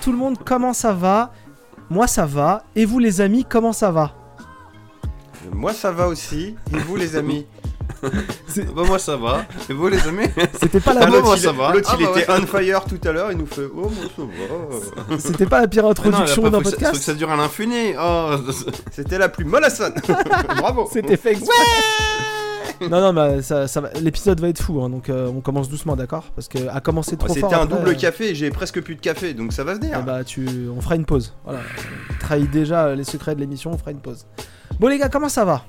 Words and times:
Tout 0.00 0.12
le 0.12 0.18
monde, 0.18 0.36
comment 0.44 0.72
ça 0.72 0.92
va? 0.92 1.32
Moi 1.90 2.06
ça 2.06 2.24
va. 2.26 2.62
Et 2.76 2.84
vous 2.84 2.98
les 2.98 3.20
amis, 3.20 3.44
comment 3.48 3.72
ça 3.72 3.90
va? 3.90 4.12
Moi 5.52 5.72
ça 5.72 5.90
va 5.92 6.06
aussi. 6.08 6.56
Et 6.74 6.78
vous 6.78 6.96
les 6.96 7.16
amis? 7.16 7.46
Bah 8.74 8.82
moi 8.86 8.98
ça 8.98 9.16
va. 9.16 9.44
Et 9.68 9.72
vous 9.74 9.88
les 9.88 10.00
amis? 10.08 10.26
C'était 10.60 10.80
pas 10.80 10.94
la 10.94 11.02
Ah, 11.02 11.06
bonne- 11.06 11.22
moi, 11.22 11.34
il- 11.36 11.42
ça 11.42 11.52
va. 11.52 11.72
L'autre 11.72 11.94
il 11.98 12.06
Ah, 12.06 12.10
bah, 12.14 12.18
était 12.20 12.32
ouais. 12.32 12.38
on 12.42 12.46
fire 12.46 12.84
tout 12.84 13.00
à 13.08 13.12
l'heure, 13.12 13.30
il 13.32 13.38
nous 13.38 13.46
fait 13.46 13.66
Oh 13.74 13.90
moi 13.90 13.90
ça 14.80 15.02
va. 15.08 15.18
C'était 15.18 15.44
pas 15.46 15.60
la 15.60 15.68
pire 15.68 15.84
Ah 15.86 15.90
introduction 15.90 16.42
d'un 16.48 16.58
que 16.60 16.64
ça- 16.64 16.70
Faut 16.70 16.76
que 16.76 16.80
podcast 16.82 17.02
ça 17.02 17.14
dure 17.14 17.30
à 17.30 17.36
l'infini. 17.36 17.92
Oh. 18.00 18.30
C'était 18.90 19.18
la 19.18 19.28
plus 19.28 19.44
mollassonne. 19.44 19.94
Bravo. 20.56 20.88
C'était 20.90 21.16
fait 21.18 21.32
exprès. 21.32 21.52
Non, 22.88 23.00
non, 23.00 23.12
mais 23.12 23.42
ça, 23.42 23.66
ça 23.68 23.80
va- 23.80 23.90
l'épisode 24.00 24.40
va 24.40 24.48
être 24.48 24.62
fou, 24.62 24.80
hein, 24.82 24.88
donc 24.88 25.08
euh, 25.10 25.28
on 25.34 25.40
commence 25.40 25.68
doucement, 25.68 25.96
d'accord? 25.96 26.24
Parce 26.34 26.48
que 26.48 26.68
à 26.68 26.80
commencer 26.80 27.16
trop 27.16 27.28
C'était 27.28 27.40
fort. 27.40 27.52
un 27.54 27.64
après, 27.64 27.76
double 27.78 27.88
euh, 27.90 27.94
café 27.94 28.30
et 28.30 28.34
j'ai 28.34 28.50
presque 28.50 28.80
plus 28.80 28.94
de 28.94 29.00
café 29.00 29.34
donc 29.34 29.52
ça 29.52 29.64
va 29.64 29.74
venir. 29.74 29.98
eh 30.00 30.04
bah, 30.04 30.24
tu, 30.24 30.46
on 30.74 30.80
fera 30.80 30.96
une 30.96 31.04
pause. 31.04 31.34
Voilà. 31.44 31.60
On 32.10 32.18
trahit 32.18 32.50
déjà 32.50 32.94
les 32.94 33.04
secrets 33.04 33.34
de 33.34 33.40
l'émission, 33.40 33.70
on 33.72 33.78
fera 33.78 33.90
une 33.90 34.00
pause. 34.00 34.26
Bon, 34.78 34.88
les 34.88 34.98
gars, 34.98 35.08
comment 35.10 35.28
ça 35.28 35.44
va? 35.44 35.62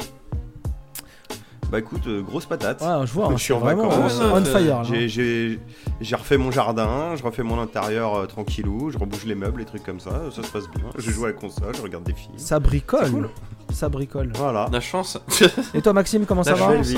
Bah 1.71 1.79
écoute, 1.79 2.05
euh, 2.07 2.21
grosse 2.21 2.45
patate. 2.45 2.81
Ouais, 2.81 3.05
je 3.07 3.13
vois, 3.13 3.29
Je 3.29 3.33
hein, 3.33 3.37
suis 3.37 3.47
c'est 3.47 3.53
en 3.53 3.59
vacances, 3.59 4.19
euh, 4.19 4.29
on 4.33 4.41
euh, 4.41 4.43
fire. 4.43 4.83
J'ai- 4.83 5.07
J'ai 5.07 5.59
j'ai 6.01 6.15
refait 6.17 6.37
mon 6.37 6.51
jardin, 6.51 7.15
je 7.15 7.23
refais 7.23 7.43
mon 7.43 7.61
intérieur 7.61 8.13
euh, 8.15 8.25
tranquillou, 8.25 8.89
je 8.91 8.97
rebouge 8.97 9.23
les 9.25 9.35
meubles, 9.35 9.59
les 9.59 9.65
trucs 9.65 9.83
comme 9.83 10.01
ça, 10.01 10.11
ça 10.35 10.43
se 10.43 10.49
passe 10.51 10.69
bien. 10.69 10.83
Je 10.97 11.09
joue 11.11 11.23
à 11.23 11.27
la 11.27 11.33
console, 11.33 11.73
je 11.77 11.81
regarde 11.81 12.03
des 12.03 12.13
films. 12.13 12.33
Ça 12.37 12.59
bricole. 12.59 13.05
C'est 13.05 13.11
cool. 13.11 13.29
Ça 13.73 13.89
bricole. 13.89 14.31
Voilà. 14.35 14.67
La 14.71 14.79
chance. 14.79 15.17
Et 15.73 15.81
toi, 15.81 15.93
Maxime, 15.93 16.25
comment 16.25 16.43
ça 16.43 16.51
La 16.51 16.57
va 16.57 16.75
chance. 16.77 16.93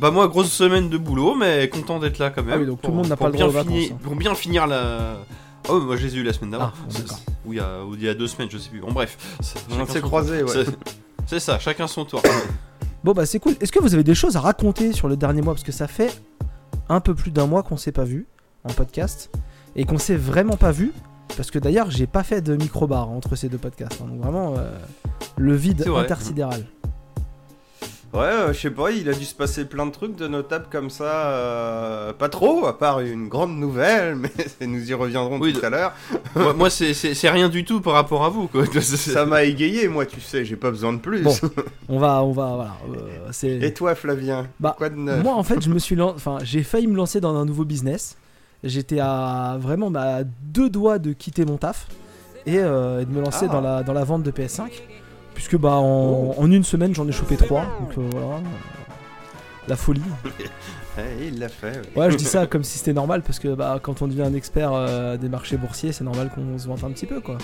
Bah 0.00 0.12
moi 0.12 0.28
grosse 0.28 0.52
semaine 0.52 0.88
de 0.88 0.96
boulot 0.96 1.34
mais 1.34 1.68
content 1.68 1.98
d'être 1.98 2.18
là 2.18 2.30
quand 2.30 2.44
même. 2.44 2.54
Ah 2.54 2.58
oui, 2.60 2.66
donc 2.66 2.80
tout 2.80 2.90
le 2.92 2.96
monde 2.98 3.08
n'a 3.08 3.16
pas 3.16 3.26
le 3.26 3.32
droit 3.32 3.48
vacances, 3.48 3.66
finir- 3.72 3.92
hein. 3.94 3.98
Pour 4.00 4.14
bien 4.14 4.34
finir 4.36 4.66
la. 4.68 5.16
Oh 5.68 5.80
moi 5.80 5.96
je 5.96 6.06
les 6.06 6.14
ai 6.14 6.18
eu 6.20 6.22
la 6.22 6.32
semaine 6.32 6.50
d'avant. 6.52 6.70
Ah. 6.72 7.14
Ou 7.44 7.52
il 7.54 7.56
y 7.56 7.60
a 7.60 7.84
ou 7.84 7.94
il 7.96 8.02
y 8.04 8.08
a 8.08 8.14
deux 8.14 8.28
semaines 8.28 8.48
je 8.48 8.58
sais 8.58 8.70
plus. 8.70 8.80
Bon 8.80 8.92
bref. 8.92 9.18
c'est- 9.40 9.58
On 9.72 9.76
chacun 9.78 9.92
s'est 9.92 10.00
croisés, 10.00 10.42
ouais. 10.44 10.64
C'est 11.26 11.40
ça, 11.40 11.58
chacun 11.58 11.86
son 11.88 12.04
tour. 12.04 12.22
Bon, 13.04 13.12
bah, 13.12 13.26
c'est 13.26 13.38
cool. 13.38 13.54
Est-ce 13.60 13.70
que 13.70 13.78
vous 13.78 13.94
avez 13.94 14.02
des 14.02 14.14
choses 14.16 14.36
à 14.36 14.40
raconter 14.40 14.92
sur 14.92 15.06
le 15.08 15.16
dernier 15.16 15.40
mois? 15.40 15.54
Parce 15.54 15.62
que 15.62 15.70
ça 15.70 15.86
fait 15.86 16.12
un 16.88 16.98
peu 17.00 17.14
plus 17.14 17.30
d'un 17.30 17.46
mois 17.46 17.62
qu'on 17.62 17.76
s'est 17.76 17.92
pas 17.92 18.02
vu 18.02 18.26
en 18.64 18.72
podcast 18.72 19.30
et 19.76 19.84
qu'on 19.84 19.98
s'est 19.98 20.16
vraiment 20.16 20.56
pas 20.56 20.72
vu. 20.72 20.92
Parce 21.36 21.50
que 21.50 21.58
d'ailleurs, 21.58 21.90
j'ai 21.90 22.06
pas 22.06 22.22
fait 22.24 22.40
de 22.40 22.56
micro-bar 22.56 23.08
entre 23.10 23.36
ces 23.36 23.48
deux 23.48 23.58
podcasts. 23.58 24.00
hein. 24.02 24.08
donc 24.08 24.20
vraiment, 24.20 24.54
euh, 24.58 24.70
le 25.36 25.54
vide 25.54 25.82
vrai. 25.86 26.02
intersidéral. 26.02 26.64
Ouais, 28.14 28.20
euh, 28.22 28.52
je 28.54 28.58
sais 28.60 28.70
pas, 28.70 28.90
il 28.90 29.06
a 29.10 29.12
dû 29.12 29.26
se 29.26 29.34
passer 29.34 29.66
plein 29.66 29.84
de 29.84 29.90
trucs 29.92 30.16
de 30.16 30.26
notables 30.26 30.64
comme 30.72 30.88
ça. 30.88 31.28
euh, 31.28 32.12
pas 32.14 32.30
trop, 32.30 32.64
à 32.66 32.78
part 32.78 33.00
une 33.00 33.28
grande 33.28 33.54
nouvelle, 33.58 34.16
mais 34.60 34.66
nous 34.66 34.90
y 34.90 34.94
reviendrons 34.94 35.38
Oui, 35.38 35.52
tout 35.52 35.60
de- 35.60 35.66
à 35.66 35.70
l'heure. 35.70 35.92
moi, 36.34 36.54
moi, 36.54 36.70
c'est- 36.70 36.94
rien 37.28 37.50
du 37.50 37.64
tout 37.66 37.82
par 37.82 37.92
rapport 37.92 38.24
à 38.24 38.30
vous 38.30 38.48
quoi. 38.48 38.64
Ça 38.80 39.26
m'a 39.26 39.44
égayé, 39.44 39.88
moi, 39.88 40.06
tu 40.06 40.22
sais, 40.22 40.46
j'ai 40.46 40.56
pas 40.56 40.70
besoin 40.70 40.94
de 40.94 40.98
plus. 40.98 41.20
Bon. 41.22 41.34
On 41.90 41.98
va, 41.98 42.24
on 42.24 42.32
va, 42.32 42.46
voilà. 42.54 42.76
euh, 42.94 43.28
c'est. 43.32 43.58
Et 43.58 43.74
toi, 43.74 43.94
Flavien 43.94 44.46
Bah, 44.58 44.74
Quoi 44.78 44.88
de 44.88 44.96
neuf? 44.96 45.22
Moi, 45.22 45.34
en 45.34 45.42
fait, 45.42 45.60
je 45.62 45.68
me 45.68 45.78
suis, 45.78 45.94
lan- 45.94 46.14
enfin, 46.16 46.38
j'ai 46.42 46.62
failli 46.62 46.86
me 46.86 46.96
lancer 46.96 47.20
dans 47.20 47.36
un 47.36 47.44
nouveau 47.44 47.66
business. 47.66 48.16
J'étais 48.64 48.98
à 49.00 49.56
vraiment 49.60 49.90
bah, 49.90 50.16
à 50.16 50.24
deux 50.24 50.68
doigts 50.70 50.98
de 50.98 51.12
quitter 51.12 51.44
mon 51.44 51.56
taf 51.58 51.86
et, 52.46 52.58
euh, 52.58 53.02
et 53.02 53.04
de 53.04 53.10
me 53.10 53.20
lancer 53.20 53.46
Ah. 53.48 53.52
dans 53.52 53.60
la 53.60 53.82
dans 53.82 53.92
la 53.92 54.04
vente 54.04 54.22
de 54.24 54.30
PS5, 54.30 54.70
puisque 55.34 55.56
bah 55.56 55.74
en, 55.76 56.34
en 56.36 56.50
une 56.50 56.64
semaine 56.64 56.94
j'en 56.94 57.06
ai 57.06 57.12
chopé 57.12 57.36
trois, 57.36 57.62
donc 57.80 57.96
euh, 57.98 58.08
voilà. 58.12 58.40
La 59.68 59.76
folie. 59.76 60.02
Il 61.20 61.38
l'a 61.38 61.48
fait. 61.48 61.80
ouais. 61.96 62.02
Ouais, 62.04 62.10
je 62.10 62.16
dis 62.16 62.24
ça 62.24 62.46
comme 62.50 62.64
si 62.64 62.78
c'était 62.78 62.92
normal 62.92 63.22
parce 63.22 63.38
que 63.38 63.54
bah, 63.54 63.78
quand 63.82 64.02
on 64.02 64.08
devient 64.08 64.22
un 64.22 64.34
expert 64.34 64.72
euh, 64.72 65.16
des 65.16 65.28
marchés 65.28 65.56
boursiers, 65.56 65.92
c'est 65.92 66.04
normal 66.04 66.30
qu'on 66.34 66.58
se 66.58 66.66
vante 66.66 66.84
un 66.84 66.90
petit 66.90 67.06
peu 67.06 67.20
quoi. 67.20 67.38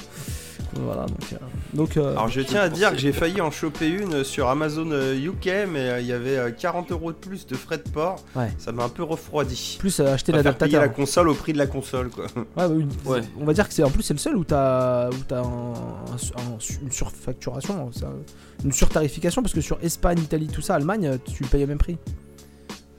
Voilà, 0.76 1.06
donc 1.06 1.32
euh, 1.32 1.36
donc. 1.72 1.96
euh, 1.96 2.12
Alors 2.12 2.28
je 2.28 2.40
tiens 2.40 2.62
à 2.62 2.68
dire 2.68 2.90
que 2.90 2.96
j'ai 2.98 3.12
failli 3.12 3.40
en 3.40 3.50
choper 3.52 3.88
une 3.88 4.24
sur 4.24 4.48
Amazon 4.48 4.86
UK, 4.90 5.68
mais 5.72 6.00
il 6.00 6.06
y 6.06 6.12
avait 6.12 6.36
euh, 6.36 6.50
40 6.50 6.90
euros 6.90 7.12
de 7.12 7.16
plus 7.16 7.46
de 7.46 7.54
frais 7.54 7.78
de 7.78 7.88
port. 7.88 8.16
Ouais. 8.34 8.50
Ça 8.58 8.72
m'a 8.72 8.84
un 8.84 8.88
peu 8.88 9.02
refroidi. 9.04 9.76
plus 9.78 10.00
euh, 10.00 10.12
acheter 10.14 10.32
l'adaptateur. 10.32 10.80
la 10.80 10.88
console 10.88 11.28
au 11.28 11.34
prix 11.34 11.52
de 11.52 11.58
la 11.58 11.66
console, 11.68 12.08
quoi. 12.10 12.24
Ouais, 12.36 12.42
bah 12.56 12.68
oui, 12.70 12.86
Ouais. 13.04 13.20
On 13.40 13.44
va 13.44 13.52
dire 13.52 13.68
que 13.68 13.74
c'est 13.74 13.84
en 13.84 13.90
plus 13.90 14.02
c'est 14.02 14.14
le 14.14 14.18
seul 14.18 14.36
où 14.36 14.44
t'as 14.44 15.10
où 15.10 15.14
t'as 15.28 15.40
un- 15.40 15.44
un- 15.44 16.42
un- 16.42 16.58
une 16.82 16.90
surfacturation, 16.90 17.90
une 18.64 18.72
surtarification 18.72 19.42
parce 19.42 19.54
que 19.54 19.60
sur 19.60 19.78
Espagne, 19.82 20.18
Italie, 20.18 20.48
tout 20.48 20.62
ça, 20.62 20.74
Allemagne, 20.74 21.18
tu 21.24 21.44
payes 21.44 21.64
au 21.64 21.68
même 21.68 21.78
prix. 21.78 21.98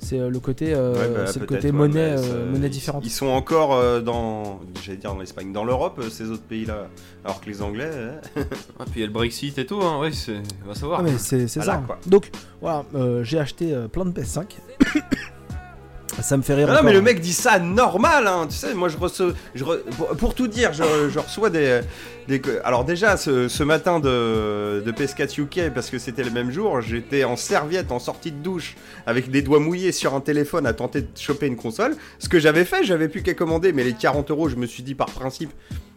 C'est 0.07 0.19
euh, 0.19 0.29
le 0.29 0.39
côté, 0.39 0.73
euh, 0.75 0.93
Ouais, 0.93 1.07
bah, 1.15 1.25
c'est 1.27 1.39
le 1.39 1.47
côté 1.47 1.67
ouais, 1.67 1.71
monnaie, 1.71 2.11
mais 2.11 2.17
ça- 2.17 2.23
euh, 2.33 2.51
monnaie 2.51 2.69
différente. 2.69 3.03
Ils 3.05 3.09
sont 3.11 3.25
encore 3.27 3.73
euh, 3.73 4.01
dans, 4.01 4.59
j'allais 4.83 4.97
dire 4.99 5.11
dans 5.13 5.19
l'Espagne, 5.19 5.51
dans 5.51 5.63
l'Europe, 5.63 5.99
euh, 5.99 6.09
ces 6.11 6.29
autres 6.29 6.43
pays-là. 6.43 6.87
Alors 7.23 7.41
que 7.41 7.47
les 7.49 7.61
Anglais, 7.63 7.89
hein. 8.35 8.41
Ah, 8.79 8.83
puis 8.85 8.93
il 8.97 8.99
y 8.99 9.03
a 9.03 9.07
le 9.07 9.13
Brexit 9.13 9.57
et 9.57 9.65
tout, 9.65 9.81
hein. 9.81 9.99
ouais, 9.99 10.11
c'est. 10.11 10.37
On 10.63 10.67
va 10.67 10.75
savoir. 10.75 10.99
Ah, 10.99 11.03
mais 11.03 11.17
c'est 11.17 11.47
ça. 11.47 11.81
quoi. 11.87 11.97
Donc 12.05 12.29
voilà, 12.61 12.83
euh, 12.93 13.23
j'ai 13.23 13.39
acheté 13.39 13.73
euh, 13.73 13.87
plein 13.87 14.05
de 14.05 14.11
PS5. 14.11 14.45
ça 16.21 16.37
me 16.37 16.41
fait 16.43 16.53
rire. 16.53 16.67
Non, 16.67 16.75
non, 16.75 16.83
mais 16.83 16.93
le 16.93 16.99
hein. 16.99 17.01
mec 17.01 17.19
dit 17.19 17.33
ça 17.33 17.59
normal, 17.59 18.27
hein. 18.27 18.45
Tu 18.49 18.55
sais, 18.55 18.73
moi 18.73 18.89
je 18.89 18.97
reçois. 18.97 19.31
je 19.55 19.63
re- 19.63 19.81
pour, 19.97 20.07
pour 20.15 20.33
tout 20.35 20.47
dire, 20.47 20.71
je, 20.73 21.09
je 21.09 21.19
reçois 21.19 21.49
des, 21.49 21.81
des. 22.27 22.41
Alors, 22.63 22.85
déjà, 22.85 23.17
ce, 23.17 23.47
ce 23.47 23.63
matin 23.63 23.99
de, 23.99 24.81
de 24.85 24.91
PS4 24.91 25.41
UK, 25.41 25.73
parce 25.73 25.89
que 25.89 25.97
c'était 25.99 26.23
le 26.23 26.31
même 26.31 26.51
jour, 26.51 26.81
j'étais 26.81 27.23
en 27.23 27.35
serviette, 27.35 27.91
en 27.91 27.99
sortie 27.99 28.31
de 28.31 28.37
douche, 28.37 28.75
avec 29.05 29.29
des 29.29 29.41
doigts 29.41 29.59
mouillés 29.59 29.91
sur 29.91 30.13
un 30.13 30.21
téléphone 30.21 30.65
à 30.65 30.73
tenter 30.73 31.01
de 31.01 31.07
choper 31.15 31.47
une 31.47 31.55
console. 31.55 31.95
Ce 32.19 32.29
que 32.29 32.39
j'avais 32.39 32.65
fait, 32.65 32.83
j'avais 32.83 33.07
plus 33.07 33.23
qu'à 33.23 33.33
commander, 33.33 33.73
mais 33.73 33.83
les 33.83 33.93
40 33.93 34.31
euros, 34.31 34.49
je 34.49 34.55
me 34.55 34.65
suis 34.65 34.83
dit 34.83 34.95
par 34.95 35.07
principe, 35.07 35.51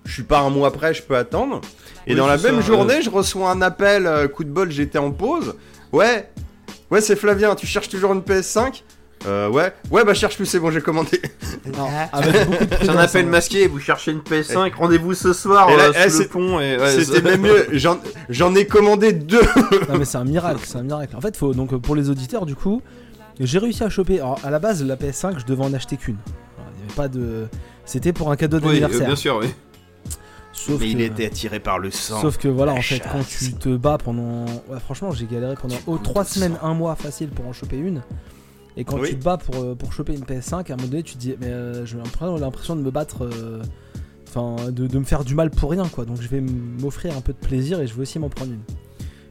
je 0.04 0.12
suis 0.12 0.22
pas 0.22 0.40
un 0.40 0.50
mois 0.50 0.68
après, 0.68 0.94
je 0.94 1.02
peux 1.02 1.16
attendre. 1.16 1.60
Et 2.06 2.12
Oui, 2.12 2.16
dans 2.16 2.26
la 2.26 2.38
même 2.38 2.56
ça, 2.56 2.66
journée, 2.66 3.02
je 3.02 3.10
reçois 3.10 3.50
un 3.50 3.62
appel, 3.62 4.06
euh, 4.06 4.28
coup 4.28 4.44
de 4.44 4.50
bol, 4.50 4.70
j'étais 4.70 4.98
en 4.98 5.10
pause. 5.10 5.54
Ouais, 5.92 6.30
ouais, 6.90 7.00
c'est 7.00 7.16
Flavien, 7.16 7.54
tu 7.54 7.66
cherches 7.66 7.88
toujours 7.88 8.12
une 8.12 8.20
PS5 8.22 8.82
euh, 9.26 9.48
ouais, 9.48 9.72
ouais, 9.90 10.04
bah 10.04 10.14
cherche 10.14 10.36
plus, 10.36 10.46
c'est 10.46 10.60
bon, 10.60 10.70
j'ai 10.70 10.80
commandé. 10.80 11.20
Non, 11.76 11.86
avec 12.12 12.48
beaucoup 12.48 12.64
de 12.64 12.74
C'est 12.80 12.88
un 12.88 12.96
appel 12.96 13.26
masqué, 13.26 13.66
vous 13.66 13.78
cherchez 13.80 14.12
une 14.12 14.20
PS5, 14.20 14.74
rendez-vous 14.74 15.12
ce 15.14 15.32
soir 15.32 15.68
Et 15.70 15.76
là, 15.76 15.88
euh, 15.88 15.92
eh, 15.96 16.08
sous 16.10 16.18
le 16.18 16.22
c'est- 16.24 16.28
pont 16.30 16.60
et. 16.60 16.78
ouais, 16.78 17.04
C'était 17.04 17.22
même 17.22 17.42
mieux, 17.42 17.66
j'en 17.72 17.98
j'en 18.28 18.54
ai 18.54 18.66
commandé 18.66 19.12
deux. 19.12 19.42
Non 19.88 19.98
mais 19.98 20.04
c'est 20.04 20.18
un 20.18 20.24
miracle, 20.24 20.60
c'est 20.64 20.78
un 20.78 20.82
miracle. 20.82 21.14
En 21.16 21.20
fait, 21.20 21.36
faut 21.36 21.52
donc 21.52 21.76
pour 21.76 21.94
les 21.96 22.08
auditeurs 22.10 22.46
du 22.46 22.54
coup, 22.54 22.80
j'ai 23.40 23.58
réussi 23.58 23.82
à 23.84 23.90
choper. 23.90 24.20
Alors 24.20 24.38
à 24.44 24.50
la 24.50 24.58
base, 24.58 24.82
la 24.84 24.96
PS5, 24.96 25.38
je 25.40 25.44
devais 25.44 25.64
en 25.64 25.74
acheter 25.74 25.96
qu'une. 25.96 26.16
Il 26.76 26.80
y 26.80 26.84
avait 26.86 26.94
pas 26.94 27.08
de. 27.08 27.46
C'était 27.84 28.12
pour 28.12 28.30
un 28.30 28.36
cadeau 28.36 28.58
Oui, 28.58 28.64
euh, 28.64 28.68
d'anniversaire. 28.68 29.06
bien 29.06 29.16
sûr, 29.16 29.38
oui. 29.42 29.48
Sauf 30.52 30.80
Mais 30.80 30.90
il 30.90 31.00
était 31.00 31.26
attiré 31.26 31.60
par 31.60 31.78
le 31.78 31.90
sang. 31.90 32.20
Sauf 32.20 32.36
que 32.36 32.48
voilà, 32.48 32.72
en 32.72 32.82
fait, 32.82 33.00
quand 33.00 33.18
chasse. 33.22 33.38
tu 33.38 33.52
te 33.54 33.76
bats 33.76 33.98
pendant. 34.02 34.44
Ouais, 34.68 34.80
franchement, 34.80 35.12
j'ai 35.12 35.26
galéré 35.26 35.54
pendant 35.60 35.76
oh, 35.86 35.92
goûtes 35.92 36.02
3 36.04 36.22
le 36.22 36.28
semaines, 36.28 36.56
sang. 36.60 36.66
un 36.68 36.74
mois 36.74 36.96
facile 36.96 37.28
pour 37.28 37.46
en 37.46 37.52
choper 37.52 37.76
une. 37.76 38.02
Et 38.78 38.84
quand 38.84 38.98
Oui. 39.00 39.08
tu 39.10 39.18
te 39.18 39.24
bats 39.24 39.36
pour, 39.36 39.56
euh, 39.56 39.74
pour 39.74 39.92
choper 39.92 40.14
une 40.14 40.22
PS5, 40.24 40.70
à 40.70 40.74
un 40.74 40.76
moment 40.76 40.88
donné, 40.88 41.02
tu 41.02 41.14
te 41.14 41.18
dis, 41.18 41.34
mais 41.40 41.48
euh, 41.48 41.84
j'ai 41.84 41.98
l'impression- 41.98 42.76
de 42.76 42.80
me 42.82 42.90
battre. 42.90 43.24
euh, 43.26 43.60
Enfin, 44.30 44.70
de, 44.70 44.86
de 44.86 44.98
me 44.98 45.04
faire 45.04 45.24
du 45.24 45.34
mal 45.34 45.48
pour 45.50 45.70
rien, 45.70 45.88
quoi. 45.88 46.04
Donc 46.04 46.20
je 46.20 46.28
vais 46.28 46.42
m'offrir 46.42 47.16
un 47.16 47.22
peu 47.22 47.32
de 47.32 47.38
plaisir 47.38 47.80
et 47.80 47.86
je 47.86 47.94
vais 47.94 48.02
aussi 48.02 48.18
m'en 48.18 48.28
prendre 48.28 48.52
une. 48.52 48.60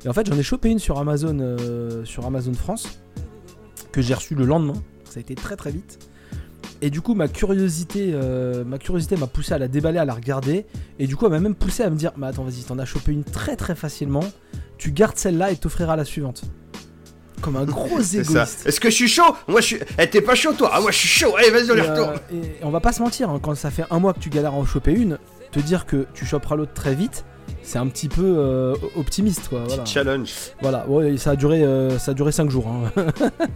Et 0.04 0.10
en 0.10 0.14
fait, 0.14 0.26
j'en 0.28 0.36
ai 0.36 0.42
chopé 0.42 0.70
une 0.72 0.80
sur 0.80 0.98
Amazon, 0.98 1.38
euh, 1.40 2.04
sur 2.04 2.26
Amazon 2.26 2.54
France, 2.56 3.00
que 3.92 4.02
j'ai 4.02 4.16
reçue 4.16 4.34
le 4.34 4.44
lendemain. 4.46 4.74
Ça 5.06 5.18
a 5.18 5.22
été 5.22 5.36
très 5.36 5.56
très 5.56 5.70
vite. 5.70 6.00
Et 6.82 6.90
du 6.90 7.02
coup, 7.02 7.14
ma 7.14 7.28
curiosité, 7.28 8.10
euh, 8.14 8.64
ma 8.66 8.80
curiosité 8.80 9.18
m'a 9.18 9.28
poussé 9.28 9.54
à 9.54 9.60
la 9.60 9.68
déballer, 9.68 10.00
à 10.00 10.06
la 10.06 10.16
regarder. 10.16 10.66
Et 10.98 11.06
du 11.06 11.16
coup, 11.16 11.26
elle 11.26 11.32
m'a 11.32 11.40
même 11.40 11.54
poussé 11.56 11.84
à 11.84 11.92
me 11.92 11.96
dire, 11.96 12.12
mais 12.18 12.26
attends, 12.26 12.44
vas-y, 12.44 12.64
t'en 12.64 12.80
as 12.80 12.86
chopé 12.86 13.12
une 13.12 13.24
très 13.24 13.56
très 13.56 13.76
facilement. 13.76 14.24
Tu 14.80 14.92
gardes 14.92 15.18
celle-là 15.18 15.52
et 15.52 15.58
t'offriras 15.58 15.96
la 15.96 16.06
suivante. 16.06 16.42
Comme 17.42 17.56
un 17.56 17.66
gros 17.66 18.02
ça. 18.02 18.18
égoïste. 18.20 18.66
Est-ce 18.66 18.80
que 18.80 18.90
je 18.90 18.96
suis 18.96 19.08
chaud 19.08 19.36
Moi 19.48 19.62
je 19.62 19.66
suis. 19.68 19.80
Eh, 20.00 20.10
t'es 20.10 20.22
pas 20.22 20.36
chaud 20.36 20.54
toi 20.54 20.72
Ah, 20.74 20.82
moi 20.82 20.92
je 20.92 20.98
suis 20.98 21.08
chaud. 21.08 21.36
Allez, 21.38 21.50
vas-y, 21.52 21.72
on 21.72 21.76
y 21.76 21.78
Et, 21.78 21.82
euh, 21.82 21.92
retourne. 21.94 22.16
et 22.34 22.64
on 22.64 22.70
va 22.70 22.80
pas 22.80 22.92
se 22.94 23.02
mentir, 23.02 23.30
hein, 23.30 23.40
quand 23.42 23.56
ça 23.56 23.70
fait 23.72 23.86
un 23.92 24.00
mois 24.00 24.14
que 24.14 24.20
tu 24.20 24.30
galères 24.30 24.54
à 24.54 24.56
en 24.56 24.66
choper 24.66 24.92
une, 24.94 25.18
te 25.52 25.60
dire 25.60 25.86
que 25.86 26.08
tu 26.14 26.26
choperas 26.26 26.56
l'autre 26.56 26.74
très 26.74 26.96
vite, 26.96 27.26
c'est 27.62 27.78
un 27.78 27.88
petit 27.88 28.10
peu 28.10 28.24
euh, 28.38 28.76
optimiste, 28.96 29.48
quoi. 29.50 29.64
Voilà. 29.68 29.84
Petit 29.84 29.94
challenge. 29.94 30.32
Voilà, 30.62 30.88
ouais, 30.90 31.16
ça 31.18 31.32
a 31.32 31.36
duré, 31.36 31.64
euh, 31.64 31.98
ça 32.00 32.12
a 32.12 32.14
duré 32.14 32.32
5 32.32 32.50
jours. 32.50 32.68
Hein. 32.68 32.92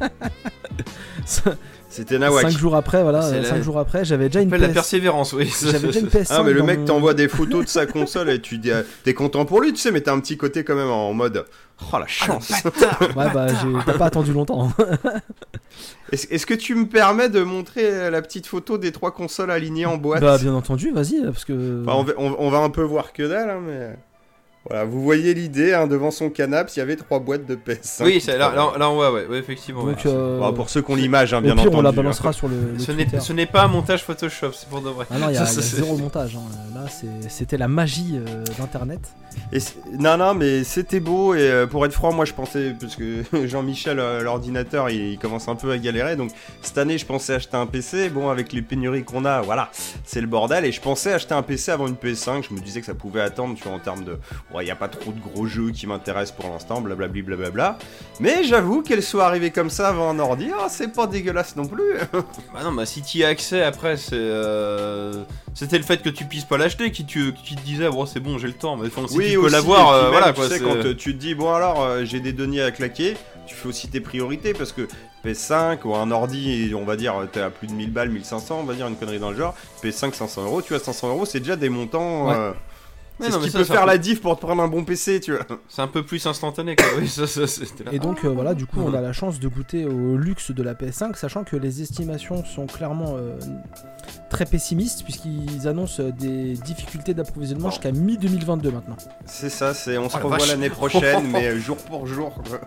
C'était 1.92 2.18
Nawak. 2.18 2.44
5 2.50 2.58
jours 2.58 2.76
après, 2.76 3.04
voilà, 3.04 3.22
C'est 3.22 3.44
5 3.44 3.56
la- 3.58 3.62
jours 3.62 3.78
après, 3.78 4.06
j'avais 4.06 4.28
déjà 4.30 4.40
une 4.42 4.48
Appelle 4.48 4.62
la 4.62 4.68
PS. 4.70 4.74
persévérance, 4.74 5.34
oui. 5.34 5.54
J'avais 5.62 5.88
déjà 5.88 6.00
une 6.00 6.08
PS5. 6.10 6.28
Ah, 6.30 6.42
mais 6.44 6.54
le 6.54 6.64
mec 6.64 6.80
mon- 6.80 6.86
t'envoie 6.86 7.14
des 7.14 7.28
photos 7.28 7.66
de 7.66 7.70
sa 7.70 7.86
console 7.86 8.30
et 8.30 8.40
tu 8.40 8.58
dis. 8.58 8.72
euh, 8.72 8.82
T'es 9.04 9.14
content 9.14 9.44
pour 9.46 9.60
lui, 9.62 9.74
tu 9.74 9.80
sais, 9.82 9.92
mais 9.92 10.00
t'as 10.02 10.14
un 10.14 10.20
petit 10.22 10.38
côté 10.38 10.64
quand 10.64 10.76
même 10.76 10.90
en 10.90 11.14
mode. 11.14 11.46
Oh 11.94 11.98
la 12.00 12.08
chance 12.08 12.52
Ouais, 13.16 13.26
bah, 13.34 13.48
j'ai- 13.48 13.86
t'as 13.86 13.98
pas 13.98 14.06
attendu 14.06 14.32
longtemps. 14.34 14.72
Est-ce 16.12 16.46
que 16.46 16.54
tu 16.54 16.76
me 16.76 16.86
permets 16.88 17.30
de 17.30 17.42
montrer 17.42 17.86
euh, 17.86 18.10
la 18.10 18.22
petite 18.22 18.46
photo 18.48 18.78
des 18.78 18.92
trois 18.92 19.12
consoles 19.12 19.50
alignées 19.52 19.86
en 19.86 19.98
boîte? 19.98 20.22
Bah, 20.22 20.38
bien 20.38 20.54
entendu, 20.54 20.92
vas-y, 20.92 21.24
parce 21.24 21.46
que. 21.46 21.84
Enfin, 21.86 21.98
on, 21.98 22.04
va, 22.04 22.14
on- 22.18 22.36
on 22.40 22.50
va 22.50 22.60
un 22.60 22.70
peu 22.70 22.84
voir 22.84 23.14
que 23.14 23.24
dalle, 23.28 23.50
hein, 23.50 23.62
mais. 23.66 23.96
Voilà, 24.70 24.86
vous 24.86 25.02
voyez 25.02 25.34
l'idée, 25.34 25.74
hein, 25.74 25.88
devant 25.88 26.12
son 26.12 26.30
canapé, 26.30 26.72
il 26.76 26.80
y 26.80 26.82
avait 26.84 26.96
trois 26.96 27.18
boîtes 27.20 27.48
de 27.48 27.56
PS5. 27.56 28.04
Oui, 28.06 28.22
c'est- 28.22 28.38
là, 28.38 28.52
là, 28.56 28.74
là, 28.78 28.90
on 28.92 28.94
voit, 28.94 29.12
ouais, 29.12 29.26
ouais, 29.26 29.40
effectivement. 29.40 29.84
Donc, 29.84 29.98
ouais. 29.98 30.12
euh, 30.12 30.40
Bon, 30.40 30.54
pour 30.54 30.70
ceux 30.70 30.84
qui 30.84 30.92
ont 30.92 30.96
l'image, 30.96 31.34
hein, 31.34 31.42
bien 31.42 31.54
pire, 31.56 31.64
entendu. 31.64 31.78
on 31.78 31.82
la 31.82 31.90
hein. 31.90 31.94
balancera 31.94 32.32
sur 32.32 32.48
le, 32.48 32.74
le 32.74 32.80
Ce 32.80 33.34
n'est 33.34 33.48
pas 33.48 33.64
un 33.64 33.68
montage 33.68 34.04
Photoshop, 34.04 34.52
c'est 34.54 34.70
pour 34.70 34.82
de 34.82 34.90
vrai. 34.90 35.08
Ah 35.10 35.18
non, 35.18 35.30
il 35.30 35.34
y 35.34 35.38
a, 35.38 35.46
Ça, 35.48 35.52
il 35.54 35.56
y 35.56 35.60
a 35.60 35.62
c'est- 35.64 35.76
zéro 35.78 35.98
montage. 35.98 36.36
hein. 36.36 36.42
Là, 36.76 36.86
c'est- 36.90 37.30
c'était 37.30 37.58
la 37.58 37.68
magie 37.68 38.20
euh, 38.20 38.44
d'Internet. 38.60 39.00
Non, 39.98 40.18
non, 40.18 40.34
mais 40.34 40.64
c'était 40.64 41.00
beau. 41.00 41.34
Et 41.36 41.40
euh, 41.40 41.66
pour 41.66 41.86
être 41.86 41.94
franc, 41.94 42.12
moi 42.14 42.26
je 42.26 42.34
pensais, 42.34 42.76
parce 42.80 42.96
que 42.98 43.24
Jean-Michel, 43.48 44.00
euh, 44.00 44.22
l'ordinateur, 44.22 44.90
il, 44.90 45.14
il 45.14 45.18
commence 45.18 45.48
un 45.48 45.56
peu 45.56 45.72
à 45.72 45.78
galérer. 45.78 46.16
Donc 46.18 46.32
cette 46.62 46.78
année, 46.78 46.98
je 46.98 47.06
pensais 47.06 47.34
acheter 47.34 47.56
un 47.58 47.66
PC. 47.66 48.10
Bon, 48.10 48.30
avec 48.30 48.52
les 48.54 48.62
pénuries 48.62 49.04
qu'on 49.06 49.24
a, 49.26 49.42
voilà, 49.42 49.72
c'est 50.04 50.22
le 50.22 50.28
bordel. 50.28 50.66
Et 50.66 50.72
je 50.72 50.82
pensais 50.82 51.14
acheter 51.14 51.34
un 51.34 51.42
PC 51.44 51.72
avant 51.72 51.88
une 51.88 51.96
PS5. 51.96 52.44
Je 52.48 52.54
me 52.54 52.60
disais 52.60 52.82
que 52.82 52.86
ça 52.86 52.94
pouvait 52.94 53.22
attendre, 53.22 53.56
tu 53.56 53.64
vois, 53.64 53.74
en 53.74 53.80
termes 53.80 54.04
de. 54.04 54.18
Ouais, 54.54 54.64
il 54.64 54.66
n'y 54.66 54.72
a 54.72 54.76
pas 54.76 54.90
trop 54.90 55.12
de 55.14 55.20
gros 55.20 55.46
jeux 55.46 55.72
qui 55.72 55.88
m'intéressent 55.88 56.36
pour 56.38 56.50
l'instant, 56.52 56.82
blablabli, 56.82 57.22
blablabla. 57.22 57.78
Mais 58.20 58.44
j'avoue 58.44 58.82
qu'elle 58.82 59.02
soit 59.02 59.26
arrivée 59.26 59.52
comme 59.52 59.70
ça 59.70 59.88
avant 59.88 60.10
un 60.10 60.20
ordi, 60.20 60.50
oh, 60.54 60.66
c'est 60.70 60.92
pas 60.94 61.08
dégueulasse 61.08 61.56
non 61.56 61.66
plus. 61.68 61.94
Bah 62.54 62.60
non, 62.64 62.74
bah 62.74 62.86
si 62.86 63.02
tu 63.02 63.20
y 63.20 63.24
as 63.24 63.30
accès 63.30 63.64
après, 63.64 63.96
c'est. 63.96 64.16
euh, 64.16 65.24
C'était 65.54 65.78
le 65.78 65.84
fait 65.86 66.02
que 66.02 66.10
tu 66.10 66.26
puisses 66.26 66.44
pas 66.46 66.58
l'acheter 66.58 66.92
qui, 66.92 67.06
tu- 67.06 67.34
qui 67.46 67.56
te 67.56 67.62
disait, 67.62 67.90
bon, 67.90 68.06
c'est 68.06 68.20
bon, 68.20 68.38
j'ai 68.38 68.48
le 68.48 68.54
temps. 68.54 68.76
Mais 68.76 68.88
enfin, 68.88 69.08
si 69.08 69.16
tu 69.18 69.22
peux 69.36 69.38
aussi, 69.46 69.54
l'avoir, 69.54 69.90
euh, 69.92 70.10
voilà 70.10 70.28
tu 70.34 70.34
quoi. 70.40 70.50
sais, 70.50 70.58
c'est- 70.58 70.64
quand 70.64 70.82
tu 70.98 71.14
te 71.16 71.20
dis, 71.20 71.34
bon 71.34 71.54
alors, 71.54 71.82
euh, 71.84 72.04
j'ai 72.04 72.20
des 72.20 72.34
deniers 72.34 72.62
à 72.64 72.72
claquer, 72.72 73.16
tu 73.48 73.56
fais 73.56 73.68
aussi 73.70 73.88
tes 73.90 74.02
priorités 74.02 74.54
parce 74.54 74.74
que 74.74 74.88
PS5 75.26 75.80
ou 75.86 75.96
un 75.96 76.12
ordi, 76.12 76.74
on 76.76 76.84
va 76.84 76.96
dire, 76.98 77.14
t'es 77.32 77.40
à 77.42 77.50
plus 77.50 77.68
de 77.68 77.74
1000 77.74 77.92
balles, 77.92 78.10
1500, 78.10 78.60
on 78.62 78.64
va 78.64 78.74
dire 78.74 78.88
une 78.88 78.96
connerie 78.98 79.20
dans 79.20 79.32
le 79.32 79.38
genre. 79.38 79.56
PS5, 79.84 80.14
500 80.14 80.44
euros, 80.44 80.62
tu 80.62 80.74
as 80.76 80.80
500 80.80 81.10
euros, 81.10 81.26
c'est 81.26 81.40
déjà 81.40 81.56
des 81.56 81.70
montants. 81.70 82.30
Ouais. 82.30 82.52
C'est 83.20 83.32
ce 83.32 83.38
qui 83.40 83.50
ça, 83.52 83.58
peut 83.60 83.64
faire 83.66 83.82
peu- 83.82 83.88
la 83.88 83.98
diff 83.98 84.22
pour 84.22 84.36
te 84.40 84.46
prendre 84.46 84.62
un 84.64 84.68
bon 84.68 84.84
PC, 84.84 85.20
tu 85.20 85.34
vois. 85.36 85.46
C'est 85.68 85.82
un 85.82 85.88
peu 85.88 86.04
plus 86.04 86.26
instantané 86.26 86.76
quoi. 86.76 86.86
Oui, 86.98 87.08
ça, 87.08 87.28
ça, 87.28 87.46
c'était 87.48 87.84
là. 87.84 87.92
Et 87.94 88.00
donc 88.00 88.24
euh, 88.26 88.30
voilà, 88.30 88.54
du 88.54 88.66
coup, 88.66 88.80
on 88.82 88.94
a 88.94 89.02
la 89.02 89.14
chance 89.14 89.40
de 89.40 89.48
goûter 89.48 89.86
au 89.86 90.18
luxe 90.18 90.52
de 90.52 90.64
la 90.64 90.74
PS5, 90.74 91.16
sachant 91.16 91.44
que 91.44 91.56
les 91.56 91.82
estimations 91.82 92.44
sont 92.46 92.66
clairement 92.68 93.16
euh, 93.18 93.38
très 94.30 94.46
pessimistes, 94.46 95.04
puisqu'ils 95.04 95.68
annoncent 95.68 96.02
euh, 96.02 96.12
des 96.12 96.54
difficultés 96.54 97.14
d'approvisionnement 97.14 97.68
Oh. 97.68 97.72
jusqu'à 97.72 97.92
mi-2022 97.92 98.72
maintenant. 98.72 98.98
C'est 99.26 99.50
ça, 99.50 99.74
c'est 99.74 99.98
on 99.98 100.10
se 100.10 100.18
Oh 100.18 100.28
revoit 100.28 100.46
l'année 100.48 100.70
prochaine, 100.70 101.28
mais 101.32 101.60
jour 101.60 101.78
pour 101.78 102.08
jour. 102.08 102.34
quoi. 102.48 102.60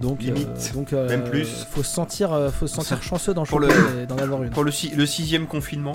Donc, 0.00 0.22
Limite. 0.22 0.48
euh, 0.48 0.74
donc 0.74 0.92
euh, 0.92 1.08
Même 1.08 1.24
plus. 1.24 1.66
Faut 1.70 1.82
se 1.82 1.92
sentir, 1.94 2.32
euh, 2.32 2.50
faut 2.50 2.66
se 2.66 2.74
sentir 2.74 3.02
chanceux 3.02 3.34
d'en 3.34 3.44
d'en 3.44 4.18
avoir 4.18 4.42
une. 4.42 4.50
Pour 4.50 4.64
le, 4.64 4.70
si- 4.70 4.90
le 4.90 5.04
sixième 5.06 5.46
confinement. 5.46 5.92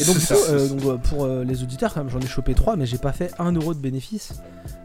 Et 0.00 0.04
donc, 0.04 0.14
coup, 0.16 0.20
ça. 0.20 0.34
donc, 0.68 0.84
euh, 0.84 0.96
pour 0.98 1.26
les 1.26 1.62
auditeurs, 1.62 1.94
quand 1.94 2.00
même, 2.04 2.10
j'en 2.12 2.20
ai 2.20 2.26
chopé 2.26 2.54
3, 2.54 2.76
mais 2.76 2.86
j'ai 2.86 2.98
pas 2.98 3.12
fait 3.12 3.32
1 3.38 3.52
euro 3.52 3.72
de 3.74 3.78
bénéfice. 3.80 4.34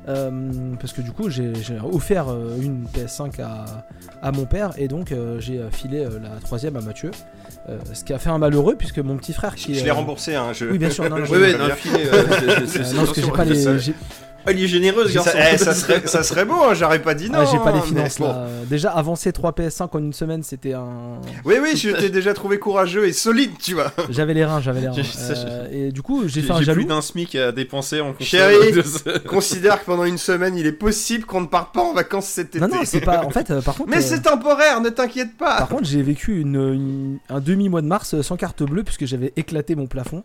Parce 0.05 0.93
que 0.93 1.01
du 1.01 1.11
coup, 1.11 1.29
j'ai 1.29 1.51
offert 1.91 2.27
une 2.61 2.85
PS5 2.93 3.41
à, 3.41 3.65
à 4.21 4.31
mon 4.31 4.45
père, 4.45 4.71
et 4.77 4.87
donc 4.87 5.13
j'ai 5.39 5.59
filé 5.71 6.03
la 6.21 6.29
troisième 6.41 6.75
à 6.77 6.81
Mathieu. 6.81 7.11
Ce 7.93 8.03
qui 8.03 8.13
a 8.13 8.19
fait 8.19 8.29
un 8.29 8.37
malheureux, 8.37 8.75
puisque 8.75 8.99
mon 8.99 9.17
petit 9.17 9.33
frère 9.33 9.55
qui. 9.55 9.73
Je 9.75 9.79
est, 9.81 9.83
l'ai 9.83 9.91
remboursé, 9.91 10.35
hein. 10.35 10.53
Je... 10.53 10.65
Oui, 10.65 10.77
bien 10.77 10.89
sûr, 10.91 11.09
non, 11.09 11.17
non, 11.19 11.25
je 11.25 11.31
Oui, 11.33 11.39
oui, 11.41 11.55
non, 11.57 11.65
c'est- 12.67 12.79
non, 12.93 12.99
parce 13.05 13.11
que 13.13 13.21
j'ai 13.21 13.31
pas 13.31 13.45
les. 13.45 13.65
J'ai- 14.47 14.77
il 14.77 14.86
est 14.86 14.92
Ça, 14.94 15.13
garçon. 15.13 15.38
eh, 15.53 15.57
ça 15.57 15.74
serait, 15.74 16.07
ça 16.07 16.24
serait 16.24 16.45
beau, 16.45 16.62
hein, 16.63 16.74
j'aurais 16.74 17.01
pas 17.01 17.13
dit 17.13 17.30
non. 17.30 17.39
Ah, 17.42 17.45
j'ai 17.51 17.57
pas 17.59 17.71
les 17.71 17.80
hein, 17.80 17.81
finances 17.81 18.19
bon. 18.19 18.27
là. 18.27 18.47
Déjà, 18.69 18.92
avancer 18.92 19.31
3 19.31 19.51
PS5 19.53 19.89
en 19.95 20.00
une 20.00 20.13
semaine, 20.13 20.44
c'était 20.44 20.74
un. 20.74 20.88
Oui, 21.44 21.56
oui, 21.62 21.75
je 21.75 21.89
t'ai 21.92 22.09
déjà 22.09 22.33
trouvé 22.33 22.59
courageux 22.59 23.06
et 23.07 23.13
solide, 23.13 23.51
tu 23.62 23.74
vois. 23.74 23.92
J'avais 24.09 24.33
les 24.33 24.45
reins, 24.45 24.62
j'avais 24.62 24.81
les 24.81 24.88
reins. 24.88 24.94
J'ai- 24.95 25.03
ça, 25.03 25.33
j'ai- 25.33 25.42
Euh, 25.45 25.88
et 25.88 25.92
du 25.92 26.01
coup, 26.01 26.24
j'ai 26.27 26.42
J'ai 26.42 26.47
fait 26.47 26.53
un 26.53 26.59
j'ai 26.59 26.65
jaloux. 26.65 26.81
plus 26.81 26.86
d'un 26.88 27.01
SMIC 27.01 27.36
à 27.36 27.51
dépenser 27.51 28.01
en. 28.01 28.13
Chérie. 28.19 28.74
Considère 29.27 29.80
que 29.81 29.86
pendant 29.86 30.06
une 30.06 30.18
semaine, 30.18 30.57
il 30.57 30.65
est 30.65 30.71
possible 30.71 31.25
qu'on 31.25 31.41
ne 31.41 31.48
parte 31.48 31.74
pas 31.74 31.81
en 31.81 31.94
vacances 31.94 32.27
cet 32.27 32.56
été. 32.56 32.59
Non, 32.59 32.68
non, 32.68 32.81
c'est 32.86 33.01
pas. 33.01 33.24
En 33.24 33.30
fait, 33.30 33.51
euh, 33.51 33.62
par 33.62 33.75
contre. 33.75 33.89
Mais 33.89 33.98
euh, 33.98 34.01
c'est 34.01 34.21
temporaire, 34.21 34.81
ne 34.81 34.89
t'inquiète 34.89 35.38
pas. 35.38 35.57
Par 35.57 35.68
contre, 35.69 35.86
j'ai 35.86 36.01
vécu 36.01 36.39
une, 36.41 36.56
une- 36.56 37.18
un 37.30 37.39
demi-mois 37.39 37.81
de 37.81 37.88
mars 37.88 38.19
sans 38.21 38.36
carte 38.38 38.63
bleue 38.63 38.83
puisque 38.83 39.06
j'avais 39.06 39.33
éclaté 39.36 39.75
mon 39.75 39.88
plafond. 39.88 40.24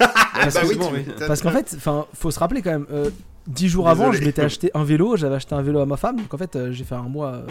Ah 0.00 0.12
Parce 0.42 0.54
bah 0.54 0.60
que- 0.62 0.66
oui. 0.66 1.04
Parce 1.26 1.40
qu'en 1.42 1.50
fait, 1.50 1.72
enfin, 1.76 2.06
faut 2.14 2.30
se 2.30 2.38
rappeler 2.38 2.60
quand 2.62 2.70
même. 2.72 2.86
euh, 2.92 3.10
Dix 3.48 3.68
jours 3.68 3.88
avant, 3.88 4.12
je 4.12 4.22
m'étais 4.24 4.42
acheté 4.42 4.70
un 4.74 4.84
vélo. 4.84 5.16
J'avais 5.16 5.34
acheté 5.36 5.54
un 5.54 5.62
vélo 5.62 5.80
à 5.80 5.86
ma 5.86 5.96
femme. 5.96 6.16
Donc 6.16 6.32
en 6.32 6.38
fait, 6.38 6.54
euh, 6.54 6.70
j'ai 6.72 6.84
fait 6.84 6.94
un 6.94 7.02
mois 7.08 7.32
euh, 7.32 7.46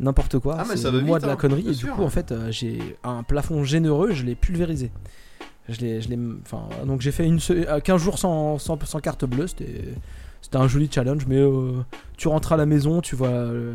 n'importe 0.00 0.38
quoi. 0.38 0.56
Ah, 0.58 0.64
mais 0.68 0.76
C'est 0.76 0.82
ça 0.84 0.90
le 0.90 0.98
va 0.98 1.04
mois 1.04 1.18
vite, 1.18 1.22
de 1.24 1.26
la 1.28 1.34
hein, 1.34 1.36
connerie. 1.36 1.68
Et 1.68 1.72
du 1.74 1.86
coup, 1.86 2.02
en 2.02 2.08
fait, 2.10 2.32
euh, 2.32 2.50
j'ai 2.50 2.96
un 3.04 3.22
plafond 3.22 3.64
généreux. 3.64 4.12
Je 4.12 4.24
l'ai 4.24 4.34
pulvérisé. 4.34 4.90
Je 5.68 5.80
l'ai, 5.80 6.00
je 6.00 6.08
l'ai, 6.08 6.18
enfin, 6.42 6.62
donc 6.86 7.02
j'ai 7.02 7.12
fait 7.12 7.26
une, 7.26 7.40
se- 7.40 7.52
euh, 7.52 7.80
15 7.80 8.00
jours 8.00 8.18
sans, 8.18 8.58
sans, 8.58 8.78
sans 8.84 9.00
carte 9.00 9.24
bleue. 9.26 9.46
C'était, 9.46 9.84
c'était 10.40 10.56
un 10.56 10.66
joli 10.68 10.88
challenge. 10.90 11.26
Mais 11.26 11.36
euh, 11.36 11.72
tu 12.16 12.28
rentres 12.28 12.52
à 12.52 12.56
la 12.56 12.64
maison, 12.64 13.02
tu 13.02 13.14
vois, 13.16 13.28
euh, 13.28 13.74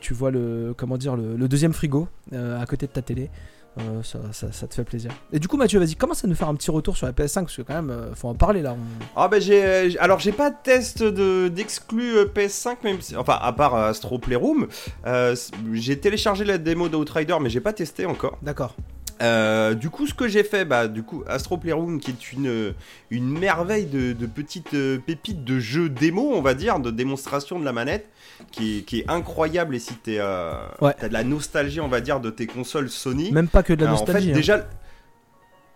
tu 0.00 0.14
vois 0.14 0.30
le, 0.30 0.74
comment 0.76 0.96
dire, 0.98 1.16
le, 1.16 1.36
le 1.36 1.48
deuxième 1.48 1.72
frigo 1.72 2.06
à 2.32 2.64
côté 2.66 2.86
de 2.86 2.92
ta 2.92 3.02
télé. 3.02 3.30
Euh, 3.78 4.02
ça, 4.02 4.18
ça- 4.32 4.52
ça 4.52 4.66
te 4.66 4.74
fait 4.74 4.84
plaisir. 4.84 5.10
Et 5.32 5.38
du 5.38 5.48
coup, 5.48 5.56
Mathieu, 5.56 5.78
vas-y, 5.78 5.94
commence 5.96 6.22
à 6.24 6.28
nous 6.28 6.34
faire 6.34 6.48
un 6.48 6.54
petit 6.54 6.70
retour 6.70 6.94
sur 6.96 7.06
la 7.06 7.12
PS5 7.12 7.42
parce 7.44 7.56
que 7.56 7.62
quand 7.62 7.72
même, 7.74 7.88
euh, 7.90 8.14
faut 8.14 8.28
en 8.28 8.34
parler 8.34 8.60
là. 8.60 8.74
on- 8.74 9.04
Ah 9.16 9.28
bah 9.28 9.40
j'ai 9.40 9.64
euh, 9.64 9.90
alors 9.98 10.18
j'ai 10.20 10.32
pas 10.32 10.50
de 10.50 10.56
test 10.62 11.02
de 11.02 11.48
d'exclus 11.48 12.16
euh, 12.18 12.26
PS5 12.26 12.76
même 12.84 13.00
si- 13.00 13.16
enfin 13.16 13.38
à 13.40 13.52
part 13.54 13.74
Astro 13.74 14.18
Playroom 14.18 14.66
Euh, 15.06 15.34
j'ai 15.72 15.98
téléchargé 15.98 16.44
la 16.44 16.58
démo 16.58 16.88
d'Outrider 16.90 17.36
mais 17.40 17.48
j'ai 17.48 17.60
pas 17.60 17.72
testé 17.72 18.04
encore 18.04 18.36
D'accord. 18.42 18.74
Euh, 19.22 19.74
du 19.74 19.88
coup 19.88 20.06
ce 20.06 20.14
que 20.14 20.26
j'ai 20.26 20.42
fait 20.42 20.64
bah 20.64 20.88
du 20.88 21.02
coup 21.02 21.22
Astro 21.28 21.56
Playroom 21.56 22.00
qui 22.00 22.10
est 22.10 22.32
une 22.32 22.74
une 23.10 23.28
merveille 23.38 23.86
de, 23.86 24.12
de 24.12 24.26
petites 24.26 24.74
euh, 24.74 24.98
pépites 24.98 25.44
de 25.44 25.60
jeux 25.60 25.88
démo 25.88 26.32
on 26.34 26.42
va 26.42 26.54
dire 26.54 26.78
de 26.80 26.90
démonstration 26.90 27.58
de 27.60 27.64
la 27.64 27.72
manette 27.72 28.08
qui 28.50 28.78
est, 28.78 28.82
qui 28.82 29.00
est 29.00 29.10
incroyable 29.10 29.74
et 29.74 29.78
si 29.78 29.94
t'es 29.94 30.16
euh, 30.18 30.52
Ouais. 30.80 30.94
t'as 30.98 31.08
de 31.08 31.12
la 31.12 31.24
nostalgie 31.24 31.80
on 31.80 31.88
va 31.88 32.00
dire 32.00 32.20
de 32.20 32.30
tes 32.30 32.46
consoles 32.46 32.90
Sony 32.90 33.30
Même 33.32 33.48
pas 33.48 33.62
que 33.62 33.72
de 33.72 33.84
la 33.84 33.90
alors, 33.90 34.00
nostalgie. 34.00 34.28
En 34.28 34.32
hein. 34.32 34.36
déjà. 34.36 34.66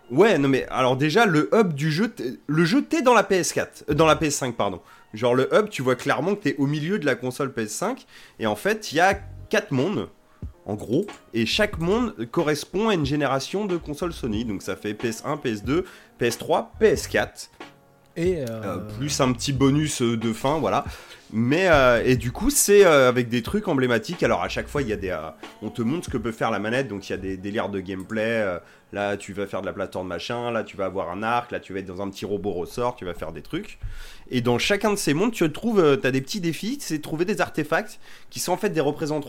Ouais, 0.09 0.37
non 0.37 0.47
mais 0.47 0.65
alors 0.69 0.95
déjà 0.95 1.25
le 1.25 1.49
hub 1.53 1.73
du 1.73 1.91
jeu, 1.91 2.13
le 2.47 2.65
jeu 2.65 2.81
t'es 2.83 3.01
dans 3.01 3.13
la 3.13 3.23
PS4, 3.23 3.67
euh, 3.89 3.93
dans 3.93 4.05
la 4.05 4.15
PS5 4.15 4.53
pardon. 4.53 4.81
Genre 5.13 5.35
le 5.35 5.49
hub, 5.53 5.69
tu 5.69 5.81
vois 5.81 5.95
clairement 5.95 6.35
que 6.35 6.43
t'es 6.43 6.55
au 6.57 6.65
milieu 6.67 6.99
de 6.99 7.05
la 7.05 7.15
console 7.15 7.49
PS5 7.55 8.05
et 8.39 8.47
en 8.47 8.55
fait 8.55 8.91
il 8.91 8.95
y 8.95 8.99
a 9.01 9.19
quatre 9.49 9.71
mondes 9.71 10.09
en 10.65 10.75
gros 10.75 11.07
et 11.33 11.45
chaque 11.45 11.79
monde 11.79 12.13
correspond 12.31 12.89
à 12.89 12.93
une 12.93 13.05
génération 13.05 13.65
de 13.65 13.77
consoles 13.77 14.13
Sony. 14.13 14.45
Donc 14.45 14.61
ça 14.61 14.75
fait 14.75 14.93
PS1, 14.93 15.41
PS2, 15.41 15.83
PS3, 16.21 16.67
PS4 16.81 17.49
Et 18.17 18.37
euh, 18.39 18.45
euh, 18.49 18.77
plus 18.97 19.19
un 19.21 19.31
petit 19.33 19.53
bonus 19.53 20.01
de 20.01 20.33
fin, 20.33 20.59
voilà. 20.59 20.85
Mais 21.33 21.67
euh, 21.67 22.01
et 22.05 22.15
du 22.15 22.31
coup, 22.31 22.49
c'est 22.49 22.85
euh, 22.85 23.09
avec 23.09 23.27
des 23.27 23.41
trucs 23.41 23.67
emblématiques. 23.67 24.23
Alors 24.23 24.43
à 24.43 24.49
chaque 24.49 24.67
fois, 24.67 24.81
il 24.81 24.87
y 24.87 24.93
a 24.93 24.95
des, 24.95 25.09
euh, 25.09 25.29
on 25.61 25.69
te 25.69 25.81
montre 25.81 26.05
ce 26.05 26.09
que 26.09 26.17
peut 26.17 26.31
faire 26.31 26.51
la 26.51 26.59
manette. 26.59 26.87
Donc 26.87 27.09
il 27.09 27.11
y 27.11 27.15
a 27.15 27.17
des 27.17 27.35
délires 27.37 27.69
de 27.69 27.79
gameplay. 27.81 28.45
là, 28.93 29.17
tu 29.17 29.33
vas 29.33 29.45
faire 29.45 29.61
de 29.61 29.65
la 29.65 29.73
plateforme 29.73 30.07
machin. 30.07 30.51
Là, 30.51 30.63
tu 30.63 30.77
vas 30.77 30.85
avoir 30.85 31.11
un 31.11 31.23
arc. 31.23 31.51
Là, 31.51 31.59
tu 31.59 31.73
vas 31.73 31.79
être 31.79 31.85
dans 31.85 32.01
un 32.01 32.09
petit 32.09 32.25
robot 32.25 32.53
ressort. 32.53 32.95
Tu 32.95 33.03
vas 33.05 33.13
faire 33.13 33.33
des 33.33 33.41
trucs. 33.41 33.77
Et 34.29 34.41
dans 34.41 34.57
chacun 34.57 34.91
de 34.91 34.95
ces 34.95 35.13
mondes, 35.13 35.31
tu 35.33 35.49
trouves, 35.51 35.97
t'as 36.01 36.11
des 36.11 36.21
petits 36.21 36.39
défis. 36.39 36.77
C'est 36.79 37.01
trouver 37.01 37.25
des 37.25 37.41
artefacts 37.41 37.99
qui 38.29 38.39
sont 38.39 38.53
en 38.53 38.57
fait 38.57 38.69
des 38.69 38.81
représent- 38.81 39.21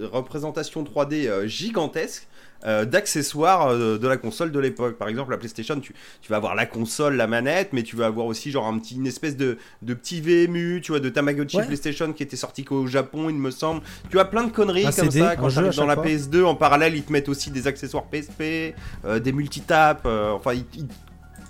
représentations 0.00 0.84
3D 0.84 1.26
euh, 1.28 1.46
gigantesques. 1.46 2.28
Euh, 2.64 2.84
d'accessoires 2.84 3.68
euh, 3.68 3.98
de 3.98 4.06
la 4.08 4.16
console 4.16 4.52
de 4.52 4.58
l'époque. 4.60 4.96
Par 4.96 5.08
exemple, 5.08 5.30
la 5.32 5.36
PlayStation, 5.38 5.78
tu, 5.80 5.94
tu 6.20 6.30
vas 6.30 6.36
avoir 6.36 6.54
la 6.54 6.66
console, 6.66 7.16
la 7.16 7.26
manette, 7.26 7.70
mais 7.72 7.82
tu 7.82 7.96
vas 7.96 8.06
avoir 8.06 8.26
aussi 8.26 8.50
genre 8.50 8.66
un 8.66 8.78
petit, 8.78 8.94
une 8.96 9.06
espèce 9.06 9.36
de, 9.36 9.58
de 9.82 9.94
petit 9.94 10.20
VMU, 10.20 10.80
tu 10.82 10.92
vois, 10.92 11.00
de 11.00 11.08
Tamagotchi 11.08 11.56
Ouais. 11.56 11.66
PlayStation 11.66 12.12
qui 12.12 12.22
était 12.22 12.36
sorti 12.36 12.64
qu'au 12.64 12.86
Japon, 12.86 13.28
il 13.28 13.36
me 13.36 13.50
semble. 13.50 13.82
Tu 14.10 14.18
as 14.20 14.24
plein 14.24 14.44
de 14.44 14.52
conneries 14.52 14.86
Un 14.86 14.92
comme 14.92 15.10
CD, 15.10 15.20
ça. 15.20 15.36
Quand 15.36 15.46
à 15.46 15.48
tu 15.50 15.54
dans 15.76 15.86
la 15.86 15.94
chaque 15.94 16.04
fois. 16.04 16.04
PS2, 16.04 16.44
en 16.44 16.54
parallèle, 16.54 16.94
ils 16.94 17.02
te 17.02 17.12
mettent 17.12 17.28
aussi 17.28 17.50
des 17.50 17.66
accessoires 17.66 18.04
PSP, 18.04 18.74
euh, 19.04 19.18
des 19.18 19.32
multitaps, 19.32 20.02
euh, 20.06 20.30
enfin, 20.32 20.52
ils, 20.54 20.64
ils 20.76 20.86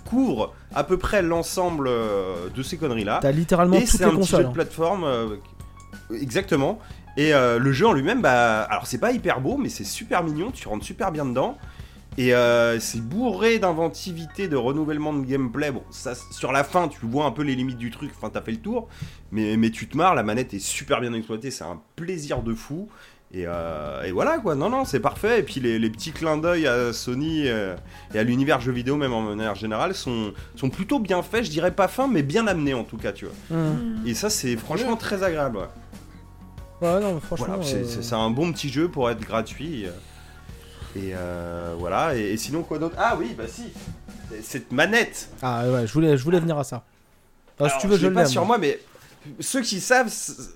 couvrent 0.09 0.53
à 0.75 0.83
peu 0.83 0.97
près 0.97 1.21
l'ensemble 1.21 1.89
de 2.55 2.63
ces 2.63 2.77
conneries-là. 2.77 3.19
t'as 3.21 3.31
littéralement 3.31 3.77
Et 3.77 3.85
toutes 3.85 3.99
les 3.99 4.05
un 4.05 4.09
petit 4.09 4.15
jeu 4.15 4.19
consoles. 4.21 4.43
de 4.43 4.47
hein. 4.49 4.51
plateforme. 4.51 5.05
exactement. 6.19 6.79
Et 7.15 7.33
euh, 7.33 7.59
le 7.59 7.71
jeu 7.71 7.87
en 7.87 7.93
lui-même, 7.93 8.21
bah, 8.21 8.63
alors 8.63 8.87
c'est 8.87 8.97
pas 8.97 9.11
hyper 9.11 9.39
beau, 9.41 9.57
mais 9.57 9.69
c'est 9.69 9.83
super 9.83 10.23
mignon. 10.23 10.51
Tu 10.51 10.67
rentres 10.67 10.85
super 10.85 11.11
bien 11.11 11.25
dedans. 11.25 11.57
Et 12.17 12.35
euh, 12.35 12.79
c'est 12.79 13.01
bourré 13.01 13.57
d'inventivité, 13.57 14.47
de 14.47 14.55
renouvellement 14.55 15.13
de 15.13 15.25
gameplay. 15.25 15.71
Bon, 15.71 15.83
ça, 15.89 16.13
sur 16.31 16.51
la 16.51 16.63
fin, 16.63 16.87
tu 16.87 16.99
vois 17.03 17.25
un 17.25 17.31
peu 17.31 17.41
les 17.41 17.55
limites 17.55 17.77
du 17.77 17.89
truc. 17.91 18.11
Enfin, 18.15 18.29
t'as 18.31 18.41
fait 18.41 18.51
le 18.51 18.57
tour. 18.57 18.87
Mais, 19.31 19.57
mais 19.57 19.71
tu 19.71 19.87
te 19.87 19.97
marres, 19.97 20.13
la 20.13 20.23
manette 20.23 20.53
est 20.53 20.59
super 20.59 21.01
bien 21.01 21.13
exploitée. 21.13 21.49
C'est 21.49 21.63
un 21.63 21.81
plaisir 21.95 22.43
de 22.43 22.53
fou. 22.53 22.87
Et, 23.35 23.45
euh, 23.47 24.03
et 24.03 24.11
voilà 24.11 24.37
quoi, 24.37 24.53
non, 24.53 24.69
non, 24.69 24.85
c'est 24.85 24.99
parfait. 24.99 25.39
Et 25.39 25.43
puis 25.43 25.59
les, 25.59 25.79
les 25.79 25.89
petits 25.89 26.11
clins 26.11 26.37
d'œil 26.37 26.67
à 26.67 26.93
Sony 26.93 27.47
euh, 27.47 27.75
et 28.13 28.19
à 28.19 28.23
l'univers 28.23 28.61
jeu 28.61 28.71
vidéo, 28.71 28.95
même 28.95 29.11
en 29.11 29.21
manière 29.21 29.55
générale, 29.55 29.95
sont, 29.95 30.33
sont 30.55 30.69
plutôt 30.69 30.99
bien 30.99 31.23
faits. 31.23 31.45
Je 31.45 31.49
dirais 31.49 31.71
pas 31.71 31.87
fins, 31.87 32.07
mais 32.07 32.21
bien 32.21 32.45
amenés 32.45 32.75
en 32.75 32.83
tout 32.83 32.97
cas, 32.97 33.11
tu 33.11 33.25
vois. 33.25 33.57
Hum. 33.57 34.03
Et 34.05 34.13
ça, 34.13 34.29
c'est 34.29 34.55
franchement 34.55 34.95
très 34.97 35.23
agréable. 35.23 35.57
ouais. 35.57 35.63
Ouais, 36.81 36.99
non, 36.99 37.19
franchement. 37.21 37.45
Voilà, 37.47 37.63
c'est- 37.63 37.75
euh, 37.97 38.01
c'est 38.01 38.15
un 38.15 38.29
bon 38.29 38.51
petit 38.51 38.69
jeu 38.69 38.89
pour 38.89 39.09
être 39.09 39.21
gratuit. 39.21 39.85
Et 40.95 41.11
euh, 41.15 41.73
voilà, 41.79 42.15
et, 42.15 42.33
et 42.33 42.37
sinon 42.37 42.61
quoi 42.63 42.77
d'autre? 42.77 42.95
Ah 42.99 43.15
oui, 43.17 43.33
bah 43.37 43.45
si, 43.47 43.63
cette 44.43 44.71
manette. 44.71 45.29
Ah 45.41 45.67
ouais, 45.69 45.87
je 45.87 45.93
voulais, 45.93 46.17
je 46.17 46.23
voulais 46.23 46.39
venir 46.39 46.57
à 46.57 46.63
ça. 46.63 46.83
Ah, 47.59 47.63
si 47.65 47.71
Alors, 47.71 47.81
tu 47.81 47.87
veux, 47.87 47.95
je 47.95 48.01
je 48.01 48.07
l'ai 48.07 48.13
pas 48.13 48.25
sur 48.25 48.45
moi, 48.45 48.57
mais 48.59 48.79
ceux 49.39 49.61
qui 49.61 49.79
savent 49.79 50.07
s- 50.07 50.49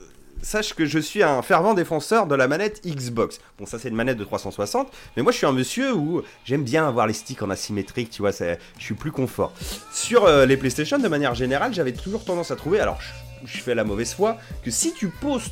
sachent 0.43 0.75
que 0.75 0.85
je 0.85 0.99
suis 0.99 1.23
un 1.23 1.41
fervent 1.41 1.73
défenseur 1.73 2.27
de 2.27 2.35
la 2.35 2.47
manette 2.47 2.85
Xbox. 2.85 3.39
Bon, 3.57 3.65
ça 3.65 3.79
c'est 3.79 3.89
une 3.89 3.95
manette 3.95 4.17
de 4.17 4.23
360, 4.23 4.91
mais 5.15 5.23
moi 5.23 5.31
je 5.31 5.37
suis 5.37 5.47
un 5.47 5.51
monsieur 5.53 5.95
où 5.95 6.21
j'aime 6.45 6.63
bien 6.63 6.87
avoir 6.87 7.07
les 7.07 7.13
sticks 7.13 7.41
en 7.41 7.49
asymétrique, 7.49 8.11
tu 8.11 8.21
vois, 8.21 8.29
je 8.31 8.55
suis 8.77 8.93
plus 8.93 9.11
confort. 9.11 9.53
Sur 9.91 10.25
euh, 10.25 10.45
les 10.45 10.57
PlayStation, 10.57 10.99
de 10.99 11.07
manière 11.07 11.33
générale, 11.33 11.73
j'avais 11.73 11.93
toujours 11.93 12.23
tendance 12.25 12.51
à 12.51 12.55
trouver, 12.55 12.79
alors 12.79 12.99
je, 13.01 13.47
je 13.51 13.57
fais 13.63 13.73
la 13.73 13.83
mauvaise 13.83 14.13
foi, 14.13 14.37
que 14.63 14.69
si 14.69 14.93
tu 14.93 15.07
poses 15.09 15.49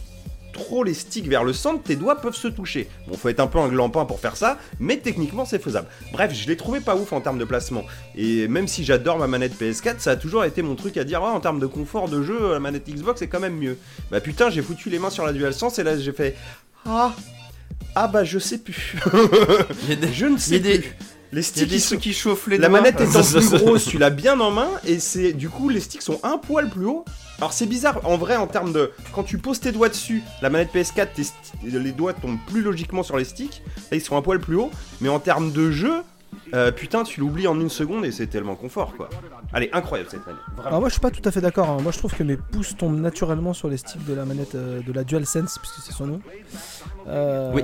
trop 0.55 0.83
les 0.83 0.93
sticks 0.95 1.27
vers 1.27 1.43
le 1.43 1.53
centre, 1.53 1.83
tes 1.83 1.95
doigts 1.95 2.15
peuvent 2.21 2.35
se 2.35 2.47
toucher. 2.47 2.87
Bon, 3.07 3.15
faut 3.17 3.29
être 3.29 3.39
un 3.39 3.47
peu 3.47 3.59
un 3.59 3.67
glampin 3.67 4.05
pour 4.05 4.19
faire 4.19 4.35
ça, 4.37 4.57
mais 4.79 4.97
techniquement 4.97 5.45
c'est 5.45 5.61
faisable. 5.61 5.87
Bref, 6.13 6.33
je 6.33 6.47
l'ai 6.47 6.57
trouvé 6.57 6.79
pas 6.79 6.95
ouf 6.95 7.13
en 7.13 7.21
termes 7.21 7.37
de 7.37 7.45
placement. 7.45 7.83
Et 8.15 8.47
même 8.47 8.67
si 8.67 8.83
j'adore 8.83 9.19
ma 9.19 9.27
manette 9.27 9.53
PS4, 9.61 9.95
ça 9.99 10.11
a 10.11 10.15
toujours 10.15 10.45
été 10.45 10.61
mon 10.63 10.75
truc 10.75 10.97
à 10.97 11.03
dire, 11.03 11.21
Ah, 11.23 11.31
en 11.33 11.39
termes 11.39 11.59
de 11.59 11.67
confort 11.67 12.09
de 12.09 12.23
jeu, 12.23 12.53
la 12.53 12.59
manette 12.59 12.89
Xbox 12.89 13.21
est 13.21 13.27
quand 13.27 13.39
même 13.39 13.57
mieux. 13.57 13.77
Bah 14.09 14.21
putain, 14.21 14.49
j'ai 14.49 14.61
foutu 14.61 14.89
les 14.89 14.97
mains 14.99 15.09
sur 15.11 15.25
la 15.25 15.33
DualSense 15.33 15.77
et 15.77 15.83
là 15.83 15.97
j'ai 15.99 16.13
fait, 16.13 16.35
ah, 16.85 17.13
ah 17.95 18.07
bah 18.07 18.23
je 18.23 18.39
sais 18.39 18.57
plus. 18.57 18.95
Des, 19.87 20.13
je 20.13 20.25
ne 20.25 20.37
sais 20.37 20.59
des- 20.59 20.79
plus. 20.79 20.95
Les 21.31 21.41
sticks, 21.41 21.67
des 21.67 21.79
sont- 21.79 21.97
qui 21.97 22.13
chauffent 22.13 22.47
les 22.47 22.57
la 22.57 22.69
doigts. 22.69 22.79
manette 22.79 23.01
étant 23.01 23.21
plus 23.23 23.49
grosse, 23.57 23.85
tu 23.85 23.97
l'as 23.97 24.09
bien 24.09 24.39
en 24.39 24.51
main 24.51 24.69
et 24.87 24.99
c'est 24.99 25.33
du 25.33 25.49
coup 25.49 25.67
les 25.67 25.81
sticks 25.81 26.01
sont 26.03 26.19
un 26.23 26.37
poil 26.37 26.69
plus 26.69 26.85
haut. 26.85 27.03
Alors 27.37 27.51
c'est 27.53 27.65
bizarre 27.65 27.99
en 28.05 28.17
vrai 28.17 28.35
en 28.37 28.47
termes 28.47 28.71
de 28.71 28.91
quand 29.13 29.23
tu 29.23 29.37
poses 29.37 29.59
tes 29.59 29.71
doigts 29.71 29.89
dessus, 29.89 30.23
la 30.41 30.49
manette 30.49 30.73
PS4 30.73 31.07
tes 31.13 31.23
sti- 31.23 31.33
les 31.63 31.91
doigts 31.91 32.13
tombent 32.13 32.37
plus 32.47 32.61
logiquement 32.61 33.03
sur 33.03 33.17
les 33.17 33.25
sticks, 33.25 33.61
là 33.91 33.97
ils 33.97 34.01
sont 34.01 34.15
un 34.15 34.21
poil 34.21 34.39
plus 34.39 34.55
haut, 34.55 34.71
mais 35.01 35.09
en 35.09 35.19
termes 35.19 35.51
de 35.51 35.69
jeu, 35.69 35.95
euh, 36.53 36.71
putain 36.71 37.03
tu 37.03 37.19
l'oublies 37.19 37.47
en 37.47 37.59
une 37.59 37.69
seconde 37.69 38.05
et 38.05 38.11
c'est 38.13 38.27
tellement 38.27 38.55
confort 38.55 38.95
quoi. 38.95 39.09
Allez 39.51 39.69
incroyable 39.73 40.09
cette 40.09 40.25
manette. 40.25 40.41
Alors 40.65 40.79
moi 40.79 40.87
je 40.87 40.93
suis 40.93 41.01
pas 41.01 41.11
tout 41.11 41.21
à 41.27 41.31
fait 41.31 41.41
d'accord. 41.41 41.69
hein. 41.69 41.77
Moi 41.81 41.91
je 41.91 41.97
trouve 41.97 42.13
que 42.13 42.23
mes 42.23 42.37
pouces 42.37 42.77
tombent 42.77 42.99
naturellement 43.01 43.53
sur 43.53 43.67
les 43.67 43.77
sticks 43.77 44.05
de 44.05 44.13
la 44.13 44.23
manette 44.23 44.55
euh, 44.55 44.81
de 44.81 44.93
la 44.93 45.03
DualSense 45.03 45.57
puisque 45.59 45.79
c'est 45.85 45.91
son 45.93 46.07
nom. 46.07 46.21
Euh, 47.07 47.51
Oui. 47.53 47.63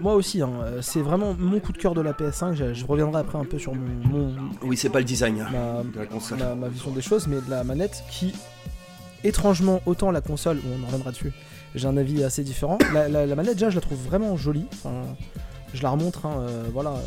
Moi 0.00 0.14
aussi, 0.14 0.40
hein, 0.42 0.50
c'est 0.82 1.00
vraiment 1.02 1.34
mon 1.38 1.60
coup 1.60 1.72
de 1.72 1.78
cœur 1.78 1.94
de 1.94 2.00
la 2.00 2.12
PS5. 2.12 2.54
Je, 2.54 2.74
je 2.74 2.84
reviendrai 2.86 3.20
après 3.20 3.38
un 3.38 3.44
peu 3.44 3.58
sur 3.58 3.74
mon, 3.74 4.08
mon- 4.08 4.34
Oui 4.62 4.76
c'est 4.76 4.88
pas 4.88 4.98
le 5.00 5.04
design 5.04 5.36
ma, 5.52 5.82
de 5.82 5.98
la 5.98 6.06
console. 6.06 6.38
ma- 6.38 6.54
ma 6.54 6.68
vision 6.68 6.90
des 6.90 7.02
choses, 7.02 7.26
mais 7.26 7.36
de 7.40 7.50
la 7.50 7.62
manette 7.64 8.02
qui, 8.10 8.34
étrangement, 9.24 9.80
autant 9.86 10.10
la 10.10 10.20
console, 10.20 10.60
on 10.66 10.82
en 10.82 10.86
reviendra 10.86 11.10
dessus, 11.10 11.32
j'ai 11.74 11.86
un 11.88 11.96
avis 11.96 12.22
assez 12.22 12.44
différent. 12.44 12.78
La, 12.92 13.08
la- 13.08 13.26
la 13.26 13.34
manette 13.34 13.54
déjà 13.54 13.70
je 13.70 13.74
la 13.74 13.80
trouve 13.80 13.98
vraiment 13.98 14.36
jolie. 14.36 14.66
Enfin, 14.74 15.02
je 15.72 15.82
la 15.82 15.90
remontre, 15.90 16.26
hein, 16.26 16.36
euh, 16.40 16.62
voilà. 16.72 16.90
euh, 16.90 17.00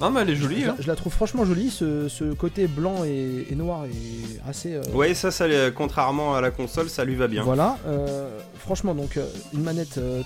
Non, 0.00 0.10
mais 0.10 0.20
elle 0.22 0.30
est 0.30 0.36
jolie. 0.36 0.60
je, 0.62 0.66
la- 0.66 0.72
hein. 0.72 0.76
je 0.78 0.86
la 0.86 0.96
trouve 0.96 1.12
franchement 1.12 1.44
jolie. 1.44 1.70
Ce, 1.70 2.08
ce 2.08 2.32
côté 2.32 2.66
blanc 2.66 3.04
et, 3.04 3.46
et 3.50 3.54
noir 3.54 3.84
est 3.84 4.48
assez. 4.48 4.74
euh, 4.74 4.82
Ouais 4.94 5.12
ça, 5.14 5.30
ça 5.30 5.44
euh, 5.44 5.70
contrairement 5.70 6.34
à 6.34 6.40
la 6.40 6.50
console 6.50 6.88
ça 6.88 7.04
lui 7.04 7.16
va 7.16 7.28
bien. 7.28 7.42
Voilà, 7.42 7.76
euh, 7.86 8.30
franchement, 8.58 8.94
donc 8.94 9.18
une 9.52 9.62
manette 9.62 9.98
euh, 9.98 10.22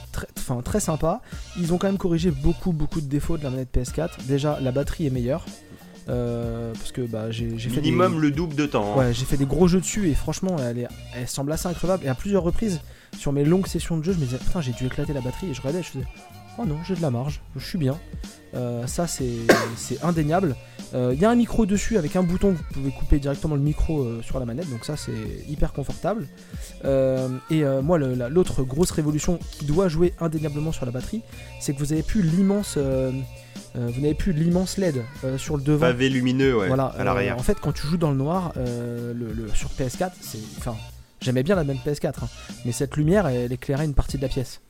très 0.64 0.80
sympa. 0.80 1.20
Ils 1.58 1.72
ont 1.72 1.78
quand 1.78 1.88
même 1.88 1.98
corrigé 1.98 2.30
beaucoup, 2.30 2.72
beaucoup 2.72 3.00
de 3.00 3.06
défauts 3.08 3.36
de 3.36 3.42
la 3.42 3.50
manette 3.50 3.74
PS4. 3.76 4.10
Déjà, 4.28 4.58
la 4.60 4.70
batterie 4.70 5.06
est 5.06 5.10
meilleure. 5.10 5.44
Euh, 6.08 6.72
parce 6.74 6.92
que 6.92 7.02
bah, 7.02 7.30
j'ai 7.30 7.56
fait 7.58 7.68
des- 7.80 7.80
Minimum 7.90 8.20
le 8.20 8.30
double 8.30 8.54
de 8.54 8.66
temps. 8.66 8.92
hein. 8.94 8.98
Ouais, 8.98 9.12
j'ai 9.14 9.24
fait 9.24 9.36
des 9.36 9.46
gros 9.46 9.68
jeux 9.68 9.80
dessus 9.80 10.08
et 10.10 10.14
franchement, 10.14 10.56
elle, 10.58 10.78
est, 10.78 10.88
elle 11.16 11.28
semble 11.28 11.52
assez 11.52 11.66
increvable. 11.68 12.04
Et 12.04 12.08
à 12.08 12.14
plusieurs 12.14 12.42
reprises, 12.42 12.80
sur 13.18 13.32
mes 13.32 13.44
longues 13.44 13.66
sessions 13.66 13.96
de 13.96 14.04
jeu, 14.04 14.12
je 14.12 14.18
me 14.18 14.24
disais, 14.24 14.38
putain, 14.38 14.60
j'ai 14.60 14.72
dû 14.72 14.86
éclater 14.86 15.12
la 15.12 15.20
batterie. 15.20 15.50
Et 15.50 15.54
je 15.54 15.60
regardais, 15.60 15.82
je 15.82 15.88
faisais, 15.88 16.04
oh 16.58 16.64
non, 16.66 16.76
j'ai 16.86 16.94
de 16.94 17.02
la 17.02 17.10
marge, 17.10 17.40
je 17.56 17.64
suis 17.64 17.78
bien. 17.78 17.98
Euh, 18.54 18.86
ça, 18.86 19.06
c'est 19.06 19.30
c'est 19.76 20.02
indéniable. 20.04 20.54
Euh, 20.94 21.10
Il 21.14 21.20
y 21.20 21.24
a 21.24 21.30
un 21.30 21.34
micro 21.34 21.66
dessus 21.66 21.96
avec 21.98 22.14
un 22.14 22.22
bouton, 22.22 22.50
vous 22.52 22.62
pouvez 22.72 22.90
couper 22.90 23.18
directement 23.18 23.56
le 23.56 23.60
micro 23.62 24.02
euh, 24.02 24.22
sur 24.22 24.38
la 24.38 24.44
manette, 24.46 24.70
donc 24.70 24.84
ça, 24.84 24.96
c'est 24.96 25.10
hyper 25.48 25.72
confortable. 25.72 26.28
Euh, 26.84 27.28
et 27.50 27.64
euh, 27.64 27.82
moi, 27.82 27.98
la- 27.98 28.28
l'autre 28.28 28.62
grosse 28.62 28.92
révolution 28.92 29.40
qui 29.50 29.64
doit 29.64 29.88
jouer 29.88 30.12
indéniablement 30.20 30.70
sur 30.70 30.86
la 30.86 30.92
batterie, 30.92 31.22
c'est 31.60 31.72
que 31.72 31.78
vous 31.78 31.92
avez 31.92 32.02
plus 32.02 32.22
l'immense. 32.22 32.74
Euh, 33.76 33.78
euh, 33.86 33.90
vous 33.92 34.00
n'avez 34.00 34.14
plus 34.14 34.32
l'immense 34.32 34.76
LED 34.78 35.02
euh, 35.24 35.36
sur 35.38 35.56
le 35.56 35.62
devant. 35.62 35.80
Pavé 35.86 36.08
lumineux 36.08 36.56
ouais, 36.56 36.68
Voilà, 36.68 36.84
à 36.96 37.00
euh, 37.00 37.04
l'arrière. 37.04 37.36
en 37.36 37.42
fait, 37.42 37.58
quand 37.60 37.72
tu 37.72 37.86
joues 37.86 37.96
dans 37.96 38.10
le 38.10 38.16
noir, 38.16 38.52
euh, 38.56 39.12
le, 39.14 39.32
le- 39.32 39.48
sur 39.54 39.68
PS4, 39.70 40.10
c'est. 40.20 40.38
Enfin, 40.58 40.76
j'aimais 41.20 41.42
bien 41.42 41.54
la 41.56 41.64
même 41.64 41.78
PS4, 41.84 42.24
hein, 42.24 42.28
mais 42.64 42.72
cette 42.72 42.96
lumière, 42.96 43.26
elle 43.26 43.52
éclairait 43.52 43.84
une 43.84 43.94
partie 43.94 44.16
de 44.16 44.22
la 44.22 44.28
pièce. 44.28 44.60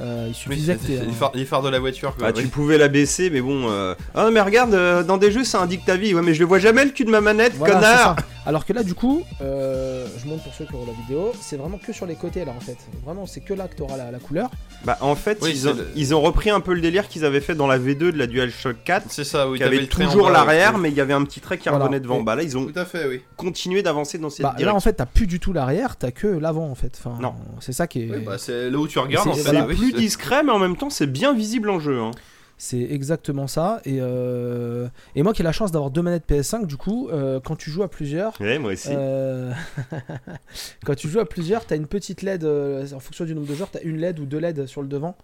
Euh, 0.00 0.26
il 0.28 0.34
suffisait 0.34 0.76
que 0.76 0.86
les, 0.88 1.12
phares, 1.12 1.30
les 1.34 1.44
phares 1.44 1.62
de 1.62 1.68
la 1.68 1.78
voiture. 1.78 2.16
Quoi. 2.16 2.28
Ah, 2.28 2.32
tu 2.32 2.42
oui. 2.42 2.48
pouvais 2.48 2.78
la 2.78 2.88
baisser, 2.88 3.30
mais 3.30 3.40
bon. 3.40 3.70
euh, 3.70 3.94
Ah, 4.14 4.28
mais 4.32 4.40
regarde, 4.40 4.74
euh, 4.74 5.02
dans 5.04 5.16
des 5.18 5.30
jeux, 5.30 5.44
ça 5.44 5.60
indique 5.60 5.84
ta 5.84 5.96
vie. 5.96 6.14
Ouais, 6.14 6.22
mais 6.22 6.34
je 6.34 6.40
le 6.40 6.46
vois 6.46 6.58
jamais 6.58 6.84
le 6.84 6.90
cul 6.90 7.04
de 7.04 7.10
ma 7.10 7.20
manette, 7.20 7.54
Voilà, 7.56 7.74
connard. 7.74 8.16
Alors 8.46 8.66
que 8.66 8.72
là, 8.74 8.82
du 8.82 8.94
coup, 8.94 9.22
euh, 9.40 10.06
je 10.22 10.26
montre 10.28 10.42
pour 10.42 10.52
ceux 10.52 10.64
qui 10.66 10.74
auront 10.74 10.84
la 10.86 10.92
vidéo, 10.92 11.32
c'est 11.40 11.56
vraiment 11.56 11.78
que 11.78 11.92
sur 11.94 12.04
les 12.06 12.14
côtés 12.16 12.44
là 12.44 12.52
en 12.54 12.60
fait. 12.60 12.76
Vraiment, 13.04 13.24
c'est 13.24 13.40
que 13.40 13.54
là 13.54 13.68
que 13.68 13.76
tu 13.76 13.82
auras 13.82 13.96
la, 13.96 14.10
la 14.10 14.18
couleur. 14.18 14.50
Bah, 14.84 14.98
en 15.00 15.14
fait, 15.14 15.38
Oui, 15.40 15.52
ils, 15.54 15.68
ont, 15.68 15.72
le- 15.74 15.88
ils 15.96 16.14
ont 16.14 16.20
repris 16.20 16.50
un 16.50 16.60
peu 16.60 16.74
le 16.74 16.82
délire 16.82 17.08
qu'ils 17.08 17.24
avaient 17.24 17.40
fait 17.40 17.54
dans 17.54 17.66
la 17.66 17.78
V2 17.78 17.96
de 18.12 18.18
la 18.18 18.26
DualShock 18.26 18.76
4, 18.84 19.06
C'est 19.08 19.24
ça, 19.24 19.48
oui. 19.48 19.56
qui 19.58 19.64
avait 19.64 19.86
toujours 19.86 20.28
l'arrière, 20.28 20.76
mais 20.76 20.90
il 20.90 20.94
y 20.94 21.00
avait 21.00 21.14
un 21.14 21.24
petit 21.24 21.40
trait 21.40 21.56
qui 21.56 21.68
revenait 21.70 21.84
Voilà. 21.86 22.00
devant. 22.00 22.20
Et- 22.20 22.24
Bah, 22.24 22.34
là, 22.36 22.42
ils 22.42 22.58
ont 22.58 22.66
Tout 22.66 22.78
à 22.78 22.84
fait, 22.84 23.06
oui. 23.08 23.22
continué 23.36 23.82
d'avancer 23.82 24.18
dans 24.18 24.28
cette 24.28 24.42
Bah, 24.42 24.50
là, 24.50 24.56
direction. 24.58 24.76
en 24.76 24.80
fait, 24.80 24.92
t'as 24.94 25.06
plus 25.06 25.26
du 25.26 25.40
tout 25.40 25.52
l'arrière, 25.54 25.96
t'as 25.96 26.10
que 26.10 26.26
l'avant 26.26 26.68
en 26.68 26.74
fait. 26.74 26.92
Enfin, 26.98 27.16
Non. 27.22 27.34
C'est 27.60 27.72
ça 27.72 27.86
qui 27.86 28.02
est. 28.02 28.10
Oui, 28.10 28.18
bah, 28.26 28.36
c'est 28.36 28.68
là 28.68 28.76
où 28.78 28.86
tu 28.88 28.98
regardes, 28.98 29.32
c'est- 29.34 29.48
en 29.56 29.66
fait. 29.66 29.73
Oui, 29.80 29.90
plus 29.92 30.00
discret, 30.00 30.42
mais 30.42 30.52
en 30.52 30.58
même 30.58 30.76
temps, 30.76 30.90
c'est 30.90 31.06
bien 31.06 31.34
visible 31.34 31.70
en 31.70 31.78
jeu. 31.78 32.00
hein. 32.00 32.10
C'est 32.56 32.80
exactement 32.80 33.46
ça. 33.48 33.80
Et, 33.84 33.98
euh, 34.00 34.86
et 35.16 35.22
moi 35.24 35.32
qui 35.32 35.42
ai 35.42 35.44
la 35.44 35.50
chance 35.52 35.72
d'avoir 35.72 35.90
deux 35.90 36.02
manettes 36.02 36.24
PS5, 36.28 36.66
du 36.66 36.76
coup, 36.76 37.08
euh, 37.10 37.40
quand 37.44 37.56
tu 37.56 37.68
joues 37.70 37.82
à 37.82 37.88
plusieurs, 37.88 38.40
Ouais, 38.40 38.58
moi 38.60 38.72
aussi. 38.72 38.88
Euh, 38.92 39.52
Quand 40.84 40.94
tu 40.94 41.08
joues 41.08 41.20
à 41.20 41.24
plusieurs, 41.28 41.64
t'as 41.66 41.76
une 41.76 41.86
petite 41.86 42.22
LED 42.22 42.44
euh, 42.44 42.86
en 42.94 43.00
fonction 43.00 43.24
du 43.24 43.34
nombre 43.34 43.46
de 43.48 43.54
joueurs, 43.54 43.70
t'as 43.70 43.82
une 43.82 43.96
LED 43.98 44.20
ou 44.20 44.24
deux 44.24 44.38
LED 44.38 44.66
sur 44.66 44.82
le 44.82 44.88
devant 44.88 45.16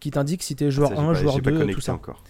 qui 0.00 0.10
t'indique 0.10 0.42
si 0.42 0.54
t'es 0.56 0.70
joueur 0.70 0.90
Ça, 0.90 0.94
j'ai 0.96 1.00
1, 1.02 1.06
pas- 1.06 1.14
joueur 1.14 1.34
j'ai 1.34 1.42
pas 1.42 1.50
2, 1.50 1.56
connecté 1.58 1.74
tout 1.74 1.80
ça. 1.80 1.94
encore. 1.94 2.22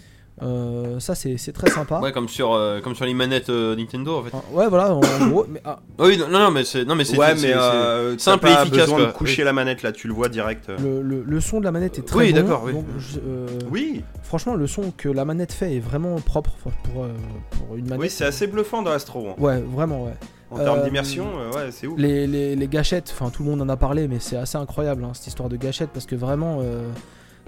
Euh, 0.43 1.01
ça 1.01 1.15
c'est 1.15 1.37
très 1.55 1.71
sympa. 1.71 1.99
Ouais, 2.01 2.13
comme 2.13 2.29
sur, 2.29 2.53
euh, 2.53 2.81
comme 2.81 2.95
sur 2.95 3.07
les 3.07 3.15
manettes 3.15 3.49
euh, 3.49 3.75
Nintendo, 3.75 4.19
en 4.19 4.23
fait. 4.23 4.31
Ah, 4.35 4.43
Ouais, 4.53 4.69
voilà, 4.69 4.93
en 4.95 5.01
gros. 5.31 5.47
Mais, 5.49 5.63
ah, 5.65 5.79
Oui, 5.99 6.19
non, 6.19 6.29
non, 6.29 6.51
mais 6.51 6.65
c'est. 6.65 6.85
Non, 6.85 6.95
mais 6.95 7.05
c'est. 7.05 7.17
Ouais, 7.17 7.35
mais 7.37 7.55
euh, 7.55 8.19
simple 8.19 8.49
et 8.49 8.53
pas 8.53 8.63
efficace, 8.63 8.81
besoin 8.81 8.99
quoi. 8.99 9.07
de 9.07 9.13
coucher 9.13 9.43
Oui. 9.43 9.47
la 9.47 9.53
manette 9.55 9.83
là, 9.83 9.93
tu 9.93 10.09
le 10.09 10.13
vois 10.15 10.29
direct. 10.29 10.69
le, 10.79 11.01
le- 11.01 11.23
le 11.27 11.41
son 11.41 11.61
de 11.61 11.65
la 11.65 11.73
manette 11.73 11.99
est 11.99 12.03
très 12.03 12.19
Oui, 12.19 12.33
bon. 12.35 12.41
d'accord, 12.41 12.63
oui. 12.67 12.73
donc, 12.75 12.85
je- 12.99 13.19
euh, 13.27 13.47
Oui, 13.71 14.05
Franchement, 14.23 14.57
le 14.57 14.67
son 14.67 14.93
que 14.97 15.09
la 15.09 15.25
manette 15.25 15.53
fait 15.53 15.75
est 15.77 15.81
vraiment 15.81 16.17
propre 16.21 16.51
pour, 16.63 16.73
pour, 16.73 17.05
euh, 17.05 17.09
pour 17.53 17.77
une 17.77 17.85
manette. 17.85 18.01
oui, 18.01 18.11
c'est 18.11 18.25
assez 18.25 18.47
bluffant 18.47 18.83
dans 18.83 18.91
Astro. 18.91 19.29
hein. 19.31 19.35
Ouais, 19.39 19.61
vraiment, 19.61 20.05
ouais. 20.05 20.15
En 20.51 20.59
termes 20.59 20.81
Euh, 20.81 20.85
d'immersion, 20.85 21.27
euh, 21.39 21.51
ouais, 21.53 21.71
c'est 21.73 21.87
ouf. 21.87 21.99
Les, 21.99 22.27
les- 22.27 22.55
les 22.57 22.69
gâchettes, 22.69 23.13
enfin 23.19 23.31
tout 23.31 23.43
le 23.43 23.49
monde 23.51 23.63
en 23.63 23.69
a 23.69 23.77
parlé, 23.77 24.07
mais 24.07 24.19
c'est 24.21 24.37
assez 24.37 24.59
incroyable 24.59 25.03
hein, 25.03 25.11
cette 25.15 25.29
histoire 25.29 25.49
de 25.49 25.57
gâchette 25.57 25.91
parce 25.95 26.07
que 26.07 26.15
vraiment, 26.15 26.59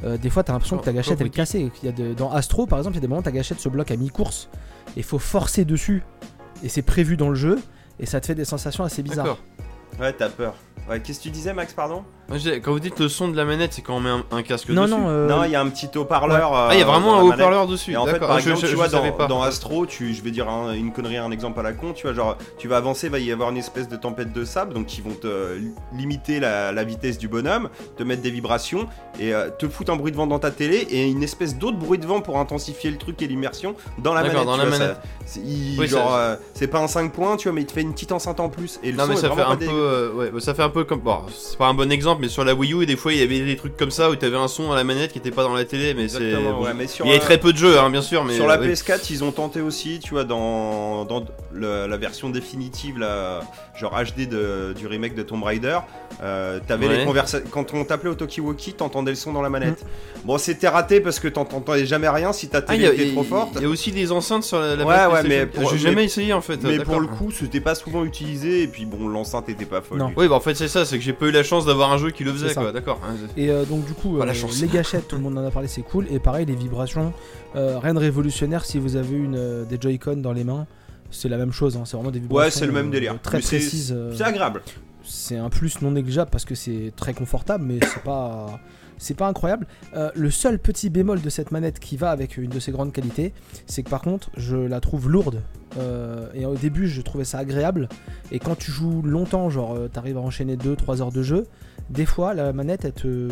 euh, 0.05 0.17
des 0.17 0.31
fois 0.31 0.43
t'as 0.45 0.52
l'impression 0.52 0.76
que 0.78 0.85
ta 0.85 0.93
gâchette 0.93 1.21
elle 1.21 1.26
est 1.26 1.31
cassée. 1.31 1.71
Il 1.83 1.87
y 1.87 1.88
a 1.88 1.93
de- 1.93 2.14
dans 2.14 2.31
Astro 2.33 2.67
par 2.67 2.78
exemple, 2.78 2.95
il 2.95 2.99
y 2.99 3.00
a 3.00 3.02
des 3.02 3.09
moments 3.09 3.21
où 3.21 3.25
ta 3.25 3.33
gâchette 3.33 3.61
se 3.61 3.69
bloque 3.69 3.90
à 3.90 3.97
mi-course 3.97 4.49
et 4.97 5.02
faut 5.02 5.19
forcer 5.19 5.64
dessus 5.64 6.02
et 6.62 6.69
c'est 6.69 6.83
prévu 6.83 7.17
dans 7.17 7.28
le 7.28 7.35
jeu 7.35 7.59
et 8.00 8.07
ça 8.07 8.21
te 8.21 8.26
fait 8.26 8.35
des 8.35 8.45
sensations 8.45 8.85
assez 8.85 9.02
bizarres. 9.02 9.38
Ouais, 10.00 10.12
t'as 10.12 10.28
peur. 10.28 10.55
Ouais, 10.88 11.00
qu'est-ce 11.00 11.19
que 11.19 11.25
tu 11.25 11.31
disais, 11.31 11.52
Max, 11.52 11.73
pardon? 11.73 12.05
Quand 12.62 12.73
vous 12.73 12.78
dites 12.80 12.99
le 13.00 13.08
son 13.08 13.28
de 13.28 13.37
la 13.38 13.47
manette, 13.47 13.73
c'est 13.73 13.80
quand 13.80 13.94
on 13.97 14.00
met 14.00 14.11
un, 14.11 14.23
un 14.32 14.42
casque 14.42 14.68
Non, 14.68 14.82
dessus. 14.82 14.92
non, 14.94 15.08
euh, 15.08 15.26
Non, 15.28 15.44
il 15.44 15.50
y 15.50 15.56
a 15.56 15.62
un 15.62 15.68
petit 15.70 15.88
haut-parleur. 15.97 16.54
euh, 16.54 16.66
Ah, 16.70 16.75
il 16.75 16.78
y 16.78 16.82
a 16.82 16.85
vraiment 16.85 17.12
dans 17.16 17.20
un 17.30 17.32
haut-parleur 17.35 17.66
dessus. 17.66 17.92
Et 17.92 17.97
en 17.97 18.04
fait, 18.04 18.12
d'accord. 18.12 18.28
par 18.28 18.37
Ah, 18.37 18.40
je- 18.40 18.50
exemple, 18.50 18.61
je- 18.61 18.66
tu 18.66 18.73
je 18.73 18.76
vois, 18.76 18.90
savais 18.90 19.11
dans, 19.12 19.16
pas. 19.16 19.26
dans 19.28 19.42
Astro, 19.42 19.87
tu, 19.87 20.12
je 20.12 20.23
vais 20.23 20.30
dire 20.30 20.47
un- 20.47 20.75
une 20.75 20.92
connerie, 20.92 21.16
un 21.16 21.30
exemple 21.30 21.58
à 21.61 21.62
la 21.62 21.73
con, 21.73 21.94
tu 21.94 22.02
vois, 22.06 22.12
genre, 22.14 22.37
tu 22.58 22.68
vas 22.68 22.76
avancer, 22.76 23.08
va 23.08 23.18
y 23.18 23.32
avoir 23.32 23.49
une 23.49 23.56
espèce 23.56 23.88
de 23.88 23.97
tempête 23.97 24.35
de 24.35 24.44
sable, 24.44 24.75
donc 24.75 24.85
qui 24.87 25.00
vont 25.00 25.14
te 25.14 25.54
li- 25.56 25.73
limiter 25.97 26.38
la, 26.38 26.70
la 26.70 26.85
vitesse 26.85 27.16
du 27.16 27.28
bonhomme, 27.28 27.70
te 27.97 28.02
mettre 28.02 28.20
des 28.20 28.30
vibrations, 28.30 28.87
et 29.18 29.32
euh, 29.32 29.49
te 29.49 29.66
foutre 29.66 29.90
un 29.90 29.97
bruit 29.97 30.12
de 30.12 30.16
vent 30.18 30.26
dans 30.26 30.38
ta 30.38 30.50
télé, 30.50 30.87
et 30.90 31.08
une 31.08 31.23
espèce 31.23 31.56
d'autre 31.56 31.78
bruit 31.78 31.99
de 31.99 32.06
vent 32.06 32.20
pour 32.20 32.38
intensifier 32.38 32.90
le 32.90 32.99
truc 32.99 33.23
et 33.23 33.26
l'immersion 33.26 33.75
dans 33.97 34.12
la 34.12 34.20
manette. 34.23 34.44
dans 34.44 34.56
la 34.58 34.66
vois, 34.66 34.78
manette. 34.78 34.97
ça- 34.97 35.02
c'est- 35.25 35.40
il- 35.40 35.76
Oui, 35.80 35.87
genre, 35.88 36.14
euh, 36.14 36.37
c'est 36.52 36.66
pas 36.68 36.80
un 36.80 36.88
5 36.88 37.11
points, 37.11 37.38
tu 37.38 37.49
vois, 37.49 37.54
mais 37.54 37.62
il 37.62 37.66
te 37.66 37.73
fait 37.73 37.80
une 37.80 37.94
petite 37.94 38.12
enceinte 38.12 38.38
en 38.38 38.50
plus, 38.50 38.78
et 38.82 38.90
le 38.92 38.99
Non 38.99 39.04
son 39.04 39.08
mais 39.11 39.16
ça 39.16 39.23
fait 39.23 39.28
vraiment 39.35 39.50
un 39.52 39.56
pas 39.56 39.64
peu, 39.64 39.70
euh, 39.73 40.40
ça 40.40 40.52
fait 40.52 40.62
un 40.62 40.68
peu 40.68 40.85
comme, 40.85 41.00
bon, 41.00 41.20
c'est 41.35 41.56
pas 41.56 41.68
un 41.68 41.75
bon 41.75 41.90
exemple, 41.90 42.17
mais 42.20 42.28
sur 42.28 42.44
la 42.44 42.54
Wii 42.54 42.72
U, 42.75 42.87
des 42.87 42.96
fois 42.96 43.12
il 43.12 43.18
y 43.18 43.22
avait 43.22 43.40
des 43.40 43.56
trucs 43.56 43.76
comme 43.76 43.90
ça 43.90 44.10
où 44.10 44.16
t'avais 44.16 44.37
un 44.37 44.48
son 44.48 44.72
à 44.72 44.76
la 44.76 44.84
manette 44.84 45.12
qui 45.12 45.18
était 45.18 45.30
pas 45.30 45.42
dans 45.42 45.54
la 45.54 45.64
télé, 45.64 45.94
mais 45.94 46.08
c'est, 46.08 46.22
Exactement, 46.22 46.58
bon, 46.58 46.64
ouais, 46.64 46.75
mais 46.75 46.87
sur 46.87 47.04
il 47.04 47.08
y 47.08 47.12
avait 47.12 47.20
un- 47.20 47.25
très 47.25 47.38
peu 47.38 47.52
de 47.52 47.58
jeux, 47.58 47.78
hein, 47.78 47.90
bien 47.90 48.02
sûr, 48.02 48.25
mais 48.25 48.34
Sur 48.34 48.46
la 48.46 48.54
euh, 48.54 48.60
oui. 48.62 48.68
PS4, 48.72 49.10
ils 49.10 49.25
ont 49.25 49.32
tenté 49.32 49.60
aussi, 49.60 50.00
tu 50.02 50.10
vois, 50.10 50.25
dans, 50.25 51.04
dans 51.04 51.25
le- 51.52 51.87
la 51.87 51.96
version 51.96 52.30
définitive, 52.30 52.98
là, 52.98 53.40
genre 53.78 53.92
HD 53.94 54.26
de- 54.28 54.75
du 54.76 54.87
remake 54.87 55.14
de 55.14 55.22
Tomb 55.22 55.42
Raider, 55.42 55.78
euh, 56.22 56.58
t'avais 56.66 56.88
Ouais. 56.88 56.98
les 56.98 57.04
conversations. 57.04 57.46
Quand 57.50 57.72
on 57.75 57.84
t'appelait 57.84 58.10
au 58.10 58.14
Tokiwoki, 58.14 58.72
t'entendais 58.75 59.12
le 59.12 59.16
son 59.16 59.32
dans 59.32 59.42
la 59.42 59.50
manette. 59.50 59.84
Bon, 60.25 60.37
c'était 60.38 60.68
raté 60.68 61.00
parce 61.00 61.20
que 61.20 61.28
t'entendais 61.28 61.87
jamais 61.87 62.08
rien 62.08 62.32
si 62.32 62.48
ta 62.48 62.58
Ah, 62.58 62.75
il 62.75 62.82
télé 62.82 62.87
a- 62.88 62.92
était 62.92 63.12
trop 63.12 63.20
a- 63.20 63.25
forte. 63.25 63.50
il 63.56 63.62
y 63.62 63.64
a 63.64 63.68
aussi 63.68 63.92
des 63.92 64.10
enceintes 64.10 64.42
sur 64.44 64.58
la, 64.58 64.75
la 64.76 64.84
Ouais, 64.84 65.06
ouais, 65.14 65.22
mais 65.28 65.48
j'ai 65.70 65.78
jamais 65.78 65.94
mais- 65.96 66.04
essayé 66.06 66.32
en 66.32 66.40
fait. 66.40 66.60
Mais 66.64 66.80
pour 66.80 67.00
le 67.00 67.06
coup, 67.06 67.30
c'était 67.30 67.60
pas 67.60 67.75
souvent 67.75 68.04
utilisé, 68.04 68.62
et 68.62 68.66
puis 68.68 68.84
bon, 68.84 69.08
l'enceinte 69.08 69.48
était 69.48 69.64
pas 69.64 69.80
folle. 69.80 69.98
Non. 69.98 70.12
Oui, 70.16 70.26
bah 70.28 70.34
en 70.34 70.40
fait 70.40 70.54
c'est 70.56 70.68
ça, 70.68 70.84
c'est 70.84 70.98
que 70.98 71.04
j'ai 71.04 71.12
pas 71.12 71.26
eu 71.26 71.30
la 71.30 71.42
chance 71.44 71.64
d'avoir 71.66 71.92
un 71.92 71.98
jeu 71.98 72.08
qui 72.12 72.25
le 72.25 72.33
faisait, 72.33 72.55
quoi. 72.55 72.73
D'accord. 72.73 73.00
Et 73.37 73.50
euh, 73.50 73.65
donc 73.65 73.85
du 73.87 73.93
coup, 73.95 74.19
euh, 74.21 74.33
les 74.61 74.69
gâchettes, 74.69 75.09
tout 75.09 75.17
le 75.17 75.23
monde 75.23 75.38
en 75.38 75.45
a 75.47 75.50
parlé, 75.50 75.69
c'est 75.69 75.83
cool. 75.83 76.07
Et 76.11 76.19
pareil, 76.19 76.47
les 76.47 76.55
vibrations, 76.55 77.12
euh, 77.57 77.79
rien 77.79 77.95
de 77.95 77.99
révolutionnaire 77.99 78.65
si 78.65 78.79
vous 78.79 78.97
avez 78.97 79.17
une, 79.17 79.65
des 79.69 79.79
Joy-Con 79.81 80.17
dans 80.17 80.33
les 80.33 80.45
mains. 80.45 80.67
c'est 81.11 81.29
la 81.29 81.38
même 81.38 81.53
chose. 81.53 81.77
hein, 81.77 81.83
C'est 81.85 81.97
vraiment 81.97 82.11
des 82.11 82.21
vibrations 82.21 82.45
Ouais, 82.47 82.50
c'est 82.50 82.67
le 82.67 82.73
même 82.73 82.91
délire. 82.91 83.19
très 83.23 83.38
Mais 83.38 83.43
c'est- 83.43 83.57
précises. 83.59 83.97
C'est 84.17 84.25
agréable. 84.25 84.62
c'est 85.05 85.37
un 85.37 85.49
plus 85.49 85.81
non 85.83 85.91
négligeable 85.93 86.31
parce 86.31 86.45
que 86.45 86.55
c'est 86.55 86.93
très 86.97 87.15
confortable, 87.15 87.65
mais 87.65 87.79
c'est 87.83 88.03
pas 88.03 88.61
c'est 89.00 89.17
pas 89.17 89.29
incroyable. 89.29 89.69
Euh, 89.95 90.11
le 90.17 90.29
seul 90.29 90.59
petit 90.59 90.91
bémol 90.91 91.21
de 91.23 91.31
cette 91.31 91.53
manette 91.53 91.79
qui 91.79 91.97
va 91.97 92.11
avec 92.11 92.37
une 92.37 92.50
de 92.50 92.59
ses 92.59 92.73
grandes 92.73 92.93
qualités, 92.93 93.33
c'est 93.67 93.85
que 93.85 93.91
par 93.91 94.03
contre, 94.03 94.29
je 94.37 94.57
la 94.57 94.81
trouve 94.81 95.09
lourde. 95.09 95.41
Euh, 95.79 96.27
et 96.35 96.47
au 96.47 96.57
début, 96.57 96.88
je 96.88 97.00
trouvais 97.00 97.23
ça 97.25 97.38
agréable. 97.38 97.88
Et 98.33 98.41
quand 98.41 98.57
tu 98.59 98.73
joues 98.73 99.03
longtemps, 99.03 99.50
genre 99.50 99.77
euh, 99.77 99.87
t'arrives 99.87 100.17
à 100.17 100.21
enchaîner 100.21 100.57
2-3 100.57 101.00
heures 101.00 101.12
de 101.12 101.23
jeu, 101.23 101.47
des 101.90 102.07
fois 102.07 102.35
la 102.35 102.52
manette, 102.52 102.85
elle 102.85 102.92
te. 102.92 103.28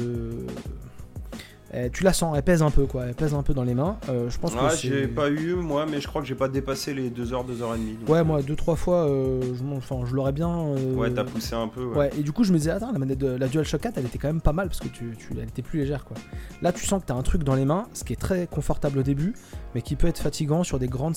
elle- 1.72 1.90
tu 1.90 2.04
la 2.04 2.12
sens, 2.12 2.34
elle 2.36 2.42
pèse 2.44 2.62
un 2.62 2.70
peu 2.70 2.86
quoi, 2.86 3.06
elle 3.06 3.14
pèse 3.14 3.34
un 3.34 3.42
peu 3.42 3.52
dans 3.52 3.64
les 3.64 3.74
mains. 3.74 3.98
Euh, 4.08 4.30
je 4.30 4.38
pense 4.38 4.54
que 4.54 4.58
c'est- 4.70 4.88
j'ai 4.88 5.08
pas 5.08 5.28
eu 5.28 5.54
moi, 5.54 5.84
mais 5.84 6.00
je 6.00 6.06
crois 6.06 6.22
que 6.22 6.28
j'ai 6.28 6.36
pas 6.36 6.48
dépassé 6.48 6.94
les 6.94 7.10
2 7.10 7.32
heures, 7.34 7.44
2 7.44 7.60
heures 7.60 7.74
et 7.74 7.78
demie. 7.78 7.96
Ouais, 8.08 8.20
euh, 8.20 8.24
moi 8.24 8.40
deux 8.40 8.54
trois 8.54 8.76
fois, 8.76 9.06
euh, 9.08 9.42
je, 9.54 9.62
m'en- 9.64 9.76
enfin, 9.76 9.96
je 10.06 10.14
l'aurais 10.14 10.32
bien. 10.32 10.48
euh, 10.48 10.94
Ouais, 10.94 11.10
t'as 11.12 11.24
poussé 11.24 11.54
un 11.54 11.68
peu. 11.68 11.84
Ouais. 11.84 11.96
Ouais, 11.96 12.10
et 12.18 12.22
du 12.22 12.32
coup, 12.32 12.44
je 12.44 12.52
me 12.52 12.58
disais, 12.58 12.70
attends, 12.70 12.92
la 12.92 12.98
manette 12.98 13.18
de 13.18 13.26
la 13.26 13.48
DualShock 13.48 13.80
4, 13.80 13.98
elle 13.98 14.06
était 14.06 14.16
quand 14.18 14.28
même 14.28 14.40
pas 14.40 14.52
mal 14.52 14.68
parce 14.68 14.80
que 14.80 14.88
tu, 14.88 15.16
tu- 15.18 15.28
elle 15.36 15.48
était 15.48 15.62
plus 15.62 15.80
légère, 15.80 16.04
quoi. 16.04 16.16
Là, 16.62 16.72
tu 16.72 16.86
sens 16.86 17.02
que 17.02 17.06
t'as 17.08 17.14
un 17.14 17.22
truc 17.22 17.42
dans 17.42 17.56
les 17.56 17.64
mains, 17.64 17.88
ce 17.92 18.04
qui 18.04 18.12
est 18.12 18.16
très 18.20 18.46
confortable 18.46 19.00
au 19.00 19.02
début, 19.02 19.34
mais 19.74 19.82
qui 19.82 19.96
peut 19.96 20.06
être 20.06 20.20
fatigant 20.20 20.62
sur 20.62 20.78
des 20.78 20.88
grandes, 20.88 21.14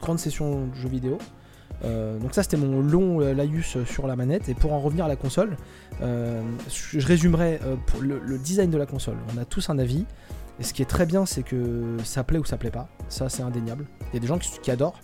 grandes 0.00 0.18
sessions 0.18 0.66
de 0.66 0.74
jeux 0.74 0.88
vidéo. 0.90 1.18
Euh, 1.84 2.18
donc 2.18 2.34
ça, 2.34 2.42
c'était 2.42 2.56
mon 2.56 2.80
long 2.80 3.20
euh, 3.20 3.34
laïus 3.34 3.76
euh, 3.76 3.84
sur 3.84 4.06
la 4.06 4.16
manette. 4.16 4.48
Et 4.48 4.54
pour 4.54 4.72
en 4.72 4.80
revenir 4.80 5.04
à 5.04 5.08
la 5.08 5.16
console, 5.16 5.56
je 6.00 7.06
résumerai 7.06 7.60
le, 8.00 8.38
design 8.38 8.70
de 8.70 8.78
la 8.78 8.86
console. 8.86 9.16
On 9.34 9.38
a 9.38 9.44
tous 9.44 9.70
un 9.70 9.78
avis. 9.78 10.04
Et 10.58 10.62
ce 10.62 10.72
qui 10.72 10.80
est 10.80 10.86
très 10.86 11.04
bien, 11.04 11.26
c'est 11.26 11.42
que 11.42 11.98
ça 12.02 12.24
plaît 12.24 12.38
ou 12.38 12.44
ça 12.44 12.56
plaît 12.56 12.70
pas. 12.70 12.88
Ça, 13.08 13.28
c'est 13.28 13.42
indéniable. 13.42 13.84
Il 14.12 14.14
y 14.14 14.16
a 14.16 14.20
des 14.20 14.26
gens 14.26 14.38
qui, 14.38 14.70
adorent. 14.70 15.00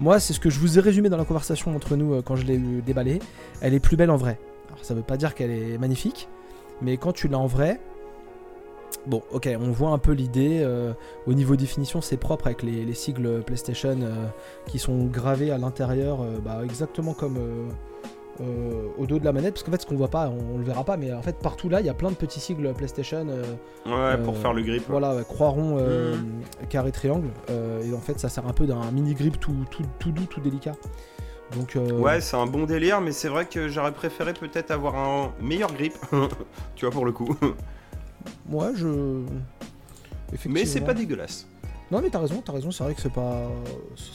Moi, 0.00 0.18
c'est 0.18 0.32
ce 0.32 0.40
que 0.40 0.48
je 0.48 0.58
vous 0.58 0.78
ai 0.78 0.80
résumé 0.80 1.10
dans 1.10 1.18
la 1.18 1.26
conversation 1.26 1.74
entre 1.76 1.96
nous 1.96 2.22
quand 2.22 2.36
je 2.36 2.44
l'ai 2.44 2.56
eu 2.56 2.80
déballé. 2.80 3.20
Elle 3.60 3.74
est 3.74 3.80
plus 3.80 3.96
belle 3.96 4.10
en 4.10 4.16
vrai. 4.16 4.38
Alors, 4.68 4.82
ça 4.82 4.94
veut 4.94 5.02
pas 5.02 5.18
dire 5.18 5.34
qu'elle 5.34 5.50
est 5.50 5.76
magnifique, 5.78 6.28
mais 6.80 6.96
quand 6.96 7.12
tu 7.12 7.28
l'as 7.28 7.38
en 7.38 7.46
vrai, 7.46 7.80
bon, 9.06 9.22
ok, 9.32 9.48
on 9.60 9.70
voit 9.70 9.90
un 9.90 9.98
peu 9.98 10.12
l'idée. 10.12 10.60
euh, 10.62 10.92
au 11.26 11.34
niveau 11.34 11.56
définition, 11.56 12.00
c'est 12.00 12.16
propre 12.16 12.46
avec 12.46 12.62
les, 12.62 12.84
les 12.84 12.94
sigles 12.94 13.42
PlayStation 13.44 13.96
euh, 14.00 14.26
qui 14.66 14.78
sont 14.78 15.04
gravés 15.06 15.50
à 15.50 15.58
l'intérieur, 15.58 16.20
euh, 16.22 16.38
bah, 16.44 16.60
exactement 16.64 17.14
comme 17.14 17.38
au 18.98 19.06
dos 19.06 19.18
de 19.20 19.24
la 19.24 19.32
manette. 19.32 19.54
Parce 19.54 19.62
qu'en 19.62 19.70
fait, 19.72 19.82
ce 19.82 19.86
qu'on 19.86 19.94
voit 19.96 20.08
pas, 20.08 20.28
on, 20.28 20.54
on 20.56 20.58
le 20.58 20.64
verra 20.64 20.82
pas, 20.84 20.96
mais 20.96 21.12
en 21.12 21.22
fait, 21.22 21.36
partout 21.38 21.68
là, 21.68 21.80
il 21.80 21.86
y 21.86 21.88
a 21.88 21.94
plein 21.94 22.10
de 22.10 22.16
petits 22.16 22.40
sigles 22.40 22.72
PlayStation. 22.74 23.26
Ouais, 23.86 24.16
pour 24.24 24.36
faire 24.36 24.52
le 24.52 24.62
grip. 24.62 24.82
voilà, 24.88 25.14
ouais, 25.14 25.22
croix 25.22 25.48
rond, 25.48 25.76
Mhm. 25.78 26.42
carré, 26.68 26.90
triangle. 26.92 27.28
et 27.48 27.94
en 27.94 28.00
fait, 28.00 28.18
ça 28.18 28.28
sert 28.28 28.46
un 28.46 28.52
peu 28.52 28.66
d'un 28.66 28.90
mini 28.90 29.14
grip 29.14 29.38
tout, 29.38 29.54
tout, 29.70 29.82
tout 29.98 30.10
doux, 30.10 30.24
tout 30.24 30.40
délicat. 30.40 30.72
Donc, 31.56 31.76
euh, 31.76 31.92
Ouais, 32.00 32.20
c'est 32.20 32.36
un 32.36 32.46
bon 32.46 32.64
délire, 32.64 33.00
mais 33.00 33.12
c'est 33.12 33.28
vrai 33.28 33.44
que 33.44 33.68
j'aurais 33.68 33.92
préféré 33.92 34.32
peut-être 34.32 34.72
avoir 34.72 34.96
un 34.96 35.30
meilleur 35.40 35.72
grip. 35.72 35.94
tu 36.74 36.84
vois, 36.86 36.90
pour 36.92 37.04
le 37.04 37.12
coup. 37.12 37.36
ouais, 38.50 38.68
je. 38.74 39.22
Mais 40.48 40.64
c'est 40.64 40.80
pas 40.80 40.94
dégueulasse. 40.94 41.46
Non, 41.90 42.00
mais 42.00 42.08
t'as 42.10 42.18
raison, 42.18 42.42
t'as 42.44 42.52
raison. 42.52 42.70
C'est 42.70 42.82
vrai 42.82 42.94
que 42.94 43.00
c'est 43.00 43.12
pas, 43.12 43.42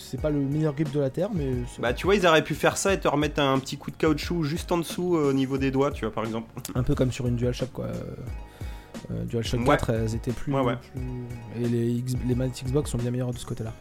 c'est 0.02 0.20
pas 0.20 0.30
le 0.32 0.40
meilleur 0.40 0.74
grip 0.74 0.92
de 0.92 1.00
la 1.00 1.10
terre, 1.10 1.30
mais. 1.34 1.50
Bah, 1.80 1.94
tu 1.94 2.06
vois, 2.08 2.16
ils 2.16 2.26
auraient 2.26 2.44
pu 2.44 2.56
faire 2.56 2.78
ça 2.78 2.94
et 2.94 3.00
te 3.00 3.08
remettre 3.08 3.40
un 3.40 3.58
petit 3.60 3.78
coup 3.78 3.92
de 3.92 3.96
caoutchouc 3.96 4.44
juste 4.44 4.72
en 4.72 4.80
dessous 4.80 5.16
euh, 5.16 5.30
au 5.30 5.34
niveau 5.34 5.58
des 5.58 5.72
doigts, 5.72 5.92
tu 5.92 6.04
vois, 6.06 6.14
par 6.14 6.26
exemple. 6.26 6.48
un 6.76 6.84
peu 6.84 6.96
comme 6.96 7.12
sur 7.12 7.28
une 7.28 7.36
DualShock, 7.36 7.72
quoi. 7.72 7.86
Euh, 7.86 7.94
euh, 9.12 9.24
DualShock 9.26 9.62
Ouais. 9.62 9.66
4, 9.78 9.90
elles 9.92 10.16
étaient 10.16 10.32
plus. 10.32 10.54
Ouais, 10.54 10.62
ouais. 10.62 10.76
plus- 10.94 11.64
Et 11.64 11.70
les, 11.70 11.92
X- 11.92 12.16
les 12.28 12.36
manettes 12.36 12.62
Xbox 12.66 12.90
sont 12.90 12.98
bien 12.98 13.12
meilleures 13.12 13.32
de 13.34 13.38
ce 13.38 13.46
côté-là. 13.46 13.74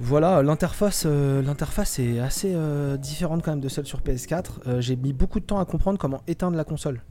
Voilà, 0.00 0.42
l'interface, 0.42 1.04
euh, 1.06 1.42
l'interface 1.42 1.98
est 1.98 2.18
assez 2.18 2.54
différente 2.98 3.42
quand 3.44 3.50
même 3.52 3.60
de 3.60 3.68
celle 3.68 3.84
sur 3.86 4.00
PS4. 4.00 4.44
Euh, 4.66 4.80
J'ai 4.80 4.96
mis 4.96 5.12
beaucoup 5.12 5.38
de 5.38 5.44
temps 5.44 5.58
à 5.60 5.64
comprendre 5.64 5.98
comment 5.98 6.22
éteindre 6.28 6.56
la 6.56 6.64
console. 6.64 7.02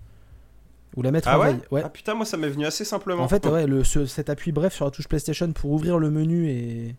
Ou 0.98 1.02
la 1.04 1.12
mettre 1.12 1.28
Ah 1.30 1.38
en 1.38 1.42
ouais 1.42 1.52
veille. 1.54 1.62
Ouais. 1.72 1.82
Ah 1.86 1.90
putain, 1.90 2.14
moi 2.16 2.26
ça 2.26 2.36
m'est 2.38 2.50
venu 2.50 2.66
assez 2.66 2.84
simplement. 2.84 3.24
En 3.24 3.28
fait, 3.30 3.46
ouais, 3.46 3.66
le, 3.66 3.84
ce- 3.84 4.06
cet 4.06 4.30
appui 4.30 4.52
bref 4.52 4.74
sur 4.74 4.86
la 4.86 4.92
touche 4.92 5.08
PlayStation 5.08 5.52
pour 5.54 5.72
ouvrir 5.72 5.98
le 6.00 6.10
menu 6.12 6.50
et 6.50 6.96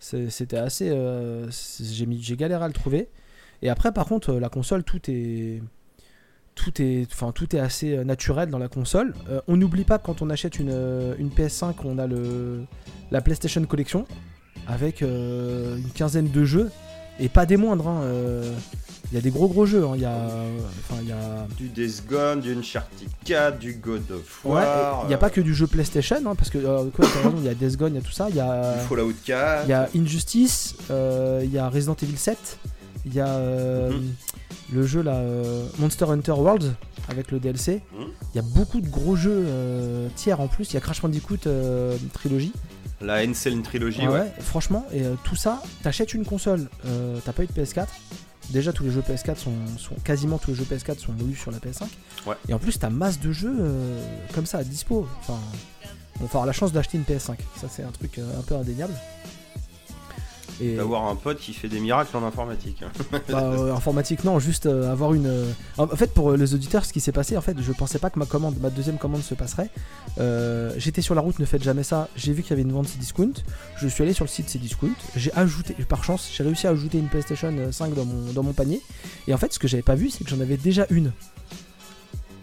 c'était 0.00 0.56
assez. 0.56 0.88
euh, 0.90 1.46
j'ai 1.80 2.06
mis, 2.06 2.20
j'ai 2.22 2.36
galéré 2.36 2.64
à 2.64 2.66
le 2.68 2.72
trouver. 2.74 3.08
Et 3.62 3.68
après, 3.68 3.92
par 3.92 4.06
contre, 4.06 4.30
euh, 4.34 4.40
la 4.40 4.48
console, 4.48 4.82
tout 4.84 5.00
est, 5.08 5.60
tout 6.54 6.80
est, 6.82 7.06
enfin, 7.12 7.32
tout 7.32 7.54
est 7.54 7.58
assez 7.60 7.96
euh, 7.96 8.04
naturel 8.04 8.50
dans 8.50 8.58
la 8.58 8.68
console. 8.68 9.14
Euh, 9.28 9.40
on 9.48 9.56
n'oublie 9.56 9.84
pas 9.84 9.98
que 9.98 10.06
quand 10.06 10.22
on 10.22 10.30
achète 10.30 10.58
une, 10.58 10.70
euh, 10.72 11.14
une 11.18 11.28
PS5, 11.30 11.74
on 11.84 11.98
a 11.98 12.06
le, 12.06 12.64
la 13.10 13.20
PlayStation 13.20 13.64
Collection 13.64 14.06
avec 14.66 15.02
euh, 15.02 15.76
une 15.76 15.90
quinzaine 15.90 16.28
de 16.30 16.44
jeux 16.44 16.70
et 17.18 17.28
pas 17.28 17.46
des 17.46 17.56
moindres. 17.56 17.88
hein, 17.88 18.00
euh, 18.02 18.52
Il 19.10 19.14
y 19.14 19.18
a 19.18 19.22
des 19.22 19.30
gros 19.30 19.48
gros 19.48 19.64
jeux. 19.64 19.84
hein, 19.86 19.92
Il 19.94 20.02
y 20.02 20.04
a, 20.04 20.12
enfin, 20.90 21.00
il 21.02 21.08
y 21.08 21.12
a. 21.12 21.46
Du 21.56 21.68
Days 21.68 22.02
Gone, 22.08 22.40
du 22.40 22.52
Uncharted 22.54 23.08
4, 23.24 23.58
du 23.58 23.72
God 23.74 24.02
of 24.10 24.44
Ouais, 24.44 24.52
War, 24.56 25.00
il 25.04 25.08
n'y 25.08 25.14
a 25.14 25.18
pas 25.18 25.30
que 25.30 25.40
du 25.40 25.54
jeu 25.54 25.66
PlayStation, 25.66 26.16
hein, 26.26 26.34
parce 26.36 26.50
que 26.50 26.58
euh, 26.58 26.84
quoi, 26.94 27.06
t'as 27.10 27.20
raison, 27.28 27.36
il 27.38 27.44
y 27.44 27.48
a 27.48 27.54
Death 27.54 27.76
Gone, 27.78 27.92
il 27.94 27.96
y 27.96 27.98
a 27.98 28.02
tout 28.02 28.12
ça, 28.12 28.28
il 28.28 28.36
y 28.36 28.40
a, 28.40 28.52
euh, 28.52 28.82
du 28.82 28.86
Fallout 28.88 29.12
4. 29.24 29.64
il 29.64 29.70
y 29.70 29.72
a 29.72 29.88
Injustice, 29.96 30.74
euh, 30.90 31.40
il 31.42 31.50
y 31.50 31.58
a 31.58 31.68
Resident 31.70 31.96
Evil 32.02 32.18
7, 32.18 32.58
il 33.06 33.14
y 33.14 33.20
a 33.20 33.28
euh, 33.28 33.90
Mhm. 33.92 34.02
le 34.74 34.86
jeu 34.86 35.00
là, 35.02 35.14
euh, 35.14 35.66
Monster 35.78 36.04
Hunter 36.10 36.32
World 36.32 36.74
avec 37.08 37.30
le 37.30 37.38
DLC. 37.40 37.80
Il 37.94 38.00
Mhm. 38.00 38.06
y 38.34 38.38
a 38.40 38.42
beaucoup 38.42 38.82
de 38.82 38.88
gros 38.88 39.16
jeux 39.16 39.44
euh, 39.46 40.08
tiers 40.16 40.40
en 40.42 40.48
plus. 40.48 40.70
Il 40.70 40.74
y 40.74 40.76
a 40.76 40.80
Crash 40.80 41.00
Bandicoot 41.00 41.46
euh, 41.46 41.96
Trilogy. 42.12 42.52
La 43.00 43.16
Insane 43.18 43.62
Trilogy, 43.62 44.00
Ah 44.04 44.10
ouais. 44.10 44.20
ouais, 44.20 44.32
franchement, 44.40 44.84
et 44.92 45.02
euh, 45.04 45.14
tout 45.24 45.36
ça, 45.36 45.62
t'achètes 45.82 46.14
une 46.14 46.24
console, 46.24 46.68
euh, 46.86 47.18
t'as 47.24 47.32
pas 47.32 47.44
eu 47.44 47.46
de 47.46 47.52
PS4. 47.52 47.86
Déjà, 48.50 48.72
tous 48.72 48.82
les 48.84 48.90
jeux 48.90 49.02
PS4 49.02 49.36
sont, 49.36 49.52
sont- 49.76 49.94
quasiment 50.04 50.38
tous 50.38 50.50
les 50.52 50.56
jeux 50.56 50.64
PS4 50.64 50.98
sont 50.98 51.12
lus 51.12 51.36
sur 51.36 51.50
la 51.50 51.58
PS5. 51.58 51.84
Ouais. 52.26 52.34
Et 52.48 52.54
en 52.54 52.58
plus, 52.58 52.78
t'as 52.78 52.88
masse 52.90 53.20
de 53.20 53.30
jeux 53.30 53.54
euh, 53.60 54.02
comme 54.34 54.46
ça 54.46 54.58
à 54.58 54.64
dispo. 54.64 55.06
Enfin, 55.20 55.38
on 56.16 56.20
va 56.20 56.24
avoir 56.26 56.46
la 56.46 56.52
chance 56.52 56.72
d'acheter 56.72 56.96
une 56.98 57.04
PS5. 57.04 57.36
Ça, 57.60 57.68
c'est 57.70 57.82
un 57.82 57.90
truc 57.90 58.18
un 58.18 58.42
peu 58.42 58.56
indéniable. 58.56 58.94
Et 60.60 60.74
D'avoir 60.76 61.06
un 61.06 61.14
pote 61.14 61.38
qui 61.38 61.52
fait 61.52 61.68
des 61.68 61.78
miracles 61.80 62.16
en 62.16 62.24
informatique. 62.24 62.82
bah, 63.30 63.42
euh, 63.42 63.72
informatique, 63.74 64.24
non, 64.24 64.38
juste 64.40 64.66
euh, 64.66 64.90
avoir 64.90 65.14
une. 65.14 65.26
euh, 65.26 65.52
En 65.76 65.86
fait, 65.88 66.12
pour 66.12 66.32
les 66.32 66.54
auditeurs, 66.54 66.84
ce 66.84 66.92
qui 66.92 67.00
s'est 67.00 67.12
passé, 67.12 67.36
en 67.36 67.40
fait, 67.40 67.56
je 67.60 67.72
pensais 67.72 67.98
pas 67.98 68.10
que 68.10 68.18
ma 68.18 68.26
commande, 68.26 68.56
ma 68.60 68.70
deuxième 68.70 68.98
commande 68.98 69.22
se 69.22 69.34
passerait. 69.34 69.70
J'étais 70.76 71.02
sur 71.02 71.14
la 71.14 71.20
route, 71.20 71.38
ne 71.38 71.44
faites 71.44 71.62
jamais 71.62 71.82
ça. 71.84 72.08
J'ai 72.16 72.32
vu 72.32 72.42
qu'il 72.42 72.50
y 72.50 72.52
avait 72.54 72.62
une 72.62 72.72
vente 72.72 72.88
Cdiscount. 72.88 73.32
Je 73.76 73.86
suis 73.88 74.02
allé 74.02 74.12
sur 74.12 74.24
le 74.24 74.28
site 74.28 74.48
Cdiscount. 74.48 74.88
J'ai 75.16 75.32
ajouté, 75.34 75.74
par 75.88 76.02
chance, 76.04 76.30
j'ai 76.34 76.42
réussi 76.44 76.66
à 76.66 76.70
ajouter 76.70 76.98
une 76.98 77.08
PlayStation 77.08 77.52
5 77.70 77.94
dans 77.94 78.04
mon, 78.04 78.32
dans 78.32 78.42
mon 78.42 78.52
panier. 78.52 78.80
Et 79.28 79.34
en 79.34 79.38
fait, 79.38 79.52
ce 79.52 79.58
que 79.58 79.68
j'avais 79.68 79.82
pas 79.82 79.94
vu, 79.94 80.10
c'est 80.10 80.24
que 80.24 80.30
j'en 80.30 80.40
avais 80.40 80.56
déjà 80.56 80.86
une. 80.90 81.12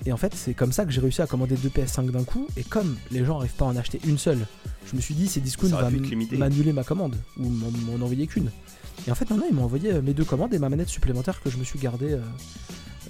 Et 0.06 0.14
en 0.14 0.18
fait, 0.18 0.36
c'est 0.36 0.54
comme 0.54 0.72
ça 0.72 0.86
que 0.86 0.92
j'ai 0.92 1.02
réussi 1.02 1.22
à 1.22 1.28
commander 1.28 1.56
deux 1.56 1.70
PS5 1.70 2.12
d'un 2.12 2.24
coup. 2.24 2.48
Et 2.58 2.64
comme 2.64 2.96
les 3.12 3.26
gens 3.26 3.36
n'arrivent 3.36 3.54
pas 3.54 3.66
à 3.66 3.70
en 3.70 3.76
acheter 3.76 4.00
une 4.06 4.18
seule, 4.18 4.46
je 4.86 4.96
me 4.96 5.02
suis 5.02 5.16
dit, 5.16 5.28
Ça 5.28 5.40
aurait 5.82 5.90
va 5.90 6.38
m'annuler 6.38 6.74
ma 6.74 6.84
commande 6.84 7.16
ou 7.38 7.50
m'en 7.50 7.96
envoyer 8.06 8.28
qu'une. 8.28 8.52
Et 9.08 9.12
en 9.12 9.16
fait, 9.16 9.30
non, 9.30 9.38
non, 9.38 9.46
ils 9.50 9.56
m'ont 9.56 9.64
envoyé 9.64 9.92
euh, 9.94 10.02
mes 10.02 10.14
deux 10.14 10.24
commandes 10.24 10.54
et 10.54 10.60
ma 10.60 10.70
manette 10.70 10.90
supplémentaire 10.90 11.42
que 11.42 11.50
je 11.50 11.58
me 11.58 11.64
suis 11.64 11.80
gardée 11.80 12.14
euh, 12.14 12.22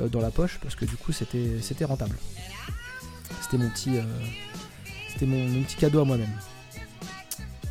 euh, 0.01 0.08
dans 0.10 0.21
la 0.21 0.31
poche 0.31 0.60
parce 0.62 0.75
que 0.75 0.86
du 0.86 0.95
coup, 0.95 1.12
c'était 1.12 1.58
c'était 1.62 1.86
rentable. 1.86 2.17
C'était 3.41 3.58
mon 3.58 3.69
petit, 3.69 3.97
euh, 3.97 4.03
c'était 5.12 5.25
mon, 5.25 5.47
mon 5.47 5.62
petit 5.63 5.75
cadeau 5.75 6.01
à 6.01 6.05
moi-même. 6.05 6.31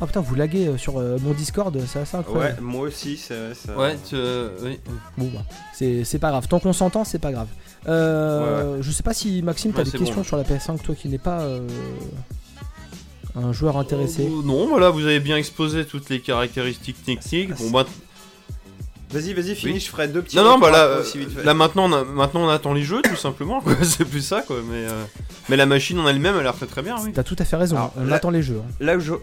Oh 0.01 0.05
putain, 0.05 0.19
vous 0.21 0.35
laguez 0.35 0.67
euh, 0.67 0.77
sur 0.77 0.97
euh, 0.99 1.17
mon 1.21 1.31
Discord, 1.31 1.73
c'est 1.87 1.99
assez 1.99 2.15
Ouais, 2.17 2.19
incroyable. 2.21 2.61
moi 2.61 2.81
aussi, 2.87 3.15
c'est 3.17 3.53
ça. 3.53 3.77
Ouais, 3.77 3.95
tu- 4.07 4.15
euh, 4.15 4.49
oui. 4.63 4.79
Bon, 5.17 5.29
bah, 5.33 5.41
c'est 5.73 6.03
c'est 6.03 6.19
pas 6.19 6.29
grave. 6.31 6.47
Tant 6.49 6.59
qu'on 6.59 6.73
s'entend, 6.73 7.03
c'est 7.05 7.19
pas 7.19 7.31
grave. 7.31 7.47
Euh, 7.87 8.77
Je 8.81 8.91
sais 8.91 9.03
pas 9.03 9.13
si 9.13 9.41
Maxime, 9.41 9.71
t'as 9.71 9.79
Ouais, 9.79 9.85
des 9.91 9.97
questions 9.97 10.17
bon. 10.17 10.23
sur 10.23 10.35
la 10.37 10.43
PS5, 10.43 10.81
toi 10.81 10.95
qui 10.95 11.07
n'es 11.07 11.17
pas 11.17 11.41
euh, 11.41 11.65
un 13.35 13.53
joueur 13.53 13.77
intéressé. 13.77 14.23
Euh, 14.25 14.41
non, 14.43 14.67
voilà, 14.67 14.89
vous 14.89 15.05
avez 15.05 15.19
bien 15.19 15.37
exposé 15.37 15.85
toutes 15.85 16.09
les 16.09 16.19
caractéristiques 16.19 17.03
techniques. 17.03 17.51
Ah, 17.53 17.55
Bon, 17.59 17.71
bah, 17.71 17.85
Vas-y, 19.11 19.33
vas-y, 19.33 19.55
finis, 19.55 19.73
Oui. 19.73 19.79
je 19.79 19.89
ferai 19.89 20.07
deux 20.09 20.21
petits 20.21 20.35
non, 20.35 20.43
non, 20.43 20.57
bah 20.59 20.71
là, 20.71 20.83
après 20.85 21.01
aussi 21.01 21.19
vite 21.19 21.29
fait. 21.29 21.43
là 21.43 21.53
maintenant, 21.53 21.85
on 21.89 21.93
a- 21.93 22.03
maintenant 22.03 22.41
on 22.45 22.49
attend 22.49 22.73
les 22.73 22.81
jeux 22.83 23.01
tout 23.03 23.15
simplement. 23.15 23.61
quoi. 23.61 23.73
C'est 23.83 24.03
plus 24.03 24.19
ça 24.21 24.41
quoi. 24.41 24.57
Mais, 24.69 24.87
euh, 24.89 25.03
mais 25.47 25.55
la 25.55 25.65
machine 25.67 25.99
en 25.99 26.07
elle-même, 26.09 26.33
elle 26.33 26.41
a 26.41 26.43
l'air 26.43 26.55
très 26.55 26.65
très 26.65 26.81
bien. 26.81 26.95
Oui. 27.01 27.11
T'as 27.13 27.23
tout 27.23 27.35
à 27.39 27.45
fait 27.45 27.55
raison. 27.55 27.77
Alors, 27.77 27.93
On 27.97 28.03
là- 28.05 28.15
attend 28.15 28.31
les 28.31 28.41
jeux. 28.41 28.59
hein. 28.65 28.71
là 28.81 28.97
où 28.97 28.99
je 28.99 29.13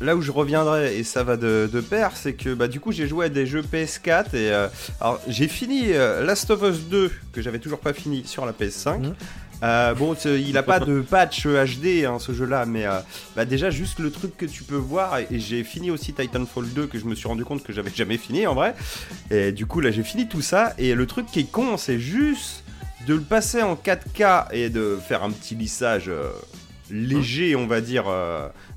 là 0.00 0.14
où 0.16 0.20
je 0.22 0.30
reviendrai 0.30 0.98
et 0.98 1.04
ça 1.04 1.24
va 1.24 1.36
de, 1.36 1.68
de 1.72 1.80
pair 1.80 2.12
c'est 2.14 2.34
que 2.34 2.52
bah 2.54 2.68
du 2.68 2.80
coup 2.80 2.92
j'ai 2.92 3.06
joué 3.06 3.26
à 3.26 3.28
des 3.28 3.46
jeux 3.46 3.62
PS4 3.62 4.34
et 4.34 4.52
euh, 4.52 4.68
alors 5.00 5.20
j'ai 5.26 5.48
fini 5.48 5.92
euh, 5.92 6.24
Last 6.24 6.50
of 6.50 6.62
Us 6.62 6.88
2 6.90 7.10
que 7.32 7.40
j'avais 7.40 7.58
toujours 7.58 7.80
pas 7.80 7.92
fini 7.92 8.24
sur 8.26 8.44
la 8.46 8.52
PS5 8.52 8.98
Mhm. 8.98 9.14
Euh, 9.62 9.94
bon 9.94 10.14
il 10.24 10.58
a 10.58 10.62
pas 10.62 10.80
de 10.80 11.00
patch 11.00 11.46
HD 11.46 12.04
hein, 12.04 12.18
ce 12.18 12.32
jeu 12.34 12.44
là 12.44 12.66
mais 12.66 12.84
euh, 12.84 12.98
bah 13.34 13.46
déjà 13.46 13.70
juste 13.70 14.00
le 14.00 14.10
truc 14.10 14.36
que 14.36 14.44
tu 14.44 14.64
peux 14.64 14.76
voir 14.76 15.18
et, 15.18 15.26
et 15.30 15.38
j'ai 15.38 15.64
fini 15.64 15.90
aussi 15.90 16.12
Titanfall 16.12 16.68
2 16.74 16.86
que 16.88 16.98
je 16.98 17.06
me 17.06 17.14
suis 17.14 17.26
rendu 17.26 17.46
compte 17.46 17.62
que 17.62 17.72
j'avais 17.72 17.90
jamais 17.94 18.18
fini 18.18 18.46
en 18.46 18.54
vrai 18.54 18.74
et 19.30 19.52
du 19.52 19.64
coup 19.64 19.80
là 19.80 19.90
j'ai 19.90 20.02
fini 20.02 20.28
tout 20.28 20.42
ça 20.42 20.74
et 20.76 20.94
le 20.94 21.06
truc 21.06 21.24
qui 21.24 21.40
est 21.40 21.50
con 21.50 21.78
c'est 21.78 21.98
juste 21.98 22.64
de 23.06 23.14
le 23.14 23.22
passer 23.22 23.62
en 23.62 23.76
4K 23.76 24.48
et 24.52 24.68
de 24.68 24.98
faire 25.08 25.22
un 25.22 25.30
petit 25.30 25.54
lissage 25.54 26.08
euh, 26.08 26.28
léger, 26.90 27.56
on 27.56 27.66
va 27.66 27.80
dire, 27.80 28.04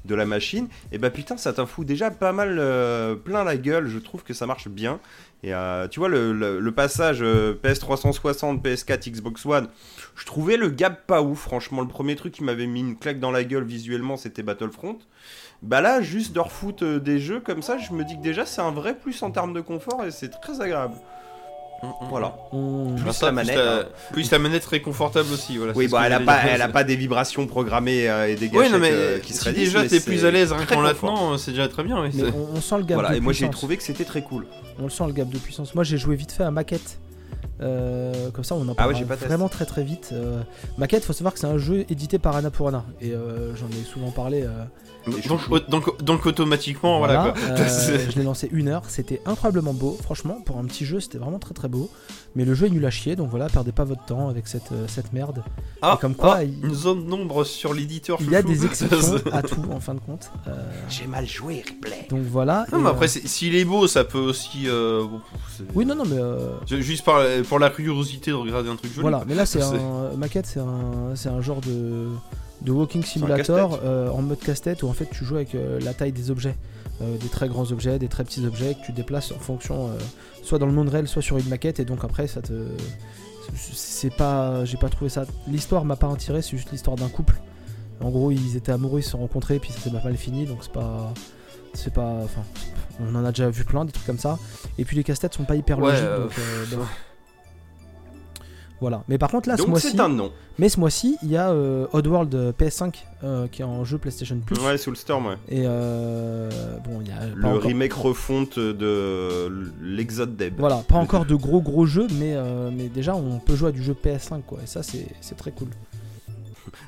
de 0.05 0.15
la 0.15 0.25
machine, 0.25 0.67
et 0.91 0.97
bah 0.97 1.09
putain, 1.09 1.37
ça 1.37 1.53
t'en 1.53 1.65
fout 1.65 1.85
déjà 1.85 2.11
pas 2.11 2.31
mal 2.31 2.57
euh, 2.59 3.15
plein 3.15 3.43
la 3.43 3.57
gueule. 3.57 3.87
Je 3.87 3.99
trouve 3.99 4.23
que 4.23 4.33
ça 4.33 4.45
marche 4.45 4.67
bien. 4.67 4.99
Et 5.41 5.53
euh, 5.53 5.87
tu 5.87 5.99
vois, 5.99 6.09
le, 6.09 6.71
passage 6.71 7.19
euh, 7.21 7.55
PS360, 7.63 8.61
PS4, 8.61 9.09
Xbox 9.09 9.45
One, 9.45 9.69
je 10.15 10.25
trouvais 10.25 10.57
le 10.57 10.69
gap 10.69 11.07
pas 11.07 11.21
ouf. 11.21 11.39
Franchement, 11.39 11.81
le 11.81 11.87
premier 11.87 12.15
truc 12.15 12.33
qui 12.33 12.43
m'avait 12.43 12.67
mis 12.67 12.81
une 12.81 12.97
claque 12.97 13.19
dans 13.19 13.31
la 13.31 13.43
gueule 13.43 13.63
visuellement, 13.63 14.17
c'était 14.17 14.43
Battlefront. 14.43 14.99
Bah 15.61 15.81
là, 15.81 16.01
juste 16.01 16.33
de 16.33 16.39
refoot 16.39 16.83
euh, 16.83 16.99
des 16.99 17.19
jeux 17.19 17.39
comme 17.39 17.61
ça, 17.61 17.77
je 17.77 17.91
me 17.93 18.03
dis 18.03 18.17
que 18.17 18.21
déjà 18.21 18.45
c'est 18.45 18.61
un 18.61 18.71
vrai 18.71 18.97
plus 18.97 19.21
en 19.23 19.31
termes 19.31 19.53
de 19.53 19.61
confort 19.61 20.03
et 20.05 20.11
c'est 20.11 20.29
très 20.29 20.61
agréable. 20.61 20.95
Voilà. 22.09 22.35
On- 22.51 22.95
Plus 22.95 23.05
Ah, 23.09 23.13
ça, 23.13 23.25
la 23.27 23.31
manette, 23.31 23.55
la, 23.55 23.75
hein. 23.79 23.83
plus 24.11 24.29
la 24.31 24.39
manette 24.39 24.63
très 24.63 24.81
confortable 24.81 25.31
aussi. 25.33 25.57
Voilà, 25.57 25.73
Oui, 25.75 25.85
ce 25.85 25.91
bah 25.91 26.01
elle 26.05 26.13
a 26.13 26.19
pas, 26.19 26.39
elle 26.47 26.61
a 26.61 26.67
pas 26.67 26.83
des 26.83 26.95
vibrations 26.95 27.45
programmées 27.47 28.09
euh, 28.09 28.27
et 28.27 28.35
des 28.35 28.47
Oui, 28.47 28.51
gâchettes 28.57 28.71
non, 28.73 28.79
mais 28.79 28.91
euh, 28.91 29.19
qui 29.19 29.33
si 29.33 29.51
déjà 29.53 29.85
t'es 29.87 29.99
plus 29.99 30.25
à 30.25 30.31
l'aise 30.31 30.49
très 30.49 30.57
qu'en 30.65 30.81
confort. 30.81 30.81
l'attenant, 30.83 31.37
c'est 31.37 31.51
déjà 31.51 31.67
très 31.67 31.83
bien. 31.83 32.01
oui, 32.01 32.09
Mais 32.13 32.23
on, 32.31 32.57
on 32.57 32.61
sent 32.61 32.77
le 32.77 32.83
gap 32.83 32.95
Voilà, 32.95 33.11
de 33.11 33.15
et 33.17 33.19
moi 33.19 33.33
j'ai 33.33 33.49
trouvé 33.49 33.77
que 33.77 33.83
c'était 33.83 34.03
très 34.05 34.21
cool. 34.21 34.45
On 34.79 34.83
le 34.83 34.89
sent 34.89 35.03
le 35.07 35.13
gap 35.13 35.29
de 35.29 35.37
puissance. 35.37 35.73
Moi 35.75 35.83
j'ai 35.83 35.97
joué 35.97 36.15
vite 36.15 36.31
fait 36.31 36.43
à 36.43 36.51
maquette. 36.51 36.99
Euh, 37.61 38.31
comme 38.31 38.43
ça 38.43 38.55
on 38.55 38.61
en 38.67 38.71
Ah 38.71 38.75
parle 38.75 38.93
ouais, 38.93 39.03
vraiment 39.03 39.49
très 39.49 39.65
très 39.65 39.83
vite. 39.83 40.09
Euh, 40.13 40.41
maquette, 40.77 41.03
faut 41.03 41.13
savoir 41.13 41.33
que 41.33 41.39
c'est 41.39 41.47
un 41.47 41.57
jeu 41.57 41.85
édité 41.89 42.17
par 42.19 42.35
Annapurna 42.35 42.85
et 43.01 43.11
euh, 43.13 43.55
j'en 43.55 43.67
ai 43.67 43.83
souvent 43.83 44.11
parlé. 44.11 44.43
euh, 44.43 44.63
Donc, 46.01 46.25
automatiquement, 46.25 46.99
voilà, 46.99 47.33
quoi. 47.33 47.33
Euh, 47.49 47.99
je 48.11 48.15
l'ai 48.17 48.23
lancé 48.23 48.47
une 48.51 48.67
heure, 48.67 48.83
c'était 48.87 49.21
incroyablement 49.25 49.73
beau. 49.73 49.97
Franchement, 50.01 50.37
pour 50.45 50.57
un 50.57 50.65
petit 50.65 50.85
jeu, 50.85 50.99
c'était 50.99 51.17
vraiment 51.17 51.39
très 51.39 51.53
très 51.53 51.67
beau. 51.67 51.89
Mais 52.35 52.45
le 52.45 52.53
jeu 52.53 52.67
est 52.67 52.69
nul 52.69 52.85
à 52.85 52.91
chier, 52.91 53.15
donc 53.15 53.29
voilà, 53.29 53.47
perdez 53.49 53.71
pas 53.71 53.83
votre 53.85 54.05
temps 54.05 54.29
avec 54.29 54.47
cette, 54.47 54.71
euh, 54.71 54.85
cette 54.87 55.13
merde. 55.13 55.43
Ah, 55.81 55.95
Et 55.97 56.01
comme 56.01 56.13
quoi, 56.15 56.35
ah, 56.37 56.43
il- 56.43 56.63
une 56.63 56.73
zone 56.75 57.05
d'ombre 57.07 57.43
sur 57.43 57.73
l'éditeur. 57.73 58.19
Il 58.21 58.29
y 58.29 58.35
a 58.35 58.43
des 58.43 58.65
exceptions 58.65 59.15
à 59.33 59.41
tout 59.41 59.63
en 59.71 59.79
fin 59.79 59.95
de 59.95 59.99
compte. 59.99 60.31
Euh, 60.47 60.51
J'ai 60.89 61.07
mal 61.07 61.27
joué, 61.27 61.63
replay. 61.67 62.05
donc 62.09 62.21
voilà. 62.21 62.65
Non, 62.71 62.79
mais 62.79 62.89
après, 62.89 63.05
euh, 63.07 63.21
s'il 63.25 63.55
est 63.55 63.65
beau, 63.65 63.87
ça 63.87 64.03
peut 64.03 64.19
aussi. 64.19 64.67
euh, 64.67 65.05
Oui, 65.73 65.85
non, 65.85 65.95
non, 65.95 66.03
mais 66.05 66.17
euh, 66.19 66.51
Juste 66.67 67.03
par, 67.03 67.21
pour 67.47 67.57
la 67.59 67.69
curiosité 67.71 68.31
de 68.31 68.35
regarder 68.35 68.69
un 68.69 68.75
truc 68.75 68.91
joli. 68.91 69.01
Voilà, 69.01 69.23
mais 69.27 69.33
là 69.35 69.45
c'est 69.45 69.61
un 69.63 70.15
maquette, 70.15 70.45
c'est 70.45 70.59
un, 70.59 71.15
c'est 71.15 71.29
un 71.29 71.41
genre 71.41 71.61
de, 71.61 72.09
de 72.61 72.71
walking 72.71 73.03
simulator 73.03 73.79
euh, 73.83 74.09
en 74.11 74.21
mode 74.21 74.39
casse-tête 74.39 74.83
où 74.83 74.87
en 74.87 74.93
fait 74.93 75.09
tu 75.11 75.25
joues 75.25 75.35
avec 75.37 75.55
euh, 75.55 75.79
la 75.81 75.93
taille 75.95 76.11
des 76.11 76.29
objets, 76.31 76.55
Euh, 77.01 77.17
des 77.17 77.29
très 77.29 77.47
grands 77.47 77.71
objets, 77.71 77.97
des 77.97 78.09
très 78.09 78.25
petits 78.25 78.45
objets 78.45 78.75
que 78.75 78.85
tu 78.85 78.91
déplaces 78.91 79.31
en 79.31 79.39
fonction, 79.39 79.87
euh, 79.87 79.91
soit 80.49 80.57
dans 80.59 80.65
le 80.65 80.73
monde 80.73 80.89
réel, 80.89 81.07
soit 81.07 81.21
sur 81.21 81.37
une 81.37 81.47
maquette, 81.47 81.79
et 81.79 81.85
donc 81.85 82.03
après 82.03 82.27
ça 82.27 82.41
te, 82.41 82.53
c'est 83.53 84.13
pas, 84.13 84.65
j'ai 84.65 84.77
pas 84.77 84.89
trouvé 84.89 85.09
ça. 85.09 85.25
L'histoire 85.47 85.85
m'a 85.85 85.95
pas 85.95 86.11
attiré, 86.11 86.41
c'est 86.41 86.57
juste 86.57 86.71
l'histoire 86.71 86.95
d'un 86.97 87.07
couple. 87.07 87.35
En 88.01 88.09
gros, 88.09 88.31
ils 88.31 88.57
étaient 88.57 88.71
amoureux, 88.71 88.99
ils 88.99 89.03
se 89.03 89.11
sont 89.11 89.19
rencontrés, 89.19 89.59
puis 89.59 89.71
ça 89.71 89.79
s'est 89.79 89.91
pas 89.91 90.01
mal 90.03 90.17
fini, 90.17 90.45
donc 90.45 90.59
c'est 90.61 90.71
pas, 90.71 91.13
c'est 91.73 91.93
pas, 91.93 92.21
enfin, 92.23 92.41
on 92.99 93.13
en 93.13 93.23
a 93.25 93.29
déjà 93.29 93.49
vu 93.49 93.63
plein 93.63 93.85
des 93.85 93.91
trucs 93.91 94.07
comme 94.07 94.17
ça. 94.17 94.39
Et 94.79 94.85
puis 94.85 94.95
les 94.95 95.03
casse-têtes 95.03 95.35
sont 95.35 95.43
pas 95.43 95.55
hyper 95.55 95.77
Ouais, 95.77 95.91
logiques, 95.91 96.05
euh, 96.05 96.19
donc, 96.25 96.39
euh. 96.39 96.75
Voilà. 98.81 99.03
Mais 99.09 99.17
par 99.17 99.29
contre 99.29 99.49
là, 99.49 99.55
ce 99.57 99.61
Donc 99.61 99.69
mois-ci, 99.71 99.89
c'est 99.91 99.99
un 99.99 100.07
non. 100.09 100.31
mais 100.57 100.69
ce 100.69 100.79
mois-ci, 100.79 101.17
il 101.21 101.29
y 101.29 101.35
a 101.37 101.49
euh, 101.51 101.85
Oddworld 101.91 102.33
euh, 102.33 102.51
PS5 102.57 102.93
euh, 103.23 103.47
qui 103.47 103.61
est 103.61 103.65
en 103.65 103.83
jeu 103.83 103.97
PlayStation 103.97 104.37
Plus. 104.45 104.57
Ouais, 104.61 104.77
sous 104.77 104.89
le 104.89 104.95
storm, 104.95 105.25
ouais. 105.25 105.35
Et 105.49 105.63
euh, 105.65 106.49
bon, 106.85 107.01
il 107.01 107.07
y 107.07 107.11
a 107.11 107.25
Le 107.35 107.45
encore- 107.45 107.61
remake 107.63 107.93
refonte 107.93 108.57
de 108.57 109.69
l'Exode 109.81 110.35
Deb. 110.37 110.55
Voilà, 110.57 110.77
pas 110.87 110.95
encore 110.95 111.25
de 111.25 111.35
gros 111.35 111.61
gros 111.61 111.85
jeux, 111.85 112.07
mais, 112.19 112.35
mais 112.71 112.87
déjà 112.87 113.15
on 113.15 113.39
peut 113.39 113.55
jouer 113.55 113.69
à 113.69 113.71
du 113.73 113.83
jeu 113.83 113.93
PS5 113.93 114.41
quoi. 114.47 114.59
Et 114.63 114.67
ça 114.67 114.81
c'est 114.83 115.07
c'est 115.21 115.35
très 115.35 115.51
cool. 115.51 115.67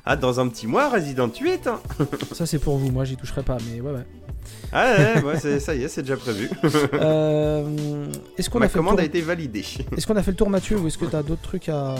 Ah, 0.04 0.16
dans 0.16 0.40
un 0.40 0.48
petit 0.48 0.66
mois, 0.66 0.88
Resident 0.88 1.30
8 1.40 1.66
hein. 1.68 1.80
ça 2.32 2.44
c'est 2.46 2.58
pour 2.58 2.76
vous, 2.76 2.90
moi 2.90 3.04
j'y 3.04 3.16
toucherai 3.16 3.42
pas, 3.42 3.56
mais 3.70 3.80
ouais 3.80 3.92
ouais. 3.92 4.06
Ah 4.72 4.94
ouais, 4.98 5.22
ouais, 5.22 5.38
c'est- 5.40 5.60
ça 5.60 5.74
y 5.74 5.84
est, 5.84 5.88
c'est 5.88 6.02
déjà 6.02 6.16
prévu. 6.16 6.50
Euh, 6.94 8.06
est-ce 8.36 8.50
qu'on 8.50 8.58
Ma 8.58 8.66
a 8.66 8.68
fait 8.68 8.74
le 8.78 8.80
commande 8.80 8.94
tour 8.96 9.02
a 9.02 9.06
été 9.06 9.20
validée. 9.20 9.64
Est-ce 9.96 10.06
qu'on 10.06 10.16
a 10.16 10.22
fait 10.22 10.30
le 10.32 10.36
tour 10.36 10.50
Mathieu 10.50 10.78
ou 10.78 10.86
est-ce 10.86 10.98
que 10.98 11.04
t'as 11.04 11.22
d'autres 11.22 11.42
trucs 11.42 11.68
à 11.68 11.94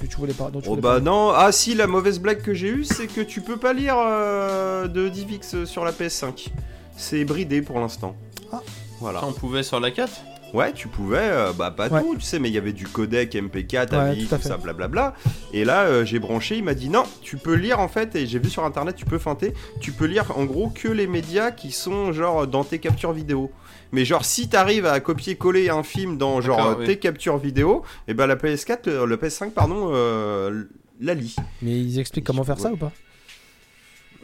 que 0.00 0.06
tu 0.06 0.16
voulais 0.16 0.32
pas 0.34 0.50
tu 0.50 0.58
Oh 0.58 0.60
voulais 0.70 0.80
bah 0.82 1.00
non, 1.00 1.30
ah 1.30 1.52
si, 1.52 1.74
la 1.74 1.86
mauvaise 1.86 2.18
blague 2.20 2.42
que 2.42 2.52
j'ai 2.54 2.68
eue, 2.68 2.84
c'est 2.84 3.06
que 3.06 3.20
tu 3.22 3.40
peux 3.40 3.56
pas 3.56 3.72
lire 3.72 3.96
euh, 3.98 4.88
de 4.88 5.08
DivX 5.08 5.64
sur 5.64 5.84
la 5.84 5.92
PS5. 5.92 6.48
C'est 6.96 7.24
bridé 7.24 7.62
pour 7.62 7.78
l'instant. 7.80 8.14
Ah. 8.52 8.62
Voilà. 9.00 9.20
Ça, 9.20 9.26
on 9.26 9.32
pouvait 9.32 9.62
sur 9.62 9.80
la 9.80 9.90
4 9.90 10.10
Ouais, 10.56 10.72
tu 10.72 10.88
pouvais, 10.88 11.18
euh, 11.20 11.52
bah 11.52 11.70
pas 11.70 11.88
Ouais. 11.88 12.00
tout, 12.00 12.14
tu 12.16 12.22
sais, 12.22 12.38
mais 12.38 12.48
il 12.48 12.54
y 12.54 12.56
avait 12.58 12.72
du 12.72 12.86
codec 12.86 13.34
MP4, 13.34 13.90
Ouais, 13.90 13.96
AVI, 13.96 14.26
tout 14.26 14.40
ça, 14.40 14.56
blablabla. 14.56 15.12
Et 15.52 15.66
là, 15.66 15.82
euh, 15.82 16.06
j'ai 16.06 16.18
branché, 16.18 16.56
il 16.56 16.64
m'a 16.64 16.72
dit 16.72 16.88
non, 16.88 17.02
tu 17.20 17.36
peux 17.36 17.52
lire 17.52 17.78
en 17.78 17.88
fait, 17.88 18.16
et 18.16 18.26
j'ai 18.26 18.38
vu 18.38 18.48
sur 18.48 18.64
internet, 18.64 18.96
tu 18.96 19.04
peux 19.04 19.18
feinter, 19.18 19.52
tu 19.80 19.92
peux 19.92 20.06
lire 20.06 20.32
en 20.34 20.46
gros 20.46 20.70
que 20.70 20.88
les 20.88 21.06
médias 21.06 21.50
qui 21.50 21.72
sont 21.72 22.10
genre 22.12 22.46
dans 22.46 22.64
tes 22.64 22.78
captures 22.78 23.12
vidéo. 23.12 23.50
Mais 23.92 24.06
genre, 24.06 24.24
si 24.24 24.48
t'arrives 24.48 24.86
à 24.86 24.98
copier-coller 25.00 25.68
un 25.68 25.82
film 25.82 26.16
dans 26.16 26.40
genre 26.40 26.76
oui. 26.78 26.86
tes 26.86 26.98
captures 26.98 27.36
vidéo, 27.36 27.82
et 28.08 28.14
ben 28.14 28.26
la 28.26 28.36
PS4, 28.36 28.88
euh, 28.88 29.04
le 29.04 29.16
PS5, 29.18 29.50
pardon, 29.50 29.90
euh, 29.92 30.64
la 31.02 31.12
lit. 31.12 31.36
Mais 31.60 31.78
ils 31.78 31.98
expliquent 32.00 32.24
comment 32.24 32.44
faire 32.44 32.58
ça 32.58 32.72
ou 32.72 32.78
pas? 32.78 32.92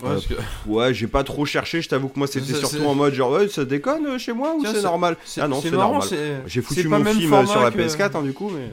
Ouais, 0.02 0.10
Euh, 0.10 0.18
que- 0.28 0.70
Ouais, 0.70 0.92
j'ai 0.94 1.06
pas 1.06 1.22
trop 1.24 1.44
cherché, 1.46 1.80
je 1.82 1.88
t'avoue 1.88 2.08
que 2.08 2.18
moi 2.18 2.26
c'était 2.26 2.52
surtout 2.54 2.84
en 2.86 2.94
mode 2.94 3.14
genre, 3.14 3.30
ouais, 3.32 3.48
ça 3.48 3.64
déconne 3.64 4.06
euh, 4.06 4.18
chez 4.18 4.32
moi 4.32 4.54
ou 4.56 4.62
c'est 4.64 4.82
normal 4.82 5.16
Ah 5.38 5.48
non, 5.48 5.60
c'est 5.62 5.70
normal. 5.70 6.02
c'est- 6.08 6.42
J'ai 6.46 6.60
foutu 6.62 6.88
pas 6.88 6.98
mon 6.98 7.04
même 7.04 7.16
film 7.16 7.32
euh, 7.32 7.46
sur 7.46 7.60
la 7.62 7.70
que- 7.70 7.78
PS4 7.78 8.16
hein, 8.16 8.22
du 8.22 8.32
coup, 8.32 8.50
mais. 8.50 8.68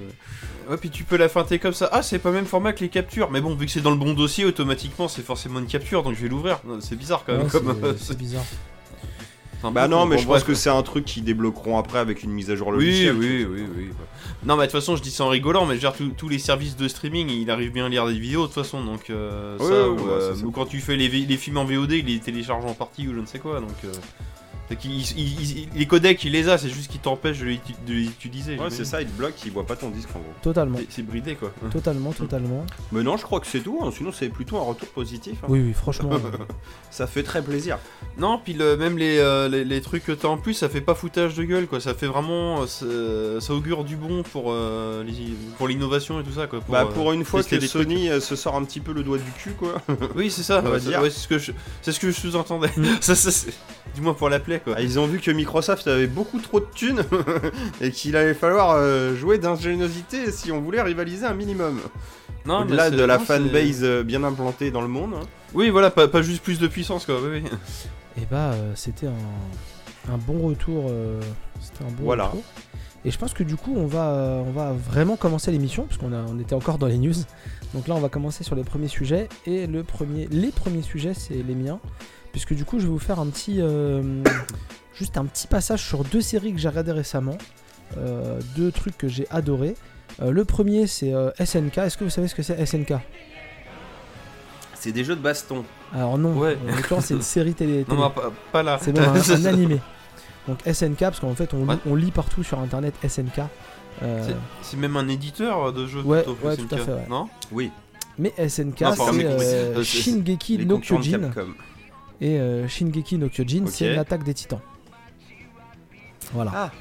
Ouais, 0.69 0.77
puis 0.77 0.89
tu 0.91 1.03
peux 1.03 1.17
la 1.17 1.29
feinter 1.29 1.57
comme 1.57 1.73
ça. 1.73 1.89
Ah, 1.91 2.03
c'est 2.03 2.19
pas 2.19 2.29
même 2.31 2.45
format 2.45 2.73
que 2.73 2.81
les 2.81 2.89
captures. 2.89 3.31
Mais 3.31 3.41
bon, 3.41 3.55
vu 3.55 3.65
que 3.65 3.71
c'est 3.71 3.81
dans 3.81 3.89
le 3.89 3.95
bon 3.97 4.13
dossier, 4.13 4.45
automatiquement, 4.45 5.07
c'est 5.07 5.23
forcément 5.23 5.59
une 5.59 5.65
capture, 5.65 6.03
donc 6.03 6.15
je 6.15 6.21
vais 6.21 6.27
l'ouvrir. 6.29 6.59
C'est 6.81 6.95
bizarre 6.95 7.23
quand 7.25 7.33
même. 7.33 7.43
Ouais, 7.43 7.49
comme... 7.49 7.75
c'est- 7.97 8.05
C'est 8.05 8.17
bizarre. 8.17 8.43
Bah 9.63 9.87
non, 9.87 10.05
mais 10.05 10.15
Bon, 10.15 10.21
je 10.21 10.27
bref. 10.27 10.41
pense 10.41 10.47
que 10.47 10.53
c'est 10.53 10.69
un 10.69 10.81
truc 10.83 11.05
qu'ils 11.05 11.23
débloqueront 11.23 11.77
après 11.77 11.99
avec 11.99 12.23
une 12.23 12.31
mise 12.31 12.49
à 12.49 12.55
jour 12.55 12.69
Oui, 12.69 12.75
logicielle. 12.85 13.15
oui, 13.17 13.45
oui, 13.49 13.61
oui. 13.77 13.89
Non, 14.45 14.55
mais 14.55 14.67
de 14.67 14.71
toute 14.71 14.79
façon, 14.79 14.95
je 14.95 15.01
dis 15.01 15.11
ça 15.11 15.25
en 15.25 15.29
rigolant, 15.29 15.65
mais 15.65 15.77
dire, 15.77 15.93
tous- 16.17 16.29
les 16.29 16.39
services 16.39 16.77
de 16.77 16.87
streaming, 16.87 17.29
il 17.29 17.51
arrive 17.51 17.71
bien 17.73 17.85
à 17.87 17.89
lire 17.89 18.07
des 18.07 18.17
vidéos 18.17 18.43
de 18.43 18.45
toute 18.47 18.55
façon, 18.55 18.83
donc 18.83 19.09
euh, 19.09 19.57
Ouais, 19.57 19.65
ça, 19.65 19.71
ouais, 19.71 19.87
ou, 19.89 20.05
ouais, 20.05 20.11
euh, 20.11 20.35
ou 20.45 20.51
quand 20.51 20.65
tu 20.65 20.79
fais 20.79 20.95
les, 20.95 21.09
films 21.37 21.57
en 21.57 21.65
VOD, 21.65 21.91
il 21.91 22.05
les 22.05 22.19
télécharge 22.19 22.63
en 22.65 22.73
partie 22.73 23.07
ou 23.07 23.13
je 23.13 23.19
ne 23.19 23.25
sais 23.25 23.39
quoi, 23.39 23.59
donc. 23.59 23.69
euh, 23.83 23.91
il- 24.83 25.01
il- 25.17 25.57
il- 25.59 25.69
les 25.75 25.85
codecs, 25.87 26.23
il 26.23 26.31
les 26.31 26.47
a, 26.49 26.57
c'est 26.57 26.69
juste 26.69 26.91
qu'il 26.91 26.99
t'empêche 27.01 27.39
de 27.39 27.45
de 27.45 27.93
les 27.93 28.05
utiliser. 28.05 28.57
Ouais, 28.57 28.69
c'est 28.69 28.85
ça, 28.85 29.01
il 29.01 29.07
te 29.07 29.17
bloque, 29.17 29.33
il 29.45 29.51
voit 29.51 29.65
pas 29.65 29.75
ton 29.75 29.89
disque 29.89 30.09
en 30.15 30.19
gros. 30.19 30.33
Totalement. 30.41 30.77
C'est- 30.89 31.01
bridé 31.03 31.35
quoi. 31.35 31.51
Totalement, 31.71 32.11
totalement. 32.13 32.65
Mais 32.91 33.01
non, 33.03 33.17
je 33.17 33.23
crois 33.23 33.39
que 33.39 33.47
c'est 33.47 33.61
tout, 33.61 33.79
hein, 33.83 33.89
sinon 33.95 34.11
c'est 34.11 34.29
plutôt 34.29 34.57
un 34.57 34.63
retour 34.63 34.87
positif. 34.89 35.35
hein. 35.43 35.47
Oui, 35.49 35.59
oui, 35.65 35.73
franchement. 35.73 36.09
euh, 36.13 36.43
Ça 36.91 37.07
fait 37.07 37.23
très 37.23 37.41
plaisir. 37.41 37.77
Non, 38.17 38.39
puis 38.43 38.53
le- 38.53 38.77
même 38.77 38.97
les, 38.97 39.17
euh, 39.17 39.47
les, 39.47 39.63
les 39.65 39.81
trucs 39.81 40.03
que 40.05 40.11
t'as 40.11 40.27
en 40.27 40.37
plus, 40.37 40.53
ça 40.53 40.69
fait 40.69 40.81
pas 40.81 40.93
foutage 40.95 41.35
de 41.35 41.43
gueule, 41.43 41.67
quoi. 41.67 41.79
Ça 41.79 41.93
fait 41.93 42.07
vraiment. 42.07 42.63
euh, 42.83 43.39
Ça, 43.39 43.53
augure 43.53 43.83
du 43.83 43.95
bon 43.95 44.23
pour, 44.23 44.51
euh, 44.51 45.03
les- 45.03 45.33
pour 45.57 45.67
l'innovation 45.67 46.19
et 46.19 46.23
tout 46.23 46.31
ça, 46.33 46.47
quoi. 46.47 46.59
Pour, 46.61 46.71
bah 46.73 46.81
euh, 46.89 46.93
pour 46.93 47.11
une 47.13 47.25
fois 47.25 47.43
que 47.43 47.55
des. 47.55 47.67
Sony 47.67 48.09
euh, 48.09 48.19
se 48.19 48.35
sort 48.35 48.55
un 48.55 48.63
petit 48.63 48.79
peu 48.79 48.93
le 48.93 49.03
doigt 49.03 49.17
du 49.17 49.31
cul 49.31 49.51
quoi. 49.51 49.81
Oui, 50.15 50.29
c'est 50.31 50.43
ça, 50.43 50.61
ouais, 50.61 50.79
c'est 50.79 51.09
ce 51.09 51.27
que 51.27 51.37
je, 51.39 51.51
c'est 51.81 51.91
ce 51.91 51.99
que 51.99 52.11
je 52.11 52.19
sous-entendais. 52.19 52.69
Mm. 52.77 52.85
ça, 53.01 53.15
ça, 53.15 53.47
du 53.95 54.01
moins 54.01 54.13
pour 54.13 54.29
la 54.29 54.39
quoi. 54.59 54.75
Ah, 54.77 54.81
ils 54.81 54.99
ont 54.99 55.05
vu 55.07 55.19
que 55.19 55.31
Microsoft 55.31 55.87
avait 55.87 56.07
beaucoup 56.07 56.39
trop 56.39 56.59
de 56.59 56.67
thunes 56.73 57.03
et 57.81 57.91
qu'il 57.91 58.15
allait 58.15 58.33
falloir 58.33 58.71
euh, 58.71 59.15
jouer 59.15 59.37
d'ingéniosité 59.37 60.31
si 60.31 60.51
on 60.51 60.61
voulait 60.61 60.81
rivaliser 60.81 61.25
un 61.25 61.33
minimum. 61.33 61.79
Non, 62.45 62.61
Au-delà 62.61 62.89
de 62.89 63.03
la 63.03 63.19
fanbase 63.19 63.83
euh, 63.83 64.03
bien 64.03 64.23
implantée 64.23 64.71
dans 64.71 64.81
le 64.81 64.87
monde. 64.87 65.13
hein. 65.15 65.25
Oui, 65.53 65.69
voilà, 65.69 65.91
pas, 65.91 66.07
pas 66.07 66.21
juste 66.21 66.41
plus 66.43 66.59
de 66.59 66.67
puissance, 66.67 67.05
quoi. 67.05 67.15
Oui, 67.21 67.41
oui. 67.43 67.49
Et 68.21 68.25
bah, 68.29 68.51
euh, 68.53 68.71
c'était 68.75 69.07
un, 69.07 70.13
un 70.13 70.17
bon 70.17 70.47
retour. 70.47 70.87
euh, 70.89 71.19
c'était 71.59 71.83
un 71.83 71.91
bon 71.91 72.03
Voilà. 72.05 72.25
retour. 72.25 72.43
Et 73.05 73.11
je 73.11 73.17
pense 73.17 73.33
que 73.33 73.43
du 73.43 73.55
coup, 73.55 73.73
on 73.77 73.85
va, 73.87 74.09
euh, 74.09 74.41
on 74.45 74.51
va 74.51 74.73
vraiment 74.73 75.15
commencer 75.15 75.51
l'émission, 75.51 75.83
parce 75.83 75.97
qu'on 75.97 76.11
a- 76.13 76.25
on 76.27 76.37
était 76.39 76.53
encore 76.55 76.77
dans 76.77 76.87
les 76.87 76.97
news. 76.97 77.13
Donc 77.73 77.87
là, 77.87 77.95
on 77.95 77.99
va 77.99 78.09
commencer 78.09 78.43
sur 78.43 78.55
les 78.55 78.63
premiers 78.63 78.87
sujets. 78.87 79.29
Et 79.45 79.67
le 79.67 79.83
premier, 79.83 80.27
les 80.31 80.49
premiers 80.49 80.81
sujets, 80.81 81.13
c'est 81.13 81.35
les 81.35 81.55
miens. 81.55 81.79
Puisque 82.31 82.53
du 82.53 82.65
coup, 82.65 82.79
je 82.79 82.83
vais 82.85 82.89
vous 82.91 82.99
faire 82.99 83.19
un 83.19 83.27
petit. 83.27 83.57
euh, 83.59 84.01
juste 84.93 85.17
un 85.17 85.25
petit 85.25 85.47
passage 85.47 85.81
sur 85.83 86.03
deux 86.03 86.21
séries 86.21 86.53
que 86.53 86.59
j'ai 86.59 86.69
regardées 86.69 86.91
récemment. 86.91 87.37
Euh, 87.97 88.39
deux 88.55 88.71
trucs 88.71 88.97
que 88.97 89.07
j'ai 89.07 89.27
adorés. 89.31 89.75
Euh, 90.21 90.31
le 90.31 90.45
premier, 90.45 90.85
c'est 90.87 91.13
euh, 91.13 91.31
SNK. 91.43 91.77
Est-ce 91.79 91.97
que 91.97 92.03
vous 92.03 92.09
savez 92.09 92.27
ce 92.27 92.35
que 92.35 92.43
c'est 92.43 92.63
SNK 92.65 92.93
C'est 94.75 94.91
des 94.91 95.03
jeux 95.03 95.15
de 95.15 95.21
baston. 95.21 95.63
Alors 95.93 96.17
non, 96.17 96.33
Ouais. 96.37 96.57
en 96.71 96.75
l'occurrence, 96.75 97.05
c'est 97.05 97.13
une 97.15 97.21
série 97.21 97.53
télé. 97.53 97.79
Non, 97.87 97.95
télé. 97.95 97.97
non, 98.01 98.09
pas, 98.11 98.31
pas 98.51 98.63
là. 98.63 98.77
C'est 98.81 98.91
même 98.93 99.09
un, 99.09 99.13
un 99.31 99.45
animé. 99.45 99.79
Donc 100.47 100.59
SNK, 100.65 100.99
parce 100.99 101.19
qu'en 101.19 101.35
fait 101.35 101.53
on, 101.53 101.65
Ouais. 101.65 101.75
lit, 101.75 101.81
on 101.87 101.95
lit 101.95 102.11
partout 102.11 102.43
sur 102.43 102.59
internet 102.59 102.93
SNK. 103.07 103.41
Euh, 104.01 104.29
C'est- 104.61 104.77
même 104.77 104.95
un 104.97 105.07
éditeur 105.07 105.73
de 105.73 105.85
jeux 105.85 106.01
Ouais, 106.01 106.23
plutôt, 106.23 106.37
ouais, 106.47 106.55
SNK, 106.55 106.67
tout 106.69 106.75
à 106.75 106.77
fait, 106.77 106.91
ouais. 106.91 107.05
Non? 107.09 107.27
Oui, 107.51 107.71
mais 108.17 108.33
SNK, 108.37 108.83
c'est 109.39 109.83
Shingeki 109.83 110.65
no 110.65 110.79
Kyojin. 110.79 111.31
Et 112.21 112.37
euh, 112.39 112.67
Shingeki 112.67 113.17
no 113.17 113.29
Kyojin, 113.29 113.65
c'est 113.67 113.93
l'attaque 113.95 114.23
des 114.23 114.33
titans. 114.33 114.59
Voilà. 116.33 116.51
Ah. 116.53 116.71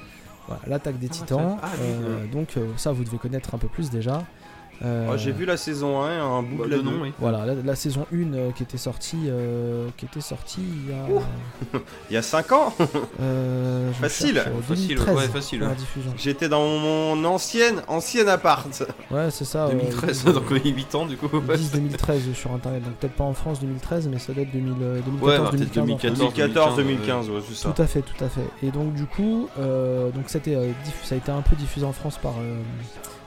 Voilà, 0.47 0.63
l'attaque 0.67 0.99
des 0.99 1.09
Ah, 1.11 1.15
titans. 1.15 1.59
ah, 1.63 1.69
oui, 1.75 1.87
Euh, 1.89 2.27
donc 2.27 2.57
euh, 2.57 2.73
ça, 2.77 2.91
vous 2.93 3.05
devez 3.05 3.19
connaître 3.19 3.55
un 3.55 3.59
peu 3.59 3.69
plus 3.69 3.91
déjà. 3.91 4.25
Euh, 4.85 5.09
Oh, 5.13 5.17
J'ai 5.17 5.33
vu 5.33 5.45
la 5.45 5.57
saison 5.57 6.03
1, 6.03 6.23
un 6.39 6.43
bout 6.43 6.59
Bah, 6.59 6.65
de 6.67 6.77
la 6.77 6.83
nom, 6.83 6.93
oui. 7.03 7.13
Voilà, 7.19 7.45
la, 7.45 7.55
la 7.55 7.75
saison 7.75 8.07
1 8.13 8.33
euh, 8.35 8.51
qui 8.53 8.63
était 8.63 8.79
sortie, 8.79 9.25
euh, 9.27 9.89
qui 9.97 10.05
était 10.05 10.21
sortie 10.21 10.61
il 10.63 10.91
y 10.91 10.95
a. 10.95 11.79
Il 12.11 12.15
y 12.15 12.17
a 12.17 12.23
5 12.23 12.53
ans, 12.53 12.73
euh, 13.21 13.93
Facile, 13.93 14.35
cherche, 14.35 14.47
euh, 14.49 14.61
facile, 14.63 14.89
2013, 14.97 15.17
ouais, 15.17 15.29
facile, 15.29 15.69
j'étais 16.17 16.49
dans 16.49 16.63
mon 16.67 17.25
ancienne, 17.25 17.83
ancienne 17.89 18.29
appart. 18.29 18.83
Ouais, 19.11 19.31
c'est 19.31 19.45
ça. 19.45 19.67
euh, 19.67 19.71
2013, 19.73 20.25
euh, 20.29 20.33
donc 20.33 20.45
oui, 20.51 20.61
8 20.65 20.95
ans 20.95 21.07
du 21.07 21.17
coup. 21.17 21.29
Ils 21.51 21.57
disent 21.57 21.73
2013 21.73 22.33
sur 22.35 22.53
internet, 22.53 22.85
donc 22.85 22.95
peut-être 22.95 23.15
pas 23.15 23.25
en 23.25 23.35
France 23.35 23.61
2013, 23.61 24.09
mais 24.09 24.19
ça 24.19 24.33
doit 24.33 24.43
être 24.45 24.53
2000, 24.53 24.73
euh, 24.81 25.01
2014, 25.01 25.23
Ouais, 25.23 25.39
bah, 25.39 25.51
peut-être 25.51 25.75
2015. 25.75 26.11
en 26.13 26.15
France. 26.15 26.35
2014. 26.35 26.77
2014, 26.77 26.77
2015, 26.77 27.31
ouais, 27.31 27.41
c'est 27.49 27.55
ça. 27.57 27.71
Tout 27.71 27.83
à 27.83 27.87
fait, 27.87 28.03
tout 28.03 28.25
à 28.25 28.29
fait. 28.29 28.49
Et 28.63 28.71
donc 28.71 28.95
du 28.95 29.05
coup, 29.07 29.49
euh, 29.59 30.11
donc 30.11 30.25
c'était, 30.29 30.55
euh, 30.55 30.71
ça 31.03 31.15
a 31.15 31.19
été 31.19 31.31
un 31.33 31.43
peu 31.43 31.57
diffusé 31.57 31.85
en 31.85 31.93
France 31.93 32.19
par, 32.23 32.33
euh, 32.41 32.61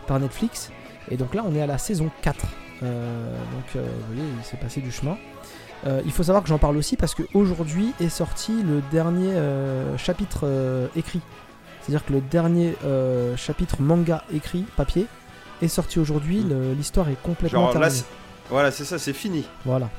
par 0.07 0.19
Netflix. 0.19 0.71
Et 1.09 1.17
donc 1.17 1.33
là, 1.33 1.43
on 1.45 1.53
est 1.55 1.61
à 1.61 1.67
la 1.67 1.77
saison 1.77 2.09
4. 2.21 2.45
Euh, 2.83 3.35
donc 3.53 3.75
euh, 3.75 3.81
vous 4.07 4.13
voyez, 4.15 4.29
il 4.39 4.45
s'est 4.45 4.57
passé 4.57 4.81
du 4.81 4.91
chemin. 4.91 5.17
Euh, 5.87 6.01
il 6.05 6.11
faut 6.11 6.23
savoir 6.23 6.43
que 6.43 6.49
j'en 6.49 6.57
parle 6.59 6.77
aussi 6.77 6.95
parce 6.95 7.15
qu'aujourd'hui 7.15 7.93
est 7.99 8.09
sorti 8.09 8.53
le 8.63 8.81
dernier 8.91 9.33
chapitre 9.97 10.89
écrit. 10.95 11.21
C'est-à-dire 11.81 12.05
que 12.05 12.13
le 12.13 12.21
dernier 12.21 12.75
chapitre 13.37 13.81
manga 13.81 14.23
écrit, 14.33 14.63
papier, 14.75 15.07
est 15.61 15.67
sorti 15.67 15.99
aujourd'hui. 15.99 16.39
Mm. 16.41 16.49
Le- 16.49 16.73
L'histoire 16.73 17.09
est 17.09 17.21
complètement 17.21 17.61
Genre 17.61 17.67
là, 17.73 17.87
terminée. 17.87 17.95
c'est- 17.99 18.05
voilà, 18.49 18.71
c'est 18.71 18.85
ça, 18.85 18.99
c'est 18.99 19.13
fini. 19.13 19.45
Voilà. 19.65 19.89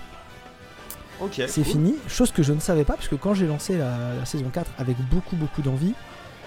Ok. 1.21 1.35
c'est 1.47 1.63
cool. 1.63 1.65
fini. 1.65 1.95
Chose 2.09 2.33
que 2.33 2.43
je 2.43 2.53
ne 2.53 2.59
savais 2.61 2.85
pas, 2.85 2.95
parce 2.95 3.09
que 3.09 3.15
quand 3.15 3.35
j'ai 3.35 3.47
lancé 3.47 3.79
la, 3.79 4.15
la 4.19 4.25
saison 4.25 4.51
4 4.53 4.71
avec 4.79 4.97
beaucoup, 5.09 5.37
beaucoup 5.37 5.63
d'envie, 5.63 5.95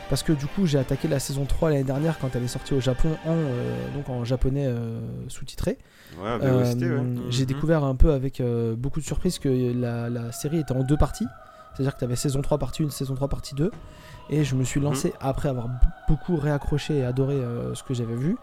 parce 0.10 0.24
que 0.24 0.34
du 0.34 0.46
coup, 0.48 0.66
j'ai 0.66 0.78
attaqué 0.78 1.08
la 1.08 1.20
saison 1.20 1.46
3 1.46 1.70
l'année 1.70 1.84
dernière 1.84 2.20
quand 2.20 2.36
elle 2.36 2.44
est 2.44 2.48
sortie 2.48 2.74
au 2.74 2.80
Japon 2.80 3.10
en, 3.26 3.32
euh, 3.32 3.94
donc 3.94 4.10
en 4.10 4.24
japonais 4.24 4.66
euh, 4.68 5.00
sous-titré. 5.28 5.78
Ouais, 6.22 6.28
Euh, 6.44 6.64
ouais. 6.64 7.06
J'ai 7.30 7.42
Mhm. 7.44 7.48
découvert 7.48 7.84
un 7.84 7.96
peu 7.96 8.12
avec 8.14 8.40
euh, 8.40 8.76
beaucoup 8.76 9.00
de 9.00 9.06
surprises 9.06 9.40
que 9.40 9.50
la, 9.50 10.10
la 10.10 10.32
série 10.32 10.60
était 10.60 10.74
en 10.74 10.84
deux 10.84 10.98
parties. 10.98 11.28
C'est-à-dire 11.74 11.94
que 11.94 12.00
tu 12.00 12.06
avais 12.06 12.16
saison 12.16 12.42
3 12.42 12.58
partie 12.58 12.84
1, 12.84 12.90
saison 12.90 13.16
3 13.16 13.28
partie 13.28 13.54
2. 13.56 13.72
Et 14.30 14.44
je 14.44 14.56
me 14.56 14.64
suis 14.64 14.80
lancé 14.80 15.14
après 15.20 15.50
avoir 15.50 15.68
beaucoup 16.08 16.36
réaccroché 16.38 16.98
et 17.00 17.04
adoré 17.04 17.36
euh, 17.36 17.74
ce 17.76 17.84
que 17.84 17.94
j'avais 17.94 18.16
vu. 18.16 18.38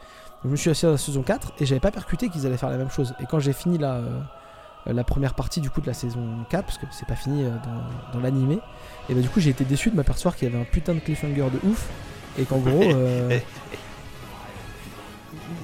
Je 0.45 0.49
me 0.49 0.57
suis 0.57 0.71
assis 0.71 0.87
à 0.87 0.91
la 0.91 0.99
saison 0.99 1.23
4 1.23 1.53
et 1.61 1.67
j'avais 1.67 1.81
pas 1.81 1.91
percuté 1.91 2.29
qu'ils 2.29 2.47
allaient 2.47 2.57
faire 2.57 2.71
la 2.71 2.77
même 2.77 2.91
chose. 2.91 3.15
Et 3.21 3.27
quand 3.27 3.39
j'ai 3.41 3.53
fini 3.53 3.79
la, 3.79 3.95
euh, 3.95 4.21
la 4.87 5.03
première 5.05 5.35
partie 5.35 5.61
du 5.61 5.71
coup 5.71 5.81
de 5.81 5.87
la 5.87 5.95
saison 5.95 6.21
4, 6.51 6.65
parce 6.67 6.79
que 6.79 6.87
c'est 6.91 7.07
pas 7.09 7.15
fini 7.17 7.45
euh, 7.45 7.51
dans, 7.65 8.13
dans 8.13 8.21
l'animé, 8.21 8.61
et 9.09 9.15
bah 9.15 9.21
du 9.21 9.29
coup 9.29 9.41
j'ai 9.41 9.51
été 9.51 9.65
déçu 9.65 9.91
de 9.91 9.97
m'apercevoir 9.97 10.37
qu'il 10.37 10.49
y 10.49 10.53
avait 10.53 10.61
un 10.61 10.67
putain 10.67 10.95
de 10.95 11.01
cliffhanger 11.01 11.45
de 11.63 11.69
ouf. 11.69 11.87
Et 12.39 12.45
qu'en 12.45 12.57
gros, 12.59 12.83
euh, 12.83 13.39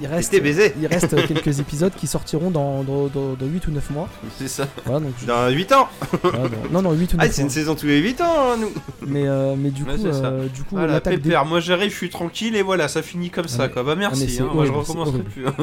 il 0.01 0.07
reste, 0.07 0.39
baisé. 0.41 0.73
il 0.79 0.85
reste 0.87 1.15
quelques 1.27 1.59
épisodes 1.59 1.91
qui 1.95 2.05
sortiront 2.07 2.51
dans, 2.51 2.83
dans, 2.83 3.07
dans- 3.07 3.33
dans 3.33 3.45
8 3.45 3.67
ou 3.67 3.71
9 3.71 3.89
mois. 3.89 4.07
C'est 4.37 4.47
ça. 4.47 4.67
Voilà, 4.85 4.99
donc 5.01 5.13
je- 5.19 5.25
Dans 5.25 5.49
8 5.49 5.71
ans. 5.73 5.87
voilà, 6.21 6.39
non, 6.71 6.81
non, 6.83 6.91
8 6.93 7.13
ou 7.13 7.17
9 7.17 7.25
Ah, 7.27 7.31
c'est 7.31 7.41
une 7.41 7.49
saison 7.49 7.73
tous 7.75 7.87
les 7.87 7.97
8 7.99 8.21
ans, 8.21 8.51
hein, 8.51 8.57
nous. 8.59 8.69
Mais, 9.07 9.27
euh, 9.27 9.55
mais 9.57 9.71
du 9.71 9.83
Ouais, 9.83 9.95
coup, 9.95 10.01
c'est 10.03 10.13
ça. 10.13 10.27
euh, 10.27 10.47
du 10.47 10.61
coup 10.63 10.75
Voilà, 10.75 10.93
l'attaque 10.93 11.19
des... 11.21 11.35
moi 11.47 11.59
j'arrive, 11.59 11.89
je 11.91 11.95
suis 11.97 12.09
tranquille 12.09 12.55
et 12.55 12.61
voilà, 12.61 12.87
ça 12.87 13.01
finit 13.01 13.29
comme 13.31 13.47
ça 13.47 13.63
mais- 13.67 13.73
quoi. 13.73 13.83
Bah 13.83 13.95
mais 13.95 14.01
merci, 14.01 14.37
hein, 14.41 14.49
moi 14.53 14.65
je 14.65 14.71
recommencerai 14.71 15.19
plus. 15.23 15.47
hein. 15.47 15.53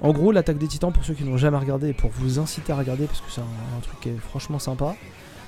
En 0.00 0.12
gros, 0.12 0.30
l'attaque 0.32 0.58
des 0.58 0.68
titans, 0.68 0.92
pour 0.92 1.04
ceux 1.04 1.14
qui 1.14 1.24
n'ont 1.24 1.36
jamais 1.36 1.58
regardé 1.58 1.88
et 1.88 1.94
pour 1.94 2.10
vous 2.10 2.38
inciter 2.38 2.72
à 2.72 2.76
regarder, 2.76 3.06
parce 3.06 3.20
que 3.20 3.26
c'est 3.30 3.40
un, 3.40 3.44
un 3.76 3.80
truc 3.82 3.98
qui 4.00 4.08
est 4.10 4.16
franchement 4.30 4.58
sympa, 4.60 4.94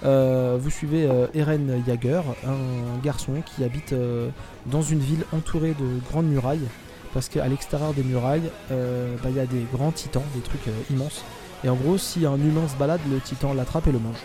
euh, 0.05 0.59
vous 0.61 0.71
suivez 0.71 1.07
euh, 1.09 1.27
Eren 1.35 1.83
Jaeger, 1.87 2.23
un 2.47 2.99
garçon 3.03 3.33
qui 3.45 3.65
habite 3.65 3.93
euh, 3.93 4.29
dans 4.67 4.83
une 4.83 4.99
ville 5.01 5.25
entourée 5.33 5.75
de 5.79 6.01
grandes 6.11 6.27
murailles, 6.27 6.67
parce 7.15 7.29
qu'à 7.29 7.47
l'extérieur 7.49 7.93
des 7.95 8.03
murailles, 8.03 8.51
bah, 8.71 9.29
il 9.31 9.37
y 9.37 9.41
a 9.41 9.47
des 9.47 9.65
grands 9.73 9.91
titans, 9.93 10.23
des 10.35 10.41
trucs 10.43 10.67
immenses. 10.91 11.25
Et 11.65 11.69
en 11.71 11.75
gros, 11.75 11.97
si 11.97 12.27
un 12.27 12.35
humain 12.37 12.69
se 12.69 12.77
balade, 12.77 13.01
le 13.11 13.19
titan 13.21 13.55
l'attrape 13.55 13.87
et 13.87 13.93
le 13.93 13.99
mange. 13.99 14.19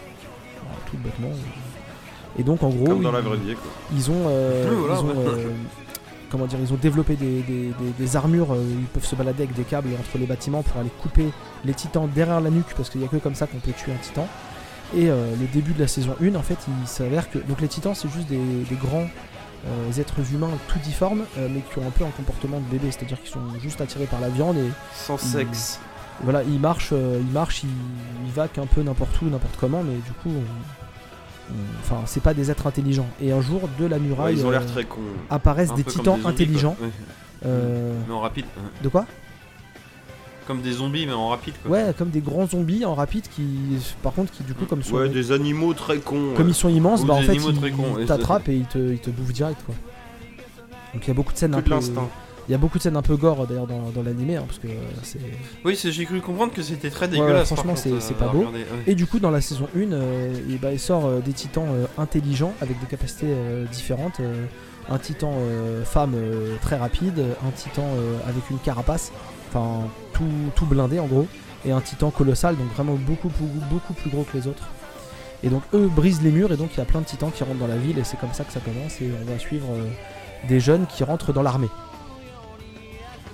Tout 0.89 0.97
bêtement. 0.97 1.31
Et 2.37 2.43
donc, 2.43 2.63
en 2.63 2.69
gros, 2.69 2.85
Comme 2.85 3.01
dans 3.03 3.09
il- 3.09 3.13
la 3.15 3.21
vraie 3.21 3.37
vie, 3.37 3.53
quoi. 3.55 3.71
ils 3.95 4.11
ont, 4.11 4.23
voilà, 4.23 4.95
ils 4.95 5.05
ont, 5.05 5.07
ouais. 5.35 5.45
comment 6.29 6.45
dire, 6.47 6.59
ils 6.61 6.73
ont 6.73 6.77
développé 6.81 7.15
des, 7.15 7.41
des- 7.43 7.69
des- 7.69 7.93
des 7.97 8.15
armures. 8.17 8.55
ils 8.55 8.85
peuvent 8.87 9.05
se 9.05 9.15
balader 9.15 9.43
avec 9.43 9.55
des 9.55 9.63
câbles 9.63 9.89
entre 9.97 10.17
les 10.17 10.25
bâtiments 10.25 10.61
pour 10.63 10.79
aller 10.81 10.91
couper 11.01 11.29
les 11.63 11.73
titans 11.73 12.09
derrière 12.13 12.41
la 12.41 12.49
nuque 12.49 12.73
parce 12.75 12.89
qu'il 12.89 12.99
n'y 12.99 13.07
a 13.07 13.09
que 13.09 13.17
comme 13.17 13.35
ça 13.35 13.47
qu'on 13.47 13.59
peut 13.59 13.71
tuer 13.71 13.93
un 13.93 13.97
titan. 14.03 14.27
Et 14.95 15.09
euh, 15.09 15.31
le 15.39 15.47
début 15.47 15.73
de 15.73 15.79
la 15.79 15.87
saison 15.87 16.15
1, 16.21 16.35
en 16.35 16.41
fait, 16.41 16.57
il 16.81 16.87
s'avère 16.87 17.29
que 17.29 17.39
donc 17.39 17.61
les 17.61 17.67
titans, 17.67 17.95
c'est 17.95 18.09
juste 18.11 18.27
des, 18.27 18.37
des 18.37 18.75
grands 18.75 19.07
euh, 19.67 19.99
êtres 19.99 20.19
humains 20.33 20.49
tout 20.67 20.79
difformes, 20.79 21.23
euh, 21.37 21.47
mais 21.49 21.61
qui 21.61 21.79
ont 21.79 21.87
un 21.87 21.91
peu 21.91 22.03
un 22.03 22.09
comportement 22.09 22.59
de 22.59 22.65
bébé, 22.65 22.91
c'est-à-dire 22.91 23.19
qu'ils 23.21 23.31
sont 23.31 23.39
juste 23.61 23.79
attirés 23.79 24.05
par 24.07 24.19
la 24.19 24.29
viande 24.29 24.57
et 24.57 24.69
Sans 24.93 25.17
sexe. 25.17 25.79
voilà, 26.23 26.43
ils 26.43 26.59
marchent, 26.59 26.91
ils 26.93 27.31
marchent, 27.31 27.63
ils, 27.63 27.69
ils 28.25 28.31
vaquent 28.33 28.57
un 28.57 28.65
peu 28.65 28.81
n'importe 28.81 29.21
où, 29.21 29.25
n'importe 29.25 29.55
comment, 29.59 29.81
mais 29.83 29.95
du 29.95 30.11
coup, 30.23 30.29
on- 30.29 31.53
on- 31.53 31.79
enfin, 31.81 32.01
c'est 32.05 32.21
pas 32.23 32.33
des 32.33 32.51
êtres 32.51 32.67
intelligents. 32.67 33.07
Et 33.21 33.31
un 33.31 33.41
jour, 33.41 33.61
de 33.79 33.85
la 33.85 33.95
Ouais, 33.97 34.01
muraille, 34.01 34.35
ils 34.35 34.45
ont 34.45 34.51
l'air 34.51 34.65
très 34.65 34.83
cons. 34.83 34.99
apparaissent 35.29 35.73
des 35.73 35.83
titans 35.85 36.15
des 36.17 36.21
zombies, 36.23 36.27
intelligents. 36.33 36.75
Ouais. 36.81 36.89
euh, 37.45 37.93
en 38.11 38.19
rapide. 38.19 38.45
de 38.83 38.89
quoi? 38.89 39.05
Comme 40.51 40.61
des 40.61 40.73
zombies 40.73 41.05
mais 41.07 41.13
en 41.13 41.29
rapide 41.29 41.53
quoi. 41.63 41.71
Ouais, 41.71 41.93
comme 41.97 42.09
des 42.09 42.19
grands 42.19 42.45
zombies 42.45 42.83
en 42.83 42.93
rapide 42.93 43.25
qui, 43.33 43.43
par 44.03 44.11
contre, 44.13 44.31
qui 44.33 44.43
du 44.43 44.53
coup, 44.53 44.65
comme, 44.65 44.83
sont, 44.83 44.95
Ouais, 44.95 45.07
des 45.09 45.31
animaux 45.31 45.73
très 45.73 45.97
cons. 45.99 46.33
comme 46.35 46.49
ils 46.49 46.53
sont 46.53 46.67
immenses, 46.69 47.05
bah 47.05 47.13
en 47.13 47.21
fait, 47.21 47.35
ils, 47.35 48.05
t'attrapent 48.05 48.49
et 48.49 48.55
ils 48.55 48.65
te, 48.65 48.77
ils 48.77 48.99
te 48.99 49.09
bouffent 49.09 49.31
direct, 49.33 49.61
quoi. 49.65 49.75
Donc 50.93 51.05
il 51.05 51.07
y 51.07 51.11
a 51.11 51.13
beaucoup 51.13 51.31
de 51.31 51.37
scènes 51.37 51.55
un 51.55 51.61
peu, 51.61 51.73
il 52.49 52.51
y 52.51 52.55
a 52.55 52.57
beaucoup 52.57 52.77
de 52.79 52.83
scènes 52.83 52.97
un 52.97 53.01
peu 53.01 53.15
gore 53.15 53.47
d'ailleurs 53.47 53.67
dans, 53.67 53.91
dans 53.95 54.03
l'animé, 54.03 54.35
hein, 54.35 54.43
parce 54.45 54.59
que 54.59 54.67
euh, 54.67 54.71
c'est. 55.03 55.19
Oui, 55.63 55.75
c'est- 55.77 55.91
j'ai 55.91 56.05
cru 56.05 56.19
comprendre 56.19 56.51
que 56.51 56.61
c'était 56.61 56.89
très 56.89 57.07
dégueulasse. 57.07 57.47
franchement, 57.53 57.75
c'est- 57.77 57.91
euh, 57.93 57.99
c'est 58.01 58.17
pas 58.17 58.27
beau. 58.27 58.39
regarder, 58.39 58.59
ouais. 58.59 58.83
Et 58.87 58.95
du 58.95 59.05
coup, 59.07 59.19
dans 59.19 59.31
la 59.31 59.39
saison 59.39 59.67
1, 59.75 59.93
euh, 59.93 60.33
et 60.49 60.57
bah, 60.57 60.73
il 60.73 60.79
sort 60.79 61.05
euh, 61.05 61.19
des 61.21 61.31
titans 61.31 61.67
euh, 61.69 61.85
intelligents 61.97 62.53
avec 62.59 62.77
des 62.81 62.87
capacités 62.87 63.27
euh, 63.29 63.65
différentes. 63.71 64.19
euh, 64.19 64.45
un 64.89 64.97
titan 64.97 65.31
euh, 65.37 65.85
femme 65.85 66.13
euh, 66.15 66.55
très 66.61 66.75
rapide, 66.75 67.19
un 67.47 67.51
titan 67.51 67.85
euh, 67.95 68.17
avec 68.27 68.49
une 68.49 68.57
carapace, 68.57 69.11
enfin 69.53 69.87
tout, 70.13 70.23
tout 70.55 70.65
blindé 70.65 70.99
en 70.99 71.07
gros, 71.07 71.27
et 71.65 71.71
un 71.71 71.81
titan 71.81 72.11
colossal, 72.11 72.55
donc 72.55 72.67
vraiment 72.73 72.95
beaucoup, 72.95 73.31
beaucoup, 73.69 73.93
plus 73.93 74.09
gros 74.09 74.23
que 74.23 74.37
les 74.37 74.47
autres. 74.47 74.63
Et 75.43 75.49
donc 75.49 75.63
eux 75.73 75.87
brisent 75.87 76.21
les 76.21 76.31
murs, 76.31 76.51
et 76.51 76.57
donc 76.57 76.69
il 76.73 76.77
y 76.77 76.81
a 76.81 76.85
plein 76.85 77.01
de 77.01 77.05
titans 77.05 77.31
qui 77.31 77.43
rentrent 77.43 77.59
dans 77.59 77.67
la 77.67 77.77
ville, 77.77 77.97
et 77.99 78.03
c'est 78.03 78.19
comme 78.19 78.33
ça 78.33 78.43
que 78.43 78.53
ça 78.53 78.59
commence, 78.59 79.01
et 79.01 79.11
on 79.21 79.31
va 79.31 79.37
suivre 79.39 79.67
euh, 79.71 79.89
des 80.47 80.59
jeunes 80.59 80.85
qui 80.87 81.03
rentrent 81.03 81.33
dans 81.33 81.41
l'armée. 81.41 81.69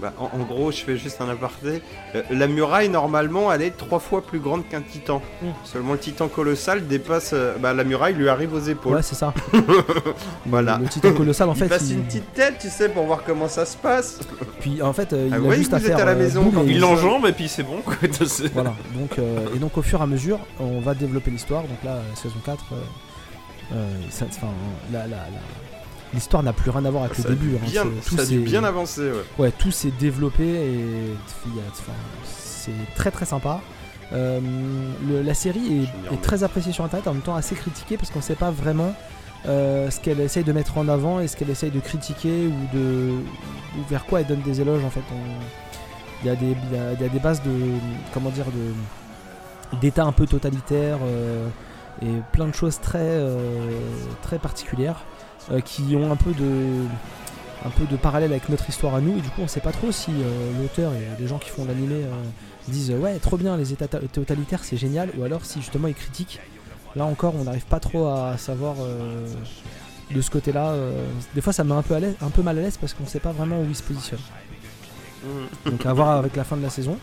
Bah, 0.02 0.14
en, 0.20 0.26
en 0.40 0.44
gros, 0.44 0.72
je 0.72 0.78
fais 0.78 0.96
juste 0.98 1.20
un 1.22 1.30
aparté. 1.30 1.82
Euh, 2.16 2.22
la 2.30 2.48
muraille, 2.48 2.88
normalement, 2.90 3.52
elle 3.52 3.64
est 3.64 3.72
trois 3.76 4.00
fois 4.00 4.22
plus 4.22 4.40
grande 4.40 4.68
qu'un 4.70 4.82
titan. 4.82 5.22
Mm. 5.42 5.46
Seulement 5.64 5.94
le 5.94 6.00
titan 6.00 6.28
colossal 6.28 6.86
dépasse. 6.88 7.32
euh, 7.34 7.56
bah, 7.60 7.74
la 7.74 7.84
muraille 7.84 8.14
lui 8.14 8.30
arrive 8.30 8.54
aux 8.54 8.60
épaules. 8.60 8.96
Ouais, 8.96 9.02
c'est 9.02 9.16
ça. 9.16 9.34
voilà. 10.46 10.78
Le 10.82 10.88
titan 10.88 11.14
colossal, 11.14 11.50
en 11.50 11.54
il 11.54 11.60
fait, 11.60 11.68
passe 11.68 11.90
il- 11.90 11.94
une 11.98 12.04
petite 12.04 12.34
tête, 12.34 12.56
tu 12.60 12.70
sais, 12.70 12.90
pour 12.90 13.06
voir 13.06 13.24
comment 13.26 13.48
ça 13.48 13.66
se 13.66 13.76
passe. 13.78 14.20
puis 14.60 14.82
en 14.82 14.94
fait, 14.94 15.14
euh, 15.14 15.26
il 15.28 15.34
Ah, 15.34 15.52
a 15.52 15.56
juste 15.56 15.74
à 15.74 15.80
faire 15.80 15.98
à 16.00 16.06
la 16.06 16.16
maison 16.16 16.52
quand 16.54 16.64
Il 16.64 16.80
l'enjambe 16.80 17.26
et 17.26 17.32
puis 17.34 17.48
c'est 17.48 17.64
bon 17.64 17.82
quoi. 17.84 17.96
Voilà, 18.54 18.74
donc, 18.94 19.18
euh, 19.20 19.46
et 19.56 19.60
donc 19.60 19.78
au 19.78 19.82
fur 19.82 20.00
et 20.00 20.04
à 20.04 20.08
mesure, 20.08 20.40
on 20.60 20.80
va 20.80 20.94
développer 20.94 21.32
l'histoire. 21.32 21.62
Donc 21.64 21.84
là, 21.84 21.98
saison 22.16 22.36
4, 22.46 22.64
euh, 22.72 22.76
euh, 23.74 23.88
ça- 24.10 24.26
enfin, 24.30 24.48
la- 24.92 25.00
la- 25.02 25.08
la- 25.08 25.16
l'histoire 26.14 26.44
n'a 26.44 26.54
plus 26.54 26.70
rien 26.72 26.86
à 26.86 26.90
voir 26.92 27.04
avec 27.04 27.16
ça 27.16 27.28
le 27.30 27.36
début. 27.36 27.56
hein, 27.56 27.60
bien, 27.66 27.84
ça 28.02 28.22
a 28.22 28.26
dû 28.26 28.36
s'est- 28.36 28.38
bien 28.40 28.64
avancé, 28.64 29.02
ouais. 29.12 29.24
Ouais, 29.38 29.52
tout 29.52 29.72
s'est 29.72 29.92
développé 30.00 30.44
et 30.46 31.14
enfin, 31.72 31.92
c'est 32.26 32.72
très 32.96 33.12
très 33.12 33.26
sympa. 33.26 33.62
Euh, 34.14 34.40
le- 35.08 35.22
la 35.22 35.34
série 35.34 35.88
est, 36.14 36.22
très 36.22 36.44
appréciée 36.44 36.72
sur 36.72 36.86
internet, 36.86 37.08
en 37.10 37.14
même 37.14 37.22
temps 37.22 37.36
assez 37.36 37.56
critiquée 37.56 37.98
parce 37.98 38.10
qu'on 38.10 38.22
sait 38.22 38.36
pas 38.36 38.52
vraiment 38.52 38.94
euh, 39.46 39.90
ce 39.92 40.00
qu'elle 40.00 40.20
essaye 40.20 40.44
de 40.44 40.52
mettre 40.52 40.78
en 40.78 40.88
avant 40.88 41.20
et 41.20 41.28
ce 41.28 41.36
qu'elle 41.38 41.50
essaye 41.50 41.72
de 41.72 41.80
critiquer 41.80 42.48
ou 42.48 42.76
de 42.78 43.12
ou 43.78 43.84
vers 43.90 44.06
quoi 44.06 44.22
elle 44.22 44.28
donne 44.28 44.42
des 44.42 44.62
éloges 44.62 44.84
en 44.84 44.90
fait. 44.90 45.02
Il 46.24 46.28
y, 46.28 46.30
a 46.32 46.36
des- 46.36 46.46
il 46.72 46.76
y 46.76 46.80
a- 46.80 46.94
il 46.94 47.02
y 47.02 47.06
a 47.06 47.10
des 47.10 47.20
bases 47.20 47.42
de 47.44 47.52
comment 48.14 48.30
dire 48.32 48.46
de 48.46 49.78
d'état 49.80 50.06
un 50.06 50.12
peu 50.14 50.26
totalitaire 50.26 50.98
euh, 51.04 51.48
et 52.02 52.08
plein 52.32 52.48
de 52.48 52.56
choses 52.56 52.80
très 52.80 53.20
très 54.22 54.40
particulières 54.40 55.04
qui 55.64 55.96
ont 55.96 56.12
un 56.12 56.16
peu 56.16 56.32
de 56.32 56.84
un 57.66 57.70
peu 57.72 57.86
de 57.86 57.98
parallèle 57.98 58.32
avec 58.32 58.50
notre 58.50 58.70
histoire 58.70 58.96
à 58.96 59.02
nous. 59.02 59.18
Et 59.18 59.22
du 59.22 59.30
coup 59.30 59.42
on 59.42 59.48
sait 59.48 59.60
pas 59.62 59.72
trop 59.72 59.92
si 59.92 60.12
euh, 60.12 60.62
l'auteur 60.62 60.94
et 60.94 61.22
les 61.22 61.28
gens 61.28 61.38
qui 61.40 61.50
font 61.50 61.66
l'animé 61.66 61.96
euh, 61.96 62.12
disent 62.68 62.92
euh, 62.92 62.98
ouais 63.00 63.18
trop 63.20 63.36
bien 63.38 63.58
les 63.58 63.74
états 63.74 63.88
ta- 63.88 64.00
totalitaires 64.00 64.64
c'est 64.64 64.78
génial. 64.78 65.10
Ou 65.18 65.24
alors 65.24 65.44
si 65.46 65.60
justement 65.62 65.88
ils 65.88 65.96
critiquent. 65.96 66.40
Là 66.96 67.06
encore 67.06 67.34
on 67.36 67.44
n'arrive 67.44 67.66
pas 67.66 67.80
trop 67.80 68.08
à 68.08 68.38
savoir 68.38 68.76
euh, 68.80 69.26
de 70.12 70.22
ce 70.22 70.30
côté 70.32 70.52
là 70.52 70.74
des 71.36 71.42
fois 71.42 71.52
ça 71.52 71.64
me 71.64 71.70
met 71.70 71.76
un 71.76 71.82
peu, 71.82 71.96
à 71.96 72.00
l'aise- 72.00 72.16
un 72.22 72.30
peu 72.30 72.42
mal 72.42 72.58
à 72.58 72.62
l'aise 72.62 72.78
parce 72.78 72.94
qu'on 72.94 73.06
sait 73.06 73.20
pas 73.20 73.32
vraiment 73.34 73.60
où 73.60 73.66
ils 73.70 73.76
se 73.76 73.84
positionnent. 73.84 74.20
Mm. 75.24 75.70
donc 75.72 75.86
à 75.86 75.94
voir 75.94 76.10
avec 76.12 76.36
la 76.36 76.44
fin 76.44 76.58
de 76.58 76.62
la 76.64 76.70
saison. 76.70 76.98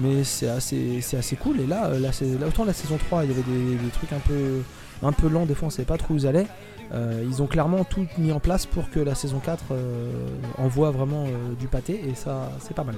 Mais 0.00 0.22
c'est 0.24 0.48
assez, 0.48 1.00
c'est 1.00 1.16
assez 1.16 1.34
cool. 1.36 1.60
Et 1.60 1.66
là, 1.66 1.86
euh, 1.86 2.46
autant 2.46 2.64
la 2.64 2.72
saison 2.72 2.96
3 2.98 3.24
il 3.24 3.30
y 3.30 3.32
avait 3.34 3.42
des, 3.42 3.74
des 3.76 3.90
trucs 3.90 4.12
un 4.12 4.20
peu, 4.20 4.62
un 5.02 5.12
peu 5.12 5.28
lents 5.28 5.44
des 5.44 5.54
fois 5.54 5.66
on 5.68 5.70
savait 5.70 5.84
pas 5.86 5.96
trop 5.98 6.14
où 6.14 6.16
ils 6.16 6.26
allaient 6.26 6.46
Euh, 6.92 7.22
ils 7.28 7.42
ont 7.42 7.46
clairement 7.46 7.84
tout 7.84 8.06
mis 8.16 8.32
en 8.32 8.40
place 8.40 8.64
pour 8.66 8.88
que 8.90 8.98
la 9.00 9.14
saison 9.14 9.40
4 9.40 9.64
euh, 9.72 10.10
envoie 10.56 10.90
vraiment 10.90 11.24
euh, 11.26 11.54
du 11.58 11.66
pâté 11.66 12.00
et 12.08 12.14
ça 12.14 12.50
c'est 12.60 12.72
pas 12.74 12.84
mal 12.84 12.94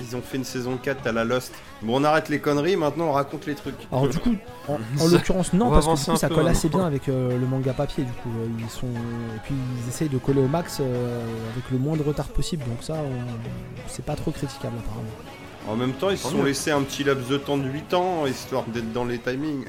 Ils 0.00 0.16
ont 0.16 0.22
fait 0.22 0.38
une 0.38 0.44
saison 0.44 0.78
4 0.82 1.06
à 1.06 1.12
la 1.12 1.22
Lost. 1.24 1.52
Bon, 1.82 2.00
on 2.00 2.04
arrête 2.04 2.30
les 2.30 2.38
conneries, 2.38 2.76
maintenant 2.76 3.08
on 3.08 3.12
raconte 3.12 3.44
les 3.44 3.54
trucs. 3.54 3.74
Alors 3.92 4.08
du 4.08 4.18
coup, 4.18 4.34
en, 4.66 4.78
l'occurrence 5.10 5.52
non, 5.52 5.66
on 5.66 5.70
parce 5.70 5.86
que 5.86 5.94
du 5.94 6.10
coup 6.10 6.16
ça 6.16 6.28
peu, 6.28 6.36
colle 6.36 6.46
hein. 6.48 6.52
assez 6.52 6.70
bien 6.70 6.84
avec 6.86 7.08
euh, 7.10 7.38
le 7.38 7.46
manga 7.46 7.74
papier. 7.74 8.04
Du 8.04 8.12
coup, 8.12 8.30
ils 8.58 8.70
sont 8.70 8.86
et 8.86 9.38
puis 9.44 9.54
ils 9.82 9.88
essayent 9.90 10.08
de 10.08 10.16
coller 10.16 10.40
au 10.40 10.48
max 10.48 10.78
euh, 10.80 11.26
avec 11.52 11.70
le 11.70 11.76
moins 11.78 11.96
de 11.98 12.02
retard 12.02 12.28
possible. 12.28 12.64
Donc 12.64 12.82
ça, 12.82 12.94
on- 12.94 13.88
c'est 13.88 14.04
pas 14.06 14.14
trop 14.16 14.30
critiquable 14.30 14.76
apparemment. 14.78 15.10
En 15.68 15.76
même 15.76 15.92
temps, 15.92 16.08
ils 16.10 16.16
se 16.18 16.28
sont 16.28 16.42
laissés 16.42 16.70
un 16.70 16.82
petit 16.82 17.04
laps 17.04 17.28
de 17.28 17.36
temps 17.36 17.58
de 17.58 17.68
8 17.68 17.92
ans, 17.94 18.26
histoire 18.26 18.64
d'être 18.64 18.92
dans 18.92 19.04
les 19.04 19.18
timings. 19.18 19.66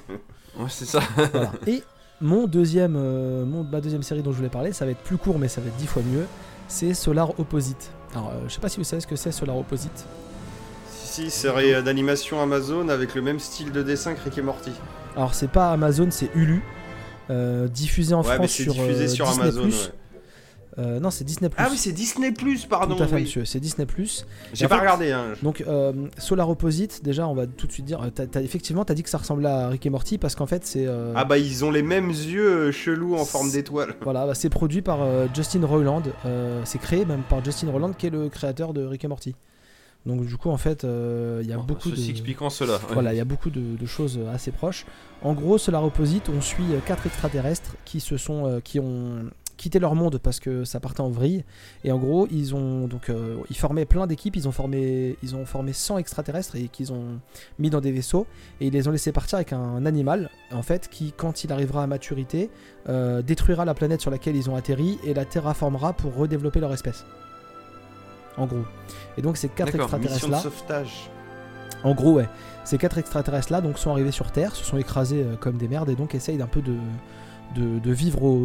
Ouais, 0.58 0.66
c'est 0.70 0.86
ça. 0.86 1.02
Voilà. 1.34 1.52
Et 1.68 1.84
mon 2.24 2.48
deuxième, 2.48 2.96
euh, 2.98 3.46
mon, 3.46 3.64
ma 3.64 3.82
deuxième 3.82 4.02
série 4.02 4.24
dont 4.24 4.32
je 4.32 4.38
voulais 4.38 4.50
parler, 4.50 4.74
ça 4.74 4.86
va 4.86 4.92
être 4.92 5.04
plus 5.04 5.18
court, 5.18 5.38
mais 5.38 5.50
ça 5.50 5.62
va 5.62 5.68
être 5.68 5.76
dix 5.76 5.88
fois 5.88 6.02
mieux. 6.02 6.26
C'est 6.68 6.94
Solar 6.94 7.38
Opposite. 7.40 7.92
Alors, 8.14 8.30
euh, 8.30 8.40
je 8.48 8.54
sais 8.54 8.62
pas 8.62 8.70
si 8.70 8.78
vous 8.78 8.84
savez 8.84 9.02
ce 9.02 9.08
que 9.08 9.16
c'est 9.16 9.32
Solar 9.32 9.58
Opposite. 9.58 10.06
Si, 10.90 11.26
si, 11.26 11.32
série 11.32 11.74
euh, 11.74 11.82
d'animation 11.82 12.42
Amazon 12.42 12.88
avec 12.90 13.14
le 13.14 13.22
même 13.22 13.40
style 13.40 13.72
de 13.72 13.84
dessin 13.84 14.14
que 14.14 14.24
Rick 14.24 14.38
et 14.38 14.42
Morty. 14.42 14.72
Alors, 15.16 15.34
c'est 15.34 15.50
pas 15.50 15.72
Amazon, 15.72 16.08
c'est 16.10 16.30
Hulu. 16.34 16.64
Euh, 17.30 17.68
diffusé 17.68 18.14
en 18.14 18.24
ouais, 18.24 18.36
France 18.36 18.52
sur, 18.52 18.74
diffusé 18.74 19.08
sur 19.08 19.26
Disney+. 19.26 19.44
Amazon. 19.44 19.64
ouais. 19.66 19.94
Euh, 20.80 21.00
non, 21.00 21.12
c'est 21.12 21.24
Disney+. 21.24 21.52
Ah 21.58 21.68
oui, 21.70 21.78
c'est 21.78 21.92
Disney 21.92 22.32
Plus, 22.32 22.66
pardon. 22.66 22.96
Tout 22.96 23.04
à 23.04 23.08
fait, 23.08 23.16
oui. 23.18 23.22
monsieur. 23.22 23.46
C'est 23.46 23.60
Disney+. 23.60 23.86
J'ai 24.54 24.66
En 24.66 24.70
pas 24.70 24.76
fait- 24.76 24.82
regardé. 24.82 25.12
Hein. 25.12 25.34
Donc, 25.44 25.64
euh, 25.68 25.94
Solar 26.18 26.50
Opposite, 26.50 27.04
déjà, 27.04 27.28
on 27.28 27.36
va 27.36 27.46
tout 27.46 27.68
de 27.68 27.72
suite 27.72 27.86
dire. 27.86 28.02
euh, 28.02 28.40
effectivement, 28.42 28.84
t'as 28.84 28.96
dit 28.96 29.04
que 29.04 29.10
ça 29.10 29.20
ressemblait 29.20 29.50
à 29.50 29.68
Rick 29.70 29.86
et 29.86 29.92
Morty 29.92 30.18
parce 30.18 30.34
qu'en 30.36 30.48
fait, 30.48 30.66
c'est. 30.66 30.88
euh, 30.88 31.14
Ah 31.16 31.26
bah 31.26 31.38
ils 31.38 31.64
ont 31.64 31.70
les 31.70 31.84
mêmes 31.84 32.10
yeux 32.10 32.72
chelous 32.72 33.16
en 33.16 33.26
forme 33.26 33.52
d'étoile. 33.52 33.94
Voilà, 34.02 34.26
bah, 34.26 34.34
c'est 34.34 34.50
produit 34.50 34.82
par 34.82 35.02
euh, 35.04 35.28
Justin 35.34 35.64
Roiland. 35.66 36.02
euh, 36.26 36.62
c'est 36.66 36.80
créé 36.80 37.06
même 37.06 37.22
par 37.30 37.44
Justin 37.46 37.70
Roiland, 37.70 37.94
qui 37.94 38.08
est 38.08 38.10
le 38.10 38.30
créateur 38.30 38.74
de 38.74 38.84
Rick 38.84 39.04
et 39.06 39.08
Morty. 39.08 39.36
Donc, 40.08 40.26
du 40.26 40.36
coup, 40.38 40.50
en 40.50 40.58
fait, 40.58 40.84
euh, 40.84 41.40
il 41.44 41.50
y 41.50 41.54
a 41.54 41.58
Bon, 41.58 41.64
beaucoup 41.64 41.90
Ceci 41.90 42.14
de. 42.14 42.50
cela. 42.50 42.74
ouais. 42.74 42.80
Voilà, 42.94 43.14
il 43.14 43.18
y 43.18 43.22
a 43.22 43.26
beaucoup 43.26 43.50
de, 43.50 43.78
de 43.80 43.86
choses 43.86 44.20
assez 44.34 44.52
proches. 44.52 44.86
En 45.22 45.34
gros, 45.34 45.58
Solar 45.58 45.84
Opposite, 45.86 46.30
on 46.36 46.42
suit 46.42 46.66
quatre 46.86 47.06
extraterrestres 47.06 47.76
qui 47.86 48.00
se 48.02 48.18
sont, 48.18 48.48
euh, 48.48 48.60
qui 48.60 48.80
ont 48.82 49.24
quitté 49.58 49.80
leur 49.80 49.96
monde 49.96 50.18
parce 50.18 50.40
que 50.40 50.64
ça 50.64 50.80
partait 50.80 51.02
en 51.02 51.10
vrille. 51.10 51.44
Et 51.84 51.92
en 51.92 51.98
gros, 51.98 52.28
ils 52.32 52.56
ont 52.56 52.88
donc, 52.88 53.10
euh, 53.10 53.38
ils 53.50 53.58
formaient 53.58 53.86
plein 53.86 54.08
d'équipes. 54.08 54.36
Ils 54.36 54.48
ont 54.48 54.52
formé, 54.52 55.18
ils 55.24 55.36
ont 55.36 55.46
formé 55.46 55.74
100 55.74 55.98
extraterrestres 55.98 56.56
et 56.56 56.68
qu'ils 56.68 56.92
ont 56.92 57.20
mis 57.60 57.70
dans 57.70 57.82
des 57.82 57.92
vaisseaux 57.92 58.28
et 58.60 58.68
ils 58.68 58.74
les 58.74 58.88
ont 58.88 58.92
laissés 58.92 59.12
partir 59.12 59.38
avec 59.38 59.54
un 59.54 59.86
animal, 59.86 60.30
en 60.52 60.62
fait, 60.62 60.90
qui, 60.90 61.14
quand 61.16 61.44
il 61.44 61.52
arrivera 61.52 61.84
à 61.84 61.88
maturité, 61.88 62.50
euh, 62.90 63.22
détruira 63.22 63.66
la 63.66 63.74
planète 63.74 64.02
sur 64.02 64.12
laquelle 64.12 64.36
ils 64.36 64.50
ont 64.50 64.56
atterri 64.56 65.00
et 65.04 65.14
la 65.14 65.26
terraformera 65.26 65.94
pour 65.94 66.16
redévelopper 66.16 66.60
leur 66.60 66.74
espèce. 66.74 67.06
En 68.38 68.48
gros. 68.48 68.66
Et 69.18 69.22
donc 69.22 69.38
ces 69.38 69.50
quatre 69.50 69.76
extraterrestres 69.76 70.30
là. 70.30 70.40
sauvetage. 70.40 71.10
En 71.84 71.94
gros, 71.94 72.14
ouais. 72.14 72.28
Ces 72.64 72.78
quatre 72.78 72.98
extraterrestres 72.98 73.52
là 73.52 73.62
donc 73.62 73.78
sont 73.78 73.92
arrivés 73.92 74.12
sur 74.12 74.32
Terre, 74.32 74.56
se 74.56 74.64
sont 74.64 74.78
écrasés 74.78 75.24
euh, 75.24 75.36
comme 75.36 75.58
des 75.58 75.68
merdes 75.68 75.90
et 75.90 75.96
donc 75.96 76.16
essayent 76.16 76.38
d'un 76.38 76.48
peu 76.48 76.62
de, 76.62 76.76
de, 77.56 77.92
vivre 77.92 78.38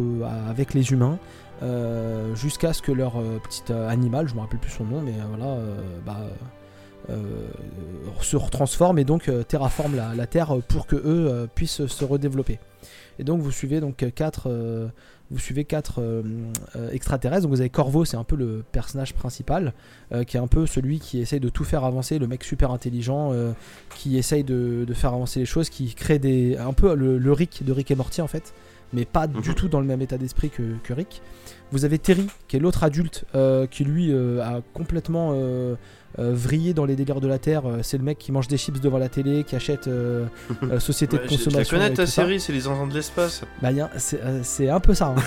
avec 0.49 0.73
les 0.73 0.91
humains 0.91 1.19
euh, 1.61 2.33
jusqu'à 2.35 2.71
ce 2.71 2.81
que 2.81 2.91
leur 2.91 3.17
euh, 3.17 3.37
petit 3.43 3.63
euh, 3.69 3.89
animal, 3.89 4.29
je 4.29 4.35
me 4.35 4.39
rappelle 4.39 4.59
plus 4.59 4.71
son 4.71 4.85
nom, 4.85 5.01
mais 5.01 5.13
voilà, 5.27 5.57
bah, 6.05 6.19
se 8.21 8.37
retransforme 8.37 8.99
et 8.99 9.03
donc 9.03 9.31
terraforme 9.47 9.95
la, 9.95 10.27
Terre 10.27 10.57
pour 10.67 10.85
que 10.85 10.95
eux 10.95 11.47
puissent 11.55 11.87
se 11.87 12.05
redévelopper. 12.05 12.59
Et 13.17 13.23
donc 13.23 13.41
vous 13.41 13.51
suivez 13.51 13.79
donc 13.79 14.05
quatre, 14.13 14.91
extraterrestres. 16.91 17.47
Vous 17.47 17.61
avez 17.61 17.71
Corvo, 17.71 18.05
c'est 18.05 18.17
un 18.17 18.23
peu 18.23 18.35
le 18.35 18.63
personnage 18.71 19.15
principal, 19.15 19.73
qui 20.27 20.37
est 20.37 20.39
un 20.39 20.47
peu 20.47 20.67
celui 20.67 20.99
qui 20.99 21.19
essaye 21.19 21.39
de 21.39 21.49
tout 21.49 21.63
faire 21.63 21.83
avancer, 21.83 22.19
le 22.19 22.27
mec 22.27 22.43
super 22.43 22.69
intelligent, 22.69 23.33
qui 23.95 24.19
essaye 24.19 24.43
de, 24.43 24.85
de 24.85 24.93
faire 24.93 25.13
avancer 25.13 25.39
les 25.39 25.47
choses, 25.47 25.71
qui 25.71 25.95
crée 25.95 26.19
des 26.19 26.57
un 26.57 26.73
peu 26.73 26.93
le, 26.93 27.17
le 27.17 27.33
Rick 27.33 27.65
de 27.65 27.73
Rick 27.73 27.89
et 27.89 27.95
Morty 27.95 28.21
en 28.21 28.27
fait, 28.27 28.53
mais 28.93 29.05
pas 29.05 29.27
du 29.27 29.49
Mhm. 29.49 29.55
tout 29.55 29.67
dans 29.67 29.79
le 29.79 29.85
même 29.85 30.01
état 30.01 30.17
d'esprit 30.17 30.49
que, 30.49 30.63
que 30.83 30.93
Rick. 30.93 31.21
Vous 31.71 31.85
avez 31.85 31.99
Terry, 31.99 32.25
qui 32.47 32.57
est 32.57 32.59
l'autre 32.59 32.83
adulte, 32.83 33.25
euh, 33.35 33.67
qui 33.67 33.83
lui 33.83 34.11
euh, 34.11 34.41
a 34.41 34.61
complètement 34.73 35.33
euh, 35.35 35.75
vrillé 36.17 36.73
dans 36.73 36.85
les 36.85 36.95
délires 36.95 37.21
de 37.21 37.27
la 37.27 37.37
Terre. 37.37 37.61
C'est 37.83 37.97
le 37.99 38.03
mec 38.03 38.17
qui 38.17 38.31
mange 38.31 38.47
des 38.47 38.57
chips 38.57 38.81
devant 38.81 38.97
la 38.97 39.09
télé, 39.09 39.43
qui 39.43 39.55
achète 39.55 39.87
société 40.79 41.17
Ouais, 41.17 41.23
de 41.23 41.29
consommation. 41.29 41.77
connais 41.77 41.91
et 41.91 41.93
ta 41.93 42.07
série, 42.07 42.39
c'est 42.39 42.51
les 42.53 42.67
enfants 42.67 42.87
de 42.87 42.93
l'espace. 42.95 43.43
Bah, 43.61 43.69
c'est 43.97 44.69
un 44.69 44.79
peu 44.79 44.95
ça. 44.95 45.13
hein. 45.15 45.21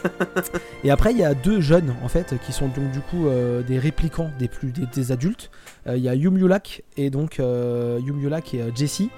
et 0.84 0.90
après, 0.90 1.12
il 1.12 1.18
y 1.18 1.24
a 1.24 1.34
deux 1.34 1.60
jeunes 1.60 1.94
en 2.02 2.08
fait 2.08 2.34
qui 2.44 2.52
sont 2.52 2.66
donc 2.68 2.90
du 2.90 3.00
coup 3.00 3.26
des 3.66 3.78
réplicants 3.78 4.30
des 4.38 4.48
plus 4.48 4.72
des, 4.72 4.86
des 4.92 5.12
adultes. 5.12 5.50
Il 5.86 5.98
y 6.02 6.08
a 6.08 6.14
Yum 6.16 6.36
Yulak 6.38 6.82
et 6.96 7.10
donc 7.10 7.38
Yum 7.38 8.20
Yulak 8.20 8.54
et 8.54 8.64
Jessie 8.74 9.10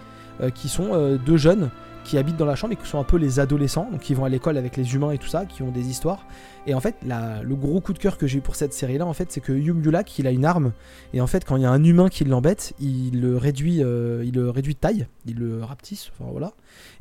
qui 0.54 0.68
sont 0.68 1.18
deux 1.24 1.38
jeunes 1.38 1.70
qui 2.06 2.18
habitent 2.18 2.36
dans 2.36 2.46
la 2.46 2.54
chambre 2.54 2.72
et 2.72 2.76
qui 2.76 2.86
sont 2.86 2.98
un 3.00 3.04
peu 3.04 3.16
les 3.16 3.40
adolescents, 3.40 3.88
donc 3.90 4.00
qui 4.00 4.14
vont 4.14 4.24
à 4.24 4.28
l'école 4.28 4.56
avec 4.56 4.76
les 4.76 4.94
humains 4.94 5.10
et 5.10 5.18
tout 5.18 5.26
ça, 5.26 5.44
qui 5.44 5.62
ont 5.62 5.70
des 5.70 5.88
histoires. 5.88 6.24
Et 6.68 6.74
en 6.74 6.80
fait, 6.80 6.94
la- 7.04 7.42
le 7.42 7.54
gros 7.56 7.80
coup 7.80 7.92
de 7.92 7.98
cœur 7.98 8.16
que 8.18 8.26
j'ai 8.26 8.38
eu 8.38 8.40
pour 8.40 8.54
cette 8.56 8.72
série-là, 8.72 9.06
en 9.06 9.12
fait, 9.12 9.30
c'est 9.32 9.40
que 9.40 9.52
Yum 9.52 9.82
Yulak, 9.84 10.18
il 10.18 10.26
a 10.26 10.30
une 10.30 10.44
arme, 10.44 10.72
et 11.14 11.20
en 11.20 11.26
fait, 11.26 11.44
quand 11.44 11.56
il 11.56 11.62
y 11.62 11.66
a 11.66 11.70
un 11.70 11.82
humain 11.84 12.08
qui 12.08 12.24
l'embête, 12.24 12.74
il 12.80 13.20
le 13.20 13.36
réduit, 13.36 13.82
euh, 13.82 14.22
il 14.24 14.34
le 14.34 14.50
réduit 14.50 14.74
de 14.74 14.78
taille, 14.78 15.06
il 15.26 15.36
le 15.36 15.62
rapetisse, 15.64 16.10
enfin 16.18 16.30
voilà. 16.30 16.52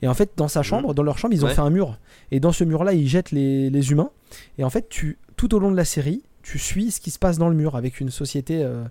Et 0.02 0.08
en 0.08 0.14
fait, 0.14 0.32
dans 0.38 0.48
sa 0.48 0.64
chambre, 0.64 0.94
dans 0.94 1.04
leur 1.04 1.18
chambre, 1.18 1.34
ils 1.34 1.44
ont 1.44 1.48
Ouais. 1.48 1.54
fait 1.54 1.62
un 1.62 1.70
mur, 1.70 1.98
et 2.32 2.40
dans 2.40 2.52
ce 2.52 2.64
mur-là, 2.64 2.94
ils 2.94 3.08
jettent 3.08 3.32
les, 3.32 3.70
les 3.70 3.92
humains. 3.92 4.10
Et 4.58 4.64
en 4.64 4.70
fait, 4.70 4.88
tu, 4.90 5.18
tout 5.38 5.54
au 5.56 5.60
long 5.60 5.72
de 5.72 5.78
la 5.78 5.86
série, 5.86 6.24
tu 6.46 6.60
suis 6.60 6.92
ce 6.92 7.02
qui 7.02 7.10
se 7.10 7.18
passe 7.18 7.40
dans 7.40 7.50
le 7.50 7.56
mur 7.56 7.76
avec 7.76 8.00
une 8.00 8.12
société 8.12 8.62
euh, 8.64 8.84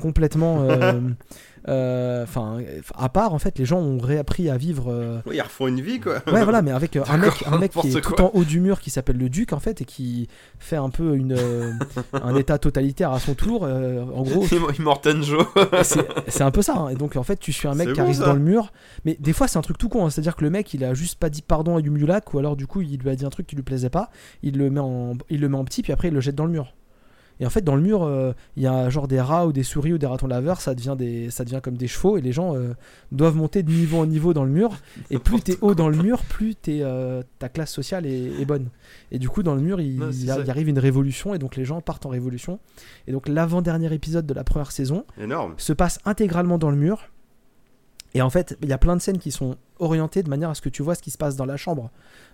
complètement. 0.00 0.62
euh, 0.62 1.00
euh, 1.68 2.22
Enfin, 2.22 2.58
à 2.96 3.08
part, 3.08 3.34
en 3.34 3.40
fait, 3.40 3.58
les 3.58 3.64
gens 3.64 3.78
ont 3.80 3.98
réappris 3.98 4.48
à 4.48 4.56
vivre. 4.56 5.20
Oui, 5.26 5.36
ils 5.36 5.40
refont 5.42 5.66
une 5.66 5.80
vie 5.80 5.98
quoi. 5.98 6.22
Ouais, 6.32 6.44
voilà, 6.44 6.62
mais 6.62 6.70
avec 6.70 6.94
un 6.96 7.16
mec, 7.16 7.32
un 7.46 7.58
mec 7.58 7.72
qui 7.72 7.88
est 7.88 8.00
tout 8.00 8.20
en 8.22 8.30
haut 8.34 8.44
du 8.44 8.60
mur 8.60 8.78
qui 8.80 8.90
s'appelle 8.90 9.16
le 9.18 9.28
Duc, 9.28 9.52
en 9.52 9.58
fait, 9.58 9.80
et 9.80 9.84
qui 9.84 10.28
fait 10.60 10.76
un 10.76 10.88
peu 10.90 11.16
une, 11.16 11.36
un 12.12 12.34
état 12.36 12.58
totalitaire 12.58 13.10
à 13.12 13.18
son 13.18 13.34
tour. 13.34 13.62
en 13.64 14.22
gros, 14.22 14.46
Immortan 14.78 15.20
Joe. 15.22 15.44
c'est 15.82 16.06
c'est 16.28 16.42
un 16.44 16.52
peu 16.52 16.62
ça. 16.62 16.76
hein. 16.76 16.88
Et 16.90 16.94
donc, 16.94 17.16
en 17.16 17.24
fait, 17.24 17.38
tu 17.40 17.52
suis 17.52 17.66
un 17.66 17.74
mec 17.74 17.88
C'est 17.88 17.94
qui 17.94 17.98
bon, 18.00 18.04
arrive 18.06 18.18
ça. 18.18 18.26
dans 18.26 18.34
le 18.34 18.40
mur. 18.40 18.72
Mais 19.04 19.16
des 19.18 19.32
fois, 19.32 19.48
c'est 19.48 19.58
un 19.58 19.62
truc 19.62 19.78
tout 19.78 19.88
con. 19.88 20.06
hein. 20.06 20.10
C'est-à-dire 20.10 20.36
que 20.36 20.44
le 20.44 20.50
mec, 20.50 20.72
il 20.74 20.84
a 20.84 20.94
juste 20.94 21.18
pas 21.18 21.28
dit 21.28 21.42
pardon 21.42 21.76
à 21.76 21.80
Yumulak, 21.80 22.32
ou 22.34 22.38
alors, 22.38 22.54
du 22.56 22.68
coup, 22.68 22.82
il 22.82 22.98
lui 23.00 23.10
a 23.10 23.16
dit 23.16 23.24
un 23.26 23.30
truc 23.30 23.48
qui 23.48 23.56
lui 23.56 23.64
plaisait 23.64 23.90
pas. 23.90 24.10
Il 24.44 24.56
le 24.58 24.70
met 24.70 24.80
en, 24.80 25.14
il 25.28 25.40
le 25.40 25.48
met 25.48 25.56
en 25.58 25.64
petit, 25.64 25.82
puis 25.82 25.92
après, 25.92 26.08
il 26.08 26.14
le 26.14 26.20
jette 26.20 26.36
dans 26.36 26.44
le 26.46 26.52
mur. 26.52 26.72
Et 27.40 27.46
en 27.46 27.50
fait, 27.50 27.62
dans 27.62 27.74
le 27.74 27.80
mur, 27.80 28.02
euh, 28.02 28.32
il 28.56 28.62
y 28.62 28.66
a 28.66 28.90
genre 28.90 29.08
des 29.08 29.20
rats 29.20 29.46
ou 29.46 29.52
des 29.52 29.62
souris 29.62 29.94
ou 29.94 29.98
des 29.98 30.06
ratons 30.06 30.26
laveurs, 30.26 30.60
ça 30.60 30.74
devient, 30.74 30.94
des, 30.96 31.30
ça 31.30 31.44
devient 31.44 31.60
comme 31.62 31.76
des 31.76 31.88
chevaux, 31.88 32.18
et 32.18 32.20
les 32.20 32.32
gens 32.32 32.54
euh, 32.54 32.74
doivent 33.12 33.34
monter 33.34 33.62
de 33.62 33.72
niveau 33.72 33.98
en 33.98 34.06
niveau 34.06 34.34
dans 34.34 34.44
le 34.44 34.50
mur. 34.50 34.70
Et 35.10 35.18
plus 35.18 35.40
t'es 35.40 35.56
haut 35.62 35.74
dans 35.74 35.88
le 35.88 35.96
mur, 35.96 36.22
plus 36.22 36.54
t'es, 36.54 36.80
euh, 36.82 37.22
ta 37.38 37.48
classe 37.48 37.72
sociale 37.72 38.06
est, 38.06 38.40
est 38.40 38.44
bonne. 38.44 38.68
Et 39.10 39.18
du 39.18 39.28
coup, 39.28 39.42
dans 39.42 39.54
le 39.54 39.62
mur, 39.62 39.80
il, 39.80 40.02
arrive 40.48 40.68
une 40.68 40.78
révolution, 40.78 41.34
et 41.34 41.38
donc 41.38 41.56
les 41.56 41.64
gens 41.64 41.80
partent 41.80 42.04
en 42.04 42.10
révolution. 42.10 42.60
Et 43.06 43.12
donc, 43.12 43.26
l'avant-dernier 43.26 43.92
épisode 43.92 44.26
de 44.26 44.34
la 44.34 44.44
première 44.44 44.70
saison 44.70 45.04
Énorme. 45.18 45.54
se 45.56 45.72
passe 45.72 45.98
intégralement 46.04 46.58
dans 46.58 46.70
le 46.70 46.76
mur. 46.76 47.08
Et 48.14 48.22
en 48.22 48.30
fait, 48.30 48.58
il 48.62 48.68
y 48.68 48.72
a 48.72 48.78
plein 48.78 48.96
de 48.96 49.00
scènes 49.00 49.18
qui 49.18 49.30
sont 49.30 49.56
orientées 49.78 50.22
de 50.22 50.28
manière 50.28 50.50
à 50.50 50.54
ce 50.54 50.60
que 50.60 50.68
tu 50.68 50.82
vois 50.82 50.94
ce 50.94 51.00
qui 51.02 51.10
se 51.10 51.16
passe 51.16 51.36
dans 51.36 51.44
la 51.46 51.56
chambre 51.56 51.90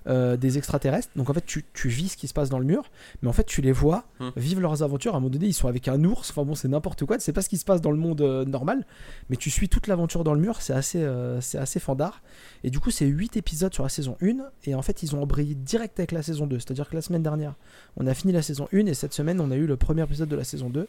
euh, 0.08 0.36
des 0.36 0.56
extraterrestres. 0.58 1.10
Donc 1.16 1.28
en 1.30 1.34
fait, 1.34 1.44
tu, 1.44 1.64
tu 1.74 1.88
vis 1.88 2.08
ce 2.08 2.16
qui 2.16 2.28
se 2.28 2.34
passe 2.34 2.48
dans 2.48 2.58
le 2.58 2.64
mur, 2.64 2.90
mais 3.22 3.28
en 3.28 3.32
fait, 3.32 3.44
tu 3.44 3.60
les 3.60 3.72
vois 3.72 4.04
Hmm. 4.18 4.30
vivre 4.36 4.60
leurs 4.62 4.82
aventures. 4.82 5.12
À 5.14 5.18
un 5.18 5.20
moment 5.20 5.30
donné, 5.30 5.46
ils 5.46 5.52
sont 5.52 5.68
avec 5.68 5.86
un 5.88 6.02
ours. 6.04 6.30
Enfin 6.30 6.44
bon, 6.44 6.54
c'est 6.54 6.68
n'importe 6.68 7.04
quoi. 7.04 7.18
Sais 7.18 7.32
pas 7.34 7.42
ce 7.42 7.50
qui 7.50 7.58
se 7.58 7.64
passe 7.66 7.82
dans 7.82 7.90
le 7.90 7.98
monde 7.98 8.22
euh, 8.22 8.44
normal, 8.46 8.86
mais 9.28 9.36
tu 9.36 9.50
suis 9.50 9.68
toute 9.68 9.86
l'aventure 9.86 10.24
dans 10.24 10.32
le 10.32 10.40
mur. 10.40 10.62
C'est 10.62 10.72
assez, 10.72 11.02
euh, 11.02 11.40
c'est 11.42 11.58
assez 11.58 11.78
fandard. 11.78 12.22
Et 12.64 12.70
du 12.70 12.80
coup, 12.80 12.90
c'est 12.90 13.04
8 13.06 13.36
épisodes 13.36 13.74
sur 13.74 13.82
la 13.82 13.90
saison 13.90 14.16
1. 14.22 14.36
Et 14.64 14.74
en 14.74 14.82
fait, 14.82 15.02
ils 15.02 15.14
ont 15.14 15.22
embrayé 15.22 15.54
direct 15.54 16.00
avec 16.00 16.12
la 16.12 16.22
saison 16.22 16.46
2. 16.46 16.58
C'est-à-dire 16.58 16.88
que 16.88 16.94
la 16.96 17.02
semaine 17.02 17.22
dernière, 17.22 17.54
on 17.98 18.06
a 18.06 18.14
fini 18.14 18.32
la 18.32 18.42
saison 18.42 18.66
1 18.72 18.86
et 18.86 18.94
cette 18.94 19.12
semaine, 19.12 19.40
on 19.40 19.51
a 19.51 19.57
eu 19.57 19.66
le 19.66 19.76
premier 19.76 20.03
épisode 20.03 20.30
de 20.30 20.36
la 20.36 20.44
saison 20.44 20.70
2. 20.70 20.88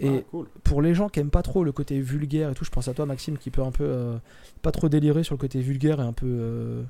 Et 0.00 0.08
Ah, 0.08 0.20
cool. 0.30 0.46
pour 0.64 0.80
les 0.82 0.94
gens 0.94 1.08
qui 1.08 1.18
aiment 1.20 1.30
pas 1.30 1.42
trop 1.42 1.64
le 1.64 1.72
côté 1.72 2.00
vulgaire 2.00 2.50
et 2.50 2.54
tout, 2.54 2.64
je 2.64 2.70
pense 2.70 2.86
à 2.88 2.94
toi 2.94 3.04
Maxime 3.06 3.36
qui 3.36 3.50
peut 3.50 3.62
un 3.62 3.72
peu 3.72 3.84
euh, 3.84 4.16
pas 4.62 4.70
trop 4.70 4.88
délirer 4.88 5.24
sur 5.24 5.34
le 5.34 5.38
côté 5.38 5.60
vulgaire 5.60 5.98
et 6.00 6.04
un 6.04 6.12
peu 6.12 6.26
euh, 6.26 6.82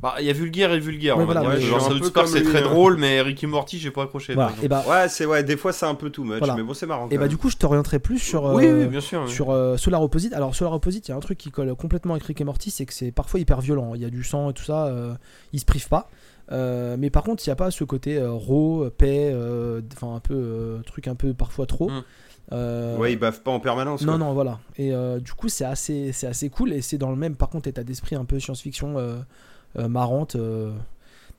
Bah, 0.00 0.14
il 0.20 0.26
y 0.26 0.30
a 0.30 0.32
vulgaire 0.32 0.72
et 0.72 0.80
vulgaire. 0.80 1.16
Ouais, 1.18 1.22
on 1.22 1.26
va 1.26 1.40
voilà, 1.42 1.56
dire. 1.58 1.68
Genre, 1.68 1.80
South 1.82 2.12
Park, 2.12 2.28
c'est 2.28 2.42
très 2.42 2.58
hein. 2.58 2.62
drôle, 2.62 2.96
mais 2.96 3.20
Ricky 3.20 3.46
Morty, 3.46 3.78
j'ai 3.78 3.90
pas 3.90 4.02
accroché. 4.04 4.34
voilà. 4.34 4.52
Et 4.62 4.68
bah 4.68 4.82
Ouais, 4.88 5.08
c'est 5.08 5.24
ouais, 5.26 5.42
des 5.44 5.56
fois 5.58 5.72
c'est 5.72 5.86
un 5.86 5.94
peu 5.94 6.08
too 6.10 6.24
much, 6.24 6.38
Voilà. 6.38 6.56
mais 6.56 6.62
bon, 6.62 6.72
c'est 6.74 6.86
marrant. 6.86 7.08
et 7.10 7.14
bah 7.16 7.22
même. 7.22 7.28
du 7.28 7.36
coup 7.36 7.50
je 7.50 7.56
t'orienterai 7.56 7.98
plus 7.98 8.18
sur 8.18 8.44
oui, 8.54 8.66
euh, 8.66 8.82
oui, 8.84 8.88
bien 8.88 9.00
sûr. 9.02 9.22
oui. 9.26 9.30
sur 9.30 9.50
euh, 9.50 9.76
Solar 9.76 10.02
Opposite. 10.02 10.32
Alors 10.32 10.54
Solar 10.54 10.72
Opposite, 10.72 11.06
il 11.08 11.10
y 11.10 11.14
a 11.14 11.16
un 11.16 11.20
truc 11.20 11.38
qui 11.38 11.50
colle 11.50 11.74
complètement 11.74 12.14
avec 12.14 12.24
Rick 12.24 12.40
et 12.40 12.44
Morty, 12.44 12.70
c'est 12.70 12.86
que 12.86 12.94
c'est 12.94 13.12
parfois 13.12 13.38
hyper 13.38 13.60
violent. 13.60 13.94
Il 13.94 14.00
y 14.00 14.04
a 14.06 14.10
du 14.10 14.24
sang 14.24 14.50
et 14.50 14.52
tout 14.54 14.64
ça, 14.64 14.86
euh, 14.86 15.14
ils 15.52 15.60
se 15.60 15.64
privent 15.66 15.88
pas. 15.88 16.08
Euh, 16.52 16.96
mais 16.98 17.10
par 17.10 17.22
contre, 17.22 17.42
il 17.46 17.48
n'y 17.48 17.52
a 17.52 17.56
pas 17.56 17.70
ce 17.70 17.84
côté 17.84 18.18
euh, 18.18 18.32
raw, 18.32 18.90
paix, 18.90 19.30
euh, 19.32 19.80
enfin 19.94 20.14
un 20.14 20.20
peu 20.20 20.34
euh, 20.34 20.78
truc 20.82 21.08
un 21.08 21.14
peu 21.14 21.32
parfois 21.34 21.66
trop. 21.66 21.88
Mm. 21.90 22.02
Euh, 22.52 22.98
Ouais, 22.98 23.12
ils 23.14 23.18
bavent 23.18 23.40
pas 23.42 23.50
en 23.50 23.60
permanence. 23.60 24.02
Non, 24.02 24.12
quoi. 24.12 24.18
non, 24.18 24.34
voilà. 24.34 24.60
Et 24.76 24.92
euh, 24.92 25.18
du 25.18 25.32
coup, 25.32 25.48
c'est 25.48 25.64
assez, 25.64 26.12
c'est 26.12 26.26
assez 26.26 26.50
cool. 26.50 26.72
Et 26.74 26.82
c'est 26.82 26.98
dans 26.98 27.10
le 27.10 27.16
même, 27.16 27.36
par 27.36 27.48
contre, 27.48 27.68
état 27.68 27.82
d'esprit 27.84 28.16
un 28.16 28.24
peu 28.26 28.38
science-fiction 28.38 28.98
euh, 28.98 29.16
euh, 29.78 29.88
marrante. 29.88 30.36
euh. 30.36 30.70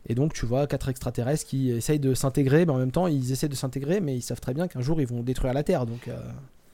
et 0.10 0.16
donc, 0.16 0.34
tu 0.34 0.48
vois, 0.48 0.66
quatre 0.66 0.90
extraterrestres 0.90 1.46
qui 1.46 1.70
essayent 1.70 2.00
de 2.00 2.16
s'intégrer, 2.16 2.66
mais 2.66 2.72
en 2.72 2.78
même 2.80 2.92
temps, 2.92 3.06
ils 3.06 3.32
essaient 3.32 3.48
de 3.48 3.56
s'intégrer, 3.56 4.02
mais 4.02 4.16
ils 4.16 4.22
savent 4.24 4.42
très 4.42 4.56
bien 4.56 4.68
qu'un 4.68 4.82
jour, 4.82 5.00
ils 5.00 5.08
vont 5.08 5.22
détruire 5.22 5.54
la 5.54 5.62
Terre. 5.64 5.86
Donc, 5.86 6.08
euh, 6.08 6.18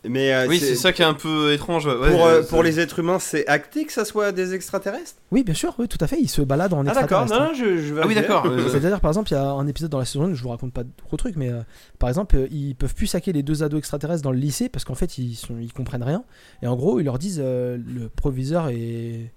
Mais 0.04 0.34
euh, 0.34 0.48
Oui, 0.48 0.58
c'est 0.60 0.76
ça 0.76 0.92
qui 0.92 1.04
est 1.04 1.06
un 1.06 1.14
peu 1.14 1.54
étrange. 1.54 1.86
ouais, 1.86 2.10
pour, 2.12 2.26
euh, 2.26 2.42
pour 2.42 2.64
les 2.64 2.80
êtres 2.80 2.98
humains, 3.00 3.20
c'est 3.20 3.46
acté 3.48 3.86
que 3.86 3.94
ça 3.94 4.04
soit 4.04 4.32
des 4.32 4.56
extraterrestres? 4.56 5.14
Oui, 5.32 5.44
bien 5.44 5.54
sûr, 5.54 5.76
oui, 5.78 5.88
tout 5.88 6.00
à 6.02 6.08
fait. 6.08 6.18
Ils 6.20 6.28
se 6.28 6.42
baladent 6.42 6.74
en 6.74 6.82
Ah 6.88 6.94
d'accord, 6.94 7.22
extraterrestre. 7.22 7.40
non, 7.40 7.48
non, 7.50 7.54
je, 7.54 7.78
je 7.82 7.94
Ah 8.02 8.08
oui, 8.08 8.16
d'accord. 8.16 8.46
euh, 8.48 8.68
C'est-à-dire, 8.68 9.00
par 9.00 9.12
exemple, 9.12 9.30
il 9.30 9.36
y 9.36 9.38
a 9.38 9.44
un 9.52 9.68
épisode 9.68 9.92
dans 9.92 10.00
la 10.00 10.06
saison 10.06 10.26
1, 10.26 10.34
je 10.34 10.42
vous 10.42 10.50
raconte 10.50 10.74
pas 10.74 10.82
trop 10.98 11.12
de 11.12 11.18
trucs, 11.18 11.36
mais 11.36 11.50
euh, 11.50 11.62
par 12.00 12.10
exemple, 12.10 12.36
euh, 12.36 12.48
ils 12.50 12.76
peuvent 12.76 12.96
plus 12.96 13.06
saquer 13.06 13.32
les 13.32 13.44
deux 13.44 13.62
ados 13.62 13.78
extraterrestres 13.78 14.24
dans 14.24 14.32
le 14.32 14.40
lycée 14.40 14.70
parce 14.70 14.86
qu'en 14.86 14.96
fait, 14.96 15.20
ils, 15.20 15.36
sont, 15.36 15.58
ils 15.62 15.72
comprennent 15.72 16.04
rien. 16.04 16.24
Et 16.64 16.68
en 16.68 16.76
gros, 16.76 17.00
ils 17.00 17.04
leur 17.06 17.20
disent, 17.20 17.42
euh, 17.44 17.78
le 17.78 18.10
proviseur 18.10 18.70
et, 18.70 19.32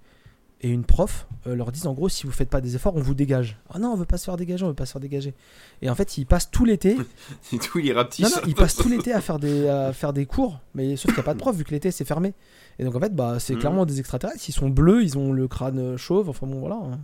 et 0.65 0.69
une 0.71 0.85
prof 0.85 1.27
euh, 1.47 1.55
leur 1.55 1.71
disent, 1.73 1.87
en 1.87 1.93
gros, 1.93 2.09
si 2.09 2.25
vous 2.27 2.33
faites 2.33 2.49
pas 2.49 2.61
des 2.63 2.75
efforts, 2.75 2.97
on 2.97 3.01
vous 3.01 3.15
dégage. 3.15 3.59
Ah 3.73 3.79
non, 3.79 3.89
on 3.93 3.97
veut 3.97 4.07
pas 4.07 4.17
se 4.17 4.25
faire 4.25 4.37
dégager, 4.39 4.65
on 4.65 4.69
veut 4.69 4.75
pas 4.75 4.87
se 4.87 4.93
faire 4.93 5.01
dégager. 5.01 5.35
Et 5.83 5.91
en 5.91 5.95
fait, 5.95 6.17
ils 6.17 6.25
passent 6.25 6.51
tout 6.51 6.65
l'été. 6.65 6.97
Tout, 7.63 7.79
il 7.81 7.89
est 7.89 7.93
rapetisse. 7.93 8.25
Non, 8.25 8.31
non, 8.43 8.49
ils 8.49 8.55
passent 8.55 8.77
tout 8.77 8.89
l'été 8.89 9.13
à 9.13 9.21
faire 9.21 9.39
des 9.39 9.69
à 9.69 9.93
faire 9.93 10.13
des 10.15 10.25
cours, 10.27 10.61
mais 10.75 10.97
sauf 10.97 11.07
qu'il 11.13 11.15
n'y 11.17 11.21
a 11.21 11.23
pas 11.25 11.35
de 11.35 11.39
prof 11.39 11.55
vu 11.55 11.65
que 11.65 11.71
l'été 11.71 11.91
c'est 11.91 12.05
fermé. 12.07 12.33
Et 12.79 12.85
donc 12.85 12.95
en 12.97 13.01
fait, 13.01 13.15
bah 13.15 13.37
c'est 13.41 13.53
Mhm. 13.55 13.59
clairement 13.61 13.85
des 13.87 14.01
extraterrestres. 14.01 14.49
Ils 14.49 14.53
sont 14.53 14.71
bleus, 14.71 15.03
ils 15.05 15.19
ont 15.19 15.33
le 15.33 15.47
crâne 15.47 15.79
euh, 15.79 15.97
chauve. 15.99 16.29
Enfin 16.31 16.47
bon, 16.47 16.61
voilà. 16.61 16.77
hein. 16.77 16.99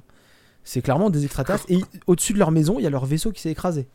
C'est 0.64 0.80
clairement 0.82 1.10
des 1.10 1.24
extraterrestres. 1.26 1.66
Et 1.68 1.80
au-dessus 2.06 2.32
de 2.32 2.38
leur 2.38 2.50
maison, 2.50 2.78
il 2.78 2.82
y 2.82 2.86
a 2.86 2.90
leur 2.90 3.04
vaisseau 3.04 3.30
qui 3.30 3.40
s'est 3.42 3.50
écrasé. 3.50 3.86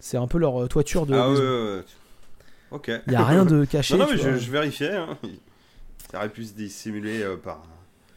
C'est 0.00 0.16
un 0.16 0.26
peu 0.26 0.38
leur 0.38 0.62
euh, 0.64 0.66
toiture 0.66 1.06
de. 1.06 1.14
Ah 1.14 1.28
ouais, 1.28 1.34
maison. 1.34 1.42
ouais, 1.44 1.76
ouais. 1.76 1.84
Ok. 2.72 2.90
Il 3.06 3.12
y 3.12 3.16
a 3.16 3.24
rien 3.24 3.44
de 3.44 3.64
caché. 3.64 3.96
Non, 3.96 4.06
non, 4.06 4.10
mais 4.10 4.18
je, 4.18 4.38
je 4.38 4.50
vérifiais. 4.50 4.96
Hein. 4.96 5.18
Ça 6.10 6.18
aurait 6.18 6.28
pu 6.30 6.44
se 6.44 6.52
dissimuler 6.52 7.22
euh, 7.22 7.36
par 7.36 7.62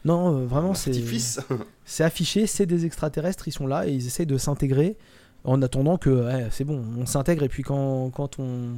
Non, 0.06 0.38
euh, 0.38 0.46
vraiment, 0.46 0.72
c'est 1.84 2.04
affiché. 2.04 2.46
C'est 2.46 2.66
des 2.66 2.86
extraterrestres. 2.86 3.48
Ils 3.48 3.52
sont 3.52 3.66
là 3.66 3.86
et 3.86 3.92
ils 3.92 4.06
essayent 4.06 4.26
de 4.26 4.38
s'intégrer 4.38 4.96
en 5.44 5.60
attendant 5.62 5.98
que 5.98 6.10
ouais, 6.10 6.48
c'est 6.50 6.64
bon, 6.64 6.82
on 6.98 7.06
s'intègre 7.06 7.44
et 7.44 7.48
puis 7.48 7.62
quand 7.62 8.10
quand 8.10 8.38
on 8.38 8.70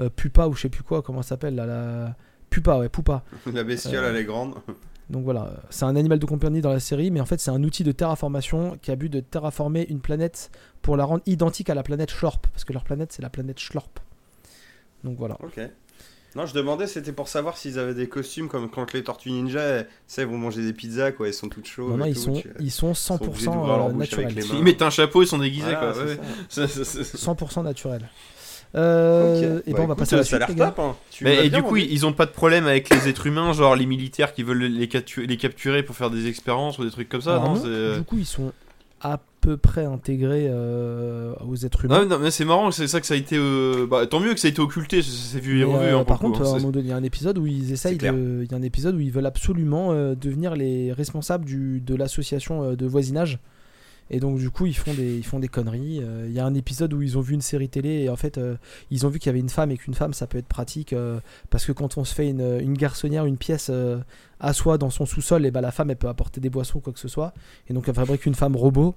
euh, 0.00 0.08
pupa 0.08 0.46
ou 0.46 0.54
je 0.54 0.62
sais 0.62 0.68
plus 0.68 0.82
quoi, 0.82 1.02
comment 1.02 1.22
ça 1.22 1.30
s'appelle 1.30 1.54
là, 1.54 1.66
la 1.66 2.16
pupa, 2.50 2.78
ouais, 2.78 2.88
pupa. 2.88 3.22
La 3.52 3.64
bestiole, 3.64 4.04
Euh, 4.04 4.10
elle 4.10 4.16
est 4.16 4.24
grande. 4.24 4.54
Donc 5.10 5.24
voilà, 5.24 5.52
c'est 5.68 5.84
un 5.84 5.96
animal 5.96 6.18
de 6.18 6.24
compagnie 6.26 6.62
dans 6.62 6.72
la 6.72 6.80
série, 6.80 7.10
mais 7.10 7.20
en 7.20 7.26
fait 7.26 7.38
c'est 7.40 7.50
un 7.50 7.62
outil 7.64 7.84
de 7.84 7.92
terraformation 7.92 8.78
qui 8.80 8.90
a 8.90 8.96
but 8.96 9.10
de 9.10 9.20
terraformer 9.20 9.86
une 9.90 10.00
planète 10.00 10.50
pour 10.80 10.96
la 10.96 11.04
rendre 11.04 11.22
identique 11.26 11.68
à 11.68 11.74
la 11.74 11.82
planète 11.82 12.10
Schlorp, 12.10 12.46
parce 12.46 12.64
que 12.64 12.72
leur 12.72 12.84
planète 12.84 13.12
c'est 13.12 13.20
la 13.22 13.28
planète 13.28 13.58
Schlorp. 13.58 14.00
Donc 15.04 15.18
voilà. 15.18 15.36
Ok. 15.42 15.60
Non, 16.34 16.46
je 16.46 16.54
demandais, 16.54 16.86
c'était 16.86 17.12
pour 17.12 17.28
savoir 17.28 17.56
s'ils 17.58 17.78
avaient 17.78 17.94
des 17.94 18.08
costumes 18.08 18.48
comme 18.48 18.70
quand 18.70 18.92
les 18.94 19.02
Tortues 19.04 19.30
Ninja, 19.30 19.82
tu 19.82 19.88
sais, 20.06 20.24
vont 20.24 20.38
manger 20.38 20.62
des 20.62 20.72
pizzas, 20.72 21.12
quoi, 21.12 21.28
ils 21.28 21.34
sont 21.34 21.48
toutes 21.48 21.66
chaudes. 21.66 21.90
Non, 21.90 21.96
non, 21.98 22.04
ils 22.06 22.14
tout, 22.14 22.20
sont, 22.20 22.32
tu- 22.32 22.50
ils 22.60 22.70
sont 22.70 22.94
sont 22.94 23.22
obligés 23.22 23.46
100% 23.46 23.52
d'ouvrir 23.52 23.76
leur 23.76 23.86
euh, 23.88 23.92
naturels. 23.92 24.34
Ils 24.54 24.62
mettent 24.62 24.80
un 24.82 24.90
chapeau, 24.90 25.22
ils 25.22 25.26
sont 25.26 25.38
déguisés 25.38 25.64
Voilà, 25.74 25.92
quoi. 25.92 25.94
c'est 25.94 26.04
ouais. 26.04 26.18
ça. 26.48 26.66
Ça, 26.68 26.84
ça, 26.84 27.04
ça- 27.04 27.32
100% 27.34 27.62
naturels. 27.64 28.08
Euh. 28.74 29.60
Et 29.66 29.72
Bah, 29.72 29.78
ben 29.78 29.84
on 29.84 29.86
va 29.88 29.92
écoute, 29.92 29.98
passer 29.98 30.14
à 30.14 30.18
la 30.18 30.24
ça 30.24 30.46
suite. 30.46 30.56
top, 30.58 30.78
hein. 30.78 30.96
Mais, 31.20 31.46
et 31.46 31.50
bien 31.50 31.58
du 31.60 31.64
coup, 31.64 31.76
ils 31.76 32.06
ont 32.06 32.12
pas 32.14 32.24
de 32.26 32.30
problème 32.30 32.66
avec 32.66 32.88
les 32.88 33.08
êtres 33.08 33.26
humains, 33.26 33.52
genre 33.52 33.76
les 33.76 33.84
militaires 33.86 34.32
qui 34.32 34.42
veulent 34.42 34.62
les, 34.64 34.86
captu- 34.86 35.26
les 35.26 35.36
capturer 35.36 35.82
pour 35.82 35.94
faire 35.96 36.10
des 36.10 36.26
expériences 36.26 36.78
ou 36.78 36.84
des 36.84 36.90
trucs 36.90 37.08
comme 37.10 37.20
ça, 37.20 37.32
Alors 37.32 37.48
non, 37.50 37.54
non, 37.56 37.60
c'est- 37.60 37.68
euh, 37.68 37.98
Du 37.98 38.04
coup, 38.04 38.16
ils 38.18 38.24
sont 38.26 38.52
à 39.02 39.20
peu 39.42 39.56
près 39.58 39.84
intégrés 39.84 40.46
euh, 40.48 41.34
aux 41.46 41.56
êtres 41.56 41.86
Non, 41.86 41.96
humains. 42.02 42.06
non, 42.06 42.18
mais 42.18 42.30
c'est 42.30 42.44
marrant, 42.46 42.70
c'est 42.70 42.86
ça 42.86 43.00
que 43.00 43.06
ça 43.06 43.12
a 43.14 43.16
été. 43.18 43.36
euh, 43.36 43.86
Bah, 43.86 44.06
tant 44.06 44.20
mieux 44.20 44.32
que 44.32 44.40
ça 44.40 44.48
a 44.48 44.50
été 44.50 44.60
occulté, 44.60 45.02
ça 45.02 45.10
s'est 45.10 45.40
vu 45.40 45.60
et 45.60 45.64
revu. 45.64 45.76
euh, 45.84 45.98
hein, 45.98 46.04
par 46.04 46.18
coup, 46.18 46.28
contre, 46.28 46.42
hein, 46.42 46.44
à 46.44 46.48
un 46.48 46.52
c'est- 46.54 46.58
moment 46.60 46.70
donné, 46.72 46.86
il 46.86 46.90
y 46.90 46.92
a 46.94 46.96
un 46.96 47.02
épisode 47.02 47.36
où 47.38 47.46
ils 47.46 47.72
essayent. 47.72 47.96
Il 48.00 48.02
y 48.50 48.54
a 48.54 48.56
un 48.56 48.62
épisode 48.62 48.94
où 48.94 49.00
ils 49.00 49.10
veulent 49.12 49.26
absolument 49.26 49.92
euh, 49.92 50.14
devenir 50.14 50.54
les 50.56 50.92
responsables 50.92 51.44
du, 51.44 51.80
de 51.80 51.94
l'association 51.94 52.74
de 52.74 52.86
voisinage. 52.86 53.38
Et 54.14 54.20
donc, 54.20 54.38
du 54.38 54.50
coup, 54.50 54.66
ils 54.66 54.76
font 54.76 54.92
des, 54.92 55.16
ils 55.16 55.24
font 55.24 55.38
des 55.40 55.48
conneries. 55.48 56.00
Euh, 56.02 56.26
Il 56.28 56.32
y 56.34 56.38
a 56.38 56.44
un 56.44 56.54
épisode 56.54 56.92
où 56.92 57.00
ils 57.02 57.16
ont 57.16 57.22
vu 57.22 57.32
une 57.34 57.40
série 57.40 57.68
télé 57.70 58.02
et 58.02 58.08
en 58.10 58.16
fait, 58.16 58.36
euh, 58.38 58.56
ils 58.90 59.06
ont 59.06 59.08
vu 59.08 59.18
qu'il 59.18 59.28
y 59.28 59.30
avait 59.30 59.40
une 59.40 59.48
femme 59.48 59.70
et 59.70 59.78
qu'une 59.78 59.94
femme, 59.94 60.12
ça 60.12 60.26
peut 60.26 60.36
être 60.38 60.46
pratique 60.46 60.92
euh, 60.92 61.18
parce 61.48 61.64
que 61.64 61.72
quand 61.72 61.96
on 61.96 62.04
se 62.04 62.14
fait 62.14 62.28
une, 62.28 62.60
une 62.60 62.74
garçonnière, 62.74 63.24
une 63.24 63.38
pièce 63.38 63.70
à 64.38 64.52
soi 64.52 64.76
dans 64.76 64.90
son 64.90 65.06
sous-sol, 65.06 65.46
et 65.46 65.50
ben 65.50 65.60
la 65.60 65.70
femme, 65.70 65.90
elle 65.90 65.96
peut 65.96 66.08
apporter 66.08 66.40
des 66.40 66.50
boissons 66.50 66.78
ou 66.78 66.80
quoi 66.80 66.92
que 66.92 66.98
ce 66.98 67.08
soit. 67.08 67.32
Et 67.68 67.72
donc, 67.74 67.88
elle 67.88 67.94
fabrique 67.94 68.26
une 68.26 68.34
femme 68.34 68.54
robot. 68.56 68.94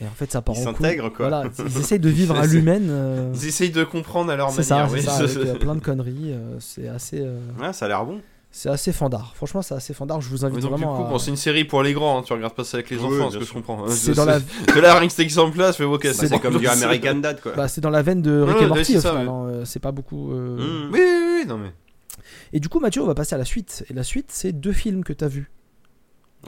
Et 0.00 0.06
en 0.06 0.10
fait, 0.14 0.30
ça 0.32 0.40
part 0.40 0.54
Ils 0.56 0.66
en 0.68 0.72
s'intègrent, 0.72 1.12
quoi. 1.12 1.28
Voilà, 1.28 1.50
ils 1.58 1.78
essayent 1.78 1.98
de 1.98 2.08
vivre 2.08 2.36
à 2.36 2.46
l'humaine. 2.46 3.32
Ils 3.34 3.46
essayent 3.46 3.70
de 3.72 3.84
comprendre 3.84 4.30
à 4.32 4.36
leur 4.36 4.50
c'est 4.50 4.62
ça, 4.62 4.86
manière. 4.86 4.90
c'est 5.02 5.22
oui. 5.26 5.34
ça, 5.36 5.40
avec 5.50 5.58
plein 5.60 5.74
de 5.74 5.80
conneries. 5.80 6.34
c'est 6.60 6.88
assez. 6.88 7.18
euh, 7.20 7.38
Ouais, 7.60 7.72
ça 7.72 7.84
a 7.86 7.88
l'air 7.88 8.04
bon. 8.06 8.20
C'est 8.56 8.68
assez 8.68 8.92
fandard. 8.92 9.32
Franchement, 9.34 9.62
c'est 9.62 9.74
assez 9.74 9.94
fandard. 9.94 10.20
Je 10.20 10.28
vous 10.28 10.44
invite 10.44 10.56
Mais 10.58 10.62
du 10.62 10.68
vraiment 10.68 10.96
coup, 10.96 11.02
à. 11.06 11.08
bon, 11.10 11.18
c'est 11.18 11.30
une 11.32 11.36
série 11.36 11.64
pour 11.64 11.82
les 11.82 11.92
grands, 11.92 12.18
hein, 12.18 12.22
tu 12.24 12.32
regardes 12.32 12.54
pas 12.54 12.62
ça 12.62 12.76
avec 12.76 12.88
les 12.90 12.96
Oui, 12.98 13.04
enfants, 13.20 13.30
ce 13.30 13.38
que 13.38 13.44
sûr. 13.44 13.48
je 13.48 13.60
comprends. 13.60 13.88
C'est 13.88 14.14
dans 14.14 14.24
la, 14.24 14.38
là, 14.80 14.94
rien 14.94 15.06
que 15.08 15.12
cet 15.12 15.20
exemple-là, 15.20 15.72
je 15.72 15.76
fais 15.78 15.84
ok, 15.84 16.04
Bah, 16.04 16.12
c'est 16.14 16.38
comme 16.40 16.58
du 16.58 16.66
American 16.68 17.16
Dad, 17.16 17.40
quoi. 17.40 17.52
bah, 17.56 17.66
c'est 17.66 17.80
dans 17.80 17.90
la 17.90 18.02
veine 18.02 18.22
de 18.22 18.40
Rick 18.40 18.62
et 18.62 18.66
Morty 18.66 19.00
c'est 19.00 19.06
hein, 19.08 19.46
euh, 19.48 19.64
C'est 19.64 19.80
pas 19.80 19.90
beaucoup. 19.92 20.32
euh, 20.32 20.86
Mm. 20.88 20.92
Oui, 20.92 21.00
oui, 21.00 21.38
oui, 21.40 21.46
non 21.48 21.58
mais. 21.58 21.72
Et 22.52 22.60
du 22.60 22.68
coup, 22.68 22.78
Mathieu, 22.78 23.02
on 23.02 23.06
va 23.06 23.14
passer 23.14 23.34
à 23.34 23.38
la 23.38 23.44
suite. 23.44 23.84
Et 23.90 23.92
la 23.94 24.04
suite, 24.04 24.26
c'est 24.30 24.52
deux 24.52 24.72
films 24.72 25.02
que 25.02 25.12
t'as 25.12 25.26
vus. 25.28 25.50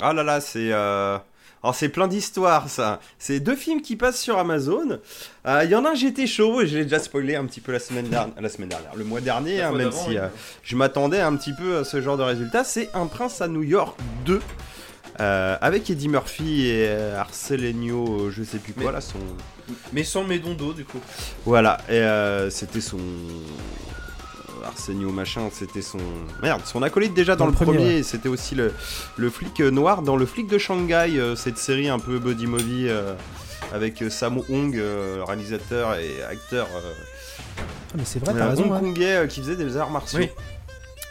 Ah 0.01 0.13
là 0.13 0.23
là, 0.23 0.41
c'est. 0.41 0.71
euh, 0.73 1.19
Alors, 1.67 1.75
c'est 1.75 1.89
plein 1.89 2.07
d'histoires, 2.07 2.69
ça. 2.71 3.01
C'est 3.19 3.41
deux 3.41 3.57
films 3.57 3.83
qui 3.83 3.97
passent 3.97 4.21
sur 4.21 4.39
Amazon. 4.39 5.01
Euh, 5.49 5.63
Il 5.65 5.71
y 5.71 5.75
en 5.75 5.85
a 5.85 5.91
un, 5.91 5.95
j'étais 5.97 6.29
chaud, 6.29 6.61
et 6.61 6.69
je 6.69 6.77
l'ai 6.79 6.85
déjà 6.85 7.01
spoilé 7.01 7.35
un 7.35 7.45
petit 7.45 7.61
peu 7.61 7.73
la 7.73 7.81
semaine 7.81 8.07
dernière. 8.07 8.41
La 8.41 8.49
semaine 8.49 8.69
dernière, 8.69 8.95
le 8.95 9.03
mois 9.03 9.21
dernier, 9.21 9.63
hein, 9.63 9.73
même 9.73 9.91
si 9.91 10.11
oui. 10.11 10.17
euh, 10.19 10.29
je 10.63 10.77
m'attendais 10.77 11.19
un 11.19 11.35
petit 11.35 11.53
peu 11.53 11.79
à 11.79 11.85
ce 11.85 12.01
genre 12.01 12.17
de 12.17 12.23
résultat. 12.23 12.63
C'est 12.63 12.89
Un 12.95 13.07
Prince 13.07 13.41
à 13.41 13.49
New 13.49 13.65
York 13.65 13.99
2. 14.27 14.41
euh, 15.19 15.57
avec 15.61 15.91
Eddie 15.91 16.09
Murphy 16.09 16.69
et 16.69 16.89
Arsenio, 17.19 18.31
je 18.31 18.45
sais 18.45 18.59
plus 18.59 18.73
quoi, 18.73 18.85
Mais- 18.85 18.93
là, 18.93 19.01
son. 19.01 19.19
Mais 19.93 20.05
sans 20.05 20.23
dons 20.23 20.71
du 20.71 20.85
coup. 20.85 21.01
Voilà, 21.45 21.79
et 21.91 22.49
c'était 22.51 22.81
son. 22.81 22.99
Arsenio 24.67 25.11
machin, 25.11 25.49
c'était 25.53 25.83
son. 25.83 25.99
Merde, 26.43 26.63
son 26.65 26.83
acolyte 26.83 27.15
déjà 27.15 27.37
dans, 27.37 27.45
Dans 27.47 27.51
le 27.51 27.57
premier, 27.57 28.03
c'était 28.03 28.29
aussi 28.29 28.55
le, 28.55 28.73
le 29.17 29.31
flic 29.31 29.61
euh, 29.61 29.71
noir 29.71 30.03
dans 30.03 30.17
le 30.17 30.27
flic 30.27 30.47
de 30.49 30.59
Shanghai, 30.59 31.13
euh, 31.19 31.37
cette 31.37 31.59
série 31.59 31.89
un 31.89 31.99
peu 31.99 32.19
buddy 32.19 32.47
movie 32.47 32.87
euh, 32.89 33.15
avec 33.73 34.03
Sammo 34.11 34.45
Hong, 34.49 34.77
euh, 34.77 35.23
réalisateur 35.27 35.95
et 35.97 36.23
acteur 36.23 36.67
euh, 36.77 36.93
Ah, 37.59 37.95
mais 37.97 38.05
c'est 38.05 38.19
vrai, 38.19 38.33
t'as 38.35 38.47
euh, 38.47 38.51
raison. 38.51 38.73
hongkongais 38.73 39.17
euh, 39.17 39.27
qui 39.27 39.41
faisait 39.41 39.57
des 39.57 39.77
arts 39.77 39.91
martiaux. 39.91 40.21
Oui. 40.21 40.29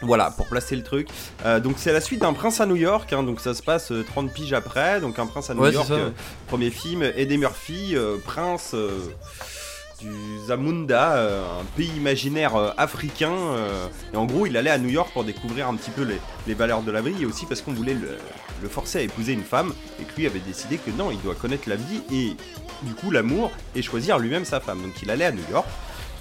Voilà, 0.02 0.30
pour 0.30 0.46
placer 0.46 0.76
le 0.76 0.82
truc. 0.82 1.08
Euh, 1.46 1.58
donc 1.58 1.76
c'est 1.78 1.90
la 1.92 2.02
suite 2.02 2.20
d'un 2.20 2.34
prince 2.34 2.60
à 2.60 2.66
New 2.66 2.76
York, 2.76 3.10
hein, 3.14 3.22
donc 3.22 3.40
ça 3.40 3.54
se 3.54 3.62
passe 3.62 3.92
euh, 3.92 4.04
30 4.06 4.30
piges 4.30 4.52
après, 4.52 5.00
donc 5.00 5.18
un 5.18 5.24
prince 5.26 5.48
à 5.48 5.54
New 5.54 5.62
Ouais, 5.62 5.72
York, 5.72 5.86
ça, 5.88 5.94
euh, 5.94 6.10
premier 6.48 6.68
film, 6.68 7.02
Eddie 7.02 7.38
Murphy, 7.38 7.96
euh, 7.96 8.18
prince 8.22 8.72
euh, 8.74 8.90
du 10.00 10.38
Zamunda, 10.46 11.16
euh, 11.16 11.60
un 11.60 11.64
pays 11.76 11.90
imaginaire 11.96 12.56
euh, 12.56 12.70
africain, 12.76 13.32
euh, 13.32 13.88
et 14.12 14.16
en 14.16 14.26
gros 14.26 14.46
il 14.46 14.56
allait 14.56 14.70
à 14.70 14.78
New 14.78 14.88
York 14.88 15.10
pour 15.12 15.24
découvrir 15.24 15.68
un 15.68 15.74
petit 15.74 15.90
peu 15.90 16.02
les, 16.46 16.54
valeurs 16.54 16.82
de 16.82 16.90
la 16.90 17.00
vie, 17.00 17.22
et 17.22 17.26
aussi 17.26 17.46
parce 17.46 17.62
qu'on 17.62 17.72
voulait 17.72 17.94
le 17.94 18.68
forcer 18.68 18.98
à 18.98 19.02
épouser 19.02 19.32
une 19.32 19.44
femme, 19.44 19.72
et 20.00 20.04
que 20.04 20.16
lui 20.16 20.26
avait 20.26 20.40
décidé 20.40 20.78
que 20.78 20.90
non, 20.90 21.10
il 21.10 21.20
doit 21.20 21.34
connaître 21.34 21.68
la 21.68 21.76
vie, 21.76 22.02
et 22.12 22.36
du 22.82 22.94
coup 22.94 23.10
l'amour, 23.10 23.50
et 23.74 23.82
choisir 23.82 24.18
lui-même 24.18 24.44
sa 24.44 24.60
femme. 24.60 24.82
Donc 24.82 25.00
il 25.02 25.10
allait 25.10 25.26
à 25.26 25.32
New 25.32 25.44
York. 25.50 25.66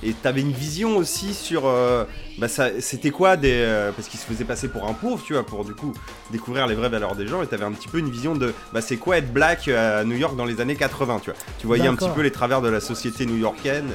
Et 0.03 0.13
t'avais 0.13 0.41
une 0.41 0.51
vision 0.51 0.97
aussi 0.97 1.33
sur. 1.33 1.65
euh, 1.65 2.03
bah 2.37 2.47
c'était 2.79 3.11
quoi 3.11 3.37
des. 3.37 3.53
euh, 3.53 3.91
parce 3.91 4.07
qu'il 4.07 4.19
se 4.19 4.25
faisait 4.25 4.43
passer 4.43 4.67
pour 4.67 4.87
un 4.87 4.93
pauvre, 4.93 5.23
tu 5.25 5.33
vois, 5.33 5.45
pour 5.45 5.65
du 5.65 5.73
coup 5.73 5.93
découvrir 6.31 6.67
les 6.67 6.75
vraies 6.75 6.89
valeurs 6.89 7.15
des 7.15 7.27
gens. 7.27 7.41
Et 7.41 7.47
t'avais 7.47 7.63
un 7.65 7.71
petit 7.71 7.87
peu 7.87 7.97
une 7.99 8.09
vision 8.11 8.35
de. 8.35 8.53
Bah 8.73 8.81
c'est 8.81 8.97
quoi 8.97 9.17
être 9.17 9.31
black 9.31 9.67
à 9.69 10.03
New 10.03 10.17
York 10.17 10.35
dans 10.35 10.45
les 10.45 10.61
années 10.61 10.75
80, 10.75 11.19
tu 11.23 11.31
vois. 11.31 11.39
Tu 11.59 11.67
voyais 11.67 11.87
un 11.87 11.95
petit 11.95 12.09
peu 12.13 12.21
les 12.21 12.31
travers 12.31 12.61
de 12.61 12.69
la 12.69 12.79
société 12.79 13.25
new-yorkaine, 13.25 13.87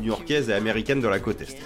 new-yorkaise 0.00 0.48
et 0.48 0.54
américaine 0.54 1.00
de 1.00 1.08
la 1.08 1.18
côte 1.18 1.40
est. 1.42 1.56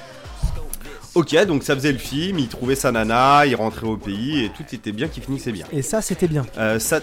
Ok, 1.14 1.36
donc 1.44 1.62
ça 1.62 1.74
faisait 1.74 1.92
le 1.92 1.98
film, 1.98 2.38
il 2.38 2.48
trouvait 2.48 2.74
sa 2.74 2.90
nana, 2.90 3.44
il 3.44 3.54
rentrait 3.54 3.86
au 3.86 3.98
pays 3.98 4.44
et 4.44 4.48
tout 4.48 4.64
était 4.74 4.92
bien 4.92 5.08
qui 5.08 5.20
finissait 5.20 5.52
bien. 5.52 5.66
Et 5.70 5.82
ça, 5.82 6.00
c'était 6.00 6.26
bien. 6.26 6.46
Euh, 6.56 6.78
ça. 6.78 7.00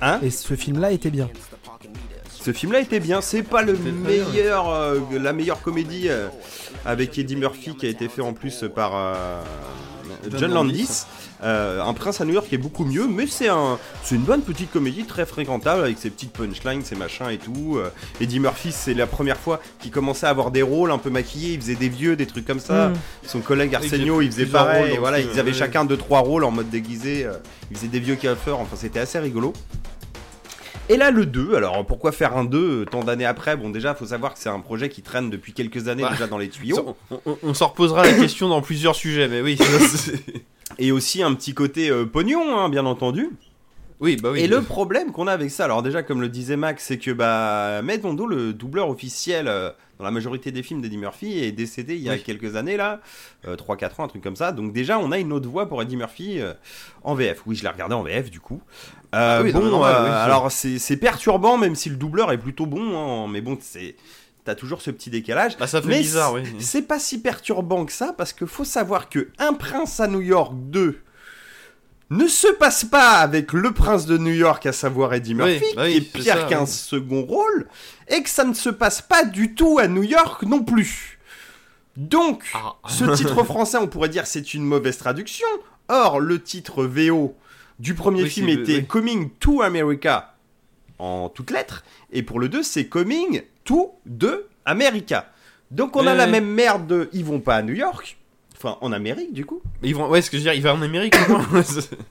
Hein? 0.00 0.18
Et 0.24 0.30
ce 0.30 0.54
film-là 0.54 0.90
était 0.90 1.10
bien. 1.10 1.30
Ce 2.44 2.52
film-là 2.52 2.80
était 2.80 3.00
bien. 3.00 3.20
C'est 3.20 3.42
pas 3.42 3.62
le 3.62 3.74
meilleur, 3.74 4.70
euh, 4.70 4.98
la 5.12 5.32
meilleure 5.32 5.62
comédie 5.62 6.08
euh, 6.08 6.28
avec 6.84 7.16
Eddie 7.18 7.36
Murphy 7.36 7.76
qui 7.76 7.86
a 7.86 7.88
été 7.88 8.08
fait 8.08 8.22
en 8.22 8.32
plus 8.32 8.64
par 8.74 8.92
euh, 8.96 9.40
John, 10.36 10.52
Landis. 10.52 11.04
Euh, 11.44 11.82
un 11.82 11.92
prince 11.92 12.20
à 12.20 12.24
New 12.24 12.34
York 12.34 12.52
est 12.52 12.58
beaucoup 12.58 12.84
mieux, 12.84 13.08
mais 13.08 13.26
c'est 13.26 13.48
un, 13.48 13.78
c'est 14.04 14.14
une 14.14 14.22
bonne 14.22 14.42
petite 14.42 14.70
comédie 14.70 15.04
très 15.04 15.26
fréquentable 15.26 15.82
avec 15.82 15.98
ses 15.98 16.10
petites 16.10 16.32
punchlines, 16.32 16.84
ses 16.84 16.94
machins 16.94 17.28
et 17.30 17.38
tout. 17.38 17.76
Euh, 17.78 17.90
Eddie 18.20 18.38
Murphy, 18.38 18.70
c'est 18.72 18.94
la 18.94 19.06
première 19.06 19.38
fois 19.38 19.60
qu'il 19.80 19.90
commençait 19.90 20.26
à 20.26 20.30
avoir 20.30 20.50
des 20.52 20.62
rôles 20.62 20.92
un 20.92 20.98
peu 20.98 21.10
maquillés. 21.10 21.54
Il 21.54 21.60
faisait 21.60 21.74
des 21.74 21.88
vieux, 21.88 22.14
des 22.16 22.26
trucs 22.26 22.46
comme 22.46 22.60
ça. 22.60 22.88
Mm. 22.88 22.94
Son 23.26 23.40
collègue 23.40 23.70
il 23.72 23.76
Arsenio, 23.76 24.16
faisait 24.16 24.26
il 24.26 24.32
faisait 24.32 24.46
pareil. 24.46 24.90
rôles 24.90 25.00
voilà, 25.00 25.20
ils 25.20 25.38
avaient 25.38 25.50
ouais. 25.50 25.56
chacun 25.56 25.84
deux 25.84 25.96
trois 25.96 26.20
rôles 26.20 26.44
en 26.44 26.50
mode 26.50 26.70
déguisé. 26.70 27.24
euh, 27.24 27.32
ils 27.70 27.76
faisaient 27.76 27.88
des 27.88 28.00
vieux 28.00 28.16
coiffeurs. 28.16 28.60
Enfin, 28.60 28.76
c'était 28.76 29.00
assez 29.00 29.18
rigolo. 29.18 29.52
Et 30.88 30.96
là, 30.96 31.10
le 31.10 31.24
2, 31.26 31.54
alors 31.54 31.86
pourquoi 31.86 32.12
faire 32.12 32.36
un 32.36 32.44
2 32.44 32.58
euh, 32.58 32.84
tant 32.84 33.02
d'années 33.04 33.24
après? 33.24 33.56
Bon, 33.56 33.70
déjà, 33.70 33.94
faut 33.94 34.06
savoir 34.06 34.34
que 34.34 34.40
c'est 34.40 34.48
un 34.48 34.60
projet 34.60 34.88
qui 34.88 35.00
traîne 35.02 35.30
depuis 35.30 35.52
quelques 35.52 35.88
années 35.88 36.02
Bah, 36.02 36.10
déjà 36.10 36.26
dans 36.26 36.38
les 36.38 36.48
tuyaux. 36.48 36.96
On, 37.10 37.20
on- 37.24 37.38
on 37.42 37.54
s'en 37.54 37.68
reposera 37.68 38.04
la 38.04 38.12
question 38.14 38.48
dans 38.48 38.60
plusieurs 38.60 38.94
sujets, 38.96 39.28
mais 39.28 39.40
oui. 39.40 39.56
ça, 39.56 40.12
Et 40.78 40.90
aussi 40.92 41.22
un 41.22 41.34
petit 41.34 41.54
côté 41.54 41.88
euh, 41.90 42.04
pognon, 42.04 42.58
hein, 42.58 42.68
bien 42.68 42.84
entendu. 42.86 43.30
oui, 44.00 44.16
bah 44.16 44.30
oui. 44.32 44.40
Et 44.40 44.46
le 44.48 44.60
problème 44.62 45.12
qu'on 45.12 45.26
a 45.28 45.32
avec 45.32 45.50
ça, 45.50 45.64
alors 45.66 45.82
déjà, 45.82 46.02
comme 46.02 46.20
le 46.20 46.28
disait 46.28 46.56
Max, 46.56 46.84
c'est 46.86 46.98
que 46.98 47.10
bah, 47.12 47.80
Matt 47.82 48.00
Bondo, 48.02 48.26
le 48.26 48.52
doubleur 48.52 48.88
officiel 48.88 49.48
euh, 49.48 49.70
dans 50.02 50.06
la 50.06 50.10
majorité 50.10 50.50
des 50.50 50.64
films 50.64 50.80
d'Eddie 50.82 50.98
Murphy 50.98 51.38
est 51.38 51.52
décédé 51.52 51.94
il 51.94 52.02
y 52.02 52.10
a 52.10 52.14
Oui. 52.14 52.22
quelques 52.22 52.56
années 52.56 52.76
là, 52.76 53.00
3-4 53.46 54.00
ans, 54.00 54.04
un 54.04 54.08
truc 54.08 54.22
comme 54.22 54.34
ça. 54.36 54.50
Donc 54.50 54.72
déjà, 54.72 54.98
on 54.98 55.12
a 55.12 55.18
une 55.18 55.32
autre 55.32 55.48
voix 55.48 55.68
pour 55.68 55.80
Eddie 55.80 55.96
Murphy 55.96 56.40
euh, 56.40 56.54
en 57.04 57.14
VF. 57.14 57.42
Oui, 57.46 57.54
je 57.54 57.62
l'ai 57.62 57.68
regardé 57.68 57.94
en 57.94 58.02
VF 58.02 58.30
du 58.30 58.40
coup. 58.40 58.60
Euh, 59.14 59.38
Ah 59.38 59.42
oui, 59.42 59.52
bon, 59.52 59.60
normal, 59.60 59.94
euh, 59.94 60.02
oui, 60.02 60.08
c'est- 60.08 60.14
alors 60.14 60.52
c'est 60.52 60.96
perturbant, 60.96 61.56
même 61.56 61.76
si 61.76 61.88
le 61.88 61.96
doubleur 61.96 62.32
est 62.32 62.38
plutôt 62.38 62.66
bon, 62.66 63.24
hein, 63.24 63.28
mais 63.30 63.40
bon, 63.40 63.56
c'est 63.60 63.94
t'as 64.44 64.56
toujours 64.56 64.82
ce 64.82 64.90
petit 64.90 65.08
décalage. 65.08 65.56
Bah, 65.56 65.68
ça 65.68 65.80
fait 65.80 65.86
Mais 65.88 65.98
bizarre, 66.00 66.32
oui. 66.34 66.40
c'est- 66.58 66.64
C'est 66.64 66.82
pas 66.82 66.98
si 66.98 67.20
perturbant 67.20 67.84
que 67.84 67.92
ça 67.92 68.12
parce 68.12 68.32
que 68.32 68.44
faut 68.44 68.64
savoir 68.64 69.08
que 69.08 69.28
Un 69.38 69.52
prince 69.54 70.00
à 70.00 70.08
New 70.08 70.20
York 70.20 70.52
2 70.56 70.98
ne 72.10 72.26
se 72.26 72.48
passe 72.48 72.84
pas 72.84 73.18
avec 73.18 73.52
le 73.52 73.72
prince 73.72 74.06
de 74.06 74.18
New 74.18 74.32
York, 74.34 74.66
à 74.66 74.72
savoir 74.72 75.14
Eddie 75.14 75.34
Murphy, 75.34 75.64
bah 75.74 75.84
oui, 75.84 75.92
qui 75.92 75.96
est 75.96 76.00
c'est 76.00 76.18
pire 76.22 76.38
ça, 76.38 76.44
qu'un 76.44 76.60
oui. 76.62 76.66
second 76.66 77.22
rôle, 77.22 77.66
et 78.08 78.22
que 78.22 78.28
ça 78.28 78.44
ne 78.44 78.52
se 78.54 78.68
passe 78.68 79.00
pas 79.00 79.24
du 79.24 79.54
tout 79.54 79.78
à 79.78 79.88
New 79.88 80.02
York 80.02 80.42
non 80.42 80.62
plus. 80.62 81.18
Donc, 81.96 82.44
Ah. 82.54 82.74
ce 82.88 83.04
titre 83.16 83.42
français, 83.44 83.78
on 83.78 83.86
pourrait 83.86 84.08
dire 84.08 84.26
c'est 84.26 84.54
une 84.54 84.64
mauvaise 84.64 84.98
traduction. 84.98 85.46
Or, 85.88 86.20
le 86.20 86.42
titre 86.42 86.84
VO 86.84 87.34
du 87.78 87.94
premier 87.94 88.26
film 88.26 88.48
était. 88.48 88.82
Coming 88.84 89.30
to 89.40 89.62
America 89.62 90.34
en 90.98 91.28
toutes 91.28 91.50
lettres, 91.50 91.84
et 92.12 92.22
pour 92.22 92.38
le 92.38 92.48
2, 92.48 92.62
c'est 92.62 92.86
Coming 92.86 93.42
to 93.64 93.92
de 94.06 94.46
America. 94.64 95.32
Donc, 95.70 95.96
on 95.96 96.06
a 96.06 96.14
la 96.14 96.26
même 96.26 96.46
merde 96.46 96.86
de 96.86 97.08
ils 97.12 97.24
vont 97.24 97.40
pas 97.40 97.56
à 97.56 97.62
New 97.62 97.72
York, 97.74 98.18
enfin 98.62 98.78
en 98.80 98.92
Amérique 98.92 99.32
du 99.32 99.44
coup. 99.44 99.60
Ils 99.82 99.94
vont... 99.94 100.08
Ouais, 100.08 100.22
ce 100.22 100.30
que 100.30 100.36
je 100.36 100.42
veux 100.42 100.50
dire, 100.50 100.54
il 100.54 100.62
va 100.62 100.74
en 100.74 100.82
Amérique 100.82 101.14
non, 101.28 101.38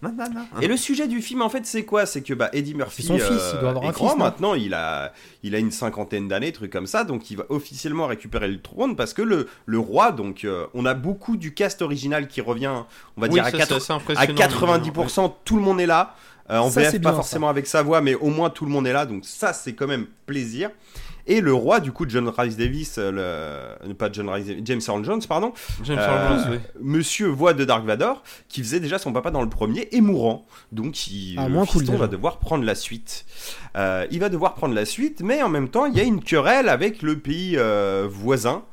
non, 0.04 0.12
non. 0.34 0.62
Et 0.62 0.68
le 0.68 0.76
sujet 0.78 1.08
du 1.08 1.22
film, 1.22 1.42
en 1.42 1.50
fait, 1.50 1.66
c'est 1.66 1.86
quoi? 1.86 2.06
C'est 2.06 2.22
que 2.22 2.34
bah, 2.34 2.50
Eddie 2.54 2.76
Murphy 2.76 3.04
son 3.04 3.18
fils, 3.18 3.52
il 3.54 3.60
doit 3.60 3.70
avoir 3.70 3.86
est 3.86 3.88
un 3.88 3.92
grand 3.92 4.10
fils, 4.10 4.18
maintenant. 4.18 4.54
Il 4.56 4.74
a, 4.74 5.14
il 5.44 5.56
a 5.56 5.60
une 5.60 5.72
cinquantaine 5.72 6.28
d'années, 6.28 6.52
truc 6.52 6.72
comme 6.72 6.88
ça. 6.88 7.04
Donc, 7.04 7.32
il 7.32 7.38
va 7.38 7.46
officiellement 7.50 8.08
récupérer 8.08 8.48
le 8.48 8.62
trône 8.62 8.96
parce 8.96 9.14
que 9.14 9.22
le, 9.22 9.48
le 9.66 9.80
roi. 9.80 10.12
Donc, 10.12 10.44
euh, 10.44 10.66
on 10.74 10.86
a 10.86 10.94
beaucoup 10.94 11.38
du 11.38 11.54
cast 11.54 11.82
original 11.82 12.28
qui 12.28 12.42
revient. 12.42 12.72
On 13.18 13.22
va 13.22 13.28
Oui, 13.28 13.34
dire 13.36 13.46
à, 13.46 13.52
ça, 13.52 13.58
quatre- 13.58 13.68
c'est 13.70 13.76
assez 13.76 13.94
à 13.94 13.96
impressionnant. 13.96 14.40
90%, 14.42 15.34
tout 15.46 15.56
le 15.56 15.62
monde 15.62 15.80
est 15.80 15.86
là. 15.86 16.16
Euh, 16.50 16.58
en 16.58 16.70
Ça, 16.70 16.82
VF, 16.82 16.92
c'est 16.92 17.00
pas 17.00 17.10
bien, 17.12 17.16
forcément 17.16 17.50
avec 17.50 17.66
sa 17.68 17.82
voix, 17.82 18.02
mais 18.02 18.16
au 18.16 18.30
moins 18.30 18.50
tout 18.50 18.66
le 18.66 18.72
monde 18.72 18.86
est 18.88 18.94
là. 18.94 19.06
Donc, 19.06 19.24
ça, 19.26 19.54
c'est 19.54 19.74
quand 19.74 19.88
même 19.88 20.08
plaisir. 20.26 20.70
Et 21.28 21.42
le 21.42 21.54
roi, 21.54 21.80
du 21.80 21.92
coup, 21.92 22.06
John 22.08 22.28
Rhys 22.30 22.56
Davis, 22.56 22.96
euh, 22.98 23.78
le... 23.86 23.94
pas 23.94 24.12
John 24.12 24.30
Rhys 24.30 24.44
Davis, 24.44 24.62
James 24.66 24.82
Earl 24.88 25.04
Jones, 25.06 25.22
pardon, 25.28 25.54
James 25.84 26.00
Euh, 26.00 26.08
Earl 26.08 26.40
Jones, 26.44 26.52
oui. 26.54 26.58
Monsieur 26.82 27.28
voix 27.28 27.54
de 27.54 27.64
Dark 27.66 27.86
Vador, 27.86 28.24
qui 28.50 28.62
faisait 28.64 28.80
déjà 28.80 28.98
son 28.98 29.14
papa 29.14 29.32
dans 29.32 29.42
le 29.42 29.50
premier 29.50 29.88
et 29.92 30.02
mourant. 30.02 30.46
Donc 30.72 31.08
il, 31.08 31.38
Ah, 31.38 31.48
le 31.48 31.66
cool, 31.66 31.84
va 31.86 32.08
devoir 32.08 32.38
prendre 32.40 32.64
la 32.64 32.76
suite. 32.76 33.26
Euh, 33.76 34.06
il 34.12 34.20
va 34.20 34.30
devoir 34.30 34.56
prendre 34.56 34.74
la 34.74 34.86
suite, 34.86 35.22
mais 35.22 35.42
en 35.42 35.50
même 35.50 35.70
temps, 35.70 35.86
il 35.86 35.96
y 35.96 36.00
a 36.00 36.04
une 36.04 36.22
querelle 36.24 36.70
avec 36.70 37.02
le 37.02 37.20
pays 37.20 37.56
euh, 37.58 38.08
voisin, 38.10 38.64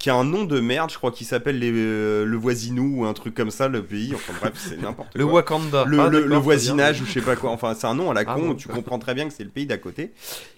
qui 0.00 0.10
a 0.10 0.14
un 0.16 0.24
nom 0.24 0.44
de 0.44 0.58
merde, 0.60 0.90
je 0.90 0.96
crois 0.96 1.12
qu'il 1.12 1.26
s'appelle 1.26 1.58
les- 1.60 1.70
euh, 1.72 2.24
le 2.24 2.36
Voisinou 2.36 3.02
ou 3.02 3.04
un 3.04 3.12
truc 3.12 3.34
comme 3.34 3.50
ça, 3.52 3.68
le 3.68 3.82
pays. 3.84 4.12
Enfin 4.14 4.32
bref, 4.40 4.54
c'est 4.56 4.76
n'importe 4.82 5.10
Le 5.14 5.24
quoi. 5.26 5.34
Wakanda. 5.34 5.84
Le, 5.86 6.00
Ah, 6.00 6.08
le- 6.08 6.26
très 6.28 6.38
voisinage 6.40 6.96
bien. 6.96 7.04
ou 7.04 7.06
je 7.06 7.12
sais 7.12 7.20
pas 7.20 7.36
quoi, 7.36 7.50
enfin 7.50 7.74
c'est 7.78 7.86
un 7.86 7.94
nom 7.94 8.10
à 8.10 8.14
la 8.14 8.22
Ah 8.26 8.34
con, 8.34 8.48
bon, 8.48 8.54
tu 8.54 8.66
comprends 8.66 8.98
très 8.98 9.14
bien 9.14 9.28
que 9.28 9.32
c'est 9.34 9.44
le 9.44 9.50
pays 9.50 9.66
d'à 9.66 9.76
côté, 9.78 10.12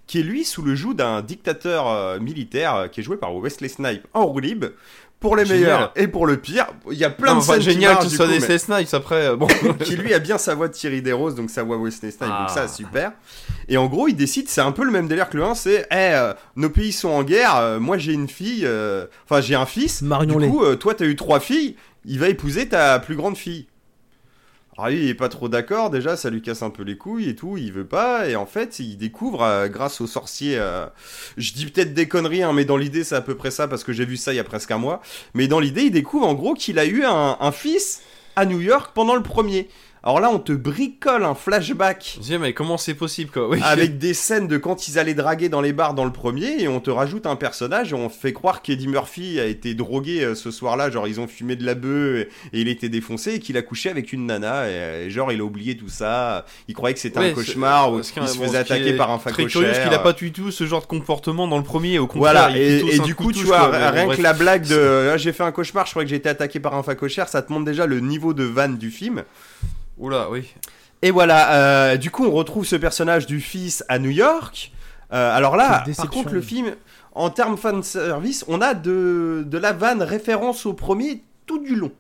qui 0.07 0.21
est 0.21 0.23
lui 0.23 0.45
sous 0.45 0.63
le 0.63 0.75
joug 0.77 0.95
d'un 0.95 1.23
dictateur 1.23 1.89
euh, 1.89 2.21
militaire 2.21 2.75
euh, 2.77 2.89
qui 2.89 3.01
est 3.01 3.03
joué 3.03 3.17
par 3.17 3.35
Wesley 3.35 3.69
Snipes 3.69 4.07
en 4.15 4.27
roue 4.27 4.39
libre, 4.39 4.69
pour 5.23 5.37
les 5.37 5.47
Génial. 5.47 5.63
meilleurs 5.63 5.93
et 5.97 6.07
pour 6.09 6.27
le 6.27 6.37
pire. 6.37 6.67
Il 6.91 6.99
y 6.99 7.05
a 7.05 7.09
plein 7.11 7.29
Non, 7.33 7.39
de 7.39 7.39
enfin, 7.39 7.53
scènes 7.55 7.63
qui 7.63 7.71
génial 7.71 7.93
marchent, 7.95 8.05
que 8.05 8.11
ce 8.11 8.17
soit 8.17 8.27
coup, 8.27 8.33
des 8.33 8.41
mais- 8.47 8.59
Snipes 8.59 8.93
après. 8.93 9.27
euh, 9.29 9.37
Bon. 9.37 9.47
qui 9.83 9.97
lui 9.97 10.13
a 10.13 10.19
bien 10.19 10.37
sa 10.37 10.55
voix 10.55 10.69
de 10.69 10.75
Thierry 10.75 11.01
Desroses, 11.01 11.35
donc 11.35 11.49
sa 11.49 11.63
voix 11.63 11.79
Wesley 11.79 12.11
Snipes, 12.11 12.29
donc 12.29 12.39
Ah. 12.49 12.53
ça 12.53 12.69
super. 12.69 13.13
Et 13.69 13.79
en 13.79 13.87
gros, 13.87 14.09
il 14.09 14.15
décide, 14.17 14.49
c'est 14.51 14.61
un 14.61 14.73
peu 14.73 14.85
le 14.85 14.91
même 14.91 15.09
délire 15.09 15.31
que 15.31 15.37
le 15.39 15.45
1, 15.45 15.55
c'est, 15.55 15.87
eh, 15.91 15.95
euh, 15.95 16.35
nos 16.57 16.69
pays 16.69 16.93
sont 16.93 17.09
en 17.09 17.23
guerre, 17.23 17.57
euh, 17.57 17.81
moi 17.81 17.97
j'ai 17.97 18.13
une 18.13 18.29
fille, 18.29 18.63
euh, 18.67 19.07
enfin 19.25 19.41
j'ai 19.41 19.55
un 19.55 19.65
fils, 19.67 20.03
Marion 20.03 20.39
du 20.39 20.49
coup, 20.51 20.63
euh, 20.65 20.77
toi 20.77 20.95
t'as 20.95 21.07
eu 21.07 21.17
trois 21.17 21.41
filles, 21.41 21.77
il 22.05 22.19
va 22.19 22.29
épouser 22.29 22.69
ta 22.69 22.99
plus 22.99 23.15
grande 23.17 23.37
fille. 23.37 23.67
Alors 24.83 24.91
lui, 24.91 25.05
il 25.05 25.09
est 25.11 25.15
pas 25.15 25.29
trop 25.29 25.49
d'accord, 25.49 25.91
déjà 25.91 26.17
ça 26.17 26.29
lui 26.29 26.43
casse 26.43 26.63
un 26.63 26.71
peu 26.71 26.83
les 26.83 26.97
couilles 26.99 27.29
et 27.29 27.37
tout, 27.37 27.57
il 27.57 27.73
veut 27.73 27.87
pas, 27.87 28.29
et 28.29 28.35
en 28.35 28.47
fait 28.47 28.81
il 28.81 28.97
découvre, 28.97 29.45
euh, 29.45 29.69
grâce 29.69 30.01
au 30.01 30.09
sorcier, 30.09 30.57
euh, 30.59 30.87
je 31.37 31.53
dis 31.53 31.67
peut-être 31.67 31.95
des 31.95 32.09
conneries, 32.09 32.43
hein, 32.43 32.53
mais 32.53 32.65
dans 32.65 32.77
l'idée 32.77 33.05
c'est 33.05 33.15
à 33.15 33.21
peu 33.21 33.37
près 33.37 33.53
ça, 33.53 33.69
parce 33.69 33.85
que 33.85 33.93
j'ai 33.93 34.05
vu 34.05 34.17
ça 34.17 34.33
il 34.33 34.39
y 34.39 34.41
a 34.41 34.45
presque 34.45 34.73
un 34.73 34.79
mois, 34.79 35.01
mais 35.35 35.47
dans 35.47 35.61
l'idée 35.61 35.83
il 35.83 35.93
découvre 35.93 36.27
en 36.27 36.35
gros 36.35 36.55
qu'il 36.55 36.81
a 36.81 36.85
eu 36.85 37.05
un 37.05 37.53
fils 37.53 38.03
à 38.35 38.45
New 38.45 38.61
York 38.61 38.91
pendant 38.93 39.15
le 39.15 39.23
premier. 39.23 39.69
Alors 40.05 40.19
là 40.19 40.31
on 40.33 40.41
te 40.41 40.51
bricole 40.51 41.23
un 41.25 41.37
flashback 41.37 42.19
Je 42.21 42.35
mais 42.35 42.53
comment 42.53 42.77
c'est 42.77 42.95
possible 42.95 43.31
quoi? 43.31 43.49
Oui. 43.49 43.61
avec 43.63 43.99
des 44.03 44.15
scènes 44.15 44.49
de 44.49 44.59
quand 44.59 44.89
ils 44.89 44.99
allaient 44.99 45.15
draguer 45.15 45.49
dans 45.49 45.61
les 45.61 45.73
bars 45.73 45.95
dans 45.95 46.05
le 46.05 46.11
premier 46.11 46.61
et 46.61 46.67
on 46.67 46.81
te 46.81 46.91
rajoute 46.91 47.25
un 47.25 47.37
personnage 47.37 47.93
et 47.93 47.95
on 47.95 48.09
fait 48.09 48.33
croire 48.33 48.63
qu'Eddie 48.63 48.89
Murphy 48.89 49.39
a 49.39 49.45
été 49.47 49.75
drogué 49.75 50.25
euh, 50.25 50.35
ce 50.35 50.51
soir-là, 50.51 50.91
genre 50.91 51.07
ils 51.07 51.21
ont 51.21 51.29
fumé 51.29 51.55
de 51.55 51.65
la 51.65 51.77
bœuf 51.77 52.27
et, 52.53 52.57
et 52.57 52.61
il 52.63 52.67
était 52.69 52.89
défoncé 52.89 53.35
et 53.35 53.39
qu'il 53.39 53.57
a 53.57 53.63
couché 53.63 53.91
avec 53.91 54.13
une 54.13 54.27
nana 54.27 54.69
et, 54.69 55.05
et 55.07 55.11
genre 55.11 55.31
il 55.31 55.41
a 55.41 55.45
oublié 55.45 55.77
tout 55.77 55.89
ça, 55.89 56.47
il 56.67 56.75
croyait 56.75 56.95
que 56.95 57.01
c'était 57.01 57.21
Ouais, 57.21 57.31
un 57.31 57.35
cauchemar 57.35 57.93
ou 57.93 58.03
ce 58.03 58.13
qui 58.13 58.19
il 58.19 58.25
est- 58.25 58.27
se 58.27 58.39
faisait 58.39 58.59
attaquer 58.59 58.95
par 58.95 59.13
un 59.13 59.19
Très 59.19 59.31
facochère. 59.31 59.51
curieux 59.53 59.69
parce 59.69 59.85
qu'il 59.85 59.95
a 59.95 60.01
pas 60.01 60.15
du 60.15 60.33
tout 60.33 60.51
ce 60.51 60.67
genre 60.67 60.81
de 60.81 60.87
comportement 60.87 61.47
dans 61.47 61.59
le 61.59 61.65
premier. 61.65 62.01
Au 62.01 62.09
contraire, 62.09 62.33
Voilà, 62.49 62.51
il 62.59 62.91
et, 62.91 62.99
du 62.99 63.15
coup, 63.15 63.31
tu 63.31 63.45
vois, 63.45 63.69
quoi, 63.69 63.91
rien 63.91 64.09
que 64.09 64.21
la 64.21 64.33
blague 64.33 64.67
de 64.67 65.11
ah, 65.13 65.17
j'ai 65.17 65.33
fait 65.33 65.45
un 65.45 65.53
cauchemar, 65.53 65.87
je 65.87 65.93
crois 65.93 66.03
que 66.03 66.11
j'ai 66.11 66.17
été 66.17 66.29
attaqué 66.29 66.59
par 66.59 66.75
un 66.75 66.83
facochère, 66.83 67.29
ça 67.29 67.41
te 67.43 67.53
montre 67.53 67.67
déjà 67.67 67.87
le 67.87 68.01
niveau 68.01 68.35
de 68.35 68.43
vanne 68.43 68.79
du 68.79 68.91
film. 68.91 69.23
Oula, 69.99 70.31
oui. 70.31 70.53
Et 71.03 71.11
voilà, 71.11 71.55
euh, 71.55 71.97
du 71.97 72.11
coup, 72.11 72.25
on 72.25 72.31
retrouve 72.31 72.65
ce 72.65 72.77
personnage 72.77 73.27
du 73.27 73.41
fils 73.41 73.85
à 73.89 73.99
New 73.99 74.11
York. 74.11 74.73
Euh, 75.13 75.37
alors 75.37 75.57
là, 75.57 75.85
par 75.97 76.11
contre, 76.11 76.33
le 76.33 76.41
film, 76.41 76.75
en 77.15 77.31
termes 77.31 77.59
fan 77.59 77.83
service, 77.83 78.45
on 78.49 78.61
a 78.61 78.75
de, 78.75 79.45
de 79.47 79.59
la 79.59 79.73
vanne 79.73 80.03
référence 80.03 80.65
au 80.65 80.73
premier 80.73 81.23
tout 81.47 81.59
du 81.59 81.75
long. 81.75 81.93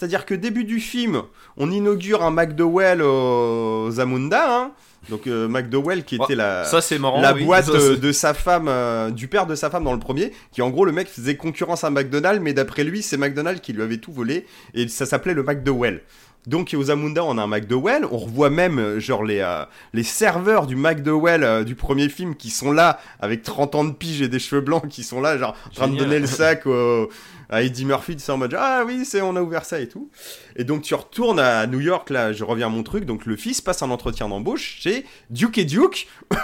C'est-à-dire 0.00 0.24
que 0.24 0.34
début 0.34 0.64
du 0.64 0.80
film, 0.80 1.22
on 1.58 1.70
inaugure 1.70 2.22
un 2.22 2.30
McDowell 2.30 3.02
aux 3.02 3.90
Zamunda, 3.90 4.44
hein. 4.48 4.72
donc 5.10 5.26
euh, 5.26 5.46
McDowell 5.46 6.04
qui 6.04 6.14
était 6.14 6.34
la, 6.34 6.64
Ça 6.64 6.80
c'est 6.80 6.98
marrant. 6.98 7.20
la 7.20 7.34
oui. 7.34 7.44
boîte 7.44 7.66
Ça, 7.66 7.72
euh, 7.72 7.96
de 7.96 8.10
sa 8.10 8.32
femme, 8.32 8.66
euh, 8.68 9.10
du 9.10 9.28
père 9.28 9.46
de 9.46 9.54
sa 9.54 9.68
femme 9.68 9.84
dans 9.84 9.92
le 9.92 9.98
premier, 9.98 10.32
qui 10.52 10.62
en 10.62 10.70
gros 10.70 10.86
le 10.86 10.92
mec 10.92 11.06
faisait 11.06 11.36
concurrence 11.36 11.84
à 11.84 11.90
McDonald's, 11.90 12.40
mais 12.40 12.54
d'après 12.54 12.82
lui 12.82 13.02
c'est 13.02 13.18
McDonald's 13.18 13.60
qui 13.60 13.74
lui 13.74 13.82
avait 13.82 13.98
tout 13.98 14.10
volé, 14.10 14.46
et 14.72 14.88
ça 14.88 15.04
s'appelait 15.04 15.34
le 15.34 15.42
McDowell. 15.42 16.00
Donc 16.46 16.74
aux 16.76 16.82
Zamunda 16.84 17.22
on 17.24 17.36
a 17.38 17.42
un 17.42 17.46
McDowell, 17.46 18.06
on 18.10 18.16
revoit 18.16 18.48
même 18.50 18.78
euh, 18.78 18.98
genre 19.00 19.22
les, 19.24 19.40
euh, 19.40 19.64
les 19.92 20.02
serveurs 20.02 20.66
du 20.66 20.74
McDowell 20.74 21.44
euh, 21.44 21.64
du 21.64 21.74
premier 21.74 22.08
film 22.08 22.34
qui 22.34 22.48
sont 22.50 22.72
là 22.72 22.98
avec 23.20 23.42
30 23.42 23.74
ans 23.74 23.84
de 23.84 23.92
pige 23.92 24.22
et 24.22 24.28
des 24.28 24.38
cheveux 24.38 24.62
blancs 24.62 24.88
qui 24.88 25.02
sont 25.02 25.20
là 25.20 25.36
genre 25.36 25.54
en 25.66 25.70
train 25.74 25.88
de 25.88 25.96
donner 25.98 26.18
le 26.18 26.26
sac 26.26 26.66
au- 26.66 27.08
à 27.52 27.62
Eddie 27.62 27.84
Murphy, 27.84 28.14
tu 28.16 28.22
sais, 28.22 28.30
en 28.32 28.36
mode 28.38 28.54
ah 28.58 28.84
oui 28.86 29.04
c'est 29.04 29.20
on 29.20 29.34
a 29.36 29.42
ouvert 29.42 29.64
ça 29.64 29.80
et 29.80 29.88
tout. 29.88 30.08
Et 30.56 30.64
donc 30.64 30.82
tu 30.82 30.94
retournes 30.94 31.40
à 31.40 31.66
New 31.66 31.80
York 31.80 32.08
là, 32.10 32.32
je 32.32 32.44
reviens 32.44 32.66
à 32.66 32.70
mon 32.70 32.84
truc, 32.84 33.04
donc 33.04 33.26
le 33.26 33.36
fils 33.36 33.60
passe 33.60 33.82
un 33.82 33.90
entretien 33.90 34.28
d'embauche 34.28 34.78
chez 34.80 35.04
Duke 35.30 35.58
et 35.58 35.64
Duke. 35.64 36.06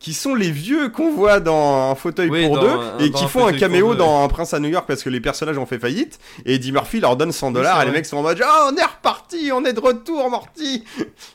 qui 0.00 0.14
sont 0.14 0.34
les 0.34 0.50
vieux 0.50 0.88
qu'on 0.88 1.12
voit 1.12 1.38
dans 1.40 1.90
un 1.90 1.94
fauteuil 1.94 2.30
Oui, 2.30 2.46
pour 2.46 2.56
dans 2.56 2.62
deux 2.62 2.68
un- 2.68 2.98
et 2.98 3.10
qui 3.12 3.26
font 3.26 3.46
un 3.46 3.52
caméo 3.52 3.94
dans 3.94 4.24
Un 4.24 4.28
Prince 4.28 4.54
à 4.54 4.58
New 4.58 4.70
York 4.70 4.86
parce 4.88 5.02
que 5.02 5.10
les 5.10 5.20
personnages 5.20 5.58
ont 5.58 5.66
fait 5.66 5.78
faillite 5.78 6.18
et 6.46 6.54
Eddie 6.54 6.72
Murphy 6.72 7.00
leur 7.00 7.16
donne 7.16 7.30
100 7.32 7.50
dollars 7.52 7.82
et 7.82 7.84
les 7.84 7.90
mecs 7.92 8.06
sont 8.06 8.16
en 8.16 8.22
mode 8.22 8.42
oh 8.42 8.68
on 8.72 8.76
est 8.76 8.82
reparti 8.84 9.50
on 9.52 9.62
est 9.66 9.74
de 9.74 9.80
retour 9.80 10.30
Morty 10.30 10.84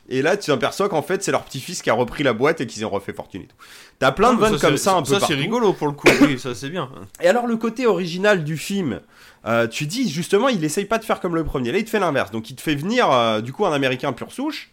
et 0.10 0.22
là 0.24 0.36
tu 0.36 0.48
t'aperçois 0.52 0.90
qu'en 0.90 1.04
fait 1.04 1.24
c'est 1.24 1.32
leur 1.32 1.44
petit-fils 1.44 1.84
qui 1.84 1.90
a 1.92 1.94
repris 1.94 2.24
la 2.24 2.34
boîte 2.34 2.60
et 2.60 2.66
qu'ils 2.66 2.84
ont 2.86 2.90
refait 2.90 3.14
fortune 3.14 3.44
et 3.44 3.46
tout 3.48 3.56
t'as 4.00 4.12
plein 4.12 4.34
de 4.34 4.40
Ah, 4.44 4.50
vannes 4.50 4.60
comme 4.60 4.78
ça 4.78 4.94
un 4.96 5.04
peu 5.04 5.14
Ça 5.20 5.26
c'est 5.28 5.36
rigolo 5.36 5.72
pour 5.74 5.86
le 5.88 5.94
coup. 5.94 6.08
Oui, 6.22 6.38
ça 6.40 6.54
c'est 6.56 6.70
bien. 6.70 6.90
Et 7.22 7.28
alors 7.30 7.46
le 7.48 7.56
côté 7.56 7.86
original 7.88 8.44
du 8.44 8.58
film, 8.58 9.00
euh, 9.46 9.68
tu 9.68 9.86
dis 9.86 10.10
justement 10.10 10.50
il 10.50 10.64
essaye 10.66 10.84
pas 10.86 10.98
de 10.98 11.06
faire 11.06 11.20
comme 11.22 11.36
le 11.36 11.44
premier. 11.46 11.72
Là 11.72 11.78
il 11.78 11.86
te 11.86 11.90
fait 11.92 12.00
l'inverse, 12.00 12.32
donc 12.32 12.50
il 12.50 12.56
te 12.56 12.62
fait 12.62 12.76
venir 12.76 13.10
euh, 13.12 13.40
du 13.42 13.54
coup 13.54 13.66
un 13.66 13.72
Américain 13.72 14.12
pur 14.12 14.32
souche 14.34 14.72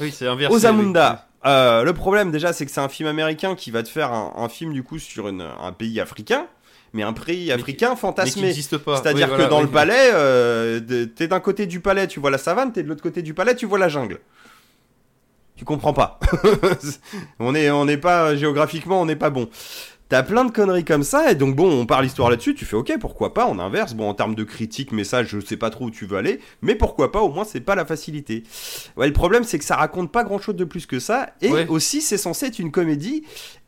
Oui, 0.00 0.12
c'est 0.14 0.26
inversé. 0.26 0.58
Zamunda. 0.58 1.27
Euh, 1.46 1.84
le 1.84 1.92
problème 1.92 2.30
déjà 2.32 2.52
c'est 2.52 2.66
que 2.66 2.72
c'est 2.72 2.80
un 2.80 2.88
film 2.88 3.08
américain 3.08 3.54
qui 3.54 3.70
va 3.70 3.82
te 3.84 3.88
faire 3.88 4.12
un, 4.12 4.32
un 4.36 4.48
film 4.48 4.72
du 4.72 4.82
coup 4.82 4.98
sur 4.98 5.28
une- 5.28 5.40
un 5.62 5.72
pays 5.72 6.00
africain, 6.00 6.46
mais 6.92 7.04
un 7.04 7.12
pays 7.12 7.52
africain 7.52 7.90
Mais 7.90 7.94
qui 7.94 8.00
fantasmé. 8.00 8.42
n'existe 8.42 8.78
pas. 8.78 8.96
C'est-à-dire 8.96 9.26
Oui, 9.28 9.34
voilà, 9.36 9.44
que 9.44 9.50
dans 9.50 9.58
oui. 9.58 9.64
le 9.66 9.70
palais, 9.70 10.10
euh, 10.14 11.06
t'es 11.14 11.28
d'un 11.28 11.40
côté 11.40 11.66
du 11.66 11.78
palais, 11.80 12.08
tu 12.08 12.18
vois 12.18 12.30
la 12.30 12.38
savane, 12.38 12.72
t'es 12.72 12.82
de 12.82 12.88
l'autre 12.88 13.02
côté 13.02 13.22
du 13.22 13.34
palais, 13.34 13.54
tu 13.54 13.66
vois 13.66 13.78
la 13.78 13.88
jungle. 13.88 14.18
Tu 15.56 15.64
comprends 15.64 15.92
pas. 15.92 16.18
on 17.40 17.54
est, 17.54 17.70
on 17.70 17.84
n'est 17.84 17.98
pas 17.98 18.36
géographiquement, 18.36 19.00
on 19.00 19.06
n'est 19.06 19.16
pas 19.16 19.30
bon. 19.30 19.48
T'as 20.08 20.22
plein 20.22 20.46
de 20.46 20.50
conneries 20.50 20.86
comme 20.86 21.02
ça, 21.02 21.30
et 21.30 21.34
donc 21.34 21.54
bon, 21.54 21.70
on 21.70 21.84
parle 21.84 22.06
histoire 22.06 22.30
là-dessus, 22.30 22.54
tu 22.54 22.64
fais 22.64 22.76
ok, 22.76 22.94
pourquoi 22.98 23.34
pas, 23.34 23.46
on 23.46 23.58
inverse. 23.58 23.92
Bon, 23.92 24.08
en 24.08 24.14
termes 24.14 24.34
de 24.34 24.42
critique, 24.42 24.90
message, 24.90 25.28
je 25.28 25.38
sais 25.40 25.58
pas 25.58 25.68
trop 25.68 25.84
où 25.86 25.90
tu 25.90 26.06
veux 26.06 26.16
aller, 26.16 26.40
mais 26.62 26.74
pourquoi 26.74 27.12
pas, 27.12 27.20
au 27.20 27.28
moins 27.28 27.44
c'est 27.44 27.60
pas 27.60 27.74
la 27.74 27.84
facilité. 27.84 28.42
Ouais, 28.96 29.06
le 29.06 29.12
problème 29.12 29.44
c'est 29.44 29.58
que 29.58 29.66
ça 29.66 29.76
raconte 29.76 30.10
pas 30.10 30.24
grand 30.24 30.38
chose 30.38 30.56
de 30.56 30.64
plus 30.64 30.86
que 30.86 30.98
ça, 30.98 31.28
et 31.42 31.52
Ouais. 31.52 31.66
aussi 31.68 32.00
c'est 32.00 32.16
censé 32.16 32.46
être 32.46 32.58
une 32.58 32.70
comédie, 32.70 33.22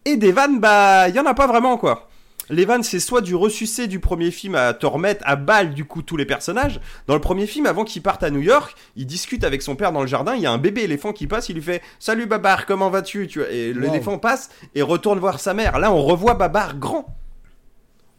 et 0.06 0.16
des 0.16 0.32
vannes, 0.32 0.60
bah, 0.60 1.10
y 1.10 1.20
en 1.20 1.26
a 1.26 1.34
pas 1.34 1.46
vraiment 1.46 1.76
quoi. 1.76 2.08
Les 2.50 2.64
vannes, 2.64 2.82
c'est 2.82 3.00
soit 3.00 3.20
du 3.20 3.34
ressucé 3.34 3.86
du 3.86 4.00
premier 4.00 4.30
film 4.30 4.54
à 4.54 4.74
te 4.74 4.84
remettre 4.86 5.22
à 5.26 5.36
balle 5.36 5.72
du 5.72 5.84
coup 5.84 6.02
tous 6.02 6.16
les 6.16 6.26
personnages. 6.26 6.80
Dans 7.06 7.14
le 7.14 7.20
premier 7.20 7.46
film, 7.46 7.66
avant 7.66 7.84
qu'il 7.84 8.02
parte 8.02 8.22
à 8.22 8.30
New 8.30 8.40
York, 8.40 8.74
il 8.96 9.06
discute 9.06 9.44
avec 9.44 9.62
son 9.62 9.76
père 9.76 9.92
dans 9.92 10.00
le 10.00 10.06
jardin. 10.06 10.34
Il 10.34 10.42
y 10.42 10.46
a 10.46 10.52
un 10.52 10.58
bébé 10.58 10.82
éléphant 10.82 11.12
qui 11.12 11.26
passe. 11.26 11.48
Il 11.48 11.54
lui 11.54 11.62
fait 11.62 11.82
Salut 11.98 12.26
Babar, 12.26 12.66
comment 12.66 12.90
vas-tu? 12.90 13.26
Tu 13.26 13.38
vois, 13.38 13.50
Et 13.50 13.72
Wow. 13.72 13.80
l'éléphant 13.80 14.18
passe 14.18 14.50
et 14.74 14.82
retourne 14.82 15.18
voir 15.18 15.38
sa 15.40 15.54
mère. 15.54 15.78
Là, 15.78 15.92
on 15.92 16.02
revoit 16.02 16.34
Babar 16.34 16.76
grand. 16.76 17.16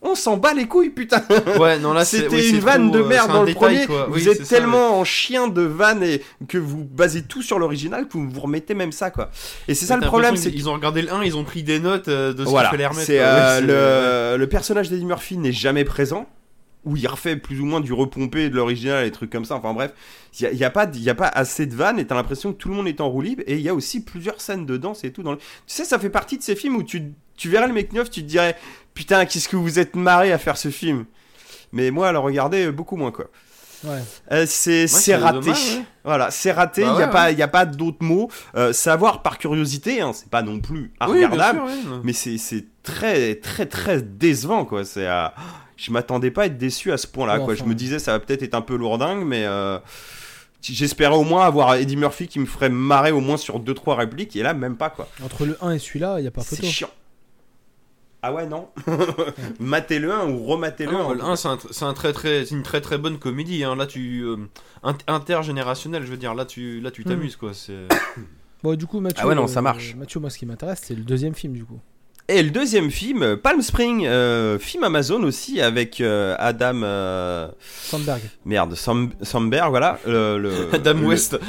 On 0.04 0.16
s'en 0.16 0.36
bat 0.38 0.54
les 0.56 0.66
couilles, 0.68 0.90
putain. 0.90 1.24
Ouais, 1.60 1.78
non, 1.78 1.94
là, 1.94 2.04
C'était 2.12 2.28
oui, 2.36 2.50
une 2.50 2.60
vanne 2.60 2.88
trop, 2.92 2.98
de 3.00 3.04
euh, 3.04 3.08
merde 3.08 3.32
dans 3.32 3.42
le 3.42 3.54
détail, 3.54 3.86
premier. 3.86 4.06
Vous 4.10 4.28
êtes 4.30 4.46
ça, 4.46 4.56
tellement 4.56 5.00
en 5.00 5.04
chien 5.04 5.48
de 5.48 5.62
vanne 5.62 6.02
et 6.02 6.22
que 6.48 6.58
vous 6.58 6.84
basez 6.84 7.22
tout 7.22 7.42
sur 7.44 7.60
l'original 7.60 8.08
que 8.08 8.14
vous 8.14 8.28
vous 8.30 8.40
remettez 8.42 8.74
même 8.74 8.92
ça, 8.92 9.12
quoi. 9.12 9.30
Et 9.68 9.76
c'est 9.76 9.86
ça 9.86 9.98
le 9.98 10.02
problème, 10.08 10.36
c'est 10.38 10.52
qu'ils 10.52 10.70
ont 10.70 10.74
regardé 10.74 11.04
le 11.04 11.14
1, 11.14 11.24
ils 11.24 11.38
ont 11.38 11.44
pris 11.44 11.62
des 11.62 11.80
notes 11.80 12.08
euh, 12.08 12.34
de 12.34 12.44
ce 12.44 12.50
voilà, 12.50 12.70
qu'il 12.70 12.78
fallait 12.80 12.88
remettre. 12.88 13.12
euh, 13.12 13.60
Ouais, 13.62 14.38
le, 14.38 14.38
le 14.40 14.48
personnage 14.48 14.90
d'Eddie 14.90 15.06
Murphy 15.06 15.38
n'est 15.38 15.52
jamais 15.52 15.84
présent. 15.86 16.28
Où 16.84 16.98
il 16.98 17.08
refait 17.08 17.36
plus 17.36 17.62
ou 17.62 17.66
moins 17.66 17.80
du 17.80 17.94
repompé 17.94 18.50
de 18.50 18.56
l'original, 18.56 19.06
des 19.06 19.12
trucs 19.12 19.30
comme 19.30 19.46
ça. 19.46 19.54
Enfin 19.54 19.72
bref, 19.72 19.92
il 20.40 20.50
n'y 20.58 20.64
a, 20.64 20.72
pas 20.72 20.88
de- 20.88 20.98
il 20.98 21.04
y 21.04 21.12
a 21.12 21.14
pas 21.14 21.28
assez 21.28 21.68
de 21.68 21.76
vannes 21.76 22.00
et 22.00 22.08
t'as 22.08 22.16
l'impression 22.16 22.54
que 22.54 22.58
tout 22.58 22.70
le 22.70 22.74
monde 22.74 22.88
est 22.88 23.02
en 23.02 23.08
roue 23.08 23.22
libre. 23.22 23.44
Et 23.46 23.54
il 23.54 23.62
y 23.62 23.70
a 23.70 23.76
aussi 23.76 24.04
plusieurs 24.04 24.42
scènes 24.42 24.66
de 24.66 24.78
danse 24.78 25.04
et 25.04 25.12
tout. 25.14 25.22
Dans 25.22 25.34
le... 25.34 25.38
Tu 25.38 25.44
sais, 25.68 25.86
ça 25.86 26.00
fait 26.00 26.10
partie 26.10 26.40
de 26.40 26.42
ces 26.42 26.56
films 26.56 26.76
où 26.78 26.82
tu, 26.82 27.04
tu 27.38 27.50
verrais 27.50 27.68
le 27.68 27.74
make-off, 27.76 28.10
tu 28.10 28.24
te 28.24 28.28
dirais 28.28 28.56
Putain, 28.94 29.26
qu'est-ce 29.26 29.48
que 29.50 29.56
vous 29.56 29.80
êtes 29.80 29.96
marré 29.96 30.32
à 30.32 30.38
faire 30.38 30.58
ce 30.58 30.70
film 30.70 31.06
Mais 31.72 31.92
moi, 31.92 32.10
à 32.10 32.12
le 32.12 32.20
regarder, 32.20 32.66
euh, 32.68 32.72
beaucoup 32.72 32.96
moins 32.98 33.12
quoi. 33.12 33.26
Ouais. 33.84 33.98
Euh, 34.32 34.46
c'est 34.48 34.86
c'est 34.86 35.00
c'est 35.00 35.16
raté. 35.16 35.40
dommage, 35.40 35.76
ouais. 35.78 35.84
Voilà, 36.04 36.30
c'est 36.30 36.52
raté. 36.52 36.82
Il 36.82 36.88
Bah 36.88 36.98
n'y 36.98 37.02
a, 37.04 37.06
ouais, 37.08 37.12
pas- 37.12 37.32
il 37.32 37.38
y 37.40 37.42
a 37.42 37.48
pas 37.48 37.66
d'autres 37.66 38.04
mots. 38.04 38.30
Euh, 38.56 38.74
savoir 38.74 39.24
par 39.24 39.40
curiosité, 39.40 40.02
hein, 40.02 40.12
c'est 40.14 40.30
pas 40.30 40.44
non 40.44 40.60
plus 40.60 40.94
Oui, 41.08 41.26
regardable. 41.26 41.60
sûr, 41.60 41.66
ouais. 41.92 42.00
Mais 42.04 42.14
c'est 42.14 42.38
c'est 42.38 42.66
très, 42.84 43.36
très, 43.36 43.66
très 43.66 44.02
décevant, 44.04 44.66
quoi. 44.66 44.86
C'est, 44.86 45.08
euh, 45.08 45.28
Je 45.78 45.90
m'attendais 45.92 46.30
pas 46.30 46.44
à 46.44 46.46
être 46.46 46.60
déçu 46.60 46.92
à 46.92 46.98
ce 46.98 47.08
point-là, 47.08 47.38
quoi. 47.40 47.54
enfin. 47.56 47.56
Je 47.56 47.64
me 47.64 47.74
disais, 47.74 47.98
ça 47.98 48.12
va 48.12 48.20
peut-être 48.20 48.44
être 48.44 48.54
un 48.54 48.62
peu 48.62 48.76
lourdingue, 48.76 49.26
mais 49.26 49.46
euh, 49.46 49.80
j'espérais 50.62 51.16
au 51.16 51.24
moins 51.24 51.44
avoir 51.48 51.74
Eddie 51.74 51.98
Murphy 51.98 52.28
qui 52.28 52.38
me 52.40 52.46
ferait 52.46 52.70
marrer 52.70 53.12
au 53.12 53.20
moins 53.20 53.38
sur 53.38 53.60
2-3 53.60 53.96
répliques, 53.96 54.36
et 54.36 54.44
là, 54.44 54.54
même 54.54 54.76
pas, 54.78 54.92
quoi. 54.92 55.08
Entre 55.26 55.44
le 55.46 55.58
1 55.60 55.72
et 55.72 55.80
celui-là, 55.80 56.20
il 56.20 56.22
n'y 56.22 56.28
a 56.28 56.32
pas 56.32 56.42
C'est 56.42 56.58
photo. 56.58 56.68
chiant. 56.68 56.90
Ah 58.24 58.32
ouais, 58.34 58.46
non 58.46 58.68
Matez-le 59.60 60.12
un 60.14 60.30
ou 60.30 60.44
rematez-le 60.46 60.92
Ah 60.92 60.98
non, 61.00 61.10
un. 61.12 61.14
le 61.16 61.24
1, 61.24 61.36
c'est 61.36 61.48
un, 61.48 61.58
c'est 61.72 61.86
un 61.86 61.94
très 61.94 62.14
très, 62.14 62.46
c'est 62.46 62.54
une 62.56 62.64
très 62.64 62.80
très 62.82 62.98
bonne 62.98 63.18
comédie. 63.18 63.64
Hein. 63.64 63.76
Là, 63.76 63.86
tu 63.88 64.22
euh, 64.24 64.38
int- 64.84 64.98
intergénérationnel, 65.08 66.04
je 66.06 66.12
veux 66.12 66.18
dire. 66.18 66.34
Là, 66.36 66.46
tu, 66.46 66.80
là, 66.82 66.92
tu 66.92 67.04
t'amuses 67.04 67.36
quoi. 67.36 67.54
C'est. 67.54 67.88
Bon, 68.64 68.76
du 68.76 68.86
coup, 68.86 69.00
Mathieu, 69.00 69.22
Ah 69.24 69.28
ouais, 69.28 69.34
non, 69.34 69.46
euh, 69.46 69.48
ça 69.48 69.64
marche. 69.64 69.96
Mathieu, 69.96 70.20
moi, 70.20 70.30
ce 70.30 70.38
qui 70.38 70.46
m'intéresse, 70.46 70.82
c'est 70.84 70.94
le 70.94 71.02
deuxième 71.02 71.34
film, 71.34 71.54
du 71.54 71.66
coup. 71.66 71.80
Et 72.28 72.44
le 72.44 72.52
deuxième 72.52 72.92
film, 72.92 73.24
euh, 73.24 73.36
Palm 73.36 73.60
Spring, 73.64 74.06
euh, 74.06 74.60
film 74.60 74.84
Amazon 74.84 75.24
aussi, 75.24 75.60
avec 75.60 76.00
euh, 76.00 76.36
Adam... 76.38 76.82
euh, 76.84 77.48
Sandberg. 77.60 78.22
Merde, 78.46 78.76
Sam, 78.76 79.14
Samberg, 79.24 79.72
voilà. 79.72 79.98
le- 80.06 80.38
le- 80.38 80.70
Adam 80.76 80.94
le- 80.94 81.08
West. 81.08 81.40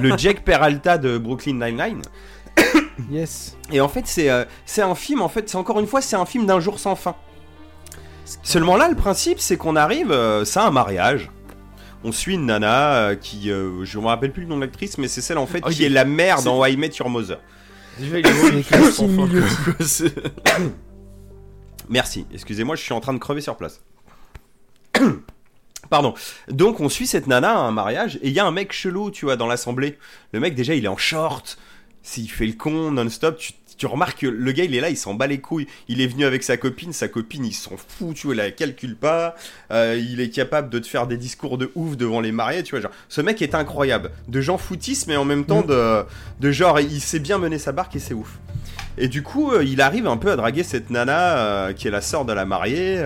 le 0.00 0.16
Jack 0.16 0.42
Peralta 0.42 0.96
de 0.96 1.18
Brooklyn 1.18 1.52
Nine-Nine. 1.62 2.00
Yes. 3.10 3.56
Et 3.72 3.80
en 3.80 3.88
fait, 3.88 4.06
c'est 4.06 4.30
euh, 4.30 4.44
c'est 4.66 4.82
un 4.82 4.94
film, 4.94 5.22
en 5.22 5.28
fait, 5.28 5.48
c'est 5.48 5.56
encore 5.56 5.80
une 5.80 5.86
fois, 5.86 6.00
c'est 6.00 6.16
un 6.16 6.26
film 6.26 6.46
d'un 6.46 6.60
jour 6.60 6.78
sans 6.78 6.94
fin. 6.94 7.16
Seulement 8.42 8.76
là, 8.76 8.88
le 8.88 8.96
principe, 8.96 9.38
c'est 9.38 9.56
qu'on 9.56 9.76
arrive, 9.76 10.10
euh, 10.10 10.44
c'est 10.44 10.60
un 10.60 10.70
mariage. 10.70 11.30
On 12.04 12.12
suit 12.12 12.34
une 12.34 12.46
nana 12.46 12.94
euh, 12.94 13.16
qui, 13.16 13.50
euh, 13.50 13.84
je 13.84 13.98
me 13.98 14.06
rappelle 14.06 14.32
plus 14.32 14.42
le 14.42 14.48
nom 14.48 14.56
de 14.56 14.62
l'actrice, 14.62 14.98
mais 14.98 15.08
c'est 15.08 15.20
celle 15.20 15.38
en 15.38 15.46
fait 15.46 15.62
qui 15.62 15.84
est 15.84 15.88
la 15.88 16.04
mère 16.04 16.42
dans 16.42 16.60
Why 16.60 16.72
I 16.72 16.76
Met 16.76 16.90
Your 16.98 17.08
Mother. 17.08 17.38
Déjà, 17.98 18.18
il 18.18 18.26
est 18.26 18.30
Merci, 21.88 22.26
excusez-moi, 22.32 22.76
je 22.76 22.82
suis 22.82 22.94
en 22.94 23.00
train 23.00 23.12
de 23.12 23.18
crever 23.18 23.40
sur 23.40 23.56
place. 23.56 23.82
Pardon. 25.90 26.14
Donc 26.48 26.80
on 26.80 26.88
suit 26.88 27.06
cette 27.06 27.26
nana 27.26 27.52
à 27.52 27.58
un 27.58 27.70
mariage 27.70 28.16
et 28.22 28.28
il 28.28 28.32
y 28.32 28.40
a 28.40 28.46
un 28.46 28.50
mec 28.50 28.72
chelou, 28.72 29.10
tu 29.10 29.26
vois, 29.26 29.36
dans 29.36 29.46
l'assemblée. 29.46 29.98
Le 30.32 30.40
mec 30.40 30.54
déjà 30.54 30.74
il 30.74 30.84
est 30.84 30.88
en 30.88 30.96
short, 30.96 31.58
s'il 32.04 32.30
fait 32.30 32.46
le 32.46 32.52
con 32.52 32.92
non-stop, 32.92 33.38
tu, 33.38 33.52
tu 33.76 33.86
remarques 33.86 34.20
que 34.20 34.28
le 34.28 34.52
gars 34.52 34.62
il 34.62 34.74
est 34.76 34.80
là, 34.80 34.88
il 34.88 34.96
s'en 34.96 35.14
bat 35.14 35.26
les 35.26 35.40
couilles. 35.40 35.66
Il 35.88 36.00
est 36.00 36.06
venu 36.06 36.24
avec 36.24 36.44
sa 36.44 36.56
copine, 36.56 36.92
sa 36.92 37.08
copine 37.08 37.44
il 37.44 37.52
s'en 37.52 37.76
fout, 37.76 38.14
tu 38.14 38.28
vois, 38.28 38.34
il 38.36 38.38
la 38.38 38.50
calcule 38.52 38.94
pas. 38.94 39.34
Euh, 39.72 39.98
il 40.00 40.20
est 40.20 40.30
capable 40.30 40.70
de 40.70 40.78
te 40.78 40.86
faire 40.86 41.08
des 41.08 41.16
discours 41.16 41.58
de 41.58 41.72
ouf 41.74 41.96
devant 41.96 42.20
les 42.20 42.30
mariés, 42.30 42.62
tu 42.62 42.70
vois. 42.70 42.80
Genre, 42.82 42.92
ce 43.08 43.20
mec 43.20 43.42
est 43.42 43.56
incroyable, 43.56 44.12
de 44.28 44.40
gens 44.40 44.58
foutistes 44.58 45.08
mais 45.08 45.16
en 45.16 45.24
même 45.24 45.44
temps 45.44 45.62
Mm. 45.62 45.66
de, 45.66 46.02
de 46.40 46.52
genre 46.52 46.78
il 46.78 47.00
sait 47.00 47.18
bien 47.18 47.38
mener 47.38 47.58
sa 47.58 47.72
barque 47.72 47.96
et 47.96 47.98
c'est 47.98 48.14
ouf. 48.14 48.38
Et 48.96 49.08
du 49.08 49.24
coup, 49.24 49.50
euh, 49.50 49.64
il 49.64 49.80
arrive 49.80 50.06
un 50.06 50.16
peu 50.16 50.30
à 50.30 50.36
draguer 50.36 50.62
cette 50.62 50.90
nana 50.90 51.36
euh, 51.38 51.72
qui 51.72 51.88
est 51.88 51.90
la 51.90 52.00
sœur 52.00 52.24
de 52.24 52.32
la 52.32 52.44
mariée. 52.44 53.02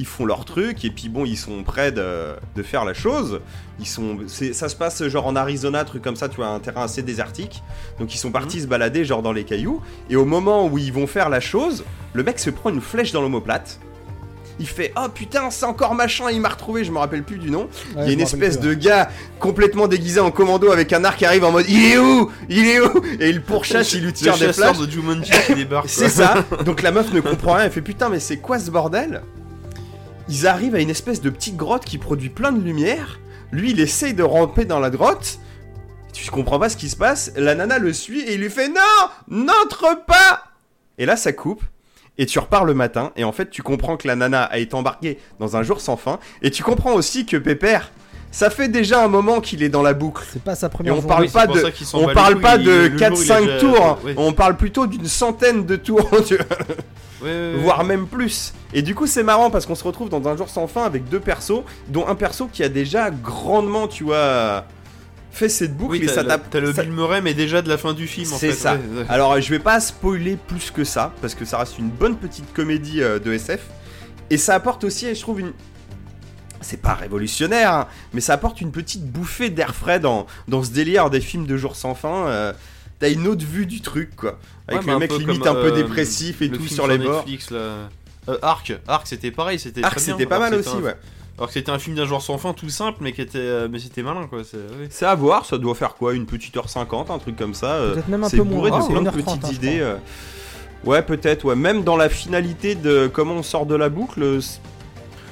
Ils 0.00 0.06
font 0.06 0.24
leur 0.24 0.44
truc 0.44 0.84
et 0.84 0.90
puis 0.90 1.08
bon, 1.08 1.26
ils 1.26 1.36
sont 1.36 1.62
prêts 1.62 1.92
de, 1.92 2.34
de 2.56 2.62
faire 2.62 2.84
la 2.84 2.94
chose. 2.94 3.40
Ils 3.78 3.86
sont, 3.86 4.18
ça 4.26 4.68
se 4.68 4.76
passe 4.76 5.06
genre 5.08 5.26
en 5.26 5.36
Arizona, 5.36 5.84
truc 5.84 6.02
comme 6.02 6.16
ça, 6.16 6.28
tu 6.28 6.36
vois, 6.36 6.48
un 6.48 6.58
terrain 6.58 6.84
assez 6.84 7.02
désertique. 7.02 7.62
Donc 7.98 8.14
ils 8.14 8.18
sont 8.18 8.30
partis 8.30 8.62
se 8.62 8.66
balader 8.66 9.04
genre 9.04 9.22
dans 9.22 9.32
les 9.32 9.44
cailloux. 9.44 9.82
Et 10.08 10.16
au 10.16 10.24
moment 10.24 10.66
où 10.66 10.78
ils 10.78 10.92
vont 10.92 11.06
faire 11.06 11.28
la 11.28 11.40
chose, 11.40 11.84
le 12.14 12.22
mec 12.22 12.38
se 12.38 12.50
prend 12.50 12.70
une 12.70 12.80
flèche 12.80 13.12
dans 13.12 13.20
l'omoplate. 13.20 13.78
Il 14.58 14.66
fait 14.66 14.92
oh 14.96 15.08
putain 15.08 15.50
c'est 15.50 15.64
encore 15.64 15.94
machin 15.94 16.30
il 16.30 16.38
m'a 16.38 16.50
retrouvé 16.50 16.84
je 16.84 16.92
me 16.92 16.98
rappelle 16.98 17.22
plus 17.22 17.38
du 17.38 17.50
nom 17.50 17.70
il 17.96 18.04
y 18.04 18.10
a 18.10 18.12
une 18.12 18.20
espèce 18.20 18.60
de 18.60 18.74
gars 18.74 19.08
complètement 19.38 19.88
déguisé 19.88 20.20
en 20.20 20.30
commando 20.30 20.70
avec 20.70 20.92
un 20.92 21.02
arc 21.02 21.16
qui 21.16 21.24
arrive 21.24 21.44
en 21.44 21.50
mode 21.50 21.64
il 21.66 21.82
est 21.82 21.96
où? 21.96 22.30
Il 22.50 22.66
est 22.66 22.78
où? 22.78 23.02
Et 23.20 23.30
il 23.30 23.40
pourchasse 23.40 23.94
il 23.94 24.04
lui 24.04 24.12
tire 24.12 24.36
des 24.36 24.52
flashs 24.52 24.76
de 24.76 24.90
Jumanji 24.90 25.32
qui 25.46 25.54
débarque. 25.54 25.86
quoi. 25.94 25.94
c'est 25.94 26.10
ça. 26.10 26.44
Donc 26.66 26.82
la 26.82 26.92
meuf 26.92 27.10
ne 27.10 27.20
comprend 27.20 27.54
rien. 27.54 27.64
Elle 27.64 27.72
fait 27.72 27.80
putain, 27.80 28.10
mais 28.10 28.20
c'est 28.20 28.36
quoi 28.36 28.58
ce 28.58 28.70
bordel? 28.70 29.22
Ils 30.30 30.46
arrivent 30.46 30.76
à 30.76 30.80
une 30.80 30.90
espèce 30.90 31.20
de 31.20 31.28
petite 31.28 31.56
grotte 31.56 31.84
qui 31.84 31.98
produit 31.98 32.28
plein 32.28 32.52
de 32.52 32.62
lumière. 32.62 33.18
Lui, 33.50 33.72
il 33.72 33.80
essaye 33.80 34.14
de 34.14 34.22
ramper 34.22 34.64
dans 34.64 34.78
la 34.78 34.88
grotte. 34.88 35.40
Tu 36.12 36.30
comprends 36.30 36.60
pas 36.60 36.68
ce 36.68 36.76
qui 36.76 36.88
se 36.88 36.94
passe. 36.94 37.32
La 37.34 37.56
nana 37.56 37.80
le 37.80 37.92
suit 37.92 38.20
et 38.20 38.34
il 38.34 38.40
lui 38.40 38.48
fait 38.48 38.68
non, 38.68 39.08
n'entre 39.26 40.04
pas. 40.06 40.44
Et 40.98 41.04
là, 41.04 41.16
ça 41.16 41.32
coupe. 41.32 41.64
Et 42.16 42.26
tu 42.26 42.38
repars 42.38 42.64
le 42.64 42.74
matin. 42.74 43.10
Et 43.16 43.24
en 43.24 43.32
fait, 43.32 43.50
tu 43.50 43.64
comprends 43.64 43.96
que 43.96 44.06
la 44.06 44.14
nana 44.14 44.44
a 44.44 44.58
été 44.58 44.76
embarquée 44.76 45.18
dans 45.40 45.56
un 45.56 45.64
jour 45.64 45.80
sans 45.80 45.96
fin. 45.96 46.20
Et 46.42 46.52
tu 46.52 46.62
comprends 46.62 46.92
aussi 46.92 47.26
que 47.26 47.36
Pépère, 47.36 47.90
ça 48.30 48.48
fait 48.50 48.68
déjà 48.68 49.04
un 49.04 49.08
moment 49.08 49.40
qu'il 49.40 49.62
est 49.62 49.68
dans 49.68 49.82
la 49.82 49.92
boucle. 49.94 50.22
C'est 50.32 50.42
pas 50.42 50.54
sa 50.54 50.66
Et 50.66 50.70
première 50.70 50.92
on 50.94 50.96
journée. 51.00 51.08
parle 51.08 51.22
Oui, 51.24 51.28
pas 51.30 51.46
de, 51.46 51.72
on 51.94 52.06
parle 52.14 52.40
pas 52.40 52.56
il- 52.56 52.64
de 52.64 52.70
le 52.70 52.84
jour, 52.84 52.92
il 52.98 53.02
a 53.04 53.08
4-5 53.10 53.40
déjà- 53.44 53.58
tours, 53.58 53.98
ouais. 54.04 54.14
on 54.16 54.32
parle 54.32 54.56
plutôt 54.56 54.86
d'une 54.86 55.06
centaine 55.06 55.66
de 55.66 55.76
tours, 55.76 56.08
tu 56.26 56.36
vois, 56.36 56.44
Ouais, 57.22 57.28
ouais, 57.28 57.30
ouais. 57.30 57.52
voire 57.60 57.84
même 57.84 58.06
plus. 58.06 58.52
Et 58.72 58.82
du 58.82 58.94
coup, 58.94 59.06
c'est 59.06 59.22
marrant 59.24 59.50
parce 59.50 59.66
qu'on 59.66 59.74
se 59.74 59.84
retrouve 59.84 60.08
dans 60.08 60.26
un 60.28 60.36
jour 60.36 60.48
sans 60.48 60.66
fin 60.66 60.84
avec 60.84 61.08
deux 61.08 61.20
persos, 61.20 61.62
dont 61.88 62.06
un 62.06 62.14
perso 62.14 62.48
qui 62.52 62.62
a 62.62 62.68
déjà 62.68 63.10
grandement, 63.10 63.88
tu 63.88 64.04
vois, 64.04 64.64
fait 65.32 65.48
cette 65.48 65.76
boucle 65.76 65.92
Oui, 65.92 66.04
et 66.04 66.08
ça 66.08 66.22
le- 66.22 66.28
tape. 66.28 66.44
t'as 66.50 66.60
le 66.60 66.72
ça- 66.72 66.82
Bill 66.82 66.92
Murray, 66.92 67.20
mais 67.20 67.34
déjà 67.34 67.62
de 67.62 67.68
la 67.68 67.78
fin 67.78 67.92
du 67.94 68.06
film. 68.06 68.32
en 68.32 68.36
C'est 68.36 68.48
fait, 68.48 68.52
ça. 68.54 68.72
ouais, 68.74 68.78
ouais. 69.00 69.04
Alors, 69.08 69.40
je 69.40 69.50
vais 69.50 69.58
pas 69.58 69.78
spoiler 69.80 70.36
plus 70.36 70.70
que 70.70 70.82
ça 70.84 71.12
parce 71.20 71.34
que 71.34 71.44
ça 71.44 71.58
reste 71.58 71.78
une 71.78 71.90
bonne 71.90 72.16
petite 72.16 72.52
comédie 72.52 73.02
euh, 73.02 73.18
de 73.18 73.32
SF 73.32 73.60
et 74.30 74.36
ça 74.38 74.54
apporte 74.54 74.84
aussi, 74.84 75.12
je 75.14 75.20
trouve, 75.20 75.40
une. 75.40 75.52
C'est 76.62 76.80
pas 76.82 76.94
révolutionnaire, 76.94 77.72
hein, 77.72 77.88
mais 78.12 78.20
ça 78.20 78.34
apporte 78.34 78.60
une 78.60 78.70
petite 78.70 79.04
bouffée 79.10 79.48
d'air 79.50 79.74
frais 79.74 79.98
dans, 80.00 80.26
dans 80.48 80.62
ce 80.62 80.70
délire 80.70 81.08
des 81.10 81.20
films 81.20 81.46
de 81.46 81.56
jour 81.56 81.74
sans 81.76 81.94
fin. 81.94 82.26
euh, 82.26 82.52
T'as 82.98 83.10
une 83.10 83.26
autre 83.26 83.46
vue 83.46 83.64
du 83.64 83.80
truc, 83.80 84.14
quoi. 84.14 84.38
Avec 84.68 84.82
Ouais, 84.86 84.92
le 84.92 84.98
mec 84.98 85.10
limite 85.18 85.46
un 85.46 85.54
peu 85.54 85.68
euh, 85.72 85.74
dépressif 85.74 86.42
et 86.42 86.48
le 86.48 86.58
tout 86.58 86.64
film 86.64 86.74
sur 86.74 86.86
les 86.86 86.98
bords. 86.98 87.20
Netflix, 87.20 87.50
là. 87.50 87.58
Euh, 88.28 88.38
Arc, 88.42 88.74
Arc 88.86 89.06
c'était 89.06 89.30
pareil, 89.30 89.58
c'était 89.58 89.82
Arc, 89.82 89.98
c'était 89.98 90.26
pas 90.26 90.38
mal 90.38 90.54
aussi, 90.54 90.68
un- 90.68 90.80
ouais. 90.82 90.94
Alors 91.38 91.48
que 91.48 91.54
c'était 91.54 91.70
un 91.70 91.78
film 91.78 91.96
d'un 91.96 92.04
genre 92.04 92.20
sans 92.20 92.36
fin 92.36 92.52
tout 92.52 92.68
simple, 92.68 92.98
mais 93.00 93.12
qui 93.12 93.22
était, 93.22 93.38
euh, 93.38 93.68
mais 93.72 93.78
c'était 93.78 94.02
malin 94.02 94.26
quoi. 94.28 94.42
c'est- 94.90 95.06
à 95.06 95.14
voir, 95.14 95.46
ça 95.46 95.56
doit 95.56 95.74
faire 95.74 95.94
quoi 95.94 96.12
Une 96.12 96.26
petite 96.26 96.54
heure 96.58 96.68
cinquante, 96.68 97.10
un 97.10 97.18
truc 97.18 97.36
comme 97.36 97.54
ça. 97.54 97.72
euh, 97.76 97.94
Peut-être 97.94 98.08
même 98.08 98.22
un 98.24 98.28
c'est 98.28 98.36
peu 98.36 98.42
bourré 98.42 98.68
moins. 98.68 98.80
de 98.80 98.84
c'est 98.84 98.90
plein 98.92 99.00
de 99.02 99.08
1h30, 99.08 99.24
petites 99.24 99.44
hein, 99.46 99.50
idées. 99.50 99.80
euh. 99.80 99.96
Ouais, 100.84 101.00
peut-être, 101.00 101.46
ouais. 101.46 101.56
Même 101.56 101.82
dans 101.82 101.96
la 101.96 102.10
finalité 102.10 102.74
de 102.74 103.06
comment 103.10 103.34
on 103.36 103.42
sort 103.42 103.64
de 103.64 103.74
la 103.74 103.88
boucle, 103.88 104.38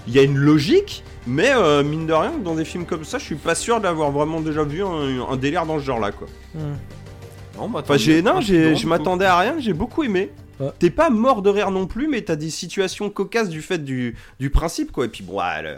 il 0.06 0.14
y 0.14 0.18
a 0.18 0.22
une 0.22 0.38
logique, 0.38 1.04
mais 1.28 1.50
euh, 1.54 1.84
mine 1.84 2.06
de 2.06 2.12
rien, 2.12 2.32
dans 2.42 2.54
des 2.54 2.64
films 2.64 2.86
comme 2.86 3.04
ça, 3.04 3.18
je 3.18 3.24
suis 3.24 3.34
pas 3.36 3.54
sûr 3.54 3.80
d'avoir 3.80 4.10
vraiment 4.10 4.40
déjà 4.40 4.64
vu 4.64 4.82
un, 4.82 5.22
un 5.30 5.36
délire 5.36 5.64
dans 5.66 5.78
ce 5.78 5.84
genre-là, 5.84 6.10
quoi. 6.12 6.26
Hmm. 6.54 6.74
Non, 7.56 7.68
bah, 7.68 7.80
Enfin, 7.82 7.96
j'ai, 7.96 8.22
non, 8.22 8.40
j'ai, 8.40 8.74
je 8.76 8.86
m'attendais 8.86 9.24
à 9.26 9.38
rien, 9.38 9.56
j'ai 9.58 9.72
beaucoup 9.72 10.02
aimé. 10.04 10.30
Ouais. 10.60 10.70
T'es 10.78 10.90
pas 10.90 11.08
mort 11.10 11.42
de 11.42 11.50
rire 11.50 11.70
non 11.70 11.86
plus, 11.86 12.08
mais 12.08 12.22
t'as 12.22 12.34
des 12.36 12.50
situations 12.50 13.10
cocasses 13.10 13.48
du 13.48 13.62
fait 13.62 13.78
du, 13.78 14.16
du 14.40 14.50
principe, 14.50 14.90
quoi. 14.90 15.04
Et 15.04 15.08
puis, 15.08 15.22
bon, 15.22 15.38
ouais, 15.38 15.62
le- 15.62 15.76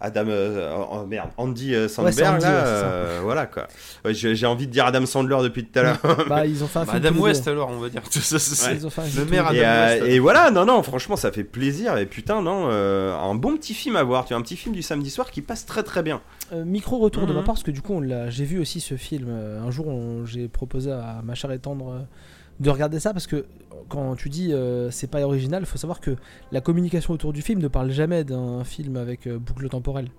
Adam, 0.00 0.26
euh, 0.28 0.76
oh, 0.92 1.04
merde, 1.06 1.30
Andy 1.38 1.74
euh, 1.74 1.88
Andy, 1.98 2.20
là, 2.20 2.32
ouais, 2.34 2.40
ça. 2.40 2.48
euh, 2.48 3.18
voilà, 3.22 3.46
quoi. 3.46 3.66
Ouais, 4.04 4.14
j'ai, 4.14 4.36
j'ai 4.36 4.46
envie 4.46 4.68
de 4.68 4.72
dire 4.72 4.86
Adam 4.86 5.04
Sandler 5.06 5.38
depuis 5.42 5.64
tout 5.64 5.76
à 5.78 5.82
l'heure. 5.82 5.98
Bah, 6.28 6.46
ils 6.46 6.62
ont 6.62 6.68
fait 6.68 6.78
un 6.78 6.84
Bah, 6.84 6.92
film. 6.92 7.04
Adam 7.06 7.14
les 7.16 7.20
West 7.22 7.48
alors, 7.48 7.68
on 7.70 7.78
va 7.80 7.88
dire. 7.88 8.02
Ça, 8.10 8.20
ça, 8.20 8.38
ça, 8.38 8.72
Ils 8.72 8.86
ont 8.86 8.90
fait 8.90 9.00
un 9.00 9.04
Le 9.16 9.24
maire 9.24 9.52
Et. 9.52 9.64
Adam 9.64 9.68
euh, 9.68 10.00
West. 10.00 10.12
et 10.12 10.18
voilà, 10.20 10.50
non, 10.52 10.64
non, 10.66 10.82
franchement, 10.84 11.16
ça 11.16 11.32
fait 11.32 11.42
plaisir. 11.42 11.98
Et 11.98 12.06
putain, 12.06 12.42
non, 12.42 12.68
euh, 12.70 13.16
un 13.18 13.34
bon 13.34 13.56
petit 13.56 13.74
film 13.74 13.96
à 13.96 14.04
voir. 14.04 14.24
Tu 14.24 14.34
vois, 14.34 14.38
un 14.38 14.42
petit 14.42 14.56
film 14.56 14.72
du 14.74 14.82
samedi 14.82 15.10
soir 15.10 15.30
qui 15.32 15.42
passe 15.42 15.66
très 15.66 15.82
très 15.82 16.04
bien. 16.04 16.20
Euh, 16.52 16.64
micro 16.64 16.98
retour 16.98 17.22
de 17.26 17.32
Mhm. 17.32 17.34
ma 17.34 17.42
part 17.44 17.54
parce 17.56 17.62
que 17.64 17.70
du 17.70 17.82
coup 17.82 17.92
on 17.92 18.00
l'a- 18.00 18.30
j'ai 18.30 18.44
vu 18.46 18.58
aussi 18.58 18.80
ce 18.80 18.94
film 18.96 19.28
un 19.28 19.70
jour 19.70 19.86
on- 19.88 20.24
j'ai 20.24 20.48
proposé 20.48 20.90
à 20.90 21.20
ma 21.22 21.34
chère 21.34 21.50
et 21.52 21.58
tendre 21.58 21.90
euh, 21.92 21.98
de 22.60 22.70
regarder 22.70 23.00
ça 23.00 23.12
parce 23.12 23.26
que 23.26 23.46
quand 23.88 24.16
tu 24.16 24.28
dis 24.28 24.52
euh, 24.52 24.90
c'est 24.90 25.06
pas 25.06 25.22
original, 25.22 25.64
faut 25.66 25.78
savoir 25.78 26.00
que 26.00 26.16
la 26.52 26.60
communication 26.60 27.14
autour 27.14 27.32
du 27.32 27.42
film 27.42 27.60
ne 27.60 27.68
parle 27.68 27.90
jamais 27.90 28.24
d'un 28.24 28.64
film 28.64 28.96
avec 28.96 29.26
euh, 29.26 29.38
boucle 29.38 29.68
temporelle. 29.68 30.10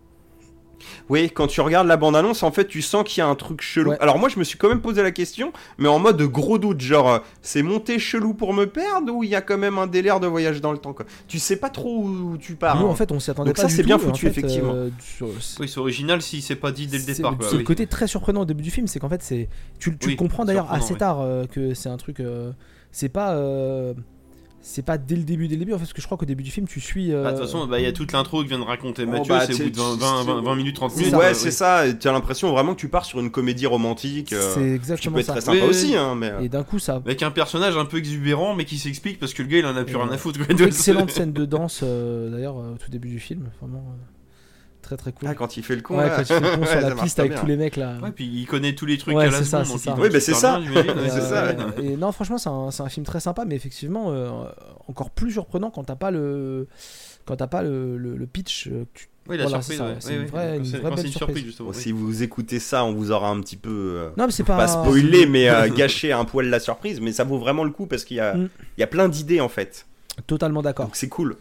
Oui, 1.10 1.30
quand 1.30 1.48
tu 1.48 1.62
regardes 1.62 1.88
la 1.88 1.98
bande-annonce, 1.98 2.44
en 2.44 2.52
fait, 2.52 2.66
tu 2.68 2.82
sens 2.82 3.04
qu'il 3.06 3.20
y 3.20 3.22
a 3.22 3.28
un 3.28 3.36
truc 3.36 3.62
chelou. 3.62 3.92
Ouais. 3.92 3.98
Alors 4.00 4.18
moi, 4.20 4.30
je 4.30 4.40
me 4.40 4.44
suis 4.44 4.58
quand 4.58 4.70
même 4.70 4.82
posé 4.82 5.02
la 5.04 5.12
question, 5.12 5.52
mais 5.78 5.88
en 5.88 6.00
mode 6.00 6.22
gros 6.24 6.58
doute, 6.58 6.82
genre, 6.82 7.10
euh, 7.10 7.20
c'est 7.42 7.64
monté 7.64 8.00
chelou 8.00 8.34
pour 8.34 8.54
me 8.54 8.66
perdre 8.66 9.14
ou 9.14 9.24
il 9.24 9.30
y 9.30 9.36
a 9.36 9.42
quand 9.42 9.58
même 9.58 9.78
un 9.78 9.88
délire 9.88 10.20
de 10.20 10.28
voyage 10.28 10.62
dans 10.62 10.72
le 10.72 10.78
temps, 10.78 10.94
quoi. 10.94 11.06
Tu 11.28 11.40
sais 11.40 11.56
pas 11.58 11.70
trop 11.70 12.04
où 12.04 12.38
tu 12.38 12.56
pars. 12.56 12.80
Nous, 12.80 12.88
hein. 12.88 12.90
en 12.92 12.96
fait, 12.96 13.12
on 13.12 13.20
s'y 13.20 13.32
attendait 13.32 13.50
Donc 13.50 13.56
pas 13.58 13.64
ça, 13.64 13.70
c'est 13.70 13.84
bien 13.84 13.96
en 13.96 14.00
foutu, 14.00 14.22
fait, 14.30 14.40
effectivement. 14.40 14.74
euh, 14.74 14.90
sur- 15.00 15.30
Oui, 15.60 15.68
c'est 15.68 15.80
original 15.80 16.22
si 16.22 16.42
c'est 16.42 16.56
pas 16.56 16.72
dit 16.72 16.88
dès 16.88 16.98
le 16.98 17.04
départ. 17.04 17.36
le 17.40 17.58
oui. 17.58 17.64
côté 17.64 17.88
très 17.88 18.08
surprenant 18.08 18.42
au 18.42 18.46
début 18.46 18.64
du 18.64 18.72
film, 18.72 18.88
c'est 18.88 19.00
qu'en 19.00 19.10
fait, 19.10 19.22
c'est 19.24 19.50
tu, 19.80 19.98
tu 19.98 20.08
Oui, 20.08 20.14
le 20.14 20.18
comprends 20.18 20.46
d'ailleurs 20.46 20.72
assez 20.72 20.94
oui. 20.94 21.00
tard 21.00 21.22
euh, 21.22 21.46
que 21.46 21.74
c'est 21.74 21.90
un 21.90 21.98
truc. 21.98 22.20
euh, 22.20 22.52
c'est 22.92 23.10
pas. 23.10 23.36
C'est 24.62 24.82
pas 24.84 24.98
dès 24.98 25.16
le 25.16 25.24
début, 25.24 25.48
dès 25.48 25.56
le 25.56 25.60
début, 25.60 25.74
en 25.74 25.78
fait, 25.78 25.84
parce 25.84 25.94
que 25.94 26.02
je 26.02 26.06
crois 26.06 26.18
qu'au 26.18 26.26
début 26.26 26.44
du 26.44 26.52
film, 26.52 26.68
tu 26.68 26.80
suis. 26.82 27.14
euh, 27.14 27.24
Bah, 27.24 27.32
De 27.32 27.38
toute 27.38 27.46
façon, 27.46 27.66
bah, 27.66 27.80
il 27.80 27.84
y 27.84 27.88
a 27.88 27.94
toute 27.94 28.12
l'intro 28.12 28.44
que 28.44 28.48
vient 28.50 28.60
de 28.60 28.64
raconter 28.64 29.04
Oh, 29.08 29.12
Mathieu, 29.12 29.34
bah, 29.34 29.46
c'est 29.46 29.54
au 29.54 29.58
bout 29.58 29.70
de 29.70 29.76
20, 29.78 29.94
tu- 29.96 30.00
20, 30.00 30.24
20, 30.26 30.42
20 30.42 30.56
minutes, 30.56 30.76
30 30.76 30.92
C'est 30.92 30.98
minutes. 30.98 31.12
ça. 31.14 31.18
Ouais, 31.18 31.34
c'est 31.34 31.46
oui. 31.48 31.52
ça. 31.52 31.88
et 31.88 31.98
Tu 31.98 32.08
as 32.08 32.12
l'impression 32.12 32.52
vraiment 32.52 32.74
que 32.76 32.80
tu 32.80 32.90
pars 32.90 33.06
sur 33.06 33.20
une 33.20 33.32
comédie 33.32 33.66
romantique. 33.66 34.34
euh, 34.34 34.54
c'est 34.54 34.60
qui 34.62 34.68
exactement 34.74 35.14
peut 35.16 35.20
être 35.22 35.26
ça. 35.28 35.32
très 35.34 35.42
sympa 35.42 35.58
Oui, 35.64 35.70
aussi, 35.70 35.96
hein, 35.96 36.16
mais. 36.16 36.30
euh, 36.32 36.40
Et 36.42 36.50
d'un 36.50 36.64
coup, 36.64 36.78
ça. 36.80 36.96
Avec 36.98 37.24
un 37.24 37.32
personnage 37.32 37.78
un 37.78 37.86
peu 37.86 37.98
exubérant, 37.98 38.54
mais 38.56 38.66
qui 38.66 38.78
s'explique 38.78 39.20
parce 39.20 39.34
que 39.34 39.42
le 39.44 39.48
gars 39.48 39.58
il 39.60 39.66
en 39.66 39.76
a 39.76 39.84
plus 39.84 39.94
Et 39.96 39.98
rien 39.98 40.10
à 40.12 40.18
foutre. 40.18 40.40
quoi. 40.46 40.56
Excellente 40.68 41.12
scène 41.12 41.32
de 41.34 41.46
danse, 41.46 41.82
euh, 41.84 42.30
d'ailleurs, 42.30 42.56
au 42.58 42.76
tout 42.78 42.92
début 42.92 43.10
du 43.10 43.20
film. 43.20 43.50
Vraiment 43.62 43.80
euh, 43.88 44.19
très 44.82 44.98
très 44.98 45.12
cool. 45.12 45.28
Ah, 45.30 45.36
quand 45.36 45.58
il 45.58 45.64
fait 45.64 45.76
le 45.76 45.82
con. 45.82 45.98
ouais, 45.98 46.08
là. 46.08 46.16
quand 46.16 46.22
il 46.22 46.26
fait 46.26 46.40
le 46.40 46.58
con 46.58 46.66
sur 46.72 46.82
la 46.82 46.96
piste 46.96 47.20
avec 47.20 47.32
bien. 47.34 47.42
tous 47.42 47.48
les 47.48 47.58
mecs 47.58 47.76
là. 47.76 47.98
Ouais, 48.02 48.12
puis 48.12 48.26
il 48.26 48.46
connaît 48.46 48.74
tous 48.76 48.86
les 48.86 48.98
trucs 48.98 49.16
Ouais, 49.16 49.26
à 49.26 49.30
la 49.32 49.38
c'est 49.38 49.44
ça, 49.46 49.64
donc 49.64 49.98
Oui, 50.00 50.10
bah, 50.10 50.20
c'est 50.20 50.34
ça. 50.34 50.60
Et, 51.82 51.96
non, 51.98 52.12
franchement, 52.12 52.38
c'est 52.38 52.50
un, 52.50 52.72
c'est 52.72 52.84
un 52.84 52.90
film 52.90 53.06
très 53.06 53.20
sympa, 53.20 53.46
mais 53.46 53.56
effectivement, 53.56 54.12
euh, 54.12 54.30
encore 54.88 55.10
plus 55.12 55.32
surprenant 55.32 55.70
quand 55.72 55.84
t'as 55.84 55.96
pas 55.96 56.12
le 56.12 56.68
quand 57.26 57.36
t'as 57.36 57.48
pas 57.48 57.62
le, 57.62 57.98
le- 57.98 58.16
le 58.18 58.26
pitch. 58.26 58.68
euh, 58.68 58.86
tu- 58.94 59.08
Oui, 59.28 59.38
la 59.38 59.44
Voilà, 59.44 59.62
surprise, 59.62 59.84
c'est 60.00 60.10
ouais. 60.10 60.16
une 60.24 60.26
vraie- 60.28 60.58
une 60.58 60.64
belle 60.64 60.64
une 60.64 60.66
surprise. 60.66 61.12
surprise, 61.14 61.44
justement. 61.46 61.70
Bon, 61.70 61.76
oui. 61.76 61.82
si 61.84 61.92
vous 61.92 62.24
écoutez 62.24 62.60
ça, 62.60 62.84
on 62.86 62.94
vous 62.94 63.12
aura 63.12 63.30
un 63.30 63.40
petit 63.42 63.58
peu. 63.58 63.70
euh, 63.70 64.10
Non, 64.18 64.26
mais 64.26 64.32
c'est 64.32 64.44
pas 64.44 64.58
pas. 64.58 64.68
spoiler, 64.68 65.28
mais 65.28 65.48
euh, 65.50 65.68
gâcher 65.76 66.12
un 66.12 66.26
poil 66.26 66.48
la 66.50 66.60
surprise, 66.60 67.00
mais 67.00 67.12
ça 67.12 67.24
vaut 67.26 67.38
vraiment 67.38 67.64
le 67.64 67.70
coup 67.72 67.86
parce 67.86 68.04
qu'il 68.04 68.18
y 68.18 68.20
a, 68.22 68.34
Mm. 68.34 68.50
il 68.78 68.82
y 68.82 68.84
a 68.84 68.88
plein 68.88 69.08
d'idées 69.10 69.42
en 69.42 69.50
fait. 69.50 69.86
Totalement 70.26 70.62
d'accord. 70.64 70.86
Donc 70.88 70.96
c'est 70.96 71.08
cool. 71.10 71.36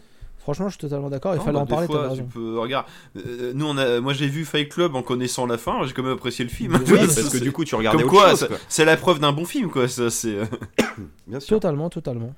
Franchement, 0.53 0.67
je 0.69 0.73
suis 0.73 0.79
totalement 0.81 1.09
d'accord. 1.09 1.35
Il 1.35 1.37
Non, 1.37 1.43
fallait 1.43 1.57
bah, 1.57 1.61
en 1.63 1.65
parler. 1.67 1.85
fois, 1.87 2.11
tu 2.15 2.23
peux 2.23 2.57
regarde 2.59 2.85
euh, 3.17 3.51
nous 3.53 3.65
on 3.67 3.77
a 3.77 3.99
moi 3.99 4.13
j'ai 4.13 4.27
vu 4.27 4.45
Fight 4.45 4.67
Club 4.69 4.95
en 4.95 5.03
connaissant 5.03 5.45
la 5.45 5.57
fin 5.59 5.85
j'ai 5.85 5.93
quand 5.93 6.01
même 6.03 6.13
apprécié 6.13 6.43
le 6.43 6.49
film 6.49 6.73
Oui, 6.87 6.97
parce 6.97 7.29
que 7.29 7.37
du 7.37 7.51
coup, 7.51 7.63
tu 7.65 7.75
regardais 7.75 7.99
comme 8.03 8.07
autre 8.07 8.19
quoi 8.19 8.29
chose. 8.31 8.39
ça- 8.39 8.47
quoi. 8.47 8.57
c'est 8.67 8.85
la 8.85 8.97
preuve 8.97 9.19
d'un 9.19 9.31
bon 9.31 9.45
film 9.45 9.69
quoi 9.69 9.87
ça 9.87 10.09
c'est 10.09 10.35
euh, 10.35 10.45
Bien 11.27 11.39
sûr. 11.39 11.57
Totalement, 11.59 11.89
totalement. 11.89 12.33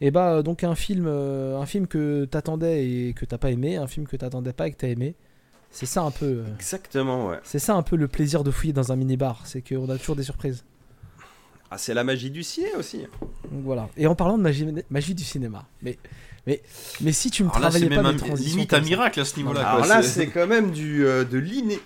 Et 0.00 0.10
bah 0.10 0.34
euh, 0.36 0.42
donc 0.42 0.64
un 0.64 0.74
film, 0.74 1.04
euh, 1.08 1.58
un 1.58 1.66
film 1.66 1.86
que 1.86 2.24
t'attendais 2.24 2.86
et 2.88 3.12
que 3.14 3.24
t'as 3.26 3.36
pas 3.38 3.50
aimé, 3.50 3.76
un 3.76 3.86
film 3.86 4.06
que 4.06 4.16
t'attendais 4.16 4.52
pas 4.52 4.68
et 4.68 4.72
que 4.72 4.76
t'as 4.78 4.88
aimé. 4.88 5.14
C'est 5.72 5.86
ça 5.86 6.02
un 6.02 6.10
peu. 6.10 6.24
euh, 6.26 6.44
Exactement, 6.56 7.26
ouais. 7.28 7.38
c'est 7.44 7.58
ça 7.58 7.74
un 7.74 7.82
peu 7.82 7.96
le 7.96 8.08
plaisir 8.08 8.42
de 8.44 8.50
fouiller 8.50 8.72
dans 8.72 8.92
un 8.92 8.96
minibar, 8.96 9.42
c'est 9.44 9.60
qu'on 9.60 9.88
a 9.90 9.98
toujours 9.98 10.16
des 10.16 10.22
surprises. 10.22 10.64
Ah, 11.70 11.78
c'est 11.78 11.94
la 11.94 12.02
magie 12.02 12.30
du 12.30 12.42
ciné 12.42 12.74
aussi. 12.76 13.02
Donc 13.52 13.62
voilà. 13.62 13.88
Et 13.96 14.06
en 14.08 14.14
parlant 14.16 14.36
de 14.38 14.42
magie, 14.42 14.66
magie 14.90 15.14
du 15.14 15.22
cinéma, 15.22 15.66
mais 15.82 15.98
mais 16.46 16.62
mais 17.00 17.12
si 17.12 17.30
tu 17.30 17.44
me 17.44 17.48
alors 17.48 17.60
là 17.60 17.68
travaillais 17.70 17.88
pas 17.88 18.02
même 18.02 18.16
mes 18.20 18.30
un- 18.30 18.34
limite 18.34 18.72
un 18.74 18.80
miracle 18.80 19.20
à 19.20 19.24
ce 19.24 19.36
niveau 19.36 19.52
là 19.52 19.68
Alors 19.68 19.86
là, 19.86 20.02
c'est 20.02 20.28
quand 20.28 20.46
même 20.46 20.70
du 20.70 21.04
euh, 21.06 21.24
de 21.24 21.38
l'iné. 21.38 21.78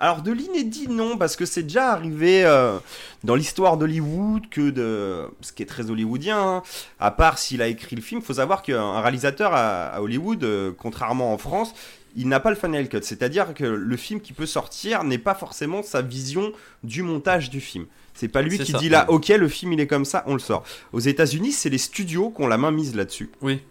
Alors 0.00 0.22
de 0.22 0.32
l'inédit 0.32 0.88
non 0.88 1.16
parce 1.16 1.36
que 1.36 1.46
c'est 1.46 1.62
déjà 1.62 1.92
arrivé 1.92 2.44
euh, 2.44 2.78
dans 3.22 3.36
l'histoire 3.36 3.76
d'Hollywood 3.76 4.48
que 4.50 4.70
de 4.70 5.28
ce 5.40 5.52
qui 5.52 5.62
est 5.62 5.66
très 5.66 5.90
hollywoodien. 5.90 6.36
hein. 6.56 6.62
À 6.98 7.12
part 7.12 7.38
s'il 7.38 7.62
a 7.62 7.68
écrit 7.68 7.94
le 7.94 8.02
film, 8.02 8.20
faut 8.20 8.34
savoir 8.34 8.62
qu'un 8.62 9.00
réalisateur 9.00 9.54
à, 9.54 9.86
à 9.94 10.00
Hollywood, 10.00 10.42
euh, 10.42 10.72
contrairement 10.76 11.32
en 11.32 11.38
France, 11.38 11.72
il 12.16 12.26
n'a 12.26 12.40
pas 12.40 12.50
le 12.50 12.56
final 12.56 12.88
cut. 12.88 12.98
C'est-à-dire 13.02 13.54
que 13.54 13.62
le 13.64 13.96
film 13.96 14.20
qui 14.20 14.32
peut 14.32 14.44
sortir 14.44 15.04
n'est 15.04 15.18
pas 15.18 15.36
forcément 15.36 15.84
sa 15.84 16.02
vision 16.02 16.50
du 16.82 17.02
montage 17.04 17.48
du 17.48 17.60
film. 17.60 17.86
C'est 18.12 18.26
pas 18.28 18.42
lui 18.42 18.58
qui 18.58 18.72
ça, 18.72 18.78
dit 18.78 18.88
là, 18.88 19.06
ouais. 19.08 19.14
ok, 19.14 19.28
le 19.28 19.48
film 19.48 19.72
il 19.72 19.80
est 19.80 19.86
comme 19.86 20.04
ça, 20.04 20.24
on 20.26 20.32
le 20.34 20.40
sort. 20.40 20.64
Aux 20.92 20.98
États-Unis, 21.00 21.52
c'est 21.52 21.70
les 21.70 21.78
studios 21.78 22.30
qui 22.30 22.42
ont 22.42 22.48
la 22.48 22.58
main 22.58 22.72
mise 22.72 22.96
là-dessus. 22.96 23.30
oui 23.40 23.62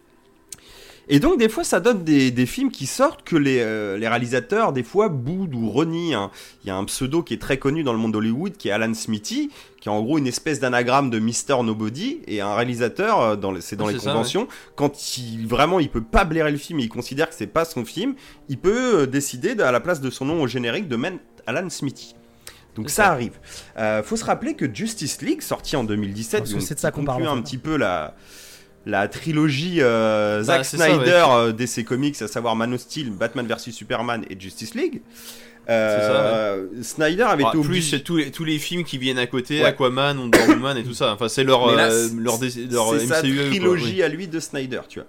Et 1.10 1.20
donc 1.20 1.38
des 1.40 1.50
fois 1.50 1.64
ça 1.64 1.80
donne 1.80 2.04
des, 2.04 2.32
des 2.32 2.46
films 2.46 2.72
qui 2.72 2.86
sortent 2.86 3.24
que 3.24 3.36
les, 3.36 3.60
euh, 3.60 3.98
les 3.98 4.08
réalisateurs 4.08 4.72
des 4.72 4.84
fois 4.84 5.10
boudent 5.10 5.54
ou 5.56 5.70
renient. 5.70 6.14
hein. 6.14 6.32
Il 6.64 6.68
y 6.68 6.72
a 6.72 6.76
un 6.76 6.86
pseudo 6.86 7.24
qui 7.24 7.34
est 7.34 7.42
très 7.42 7.58
connu 7.58 7.84
dans 7.84 7.92
le 7.92 8.00
monde 8.00 8.14
d'Hollywood 8.14 8.54
qui 8.56 8.70
est 8.70 8.72
Alan 8.72 8.94
Smithy, 8.94 9.50
qui 9.82 9.90
est 9.90 9.92
en 9.92 10.02
gros 10.02 10.18
une 10.20 10.28
espèce 10.28 10.60
d'anagramme 10.60 11.10
de 11.10 11.20
Mr 11.20 11.64
Nobody 11.64 12.20
et 12.28 12.40
un 12.42 12.54
réalisateur 12.56 13.20
euh, 13.20 13.36
dans 13.36 13.54
c'est 13.60 13.76
dans 13.76 13.88
les 13.88 14.00
ça, 14.00 14.12
conventions 14.12 14.48
quand 14.76 15.18
il 15.18 15.46
vraiment 15.48 15.80
il 15.80 15.90
peut 15.90 16.04
pas 16.04 16.24
blairer 16.24 16.52
le 16.52 16.58
film 16.58 16.80
et 16.80 16.84
il 16.84 16.90
considère 16.90 17.28
que 17.30 17.36
c'est 17.36 17.48
pas 17.48 17.66
son 17.66 17.84
film, 17.84 18.14
il 18.48 18.58
peut 18.60 19.02
euh, 19.02 19.06
décider 19.08 19.56
de- 19.56 19.64
à 19.64 19.72
la 19.72 19.80
place 19.80 20.02
de 20.02 20.10
son 20.10 20.26
nom 20.26 20.42
au 20.42 20.48
générique 20.48 20.88
de 20.88 20.96
mettre 20.96 21.18
Alan 21.48 21.70
Smithy. 21.70 22.16
Donc 22.76 22.90
ça, 22.90 23.04
ça. 23.04 23.12
arrive. 23.12 23.34
Euh, 23.78 24.02
faut 24.02 24.16
se 24.16 24.24
rappeler 24.24 24.54
que 24.54 24.74
Justice 24.74 25.22
League, 25.22 25.42
sorti 25.42 25.76
en 25.76 25.84
2017, 25.84 26.40
Parce 26.40 26.50
que 26.52 26.56
donc 26.56 26.66
c'est 26.66 26.76
de 26.76 26.80
ça 26.80 26.92
qu'on 26.92 27.04
parle, 27.04 27.28
un 27.28 27.42
petit 27.42 27.58
peu 27.58 27.76
la, 27.76 28.16
la 28.86 29.08
trilogie 29.08 29.78
euh, 29.80 30.40
Bah, 30.40 30.44
Zack 30.44 30.66
c'est 30.66 30.78
ça, 30.78 30.86
ouais. 30.90 30.96
Snyder 30.96 31.26
euh, 31.30 31.52
DC 31.52 31.84
Comics, 31.86 32.22
à 32.22 32.28
savoir 32.28 32.56
Man 32.56 32.74
of 32.74 32.82
Steel, 32.82 33.12
Batman 33.12 33.46
vs 33.48 33.72
Superman 33.72 34.24
et 34.30 34.40
Justice 34.40 34.74
League. 34.76 35.02
Euh, 35.70 36.66
Snyder 36.82 37.24
avait 37.24 37.44
Ah, 37.46 37.50
été 37.50 37.60
plus 37.62 37.68
obligé. 37.70 37.98
c'est 37.98 38.04
tous 38.04 38.18
les, 38.18 38.32
tous 38.32 38.44
les 38.44 38.58
films 38.58 38.84
qui 38.84 38.98
viennent 38.98 39.20
à 39.20 39.28
côté 39.28 39.60
Ouais. 39.62 39.68
Aquaman 39.68 40.18
Wonder 40.18 40.40
Woman 40.50 40.76
et 40.78 40.84
tout 40.84 40.94
ça 40.96 41.14
enfin 41.14 41.30
c'est 41.30 41.44
leur 41.44 41.74
là, 41.76 41.92
euh, 41.92 42.08
c'est- 42.40 42.50
c'est 42.50 43.08
sa 43.08 43.22
MCU, 43.22 43.36
quoi, 43.36 43.46
trilogie 43.46 43.94
oui. 43.98 44.04
à 44.04 44.08
lui 44.08 44.28
de 44.28 44.40
Snyder, 44.40 44.82
tu 44.90 45.00
vois. 45.00 45.08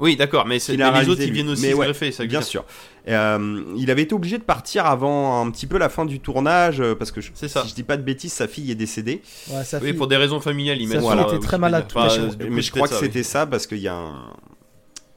Oui 0.00 0.16
d'accord 0.16 0.46
mais 0.46 0.58
c'est 0.58 0.76
les 0.76 0.82
réalisé, 0.84 1.10
autres 1.12 1.20
ils 1.22 1.26
lui. 1.26 1.32
viennent 1.34 1.48
aussi 1.50 1.62
Mais 1.62 1.72
se 1.72 1.76
ouais, 1.76 1.84
greffer 1.86 2.10
ça 2.12 2.24
Bien 2.26 2.42
sûr. 2.42 2.64
Euh, 3.08 3.62
il 3.76 3.90
avait 3.90 4.02
été 4.02 4.14
obligé 4.14 4.36
de 4.38 4.42
partir 4.42 4.84
avant 4.86 5.40
un 5.44 5.50
petit 5.50 5.66
peu 5.66 5.78
la 5.78 5.88
fin 5.88 6.04
du 6.04 6.20
tournage 6.20 6.80
euh, 6.80 6.94
parce 6.94 7.10
que 7.12 7.20
je, 7.20 7.30
ça. 7.34 7.62
si 7.62 7.68
je 7.70 7.74
dis 7.74 7.82
pas 7.82 7.96
de 7.96 8.02
bêtises, 8.02 8.32
sa 8.32 8.46
fille 8.48 8.70
est 8.70 8.74
décédée. 8.74 9.22
Ouais, 9.48 9.64
sa 9.64 9.78
oui 9.78 9.92
pour 9.94 10.06
des 10.06 10.16
raisons 10.16 10.40
familiales 10.40 10.80
ils 10.80 10.88
Sa 10.88 10.98
fille 11.00 11.08
sur, 11.08 11.34
était 11.34 11.38
très 11.46 11.58
malade, 11.58 11.86
Enfin, 11.94 12.08
mais 12.50 12.60
je 12.62 12.70
crois 12.70 12.88
que 12.88 12.94
c'était 12.94 13.22
ça 13.22 13.46
parce 13.46 13.66
qu'il 13.66 13.78
y 13.78 13.88
a 13.88 13.94
un- 13.94 14.32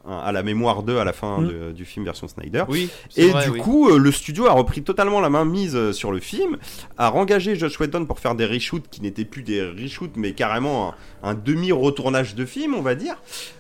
à 0.06 0.32
la 0.34 0.44
mémoire 0.44 0.84
2 0.84 0.98
à 0.98 1.04
la 1.06 1.14
fin 1.14 1.40
Mm. 1.40 1.48
de- 1.48 1.72
du 1.72 1.86
film 1.86 2.04
version 2.04 2.28
Snyder. 2.28 2.66
oui, 2.68 2.90
Et 3.16 3.30
vrai, 3.30 3.46
du 3.46 3.52
oui. 3.52 3.60
coup, 3.60 3.90
euh, 3.90 3.98
le 3.98 4.12
studio 4.12 4.48
a 4.48 4.52
repris 4.52 4.84
totalement 4.84 5.22
la 5.22 5.30
main 5.30 5.46
mise 5.46 5.76
euh, 5.76 5.94
sur 5.94 6.12
le 6.12 6.20
film, 6.20 6.58
a 6.98 7.12
engagé 7.14 7.56
Josh 7.56 7.80
Whedon 7.80 8.06
pour 8.06 8.20
faire 8.20 8.36
des 8.36 8.46
reshoots 8.46 8.90
qui 8.92 9.02
n'étaient 9.02 9.24
plus 9.26 9.44
des 9.44 9.62
reshoots, 9.66 10.18
mais 10.18 10.34
carrément 10.34 10.94
un, 11.24 11.30
un 11.32 11.34
demi-retournage 11.36 12.36
de 12.36 12.46
film, 12.46 12.74
on 12.76 12.82
va 12.82 12.96
dire, 12.96 13.16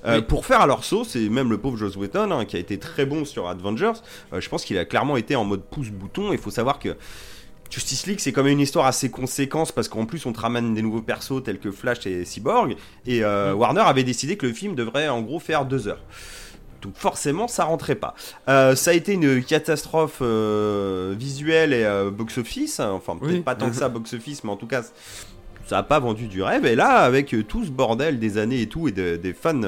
euh, 0.05 0.21
pour 0.21 0.45
faire 0.45 0.59
à 0.61 0.67
leur 0.67 0.83
sauce. 0.83 1.15
Et 1.15 1.29
même 1.29 1.49
le 1.49 1.57
pauvre 1.57 1.77
Josh 1.77 1.95
Whedon, 1.95 2.31
hein, 2.31 2.45
qui 2.45 2.55
a 2.57 2.59
été 2.59 2.77
très 2.77 3.05
bon 3.05 3.23
sur 3.25 3.47
Avengers, 3.47 3.93
euh, 4.33 4.41
je 4.41 4.49
pense 4.49 4.65
qu'il 4.65 4.77
a 4.77 4.85
clairement 4.85 5.15
été 5.17 5.35
en 5.37 5.45
mode 5.45 5.61
pouce-bouton. 5.63 6.33
Il 6.33 6.37
faut 6.39 6.51
savoir 6.51 6.77
que 6.79 6.95
Justice 7.73 8.05
League, 8.05 8.19
c'est 8.19 8.31
quand 8.31 8.43
même 8.43 8.53
une 8.53 8.59
histoire 8.59 8.85
assez 8.85 9.09
conséquence 9.09 9.71
parce 9.71 9.87
qu'en 9.87 10.05
plus, 10.05 10.25
on 10.27 10.31
te 10.33 10.39
ramène 10.39 10.73
des 10.75 10.81
nouveaux 10.83 11.01
persos 11.01 11.41
tels 11.43 11.57
que 11.59 11.71
Flash 11.71 12.05
et 12.05 12.23
Cyborg. 12.25 12.75
Et 13.07 13.23
euh, 13.23 13.53
Mm. 13.53 13.57
Warner 13.57 13.81
avait 13.81 14.03
décidé 14.03 14.37
que 14.37 14.45
le 14.45 14.53
film 14.53 14.75
devrait 14.75 15.09
en 15.09 15.21
gros 15.21 15.39
faire 15.39 15.65
deux 15.65 15.87
heures. 15.87 16.01
Donc 16.83 16.93
forcément, 16.97 17.47
ça 17.47 17.63
rentrait 17.63 17.95
pas. 17.95 18.13
Euh, 18.49 18.75
ça 18.75 18.91
a 18.91 18.93
été 18.93 19.13
une 19.13 19.43
catastrophe 19.43 20.19
euh, 20.21 21.15
visuelle 21.17 21.73
et 21.73 21.87
box-office. 22.11 22.79
Enfin, 22.79 23.15
peut-être 23.17 23.33
Oui. 23.33 23.39
pas 23.41 23.55
tant 23.55 23.69
que 23.69 23.75
ça 23.75 23.89
box-office, 23.89 24.43
mais 24.43 24.51
en 24.51 24.57
tout 24.57 24.67
cas, 24.67 24.83
ça 25.65 25.77
a 25.77 25.83
pas 25.83 25.99
vendu 25.99 26.27
du 26.27 26.43
rêve. 26.43 26.65
Et 26.65 26.75
là, 26.75 26.97
avec 26.99 27.33
tout 27.47 27.63
ce 27.65 27.71
bordel 27.71 28.19
des 28.19 28.37
années 28.37 28.61
et 28.61 28.67
tout, 28.67 28.87
et 28.87 28.91
de- 28.91 29.15
des 29.15 29.33
fans, 29.33 29.61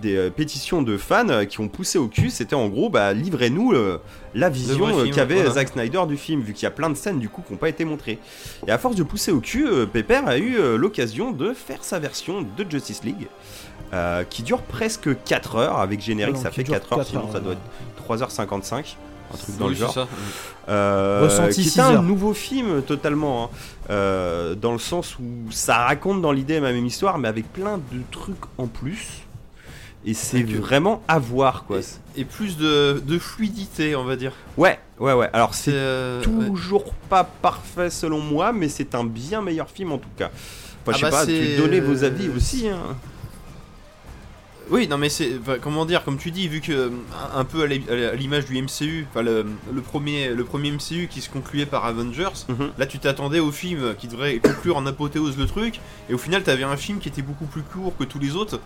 des 0.00 0.16
euh, 0.16 0.30
pétitions 0.30 0.82
de 0.82 0.96
fans 0.96 1.28
euh, 1.28 1.44
qui 1.44 1.60
ont 1.60 1.68
poussé 1.68 1.98
au 1.98 2.08
cul, 2.08 2.30
c'était 2.30 2.54
en 2.56 2.68
gros, 2.68 2.90
bah, 2.90 3.12
livrez-nous 3.12 3.72
euh, 3.72 4.00
la 4.34 4.48
vision 4.48 4.86
euh, 5.00 5.10
qu'avait 5.10 5.36
voilà. 5.36 5.50
Zack 5.50 5.68
Snyder 5.68 6.02
du 6.08 6.16
film, 6.16 6.40
vu 6.42 6.52
qu'il 6.52 6.64
y 6.64 6.66
a 6.66 6.70
plein 6.70 6.90
de 6.90 6.94
scènes 6.96 7.18
du 7.18 7.28
coup 7.28 7.42
qui 7.46 7.52
n'ont 7.52 7.58
pas 7.58 7.68
été 7.68 7.84
montrées. 7.84 8.18
Et 8.66 8.70
à 8.70 8.78
force 8.78 8.96
de 8.96 9.02
pousser 9.02 9.30
au 9.32 9.40
cul, 9.40 9.66
euh, 9.68 9.86
Pepper 9.86 10.20
a 10.26 10.38
eu 10.38 10.56
l'occasion 10.76 11.30
de 11.30 11.52
faire 11.52 11.84
sa 11.84 11.98
version 11.98 12.42
de 12.42 12.66
Justice 12.68 13.02
League. 13.04 13.28
qui 14.30 14.42
dure 14.42 14.62
presque 14.62 15.08
4 15.24 15.56
heures 15.56 15.78
avec 15.78 16.00
générique, 16.00 16.36
Non, 16.36 16.42
ça 16.42 16.50
fait 16.50 16.62
dure 16.62 16.74
4 16.74 16.92
heures, 16.92 16.98
4 17.00 17.08
sinon 17.08 17.22
heures, 17.24 17.32
ça 17.32 17.40
doit 17.40 17.52
être 17.54 17.60
3h55, 18.26 18.96
un 19.32 19.36
truc 19.36 19.56
dans 19.58 19.66
Oui, 19.66 19.70
le 19.72 19.76
genre. 19.78 19.92
ça. 19.94 20.08
Euh, 20.68 21.20
Ressenti 21.24 21.62
qui 21.62 21.68
est 21.68 21.70
6 21.70 21.80
un 21.80 21.94
heures. 21.94 22.02
nouveau 22.02 22.32
film 22.32 22.82
totalement, 22.82 23.44
hein. 23.44 23.48
Euh, 23.90 24.54
dans 24.54 24.70
le 24.72 24.78
sens 24.78 25.18
où 25.18 25.24
ça 25.50 25.78
raconte 25.78 26.22
dans 26.22 26.30
l'idée 26.30 26.60
la 26.60 26.72
même 26.72 26.86
histoire, 26.86 27.18
mais 27.18 27.26
avec 27.26 27.52
plein 27.52 27.78
de 27.78 28.00
trucs 28.12 28.36
en 28.58 28.68
plus. 28.68 29.22
Et 30.06 30.14
c'est 30.14 30.42
euh, 30.42 30.58
vraiment 30.58 31.02
à 31.08 31.18
voir, 31.18 31.64
quoi. 31.66 31.80
et 32.16 32.24
plus 32.24 32.56
de, 32.56 33.02
de 33.04 33.18
fluidité 33.18 33.94
on 33.96 34.04
va 34.04 34.16
dire 34.16 34.32
Ouais, 34.56 34.78
ouais, 34.98 35.12
ouais. 35.12 35.28
Alors 35.34 35.54
c'est 35.54 35.72
euh, 35.74 36.22
ouais. 36.24 36.46
toujours 36.46 36.94
pas 37.10 37.24
parfait 37.24 37.90
selon 37.90 38.20
moi, 38.20 38.52
mais 38.52 38.68
c'est 38.70 38.94
un 38.94 39.04
bien 39.04 39.42
meilleur 39.42 39.68
film 39.68 39.92
en 39.92 39.98
tout 39.98 40.08
cas. 40.16 40.30
Enfin, 40.86 40.92
Ah 40.94 40.98
je 40.98 41.04
sais 41.04 41.10
bah, 41.10 41.10
pas, 41.10 41.26
tu 41.26 41.56
donnais 41.58 41.80
vos 41.80 42.02
avis 42.04 42.30
aussi. 42.30 42.68
Hein. 42.68 42.96
Oui, 44.70 44.86
non 44.86 44.98
mais 44.98 45.08
c'est 45.08 45.32
enfin, 45.40 45.56
comment 45.60 45.84
dire, 45.84 46.04
comme 46.04 46.16
tu 46.16 46.30
dis, 46.30 46.46
vu 46.46 46.60
que 46.60 46.70
euh, 46.72 46.90
un 47.34 47.44
peu 47.44 47.64
à 47.64 47.66
l'im- 47.66 47.82
à 47.90 48.14
l'image 48.14 48.44
du 48.46 48.54
MCU, 48.62 49.04
enfin 49.10 49.20
le, 49.22 49.44
le 49.74 49.80
premier 49.82 50.28
le 50.28 50.44
premier 50.44 50.70
MCU 50.70 51.08
qui 51.10 51.20
se 51.20 51.28
concluait 51.28 51.66
par 51.66 51.84
Avengers, 51.84 52.46
Mhm. 52.48 52.70
là 52.78 52.86
tu 52.86 53.00
t'attendais 53.00 53.40
au 53.40 53.50
film 53.50 53.94
qui 53.98 54.06
devrait 54.06 54.38
conclure 54.38 54.76
en 54.76 54.86
apothéose 54.86 55.36
le 55.36 55.46
truc, 55.46 55.80
et 56.08 56.14
au 56.14 56.18
final 56.18 56.44
t'avais 56.44 56.62
un 56.62 56.76
film 56.76 57.00
qui 57.00 57.08
était 57.08 57.20
beaucoup 57.22 57.46
plus 57.46 57.62
court 57.62 57.96
que 57.98 58.04
tous 58.04 58.20
les 58.20 58.36
autres 58.36 58.60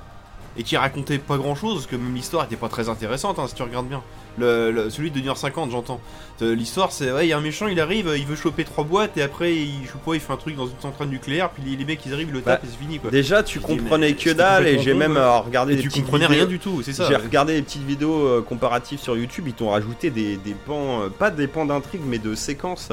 et 0.57 0.62
qui 0.62 0.76
racontait 0.76 1.18
pas 1.18 1.36
grand 1.36 1.55
chose, 1.55 1.74
parce 1.74 1.86
que 1.86 1.96
même 1.96 2.14
l'histoire 2.14 2.44
était 2.44 2.57
pas 2.57 2.68
très 2.68 2.88
intéressante 2.88 3.38
hein, 3.38 3.46
si 3.48 3.55
tu 3.55 3.62
regardes 3.62 3.88
bien. 3.88 4.02
Le, 4.36 4.72
le- 4.72 4.90
celui 4.90 5.12
de 5.12 5.20
1h50, 5.20 5.70
j'entends. 5.70 6.00
Euh, 6.42 6.57
L'histoire 6.57 6.90
c'est 6.90 7.12
ouais, 7.12 7.24
il 7.26 7.28
y 7.28 7.32
a 7.32 7.38
un 7.38 7.40
méchant, 7.40 7.68
il 7.68 7.78
arrive, 7.80 8.12
il 8.16 8.26
veut 8.26 8.34
choper 8.34 8.64
trois 8.64 8.82
boîtes 8.82 9.16
et 9.16 9.22
après 9.22 9.55
il 9.55 9.82
je 9.84 9.88
sais 9.92 9.94
pas, 10.05 10.14
il 10.14 10.20
fait 10.20 10.32
un 10.32 10.36
truc 10.36 10.57
dans 10.57 10.66
une 10.66 10.80
centrale 10.82 11.07
nucléaire, 11.09 11.50
puis 11.50 11.62
les, 11.64 11.76
les 11.76 11.84
mecs 11.84 12.05
ils 12.05 12.12
arrivent, 12.12 12.28
ils 12.30 12.34
le 12.34 12.40
Bah, 12.40 12.52
tapent 12.52 12.64
et 12.64 12.66
c'est 12.68 12.78
fini 12.84 12.98
quoi. 12.98 13.12
Déjà, 13.12 13.44
tu 13.44 13.61
Je 13.61 13.66
dis, 13.66 13.76
comprenais 13.78 14.09
mais 14.11 14.14
que 14.16 14.30
dalle 14.30 14.66
et 14.66 14.80
j'ai 14.80 14.92
même 14.94 15.12
ouais. 15.12 15.18
euh, 15.18 15.38
regardé 15.38 15.74
Et 15.74 15.76
des 15.76 15.82
tu 15.82 15.90
comprenais 15.90 16.26
vidéos. 16.26 16.40
rien 16.40 16.46
du 16.48 16.59
tout, 16.59 16.82
c'est 16.82 16.92
ça. 16.92 17.07
J'ai 17.07 17.14
ouais. 17.14 17.22
regardé 17.22 17.55
des 17.55 17.62
petites 17.62 17.84
vidéos 17.86 18.26
euh, 18.26 18.42
comparatives 18.42 18.98
sur 18.98 19.16
YouTube, 19.16 19.44
ils 19.46 19.55
t'ont 19.55 19.70
rajouté 19.70 20.11
des, 20.11 20.36
des 20.36 20.55
pans, 20.66 21.02
euh, 21.02 21.09
pas 21.11 21.30
des 21.30 21.46
pans 21.46 21.64
d'intrigue, 21.66 22.02
mais 22.05 22.18
de 22.18 22.34
séquences. 22.34 22.90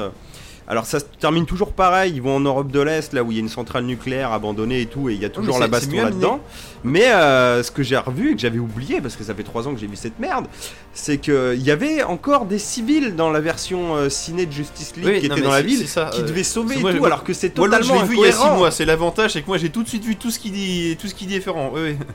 Alors 0.68 0.86
ça 0.86 1.00
se 1.00 1.04
termine 1.20 1.44
toujours 1.44 1.72
pareil, 1.72 2.12
ils 2.14 2.22
vont 2.22 2.36
en 2.36 2.40
Europe 2.40 2.70
de 2.70 2.80
l'Est, 2.80 3.12
là 3.12 3.22
où 3.24 3.32
il 3.32 3.34
y 3.34 3.38
a 3.38 3.42
une 3.42 3.48
centrale 3.48 3.84
nucléaire 3.84 4.32
abandonnée 4.32 4.80
et 4.82 4.86
tout, 4.86 5.08
et 5.10 5.14
il 5.14 5.20
y 5.20 5.24
a 5.24 5.28
toujours 5.28 5.58
la 5.58 5.66
baston 5.68 5.96
là-dedans. 6.02 6.40
Mais 6.84 7.10
euh, 7.12 7.62
ce 7.62 7.70
que 7.70 7.82
j'ai 7.82 7.96
revu 7.96 8.30
et 8.30 8.34
que 8.34 8.40
j'avais 8.40 8.58
oublié, 8.58 9.00
parce 9.00 9.16
que 9.16 9.24
ça 9.24 9.34
fait 9.34 9.42
3 9.42 9.66
ans 9.68 9.74
que 9.74 9.80
j'ai 9.80 9.86
vu 9.88 9.96
cette 9.96 10.18
merde, 10.18 10.46
c'est 10.94 11.18
qu'il 11.18 11.60
y 11.62 11.70
avait 11.70 12.02
encore 12.04 12.46
des 12.46 12.58
civils 12.58 13.14
dans 13.16 13.30
la 13.30 13.40
version 13.40 13.96
euh, 13.96 14.08
ciné 14.08 14.46
de 14.46 14.52
Justice 14.52 14.94
League 14.96 15.04
Oui, 15.06 15.20
qui 15.20 15.26
étaient 15.26 15.40
dans 15.40 15.50
la 15.50 15.62
ville, 15.62 15.86
ça, 15.88 16.10
qui 16.12 16.22
devaient 16.22 16.42
sauver 16.44 16.76
et 16.76 16.80
moi, 16.80 16.92
tout, 16.92 16.98
moi- 16.98 17.06
alors 17.08 17.24
que 17.24 17.32
c'est 17.32 17.56
Moi, 17.58 17.66
l'autre, 17.66 17.82
je 17.82 17.88
totalement 17.88 18.06
vu 18.06 18.16
il 18.16 18.20
y 18.22 18.24
a 18.26 18.32
6 18.32 18.36
incohérent. 18.38 18.56
mois, 18.58 18.70
c'est 18.70 18.84
l'avantage, 18.84 19.32
c'est 19.32 19.42
que 19.42 19.48
moi 19.48 19.58
j'ai 19.58 19.70
tout 19.70 19.82
de 19.82 19.88
suite 19.88 20.04
vu 20.04 20.16
tout 20.16 20.30
ce 20.30 20.38
qui 20.38 20.50
dit, 20.50 20.96
tout 21.00 21.08
ce 21.08 21.14
qui 21.14 21.26
dit 21.26 21.34
différent. 21.34 21.70
Oui, 21.74 21.80
oui. 21.82 21.96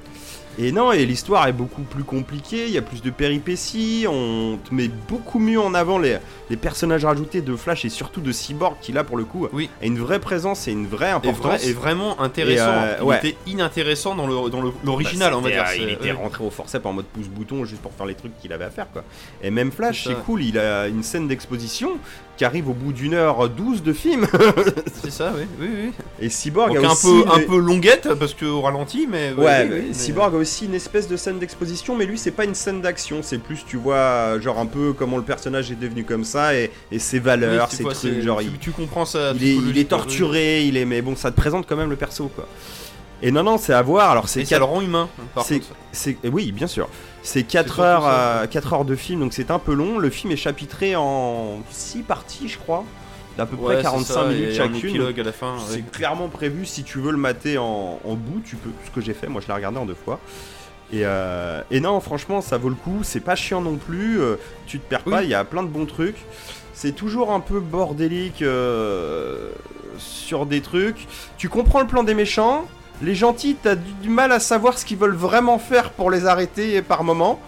Et 0.60 0.72
non, 0.72 0.92
et 0.92 1.06
l'histoire 1.06 1.48
est 1.48 1.54
beaucoup 1.54 1.84
plus 1.84 2.04
compliquée, 2.04 2.66
il 2.66 2.72
y 2.74 2.80
a 2.80 2.82
plus 2.82 3.04
de 3.04 3.12
péripéties, 3.12 4.06
on 4.10 4.58
te 4.58 4.74
met 4.74 4.88
beaucoup 5.08 5.38
mieux 5.38 5.60
en 5.62 5.76
avant 5.76 6.00
les, 6.00 6.18
les 6.50 6.58
personnages 6.58 7.06
rajoutés 7.06 7.42
de 7.42 7.56
Flash 7.56 7.86
et 7.86 7.90
surtout 7.90 8.22
de 8.22 8.32
Cyborg 8.32 8.76
qui 8.82 8.92
là 8.92 9.04
pour 9.04 9.18
le 9.18 9.24
coup 9.26 9.48
Oui. 9.54 9.70
a 9.82 9.86
une 9.86 10.00
vraie 10.00 10.20
présence 10.20 10.68
et 10.68 10.72
une 10.72 10.88
vraie 10.88 11.10
Et, 11.10 11.12
importance. 11.12 11.44
vrai- 11.62 11.68
et 11.70 11.74
vraiment 11.74 12.20
intéressant. 12.20 12.64
Et, 12.72 12.88
euh, 12.88 12.96
il 13.00 13.04
ouais. 13.04 13.18
était 13.20 13.38
inintéressant 13.46 14.16
dans 14.16 14.26
le 14.26 14.50
dans 14.50 14.62
le- 14.62 14.72
l'original, 14.84 15.32
Bah, 15.34 15.38
on 15.38 15.42
va 15.42 15.52
dire. 15.52 15.64
euh, 15.68 15.76
Il 15.78 15.90
était 15.90 16.06
ouais. 16.06 16.12
rentré 16.14 16.44
au 16.44 16.50
forceps 16.50 16.86
en 16.88 16.94
mode 16.94 17.06
pouce-bouton 17.06 17.64
juste 17.66 17.82
pour 17.84 17.94
faire 17.94 18.08
les 18.08 18.16
trucs 18.16 18.36
qu'il 18.40 18.52
avait 18.52 18.66
à 18.66 18.72
faire 18.72 18.88
quoi. 18.92 19.04
Et 19.44 19.52
même 19.52 19.72
Flash, 19.72 20.06
C'est 20.06 20.16
cool, 20.26 20.42
il 20.44 20.58
a 20.58 20.88
une 20.88 21.04
scène 21.04 21.28
d'exposition 21.28 21.98
qui 22.38 22.46
arrive 22.46 22.70
au 22.70 22.74
bout 22.74 22.94
d'une 22.94 23.14
heure 23.16 23.50
12 23.50 23.84
de 23.84 23.92
film. 23.94 24.28
C'est 25.04 25.12
ça, 25.12 25.34
oui, 25.36 25.46
oui, 25.60 25.68
oui. 25.86 25.92
Et 26.20 26.30
Cyborg 26.30 26.74
Donc 26.76 26.84
a 26.84 26.88
un 26.88 26.92
aussi 26.92 27.08
peu 27.08 27.32
un 27.32 27.40
peu 27.40 27.58
longuette 27.58 28.14
parce 28.20 28.34
que 28.34 28.46
au 28.46 28.62
ralenti, 28.62 29.08
mais 29.10 29.34
Ouais, 29.34 29.64
oui, 29.64 29.68
mais 29.70 29.76
oui, 29.80 29.86
mais- 29.90 29.94
Cyborg 29.94 30.36
a 30.36 30.38
aussi 30.38 30.66
une 30.66 30.76
espèce 30.76 31.08
de 31.08 31.18
scène 31.18 31.40
d'exposition, 31.40 31.96
mais 31.96 32.06
lui, 32.06 32.18
c'est 32.18 32.32
pas 32.32 32.46
une 32.46 32.56
scène 32.56 32.82
d'action, 32.82 33.20
c'est 33.24 33.40
plus, 33.40 33.66
tu 33.68 33.78
vois, 33.78 34.40
genre 34.40 34.60
un 34.60 34.66
peu 34.68 34.94
comment 34.94 35.18
le 35.18 35.24
personnage 35.24 35.72
est 35.72 35.76
devenu 35.80 36.04
comme 36.04 36.24
ça 36.24 36.54
et, 36.56 36.72
et 36.92 37.00
ses 37.00 37.20
valeurs, 37.20 37.72
ses 37.72 37.84
trucs, 37.84 38.22
genre 38.22 38.40
tu, 38.40 38.46
il, 38.46 38.58
tu 38.60 38.72
comprends 38.72 39.06
ça. 39.06 39.34
il 39.36 39.44
est, 39.44 39.56
il 39.56 39.78
est 39.78 39.90
torturé, 39.90 40.64
il 40.66 40.78
est, 40.78 40.86
mais 40.86 41.02
bon, 41.02 41.16
ça 41.16 41.32
te 41.32 41.36
présente 41.36 41.66
quand 41.68 41.76
même 41.76 41.90
le 41.90 41.96
perso, 41.96 42.28
quoi. 42.36 42.48
Et 43.24 43.32
non, 43.32 43.42
non, 43.42 43.58
c'est 43.58 43.74
à 43.74 43.82
voir. 43.82 44.12
Alors, 44.12 44.30
c'est 44.30 44.46
ça 44.46 44.60
le 44.60 44.64
rend 44.64 44.80
humain. 44.80 45.10
Par 45.34 45.44
c'est- 45.44 45.56
contre. 45.60 45.74
c'est, 45.92 46.18
oui, 46.32 46.52
bien 46.52 46.68
sûr. 46.68 46.88
C'est 47.24 47.44
4 47.44 47.66
surtout 47.68 47.82
heures, 47.82 48.04
ça. 48.04 48.42
euh, 48.44 48.48
4 48.48 48.74
heures 48.74 48.86
de 48.86 48.96
film, 48.96 49.20
donc 49.20 49.34
c'est 49.34 49.52
un 49.52 49.60
peu 49.60 49.74
long. 49.74 49.98
Le 49.98 50.10
film 50.10 50.32
est 50.32 50.38
chapitré 50.38 50.96
en 50.96 51.60
6 51.72 52.04
parties, 52.04 52.48
je 52.48 52.58
crois, 52.58 52.84
d'à 53.38 53.46
peu 53.46 53.56
Ouais, 53.58 53.66
près 53.66 53.76
c'est 53.78 53.82
45 53.84 54.14
ça, 54.14 54.24
minutes 54.26 54.50
et 54.50 54.54
chacune. 54.54 54.76
épilogue 54.78 55.20
à 55.20 55.24
la 55.24 55.32
fin. 55.34 55.56
C'est 55.68 55.76
ouais. 55.78 55.84
clairement 55.92 56.30
prévu 56.30 56.66
si 56.66 56.84
tu 56.84 57.00
veux 57.00 57.12
le 57.12 57.18
mater 57.18 57.58
en, 57.58 58.00
en 58.04 58.14
bout, 58.14 58.42
tu 58.46 58.56
peux. 58.56 58.70
Ce 58.86 58.92
que 58.92 59.02
j'ai 59.02 59.14
fait, 59.14 59.28
moi 59.28 59.42
je 59.42 59.48
l'ai 59.48 59.54
regardé 59.54 59.78
en 59.80 59.86
deux 59.86 59.96
fois. 59.96 60.20
Et, 60.94 61.02
euh, 61.04 61.62
et 61.70 61.82
non, 61.82 62.00
franchement, 62.00 62.40
ça 62.40 62.58
vaut 62.58 62.70
le 62.70 62.76
coup. 62.76 63.00
C'est 63.04 63.20
pas 63.20 63.36
chiant 63.36 63.60
non 63.60 63.76
plus. 63.76 64.22
euh, 64.22 64.38
tu 64.68 64.80
te 64.80 64.88
perds 64.88 65.04
pas. 65.04 65.24
Il 65.24 65.30
y 65.30 65.34
a 65.34 65.44
plein 65.44 65.64
de 65.64 65.68
bons 65.68 65.86
trucs. 65.86 66.16
C'est 66.74 66.94
toujours 66.94 67.34
un 67.34 67.42
peu 67.42 67.60
bordélique 67.60 68.42
euh, 68.42 69.50
sur 69.98 70.46
des 70.46 70.62
trucs. 70.62 71.08
Tu 71.38 71.50
comprends 71.50 71.82
le 71.82 71.88
plan 71.88 72.04
des 72.04 72.14
méchants. 72.14 72.66
Les 73.02 73.14
gentils, 73.16 73.56
t'as 73.62 73.76
du, 73.76 73.92
du 74.02 74.10
mal 74.10 74.32
à 74.32 74.40
savoir 74.40 74.78
ce 74.78 74.86
qu'ils 74.86 74.98
veulent 74.98 75.16
vraiment 75.16 75.60
faire 75.60 75.92
pour 75.92 76.10
les 76.12 76.26
arrêter 76.26 76.82
par 76.82 77.04
moment. 77.04 77.40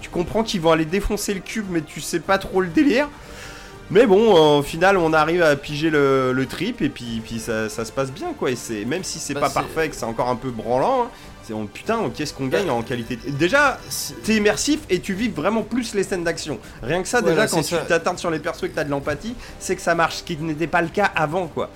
Tu 0.00 0.10
comprends 0.10 0.42
qu'ils 0.42 0.60
vont 0.60 0.72
aller 0.72 0.84
défoncer 0.84 1.32
le 1.34 1.40
cube, 1.40 1.66
mais 1.70 1.80
tu 1.80 2.00
sais 2.00 2.20
pas 2.20 2.38
trop 2.38 2.60
le 2.60 2.68
délire. 2.68 3.08
Mais 3.90 4.04
bon, 4.04 4.58
au 4.58 4.62
final, 4.62 4.96
on 4.96 5.12
arrive 5.12 5.42
à 5.42 5.54
piger 5.54 5.90
le, 5.90 6.32
le 6.32 6.46
trip 6.46 6.82
et 6.82 6.88
puis, 6.88 7.22
puis 7.24 7.38
ça, 7.38 7.68
ça 7.68 7.84
se 7.84 7.92
passe 7.92 8.10
bien 8.10 8.32
quoi. 8.36 8.50
Et 8.50 8.56
c'est 8.56 8.84
même 8.84 9.04
si 9.04 9.20
c'est 9.20 9.32
Bah, 9.34 9.42
pas 9.42 9.50
parfait, 9.50 9.88
que 9.88 9.94
c'est 9.94 10.04
encore 10.04 10.28
un 10.28 10.34
peu 10.34 10.50
branlant, 10.50 11.04
hein, 11.04 11.08
c'est 11.44 11.52
on- 11.52 11.66
putain, 11.66 11.98
qu'est-ce 12.12 12.34
qu'on 12.34 12.48
gagne 12.48 12.68
en 12.68 12.82
qualité. 12.82 13.16
Déjà, 13.28 13.78
t'es 14.24 14.34
immersif 14.34 14.80
et 14.90 14.98
tu 14.98 15.14
vis 15.14 15.28
vraiment 15.28 15.62
plus 15.62 15.94
les 15.94 16.02
scènes 16.02 16.24
d'action. 16.24 16.58
Rien 16.82 17.00
que 17.00 17.06
ça, 17.06 17.22
déjà, 17.22 17.46
quand 17.46 17.62
tu 17.62 17.74
t'attardes 17.86 18.18
sur 18.18 18.32
les 18.32 18.40
persos 18.40 18.64
et 18.64 18.70
que 18.70 18.74
t'as 18.74 18.82
de 18.82 18.90
l'empathie, 18.90 19.36
c'est 19.60 19.76
que 19.76 19.82
ça 19.82 19.94
marche, 19.94 20.16
ce 20.16 20.22
qui 20.24 20.36
n'était 20.36 20.66
pas 20.66 20.82
le 20.82 20.88
cas 20.88 21.12
avant 21.14 21.46
quoi. 21.46 21.70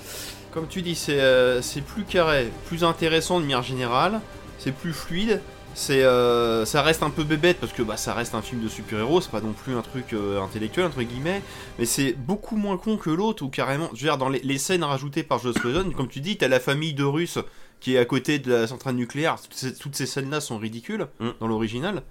Comme 0.53 0.67
tu 0.69 0.83
dis, 0.83 0.95
c'est 0.95 1.21
euh, 1.21 1.63
c'est 1.63 1.81
plus 1.81 2.05
carré, 2.05 2.51
plus 2.67 2.83
intéressant 2.85 3.39
de 3.39 3.45
manière 3.45 3.63
générale, 3.63 4.21
c'est 4.59 4.73
plus 4.73 4.93
fluide. 4.93 5.41
C'est, 5.73 6.03
euh, 6.03 6.65
ça 6.65 6.83
reste 6.83 7.05
un 7.05 7.11
peu 7.11 7.23
bébête 7.23 7.59
parce 7.61 7.73
que 7.73 7.83
bah, 7.83 7.97
ça 7.97 8.13
reste 8.13 8.35
un 8.35 8.43
film 8.43 8.61
de 8.61 8.69
super-héros, 8.69 9.21
c'est 9.21 9.31
pas 9.31 9.41
non 9.41 9.53
plus 9.53 9.77
un 9.77 9.83
truc 9.83 10.13
euh, 10.13 10.43
intellectuel 10.43 10.87
entre 10.87 11.01
guillemets, 11.03 11.43
mais 11.79 11.87
c'est 11.87 12.13
beaucoup 12.13 12.57
moins 12.57 12.77
con 12.77 12.97
que 12.97 13.09
l'autre 13.09 13.45
ou 13.45 13.49
carrément, 13.49 13.89
je 13.95 14.01
veux 14.01 14.09
dire 14.09 14.19
dans 14.19 14.29
les, 14.29 14.41
les 14.41 14.59
scènes 14.59 14.83
rajoutées 14.83 15.23
par 15.23 15.39
Joss 15.39 15.63
Whedon, 15.63 15.93
comme 15.93 16.09
tu 16.09 16.21
dis, 16.21 16.37
t'as 16.37 16.49
la 16.49 16.59
famille 16.59 16.93
de 16.93 17.05
Russes 17.05 17.39
qui 17.79 17.95
est 17.95 17.99
à 17.99 18.05
côté 18.05 18.41
de 18.41 18.53
la 18.53 18.67
centrale 18.67 18.97
nucléaire, 18.97 19.37
toutes 19.41 19.55
ces, 19.55 19.75
toutes 19.75 19.95
ces 19.95 20.07
scènes-là 20.07 20.41
sont 20.41 20.59
ridicules 20.59 21.07
Mm. 21.21 21.29
dans 21.39 21.47
l'original. 21.47 22.03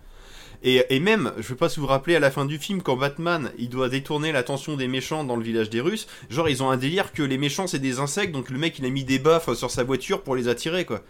Et, 0.62 0.84
et 0.90 1.00
même, 1.00 1.32
je 1.38 1.44
sais 1.48 1.56
pas 1.56 1.70
si 1.70 1.78
vous 1.80 1.84
vous 1.86 1.92
rappelez 1.92 2.16
à 2.18 2.20
la 2.20 2.32
fin 2.32 2.46
du 2.46 2.58
film, 2.58 2.82
quand 2.82 2.98
Batman 2.98 3.50
il 3.58 3.70
doit 3.70 3.88
détourner 3.88 4.34
l'attention 4.34 4.76
des 4.76 4.90
méchants 4.90 5.24
dans 5.24 5.38
le 5.38 5.44
village 5.44 5.70
des 5.70 5.80
Russes, 5.80 6.06
genre 6.30 6.50
ils 6.50 6.62
ont 6.62 6.70
un 6.70 6.76
délire 6.76 7.14
que 7.14 7.24
les 7.24 7.38
méchants 7.38 7.66
c'est 7.66 7.80
des 7.80 8.00
insectes, 8.00 8.34
donc 8.34 8.50
le 8.50 8.58
mec 8.58 8.78
il 8.78 8.86
a 8.86 8.90
mis 8.90 9.06
des 9.06 9.20
baffes 9.20 9.54
sur 9.54 9.72
sa 9.72 9.86
voiture 9.86 10.22
pour 10.22 10.36
les 10.36 10.50
attirer 10.50 10.84
quoi. 10.84 11.02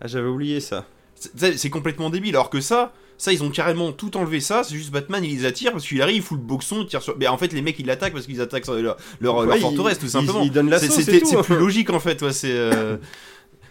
Ah, 0.00 0.06
j'avais 0.06 0.28
oublié 0.28 0.60
ça. 0.60 0.86
C'est- 1.34 1.68
complètement 1.70 2.10
débile, 2.10 2.36
alors 2.36 2.48
que 2.48 2.60
ça, 2.60 2.92
ça 3.16 3.32
ils 3.32 3.42
ont 3.42 3.50
carrément 3.50 3.90
tout 3.90 4.16
enlevé 4.16 4.38
ça, 4.38 4.62
c'est 4.62 4.76
juste 4.76 4.92
Batman 4.92 5.24
il 5.24 5.36
les 5.36 5.44
attire 5.44 5.72
parce 5.72 5.84
qu'il 5.84 6.00
arrive, 6.00 6.18
il 6.18 6.22
fout 6.22 6.38
le 6.38 6.44
boxon, 6.44 6.82
il 6.82 6.86
tire 6.86 7.02
sur. 7.02 7.18
Mais 7.18 7.26
en 7.26 7.38
fait 7.38 7.52
les 7.52 7.60
mecs 7.60 7.76
ils 7.80 7.86
l'attaquent 7.86 8.12
parce 8.12 8.26
qu'ils 8.26 8.40
attaquent 8.40 8.68
leur, 8.68 8.96
leur, 9.20 9.36
Ouais, 9.38 9.46
leur 9.46 9.56
il- 9.56 9.60
forteresse 9.62 9.98
tout 9.98 10.06
simplement. 10.06 10.44
la 10.70 10.78
C'est- 10.78 11.42
plus 11.42 11.56
logique 11.58 11.90
en 11.90 11.98
fait, 11.98 12.22
ouais, 12.22 12.32
c'est. 12.32 12.52
euh, 12.52 12.98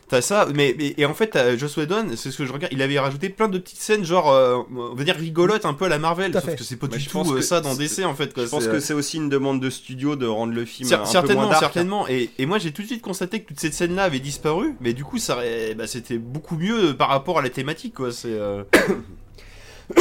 T'as 0.10 0.22
ça, 0.22 0.48
mais, 0.56 0.74
mais- 0.78 0.94
et 0.98 1.06
en 1.06 1.14
fait, 1.14 1.38
Joss 1.58 1.76
Whedon, 1.76 2.12
c'est 2.16 2.32
ce 2.32 2.38
que 2.38 2.46
je 2.46 2.54
regarde, 2.54 2.72
il 2.72 2.82
avait 2.82 2.98
rajouté 2.98 3.28
plein 3.28 3.50
de 3.50 3.58
petites 3.58 3.82
scènes, 3.82 4.06
genre, 4.06 4.32
euh, 4.32 4.60
on 4.74 4.96
va 4.96 5.04
dire 5.04 5.16
rigolotes 5.18 5.66
un 5.66 5.74
peu 5.74 5.84
à 5.84 5.90
la 5.90 6.00
Marvel, 6.00 6.32
sauf 6.32 6.46
fait. 6.46 6.56
que 6.56 6.64
c'est 6.64 6.78
pas 6.78 6.88
Bah, 6.88 6.96
du 6.96 7.06
tout 7.08 7.20
euh, 7.30 7.36
que 7.36 7.42
ça 7.42 7.60
dans 7.60 7.76
DC 7.76 8.06
en 8.06 8.16
fait. 8.16 8.34
Quoi. 8.34 8.46
Je 8.46 8.50
pense 8.50 8.68
que 8.68 8.76
euh, 8.76 8.80
c'est 8.80 8.94
aussi 8.94 9.18
une 9.18 9.28
demande 9.28 9.60
de 9.62 9.70
studio 9.70 10.16
de 10.16 10.26
rendre 10.26 10.54
le 10.54 10.64
film 10.64 10.88
cer- 10.90 10.96
un 10.96 11.00
peu 11.00 11.06
certainement, 11.08 11.42
moins 11.42 11.50
dark. 11.52 11.60
certainement. 11.60 12.08
Et, 12.08 12.30
et 12.38 12.46
moi 12.46 12.58
j'ai 12.58 12.72
tout 12.72 12.84
de 12.84 12.88
suite 12.88 13.02
constaté 13.02 13.42
que 13.42 13.50
toutes 13.50 13.60
ces 13.60 13.70
scènes-là 13.70 14.04
avaient 14.04 14.22
disparu, 14.22 14.76
mais 14.80 14.94
du 14.94 15.04
coup 15.04 15.18
ça, 15.18 15.40
bah, 15.76 15.88
c'était 15.88 16.18
beaucoup 16.20 16.56
mieux 16.56 16.96
par 16.96 17.10
rapport 17.10 17.40
à 17.40 17.42
la 17.42 17.50
thématique, 17.50 17.96
quoi. 17.96 18.14
C'est. 18.14 18.30
euh, 18.32 18.64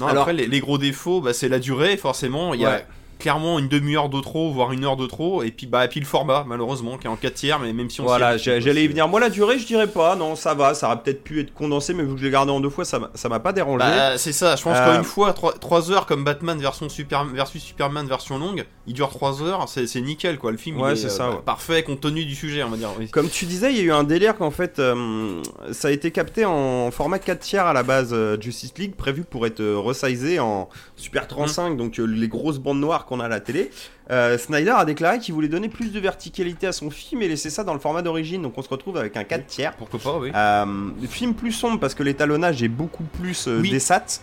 non, 0.00 0.06
Alors- 0.06 0.22
après 0.22 0.32
les, 0.32 0.46
les 0.46 0.60
gros 0.60 0.78
défauts, 0.78 1.20
bah, 1.20 1.32
c'est 1.32 1.48
la 1.48 1.58
durée, 1.58 1.96
forcément. 1.96 2.54
Il 2.54 2.60
y 2.60 2.66
a 2.66 2.70
Ouais. 2.70 2.86
Clairement 3.22 3.58
une 3.58 3.68
demi-heure 3.68 4.08
de 4.08 4.20
trop, 4.20 4.50
voire 4.52 4.72
une 4.72 4.84
heure 4.84 4.96
de 4.96 5.06
trop, 5.06 5.42
et 5.42 5.50
puis 5.50 5.66
bah, 5.66 5.84
et 5.84 5.88
puis 5.88 6.00
le 6.00 6.06
format, 6.06 6.44
malheureusement, 6.46 6.98
qui 6.98 7.06
est 7.06 7.10
en 7.10 7.16
4 7.16 7.34
tiers, 7.34 7.58
mais 7.60 7.72
même 7.72 7.88
si 7.88 8.00
on. 8.00 8.04
Voilà, 8.04 8.30
quoi, 8.36 8.36
j'allais 8.58 8.84
y 8.84 8.88
venir. 8.88 9.08
Moi, 9.08 9.20
la 9.20 9.30
durée, 9.30 9.58
je 9.58 9.66
dirais 9.66 9.86
pas. 9.86 10.16
Non, 10.16 10.34
ça 10.36 10.54
va. 10.54 10.74
Ça 10.74 10.88
aurait 10.88 11.02
peut-être 11.02 11.22
pu 11.24 11.40
être 11.40 11.54
condensé, 11.54 11.94
mais 11.94 12.02
vu 12.02 12.12
que 12.14 12.18
je 12.20 12.24
l'ai 12.24 12.30
gardé 12.30 12.50
en 12.52 12.60
deux 12.60 12.68
fois, 12.70 12.84
ça 12.84 12.98
m'a- 12.98 13.10
ça 13.14 13.28
m'a 13.28 13.40
pas 13.40 13.52
dérangé. 13.52 13.78
Bah, 13.84 14.18
c'est 14.18 14.32
ça, 14.32 14.56
je 14.56 14.62
pense 14.62 14.76
Euh, 14.76 14.94
qu'une 14.96 15.04
fois, 15.04 15.32
3, 15.32 15.90
heures 15.90 16.06
comme 16.06 16.24
Batman 16.24 16.58
version 16.58 16.88
Super, 16.88 17.24
versus 17.24 17.62
Superman 17.62 18.06
version 18.06 18.38
longue, 18.38 18.66
il 18.86 18.94
dure 18.94 19.08
3 19.10 19.42
heures, 19.42 19.68
c'est 19.68 20.00
nickel 20.00 20.38
quoi. 20.38 20.50
Le 20.50 20.56
film 20.58 20.76
il 20.78 20.82
Ouais, 20.82 20.92
est 20.92 20.96
c'est 20.96 21.06
euh, 21.06 21.10
ça, 21.10 21.28
bah, 21.28 21.34
ouais. 21.36 21.40
parfait 21.44 21.82
compte 21.84 22.00
tenu 22.00 22.24
du 22.24 22.34
sujet, 22.34 22.62
on 22.64 22.68
va 22.70 22.76
dire. 22.76 22.90
oui. 22.98 23.08
Comme 23.10 23.28
tu 23.28 23.44
disais, 23.46 23.70
il 23.72 23.76
y 23.78 23.80
a 23.80 23.84
eu 23.84 23.92
un 23.92 24.04
délire 24.04 24.36
qu'en 24.36 24.50
fait, 24.50 24.78
euh, 24.78 25.40
ça 25.70 25.88
a 25.88 25.90
été 25.92 26.10
capté 26.10 26.44
en 26.44 26.90
format 26.90 27.18
4 27.18 27.38
tiers 27.40 27.66
à 27.66 27.72
la 27.72 27.82
base 27.84 28.10
euh, 28.12 28.36
Justice 28.40 28.72
League, 28.78 28.94
prévu 28.96 29.22
pour 29.24 29.46
être 29.46 29.60
euh, 29.60 29.78
resizé 29.78 30.40
en 30.40 30.68
Super 30.96 31.28
35, 31.28 31.76
donc 31.76 31.98
euh, 31.98 32.04
les 32.04 32.28
grosses 32.28 32.58
bandes 32.58 32.80
noires 32.80 33.06
qu'on 33.12 33.20
a 33.20 33.26
à 33.26 33.28
la 33.28 33.40
télé. 33.40 33.70
Euh, 34.10 34.38
Snyder 34.38 34.70
a 34.76 34.84
déclaré 34.84 35.18
qu'il 35.18 35.34
voulait 35.34 35.48
donner 35.48 35.68
plus 35.68 35.92
de 35.92 36.00
verticalité 36.00 36.66
à 36.66 36.72
son 36.72 36.90
film 36.90 37.22
et 37.22 37.28
laisser 37.28 37.50
ça 37.50 37.62
dans 37.64 37.74
le 37.74 37.78
format 37.80 38.02
d'origine, 38.02 38.42
donc 38.42 38.54
on 38.56 38.62
se 38.62 38.68
retrouve 38.68 38.96
avec 38.96 39.16
un 39.16 39.24
4 39.24 39.46
tiers. 39.46 39.74
Pourquoi 39.76 40.00
pas, 40.00 40.18
oui. 40.18 40.30
Euh, 40.34 40.90
film 41.08 41.34
plus 41.34 41.52
sombre 41.52 41.78
parce 41.78 41.94
que 41.94 42.02
l'étalonnage 42.02 42.62
est 42.62 42.68
beaucoup 42.68 43.04
plus 43.04 43.46
euh, 43.48 43.60
Oui. 43.60 43.70
des 43.70 43.80
SAT. 43.80 44.20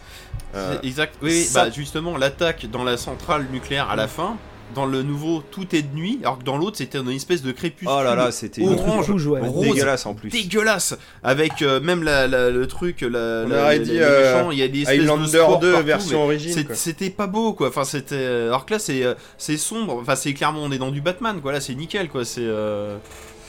C'est 0.53 0.83
exact. 0.85 1.15
Oui, 1.21 1.29
oui, 1.29 1.43
ça- 1.43 1.65
bah, 1.65 1.71
justement, 1.71 2.17
l'attaque 2.17 2.65
dans 2.65 2.83
la 2.83 2.97
centrale 2.97 3.45
nucléaire 3.51 3.89
à 3.91 3.95
la 3.95 4.07
fin, 4.07 4.35
dans 4.75 4.85
le 4.85 5.01
nouveau, 5.03 5.41
tout 5.51 5.75
est 5.75 5.81
de 5.81 5.95
nuit, 5.95 6.19
alors 6.21 6.39
que 6.39 6.43
dans 6.43 6.57
l'autre, 6.57 6.77
c'était 6.77 6.99
une 6.99 7.09
espèce 7.09 7.41
de 7.41 7.51
crépuscule. 7.51 7.89
oh 7.91 8.03
là 8.03 8.15
là, 8.15 8.31
c'était 8.31 8.61
Orange, 8.63 9.09
rouge, 9.09 9.27
ouais. 9.27 9.39
rose, 9.41 9.65
dégueulasse 9.67 10.05
en 10.05 10.13
plus. 10.13 10.29
Dégueulasse 10.29 10.95
Avec 11.23 11.61
euh, 11.61 11.79
même 11.79 12.03
la, 12.03 12.27
la- 12.27 12.49
le 12.49 12.67
truc, 12.67 13.01
la, 13.01 13.07
On 13.07 13.47
la- 13.49 13.63
aurait 13.63 13.79
dit, 13.79 13.97
euh, 13.99 14.35
méchants, 14.35 14.51
il 14.51 14.59
y 14.59 14.63
a 14.63 14.67
des 14.67 14.81
espèces 14.81 14.97
de 14.97 15.01
Highlander 15.03 15.27
spores 15.37 15.59
2 15.59 15.71
partout, 15.71 15.85
version 15.87 16.23
origine. 16.23 16.65
C'était 16.73 17.09
pas 17.09 17.27
beau 17.27 17.53
quoi, 17.53 17.69
enfin 17.69 17.83
c'était. 17.83 18.15
euh, 18.15 18.47
Alors 18.49 18.65
que 18.65 18.73
là 18.73 18.79
c'est 18.79 19.03
c'est 19.37 19.57
sombre, 19.57 19.97
enfin 20.01 20.15
c'est 20.15 20.33
clairement 20.33 20.61
on 20.63 20.71
est 20.71 20.77
dans 20.77 20.91
du 20.91 21.01
Batman 21.01 21.39
quoi, 21.41 21.51
là 21.51 21.61
c'est 21.61 21.75
nickel 21.75 22.07
quoi, 22.09 22.23
c'est. 22.25 22.41
euh, 22.43 22.97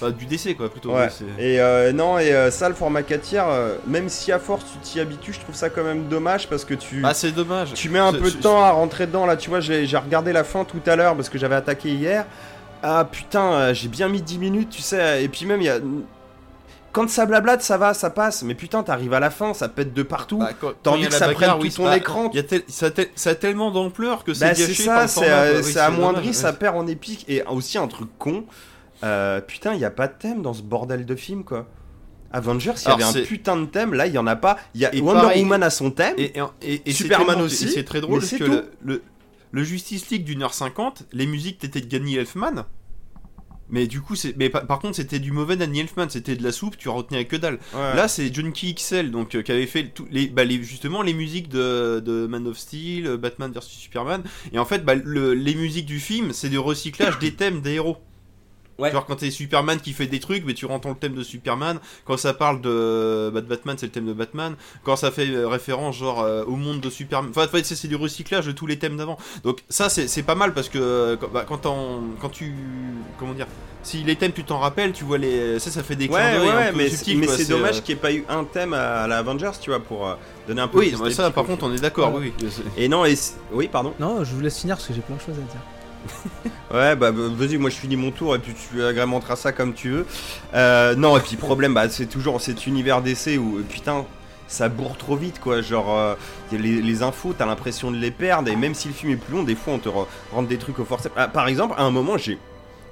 Enfin, 0.01 0.11
du 0.13 0.27
DC 0.27 0.57
quoi 0.57 0.71
plutôt. 0.71 0.95
Ouais. 0.95 1.09
Et 1.39 1.61
euh, 1.61 1.93
non, 1.93 2.19
et 2.19 2.33
euh, 2.33 2.51
ça, 2.51 2.69
le 2.69 2.75
format 2.75 3.03
4 3.03 3.21
tiers, 3.21 3.49
euh, 3.49 3.77
même 3.87 4.09
si 4.09 4.33
à 4.33 4.39
force 4.39 4.65
tu 4.65 4.79
t'y 4.79 5.01
habitues, 5.01 5.33
je 5.33 5.41
trouve 5.41 5.55
ça 5.55 5.69
quand 5.71 5.85
même 5.85 6.09
dommage 6.09 6.49
parce 6.49 6.65
que 6.65 6.75
tu. 6.75 7.03
Ah, 7.05 7.15
c'est 7.15 7.33
dommage. 7.33 7.75
Tu 7.75 7.89
mets 7.89 7.99
un 7.99 8.13
peu 8.13 8.31
de 8.31 8.37
temps 8.37 8.63
à 8.63 8.71
rentrer 8.71 9.07
dedans 9.07 9.27
là, 9.27 9.37
tu 9.37 9.51
vois, 9.51 9.61
j'ai 9.61 9.85
regardé 9.97 10.33
la 10.33 10.45
fin 10.45 10.65
tout 10.65 10.81
à 10.87 10.97
l'heure 10.97 11.15
parce 11.17 11.29
que 11.29 11.39
j'avais 11.39 11.57
attaqué 11.57 11.91
hier. 11.91 12.27
Ah 12.83 13.07
putain, 13.11 13.75
j'ai 13.75 13.89
bien 13.89 14.09
mis 14.09 14.23
10 14.23 14.39
minutes, 14.39 14.71
tu 14.71 14.81
sais, 14.83 15.23
et 15.23 15.29
puis 15.29 15.45
même 15.45 15.61
il 15.61 15.65
y 15.67 15.69
a... 15.71 15.79
Quand 16.93 17.09
ça 17.09 17.25
blablate, 17.25 17.63
ça 17.63 17.79
va, 17.79 17.95
ça 17.95 18.11
passe, 18.11 18.43
mais 18.43 18.55
putain, 18.57 18.83
t'arrives 18.83 19.13
à 19.15 19.21
la 19.21 19.31
fin, 19.31 19.55
ça 19.55 19.69
pète 19.69 19.95
de 19.95 20.03
partout. 20.03 20.39
Bah, 20.39 20.51
T'as 20.83 20.91
envie 20.91 21.07
que 21.07 21.13
ça 21.13 21.29
bagarre, 21.29 21.35
prenne 21.35 21.63
oui, 21.63 21.71
tout 21.71 21.77
ton 21.77 21.85
bah, 21.85 21.97
écran. 21.97 22.31
il 22.33 22.37
y 22.37 22.41
a 22.41 22.43
tel- 22.43 22.65
ça, 22.67 22.87
a 22.87 22.91
tel- 22.91 23.11
ça 23.15 23.31
a 23.31 23.35
tellement 23.37 23.71
d'ampleur 23.71 24.25
que 24.25 24.35
c'est 24.35 24.45
Bah, 24.45 24.55
gâché 24.55 24.75
c'est 24.75 24.83
ça, 24.83 25.07
c'est 25.07 25.79
amoindri, 25.79 26.35
ça 26.35 26.53
perd 26.53 26.77
en 26.77 26.89
épique. 26.89 27.25
Et 27.29 27.45
aussi 27.45 27.79
un 27.79 27.87
truc 27.87 28.09
con, 28.19 28.43
euh, 29.05 29.41
putain, 29.41 29.75
il 29.75 29.79
n'y 29.79 29.85
a 29.85 29.91
pas 29.91 30.09
de 30.09 30.15
thème 30.19 30.43
dans 30.43 30.53
ce 30.55 30.63
bordel 30.63 31.07
de 31.07 31.17
film, 31.17 31.45
quoi. 31.45 31.69
Avengers, 32.33 32.73
il 32.77 32.83
y 32.83 32.87
Alors, 32.93 33.09
avait 33.09 33.21
un 33.23 33.25
putain 33.25 33.57
de 33.57 33.67
thème, 33.67 33.93
là, 33.95 34.07
il 34.07 34.13
y 34.13 34.19
en 34.19 34.27
a 34.27 34.37
pas. 34.37 34.57
Il 34.75 34.81
y 34.81 34.85
a 34.87 34.95
Et 34.95 35.01
Wonder 35.01 35.21
pareil- 35.23 35.43
Woman 35.43 35.63
a 35.65 35.71
son 35.71 35.91
thème. 35.91 36.15
Et, 36.17 36.93
Superman 36.93 37.41
aussi, 37.41 37.69
C'est 37.69 37.85
très 37.85 38.01
drôle 38.01 38.21
parce 38.21 38.33
que 38.37 38.45
le, 38.45 38.71
le, 38.85 39.03
le 39.51 39.65
Justice 39.65 40.09
League 40.11 40.25
d'une 40.25 40.43
heure 40.43 40.55
cinquante, 40.55 41.03
les 41.13 41.27
musiques 41.27 41.63
étaient 41.65 41.81
de 41.81 41.87
Danny 41.89 42.15
Elfman. 42.17 42.67
Mais 43.73 43.87
du 43.87 44.01
coup, 44.01 44.17
c'est. 44.17 44.37
Mais 44.37 44.49
par, 44.51 44.67
par 44.67 44.79
contre, 44.81 44.97
c'était 44.97 45.21
du 45.21 45.31
mauvais 45.31 45.57
Danny 45.57 45.81
Elfman, 45.81 46.09
c'était 46.09 46.35
de 46.37 46.43
la 46.43 46.51
soupe, 46.53 46.77
tu 46.77 46.89
retenais 46.89 47.25
que 47.27 47.37
dalle. 47.37 47.59
Ouais. 47.73 47.95
Là, 47.95 48.09
c'est 48.09 48.33
John 48.35 48.53
Key 48.53 48.75
XL, 48.75 49.11
donc 49.13 49.35
euh, 49.37 49.43
qui 49.43 49.53
avait 49.53 49.67
fait 49.67 49.89
tout, 49.89 50.07
les, 50.11 50.27
bah, 50.29 50.43
les, 50.45 50.61
justement 50.63 51.03
les 51.03 51.15
musiques 51.15 51.49
de, 51.49 52.01
de 52.01 52.27
Man 52.27 52.47
of 52.49 52.59
Steel, 52.59 53.07
euh, 53.07 53.17
Batman 53.17 53.53
vs 53.53 53.61
Superman. 53.63 54.23
Et 54.53 54.59
en 54.59 54.65
fait, 54.65 54.85
bah, 54.85 54.95
le- 54.97 55.35
les 55.35 55.55
musiques 55.55 55.87
du 55.87 56.01
film, 56.01 56.33
c'est 56.33 56.49
du 56.49 56.59
recyclage 56.59 57.19
des 57.21 57.33
thèmes 57.35 57.61
des 57.61 57.75
héros. 57.75 57.99
Ouais. 58.81 58.91
Genre 58.93 59.05
quand 59.07 59.17
t'es 59.17 59.31
Superman 59.31 59.79
qui 59.81 59.93
fait 59.93 60.07
des 60.07 60.21
trucs, 60.21 60.45
mais 60.47 60.55
tu 60.55 60.65
entends 60.67 60.89
le 60.91 60.95
thème 60.97 61.15
de 61.15 61.23
Superman. 61.23 61.79
Quand 62.05 62.17
ça 62.17 62.33
parle 62.35 62.61
de, 62.61 63.31
bah, 63.33 63.41
de 63.41 63.47
Batman, 63.47 63.77
c'est 63.79 63.87
le 63.87 63.93
thème 63.93 64.07
de 64.07 64.13
Batman. 64.13 64.55
Quand 64.85 64.97
ça 64.97 65.11
fait 65.11 65.29
euh, 65.29 65.47
référence 65.49 65.97
genre 65.97 66.21
euh, 66.23 66.45
au 66.45 66.57
monde 66.57 66.81
de 66.81 66.91
Superman. 66.91 67.31
Enfin, 67.35 67.47
c'est 67.63 67.77
c'est 67.77 67.89
du 67.89 67.97
recyclage 67.97 68.47
de 68.47 68.53
tous 68.53 68.67
les 68.67 68.79
thèmes 68.79 68.97
d'avant. 68.97 69.19
Donc 69.45 69.59
ça, 69.69 69.89
c'est 69.89 70.09
c'est 70.09 70.23
pas 70.23 70.35
mal 70.35 70.55
parce 70.55 70.69
que 70.69 70.79
euh, 70.79 71.17
quand, 71.17 71.29
bah, 71.29 71.45
quand, 71.47 71.59
t'en- 71.59 72.01
quand 72.21 72.31
tu... 72.31 72.55
Comment 73.19 73.35
dire 73.35 73.47
Si 73.83 74.03
les 74.03 74.17
thèmes, 74.17 74.33
tu 74.33 74.45
t'en 74.45 74.59
rappelles, 74.59 74.93
tu 74.93 75.05
vois 75.05 75.19
les... 75.19 75.59
Ça, 75.59 75.71
ça 75.71 75.83
fait 75.83 75.97
des 75.97 76.09
clins 76.09 76.17
Ouais, 76.19 76.39
d'œil 76.39 76.49
ouais, 76.49 76.69
un 76.69 76.73
peu 76.73 76.79
mais 76.79 76.89
subtils, 76.89 77.13
c'est 77.15 77.21
mais 77.21 77.27
quoi, 77.27 77.37
c'est 77.37 77.45
c'est, 77.45 77.53
dommage 77.53 77.77
euh, 77.79 77.81
qu'il 77.81 77.95
n'y 77.95 77.99
ait 77.99 78.03
pas 78.03 78.13
eu 78.13 78.25
un 78.29 78.45
thème 78.45 78.73
à 78.73 79.07
la 79.07 79.19
Avengers, 79.19 79.51
tu 79.61 79.71
vois, 79.71 79.81
pour 79.81 80.07
euh, 80.09 80.15
donner 80.49 80.63
un 80.63 80.69
peu 80.69 80.79
Oui, 80.79 80.93
non, 80.93 81.05
mais 81.05 81.11
ça, 81.11 81.31
par 81.31 81.45
contre, 81.45 81.65
on 81.65 81.73
est 81.75 81.81
d'accord, 81.81 82.15
oui. 82.15 82.33
oui. 82.41 82.49
Et 82.77 82.89
non, 82.89 83.05
et 83.05 83.15
oui, 83.53 83.69
pardon. 83.71 83.93
Non, 84.01 84.25
je 84.25 84.35
vous 84.35 84.41
laisse 84.41 84.59
finir 84.59 84.77
parce 84.77 84.89
que 84.89 84.95
j'ai 84.95 85.01
plein 85.01 85.17
de 85.17 85.21
choses 85.21 85.37
à 85.37 85.53
dire. 85.53 85.61
Ouais, 86.73 86.95
bah 86.97 87.11
bah, 87.11 87.23
vas-y, 87.33 87.57
moi 87.59 87.69
je 87.71 87.77
finis 87.77 87.97
mon 87.97 88.11
tour 88.13 88.35
et 88.37 88.39
puis 88.39 88.55
tu 88.55 88.83
agrémenteras 88.83 89.37
ça 89.37 89.53
comme 89.53 89.75
tu 89.75 89.91
veux. 89.91 90.07
Euh, 90.55 90.95
non, 90.95 91.17
et 91.17 91.21
puis 91.21 91.37
problème, 91.37 91.75
bah, 91.75 91.89
c'est 91.89 92.07
toujours 92.07 92.41
cet 92.41 92.67
univers 92.67 93.03
d'essai 93.03 93.39
où 93.39 93.59
euh, 93.59 93.63
putain, 93.69 94.05
ça 94.47 94.69
bourre 94.69 94.97
trop 94.97 95.17
vite 95.17 95.41
quoi. 95.41 95.63
Genre, 95.63 95.97
euh, 95.97 96.15
les, 96.53 97.03
infos, 97.03 97.35
t'as 97.37 97.47
l'impression 97.47 97.91
de 97.91 97.97
les 97.97 98.11
perdre 98.13 98.49
et 98.51 98.57
même 98.57 98.75
si 98.75 98.89
le 98.89 98.95
film 98.95 99.13
est 99.13 99.17
plus 99.17 99.35
long, 99.35 99.43
des 99.43 99.57
fois 99.57 99.75
on 99.75 99.79
te 99.79 99.89
re- 99.89 100.07
rentre 100.33 100.49
des 100.49 100.59
trucs 100.59 100.79
au 100.79 100.85
forceps. 100.85 101.15
Ah, 101.17 101.29
par 101.29 101.49
exemple, 101.49 101.75
à 101.77 101.83
un 101.83 101.91
moment, 101.91 102.17
j'ai. 102.17 102.39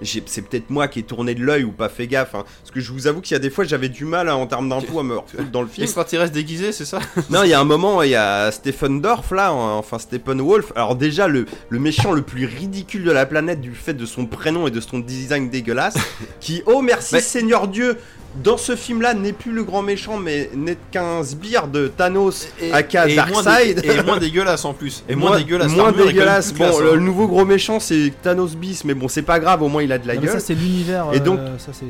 C'est 0.02 0.42
peut-être 0.42 0.70
moi 0.70 0.88
qui 0.88 1.00
ai 1.00 1.02
tourné 1.02 1.34
de 1.34 1.42
l'œil 1.42 1.64
ou 1.64 1.72
pas 1.72 1.88
fait 1.88 2.06
gaffe, 2.06 2.34
hein, 2.34 2.44
parce 2.62 2.70
que 2.72 2.80
je 2.80 2.92
vous 2.92 3.06
avoue 3.06 3.20
qu'il 3.20 3.32
y 3.34 3.36
a 3.36 3.38
des 3.40 3.50
fois 3.50 3.64
j'avais 3.64 3.88
du 3.88 4.04
mal 4.04 4.28
hein, 4.28 4.34
en 4.34 4.46
termes 4.46 4.68
d'infos 4.68 5.00
à 5.00 5.02
me 5.02 5.16
refouler 5.18 5.44
dans 5.52 5.62
le 5.62 5.68
film. 5.68 5.84
Extraterrestre 5.84 6.32
déguisé, 6.32 6.72
c'est 6.72 6.84
ça? 6.84 7.00
Non, 7.30 7.42
il 7.42 7.50
y 7.50 7.54
a 7.54 7.60
un 7.60 7.64
moment, 7.64 8.02
il 8.02 8.10
y 8.10 8.14
a 8.14 8.50
Stephen 8.52 9.00
Dorff 9.00 9.30
là, 9.32 9.52
enfin 9.52 9.98
Stephen 9.98 10.40
Wolf. 10.40 10.72
Alors 10.76 10.94
déjà, 10.96 11.26
le, 11.28 11.46
le 11.68 11.78
méchant 11.78 12.12
le 12.12 12.22
plus 12.22 12.44
ridicule 12.46 13.04
de 13.04 13.10
la 13.10 13.26
planète 13.26 13.60
du 13.60 13.74
fait 13.74 13.94
de 13.94 14.06
son 14.06 14.26
prénom 14.26 14.66
et 14.66 14.70
de 14.70 14.80
son 14.80 14.98
design 15.00 15.50
dégueulasse, 15.50 15.96
qui, 16.40 16.62
oh 16.66 16.80
merci 16.82 17.14
Mais- 17.14 17.20
Seigneur 17.20 17.68
Dieu, 17.68 17.96
dans 18.42 18.56
ce 18.56 18.76
film-là 18.76 19.14
n'est 19.14 19.32
plus 19.32 19.52
le 19.52 19.64
grand 19.64 19.82
méchant, 19.82 20.16
mais 20.18 20.50
n'est 20.54 20.76
qu'un 20.92 21.22
sbire 21.24 21.66
de 21.66 21.88
Thanos, 21.88 22.46
aka 22.72 23.06
moins 23.06 23.42
Darkseid. 23.42 23.84
et 23.84 24.02
moins 24.02 24.16
dégueulasse 24.20 24.64
en 24.64 24.74
plus. 24.74 25.02
Et 25.08 25.14
moins, 25.14 25.36
dégueulasse. 25.36 25.72
Moins 25.72 25.92
dégueulasse. 25.92 26.52
Bon, 26.52 26.64
classe, 26.66 26.80
le, 26.80 26.92
hein. 26.92 26.96
nouveau 26.96 27.26
gros 27.26 27.44
méchant 27.44 27.80
c'est 27.80 28.12
Thanos 28.22 28.54
bis, 28.54 28.84
mais 28.84 28.94
bon, 28.94 29.08
c'est 29.08 29.22
pas 29.22 29.40
grave, 29.40 29.62
au 29.62 29.68
moins 29.68 29.82
il 29.82 29.90
a 29.92 29.98
de 29.98 30.06
la 30.06 30.14
Non, 30.14 30.20
gueule. 30.20 30.30
ça, 30.32 30.40
c'est 30.40 30.54
l'univers. 30.54 31.06
Et 31.12 31.20
donc- 31.20 31.38
euh, 31.40 31.58
ça, 31.58 31.72
c'est. 31.72 31.86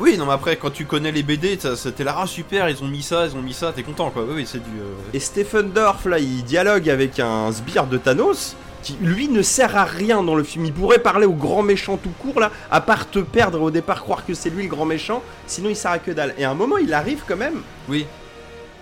Oui, 0.00 0.16
non, 0.18 0.26
mais 0.26 0.32
après, 0.32 0.56
quand 0.56 0.70
tu 0.70 0.84
connais 0.84 1.12
les 1.12 1.22
BD, 1.22 1.56
c'était 1.76 2.02
là, 2.02 2.16
ah 2.18 2.26
super, 2.26 2.68
ils 2.68 2.82
ont 2.82 2.88
mis 2.88 3.02
ça, 3.02 3.26
ils 3.26 3.36
ont 3.36 3.42
mis 3.42 3.52
ça, 3.54 3.72
t'es 3.74 3.84
content 3.84 4.10
quoi. 4.10 4.24
Oui, 4.26 4.32
oui, 4.36 4.44
c'est 4.50 4.58
du. 4.58 4.70
euh, 4.80 4.94
Et 5.14 5.20
Stephen 5.20 5.70
Dorff, 5.70 6.06
là, 6.06 6.18
il 6.18 6.42
dialogue 6.42 6.90
avec 6.90 7.20
un 7.20 7.52
sbire 7.52 7.86
de 7.86 7.98
Thanos 7.98 8.56
qui, 8.82 8.96
lui, 9.00 9.28
ne 9.28 9.42
sert 9.42 9.76
à 9.76 9.84
rien 9.84 10.22
dans 10.22 10.34
le 10.34 10.42
film. 10.44 10.64
Il 10.64 10.72
pourrait 10.72 10.98
parler 10.98 11.26
au 11.26 11.32
grand 11.32 11.62
méchant 11.62 11.96
tout 11.96 12.12
court, 12.20 12.40
là, 12.40 12.50
à 12.70 12.80
part 12.80 13.08
te 13.10 13.20
perdre 13.20 13.58
et 13.58 13.62
au 13.62 13.70
départ, 13.70 14.02
croire 14.02 14.26
que 14.26 14.34
c'est 14.34 14.50
lui 14.50 14.64
le 14.64 14.68
grand 14.68 14.84
méchant, 14.84 15.22
sinon 15.46 15.68
il 15.70 15.76
sert 15.76 15.92
à 15.92 15.98
que 15.98 16.10
dalle. 16.10 16.34
Et 16.38 16.44
à 16.44 16.50
un 16.50 16.54
moment, 16.54 16.76
il 16.78 16.92
arrive 16.92 17.22
quand 17.26 17.36
même, 17.36 17.62
Oui. 17.88 18.06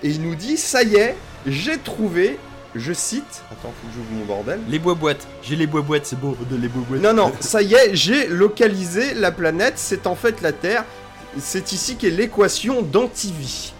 et 0.03 0.09
il 0.09 0.23
nous 0.23 0.35
dit 0.35 0.57
Ça 0.57 0.83
y 0.83 0.97
est, 0.97 1.17
j'ai 1.47 1.79
trouvé, 1.79 2.39
je 2.75 2.93
cite, 2.93 3.43
attends, 3.51 3.73
faut 3.81 3.89
que 3.89 3.95
j'ouvre 3.95 4.11
mon 4.13 4.25
bordel. 4.25 4.61
Les 4.69 4.79
bois 4.79 4.95
boîtes. 4.95 5.27
J'ai 5.43 5.57
les 5.57 5.67
bois 5.67 5.83
boîtes, 5.83 6.07
c'est 6.07 6.19
beau 6.19 6.37
de 6.51 6.57
les 6.57 6.69
bois 6.69 6.83
boîtes. 6.89 7.01
Non, 7.03 7.13
non, 7.13 7.33
ça 7.41 7.63
y 7.63 7.75
est, 7.75 7.95
j'ai 7.95 8.27
localisé 8.29 9.15
la 9.15 9.33
planète, 9.33 9.75
c'est 9.77 10.07
en 10.07 10.15
fait 10.15 10.41
la 10.41 10.53
Terre. 10.53 10.85
C'est 11.39 11.73
ici 11.73 11.97
qu'est 11.97 12.11
l'équation 12.11 12.83
d'antivie. 12.83 13.73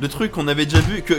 Le 0.00 0.08
truc 0.08 0.32
qu'on 0.32 0.48
avait 0.48 0.66
déjà 0.66 0.80
vu, 0.80 1.02
que, 1.02 1.14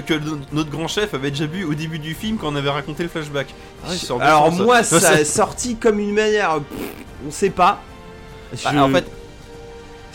notre 0.51 0.69
grand 0.69 0.87
chef 0.87 1.13
avait 1.13 1.31
déjà 1.31 1.45
vu 1.45 1.63
au 1.63 1.73
début 1.73 1.99
du 1.99 2.13
film 2.13 2.37
quand 2.37 2.51
on 2.51 2.55
avait 2.55 2.69
raconté 2.69 3.03
le 3.03 3.09
flashback. 3.09 3.47
Ah, 3.85 3.91
Alors 4.19 4.51
sens, 4.51 4.59
moi, 4.59 4.83
ça. 4.83 5.13
est 5.21 5.25
sorti 5.25 5.75
comme 5.75 5.99
une 5.99 6.13
manière, 6.13 6.59
pff, 6.59 6.79
on 7.27 7.31
sait 7.31 7.49
pas. 7.49 7.81
Bah, 8.63 8.83
En 8.83 8.89
fait, 8.89 9.05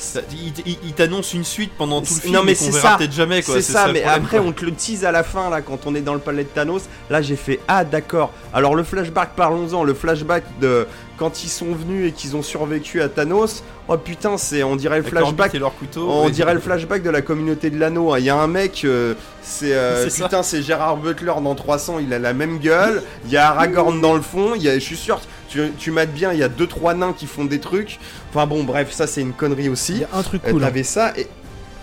ça- 0.00 0.20
il, 0.32 0.52
il- 0.66 0.78
il 0.84 0.92
t'annonce 0.92 1.34
une 1.34 1.44
suite 1.44 1.72
pendant 1.76 2.00
tout 2.00 2.14
le 2.14 2.20
film 2.20 2.34
non, 2.34 2.42
mais 2.44 2.54
c'est 2.54 2.72
ça. 2.72 2.96
peut-être 2.98 3.12
jamais 3.12 3.42
quoi. 3.42 3.54
c'est 3.56 3.62
ça, 3.62 3.86
le 3.86 3.92
mais 3.94 4.02
après 4.02 4.38
on 4.38 4.52
te 4.52 4.64
le 4.64 4.72
tease 4.72 5.04
à 5.04 5.12
la 5.12 5.22
fin 5.22 5.50
là 5.50 5.60
quand 5.60 5.86
on 5.86 5.94
est 5.94 6.00
dans 6.00 6.14
le 6.14 6.20
palais 6.20 6.44
de 6.44 6.48
Thanos. 6.48 6.82
Là 7.10 7.22
j'ai 7.22 7.36
fait 7.36 7.60
ah 7.68 7.84
d'accord. 7.84 8.32
Alors 8.52 8.74
le 8.74 8.82
flashback, 8.82 9.30
parlons-en. 9.36 9.84
Le 9.84 9.94
flashback 9.94 10.44
de 10.60 10.86
quand 11.18 11.44
ils 11.44 11.48
sont 11.50 11.72
venus 11.72 12.08
et 12.08 12.12
qu'ils 12.12 12.34
ont 12.36 12.42
survécu 12.42 13.02
à 13.02 13.08
Thanos. 13.08 13.62
Oh 13.88 13.96
putain, 13.98 14.38
c'est 14.38 14.62
on 14.62 14.74
dirait 14.76 14.98
le 14.98 15.02
flashback 15.04 15.52
leur 15.54 15.74
couteau. 15.74 16.08
On 16.10 16.28
dirait 16.30 16.54
le 16.54 16.60
flashback 16.60 17.02
de 17.02 17.10
la 17.10 17.20
communauté 17.22 17.68
de 17.70 17.78
l'anneau. 17.78 18.12
hein. 18.14 18.18
Il 18.18 18.24
y 18.24 18.30
a 18.30 18.36
un 18.36 18.46
mec, 18.46 18.82
euh, 18.84 19.14
c'est 19.42 19.72
euh, 19.74 20.08
ça. 20.08 20.24
putain, 20.24 20.42
c'est 20.42 20.62
Gérard 20.62 20.96
Butler 20.96 21.32
dans 21.42 21.54
300. 21.54 21.98
Il 21.98 22.12
a 22.14 22.18
la 22.18 22.32
même 22.32 22.58
gueule. 22.58 23.02
Il 23.26 23.32
y 23.32 23.36
a 23.36 23.50
Aragorn 23.50 24.00
dans 24.00 24.14
le 24.14 24.22
fond. 24.22 24.52
Il 24.56 24.62
y 24.62 24.68
a, 24.68 24.74
je 24.74 24.78
suis 24.84 24.96
sûr, 24.96 25.20
tu, 25.50 25.60
tu 25.76 25.90
mates 25.90 26.12
bien. 26.12 26.32
Il 26.32 26.38
y 26.38 26.42
a 26.42 26.48
deux 26.48 26.66
trois 26.66 26.94
nains 26.94 27.12
qui 27.12 27.26
font 27.26 27.44
des 27.44 27.60
trucs. 27.60 27.98
Enfin 28.30 28.46
bon, 28.46 28.64
bref, 28.64 28.90
ça 28.92 29.06
c'est 29.06 29.20
une 29.20 29.32
connerie 29.32 29.64
Il 29.64 29.70
aussi. 29.70 29.98
y 29.98 30.04
a 30.04 30.08
un 30.14 30.22
truc 30.22 30.42
Euh, 30.46 30.50
cool. 30.52 30.62
hein. 30.62 30.66
T'avais 30.66 30.82
ça 30.84 31.12
et 31.18 31.26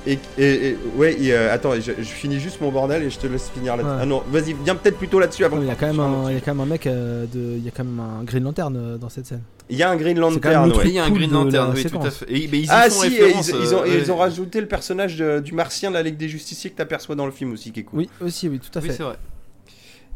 et, 0.10 0.18
et- 0.38 0.68
et- 0.70 0.78
ouais. 0.96 1.22
et, 1.22 1.34
euh, 1.34 1.54
attends, 1.54 1.74
je, 1.76 1.92
je 1.98 2.02
finis 2.02 2.40
juste 2.40 2.62
mon 2.62 2.72
bordel 2.72 3.04
et 3.04 3.10
je 3.10 3.20
te 3.20 3.28
laisse 3.28 3.50
finir 3.54 3.76
là-dessus. 3.76 3.94
Ouais. 3.94 4.00
Ah 4.04 4.06
non, 4.06 4.24
vas-y, 4.32 4.56
viens 4.64 4.76
peut-être 4.76 4.98
plutôt 4.98 5.20
là-dessus 5.20 5.44
avant. 5.44 5.60
Il 5.60 5.68
y, 5.68 5.70
a 5.70 5.76
que 5.76 5.82
quand 5.82 5.88
même 5.88 6.00
un, 6.00 6.06
il 6.06 6.14
y 6.14 6.16
a 6.16 6.22
là-dessus. 6.30 6.42
quand 6.46 6.52
même 6.56 6.62
un 6.62 6.66
mec 6.66 6.88
euh, 6.88 7.26
de. 7.26 7.58
Il 7.58 7.66
y 7.66 7.68
a 7.68 7.72
quand 7.76 7.84
même 7.84 8.00
un 8.00 8.24
Green 8.24 8.44
Lantern 8.46 8.74
euh, 8.78 8.98
dans 8.98 9.10
cette 9.10 9.26
scène. 9.26 9.42
Il 9.70 9.76
y 9.76 9.84
a 9.84 9.90
un 9.90 9.98
Green 9.98 10.16
C'est 10.16 10.40
quand 10.40 10.48
même 10.50 10.54
Lantern. 10.60 10.72
ouais. 10.72 10.78
Oui, 10.78 10.84
il 10.92 10.94
y 10.96 11.00
a 11.00 11.04
un 11.04 11.10
Green 11.12 11.30
Lantern, 11.30 11.74
oui, 11.76 11.84
tout 11.84 11.98
à 12.02 12.10
fait. 12.10 12.26
Et, 12.30 12.48
mais 12.50 12.60
ils 12.60 12.66
y 12.68 12.70
Ah 12.72 12.90
font 12.90 13.02
si, 13.02 13.08
ils, 13.08 13.14
ils 13.66 13.76
ont, 13.76 13.84
ils 13.84 14.10
ont 14.10 14.16
ouais. 14.16 14.20
rajouté 14.22 14.62
le 14.62 14.68
personnage 14.68 15.18
de- 15.18 15.42
du 15.42 15.52
Martien 15.54 15.90
de 15.90 15.96
la 15.96 16.04
Ligue 16.04 16.16
des 16.16 16.30
Justiciers 16.30 16.70
que 16.70 16.78
t'aperçois 16.78 17.16
dans 17.16 17.26
le 17.26 17.34
film 17.34 17.52
aussi, 17.52 17.74
qui 17.74 17.82
est 17.82 17.84
cool. 17.84 18.00
Oui, 18.00 18.10
aussi, 18.22 18.48
oui, 18.48 18.60
tout 18.60 18.80
à 18.80 18.82
Oui, 18.82 18.88
fait. 18.88 18.94
c'est 18.96 19.04
vrai. 19.04 19.18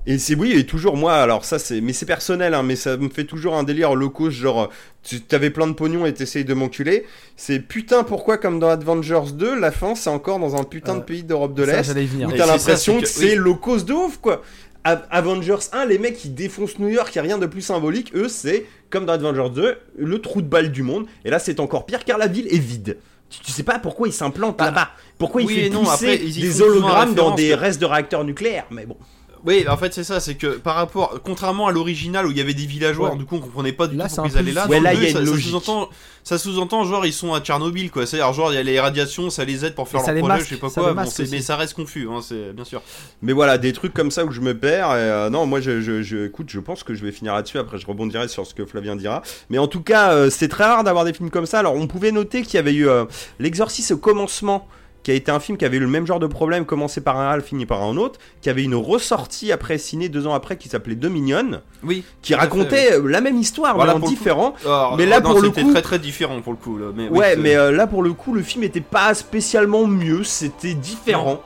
Et 0.08 0.18
c'est 0.18 0.34
oui, 0.34 0.54
et 0.54 0.66
toujours 0.66 0.98
moi, 0.98 1.14
alors 1.14 1.46
ça 1.46 1.60
c'est, 1.60 1.80
mais 1.80 1.94
c'est 1.94 2.08
personnel, 2.08 2.56
hein, 2.56 2.64
mais 2.64 2.76
ça 2.76 2.98
me 2.98 3.08
fait 3.10 3.26
toujours 3.26 3.56
un 3.56 3.62
délire 3.64 3.94
loco, 3.94 4.32
genre 4.32 4.70
tu 5.04 5.22
t'avais 5.22 5.52
plein 5.52 5.68
de 5.68 5.74
pognon 5.74 6.08
et 6.08 6.14
t'essayes 6.14 6.44
de 6.46 6.56
m'enculer. 6.56 7.06
C'est 7.38 7.60
putain 7.60 8.04
pourquoi 8.04 8.38
comme 8.38 8.60
dans 8.60 8.70
Avengers 8.70 9.32
2, 9.34 9.60
la 9.60 9.72
fin 9.72 9.94
c'est 9.94 10.10
encore 10.10 10.40
dans 10.40 10.56
un 10.56 10.64
putain 10.64 10.96
de 10.96 11.02
Euh, 11.02 11.04
pays 11.04 11.24
d'Europe 11.24 11.54
de 11.54 11.64
l'Est 11.64 11.92
où 12.26 12.32
t'as 12.32 12.48
l'impression 12.48 12.96
que, 12.98 13.02
que- 13.02 13.08
c'est 13.08 13.32
oui. 13.34 13.36
locos 13.36 13.84
de 13.84 13.94
ouf 13.94 14.18
quoi. 14.18 14.42
Avengers 14.84 15.58
1, 15.74 15.86
les 15.86 16.00
mecs 16.00 16.18
qui 16.18 16.30
défoncent 16.30 16.80
New 16.80 16.90
York, 16.90 17.14
y 17.16 17.20
a 17.20 17.22
rien 17.22 17.38
de 17.38 17.46
plus 17.46 17.62
symbolique. 17.62 18.12
Eux, 18.16 18.28
c'est 18.28 18.66
comme 18.90 19.06
dans 19.06 19.14
Avengers 19.14 19.54
2, 19.54 19.78
le 20.00 20.20
trou 20.20 20.42
de 20.42 20.48
balle 20.48 20.72
du 20.72 20.82
monde. 20.82 21.06
Et 21.24 21.30
là, 21.30 21.38
c'est 21.38 21.60
encore 21.60 21.86
pire 21.86 22.04
car 22.04 22.18
la 22.18 22.26
ville 22.26 22.48
est 22.50 22.58
vide. 22.58 22.98
Tu, 23.30 23.40
tu 23.42 23.52
sais 23.52 23.62
pas 23.62 23.78
pourquoi 23.78 24.08
ils 24.08 24.14
s'implantent 24.14 24.58
Bah, 24.58 24.66
là-bas. 24.66 24.90
Pourquoi 25.20 25.44
ils 25.44 25.48
oui 25.48 25.54
fait 25.56 25.66
et 25.68 25.70
non, 25.70 25.82
pousser 25.84 25.92
après, 25.94 26.16
ils 26.26 26.40
y 26.40 26.42
des 26.42 26.62
hologrammes 26.64 27.14
dans 27.14 27.36
des 27.36 27.54
restes 27.54 27.80
de 27.80 27.86
réacteurs 27.86 28.24
nucléaires. 28.24 28.66
Mais 28.72 28.88
bon. 28.88 28.98
Oui, 29.46 29.66
en 29.68 29.76
fait, 29.78 29.94
c'est 29.94 30.04
ça, 30.04 30.20
c'est 30.20 30.36
que 30.36 30.58
par 30.58 30.76
rapport, 30.76 31.20
contrairement 31.24 31.68
à 31.68 31.72
l'original 31.72 32.28
où 32.28 32.32
il 32.32 32.38
y 32.38 32.42
avait 32.42 32.54
des 32.54 32.66
villageois, 32.66 33.12
Ouais. 33.12 33.18
du 33.18 33.26
coup, 33.26 33.38
on 33.38 33.40
comprenait 33.40 33.72
pas 33.72 33.88
du 33.88 33.96
Là, 33.98 34.04
tout 34.04 34.10
c'est 34.12 34.22
pourquoi 34.22 34.32
ils 34.36 34.38
allaient 34.40 34.52
là. 34.52 34.68
Ouais, 34.68 34.78
Dans 34.78 34.84
là, 34.84 34.94
le 34.94 35.00
il 35.00 35.04
y 35.04 35.10
a 35.10 35.14
deux, 35.14 35.32
une 35.32 35.36
ça- 35.42 35.42
sous-entend, 35.50 35.90
ça 36.24 36.38
sous-entend, 36.38 36.84
genre, 36.86 37.06
ils 37.08 37.14
sont 37.14 37.34
à 37.34 37.40
Tchernobyl, 37.42 37.90
quoi. 37.90 38.06
C'est-à-dire, 38.06 38.32
genre, 38.34 38.52
il 38.52 38.56
y 38.56 38.60
a 38.60 38.64
les 38.64 38.80
radiations, 38.80 39.30
ça 39.32 39.44
les 39.44 39.66
aide 39.66 39.74
pour 39.74 39.88
faire 39.88 40.02
leur 40.02 40.10
projet, 40.10 40.22
masque, 40.22 40.44
je 40.46 40.50
sais 40.56 40.60
pas 40.62 40.70
ça 40.70 40.82
quoi. 40.82 40.94
bon, 40.94 41.06
c'est- 41.10 41.32
mais 41.32 41.42
ça 41.42 41.56
reste 41.56 41.74
confus, 41.74 42.08
hein, 42.12 42.20
c'est 42.22 42.54
bien 42.54 42.66
sûr. 42.66 42.84
Mais 43.24 43.34
voilà, 43.34 43.58
des 43.58 43.74
trucs 43.74 43.94
comme 43.94 44.12
ça 44.12 44.26
où 44.26 44.32
je 44.32 44.42
me 44.42 44.56
perds. 44.58 44.92
Et 44.92 45.00
euh, 45.00 45.30
non, 45.32 45.48
moi, 45.48 45.60
je, 45.60 45.82
je, 45.82 46.04
je- 46.04 46.26
écoute, 46.28 46.50
je 46.52 46.60
pense 46.60 46.84
que 46.84 46.94
je 46.94 47.04
vais 47.04 47.12
finir 47.12 47.34
là-dessus. 47.34 47.58
Après, 47.58 47.80
je 47.80 47.88
rebondirai 47.88 48.28
sur 48.28 48.46
ce 48.46 48.54
que 48.54 48.66
Flavien 48.66 48.96
dira. 48.96 49.24
Mais 49.50 49.58
en 49.58 49.68
tout 49.68 49.82
cas, 49.82 50.12
euh, 50.14 50.30
c'est 50.30 50.50
très 50.50 50.66
rare 50.66 50.84
d'avoir 50.84 51.04
des 51.06 51.14
films 51.14 51.32
comme 51.32 51.48
ça. 51.48 51.60
Alors, 51.60 51.74
on 51.76 51.88
pouvait 51.88 52.12
noter 52.12 52.44
qu'il 52.44 52.56
y 52.56 52.58
avait 52.60 52.74
eu 52.74 52.88
euh, 52.88 53.06
L'Exorciste 53.40 53.92
au 53.92 53.98
commencement, 53.98 54.68
qui 55.04 55.12
a 55.12 55.14
été 55.16 55.32
un 55.32 55.40
film 55.40 55.58
qui 55.58 55.66
avait 55.66 55.78
eu 55.78 55.82
le 55.82 55.88
même 55.88 56.06
genre 56.06 56.20
de 56.20 56.28
problème, 56.28 56.64
commencé 56.66 57.02
par 57.02 57.18
un 57.20 57.34
hall, 57.34 57.42
fini 57.42 57.66
par 57.66 57.82
un 57.82 57.98
autre, 57.98 58.20
qui 58.42 58.50
avait 58.52 58.64
une 58.64 58.76
ressortie 58.76 59.52
après 59.52 59.78
ciné 59.80 60.10
deux 60.10 60.28
ans 60.28 60.34
après 60.36 60.58
qui 60.58 60.70
s'appelait 60.70 60.94
Dominion, 60.96 61.62
Oui. 61.84 62.04
qui 62.22 62.34
fait, 62.34 62.40
racontait 62.40 62.94
euh, 62.94 63.08
la 63.10 63.20
même 63.22 63.38
histoire, 63.38 63.76
Voilà, 63.76 63.96
mais 63.96 64.06
en 64.06 64.08
différent. 64.08 64.54
Alors, 64.64 64.98
Mais 64.98 65.06
là, 65.08 65.20
non, 65.20 65.32
pour 65.32 65.42
le 65.42 65.48
c'était 65.48 65.64
coup- 65.64 65.72
très 65.72 65.82
très 65.82 65.98
différent 66.00 66.40
pour 66.42 66.54
le 66.54 66.58
coup. 66.58 66.78
Là. 66.78 66.88
Mais, 66.96 67.08
oui, 67.10 67.18
Ouais, 67.18 67.36
mais 67.36 67.56
euh, 67.56 67.72
là 67.72 67.88
pour 67.88 68.04
le 68.04 68.14
coup, 68.14 68.34
le 68.34 68.44
film 68.44 68.64
était 68.64 68.80
pas 68.82 69.14
spécialement 69.16 69.88
mieux, 69.88 70.24
c'était 70.24 70.76
différent. 70.76 71.42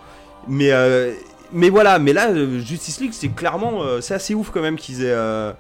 Mais 0.47 0.71
euh, 0.71 1.13
mais 1.53 1.69
voilà, 1.69 1.97
mais 1.97 2.11
là 2.11 2.33
Justice 2.59 2.99
League, 2.99 3.13
c'est 3.13 3.29
clairement 3.29 3.83
euh, 3.83 4.01
c'est 4.01 4.13
assez 4.13 4.33
ouf 4.35 4.51
quand 4.51 4.61
même 4.61 4.75
qu'ils 4.75 5.03
aient 5.03 5.15
bah, 5.15 5.55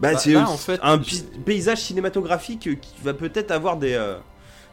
Bah, 0.00 0.18
c'est 0.18 0.32
là, 0.32 0.48
en 0.48 0.56
fait, 0.56 0.80
un 0.82 1.00
je- 1.02 1.20
paysage 1.44 1.78
cinématographique 1.82 2.60
qui 2.80 2.94
va 3.04 3.12
peut-être 3.14 3.50
avoir 3.50 3.76
des 3.76 3.94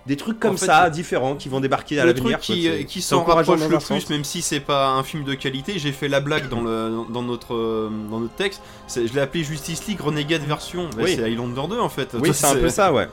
des 0.05 0.17
trucs 0.17 0.39
comme 0.39 0.55
En 0.55 0.57
fait, 0.57 0.65
ça 0.65 0.85
le- 0.85 0.91
différents 0.91 1.35
qui 1.35 1.47
vont 1.49 1.59
débarquer 1.61 1.99
à 1.99 2.03
le 2.05 2.11
l'avenir. 2.11 2.39
truc 2.39 2.41
qui, 2.41 2.63
quoi, 2.67 2.71
euh, 2.73 2.83
qui 2.83 3.01
s'en 3.01 3.23
rapproche 3.23 3.59
le 3.61 3.77
plus, 3.77 3.79
sens. 4.01 4.09
même 4.09 4.23
si 4.23 4.41
c'est 4.41 4.59
pas 4.59 4.89
un 4.89 5.03
film 5.03 5.23
de 5.23 5.33
qualité, 5.33 5.79
j'ai 5.79 5.91
fait 5.93 6.07
la 6.09 6.19
blague 6.19 6.49
dans, 6.49 6.61
le, 6.61 6.91
dans, 7.09 7.21
notre, 7.21 7.53
euh, 7.53 7.89
dans 8.11 8.19
notre 8.19 8.35
texte. 8.35 8.61
Je 8.93 9.01
l'ai 9.13 9.21
appelé 9.21 9.43
Justice 9.43 9.87
League 9.87 10.01
Renegade 10.01 10.41
version. 10.43 10.89
Bah, 10.95 11.03
Oui. 11.03 11.13
C'est 11.15 11.23
Highlander 11.23 11.61
2 11.69 11.79
en 11.79 11.89
fait. 11.89 12.15
Oui, 12.19 12.31
c'est 12.33 12.45
un 12.47 12.55
peu 12.55 12.69
ça, 12.69 12.91
ouais. 12.91 13.07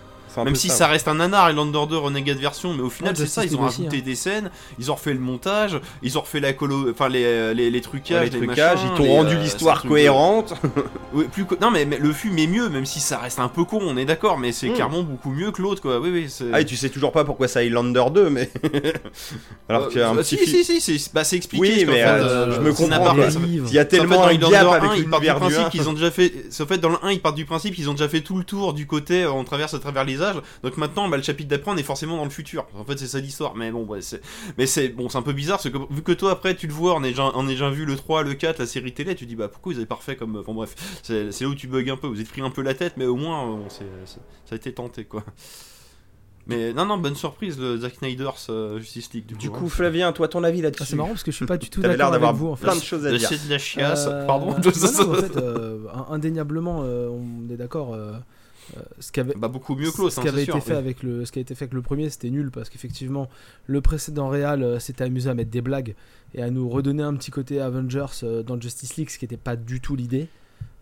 Même 0.45 0.55
si 0.55 0.69
ça, 0.69 0.75
ça 0.75 0.87
reste 0.89 1.09
un 1.09 1.15
nanar 1.15 1.47
Highlander 1.47 1.81
2 1.89 1.97
Renegade 1.97 2.39
version, 2.39 2.73
mais 2.75 2.83
au 2.83 2.91
final 2.91 3.13
Ouais, 3.13 3.19
c'est 3.19 3.27
ça, 3.27 3.45
ils 3.45 3.57
ont 3.57 3.61
rajouté 3.61 3.99
hein. 3.99 4.03
des 4.05 4.15
scènes, 4.15 4.51
ils 4.79 4.91
ont 4.91 4.95
refait 4.95 5.13
le 5.13 5.21
montage, 5.21 5.79
ils 6.03 6.17
ont 6.19 6.21
refait 6.23 6.41
la 6.41 6.53
colo, 6.53 6.91
enfin 6.91 7.09
les, 7.09 7.53
les, 7.55 7.71
les 7.71 7.81
trucages, 7.81 8.29
Ouais, 8.31 8.31
les 8.41 8.47
trucages, 8.47 8.79
machins, 8.79 8.91
ils 8.93 8.97
t'ont 8.97 9.13
rendu 9.13 9.35
euh, 9.37 9.41
l'histoire 9.43 9.83
cohérente. 9.83 10.55
Plus 11.33 11.45
co- 11.45 11.57
Non 11.61 11.71
mais, 11.71 11.85
mais 11.85 11.99
le 11.99 12.13
film 12.13 12.39
est 12.39 12.47
mieux, 12.47 12.69
même 12.69 12.87
si 12.87 13.01
ça 13.01 13.19
reste 13.19 13.39
un 13.41 13.49
peu 13.49 13.65
con, 13.65 13.81
on 13.83 13.97
est 13.97 14.05
d'accord, 14.05 14.39
mais 14.39 14.53
c'est 14.53 14.69
Mm. 14.71 14.75
clairement 14.75 15.03
beaucoup 15.03 15.31
mieux 15.31 15.51
que 15.51 15.61
l'autre 15.63 15.83
quoi. 15.83 15.99
Oui 16.01 16.11
oui. 16.13 16.29
Ah, 16.53 16.61
et 16.61 16.65
tu 16.65 16.77
sais 16.77 16.89
toujours 16.91 17.13
pas 17.13 17.25
pourquoi 17.25 17.49
c'est 17.49 17.61
Highlander 17.67 18.05
2, 18.13 18.31
mais. 18.31 18.51
Alors 19.69 19.85
Euh, 19.85 19.89
qu'il 19.89 20.01
y 20.01 20.03
a 20.03 20.11
un 20.11 20.15
bah, 20.15 20.23
petit 20.23 20.37
si, 20.39 20.65
si, 20.65 20.81
si, 20.81 20.99
c'est 20.99 21.13
bah, 21.13 21.25
c'est 21.25 21.37
expliqué. 21.37 21.61
Oui, 21.63 21.85
mais, 21.87 22.03
euh, 22.05 22.53
je 22.55 22.61
me 22.61 22.73
comprends, 22.73 23.05
ça- 23.31 23.39
Il 23.45 23.73
y 23.73 23.79
a 23.79 23.85
tellement 23.85 24.25
un 24.25 24.35
gap 24.35 24.53
1, 24.67 24.71
avec 24.73 24.91
ils 24.97 25.09
partent 25.09 25.23
du 25.23 25.29
l'univers 25.29 25.35
du 25.35 25.41
principe 25.41 25.67
1. 25.67 25.71
qu'ils 25.71 25.89
ont 25.89 25.93
déjà 25.93 26.11
fait. 26.11 26.33
En 26.61 26.67
fait, 26.67 26.79
dans 26.79 26.89
le 26.91 26.97
1, 27.03 27.11
ils 27.13 27.21
partent 27.21 27.37
du 27.37 27.45
principe 27.47 27.75
qu'ils 27.75 27.89
ont 27.91 27.95
déjà 27.95 28.09
fait 28.09 28.21
tout 28.21 28.37
le 28.37 28.45
tour 28.45 28.73
du 28.73 28.87
côté, 28.87 29.23
euh, 29.25 29.33
on 29.33 29.45
traverse 29.45 29.75
à 29.75 29.79
travers 29.79 30.05
les 30.05 30.20
Donc 30.63 30.77
maintenant, 30.77 31.09
bah, 31.09 31.17
le 31.17 31.23
chapitre 31.23 31.49
d'après, 31.51 31.71
on 31.73 31.77
est 31.77 31.83
forcément 31.83 32.17
dans 32.17 32.25
le 32.25 32.31
futur. 32.31 32.67
En 32.75 32.85
fait, 32.85 32.99
c'est 32.99 33.07
ça 33.07 33.19
l'histoire. 33.21 33.55
Mais 33.57 33.71
bon, 33.71 33.85
ouais, 33.87 34.03
c'est, 34.03 34.21
mais 34.59 34.67
c'est 34.67 34.89
bon, 34.89 35.09
c'est 35.09 35.19
un 35.19 35.23
peu 35.23 35.33
bizarre, 35.33 35.59
parce 35.59 35.71
que 35.71 35.79
vu 35.93 36.03
que 36.03 36.13
toi 36.13 36.33
après 36.33 36.55
tu 36.55 36.67
le 36.67 36.73
vois, 36.73 36.95
on 36.95 37.03
est 37.05 37.09
déjà, 37.11 37.31
on 37.35 37.47
est 37.47 37.53
déjà 37.53 37.71
vu 37.71 37.85
le 37.85 37.97
3, 37.97 38.23
le 38.23 38.35
4, 38.35 38.59
la 38.59 38.67
série 38.67 38.93
télé, 38.93 39.15
tu 39.15 39.27
dis 39.27 39.37
bah 39.37 39.49
pourquoi 39.49 39.73
ils 39.73 39.77
avaient 39.77 39.87
pas 39.87 39.95
refait 39.97 40.17
comme. 40.17 40.37
Enfin 40.37 40.53
bref, 40.53 40.75
c'est, 41.03 41.33
c'est 41.33 41.45
là 41.45 41.51
où 41.51 41.55
tu 41.55 41.67
bugs 41.67 41.89
un 41.91 41.97
peu. 41.97 42.07
Vous 42.07 42.21
êtes 42.21 42.29
pris 42.29 42.41
un 42.43 42.51
peu 42.51 42.63
la 42.63 42.75
tête, 42.75 42.95
mais 42.97 43.07
au 43.07 43.17
moins, 43.17 43.43
euh, 43.45 43.57
bon, 43.57 43.65
c'est, 43.69 43.85
c'est- 44.05 44.21
ça 44.47 44.55
a 44.55 44.57
été 44.57 44.73
tenté 44.73 45.05
quoi. 45.05 45.25
Mais 46.47 46.73
non, 46.73 46.85
non, 46.87 46.99
bonne 46.99 47.15
surprise 47.15 47.61
le 47.61 47.79
Zack 47.79 47.95
Snyder's 47.97 48.49
euh, 48.51 48.79
Justice 48.81 49.13
League. 49.13 49.27
Du, 49.27 49.35
Du 49.37 49.51
coup, 49.51 49.61
coup, 49.61 49.67
hein. 49.67 49.69
Flavien, 49.69 50.13
toi, 50.13 50.27
ton 50.27 50.43
avis 50.43 50.61
Ah, 50.61 50.63
là-dessus 50.65 50.85
c'est 50.85 50.97
marrant 50.97 51.11
parce 51.11 51.23
que 51.23 51.31
je 51.31 51.37
suis 51.37 51.47
pas 51.47 51.59
du 51.59 51.69
tout 51.71 51.81
T'avais 51.81 51.97
l'air 51.97 52.11
d'accord 52.11 52.13
d'avoir 52.13 52.31
avec 52.31 52.41
vous 52.41 52.49
en 52.49 52.57
fait. 52.57 52.65
plein 52.65 52.75
de 52.77 52.81
choses 52.83 53.07
à 53.07 53.11
dire. 53.17 53.29
c'est 53.29 53.45
de 53.47 53.51
la 53.51 53.59
chiasse, 53.59 54.07
Euh, 54.09 54.27
pardon. 54.27 54.47
non, 54.47 54.57
non, 54.57 55.11
en 55.11 55.15
fait, 55.21 55.37
euh, 55.37 55.79
indéniablement, 56.09 56.81
euh, 56.83 57.09
on 57.09 57.49
est 57.53 57.57
d'accord. 57.57 57.95
Euh, 58.77 58.81
ce 58.99 59.11
qui 59.13 59.21
avait, 59.21 59.35
Bah 59.37 59.49
beaucoup 59.49 59.75
mieux 59.75 59.91
ce 59.91 60.03
hein, 60.03 60.23
qui 60.23 60.29
avait 60.29 60.43
été 60.43 60.53
sûr. 60.53 60.63
fait 60.63 60.75
avec 60.77 61.03
le, 61.03 61.25
ce 61.25 61.33
qui 61.33 61.39
a 61.39 61.43
été 61.43 61.55
fait 61.55 61.65
avec 61.65 61.75
le 61.75 61.83
premier, 61.83 62.09
c'était 62.11 62.31
nul 62.31 62.51
parce 62.51 62.69
qu'effectivement, 62.71 63.29
le 63.67 63.81
précédent 63.81 64.29
Real 64.29 64.63
euh, 64.63 64.79
s'était 64.79 65.05
amusé 65.05 65.29
à 65.31 65.35
mettre 65.35 65.51
des 65.51 65.63
blagues 65.63 65.95
et 66.35 66.43
à 66.43 66.51
nous 66.51 66.69
redonner 66.69 67.03
un 67.03 67.15
petit 67.15 67.31
côté 67.31 67.61
Avengers 67.61 68.07
euh, 68.23 68.43
dans 68.43 68.61
Justice 68.61 68.97
League, 68.97 69.11
ce 69.11 69.19
qui 69.19 69.25
n'était 69.25 69.37
pas 69.37 69.57
du 69.57 69.81
tout 69.81 69.97
l'idée. 69.97 70.29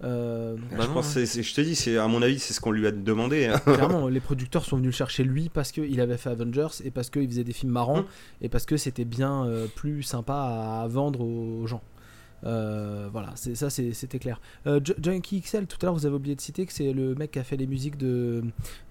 Euh, 0.05 0.55
Bah 0.73 0.79
je 0.83 0.87
non, 0.89 0.95
pense, 0.95 1.07
que 1.09 1.13
c'est- 1.15 1.27
c'est- 1.27 1.43
je 1.43 1.55
te 1.55 1.61
dis, 1.61 1.75
c'est 1.75 1.97
à 1.99 2.07
mon 2.07 2.23
avis, 2.23 2.39
c'est 2.39 2.53
ce 2.55 2.61
qu'on 2.61 2.71
lui 2.71 2.87
a 2.87 2.93
demandé. 2.93 3.47
hein. 3.47 3.59
clairement, 3.99 4.09
les 4.09 4.21
producteurs 4.21 4.65
sont 4.65 4.77
venus 4.77 4.89
le 4.93 4.97
chercher 4.97 5.25
lui 5.25 5.49
parce 5.49 5.73
qu'il 5.73 6.01
avait 6.01 6.17
fait 6.17 6.31
Avengers 6.31 6.69
et 6.85 6.91
parce 6.91 7.11
qu'il 7.11 7.29
faisait 7.29 7.43
des 7.45 7.53
films 7.53 7.73
marrants 7.73 8.03
Mm. 8.03 8.07
et 8.43 8.49
parce 8.49 8.65
que 8.65 8.77
c'était 8.77 9.05
bien 9.05 9.45
euh, 9.47 9.67
plus 9.75 10.03
sympa 10.03 10.35
à 10.35 10.87
vendre 10.89 11.21
aux 11.21 11.67
gens. 11.67 11.83
Euh, 12.45 13.09
voilà, 13.13 13.33
c'est 13.35 13.55
ça, 13.55 13.69
c'est- 13.71 13.93
c'était 13.93 14.19
clair. 14.19 14.41
Euh, 14.67 14.81
Ju- 14.85 14.95
Junkie 15.03 15.41
XL, 15.41 15.67
tout 15.67 15.77
à 15.83 15.87
l'heure, 15.87 15.95
vous 15.95 16.07
avez 16.07 16.15
oublié 16.15 16.37
de 16.37 16.41
citer 16.41 16.67
que 16.67 16.73
c'est 16.73 16.93
le 16.93 17.15
mec 17.17 17.33
qui 17.33 17.39
a 17.39 17.45
fait 17.45 17.57
les 17.57 17.67
musiques 17.67 17.97
de 17.99 18.45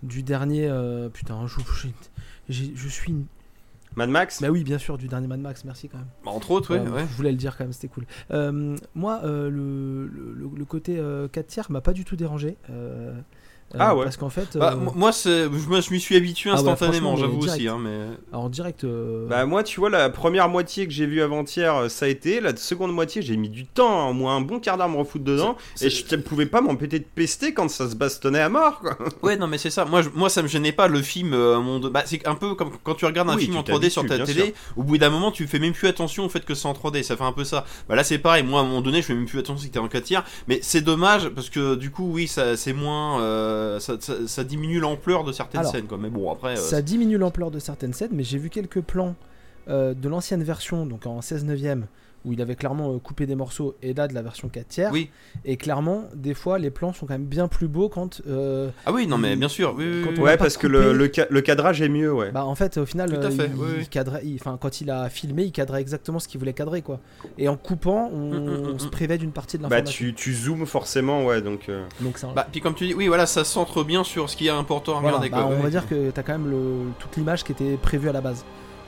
du 0.04 0.22
dernier. 0.24 0.68
euh, 0.68 1.08
putain, 1.10 1.48
je, 1.48 1.60
je, 2.50 2.88
suis. 2.90 3.12
une- 3.12 3.26
Mad 3.96 4.10
Max? 4.10 4.42
Bah 4.42 4.50
oui, 4.50 4.64
bien 4.64 4.78
sûr, 4.78 4.98
du 4.98 5.08
dernier 5.08 5.28
Mad 5.28 5.40
Max. 5.40 5.64
Merci 5.66 5.88
quand 5.90 5.98
même. 5.98 6.08
Bah, 6.26 6.32
entre 6.32 6.52
autres, 6.52 6.76
ouais. 6.76 6.82
Euh, 6.86 6.92
ouais. 6.92 7.06
Je 7.10 7.16
voulais 7.16 7.32
le 7.32 7.38
dire 7.38 7.58
quand 7.58 7.64
même, 7.64 7.74
c'était 7.74 7.88
cool. 7.88 8.06
Moi, 8.96 9.22
le, 9.24 9.50
le, 10.08 10.08
le 10.56 10.66
côté 10.66 11.02
4 11.32 11.48
tiers 11.48 11.72
m'a 11.72 11.82
pas 11.82 11.94
du 11.94 12.04
tout 12.06 12.16
dérangé. 12.16 12.58
Euh, 13.74 13.78
euh, 13.78 13.82
Ah 13.82 13.96
ouais. 13.96 14.04
Parce 14.06 14.18
qu'en 14.18 14.30
fait. 14.30 14.58
Bah, 14.58 14.74
euh, 14.74 14.92
moi- 14.96 15.12
je 15.12 15.92
m'y 15.92 16.00
suis 16.00 16.16
habitué 16.16 16.50
Ah 16.52 16.62
ouais, 16.62 16.70
instantanément, 16.70 17.16
j'avoue 17.18 17.40
mais 17.44 17.52
aussi. 17.52 17.68
Hein, 17.68 17.78
mais... 17.82 18.08
alors, 18.32 18.46
en 18.46 18.50
direct. 18.50 18.84
euh, 18.84 19.28
Bah 19.28 19.46
moi 19.46 19.64
tu 19.64 19.80
vois 19.80 19.90
la 19.90 20.10
première 20.10 20.50
moitié 20.50 20.88
que 20.88 20.94
j'ai 20.94 21.06
vue 21.06 21.22
avant-hier 21.22 21.76
euh, 21.76 21.90
ça 21.90 22.06
a 22.06 22.10
été, 22.10 22.40
la 22.40 22.56
seconde 22.56 22.94
moitié 22.94 23.22
j'ai 23.22 23.36
mis 23.38 23.50
du 23.50 23.66
temps, 23.66 24.10
au 24.10 24.14
moins 24.14 24.38
un 24.38 24.42
bon 24.42 24.60
quart 24.60 24.78
d'heure 24.78 24.88
à 24.88 24.90
me 24.90 24.98
refoutre 24.98 25.26
dedans 25.26 25.58
et 25.82 25.90
je 25.90 26.16
ne 26.16 26.22
pouvais 26.22 26.46
pas 26.46 26.62
m'empêcher 26.62 27.00
de 27.00 27.06
pester 27.14 27.54
quand 27.54 27.70
ça 27.70 27.90
se 27.90 27.96
bastonnait 27.96 28.40
à 28.42 28.50
mort 28.50 28.80
quoi. 28.80 28.98
Ouais, 29.24 29.36
non, 29.36 29.48
mais 29.48 29.58
c'est 29.58 29.70
ça. 29.70 29.84
Moi, 29.86 30.02
je- 30.02 30.10
moi, 30.14 30.30
ça 30.30 30.42
me 30.42 30.48
gênait 30.48 30.72
pas 30.72 30.88
le 30.88 31.02
film. 31.02 31.34
euh, 31.34 31.60
mon 31.60 31.80
bah, 31.80 32.04
c'est 32.06 32.26
un 32.28 32.36
peu 32.36 32.56
comme 32.56 32.72
quand 32.84 32.96
tu 32.96 33.06
regardes 33.06 33.30
un 33.30 33.36
Oui, 33.36 33.44
film 33.46 33.58
en 33.58 33.62
3D 33.64 33.90
sur 33.90 34.06
ta 34.06 34.20
télé. 34.20 34.54
Au 34.78 34.84
bout 34.84 34.98
d'un 34.98 35.10
moment, 35.10 35.32
tu 35.32 35.46
fais 35.48 35.60
même 35.60 35.74
plus 35.74 35.88
attention 35.88 36.26
au 36.26 36.30
fait 36.30 36.46
que 36.46 36.54
c'est 36.56 36.68
en 36.68 36.74
3D. 36.74 37.04
Ça 37.04 37.18
fait 37.18 37.24
un 37.24 37.32
peu 37.34 37.44
ça. 37.44 37.66
Bah 37.90 37.96
là, 37.96 38.04
c'est 38.04 38.18
pareil. 38.20 38.44
Moi, 38.44 38.60
à 38.60 38.64
un 38.64 38.66
moment 38.66 38.82
donné, 38.82 39.02
je 39.02 39.08
fais 39.08 39.14
même 39.16 39.26
plus 39.26 39.40
attention 39.40 39.62
si 39.64 39.70
t'es 39.72 39.80
en 39.80 39.88
4 39.88 40.04
tiers. 40.04 40.24
Mais 40.48 40.60
c'est 40.62 40.82
dommage 40.82 41.30
parce 41.30 41.50
que 41.50 41.76
du 41.76 41.92
coup, 41.92 42.10
oui, 42.14 42.28
ça, 42.28 42.56
c'est 42.56 42.74
moins. 42.74 43.22
euh, 43.22 43.57
ça, 43.80 43.96
ça- 44.00 44.28
ça 44.28 44.44
diminue 44.44 44.80
l'ampleur 44.80 45.24
de 45.24 45.32
certaines 45.32 45.62
Alors, 45.62 45.72
scènes. 45.72 45.86
Quoi. 45.88 45.98
Mais 45.98 46.10
bon, 46.10 46.32
après. 46.32 46.54
euh, 46.54 46.56
Ça 46.62 46.82
diminue 46.82 47.18
l'ampleur 47.18 47.52
de 47.52 47.60
certaines 47.60 47.94
scènes, 47.94 48.12
mais 48.14 48.24
j'ai 48.24 48.38
vu 48.38 48.50
quelques 48.50 48.82
plans 48.82 49.16
euh, 49.70 49.94
de 49.94 50.08
l'ancienne 50.10 50.44
version, 50.44 50.86
donc 50.86 51.06
en 51.06 51.22
16 51.22 51.44
neuvième, 51.46 51.88
où 52.26 52.34
il 52.34 52.42
avait 52.42 52.56
clairement 52.56 52.94
euh, 52.94 52.98
coupé 53.00 53.26
des 53.26 53.36
morceaux, 53.36 53.76
et 53.82 53.94
là 53.94 54.08
de 54.08 54.14
la 54.14 54.22
version 54.22 54.50
4 54.50 54.68
tiers. 54.68 54.90
Oui. 54.92 55.10
Et 55.46 55.56
clairement, 55.58 56.06
des 56.14 56.34
fois, 56.34 56.60
les 56.60 56.70
plans 56.72 56.92
sont 56.94 57.06
quand 57.06 57.14
même 57.14 57.26
bien 57.26 57.48
plus 57.48 57.68
beaux 57.68 57.88
quand. 57.90 58.22
euh, 58.28 58.70
Ah 58.86 58.92
oui, 58.92 59.08
non, 59.08 59.18
mais 59.18 59.36
bien 59.36 59.48
sûr. 59.48 59.76
Oui, 59.78 60.04
Ouais 60.20 60.36
parce 60.38 60.58
que 60.58 60.68
coupé. 60.68 60.80
le, 60.80 60.94
le, 60.94 61.12
ca- 61.14 61.28
le 61.30 61.42
cadrage 61.42 61.82
est 61.82 61.90
mieux 61.90 62.12
ouais. 62.14 62.32
Bah 62.32 62.44
en 62.46 62.56
fait, 62.56 62.78
au 62.78 62.86
final, 62.86 63.10
Tout 63.10 63.16
à 63.22 63.26
euh, 63.26 63.32
fait, 63.32 63.50
il, 63.56 63.82
il 63.82 63.90
cadrait, 63.90 64.22
il- 64.26 64.40
quand 64.42 64.82
il 64.82 64.90
a 64.92 65.10
filmé, 65.10 65.44
il 65.44 65.52
cadrait 65.52 65.82
exactement 65.82 66.20
ce 66.20 66.28
qu'il 66.28 66.40
voulait 66.40 66.54
cadrer 66.54 66.82
quoi. 66.82 67.00
Et 67.38 67.48
en 67.48 67.56
coupant, 67.58 68.10
on, 68.14 68.28
Mm, 68.28 68.40
mm, 68.40 68.74
mm, 68.74 68.80
se 68.80 68.88
privait 68.88 69.18
d'une 69.18 69.32
partie 69.32 69.58
de 69.58 69.64
Bah 69.64 69.70
l'information. 69.70 70.06
tu, 70.08 70.14
tu 70.14 70.34
zoomes 70.34 70.66
forcément 70.66 71.26
ouais 71.26 71.42
donc 71.42 71.70
euh, 71.70 71.86
Donc 72.02 72.18
ça. 72.18 72.28
Bah, 72.36 72.46
puis 72.52 72.60
comme 72.62 72.74
tu 72.76 72.88
dis, 72.88 72.94
oui, 72.94 73.08
voilà, 73.08 73.26
ça 73.26 73.44
centre 73.44 73.84
bien 73.84 74.04
sur 74.04 74.30
ce 74.30 74.36
qui 74.36 74.48
est 74.48 74.52
important 74.52 74.98
à 74.98 75.02
voilà, 75.02 75.18
regarder. 75.18 75.30
bah, 75.30 75.38
quoi. 75.44 75.46
on 75.54 75.58
Ouais. 75.58 75.64
va 75.64 75.70
dire 75.70 75.88
que 75.88 76.10
t'as 76.12 76.24
quand 76.24 76.38
même 76.38 76.50
le, 76.50 76.92
toute 77.00 77.16
l'image 77.16 77.44
qui 77.44 77.52
était 77.54 77.78
prévue 77.78 78.10
à 78.10 78.12
la 78.14 78.22
base. 78.22 78.44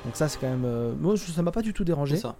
Donc 0.05 0.15
ça 0.15 0.27
c'est 0.27 0.39
quand 0.39 0.49
même. 0.49 0.63
euh, 0.65 0.91
moi 0.99 1.15
ça 1.17 1.41
m'a 1.41 1.51
pas 1.51 1.61
du 1.61 1.73
tout 1.73 1.83
C'est 1.83 1.87
dérangé. 1.87 2.17
ça. 2.17 2.35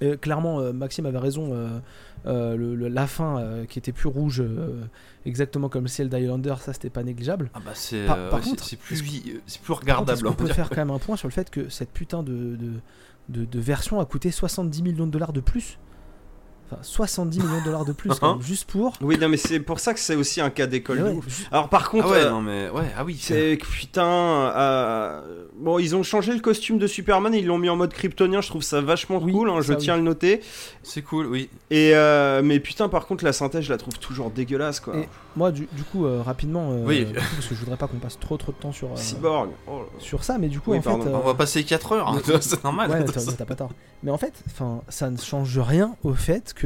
Et 0.00 0.16
clairement, 0.16 0.60
euh, 0.60 0.72
Maxime 0.72 1.06
avait 1.06 1.18
raison. 1.18 1.50
euh, 1.52 1.78
euh, 2.26 2.54
le, 2.54 2.74
le- 2.74 2.88
la 2.88 3.06
fin 3.06 3.38
euh, 3.40 3.64
qui 3.64 3.78
était 3.78 3.92
plus 3.92 4.08
rouge, 4.08 4.42
euh, 4.42 4.82
exactement 5.24 5.70
comme 5.70 5.84
le 5.84 5.88
ciel 5.88 6.10
d'Highlander, 6.10 6.54
ça 6.60 6.74
c'était 6.74 6.90
pas 6.90 7.02
négligeable. 7.02 7.50
Ah 7.54 7.60
bah 7.64 7.70
c'est 7.74 8.04
Par- 8.04 8.16
par 8.28 8.34
ouais, 8.34 8.40
c'est- 8.44 8.50
contre, 8.50 8.64
c'est 8.64 8.76
plus 8.76 8.96
Par 9.00 9.78
contre, 9.78 9.80
regardable. 9.80 10.26
On 10.28 10.32
peut 10.34 10.44
dire. 10.44 10.54
faire 10.54 10.68
quand 10.68 10.76
même 10.76 10.90
un 10.90 10.98
point 10.98 11.16
sur 11.16 11.28
le 11.28 11.32
fait 11.32 11.48
que 11.48 11.70
cette 11.70 11.90
putain 11.92 12.22
de, 12.22 12.32
de, 12.56 12.72
de, 13.30 13.44
de 13.46 13.58
version 13.58 14.00
a 14.00 14.04
coûté 14.04 14.30
70 14.30 14.82
millions 14.82 15.06
de 15.06 15.10
dollars 15.12 15.32
de 15.32 15.40
plus 15.40 15.78
Enfin, 16.70 16.82
70 16.82 17.38
millions 17.40 17.60
de 17.60 17.64
dollars 17.64 17.84
de 17.84 17.92
plus, 17.92 18.10
quand 18.20 18.34
même, 18.36 18.42
juste 18.46 18.70
pour. 18.70 18.92
Oui 19.00 19.18
non 19.18 19.28
mais 19.28 19.36
c'est 19.36 19.60
pour 19.60 19.80
ça 19.80 19.92
que 19.94 20.00
c'est 20.00 20.14
aussi 20.14 20.40
un 20.40 20.50
cas 20.50 20.66
d'école 20.66 21.02
ouais, 21.02 21.18
Alors 21.50 21.68
par 21.68 21.90
contre 21.90 22.06
Ah 22.08 22.12
ouais, 22.12 22.24
euh, 22.24 22.30
non 22.30 22.40
mais 22.42 22.68
ouais, 22.70 22.84
ah 22.96 23.04
oui. 23.04 23.18
c'est 23.20 23.58
que, 23.60 23.66
putain 23.66 24.04
euh, 24.04 25.44
bon 25.58 25.78
ils 25.78 25.96
ont 25.96 26.02
changé 26.02 26.32
le 26.32 26.40
costume 26.40 26.78
de 26.78 26.86
Superman 26.86 27.34
ils 27.34 27.46
l'ont 27.46 27.58
mis 27.58 27.68
en 27.68 27.76
mode 27.76 27.92
kryptonien 27.92 28.40
je 28.40 28.48
trouve 28.48 28.62
ça 28.62 28.80
vachement 28.80 29.18
Oui, 29.22 29.32
cool 29.32 29.50
hein, 29.50 29.60
je 29.60 29.72
tiens 29.74 29.94
à 29.94 29.96
oui. 29.96 30.02
le 30.02 30.08
noter 30.08 30.40
C'est 30.82 31.02
cool, 31.02 31.26
oui. 31.26 31.48
et 31.70 31.92
euh, 31.94 32.42
mais 32.42 32.60
putain 32.60 32.88
par 32.88 33.06
contre 33.06 33.24
la 33.24 33.32
synthèse 33.32 33.64
je 33.64 33.70
la 33.72 33.78
trouve 33.78 33.98
toujours 33.98 34.30
dégueulasse 34.30 34.80
quoi. 34.80 34.96
Et 34.96 35.08
moi, 35.36 35.52
du, 35.52 35.68
du 35.72 35.84
coup, 35.84 36.06
euh, 36.06 36.22
rapidement, 36.22 36.70
euh, 36.72 36.84
Oui. 36.84 37.06
parce 37.14 37.46
que 37.46 37.54
je 37.54 37.60
voudrais 37.60 37.76
pas 37.76 37.86
qu'on 37.86 37.98
passe 37.98 38.18
trop 38.18 38.36
trop 38.36 38.50
de 38.50 38.56
temps 38.56 38.72
sur, 38.72 38.88
euh, 38.88 38.96
Cyborg. 38.96 39.50
Oh 39.68 39.82
sur 40.00 40.24
ça, 40.24 40.38
mais 40.38 40.48
du 40.48 40.58
coup, 40.58 40.72
Oui, 40.72 40.78
en 40.78 40.82
pardon. 40.82 41.02
fait. 41.04 41.08
euh, 41.08 41.18
On 41.22 41.26
va 41.26 41.34
passer 41.34 41.62
4 41.62 41.92
heures, 41.92 42.08
hein, 42.08 42.20
c'est 42.40 42.64
normal. 42.64 42.90
Ouais, 42.90 43.04
t'as 43.04 43.44
pas 43.44 43.54
tort. 43.54 43.70
Mais 44.02 44.10
en 44.10 44.18
fait, 44.18 44.32
enfin, 44.48 44.82
ça 44.88 45.08
ne 45.08 45.16
change 45.16 45.56
rien 45.60 45.94
au 46.02 46.14
fait 46.14 46.52
que 46.52 46.59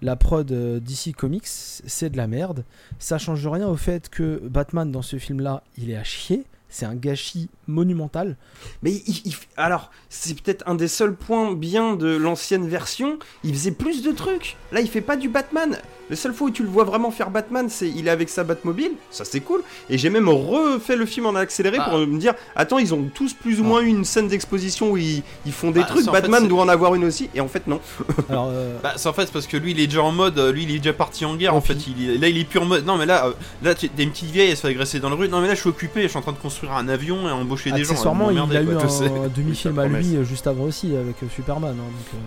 la 0.00 0.16
prod 0.16 0.50
euh, 0.52 0.80
DC 0.80 1.14
Comics, 1.16 1.46
c'est 1.46 2.10
de 2.10 2.16
la 2.16 2.26
merde. 2.26 2.64
Ça 2.98 3.18
change 3.18 3.46
rien 3.46 3.66
au 3.66 3.76
fait 3.76 4.08
que 4.08 4.40
Batman 4.44 4.90
dans 4.90 5.02
ce 5.02 5.18
film-là, 5.18 5.62
il 5.76 5.90
est 5.90 5.96
à 5.96 6.04
chier. 6.04 6.44
C'est 6.70 6.84
un 6.86 6.94
gâchis 6.94 7.48
monumental. 7.66 8.36
Mais 8.82 8.90
il- 9.06 9.22
il- 9.24 9.34
alors, 9.56 9.90
c'est 10.10 10.38
peut-être 10.38 10.64
un 10.66 10.74
des 10.74 10.88
seuls 10.88 11.14
points 11.14 11.52
bien 11.54 11.96
de 11.96 12.08
l'ancienne 12.14 12.68
version. 12.68 13.18
Il 13.44 13.54
faisait 13.54 13.70
plus 13.72 14.02
de 14.02 14.12
trucs. 14.12 14.56
Là, 14.72 14.80
il 14.80 14.88
fait 14.88 15.00
pas 15.00 15.16
du 15.16 15.28
Batman. 15.28 15.78
La 16.10 16.16
seule 16.16 16.32
fois 16.32 16.48
où 16.48 16.50
tu 16.50 16.62
le 16.62 16.68
vois 16.70 16.84
vraiment 16.84 17.10
faire 17.10 17.30
Batman, 17.30 17.68
c'est 17.68 17.88
il 17.88 18.06
est 18.06 18.10
avec 18.10 18.28
sa 18.30 18.42
Batmobile. 18.44 18.92
Ça, 19.10 19.24
c'est 19.26 19.40
cool. 19.40 19.62
Et 19.90 19.98
j'ai 19.98 20.08
même 20.10 20.28
refait 20.28 20.96
le 20.96 21.04
film 21.06 21.26
en 21.26 21.34
accéléré 21.34 21.76
Ah. 21.80 21.88
pour 21.90 21.98
me 21.98 22.18
dire 22.18 22.34
attends, 22.56 22.78
ils 22.78 22.94
ont 22.94 23.10
tous 23.14 23.34
plus 23.34 23.60
ou 23.60 23.64
moins 23.64 23.80
eu 23.82 23.86
une 23.88 24.04
scène 24.06 24.28
d'exposition 24.28 24.90
où 24.92 24.96
ils, 24.96 25.22
ils 25.46 25.52
font 25.52 25.70
des 25.70 25.80
Bah, 25.80 25.86
trucs. 25.86 26.04
fait, 26.06 26.10
Batman 26.10 26.48
doit 26.48 26.62
en 26.62 26.68
avoir 26.68 26.94
une 26.94 27.04
aussi. 27.04 27.28
Et 27.34 27.40
en 27.42 27.48
fait, 27.48 27.66
non. 27.66 27.80
Alors, 28.30 28.48
euh, 28.50 28.78
Bah, 28.82 28.94
c'est 28.96 29.08
en 29.08 29.12
fait 29.12 29.30
parce 29.30 29.46
que 29.46 29.56
lui 29.58 29.72
il 29.72 29.80
est 29.80 29.86
déjà 29.86 30.02
en 30.02 30.12
mode, 30.12 30.38
euh, 30.38 30.50
lui 30.52 30.62
il 30.64 30.70
est 30.74 30.78
déjà 30.78 30.94
parti 30.94 31.24
en 31.26 31.36
guerre 31.36 31.54
en 31.54 31.60
fait. 31.60 31.76
Il 31.86 32.20
là 32.20 32.28
il 32.28 32.38
est 32.38 32.44
plus 32.44 32.58
en 32.58 32.64
mode. 32.64 32.86
Non 32.86 32.96
mais 32.96 33.04
là, 33.06 33.26
euh, 33.26 33.32
là 33.62 33.74
t'as 33.74 33.86
une 33.98 34.10
petite 34.10 34.30
vieille, 34.30 34.50
elle 34.50 34.56
se 34.56 34.62
fait 34.62 34.68
agresser 34.68 35.00
dans 35.00 35.10
le 35.10 35.14
rue. 35.14 35.28
Non 35.28 35.40
mais 35.42 35.48
là 35.48 35.54
je 35.54 35.60
suis 35.60 35.68
occupé, 35.68 36.02
je 36.02 36.08
suis 36.08 36.18
en 36.18 36.22
train 36.22 36.32
de 36.32 36.38
construire 36.38 36.57
construire 36.58 36.76
un 36.76 36.88
avion 36.88 37.28
et 37.28 37.32
embaucher 37.32 37.70
des 37.70 37.84
gens. 37.84 37.92
Accessoirement, 37.92 38.30
il 38.30 38.38
a 38.38 38.62
eu 38.62 38.76
un 38.76 39.28
demi-film 39.28 39.78
à 39.78 39.86
lui 39.86 40.16
euh, 40.16 40.24
juste 40.24 40.46
avant 40.46 40.64
aussi 40.64 40.96
avec 40.96 41.22
euh, 41.22 41.26
Superman. 41.32 41.70
hein, 41.78 41.82
donc, 41.82 42.14
euh, 42.14 42.18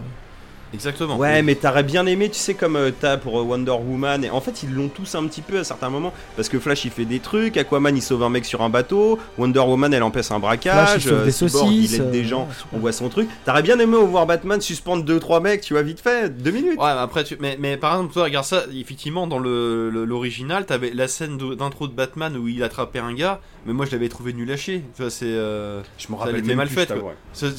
Exactement. 0.73 1.17
Ouais, 1.17 1.41
mais 1.41 1.55
t'aurais 1.55 1.83
bien 1.83 2.05
aimé, 2.05 2.29
tu 2.29 2.39
sais, 2.39 2.53
comme 2.53 2.75
euh, 2.75 2.91
t'as 2.97 3.17
pour 3.17 3.39
euh, 3.39 3.43
Wonder 3.43 3.71
Woman. 3.71 4.23
Et 4.23 4.29
en 4.29 4.39
fait, 4.41 4.63
ils 4.63 4.73
l'ont 4.73 4.87
tous 4.87 5.15
un 5.15 5.25
petit 5.27 5.41
peu 5.41 5.59
à 5.59 5.63
certains 5.63 5.89
moments. 5.89 6.13
Parce 6.35 6.47
que 6.49 6.59
Flash, 6.59 6.85
il 6.85 6.91
fait 6.91 7.05
des 7.05 7.19
trucs. 7.19 7.57
Aquaman, 7.57 7.95
il 7.95 8.01
sauve 8.01 8.23
un 8.23 8.29
mec 8.29 8.45
sur 8.45 8.61
un 8.61 8.69
bateau. 8.69 9.19
Wonder 9.37 9.59
Woman, 9.59 9.93
elle 9.93 10.03
empêche 10.03 10.31
un 10.31 10.39
braquage. 10.39 10.89
Flash, 11.01 11.03
il 11.05 11.09
sauve 11.09 11.19
euh, 11.19 11.25
des 11.25 11.31
Cyborg, 11.31 11.51
saucisses. 11.65 11.91
il 11.93 12.01
aide 12.01 12.11
des 12.11 12.23
euh, 12.23 12.27
gens. 12.27 12.41
ouais. 12.47 12.55
On 12.73 12.79
voit 12.79 12.91
son 12.93 13.09
truc. 13.09 13.27
T'aurais 13.45 13.63
bien 13.63 13.77
aimé 13.79 13.97
voir 13.97 14.25
Batman 14.25 14.61
suspendre 14.61 15.03
2-3 15.03 15.41
mecs, 15.41 15.61
tu 15.61 15.73
vois, 15.73 15.83
vite 15.83 15.99
fait, 15.99 16.29
2 16.29 16.51
minutes. 16.51 16.79
Ouais, 16.79 16.93
mais 16.93 16.99
après, 17.01 17.23
tu... 17.25 17.37
mais, 17.39 17.57
mais 17.59 17.75
par 17.77 17.93
exemple, 17.95 18.13
toi, 18.13 18.23
regarde 18.23 18.45
ça, 18.45 18.63
effectivement, 18.73 19.27
dans 19.27 19.39
le- 19.39 19.89
le- 19.89 20.05
l'original, 20.05 20.65
t'avais 20.65 20.91
la 20.93 21.07
scène 21.07 21.37
d'intro 21.55 21.87
de 21.87 21.93
Batman 21.93 22.37
où 22.37 22.47
il 22.47 22.63
attrapait 22.63 22.99
un 22.99 23.13
gars, 23.13 23.39
mais 23.65 23.73
moi 23.73 23.85
je 23.85 23.91
l'avais 23.91 24.09
trouvé 24.09 24.33
nul 24.33 24.49
à 24.51 24.57
chier. 24.57 24.83
Tu 24.95 25.01
vois, 25.01 25.11
c'est. 25.11 25.25
euh, 25.25 25.81
Je 25.97 26.11
me 26.11 26.17
Ça, 26.17 26.25
elle 26.29 26.37
était 26.37 26.55
mal 26.55 26.67
plus, 26.67 26.75
faite, 26.75 26.93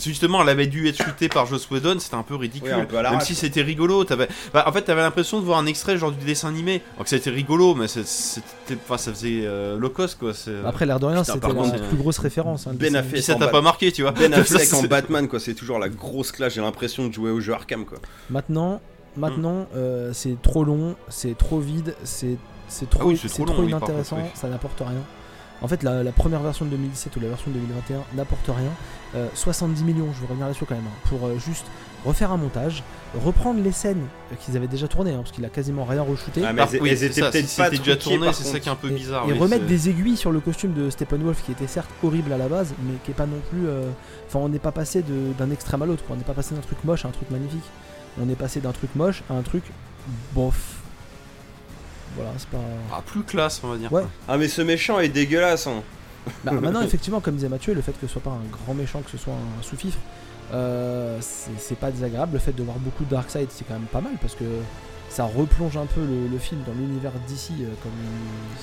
Justement, 0.03 0.43
elle 0.43 0.49
avait 0.49 0.67
dû 0.67 0.89
être 0.89 1.03
shootée 1.03 1.29
par 1.29 1.47
Joss 1.47 1.69
Whedon, 1.71 1.99
c'était 1.99 2.15
un 2.17 2.23
peu 2.23 2.35
ridicule. 2.37 2.69
Ouais, 2.73 2.81
un 2.81 2.85
peu 2.85 2.97
à 3.07 3.11
Même 3.13 3.21
si 3.21 3.35
c'était 3.35 3.63
rigolo, 3.63 4.05
t'avais. 4.05 4.29
Bah, 4.53 4.65
en 4.67 4.73
fait, 4.73 4.83
t'avais 4.83 5.03
l'impression 5.03 5.41
de 5.41 5.45
voir 5.45 5.59
un 5.59 5.67
extrait 5.67 5.97
genre 5.99 6.13
du 6.13 6.25
dessin 6.25 6.49
animé. 6.49 6.83
Alors 6.95 7.05
que 7.05 7.11
c'était 7.11 7.31
rigolo, 7.31 7.75
mais 7.75 7.89
c'était. 7.89 8.77
Enfin, 8.85 8.99
ça 8.99 9.13
faisait 9.13 9.43
euh, 9.45 9.79
low 9.79 9.91
cost, 9.91 10.19
quoi. 10.19 10.35
c'est- 10.35 10.65
Après, 10.65 10.87
l'air 10.87 11.01
de 11.01 11.07
rien, 11.07 11.25
c'était 11.25 11.47
la 11.49 11.55
contre, 11.55 11.89
plus 11.89 11.97
grosse 11.97 12.19
référence. 12.19 12.67
hein, 12.67 12.71
Ben 12.75 12.79
dessin 12.79 12.95
a 12.95 12.99
animé. 12.99 13.11
fait 13.11 13.17
Puis 13.17 13.23
ça 13.23 13.35
en 13.35 13.39
t'a 13.39 13.49
pas 13.49 13.63
marqué, 13.63 13.93
tu 13.93 14.03
vois. 14.03 14.13
Ben 14.13 14.33
Ça, 14.33 14.41
Affleck 14.41 14.73
en 14.75 14.83
Batman, 14.85 15.29
quoi. 15.29 15.41
C'est 15.41 15.55
toujours 15.55 15.79
la 15.81 15.89
grosse 15.89 16.33
classe. 16.33 16.55
J'ai 16.55 16.61
l'impression 16.61 17.07
de 17.09 17.13
jouer 17.13 17.31
au 17.31 17.41
jeu 17.41 17.53
Arkham, 17.53 17.85
quoi. 17.85 17.99
Maintenant, 18.31 18.81
maintenant 19.17 19.67
euh, 19.77 20.11
c'est 20.13 20.41
trop 20.43 20.65
long, 20.65 20.97
c'est 21.09 21.37
trop 21.37 21.59
vide, 21.61 21.95
c'est 22.05 22.37
c'est 22.69 22.89
trop, 22.89 23.01
Ah 23.03 23.07
oui, 23.07 23.19
trop 23.19 23.63
oui, 23.63 23.69
inintéressant, 23.69 24.17
contre, 24.17 24.29
oui. 24.33 24.39
ça 24.41 24.49
n'apporte 24.49 24.79
rien. 24.81 25.03
En 25.61 25.69
fait, 25.69 25.83
la, 25.83 26.03
la 26.03 26.11
première 26.13 26.41
version 26.41 26.65
de 26.65 26.71
2017 26.71 27.15
ou 27.17 27.21
la 27.21 27.29
version 27.29 27.51
de 27.51 27.57
2021 27.59 28.03
n'apporte 28.17 28.47
rien. 28.47 28.71
Euh, 29.15 29.29
70 29.35 29.85
millions, 29.85 30.09
je 30.15 30.21
vais 30.23 30.27
revenir 30.27 30.47
là-dessus 30.47 30.65
quand 30.67 30.75
même, 30.75 30.85
hein, 30.87 31.09
pour 31.09 31.27
euh, 31.27 31.39
juste 31.39 31.67
refaire 32.05 32.33
un 32.33 32.37
montage, 32.37 32.83
reprendre 33.25 33.63
les 33.63 33.73
scènes 33.73 34.05
qu'ils 34.41 34.57
avaient 34.57 34.67
déjà 34.69 34.89
tournées, 34.89 35.13
hein, 35.13 35.19
parce 35.19 35.31
qu'il 35.33 35.45
a 35.45 35.49
quasiment 35.49 35.85
rien 35.85 36.03
re-shooté, 36.03 36.43
Ah, 36.45 36.53
mais 36.53 36.63
Par- 36.63 36.75
elles, 36.75 36.83
oui, 36.83 36.89
elles 36.91 36.99
c'est 36.99 37.07
étaient 37.07 37.21
ça, 37.21 37.31
peut-être 37.31 37.49
si 37.49 37.57
pas 37.61 37.65
c'était 37.71 37.79
déjà 37.79 38.33
c'est 38.33 38.45
ça 38.45 38.61
qui 38.61 38.69
est 38.69 38.73
un 38.73 38.77
peu 38.77 38.89
et, 38.91 38.95
bizarre. 38.95 39.29
et 39.29 39.33
oui, 39.33 39.39
remettre 39.39 39.67
des 39.67 39.89
aiguilles 39.89 40.17
sur 40.17 40.33
le 40.33 40.41
costume 40.41 40.73
de 40.73 40.91
Steppenwolf 40.91 41.43
qui 41.45 41.53
était 41.53 41.67
certes 41.67 41.91
horrible 42.03 42.33
à 42.33 42.39
la 42.39 42.49
base, 42.49 42.73
mais 42.85 42.95
qui 43.05 43.11
est 43.11 43.15
pas 43.15 43.27
non 43.27 43.41
plus. 43.51 43.67
euh, 43.69 43.89
Enfin, 44.29 44.39
on 44.41 44.49
n'est 44.49 44.59
pas 44.59 44.73
passé 44.73 45.03
de- 45.03 45.33
d'un 45.39 45.51
extrême 45.51 45.83
à 45.83 45.87
l'autre, 45.87 46.05
quoi. 46.05 46.15
on 46.17 46.19
n'est 46.19 46.25
pas 46.25 46.33
passé 46.33 46.55
d'un 46.55 46.61
truc 46.63 46.83
moche 46.85 47.05
à 47.05 47.09
un 47.09 47.13
truc 47.13 47.31
magnifique. 47.31 47.65
On 48.21 48.29
est 48.31 48.35
passé 48.35 48.61
d'un 48.61 48.73
truc 48.73 48.95
moche 48.97 49.23
à 49.31 49.35
un 49.35 49.43
truc 49.43 49.63
bof. 50.35 50.77
Voilà, 52.17 52.31
c'est 52.37 52.49
pas. 52.49 52.59
Ah, 52.93 53.03
plus 53.05 53.23
classe, 53.23 53.61
on 53.65 53.69
va 53.69 53.77
dire. 53.79 53.93
Ouais. 53.93 54.03
Ah, 54.29 54.37
mais 54.37 54.49
ce 54.49 54.61
méchant 54.63 54.99
est 55.01 55.09
dégueulasse, 55.09 55.67
hein. 55.67 55.83
Bah, 56.45 56.53
maintenant, 56.53 56.83
effectivement, 56.83 57.21
comme 57.21 57.37
disait 57.37 57.49
Mathieu, 57.49 57.75
le 57.75 57.81
fait 57.83 57.93
que 57.93 58.07
ce 58.07 58.13
soit 58.13 58.23
pas 58.23 58.31
un 58.31 58.51
grand 58.65 58.75
méchant, 58.75 59.01
que 59.01 59.11
ce 59.11 59.17
soit 59.19 59.33
un 59.35 59.63
sous-fifre, 59.63 59.99
euh, 60.53 61.19
c'est 61.21 61.79
pas 61.79 61.91
désagréable. 61.91 62.35
Le 62.35 62.39
fait 62.39 62.53
de 62.53 62.63
voir 62.63 62.77
beaucoup 62.79 63.05
de 63.05 63.11
Darkseid, 63.11 63.49
c'est 63.51 63.65
quand 63.67 63.75
même 63.75 63.83
pas 63.91 64.01
mal 64.01 64.13
parce 64.21 64.35
que 64.35 64.45
ça 65.09 65.25
replonge 65.25 65.77
un 65.77 65.87
peu 65.87 66.01
le, 66.01 66.29
le 66.31 66.39
film 66.39 66.61
dans 66.67 66.73
l'univers 66.73 67.13
d'ici 67.27 67.53
comme 67.83 67.93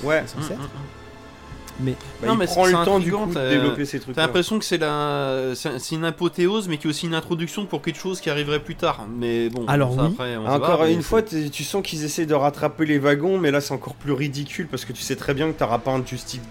il 0.01 0.07
Ouais. 0.07 0.23
c'est 0.25 0.35
censé 0.35 0.49
Mm, 0.51 0.53
être. 0.53 0.59
mm, 0.61 0.63
mm. 0.63 1.81
Mais 1.81 1.95
Bah, 2.21 2.27
Non, 2.27 2.33
il 2.33 2.39
mais 2.39 2.45
prend 2.45 2.65
c'est 2.65 2.71
le 2.73 2.83
temps 2.83 2.99
du 2.99 3.09
coup 3.11 3.25
de 3.27 3.33
t'as- 3.33 3.49
développer 3.49 3.85
ces 3.85 4.01
trucs. 4.01 4.13
T'as 4.13 4.23
l'impression 4.23 4.59
que 4.59 4.65
c'est 4.65 4.77
la, 4.79 5.53
c'est 5.55 5.95
une 5.95 6.03
apothéose, 6.03 6.67
mais 6.67 6.77
qui 6.77 6.87
est 6.87 6.89
aussi 6.89 7.05
une 7.05 7.13
introduction 7.13 7.65
pour 7.65 7.81
quelque 7.81 7.97
chose 7.99 8.19
qui 8.19 8.29
arriverait 8.29 8.59
plus 8.59 8.75
tard. 8.75 9.05
Mais 9.17 9.47
bon, 9.49 9.65
Alors 9.65 9.95
ça, 9.95 10.01
oui. 10.03 10.09
après, 10.11 10.35
on 10.35 10.45
Encore 10.45 10.83
une 10.85 11.01
fois, 11.01 11.21
tu 11.21 11.63
sens 11.63 11.81
qu'ils 11.81 12.03
essaient 12.03 12.25
de 12.25 12.33
rattraper 12.33 12.85
les 12.85 12.99
wagons, 12.99 13.37
mais 13.37 13.49
là 13.51 13.61
c'est 13.61 13.73
encore 13.73 13.93
plus 13.95 14.11
ridicule 14.11 14.67
parce 14.67 14.83
que 14.83 14.91
tu 14.91 15.01
sais 15.01 15.15
très 15.15 15.33
bien 15.33 15.49
que 15.53 15.57
t'auras 15.57 15.77
pas 15.79 15.91
un 15.91 16.05
Justice 16.05 16.41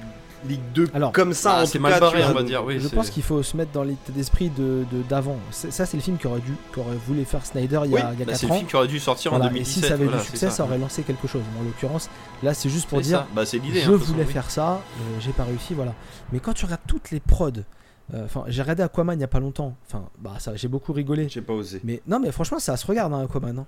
League 0.47 0.61
2 0.75 0.89
Alors, 0.95 1.13
comme 1.13 1.33
ça 1.33 1.55
Ah, 1.59 1.63
en 1.63 1.67
c'est 1.67 1.79
tout 1.79 1.83
mal 1.83 1.95
cas, 1.95 2.01
barré, 2.01 2.19
tu 2.19 2.23
vois, 2.23 2.31
on 2.31 2.35
va 2.35 2.43
dire. 2.43 2.65
Oui, 2.65 2.79
je 2.79 2.89
c'est- 2.89 2.95
pense 2.95 3.11
qu'il 3.11 3.23
faut 3.23 3.43
se 3.43 3.57
mettre 3.57 3.73
dans 3.73 3.83
l'état 3.83 4.13
d'esprit 4.13 4.51
de 4.51 4.85
de- 4.93 5.03
d'avant. 5.09 5.37
C'est- 5.51 5.71
ça, 5.71 5.87
c'est 5.87 5.97
le 5.97 6.03
film 6.03 6.17
qui 6.19 6.27
aurait 6.27 6.41
dû, 6.41 6.53
qu'aurait 6.73 6.97
voulu 7.07 7.25
faire 7.25 7.45
Snyder 7.45 7.81
il 7.85 7.91
y 7.91 7.95
Oui, 7.95 8.01
a, 8.01 8.13
il 8.13 8.19
y 8.19 8.23
a 8.23 8.25
Bah, 8.27 8.33
4 8.33 8.37
c'est 8.41 8.47
le 8.47 8.53
ans. 8.53 8.57
film 8.57 8.69
qui 8.69 8.77
aurait 8.77 8.89
dû 8.89 8.99
sortir 9.01 9.33
en 9.33 9.37
Voilà, 9.37 9.51
et 9.51 9.55
2017. 9.55 9.83
si 9.83 9.89
ça 9.89 9.95
avait 9.95 10.05
voilà, 10.05 10.21
du 10.21 10.27
succès, 10.27 10.51
ça. 10.51 10.65
aurait 10.65 10.79
lancé 10.79 11.03
quelque 11.03 11.27
chose. 11.27 11.43
En 11.59 11.65
l'occurrence, 11.65 12.09
là, 12.43 12.55
c'est 12.55 12.69
juste 12.69 12.89
pour 12.89 12.99
C'est 12.99 13.05
dire 13.09 13.19
ça. 13.19 13.27
Bah, 13.35 13.45
c'est 13.47 13.59
l'idée. 13.59 13.81
je 13.81 13.91
hein, 13.91 13.97
voulais 13.97 14.05
façon, 14.25 14.27
oui. 14.27 14.33
faire 14.33 14.51
ça, 14.51 14.71
euh, 14.75 15.17
j'ai 15.21 15.33
pas 15.33 15.45
réussi, 15.45 15.75
voilà. 15.75 15.95
Mais 16.33 16.39
quand 16.41 16.53
tu 16.53 16.65
regardes 16.65 16.83
toutes 16.87 17.11
les 17.11 17.21
prods, 17.21 17.51
euh, 18.15 18.25
enfin, 18.25 18.45
j'ai 18.49 18.63
regardé 18.63 18.83
Aquaman 18.83 19.19
il 19.19 19.21
y 19.21 19.25
a 19.25 19.29
pas 19.29 19.41
longtemps. 19.41 19.75
Enfin, 19.87 20.05
bah 20.19 20.35
ça, 20.39 20.55
j'ai 20.57 20.69
beaucoup 20.69 20.93
rigolé. 20.93 21.29
J'ai 21.29 21.43
pas 21.43 21.53
osé. 21.53 21.81
Mais 21.85 22.01
non, 22.07 22.21
mais 22.21 22.33
franchement, 22.33 22.59
ça 22.59 22.77
se 22.77 22.87
regarde 22.87 23.13
hein, 23.13 23.25
Aquaman. 23.25 23.59
hein. 23.59 23.67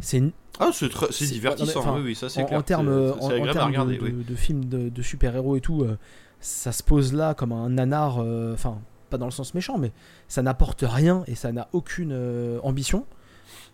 C'est 0.00 0.22
Ah, 0.58 0.70
c'est 0.72 0.88
très- 0.90 1.06
c'est 1.10 1.24
C'est- 1.24 1.32
divertissant. 1.34 1.94
oui, 1.96 2.02
oui, 2.04 2.14
ça 2.14 2.28
c'est 2.28 2.42
en, 2.42 2.46
clair. 2.46 2.58
en 2.58 2.62
termes, 2.62 2.86
C'est- 2.86 3.10
en, 3.12 3.20
c'est 3.20 3.24
en 3.24 3.28
agréable 3.28 3.48
à 3.50 3.52
termes 3.52 3.68
regarder. 3.68 3.96
de, 3.98 4.02
oui. 4.04 4.12
de- 4.12 4.22
de 4.22 4.34
films 4.34 4.64
de, 4.66 4.88
de 4.88 5.02
super-héros 5.02 5.56
et 5.56 5.60
tout, 5.60 5.82
euh, 5.82 5.96
ça 6.40 6.72
se 6.72 6.82
pose 6.82 7.12
là 7.14 7.34
comme 7.34 7.52
un 7.52 7.68
nanar. 7.70 8.18
euh, 8.20 8.52
Enfin, 8.54 8.78
pas 9.08 9.18
dans 9.18 9.26
le 9.26 9.30
sens 9.32 9.54
méchant, 9.54 9.78
mais 9.78 9.90
ça 10.28 10.42
n'apporte 10.42 10.84
rien 10.86 11.24
et 11.26 11.34
ça 11.34 11.50
n'a 11.52 11.68
aucune 11.72 12.12
euh, 12.12 12.58
ambition. 12.62 13.06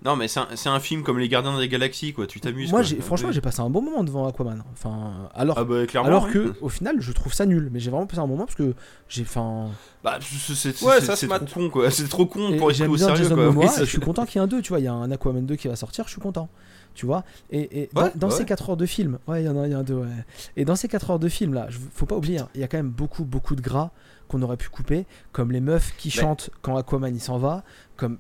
Non, 0.07 0.15
mais 0.15 0.29
c'est 0.29 0.69
un, 0.69 0.79
film 0.81 1.03
comme 1.03 1.19
Les 1.19 1.29
Gardiens 1.29 1.59
des 1.59 1.69
Galaxies, 1.69 2.13
quoi. 2.13 2.29
Tu 2.29 2.41
t'amuses. 2.41 2.71
Moi, 2.71 2.83
quoi. 2.83 3.03
franchement, 3.03 3.33
j'ai 3.33 3.41
passé 3.41 3.61
un 3.61 3.69
bon 3.69 3.83
moment 3.83 4.05
devant 4.05 4.29
Aquaman. 4.29 4.63
Enfin, 4.73 5.29
alors, 5.35 5.59
Ah, 5.59 5.65
bah, 5.65 5.85
clairement. 5.87 6.07
alors 6.09 6.27
oui. 6.27 6.33
que, 6.33 6.55
au 6.61 6.69
final, 6.69 6.97
je 7.01 7.11
trouve 7.11 7.35
ça 7.35 7.45
nul. 7.45 7.71
Mais 7.73 7.81
j'ai 7.81 7.91
vraiment 7.91 8.07
passé 8.07 8.21
un 8.21 8.27
bon 8.29 8.35
moment 8.35 8.47
parce 8.47 8.55
que 8.55 8.75
j'ai, 9.09 9.23
enfin, 9.23 9.69
Bah, 10.05 10.19
c'est 10.21 10.55
c'est- 10.55 10.83
Ouais, 10.85 11.01
trop 11.01 11.47
con, 11.61 11.71
quoi. 11.71 11.91
C'est 11.91 12.07
trop 12.09 12.27
con 12.27 12.51
Et 12.53 12.57
pour 12.57 12.71
être 12.71 12.89
au 12.89 12.97
sérieux, 12.97 13.17
Jason 13.17 13.35
quoi. 13.35 13.47
Momoa 13.47 13.65
Oui, 13.67 13.71
et 13.77 13.85
je 13.85 13.91
suis 13.91 13.99
content 13.99 14.25
qu'il 14.25 14.37
y 14.37 14.39
ait 14.39 14.45
un 14.45 14.47
2, 14.47 14.63
tu 14.63 14.69
vois, 14.69 14.79
il 14.79 14.85
y 14.85 14.89
a 14.89 14.93
un 14.95 15.11
Aquaman 15.11 15.45
2 15.45 15.57
qui 15.57 15.67
va 15.67 15.75
sortir, 15.75 16.05
je 16.07 16.13
suis 16.13 16.21
content. 16.21 16.49
Tu 16.95 17.05
vois? 17.05 17.25
Et, 17.51 17.83
et 17.83 17.91
dans, 17.93 18.05
Ouais, 18.05 18.13
dans 18.15 18.29
ouais. 18.31 18.35
ces 18.35 18.45
4 18.47 18.71
heures 18.71 18.77
de 18.77 18.87
film, 18.87 19.19
ouais, 19.27 19.43
il 19.43 19.47
y 19.47 19.49
en 19.51 19.61
a, 19.61 19.67
il 19.67 19.73
y 19.73 19.75
a 19.75 19.79
un 19.79 19.83
2, 19.83 19.95
ouais. 19.95 20.07
Et 20.57 20.65
dans 20.65 20.77
ces 20.77 20.89
4 20.89 21.11
heures 21.11 21.19
de 21.19 21.29
film 21.29 21.53
là, 21.53 21.67
faut 21.93 22.07
pas 22.07 22.17
oublier, 22.17 22.39
hein, 22.39 22.49
il 22.55 22.61
y 22.61 22.65
a 22.65 22.69
quand 22.69 22.79
même 22.79 22.89
beaucoup, 22.91 23.25
beaucoup 23.25 23.55
de 23.57 23.61
gras 23.61 23.91
qu'on 24.29 24.41
aurait 24.43 24.57
pu 24.57 24.69
couper, 24.71 25.07
comme 25.33 25.53
les 25.53 25.61
meufs 25.61 25.95
qui 25.99 26.11
chantent 26.11 26.51
quand 26.63 26.77
Aquaman 26.77 27.15
il 27.15 27.21
s'en 27.21 27.39
va, 27.39 27.63
comme 27.97 28.19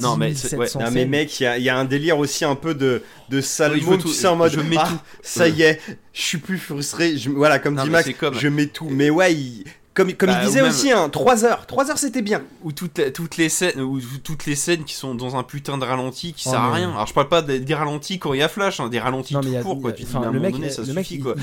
Non, 0.00 0.14
10 0.14 0.18
mais 0.18 0.34
c'est- 0.34 0.56
ouais. 0.56 0.66
700 0.66 0.80
Non 0.80 0.90
mais 0.90 1.00
scènes. 1.00 1.08
mec, 1.10 1.40
il 1.40 1.42
y, 1.42 1.46
a- 1.46 1.58
il 1.58 1.64
y 1.64 1.68
a 1.68 1.76
un 1.76 1.84
délire 1.84 2.18
aussi 2.18 2.44
un 2.44 2.54
peu 2.54 2.74
de, 2.74 3.02
de 3.28 3.40
Oui, 3.74 3.80
veux 3.90 3.96
tu 3.96 4.02
tout- 4.04 4.08
sais, 4.12 4.26
en 4.26 4.36
mode 4.36 4.52
je 4.52 4.60
mets 4.60 4.76
ah, 4.78 4.88
tout. 4.88 4.98
ça 5.22 5.48
y 5.48 5.62
est, 5.62 5.80
je 6.12 6.22
suis 6.22 6.38
plus 6.38 6.58
frustré. 6.58 7.16
Je- 7.16 7.30
voilà, 7.30 7.58
comme 7.58 7.74
Non, 7.74 7.84
dit 7.84 7.90
c'est 8.04 8.14
comme- 8.14 8.34
je 8.34 8.48
mets 8.48 8.66
tout. 8.66 8.88
Mais 8.90 9.10
ouais, 9.10 9.34
il- 9.34 9.64
comme, 9.96 10.12
comme 10.12 10.28
Bah, 10.28 10.38
il 10.42 10.44
ou 10.44 10.48
disait 10.48 10.60
même- 10.62 10.70
aussi, 10.70 10.92
hein, 10.92 11.08
3 11.08 11.44
heures. 11.44 11.66
3 11.66 11.90
heures 11.90 11.98
c'était 11.98 12.22
bien. 12.22 12.42
Ou 12.62 12.70
toutes, 12.70 12.98
les- 12.98 13.12
toutes 13.12 13.36
les 13.36 13.48
scènes, 13.48 13.80
ou 13.80 13.98
toutes 14.22 14.46
les 14.46 14.54
scènes 14.54 14.84
qui 14.84 14.94
sont 14.94 15.14
dans 15.14 15.34
un 15.34 15.42
putain 15.42 15.78
de 15.78 15.84
ralenti 15.84 16.32
qui 16.34 16.44
Oh, 16.46 16.50
sert 16.52 16.60
à 16.60 16.72
rien. 16.72 16.90
Alors 16.90 17.06
je 17.06 17.14
parle 17.14 17.28
pas 17.28 17.42
des, 17.42 17.58
des 17.58 17.74
ralentis 17.74 18.18
quand 18.20 18.32
il 18.34 18.38
y 18.40 18.42
a 18.42 18.48
Flash, 18.48 18.78
hein, 18.78 18.88
des 18.88 19.00
ralentis 19.00 19.34
Non, 19.34 19.40
mais 19.42 19.50
tout 19.52 19.56
a- 19.56 19.62
court 19.62 19.80
quoi. 19.80 19.92
Tu 19.92 20.04
dis, 20.04 20.14
à 20.14 20.18
un 20.18 20.20
le 20.20 20.26
moment 20.32 20.40
mec, 20.42 20.52
donné, 20.52 20.70
ça 20.70 20.82
mec, 20.82 21.06
suffit 21.06 21.18
quoi. 21.20 21.34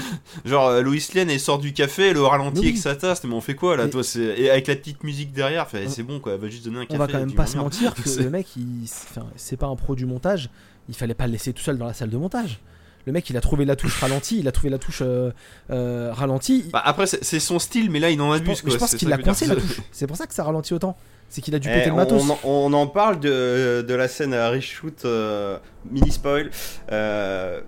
il- 0.46 0.50
Genre 0.52 0.68
euh, 0.68 0.82
Lois 0.82 0.96
Lane 1.16 1.30
elle 1.32 1.40
sort 1.40 1.60
du 1.60 1.74
café, 1.74 2.14
le 2.14 2.22
ralenti 2.24 2.60
Oui. 2.62 2.68
avec 2.68 2.78
sa 2.78 2.96
tasse, 2.96 3.24
mais 3.26 3.34
on 3.34 3.42
fait 3.42 3.56
quoi 3.56 3.76
là 3.76 3.86
Mais- 3.86 3.90
toi 3.90 4.04
c'est 4.04 4.22
et 4.22 4.50
avec 4.50 4.68
la 4.68 4.76
petite 4.76 5.04
musique 5.04 5.34
derrière, 5.34 5.68
On- 5.74 5.90
c'est 5.90 6.04
bon 6.04 6.20
quoi, 6.20 6.34
elle 6.34 6.40
va 6.40 6.48
juste 6.50 6.64
donner 6.66 6.78
un 6.80 6.86
café. 6.86 6.96
on 6.96 7.00
va 7.00 7.08
quand 7.08 7.20
même 7.20 7.34
pas 7.34 7.48
se 7.48 7.58
mentir 7.58 7.94
que 7.96 8.08
C'est- 8.08 8.22
le 8.24 8.30
mec, 8.30 8.48
il, 8.56 8.84
enfin, 8.86 9.26
c'est 9.36 9.58
pas 9.58 9.68
un 9.68 9.76
pro 9.76 9.96
du 9.96 10.06
montage. 10.06 10.50
Il 10.90 10.96
fallait 10.96 11.14
pas 11.14 11.26
le 11.26 11.32
laisser 11.32 11.54
tout 11.54 11.64
seul 11.64 11.78
dans 11.78 11.86
la 11.88 11.94
salle 11.94 12.10
de 12.10 12.18
montage. 12.18 12.60
Le 13.06 13.12
mec, 13.12 13.30
il 13.30 13.36
a 13.38 13.42
trouvé 13.42 13.66
la 13.66 13.76
touche 13.76 14.00
ralenti, 14.00 14.40
il 14.40 14.48
a 14.48 14.52
trouvé 14.52 14.70
la 14.70 14.78
touche 14.78 15.02
euh, 15.02 15.32
euh, 15.72 16.12
ralenti. 16.14 16.70
Bah, 16.72 16.82
après 16.86 17.06
c'est 17.08 17.40
son 17.40 17.60
style, 17.60 17.92
mais 17.92 18.00
là 18.00 18.10
il 18.10 18.22
en 18.22 18.32
abuse 18.32 18.62
je 18.66 18.78
pense 18.78 18.96
qu'il 18.96 19.10
veux 19.10 19.18
coincé 19.18 19.46
la 19.46 19.56
touche. 19.56 19.82
C'est 19.92 20.08
pour 20.08 20.16
ça 20.18 20.26
que 20.28 20.34
ça 20.34 20.44
ralentit 20.44 20.74
autant. 20.74 20.96
C'est 21.30 21.42
qu'il 21.42 21.56
a 21.56 21.60
dû 21.60 21.68
Eh, 21.70 21.74
péter 21.74 21.90
le 21.90 21.96
matos. 21.96 22.22
on, 22.24 22.30
en- 22.32 22.40
on 22.44 22.74
en 22.74 22.88
parle 22.88 23.20
de, 23.20 23.84
de 23.88 23.94
la 23.96 24.08
scène 24.08 24.34
à 24.36 24.50
reshoot, 24.52 25.04
euh, 25.06 25.58
mini 25.90 26.12
spoil. 26.12 26.52
euh, 26.92 27.60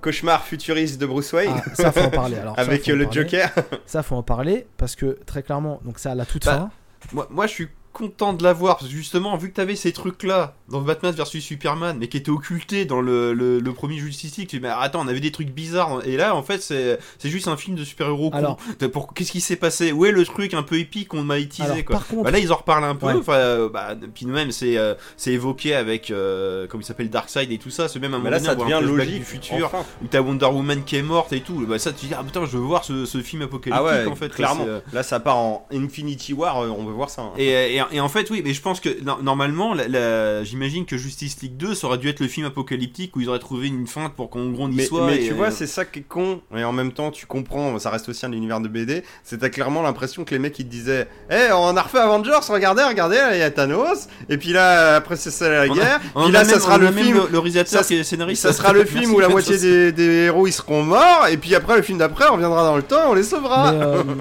cauchemar 0.00 0.44
futuriste 0.44 1.00
de 1.00 1.06
Bruce 1.06 1.32
Wayne. 1.32 1.50
Ah, 1.56 1.74
ça 1.74 1.90
faut 1.92 2.00
en 2.00 2.10
parler. 2.10 2.36
Alors, 2.36 2.58
Avec 2.58 2.86
le 2.86 3.04
parler. 3.04 3.08
Joker. 3.22 3.50
Ça 3.86 4.02
faut 4.02 4.16
en 4.16 4.22
parler 4.22 4.66
parce 4.76 4.96
que 4.96 5.18
très 5.26 5.42
clairement, 5.42 5.80
donc 5.84 5.98
ça 5.98 6.12
à 6.12 6.14
la 6.14 6.24
toute 6.26 6.44
Bah, 6.44 6.70
fin. 7.00 7.10
Moi, 7.12 7.26
moi, 7.30 7.46
je 7.46 7.52
suis 7.52 7.68
content 7.94 8.32
de 8.34 8.42
l'avoir 8.42 8.76
parce 8.76 8.90
que 8.90 8.94
justement, 8.96 9.36
vu 9.38 9.48
que 9.50 9.54
t'avais 9.54 9.76
ces 9.76 9.92
trucs-là 9.92 10.54
dans 10.68 10.80
Batman 10.82 11.14
vs 11.14 11.40
Superman, 11.40 11.96
mais 11.98 12.08
qui 12.08 12.16
étaient 12.18 12.30
occultés 12.30 12.84
dans 12.84 13.00
le, 13.00 13.32
le, 13.32 13.60
le 13.60 13.72
premier 13.72 13.96
Justice 13.96 14.36
League, 14.36 14.48
tu 14.48 14.56
dis, 14.56 14.62
mais 14.62 14.68
attends, 14.68 15.00
on 15.04 15.08
avait 15.08 15.20
des 15.20 15.30
trucs 15.32 15.48
bizarres. 15.50 16.00
Et 16.06 16.16
là, 16.16 16.34
en 16.34 16.42
fait, 16.42 16.60
c'est 16.62 16.98
c'est 17.18 17.30
juste 17.30 17.48
un 17.48 17.56
film 17.56 17.76
de 17.76 17.84
super-héros. 17.84 18.30
con. 18.30 18.36
Alors- 18.36 18.58
pour- 18.92 19.14
Qu'est-ce 19.14 19.32
qui 19.32 19.40
s'est 19.40 19.56
passé? 19.56 19.92
Où 19.92 20.04
est 20.04 20.12
le 20.12 20.24
truc 20.24 20.52
un 20.54 20.62
peu 20.62 20.78
épique 20.78 21.08
qu'on 21.08 21.22
m'a 21.22 21.38
utilisé 21.38 21.84
quoi? 21.84 21.96
par 21.96 22.06
contre, 22.08 22.24
Bah 22.24 22.30
là, 22.30 22.38
ils 22.38 22.52
en 22.52 22.56
reparlent 22.56 22.84
un 22.84 22.96
peu. 22.96 23.06
Ouais. 23.06 23.14
Enfin, 23.14 23.32
euh, 23.34 23.68
bah, 23.68 23.94
puis 24.12 24.26
même, 24.26 24.50
c'est 24.50 24.76
euh, 24.76 24.94
c'est 25.16 25.32
évoqué 25.32 25.74
avec, 25.74 26.10
euh, 26.10 26.66
comme 26.66 26.80
il 26.80 26.84
s'appelle, 26.84 27.08
Darkseid 27.10 27.50
et 27.52 27.58
tout 27.58 27.70
ça. 27.70 27.88
C'est 27.88 28.00
même 28.00 28.12
un 28.14 28.18
Mais 28.18 28.24
moment 28.24 28.36
là, 28.36 28.40
ça 28.40 28.52
un 28.52 28.54
devient 28.56 28.80
logique. 28.84 29.18
du 29.20 29.24
futur 29.24 29.66
enfin. 29.66 29.84
où 30.02 30.06
t'as 30.08 30.20
Wonder 30.20 30.46
Woman 30.46 30.82
qui 30.84 30.96
est 30.96 31.02
morte 31.02 31.32
et 31.32 31.40
tout. 31.40 31.64
Bah 31.68 31.78
ça, 31.78 31.92
tu 31.92 32.06
dis, 32.06 32.14
ah 32.18 32.24
putain, 32.24 32.44
je 32.44 32.56
veux 32.56 32.64
voir 32.64 32.84
ce, 32.84 33.04
ce 33.06 33.20
film 33.22 33.42
apocalyptique 33.42 33.72
Ah 33.88 34.04
ouais, 34.04 34.06
en 34.10 34.16
fait. 34.16 34.28
clairement. 34.30 34.64
Euh, 34.66 34.80
Là, 34.92 35.02
ça 35.02 35.20
part 35.20 35.36
en 35.36 35.66
Infinity 35.72 36.32
War, 36.32 36.58
euh, 36.62 36.68
on 36.68 36.84
veut 36.84 36.92
voir 36.92 37.10
ça. 37.10 37.22
hein. 37.22 37.32
et, 37.38 37.76
et, 37.76 37.80
et 37.92 38.00
en 38.00 38.08
fait, 38.08 38.30
oui, 38.30 38.42
mais 38.44 38.52
je 38.54 38.60
pense 38.62 38.80
que 38.80 38.88
no- 39.02 39.20
normalement, 39.22 39.74
la- 39.74 39.88
la- 39.88 40.44
j'imagine 40.44 40.84
que 40.86 40.96
Justice 40.96 41.40
League 41.42 41.56
2, 41.56 41.74
ça 41.74 41.86
aurait 41.86 41.98
dû 41.98 42.08
être 42.08 42.20
le 42.20 42.28
film 42.28 42.46
apocalyptique 42.46 43.16
où 43.16 43.20
ils 43.20 43.28
auraient 43.28 43.38
trouvé 43.38 43.68
une 43.68 43.86
feinte 43.86 44.14
pour 44.14 44.30
qu'on 44.30 44.50
gronde 44.50 44.72
Mais, 44.74 44.84
soit. 44.84 45.06
mais 45.06 45.22
et, 45.24 45.28
tu 45.28 45.34
vois, 45.34 45.46
euh, 45.48 45.54
c'est 45.54 45.66
ça 45.66 45.84
qui 45.84 46.00
est 46.00 46.02
con, 46.02 46.40
et 46.56 46.64
en 46.64 46.72
même 46.72 46.92
temps, 46.92 47.10
tu 47.10 47.26
comprends, 47.26 47.78
ça 47.78 47.90
reste 47.90 48.08
aussi 48.08 48.24
un 48.26 48.32
univers 48.32 48.60
de 48.60 48.68
BD. 48.68 49.02
C'était 49.22 49.50
clairement 49.50 49.82
l'impression 49.82 50.24
que 50.24 50.30
les 50.32 50.38
mecs 50.38 50.58
ils 50.58 50.66
te 50.66 50.70
disaient 50.70 51.08
Eh, 51.30 51.52
on 51.52 51.76
a 51.76 51.82
refait 51.82 51.98
Avengers, 51.98 52.32
regardez, 52.48 52.82
regardez, 52.84 53.16
là, 53.16 53.34
il 53.36 53.38
y 53.40 53.42
a 53.42 53.50
Thanos, 53.50 54.08
et 54.28 54.36
puis 54.38 54.52
là, 54.52 54.96
après, 54.96 55.16
c'est 55.16 55.30
ça 55.30 55.48
la 55.48 55.66
On 55.68 55.72
a- 55.72 55.74
guerre, 55.74 56.00
on 56.14 56.22
puis 56.24 56.32
là, 56.32 56.44
même- 56.44 56.54
ça 56.54 56.60
sera 56.60 56.78
le 56.78 56.90
film. 56.92 57.16
le, 57.16 57.28
le 57.32 57.38
réalisateur 57.38 57.80
ça- 57.82 57.86
qui 57.86 57.94
est 57.96 58.04
scénariste. 58.04 58.42
Ça 58.42 58.52
sera 58.52 58.72
le 58.72 58.80
Merci, 58.80 58.98
film 58.98 59.14
où 59.14 59.20
la 59.20 59.28
moitié 59.28 59.58
des, 59.58 59.92
des 59.92 60.04
héros 60.26 60.46
ils 60.46 60.52
seront 60.52 60.82
morts, 60.82 61.26
et 61.30 61.36
puis 61.36 61.54
après, 61.54 61.76
le 61.76 61.82
film 61.82 61.98
d'après, 61.98 62.26
on 62.30 62.34
reviendra 62.34 62.62
dans 62.64 62.76
le 62.76 62.82
temps, 62.82 63.10
on 63.10 63.14
les 63.14 63.22
sauvera. 63.22 63.72
mais, 63.72 63.78
euh, 63.84 64.02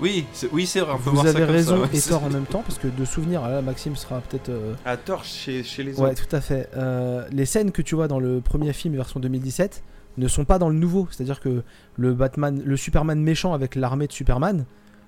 Oui, 0.00 0.26
c'est 0.32 0.48
oui, 0.52 0.66
c'est 0.66 0.80
vrai. 0.80 0.92
on 0.94 0.98
peut 0.98 1.10
Vous 1.10 1.16
voir 1.16 1.24
ça 1.24 1.30
avez 1.30 1.40
comme 1.40 1.50
raison 1.50 1.76
ça, 1.76 1.82
ouais, 1.90 1.98
et 1.98 2.00
tort 2.00 2.24
en 2.24 2.30
même 2.30 2.46
temps, 2.46 2.62
parce 2.66 2.78
que 2.78 2.86
de 2.88 3.04
souvenir, 3.04 3.42
là, 3.48 3.62
Maxime 3.62 3.96
sera 3.96 4.20
peut-être. 4.20 4.48
euh, 4.48 4.74
À 4.84 4.96
tort 4.96 5.24
chez, 5.24 5.62
chez 5.64 5.82
les 5.82 5.98
Ouais, 6.00 6.10
autres. 6.10 6.26
tout 6.28 6.36
à 6.36 6.40
fait. 6.40 6.68
Euh, 6.76 7.26
les 7.32 7.46
scènes 7.46 7.72
que 7.72 7.82
tu 7.82 7.94
vois 7.94 8.06
dans 8.08 8.20
le 8.20 8.40
premier 8.40 8.72
film 8.72 8.94
version 8.94 9.18
2017 9.20 9.82
ne 10.18 10.28
sont 10.28 10.44
pas 10.44 10.58
dans 10.58 10.68
le 10.68 10.76
nouveau. 10.76 11.08
C'est-à-dire 11.10 11.40
que 11.40 11.62
le 11.96 12.14
Batman, 12.14 12.62
le 12.64 12.76
Superman 12.76 13.20
méchant 13.20 13.52
avec 13.54 13.74
l'armée 13.74 14.06
de 14.06 14.12
Superman, 14.12 14.64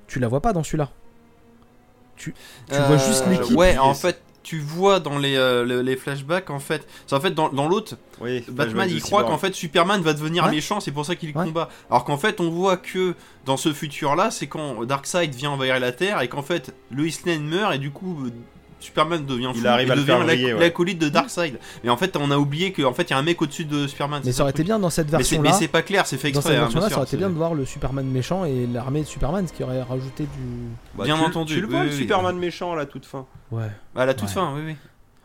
tu 0.09 0.19
la 0.19 0.29
vois 0.29 0.41
pas 0.41 0.53
dans 0.53 0.63
celui-là. 0.65 0.91
Tu 2.17 2.35
vois 2.69 2.97
juste 2.99 3.27
l'équipe. 3.29 3.53
Euh, 3.53 3.59
Ouais, 3.59 3.79
en 3.79 3.95
fait, 3.95 4.21
tu 4.51 4.59
vois 4.59 4.99
dans 4.99 5.17
les, 5.19 5.37
euh, 5.37 5.65
le- 5.65 5.81
les 5.83 5.97
flashbacks, 5.97 6.51
en 6.51 6.59
fait. 6.59 6.85
C'est 7.07 7.15
en 7.15 7.21
fait 7.21 7.31
dans, 7.31 7.51
dans 7.51 7.69
l'autre, 7.69 7.97
Oui, 8.21 8.45
Batman 8.49 8.89
il 8.91 9.01
croit 9.01 9.23
qu'en 9.23 9.39
fait 9.39 9.55
Superman 9.55 10.01
va 10.03 10.13
devenir 10.13 10.45
Ouais. 10.45 10.51
méchant, 10.51 10.81
c'est 10.81 10.91
pour 10.91 11.07
ça 11.07 11.15
qu'il 11.15 11.29
Ouais. 11.37 11.45
combat. 11.45 11.69
Alors 11.89 12.05
qu'en 12.05 12.19
fait, 12.19 12.41
on 12.41 12.51
voit 12.51 12.77
que 12.77 13.15
dans 13.47 13.57
ce 13.57 13.73
futur-là, 13.73 14.33
c'est 14.33 14.49
quand 14.49 14.85
Darkseid 14.85 15.33
vient 15.37 15.51
envahir 15.51 15.79
la 15.79 15.93
Terre 15.93 16.21
et 16.21 16.29
qu'en 16.29 16.43
fait 16.43 16.75
Lois 16.91 17.07
Lane 17.27 17.45
meurt 17.47 17.75
et 17.75 17.79
du 17.79 17.93
coup. 17.93 18.29
Superman 18.81 19.25
devient 19.27 19.51
Il 19.55 19.61
fou 19.61 19.67
arrive 19.69 19.91
à 19.91 19.97
devient 19.97 20.13
ouais. 20.27 20.59
l'acolyte 20.59 20.99
de 20.99 21.09
Darkseid. 21.09 21.59
Mais 21.85 21.91
en 21.91 21.97
fait, 21.97 22.17
on 22.17 22.31
a 22.31 22.37
oublié 22.39 22.73
qu'en 22.73 22.93
fait, 22.93 23.03
il 23.05 23.11
y 23.11 23.13
a 23.13 23.19
un 23.19 23.23
mec 23.23 23.41
au-dessus 23.43 23.65
de 23.65 23.87
Superman. 23.87 24.21
mais 24.25 24.31
c'est 24.33 24.39
ça 24.39 24.43
aurait 24.43 24.51
été 24.53 24.65
bien 24.65 24.79
dans 24.79 24.91
cette 24.91 25.13
Mais 25.13 25.23
c'est- 25.23 25.39
mais 25.39 25.53
c'est 25.53 25.69
pas 25.69 25.83
clair, 25.83 26.07
c'est 26.07 26.17
fait 26.17 26.31
Dans 26.33 26.41
exprès. 26.41 26.55
cette 26.55 26.59
hein, 26.59 26.63
version-là, 26.65 26.87
bien 26.87 26.95
ça 26.95 27.01
aurait 27.01 27.07
été 27.09 27.17
bien 27.17 27.29
de 27.31 27.35
voir 27.35 27.55
le 27.55 27.65
Superman 27.65 28.07
méchant 28.07 28.45
et 28.45 28.67
l'armée 28.67 29.03
de 29.03 29.07
Superman, 29.07 29.47
ce 29.47 29.53
qui 29.53 29.63
aurait 29.63 29.83
rajouté 29.83 30.25
du. 30.25 30.29
Bah, 30.97 31.05
Bien 31.05 31.17
tu- 31.19 31.23
entendu, 31.25 31.55
Tu 31.55 31.61
le 31.61 31.67
vois, 31.69 31.81
oui, 31.81 31.87
le 31.87 31.93
oui, 31.93 31.99
Superman 31.99 32.37
méchant 32.39 32.73
à 32.73 32.77
la 32.77 32.87
toute 32.87 33.07
fin. 33.07 33.27
Ouais. 33.51 33.71
À 33.95 34.07
la 34.07 34.15
toute 34.15 34.29
Ouais. 34.29 34.35
fin, 34.35 34.53
oui, 34.55 34.63
oui. 34.67 34.77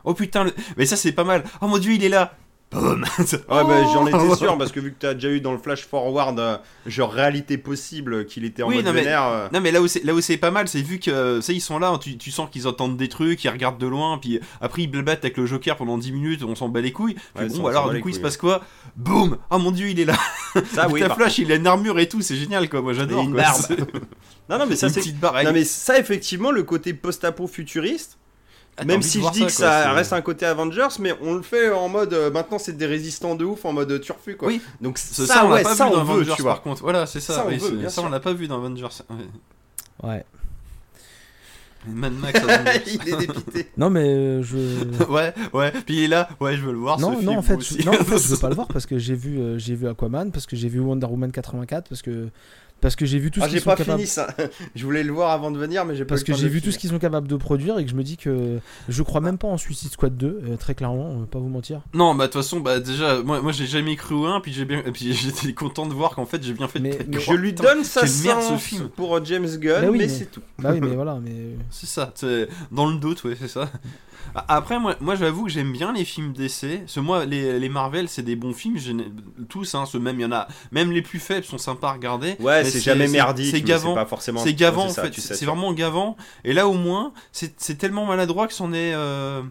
Oh 0.04 0.14
putain, 0.14 0.44
le- 0.44 0.54
mais 0.78 0.86
ça 0.86 0.96
c'est 0.98 1.12
pas 1.14 1.24
mal. 1.24 1.44
Oh 1.62 1.68
mon 1.68 1.78
dieu, 1.78 1.94
il 1.94 2.04
est 2.04 2.10
là. 2.10 2.36
Boum. 2.76 3.06
Ouais, 3.20 3.38
bah, 3.48 3.84
j'en 3.94 4.06
étais 4.08 4.36
sûr 4.36 4.58
parce 4.58 4.72
que 4.72 4.80
vu 4.80 4.92
que 4.92 4.98
t'as 5.00 5.14
déjà 5.14 5.30
eu 5.30 5.42
dans 5.42 5.52
le 5.52 5.58
flash 5.58 5.86
forward, 5.86 6.40
euh, 6.40 6.58
genre 6.86 7.12
réalité 7.12 7.58
possible, 7.58 8.26
qu'il 8.26 8.46
était 8.46 8.64
en 8.64 8.68
Oui, 8.68 8.76
mode 8.78 8.86
non, 8.86 8.94
mais- 8.94 9.06
euh, 9.08 9.48
Non 9.54 9.62
mais 9.62 9.72
là 9.72 9.82
où 9.82 9.88
c'est 9.88 10.04
là 10.04 10.14
où 10.14 10.22
c'est 10.22 10.38
pas 10.38 10.52
mal, 10.52 10.68
c'est 10.68 10.82
vu 10.82 11.00
que 11.00 11.10
euh, 11.12 11.42
ça 11.42 11.54
ils 11.54 11.62
sont 11.62 11.80
là, 11.80 11.98
tu, 12.02 12.18
tu 12.18 12.32
sens 12.32 12.50
qu'ils 12.50 12.68
entendent 12.68 12.98
des 12.98 13.10
trucs, 13.10 13.44
ils 13.44 13.50
regardent 13.50 13.80
de 13.80 13.88
loin, 13.88 14.18
puis 14.18 14.40
après 14.62 14.84
ils 14.84 14.88
blabattent 14.88 15.24
avec 15.26 15.38
le 15.38 15.46
Joker 15.46 15.76
pendant 15.78 15.98
10 15.98 16.12
minutes, 16.12 16.44
on 16.44 16.56
s'en 16.56 16.70
bat 16.70 16.82
les 16.82 16.92
couilles. 16.92 17.16
Puis 17.36 17.46
Ouais, 17.46 17.48
bon, 17.50 17.64
on 17.64 17.68
alors 17.68 17.92
du 17.92 18.02
coup 18.02 18.10
il 18.10 18.16
se 18.16 18.20
passe 18.20 18.38
quoi? 18.38 18.62
Boum 18.96 19.38
Oh 19.50 19.58
mon 19.58 19.72
dieu, 19.72 19.90
il 19.90 20.00
est 20.00 20.06
là. 20.06 20.16
Ça, 20.74 20.88
oui. 20.92 21.00
Ta 21.00 21.08
par- 21.08 21.18
Flash, 21.18 21.38
il 21.40 21.52
a 21.52 21.56
une 21.56 21.68
armure 21.68 22.00
et 22.00 22.08
tout, 22.10 22.22
c'est 22.22 22.36
génial 22.36 22.70
quoi. 22.70 22.82
Moi 22.82 22.94
j'adore. 22.94 23.24
Une 23.24 23.34
quoi. 23.34 23.42
barbe. 23.42 23.62
C'est- 23.68 23.78
Non, 24.50 24.60
non, 24.60 24.66
mais 24.70 24.76
ça, 24.76 24.90
c'est. 24.90 25.02
Non, 25.22 25.52
mais 25.54 25.64
ça, 25.64 25.98
effectivement, 25.98 26.52
le 26.52 26.62
côté 26.62 26.94
post-apo 26.94 27.48
futuriste. 27.48 28.20
Ah, 28.78 28.84
Même 28.84 29.02
si 29.02 29.22
je 29.22 29.32
dis 29.32 29.46
que 29.46 29.52
ça 29.52 29.94
reste 29.94 30.12
un 30.12 30.22
côté 30.22 30.46
Avengers, 30.46 30.88
mais 31.00 31.14
on 31.22 31.34
le 31.36 31.42
fait 31.42 31.72
en 31.72 31.88
mode 31.88 32.14
euh, 32.14 32.30
maintenant 32.30 32.60
c'est 32.60 32.76
des 32.76 32.86
résistants 32.86 33.36
de 33.36 33.46
ouf, 33.46 33.64
en 33.64 33.72
mode 33.72 34.02
turfu 34.02 34.36
quoi. 34.36 34.50
Oui. 34.50 34.62
Donc 34.82 34.98
Ça, 34.98 35.46
on 35.46 35.50
l'a 35.50 35.56
ouais, 35.56 35.64
pas 35.64 35.76
ça 35.76 35.86
vu 35.86 35.92
dans 35.92 36.04
veut, 36.04 36.12
Avengers 36.12 36.34
tu 36.36 36.42
vois. 36.42 36.52
par 36.56 36.62
contre. 36.62 36.82
Voilà, 36.82 37.06
c'est 37.06 37.22
ça. 37.22 37.36
Ça, 37.36 37.44
on 37.46 37.50
oui, 37.50 37.58
veut, 37.58 37.70
c'est- 37.70 37.76
bien 37.76 37.90
ça 37.90 38.02
on 38.02 38.06
sûr. 38.06 38.12
l'a 38.12 38.20
pas 38.20 38.34
vu 38.34 38.48
dans 38.50 38.58
Avengers. 38.58 38.88
Ouais. 39.10 40.10
Ouais. 40.10 40.26
Mad 41.88 42.14
Max. 42.14 42.40
Avengers. 42.40 42.82
Il 43.06 43.10
est 43.14 43.18
dépité. 43.28 43.68
Non, 43.78 43.90
mais 43.90 44.04
euh, 44.10 44.44
je. 44.44 44.58
ouais, 45.10 45.34
ouais. 45.54 45.72
Puis 45.86 45.98
il 45.98 46.04
est 46.04 46.08
là. 46.08 46.28
Ouais, 46.40 46.58
je 46.58 46.62
veux 46.64 46.72
le 46.72 46.80
voir. 46.80 47.00
Non, 47.00 47.12
ce 47.12 47.22
non, 47.24 47.32
film, 47.32 47.38
en 47.38 47.42
fait, 47.44 47.62
je, 47.62 47.86
non, 47.86 47.92
en 47.94 48.04
fait, 48.04 48.18
je 48.24 48.28
veux 48.28 48.38
pas 48.38 48.50
le 48.50 48.56
voir 48.56 48.68
parce 48.68 48.86
que 48.88 48.98
j'ai 48.98 49.14
vu, 49.16 49.40
euh, 49.40 49.58
j'ai 49.60 49.76
vu 49.76 49.88
Aquaman, 49.88 50.32
parce 50.32 50.48
que 50.48 50.56
j'ai 50.56 50.68
vu 50.68 50.80
Wonder 50.80 51.06
Woman 51.06 51.32
84, 51.32 51.88
parce 51.88 52.02
que, 52.02 52.30
parce 52.82 52.96
que 52.96 53.06
j'ai 53.06 53.18
vu 53.20 53.32
tout 53.32 53.40
ce 53.40 53.46
Ah, 53.46 53.48
qu'ils 53.48 53.58
j'ai 53.58 53.64
sont 53.64 53.70
pas 53.72 53.76
capables. 53.78 53.98
fini 54.00 54.08
ça. 54.08 54.28
Je 54.76 54.84
voulais 54.86 55.04
le 55.04 55.12
voir 55.12 55.32
avant 55.32 55.50
de 55.50 55.58
venir, 55.58 55.86
mais 55.86 55.96
j'ai 55.96 56.06
pas 56.06 56.10
Parce 56.10 56.24
que 56.24 56.34
j'ai 56.34 56.48
vu 56.50 56.60
tout 56.62 56.66
ce 56.66 56.72
finir. 56.72 56.80
qu'ils 56.82 56.90
sont 56.92 57.00
capables 57.00 57.28
de 57.28 57.36
produire 57.36 57.80
et 57.80 57.86
que 57.86 57.90
je 57.90 57.96
me 57.96 58.04
dis 58.04 58.18
que 58.18 58.60
je 58.90 59.02
crois 59.04 59.22
même 59.22 59.38
pas 59.38 59.48
en 59.48 59.58
Suicide 59.58 59.92
Squad 59.92 60.16
2, 60.16 60.28
euh, 60.52 60.56
très 60.58 60.76
clairement, 60.76 61.10
on 61.10 61.20
va 61.22 61.26
pas 61.26 61.40
vous 61.40 61.48
mentir. 61.50 61.82
Non, 61.94 62.14
bah 62.14 62.28
de 62.28 62.32
toute 62.34 62.42
façon, 62.42 62.60
bah 62.60 62.80
déjà, 62.80 63.22
moi, 63.24 63.42
moi 63.42 63.52
j'ai 63.52 63.66
jamais 63.66 63.96
cru 63.96 64.14
au 64.16 64.26
1, 64.26 64.40
puis 64.42 64.54
j'ai 64.54 64.66
bien, 64.66 64.84
et 64.86 64.92
puis 64.92 65.14
j'étais 65.16 65.54
content 65.54 65.86
de 65.88 65.94
voir 65.94 66.16
qu'en 66.16 66.26
fait 66.26 66.44
j'ai 66.44 66.54
bien 66.54 66.68
fait. 66.68 66.80
de 66.80 66.84
Mais- 66.84 67.00
mais- 67.08 67.20
Je 67.20 67.34
lui 67.34 67.54
donne 67.54 67.84
sa 67.84 68.02
merde, 68.02 68.12
ce 68.42 68.50
chance 68.50 68.62
film. 68.62 68.90
pour 68.90 69.16
euh, 69.18 69.22
James 69.24 69.48
Gunn, 69.58 69.82
Bah 69.82 69.88
oui, 69.90 69.98
mais 69.98 70.06
mais- 70.06 70.08
c'est 70.10 70.26
tout. 70.32 70.42
Bah 70.60 70.70
oui, 70.74 70.80
mais 70.82 70.96
voilà, 70.96 71.20
mais. 71.24 71.32
C'est 71.72 71.88
ça, 71.88 72.12
c'est 72.14 72.48
dans 72.72 72.88
le 72.88 72.98
doute, 72.98 73.24
ouais, 73.24 73.36
c'est 73.40 73.48
ça. 73.48 73.70
Après, 74.34 74.80
moi, 74.80 74.96
moi 75.00 75.16
j'avoue 75.16 75.46
que 75.46 75.50
j'aime 75.52 75.72
bien 75.72 75.94
les 75.94 76.04
films 76.06 76.34
d'essai. 76.34 76.84
Que 76.94 77.00
moi, 77.00 77.26
les, 77.26 77.60
les 77.60 77.70
Marvel, 77.70 78.10
c'est 78.10 78.22
des 78.24 78.36
bons 78.36 78.54
films, 78.54 78.78
tous, 79.50 79.76
hein, 79.76 79.86
ce 79.86 79.98
même, 79.98 80.20
y 80.20 80.26
en 80.26 80.32
a, 80.32 80.48
même 80.72 80.92
les 80.92 81.02
plus 81.02 81.20
faibles 81.20 81.46
sont 81.46 81.58
sympas 81.58 81.90
à 81.90 81.94
regarder. 81.94 82.36
Ouais, 82.40 82.64
c'est 82.66 82.82
jamais 82.82 83.08
merdique, 83.08 83.52
C'est 83.52 83.62
gavant. 83.62 83.94
pas 83.94 84.06
forcément. 84.06 84.42
C'est 84.42 84.54
gavant 84.54 84.86
en 84.86 84.90
fait, 84.90 85.14
c'est 85.20 85.46
vraiment 85.46 85.72
gavant. 85.74 86.18
Et 86.44 86.54
là 86.54 86.68
au 86.68 86.74
moins, 86.74 87.14
c'est 87.32 87.78
tellement 87.78 88.06
maladroit 88.06 88.48
que 88.48 88.54
c'en 88.54 88.74
est. 88.74 88.94
Euh, 88.94 89.42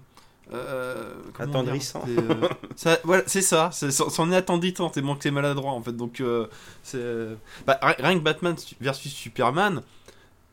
euh, 0.53 1.15
Attendrissant. 1.39 2.03
C'est, 2.07 2.19
euh, 2.19 2.49
ça- 2.77 2.99
voilà, 3.05 3.23
c'est 3.27 3.41
ça, 3.43 3.71
c'est- 3.73 3.91
c'en 3.91 4.31
est 4.31 4.37
attendrissant 4.37 4.91
tellement 4.91 5.17
que 5.17 5.23
c'est 5.23 5.31
maladroit 5.31 5.73
en 5.73 5.83
fait. 5.83 5.93
Donc, 5.97 6.21
euh, 6.21 6.47
c'est. 6.83 7.03
bah, 7.67 7.79
ri- 7.83 7.95
rien 7.99 8.19
que 8.19 8.23
Batman 8.23 8.55
versus 8.81 9.13
Superman. 9.13 9.81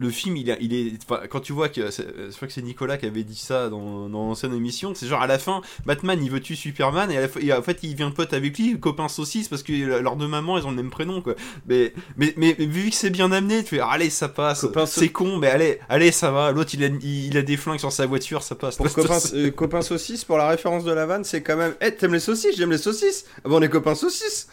Le 0.01 0.09
film, 0.09 0.35
il, 0.35 0.49
a- 0.49 0.57
il 0.59 0.73
est. 0.73 0.93
quand 1.29 1.39
tu 1.41 1.53
vois 1.53 1.69
que. 1.69 1.81
Je 1.91 2.35
crois 2.35 2.47
que 2.47 2.53
c'est 2.53 2.61
Nicolas 2.63 2.97
qui 2.97 3.05
avait 3.05 3.23
dit 3.23 3.35
ça 3.37 3.69
dans, 3.69 4.09
dans 4.09 4.27
l'ancienne 4.29 4.53
émission. 4.53 4.93
C'est 4.95 5.05
genre 5.07 5.21
à 5.21 5.27
la 5.27 5.37
fin, 5.37 5.61
Batman 5.85 6.19
il 6.23 6.31
veut 6.31 6.39
tuer 6.39 6.55
Superman 6.55 7.11
et, 7.11 7.17
à 7.17 7.21
la 7.21 7.27
et 7.39 7.53
en 7.53 7.61
fait 7.61 7.79
il 7.83 7.95
vient 7.95 8.09
pote 8.09 8.33
avec 8.33 8.57
lui, 8.57 8.79
copain 8.79 9.07
saucisse, 9.07 9.47
parce 9.47 9.61
que 9.61 9.71
leurs 9.73 10.15
deux 10.15 10.27
mamans 10.27 10.57
elles 10.57 10.65
ont 10.65 10.71
le 10.71 10.75
même 10.77 10.89
prénom 10.89 11.21
quoi. 11.21 11.35
Mais, 11.67 11.93
mais, 12.17 12.33
mais, 12.35 12.55
mais 12.57 12.65
vu 12.65 12.89
que 12.89 12.95
c'est 12.95 13.11
bien 13.11 13.31
amené, 13.31 13.63
tu 13.63 13.75
fais 13.75 13.79
allez 13.79 14.09
ça 14.09 14.27
passe. 14.27 14.65
C'est 14.91 15.09
con, 15.09 15.37
mais 15.37 15.47
allez, 15.47 15.79
allez 15.87 16.11
ça 16.11 16.31
va. 16.31 16.51
L'autre 16.51 16.71
il 16.73 16.83
a, 16.83 16.87
il, 16.87 17.27
il 17.27 17.37
a 17.37 17.43
des 17.43 17.55
flingues 17.57 17.79
sur 17.79 17.91
sa 17.91 18.07
voiture, 18.07 18.41
ça 18.41 18.55
passe. 18.55 18.77
Pour 18.77 18.91
copain, 18.91 19.19
euh, 19.35 19.51
copain 19.51 19.81
saucisse, 19.83 20.25
pour 20.25 20.37
la 20.37 20.47
référence 20.49 20.83
de 20.83 20.91
la 20.91 21.05
vanne, 21.05 21.23
c'est 21.23 21.41
quand 21.43 21.57
même. 21.57 21.75
Eh, 21.79 21.91
t'aimes 21.93 22.13
les 22.13 22.19
saucisses 22.19 22.57
J'aime 22.57 22.71
les 22.71 22.77
saucisses. 22.79 23.25
Ah 23.45 23.49
bon, 23.49 23.59
on 23.59 23.61
est 23.61 23.69
copains 23.69 23.93
saucisses. 23.95 24.47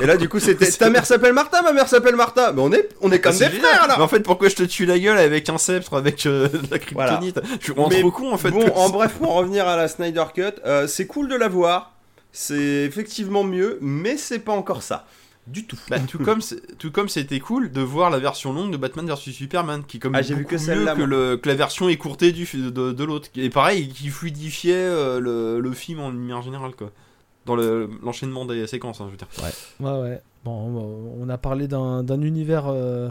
Et 0.00 0.06
là, 0.06 0.16
du 0.16 0.28
coup, 0.28 0.38
c'était. 0.40 0.70
Ta 0.78 0.90
mère 0.90 1.04
s'appelle 1.06 1.32
Martha, 1.32 1.60
ma 1.62 1.72
mère 1.72 1.88
s'appelle 1.88 2.16
Martha. 2.16 2.52
Mais 2.52 2.62
on 2.62 2.72
est, 2.72 2.88
on 3.00 3.10
est 3.12 3.20
comme 3.20 3.32
Ah, 3.34 3.38
des 3.38 3.44
c'est 3.46 3.50
génial. 3.52 3.66
frères 3.70 3.88
là. 3.88 3.94
Mais 3.98 4.02
en 4.04 4.08
fait, 4.08 4.20
pourquoi 4.20 4.48
je 4.48 4.56
te 4.56 4.62
tue 4.62 4.86
la 4.86 4.98
gueule 4.98 5.18
avec 5.18 5.48
un 5.48 5.58
sceptre, 5.58 5.94
avec 5.94 6.24
euh, 6.26 6.48
de 6.48 6.60
la 6.70 6.78
kryptonite 6.78 7.40
Je 7.60 7.64
suis 7.72 7.74
Mais 7.90 8.00
trop 8.00 8.10
con 8.10 8.32
en 8.32 8.38
fait. 8.38 8.50
Bon, 8.50 8.66
en 8.74 8.88
bref, 8.90 9.12
pour 9.14 9.30
en 9.32 9.34
revenir 9.36 9.66
à 9.68 9.76
la 9.76 9.88
Snyder 9.88 10.24
Cut, 10.34 10.42
euh, 10.64 10.86
c'est 10.86 11.06
cool 11.06 11.28
de 11.28 11.34
la 11.36 11.48
voir. 11.48 11.94
C'est 12.32 12.56
effectivement 12.84 13.44
mieux, 13.44 13.78
mais 13.82 14.16
c'est 14.16 14.38
pas 14.38 14.52
encore 14.52 14.82
ça. 14.82 15.06
Du 15.48 15.66
tout. 15.66 15.76
Bah, 15.90 15.98
tout 15.98 16.20
comme 16.20 16.38
tout 16.78 16.92
comme 16.92 17.08
c'était 17.08 17.40
cool 17.40 17.72
de 17.72 17.80
voir 17.80 18.10
la 18.10 18.20
version 18.20 18.52
longue 18.52 18.70
de 18.70 18.76
Batman 18.76 19.04
vs 19.10 19.16
Superman 19.32 19.82
qui 19.86 19.98
comme 19.98 20.14
Ah, 20.14 20.22
j'ai 20.22 20.36
vu 20.36 20.44
que 20.44 20.54
mieux 20.54 20.84
que, 20.86 20.96
moi. 20.98 21.06
le- 21.06 21.36
que 21.36 21.48
la 21.48 21.56
version 21.56 21.88
écourtée 21.88 22.30
du 22.30 22.46
de, 22.54 22.92
de 22.92 23.04
l'autre 23.04 23.28
et 23.34 23.50
pareil 23.50 23.88
qui 23.88 24.08
fluidifiait 24.08 24.72
euh, 24.76 25.18
le, 25.18 25.58
le 25.58 25.72
film 25.72 25.98
en 25.98 26.10
lumière 26.10 26.42
générale 26.42 26.76
quoi 26.78 26.92
dans 27.46 27.56
le- 27.56 27.88
l'enchaînement 28.02 28.44
des 28.44 28.66
séquences 28.66 29.00
hein, 29.00 29.06
je 29.06 29.10
veux 29.12 29.16
dire 29.16 29.28
Ouais, 29.80 30.00
ouais. 30.00 30.20
Bon, 30.44 31.14
on 31.20 31.28
a 31.28 31.38
parlé 31.38 31.68
d'un 31.68 32.02
d'un 32.02 32.20
univers. 32.22 32.66
euh, 32.68 33.10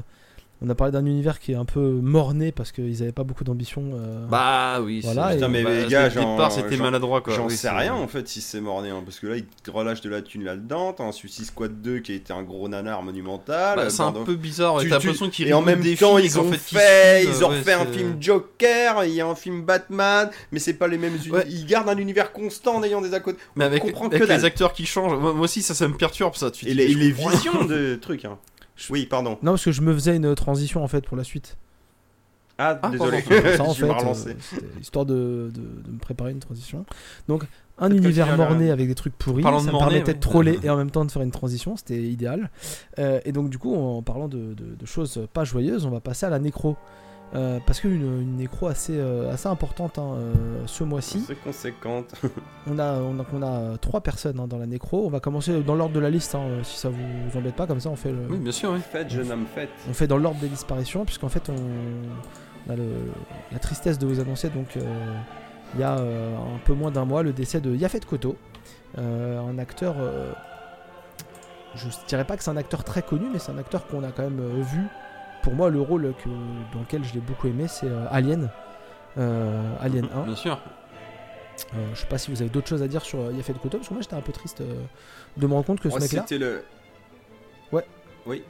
On 0.64 0.70
a 0.70 0.76
parlé 0.76 0.92
d'un 0.94 1.06
univers 1.08 1.40
qui 1.40 1.54
est 1.54 1.56
un 1.56 1.66
peu 1.66 1.80
morné 1.80 2.52
parce 2.52 2.72
qu'ils 2.72 3.02
avaient 3.02 3.12
pas 3.12 3.24
beaucoup 3.24 3.44
d'ambition. 3.44 3.82
euh, 3.96 4.28
bah 4.28 4.80
oui 4.80 5.02
Voilà, 5.04 5.34
Putain, 5.34 5.48
mais 5.48 5.64
bah, 5.64 5.72
les 5.74 5.88
gars, 5.88 6.08
départ 6.10 6.52
c'était 6.52 6.78
maladroit 6.78 7.22
quoi 7.22 7.34
J'en 7.34 7.46
Oui, 7.48 7.52
sais 7.52 7.68
c'est- 7.68 7.70
rien 7.72 7.96
en 7.96 8.08
fait 8.08 8.28
si 8.28 8.42
c'est 8.42 8.62
morné, 8.62 8.90
hein, 8.92 9.02
parce 9.04 9.20
que 9.20 9.26
là 9.26 9.38
ils 9.38 9.46
te 9.64 9.72
relâchent 9.72 10.02
de 10.02 10.10
la 10.12 10.22
thune 10.22 10.44
là-dedans. 10.44 10.94
T'as 10.94 11.06
un 11.06 11.12
Suicide 11.12 11.46
Squad 11.46 11.82
2 11.82 11.98
qui 12.00 12.12
a 12.12 12.16
été 12.16 12.32
un 12.32 12.44
gros 12.44 12.68
nanar 12.70 13.02
monumental. 13.02 13.76
Bah, 13.76 13.90
c'est 13.90 14.02
un 14.04 14.12
Bordel- 14.12 14.24
peu 14.26 14.36
bizarre 14.36 14.78
Tu- 14.82 14.90
t'as 14.90 15.00
tu- 15.00 15.08
l'impression 15.08 15.30
qu'ils 15.32 15.48
Et 15.48 15.54
en 15.54 15.64
même 15.64 15.82
des 15.82 15.96
temps, 15.96 16.20
ils 16.20 16.38
en 16.38 16.44
ont 16.44 16.52
fait, 16.52 17.24
ils 17.24 17.44
ont 17.44 17.50
ouais, 17.50 17.58
refait 17.58 17.74
un 17.74 17.88
film 17.88 18.18
Joker, 18.20 19.04
il 19.06 19.14
y 19.14 19.22
a 19.22 19.26
un 19.28 19.34
film 19.36 19.64
Batman, 19.64 20.30
mais 20.52 20.60
c'est 20.60 20.76
pas 20.76 20.88
les 20.88 21.00
mêmes. 21.00 21.18
Ils 21.50 21.66
gardent 21.66 21.90
un 21.90 21.98
univers 21.98 22.32
constant 22.32 22.76
en 22.76 22.84
ayant 22.84 23.02
des 23.02 23.16
à 23.16 23.20
côté. 23.20 23.40
mais 23.56 23.66
avec, 23.66 23.82
comprend 23.82 24.06
avec 24.06 24.22
que 24.22 24.28
dalle. 24.28 24.38
les 24.38 24.46
acteurs 24.46 24.74
qui 24.74 24.86
changent 24.86 25.18
moi, 25.20 25.32
aussi 25.40 25.64
ça 25.64 25.74
ça 25.74 25.88
me 25.88 25.96
perturbe 25.96 26.36
ça 26.36 26.52
tu 26.52 26.68
Et 26.68 26.76
les, 26.76 26.86
visions 27.12 27.66
de 27.68 27.96
trucs. 27.96 28.26
Oui, 28.90 29.06
pardon. 29.06 29.38
Non, 29.44 29.52
parce 29.54 29.66
que 29.66 29.72
je 29.72 29.82
me 29.82 29.94
faisais 29.94 30.16
une 30.16 30.34
transition 30.36 30.84
en 30.84 30.88
fait 30.88 31.06
pour 31.06 31.18
la 31.18 31.24
suite. 31.24 31.58
Ah, 32.58 32.80
Ah, 32.84 32.90
désolé. 32.90 33.22
Ça 33.58 33.64
en 33.64 33.74
fait, 33.74 33.86
euh, 33.90 34.34
histoire 34.80 35.06
de, 35.06 35.52
de- 35.54 35.84
de 35.88 35.92
me 35.92 35.98
préparer 36.00 36.32
une 36.32 36.40
transition. 36.40 36.86
Donc, 37.28 37.44
un 37.80 37.90
univers 37.92 38.38
morné 38.38 38.70
avec 38.70 38.88
des 38.88 38.94
trucs 38.94 39.18
pourris, 39.18 39.42
Parlant 39.42 39.60
de 39.60 39.64
ça 39.66 39.68
me 39.70 39.72
morné, 39.72 39.88
permettait 39.90 40.12
ouais. 40.12 40.16
de 40.16 40.20
troller 40.20 40.60
et 40.62 40.70
en 40.70 40.78
même 40.78 40.92
temps 40.92 41.04
de 41.04 41.12
faire 41.12 41.24
une 41.24 41.32
transition, 41.32 41.76
c'était 41.76 42.02
idéal. 42.04 42.52
Euh, 43.00 43.20
et 43.26 43.32
donc, 43.32 43.50
du 43.50 43.58
coup, 43.58 43.74
en 43.76 44.04
parlant 44.04 44.28
de, 44.28 44.54
de- 44.54 44.76
de 44.78 44.86
choses 44.86 45.28
pas 45.34 45.44
joyeuses, 45.44 45.86
on 45.86 45.90
va 45.90 46.02
passer 46.02 46.26
à 46.28 46.30
la 46.30 46.38
nécro. 46.40 46.76
Euh, 47.34 47.60
parce 47.66 47.80
qu'une 47.80 47.94
une 48.22 48.36
nécro 48.36 48.68
assez, 48.68 48.98
euh, 48.98 49.32
assez 49.32 49.48
importante 49.48 49.98
hein, 49.98 50.16
euh, 50.18 50.34
ce 50.66 50.84
mois-ci. 50.84 51.24
C'est 51.26 51.42
conséquente. 51.42 52.14
On 52.68 52.78
a, 52.78 52.96
on 53.00 53.18
a, 53.20 53.26
on 53.34 53.42
a 53.74 53.78
trois 53.78 54.02
personnes 54.02 54.38
hein, 54.40 54.48
dans 54.48 54.58
la 54.58 54.66
nécro. 54.68 55.06
On 55.06 55.10
va 55.10 55.20
commencer 55.22 55.62
dans 55.64 55.76
l'ordre 55.76 55.96
de 55.96 56.00
la 56.02 56.10
liste, 56.10 56.36
hein, 56.36 56.46
si 56.64 56.78
ça 56.78 56.90
vous 56.90 57.38
embête 57.40 57.56
pas. 57.56 57.66
Comme 57.68 57.80
ça, 57.80 57.90
on 57.90 57.96
fait, 57.96 58.12
le- 58.12 58.28
oui 58.30 58.38
bien 58.38 58.52
sûr 58.52 58.72
oui 58.74 58.80
Faites, 58.82 59.10
jeune 59.10 59.32
homme, 59.32 59.46
faites. 59.56 59.70
on 59.90 59.94
fait 59.94 60.08
dans 60.08 60.18
l'ordre 60.18 60.40
des 60.42 60.48
disparitions, 60.50 61.06
puisqu'en 61.06 61.30
fait, 61.30 61.50
on, 61.50 61.56
on 62.68 62.74
a 62.74 62.76
le- 62.76 62.84
la 63.52 63.60
tristesse 63.60 63.98
de 63.98 64.06
vous 64.06 64.20
annoncer. 64.20 64.50
Donc, 64.50 64.76
euh, 64.76 64.82
il 65.74 65.80
y 65.80 65.84
a 65.84 65.98
euh, 66.00 66.36
un 66.38 66.60
peu 66.66 66.74
moins 66.74 66.92
d'un 66.92 67.06
mois, 67.06 67.24
le 67.24 67.32
décès 67.32 67.62
de 67.62 67.74
Yafet 67.74 68.02
Koto, 68.02 68.36
euh, 68.98 69.40
un 69.40 69.58
acteur. 69.58 69.96
euh, 70.00 70.34
je 71.76 71.88
dirais 72.08 72.26
pas 72.26 72.36
que 72.36 72.44
c'est 72.44 72.52
un 72.52 72.58
acteur 72.58 72.84
très 72.84 73.02
connu, 73.02 73.28
mais 73.32 73.40
c'est 73.40 73.52
un 73.54 73.58
acteur 73.58 73.88
qu'on 73.88 74.04
a 74.04 74.12
quand 74.12 74.24
même 74.24 74.40
euh, 74.42 74.62
vu. 74.62 74.82
Pour 75.44 75.54
moi, 75.54 75.70
le 75.70 75.82
rôle 75.82 76.14
que, 76.24 76.30
dans 76.74 76.80
lequel 76.82 77.04
je 77.04 77.14
l'ai 77.14 77.20
beaucoup 77.20 77.48
aimé, 77.48 77.66
c'est 77.68 77.88
euh, 77.88 78.06
Alien. 78.12 78.50
Euh, 79.18 79.74
Alien 79.82 80.08
1. 80.16 80.22
bien 80.24 80.36
sûr 80.36 80.60
Euh, 81.76 81.78
je 81.94 82.00
sais 82.00 82.06
pas 82.08 82.18
si 82.18 82.32
vous 82.32 82.42
avez 82.42 82.50
d'autres 82.50 82.68
choses 82.70 82.82
à 82.84 82.88
dire 82.88 83.02
sur 83.04 83.20
euh, 83.20 83.32
Yafet 83.34 83.54
Koto, 83.54 83.78
parce 83.78 83.88
que 83.90 83.94
moi 83.94 84.02
j'étais 84.02 84.16
un 84.16 84.22
peu 84.22 84.32
triste 84.32 84.62
euh, 84.62 84.76
de 85.38 85.48
me 85.48 85.54
rendre 85.54 85.66
compte 85.66 85.80
que 85.80 85.90
ce 85.90 85.96
Oh, 85.96 86.00
mec-là. 86.00 86.22
C'était 86.28 86.38
le. 86.44 86.64
Ouais. 87.72 87.86
Oui. 88.26 88.44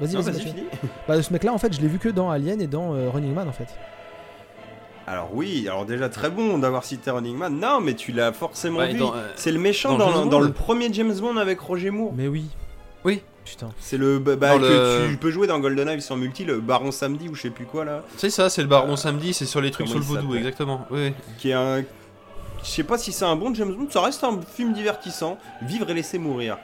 Vas-y, 0.00 0.16
vas-y, 0.16 0.40
fini. 0.40 0.64
Bah, 1.08 1.22
ce 1.22 1.32
mec-là, 1.32 1.52
en 1.52 1.58
fait, 1.58 1.72
je 1.74 1.80
l'ai 1.80 1.86
vu 1.88 1.98
que 1.98 2.08
dans 2.08 2.30
Alien 2.30 2.60
et 2.60 2.66
dans 2.66 2.94
euh, 2.94 3.10
Running 3.10 3.32
Man, 3.34 3.48
en 3.48 3.52
fait. 3.52 3.68
Alors 5.06 5.30
oui, 5.34 5.66
alors 5.68 5.84
déjà 5.84 6.08
très 6.08 6.30
bon 6.30 6.58
d'avoir 6.58 6.84
cité 6.84 7.10
Running 7.10 7.36
Man. 7.36 7.58
Non, 7.58 7.80
mais 7.80 7.94
tu 7.94 8.12
l'as 8.12 8.32
forcément 8.32 8.78
Ouais, 8.78 8.92
vu. 8.92 8.98
dans, 8.98 9.14
euh, 9.14 9.28
C'est 9.36 9.50
le 9.52 9.58
méchant 9.58 9.96
dans 9.98 10.40
le 10.40 10.52
premier 10.52 10.92
James 10.92 11.12
Bond 11.14 11.36
avec 11.36 11.60
Roger 11.60 11.90
Moore. 11.90 12.12
Mais 12.14 12.28
oui. 12.28 12.46
Oui. 13.04 13.22
Putain. 13.44 13.70
C'est 13.80 13.96
le 13.98 14.18
bah, 14.18 14.36
bah, 14.36 14.56
que 14.56 14.62
le- 14.62 15.08
tu 15.10 15.16
peux 15.16 15.30
jouer 15.30 15.46
dans 15.46 15.58
GoldenEye 15.58 16.00
sur 16.00 16.16
multi, 16.16 16.44
le 16.44 16.60
Baron 16.60 16.92
Samedi 16.92 17.28
ou 17.28 17.34
je 17.34 17.42
sais 17.42 17.50
plus 17.50 17.66
quoi 17.66 17.84
là, 17.84 18.02
C'est 18.16 18.30
ça, 18.30 18.48
c'est 18.48 18.62
le 18.62 18.68
baron 18.68 18.94
samedi, 18.96 19.34
c'est 19.34 19.46
sur 19.46 19.60
les 19.60 19.70
trucs 19.70 19.88
sur 19.88 19.98
le 19.98 20.04
vaudou, 20.04 20.34
exactement. 20.36 20.86
Oui. 20.90 21.12
qui 21.38 21.50
est 21.50 21.54
un. 21.54 21.82
Je 22.62 22.68
sais 22.68 22.84
pas 22.84 22.96
si 22.96 23.10
c'est 23.10 23.24
un 23.24 23.34
bon 23.34 23.52
James 23.54 23.74
Bond, 23.74 23.88
ça 23.90 24.00
reste 24.02 24.22
un 24.22 24.38
film 24.54 24.72
divertissant. 24.72 25.36
Vivre 25.62 25.90
et 25.90 25.94
laisser 25.94 26.18
mourir. 26.18 26.56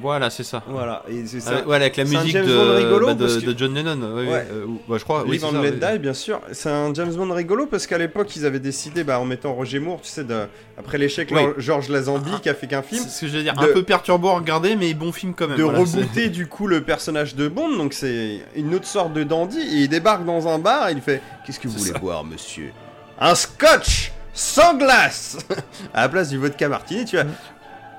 Voilà, 0.00 0.28
c'est 0.30 0.42
ça. 0.42 0.62
Voilà. 0.66 1.02
Et 1.08 1.24
c'est 1.26 1.40
ça. 1.40 1.64
Ouais, 1.66 1.76
avec 1.76 1.96
la 1.96 2.04
musique 2.04 2.34
de, 2.36 2.56
rigolo 2.76 3.06
bah, 3.06 3.14
de, 3.14 3.20
parce 3.24 3.36
que- 3.38 3.46
de 3.50 3.58
John 3.58 3.74
Lennon. 3.74 4.00
Ouais, 4.16 4.26
Ouais. 4.26 4.46
euh, 4.52 4.66
bah, 4.88 4.96
je 4.98 5.04
crois. 5.04 5.24
oui, 5.26 5.38
ça. 5.38 5.46
Die, 5.92 5.98
bien 5.98 6.14
sûr. 6.14 6.40
C'est 6.52 6.68
un 6.70 6.92
James 6.94 7.12
Bond 7.14 7.32
rigolo 7.32 7.66
parce 7.66 7.86
qu'à 7.86 7.96
l'époque, 7.98 8.34
ils 8.36 8.44
avaient 8.44 8.58
décidé, 8.58 9.04
bah, 9.04 9.20
en 9.20 9.24
mettant 9.24 9.54
Roger 9.54 9.78
Moore, 9.78 10.00
tu 10.02 10.08
sais, 10.10 10.24
de- 10.24 10.46
après 10.76 10.98
l'échec, 10.98 11.28
Oui. 11.32 11.40
Georges 11.58 11.88
Lazenby 11.88 12.32
qui 12.42 12.48
a 12.48 12.54
fait 12.54 12.66
qu'un 12.66 12.82
film, 12.82 13.02
C'est 13.04 13.08
ce 13.10 13.20
que 13.22 13.26
je 13.28 13.36
veux 13.36 13.42
dire, 13.44 13.54
de- 13.54 13.60
un 13.64 13.72
peu 13.72 13.82
perturbant 13.84 14.34
à 14.36 14.38
regarder, 14.40 14.74
mais 14.76 14.92
bon 14.94 15.12
film 15.12 15.32
quand 15.34 15.46
même. 15.48 15.56
de 15.58 15.62
voilà, 15.62 15.78
rebooter 15.78 16.28
du 16.28 16.46
coup 16.48 16.66
le 16.66 16.82
personnage 16.82 17.34
de 17.36 17.46
Bond. 17.48 17.76
Donc 17.76 17.92
c'est 17.92 18.40
une 18.56 18.74
autre 18.74 18.86
sorte 18.86 19.12
de 19.12 19.22
dandy. 19.22 19.60
Et 19.60 19.82
il 19.82 19.88
débarque 19.88 20.24
dans 20.24 20.48
un 20.48 20.58
bar 20.58 20.88
et 20.88 20.92
il 20.92 21.00
fait 21.00 21.22
Qu'est-ce 21.46 21.60
que 21.60 21.68
vous 21.68 21.78
voulez 21.78 21.92
ça. 21.92 21.98
boire, 21.98 22.24
monsieur? 22.24 22.72
Un 23.20 23.34
scotch 23.36 24.10
sans 24.32 24.74
glace 24.76 25.38
À 25.94 26.02
la 26.02 26.08
place 26.08 26.30
du 26.30 26.38
vodka 26.38 26.68
martini, 26.68 27.04
tu 27.04 27.14
vois. 27.16 27.26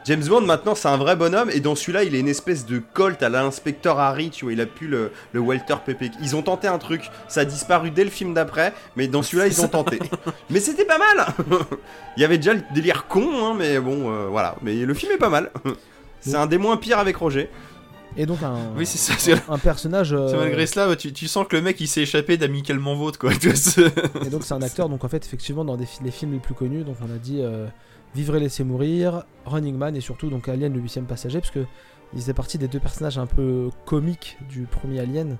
James 0.05 0.23
Bond 0.23 0.41
maintenant 0.41 0.75
c'est 0.75 0.87
un 0.87 0.97
vrai 0.97 1.15
bonhomme 1.15 1.49
et 1.49 1.59
dans 1.59 1.73
celui-là 1.75 2.03
il 2.03 2.13
est 2.13 2.19
une 2.19 2.27
espèce 2.27 2.65
de 2.65 2.79
colt 2.93 3.21
à 3.23 3.29
l'inspecteur 3.29 3.99
Harry, 3.99 4.29
tu 4.29 4.45
vois, 4.45 4.53
il 4.53 4.61
a 4.61 4.65
pu 4.67 4.87
le, 4.87 5.11
le 5.33 5.39
Walter 5.39 5.75
Pepe. 5.83 6.11
Ils 6.21 6.35
ont 6.35 6.43
tenté 6.43 6.67
un 6.67 6.77
truc, 6.77 7.09
ça 7.27 7.41
a 7.41 7.45
disparu 7.45 7.89
dès 7.89 8.03
le 8.03 8.09
film 8.11 8.33
d'après, 8.33 8.73
mais 8.95 9.07
dans 9.07 9.23
celui-là 9.23 9.47
ils 9.47 9.61
ont 9.61 9.67
tenté. 9.67 9.99
mais 10.49 10.59
c'était 10.59 10.85
pas 10.85 10.99
mal 10.99 11.27
Il 12.17 12.21
y 12.21 12.23
avait 12.23 12.37
déjà 12.37 12.53
le 12.53 12.61
délire 12.73 13.07
con, 13.07 13.27
hein, 13.43 13.55
mais 13.57 13.79
bon 13.79 14.11
euh, 14.11 14.27
voilà, 14.29 14.55
mais 14.61 14.75
le 14.75 14.93
film 14.93 15.11
est 15.11 15.17
pas 15.17 15.29
mal. 15.29 15.51
c'est 16.21 16.35
un 16.35 16.45
des 16.45 16.57
moins 16.59 16.77
pires 16.77 16.99
avec 16.99 17.15
Roger. 17.17 17.49
Et 18.17 18.25
donc, 18.25 18.43
un, 18.43 18.55
Oui, 18.77 18.85
c'est 18.85 18.97
ça. 18.97 19.13
C'est 19.17 19.33
un 19.49 19.57
personnage. 19.57 20.13
euh, 20.13 20.29
c'est 20.29 20.37
malgré 20.37 20.65
cela, 20.67 20.95
tu, 20.95 21.11
tu 21.11 21.27
sens 21.27 21.45
que 21.49 21.55
le 21.55 21.61
mec 21.61 21.81
il 21.81 21.87
s'est 21.87 22.03
échappé 22.03 22.37
d'amicalement 22.37 22.95
vôtre, 22.95 23.19
quoi. 23.19 23.31
Et 23.33 24.29
donc 24.29 24.43
c'est 24.43 24.53
un 24.53 24.61
acteur, 24.61 24.87
donc 24.87 25.03
en 25.03 25.09
fait 25.09 25.25
effectivement 25.25 25.65
dans 25.65 25.75
des 25.75 25.87
les 26.03 26.11
films 26.11 26.31
les 26.33 26.39
plus 26.39 26.53
connus, 26.53 26.83
donc 26.83 26.95
on 27.01 27.13
a 27.13 27.17
dit 27.17 27.39
euh, 27.41 27.65
Vivre 28.15 28.35
et 28.37 28.39
laisser 28.39 28.63
mourir, 28.63 29.23
Running 29.45 29.75
Man 29.77 29.95
et 29.95 30.01
surtout 30.01 30.29
donc 30.29 30.47
Alien 30.49 30.73
le 30.73 30.79
huitième 30.79 31.05
passager, 31.05 31.39
parce 31.39 31.51
que 31.51 31.65
ils 32.13 32.19
faisaient 32.21 32.33
partie 32.33 32.57
des 32.57 32.67
deux 32.69 32.79
personnages 32.79 33.17
un 33.17 33.25
peu 33.27 33.69
comiques 33.85 34.37
du 34.49 34.61
premier 34.63 35.01
Alien, 35.01 35.37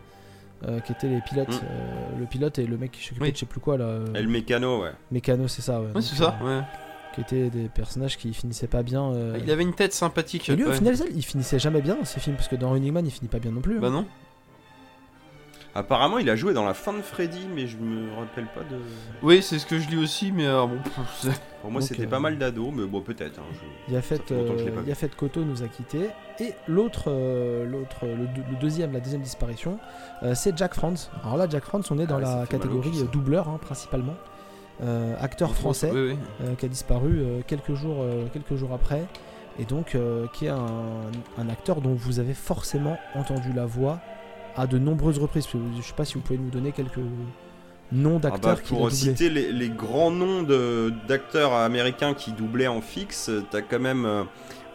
euh, 0.68 0.80
qui 0.82 0.92
étaient 0.92 1.08
les 1.08 1.22
pilotes, 1.22 1.50
Mm. 1.50 1.66
euh, 1.70 2.20
le 2.20 2.26
pilote 2.26 2.60
et 2.60 2.66
le 2.66 2.78
mec 2.78 2.92
qui 2.92 3.02
s'occupait 3.04 3.24
Oui. 3.26 3.32
de 3.32 3.36
je 3.36 3.40
sais 3.40 3.46
plus 3.46 3.60
quoi 3.62 3.78
là, 3.78 3.86
euh, 3.86 4.14
Et 4.14 4.22
le 4.22 4.30
mécano, 4.30 4.82
ouais. 4.84 4.92
Mécano 5.12 5.48
c'est 5.48 5.62
ça, 5.62 5.80
ouais, 5.80 5.88
Ouais, 5.96 6.02
c'est 6.02 6.16
ça, 6.16 6.38
euh, 6.44 6.60
ouais. 6.60 6.66
qui 7.14 7.22
étaient 7.22 7.50
des 7.50 7.70
personnages 7.70 8.18
qui 8.18 8.34
finissaient 8.34 8.68
pas 8.68 8.84
bien. 8.84 9.12
euh, 9.14 9.40
Il 9.42 9.50
avait 9.52 9.64
une 9.64 9.74
tête 9.74 9.94
sympathique. 9.94 10.50
Et 10.50 10.56
lui 10.56 10.66
au 10.66 10.72
final 10.74 10.96
il 11.16 11.24
finissait 11.24 11.60
jamais 11.60 11.82
bien 11.82 11.96
dans 11.96 12.04
ces 12.06 12.20
films, 12.20 12.36
parce 12.36 12.50
que 12.50 12.56
dans 12.58 12.72
Running 12.72 12.92
Man 12.92 13.06
il 13.06 13.12
finit 13.12 13.30
pas 13.30 13.40
bien 13.40 13.52
non 13.52 13.62
plus. 13.62 13.78
hein. 13.78 13.82
Bah 13.82 13.90
non. 13.90 14.06
Apparemment, 15.78 16.20
il 16.20 16.30
a 16.30 16.38
joué 16.38 16.54
dans 16.54 16.64
la 16.66 16.74
fin 16.74 16.94
de 16.94 17.02
Freddy, 17.02 17.48
mais 17.54 17.68
je 17.68 17.76
me 17.76 18.10
rappelle 18.18 18.46
pas 18.56 18.62
de. 18.62 18.80
Oui, 19.22 19.42
c'est 19.44 19.60
ce 19.60 19.66
que 19.66 19.78
je 19.78 19.90
lis 19.90 19.98
aussi, 19.98 20.32
mais 20.32 20.46
euh, 20.48 20.66
bon. 20.66 20.78
Pour 21.62 21.70
moi, 21.72 21.82
Donc, 21.82 21.90
c'était 21.90 22.06
euh, 22.06 22.10
pas 22.10 22.20
mal 22.22 22.38
d'ados, 22.38 22.72
mais 22.74 22.86
bon, 22.86 23.02
peut-être. 23.02 23.40
hein, 23.40 23.44
je- 23.90 23.94
Yafet, 23.94 24.22
euh. 24.32 24.84
Yafet 24.88 25.10
Koto 25.10 25.44
nous 25.44 25.64
a 25.64 25.68
quittés. 25.68 26.10
Et 26.40 26.54
l'autre, 26.68 27.06
euh, 27.08 27.66
l'autre, 27.66 27.98
euh, 28.06 28.16
le, 28.16 28.28
deux- 28.28 28.44
le 28.50 28.56
deuxième, 28.58 28.94
la 28.94 29.02
deuxième 29.02 29.22
disparition, 29.22 29.78
euh, 30.24 30.34
c'est 30.34 30.58
Jack 30.58 30.76
France. 30.76 31.12
Alors 31.24 31.36
là, 31.38 31.48
Jack 31.50 31.66
France, 31.66 31.92
on 31.92 32.00
est 32.00 32.08
dans 32.08 32.18
Ah, 32.24 32.40
la 32.42 32.48
catégorie 32.48 33.02
euh, 33.02 33.06
doubleur, 33.12 33.50
hein, 33.50 33.60
principalement. 33.62 34.16
Euh, 34.84 35.16
acteur 35.20 35.56
français 35.56 35.90
Oui, 35.94 36.12
oui. 36.12 36.18
euh, 36.42 36.56
qui 36.56 36.66
a 36.66 36.70
disparu 36.70 37.20
euh, 37.20 37.42
quelques, 37.48 37.74
jours, 37.74 37.98
euh, 38.00 38.26
quelques 38.32 38.56
jours 38.56 38.72
après. 38.74 39.06
Et 39.60 39.64
donc, 39.66 39.96
euh, 39.96 40.28
qui 40.34 40.46
est 40.46 40.50
un, 40.50 40.66
un 41.38 41.50
acteur 41.50 41.82
dont 41.82 41.94
vous 41.96 42.20
avez 42.20 42.34
forcément 42.34 42.98
entendu 43.14 43.52
la 43.54 43.66
voix 43.66 44.00
à 44.58 44.68
de 44.68 44.78
nombreuses 44.78 45.20
reprises. 45.20 45.48
Je 45.78 45.82
sais 45.82 45.94
pas 45.94 46.06
si 46.06 46.16
vous 46.16 46.22
pouvez 46.22 46.40
nous 46.40 46.50
donner 46.50 46.72
quelques 46.72 47.00
noms 47.92 48.18
Ah 48.18 48.30
d'acteurs 48.30 48.56
bah, 48.56 48.62
a 48.64 48.68
pour 48.68 48.92
citer 48.92 49.30
les, 49.30 49.52
les 49.52 49.70
grands 49.70 50.12
noms 50.12 50.44
de- 50.44 50.92
d'acteurs 51.08 51.54
américains 51.54 52.14
qui 52.14 52.32
doublaient 52.32 52.68
en 52.68 52.82
fixe, 52.82 53.30
t'as 53.52 53.62
quand 53.62 53.80
même 53.80 54.06
euh, 54.06 54.24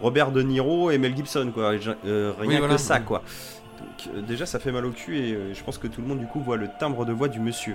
Robert 0.01 0.31
De 0.31 0.43
Niro 0.43 0.91
et 0.91 0.99
Mel 0.99 1.17
Gibson, 1.17 1.51
quoi. 1.53 1.77
je- 1.79 1.91
euh, 2.07 2.33
rien 2.39 2.49
Oui, 2.49 2.55
que 2.57 2.59
voilà. 2.61 2.79
ça, 2.79 3.01
quoi. 3.01 3.23
Donc, 3.81 4.15
euh, 4.15 4.23
déjà, 4.23 4.47
ça 4.47 4.59
fait 4.59 4.73
mal 4.73 4.85
au 4.87 4.91
cul 4.91 5.19
et 5.19 5.33
euh, 5.35 5.55
je 5.55 5.63
pense 5.65 5.79
que 5.79 5.87
tout 5.89 6.01
le 6.03 6.07
monde, 6.07 6.21
du 6.21 6.27
coup, 6.27 6.41
voit 6.41 6.57
le 6.57 6.69
timbre 6.79 7.05
de 7.05 7.13
voix 7.13 7.29
du 7.29 7.41
monsieur. 7.41 7.75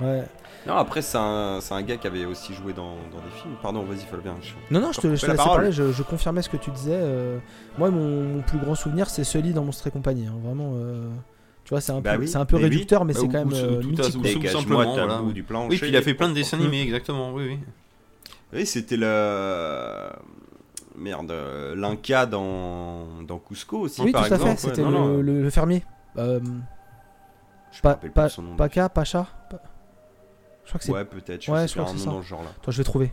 Ouais. 0.00 0.24
Non, 0.66 0.74
après, 0.76 1.00
c'est 1.02 1.16
un, 1.18 1.58
c'est 1.60 1.72
un 1.74 1.82
gars 1.82 1.96
qui 1.96 2.06
avait 2.06 2.26
aussi 2.26 2.52
joué 2.54 2.72
dans, 2.74 2.96
dans 3.10 3.18
des 3.24 3.30
films. 3.40 3.54
Pardon, 3.62 3.82
vas-y, 3.82 4.00
Fabien. 4.00 4.34
je- 4.42 4.52
Non, 4.74 4.80
non, 4.80 4.92
je 4.92 5.00
te, 5.00 5.14
je 5.14 5.20
te 5.22 5.26
la 5.26 5.34
parole. 5.34 5.56
parler, 5.56 5.72
je, 5.72 5.90
je 5.92 6.02
confirmais 6.02 6.42
ce 6.42 6.48
que 6.50 6.58
tu 6.58 6.70
disais. 6.70 6.92
euh, 6.94 7.38
moi, 7.78 7.90
mon, 7.90 8.24
mon 8.36 8.42
plus 8.42 8.58
grand 8.58 8.74
souvenir, 8.74 9.08
c'est 9.08 9.24
Sully 9.24 9.52
dans 9.54 9.64
Monstre 9.64 9.86
et 9.86 9.90
compagnie. 9.90 10.26
hein, 10.26 10.34
vraiment, 10.44 10.72
euh, 10.74 11.08
tu 11.64 11.70
vois, 11.70 11.80
c'est 11.80 11.92
un, 11.92 12.00
Bah 12.00 12.14
peu- 12.14 12.20
oui, 12.20 12.28
c'est 12.28 12.36
un 12.36 12.44
peu 12.44 12.56
mais 12.56 12.64
oui. 12.64 12.68
réducteur, 12.70 13.04
mais 13.06 13.14
Bah, 13.14 13.20
c'est 13.22 13.26
quand 13.28 13.32
même 13.38 13.48
ou- 13.48 13.54
euh, 13.54 13.80
tout 13.80 13.88
à- 14.02 14.06
mythique. 14.06 14.42
tout 14.42 14.46
simplement, 14.48 14.92
voilà. 14.92 15.18
bout 15.18 15.32
du 15.32 15.42
plancher. 15.42 15.68
Oui, 15.70 15.78
puis 15.78 15.88
il 15.88 15.96
a 15.96 16.02
fait 16.02 16.14
plein 16.14 16.28
de 16.28 16.34
dessins 16.34 16.58
animés, 16.58 16.82
exactement. 16.82 17.32
Oui, 17.32 17.44
oui. 17.48 17.58
Oui, 18.52 18.66
c'était 18.66 18.96
le. 18.98 20.10
Merde, 20.96 21.30
euh, 21.30 21.74
l'Inca 21.74 22.26
dans, 22.26 23.22
dans 23.26 23.38
Cusco 23.38 23.78
aussi, 23.78 24.02
Oui, 24.02 24.12
par 24.12 24.26
tout 24.26 24.34
à 24.34 24.36
exemple. 24.36 24.56
fait, 24.58 24.66
Ouais, 24.66 24.74
c'était 24.74 24.82
le, 24.84 24.90
non, 24.90 25.16
le- 25.22 25.42
le 25.42 25.50
fermier. 25.50 25.82
Euh, 26.18 26.40
je 26.42 27.78
me 27.78 27.82
Pa- 27.82 27.88
rappelle 27.90 28.10
Pa- 28.10 28.22
plus 28.24 28.30
son 28.32 28.42
nom. 28.42 28.56
Paca, 28.56 28.88
Pacha 28.90 29.26
Pa- 29.48 29.62
Je 30.70 30.78
crois 30.78 30.78
que 30.78 30.84
c'est. 30.84 30.92
Ouais, 30.92 31.04
peut-être. 31.04 31.42
Je 31.44 31.50
Ouais, 31.50 31.66
je 31.66 31.72
crois 31.72 31.86
que 31.86 31.90
c'est 31.98 32.04
ça. 32.04 32.10
dans 32.10 32.22
ce 32.22 32.28
genre-là. 32.28 32.50
Attends, 32.62 32.70
je 32.70 32.78
vais 32.78 32.84
trouver. 32.84 33.10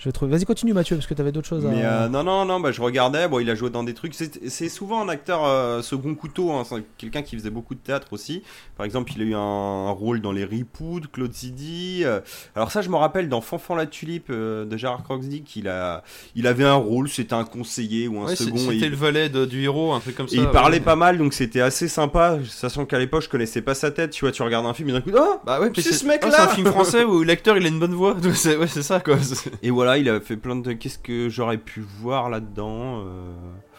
Je 0.00 0.06
vais 0.06 0.12
trouver. 0.12 0.32
Vas-y, 0.32 0.46
continue, 0.46 0.72
Mathieu, 0.72 0.96
parce 0.96 1.06
que 1.06 1.12
t'avais 1.12 1.30
d'autres 1.30 1.46
choses 1.46 1.62
Mais 1.66 1.82
à. 1.84 2.04
euh, 2.04 2.08
non, 2.08 2.24
non, 2.24 2.46
non, 2.46 2.58
bah, 2.58 2.72
je 2.72 2.80
regardais, 2.80 3.28
bon, 3.28 3.38
il 3.38 3.50
a 3.50 3.54
joué 3.54 3.68
dans 3.68 3.82
des 3.84 3.92
trucs. 3.92 4.14
C'est 4.14 4.48
c'est 4.48 4.70
souvent 4.70 5.02
un 5.02 5.10
acteur 5.10 5.44
euh, 5.44 5.82
second 5.82 6.14
couteau, 6.14 6.50
hein, 6.52 6.62
quelqu'un 6.96 7.20
qui 7.20 7.36
faisait 7.36 7.50
beaucoup 7.50 7.74
de 7.74 7.80
théâtre 7.80 8.06
aussi. 8.12 8.42
Par 8.78 8.86
exemple, 8.86 9.12
il 9.14 9.20
a 9.20 9.24
eu 9.26 9.34
un, 9.34 9.38
un 9.38 9.90
rôle 9.90 10.22
dans 10.22 10.32
Les 10.32 10.46
Ripoud, 10.46 11.08
Claude 11.12 11.34
Zidi. 11.34 12.00
euh, 12.04 12.20
alors, 12.56 12.72
ça, 12.72 12.80
je 12.80 12.88
me 12.88 12.96
rappelle 12.96 13.28
dans 13.28 13.42
Fanfan 13.42 13.74
la 13.74 13.84
Tulipe 13.84 14.28
euh, 14.30 14.64
de 14.64 14.74
Gérard 14.78 15.02
Croxdy, 15.02 15.42
qu'il 15.42 15.68
a, 15.68 16.02
il 16.34 16.46
avait 16.46 16.64
un 16.64 16.74
rôle, 16.76 17.10
c'était 17.10 17.34
un 17.34 17.44
conseiller 17.44 18.08
ou 18.08 18.20
un 18.20 18.26
Ouais, 18.26 18.36
second. 18.36 18.56
C'était 18.56 18.76
il- 18.86 18.90
le 18.90 18.96
valet 18.96 19.28
de- 19.28 19.44
du 19.44 19.62
héros, 19.64 19.92
un 19.92 20.00
truc 20.00 20.16
comme 20.16 20.28
ça. 20.28 20.34
Et 20.34 20.38
il 20.38 20.46
ouais. 20.46 20.50
parlait 20.50 20.80
pas 20.80 20.96
mal, 20.96 21.18
donc 21.18 21.34
c'était 21.34 21.60
assez 21.60 21.88
sympa, 21.88 22.38
sachant 22.48 22.86
qu'à 22.86 22.98
l'époque 22.98 23.20
je 23.22 23.28
connaissais 23.28 23.60
pas 23.60 23.74
sa 23.74 23.90
tête. 23.90 24.12
Tu 24.12 24.24
vois, 24.24 24.32
tu 24.32 24.42
regardes 24.42 24.64
un 24.64 24.72
film 24.72 24.88
et 24.88 24.92
d'un 24.92 25.02
coup, 25.02 25.10
oh 25.14 25.40
Bah 25.44 25.60
ouais, 25.60 25.70
C'est 25.74 25.92
ce 25.92 26.06
mec-là 26.06 26.30
ah, 26.32 26.36
C'est 26.36 26.42
un 26.42 26.48
film 26.54 26.66
français 26.68 27.04
où 27.04 27.22
l'acteur 27.22 27.58
il 27.58 27.66
a 27.66 27.68
une 27.68 27.78
bonne 27.78 27.92
voix. 27.94 28.16
Ouais, 28.60 28.66
c'est 28.66 28.82
ça 28.82 29.00
quoi. 29.00 29.16
Et 29.62 29.68
voilà, 29.70 29.89
il 29.98 30.08
a 30.08 30.20
fait 30.20 30.36
plein 30.36 30.56
de. 30.56 30.72
Qu'est-ce 30.72 30.98
que 30.98 31.28
j'aurais 31.28 31.58
pu 31.58 31.80
voir 31.80 32.28
là-dedans 32.30 33.02
euh, 33.06 33.32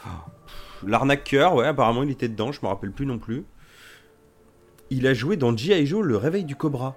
L'arnaqueur, 0.88 1.56
ouais, 1.56 1.68
apparemment 1.68 2.04
il 2.04 2.10
était 2.12 2.28
dedans, 2.30 2.52
je 2.52 2.60
me 2.64 2.68
rappelle 2.68 2.92
plus 2.92 3.06
non 3.06 3.20
plus. 3.20 3.44
Il 4.90 5.08
a 5.08 5.14
joué 5.14 5.38
dans 5.38 5.56
G.I. 5.56 5.86
Joe, 5.86 6.04
le 6.06 6.18
réveil 6.18 6.44
du 6.44 6.56
cobra. 6.56 6.96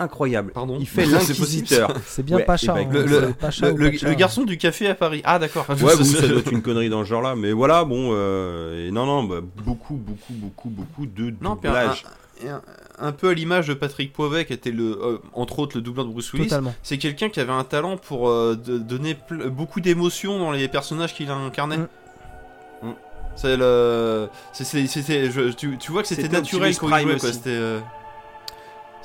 Incroyable. 0.00 0.52
Pardon. 0.52 0.76
Il 0.78 0.86
fait 0.88 1.04
C'est 1.04 1.10
l'inquisiteur. 1.10 1.92
C'est 2.06 2.22
bien 2.22 2.36
Ouais, 2.36 2.44
Pacha. 2.44 2.80
et 2.80 2.84
bah, 2.84 2.90
hein, 3.00 3.04
le- 3.04 3.20
le- 3.20 3.32
Pacha 3.32 3.66
Le, 3.66 3.72
ou 3.72 3.76
le- 3.78 3.90
Pacha. 3.90 4.08
le 4.08 4.14
garçon 4.14 4.44
du 4.44 4.56
café 4.56 4.86
à 4.88 4.94
Paris. 4.94 5.22
Ah 5.24 5.38
d'accord. 5.40 5.66
Ouais, 5.68 5.74
bon, 5.96 6.04
ça 6.04 6.28
doit 6.28 6.38
être 6.38 6.52
une 6.52 6.62
connerie 6.62 6.88
dans 6.88 7.02
ce 7.02 7.08
genre-là, 7.08 7.34
mais 7.34 7.50
voilà, 7.52 7.84
bon, 7.84 8.10
euh, 8.12 8.86
et 8.86 8.92
non, 8.92 9.06
non, 9.06 9.24
bah, 9.24 9.40
beaucoup, 9.64 9.94
beaucoup, 9.96 10.34
beaucoup, 10.34 10.68
beaucoup 10.68 11.06
de 11.06 11.34
Non, 11.40 11.56
puis 11.56 11.68
un, 11.68 11.72
doublage. 11.72 12.04
un- 12.06 12.10
un 12.98 13.12
peu 13.12 13.28
à 13.30 13.34
l'image 13.34 13.68
de 13.68 13.74
Patrick 13.74 14.12
Poivet 14.12 14.44
qui 14.44 14.52
était 14.52 14.70
le, 14.70 14.98
euh, 15.02 15.18
entre 15.34 15.58
autres 15.58 15.76
le 15.76 15.82
doubleur 15.82 16.06
de 16.06 16.10
Bruce 16.12 16.32
Willis. 16.32 16.48
C'est 16.82 16.98
quelqu'un 16.98 17.28
qui 17.28 17.40
avait 17.40 17.52
un 17.52 17.64
talent 17.64 17.96
pour 17.96 18.28
euh, 18.28 18.54
de- 18.56 18.78
donner 18.78 19.16
beaucoup 19.46 19.80
d'émotions 19.80 20.38
dans 20.38 20.50
les 20.52 20.68
personnages 20.68 21.14
qu'il 21.14 21.30
incarnait. 21.30 21.78
Mm. 21.78 21.88
Mm. 22.82 22.92
C'est 23.36 23.56
le, 23.56 24.28
c'était, 24.52 24.84
tu, 25.56 25.78
tu 25.78 25.92
vois 25.92 26.02
que 26.02 26.08
c'était 26.08 26.22
naturel 26.28 26.76
quand 26.76 26.88
il 26.88 27.02
jouait 27.02 27.16
quoi. 27.18 27.28
aussi. 27.28 27.38
C'était, 27.38 27.50
euh, 27.50 27.80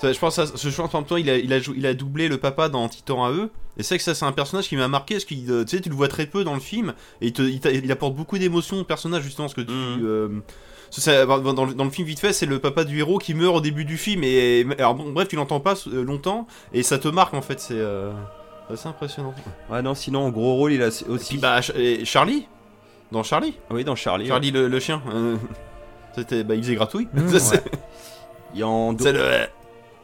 je 0.01 0.18
pense, 0.19 0.39
à, 0.39 0.45
je 0.45 0.69
pense 0.76 0.93
en 0.93 0.97
même 0.99 1.07
temps, 1.07 1.18
il 1.18 1.30
a, 1.30 1.38
il 1.38 1.53
a, 1.53 1.60
jou- 1.60 1.76
il 1.77 1.85
a 1.85 1.93
doublé 1.93 2.27
le 2.27 2.38
papa 2.38 2.68
dans 2.68 2.89
Titan 2.89 3.26
AE. 3.31 3.49
Et 3.77 3.84
c'est 3.84 3.97
que 3.97 4.03
ça, 4.03 4.14
c'est 4.15 4.26
un 4.26 4.31
personnage 4.31 4.68
qui 4.68 4.76
m'a 4.76 4.88
marqué 4.88 5.15
parce 5.15 5.26
que 5.26 5.34
tu 5.64 5.68
sais, 5.68 5.81
tu 5.81 5.89
le 5.89 5.95
vois 5.95 6.07
très 6.07 6.26
peu 6.26 6.43
dans 6.43 6.53
le 6.55 6.60
film 6.60 6.93
et 7.22 7.27
il, 7.27 7.34
te- 7.34 7.41
il 7.41 7.60
t'a- 7.60 7.72
il 7.72 7.91
apporte 7.91 8.15
beaucoup 8.15 8.38
d'émotions 8.38 8.80
au 8.80 8.84
personnage 8.84 9.23
justement 9.23 9.47
parce 9.47 9.55
que 9.55 9.61
tu. 9.61 9.72
Mm. 9.72 10.41
Ça, 11.01 11.25
dans, 11.25 11.65
le, 11.65 11.73
dans 11.73 11.83
le 11.85 11.89
film 11.89 12.07
vite 12.07 12.19
fait, 12.19 12.33
c'est 12.33 12.45
le 12.45 12.59
papa 12.59 12.83
du 12.83 12.99
héros 12.99 13.17
qui 13.17 13.33
meurt 13.33 13.55
au 13.55 13.61
début 13.61 13.85
du 13.85 13.97
film 13.97 14.23
et 14.23 14.65
alors 14.77 14.95
bon, 14.95 15.11
bref, 15.11 15.27
tu 15.27 15.35
l'entends 15.35 15.59
pas 15.59 15.73
euh, 15.87 16.03
longtemps 16.03 16.47
et 16.73 16.83
ça 16.83 16.97
te 16.99 17.07
marque 17.07 17.33
en 17.33 17.41
fait. 17.41 17.59
C'est 17.59 17.73
euh, 17.77 18.11
assez 18.71 18.87
impressionnant. 18.87 19.33
Ouais, 19.69 19.81
non, 19.81 19.95
sinon, 19.95 20.25
en 20.25 20.29
gros 20.29 20.53
rôle, 20.55 20.73
il 20.73 20.81
a 20.81 20.87
Et 20.87 21.09
aussi. 21.09 21.29
puis 21.29 21.37
bah 21.37 21.59
et 21.75 22.05
Charlie, 22.05 22.47
dans 23.11 23.23
Charlie, 23.23 23.55
oui, 23.71 23.83
dans 23.83 23.95
Charlie. 23.95 24.27
Charlie 24.27 24.51
le, 24.51 24.67
le 24.67 24.79
chien, 24.79 25.01
euh, 25.13 25.35
c'était 26.15 26.43
bah 26.43 26.55
il 26.55 26.63
faisait 26.63 26.75
gratouille. 26.75 27.07
Mmh, 27.13 27.29
Ça, 27.31 27.39
c'est- 27.39 27.55
ouais. 27.55 27.71
Il 28.53 28.59
y 28.59 28.63
a 28.63 28.67
en 28.67 28.95
c'est 28.99 29.13
le 29.13 29.47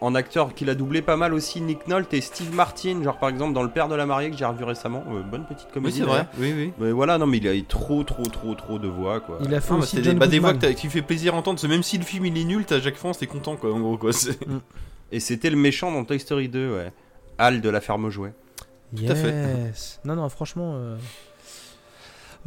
en 0.02 0.16
acteur 0.16 0.54
qu'il 0.54 0.70
a 0.70 0.76
doublé 0.76 1.02
pas 1.02 1.18
mal 1.18 1.34
aussi 1.34 1.60
Nick 1.62 1.88
Nolte 1.88 2.14
et 2.14 2.22
Steve 2.22 2.54
Martin, 2.56 3.04
genre 3.04 3.18
par 3.20 3.30
exemple 3.30 3.54
dans 3.54 3.64
Le 3.64 3.70
Père 3.70 3.88
de 3.90 3.96
la 3.96 4.06
mariée 4.06 4.32
que 4.32 4.38
j'ai 4.38 4.46
revu 4.46 4.64
récemment. 4.64 5.04
Euh, 5.12 5.22
bonne 5.22 5.46
petite 5.46 5.68
Oui, 5.68 5.74
comédie. 5.74 5.98
c'est 5.98 6.04
vrai. 6.06 6.26
Oui, 6.38 6.54
oui. 6.56 6.74
Mais 6.80 6.92
voilà, 6.92 7.18
non, 7.18 7.26
mais 7.28 7.38
il 7.38 7.48
a 7.48 7.54
eu 7.56 7.64
trop, 7.66 8.04
trop, 8.04 8.24
trop, 8.24 8.56
trop 8.56 8.80
de 8.80 8.88
voix 8.88 9.20
quoi. 9.20 9.40
Il 9.44 9.54
a 9.54 9.60
fait 9.62 9.74
Ah, 9.74 9.78
aussi 9.78 10.02
des, 10.02 10.14
bah, 10.14 10.28
des 10.28 10.40
voix 10.40 10.54
que 10.54 10.68
qui 10.68 10.88
fait 10.88 11.02
plaisir 11.02 11.34
à 11.34 11.38
entendre. 11.38 11.66
Même 11.68 11.84
si 11.84 11.98
le 11.98 12.04
film 12.06 12.26
il 12.26 12.38
est 12.38 12.46
nul, 12.46 12.66
t'as 12.66 12.80
Jacques 12.80 12.96
France, 12.96 13.18
t'es 13.18 13.28
content 13.28 13.56
quoi. 13.58 13.74
En 13.74 13.80
gros 13.80 13.98
quoi. 13.98 14.14
c'est- 14.14 14.40
Et 15.12 15.20
c'était 15.20 15.50
le 15.50 15.58
méchant 15.58 15.92
dans 15.92 16.06
Toy 16.06 16.20
Story 16.20 16.48
2, 16.50 16.76
ouais. 16.76 16.92
Hal 17.38 17.62
de 17.62 17.70
la 17.70 17.82
ferme 17.82 18.06
aux 18.06 18.10
jouets. 18.10 18.34
à 19.08 19.16
fait. 19.16 19.66
Yes. 19.68 20.00
Non, 20.06 20.16
non, 20.16 20.30
franchement. 20.30 20.74
euh, 20.76 20.96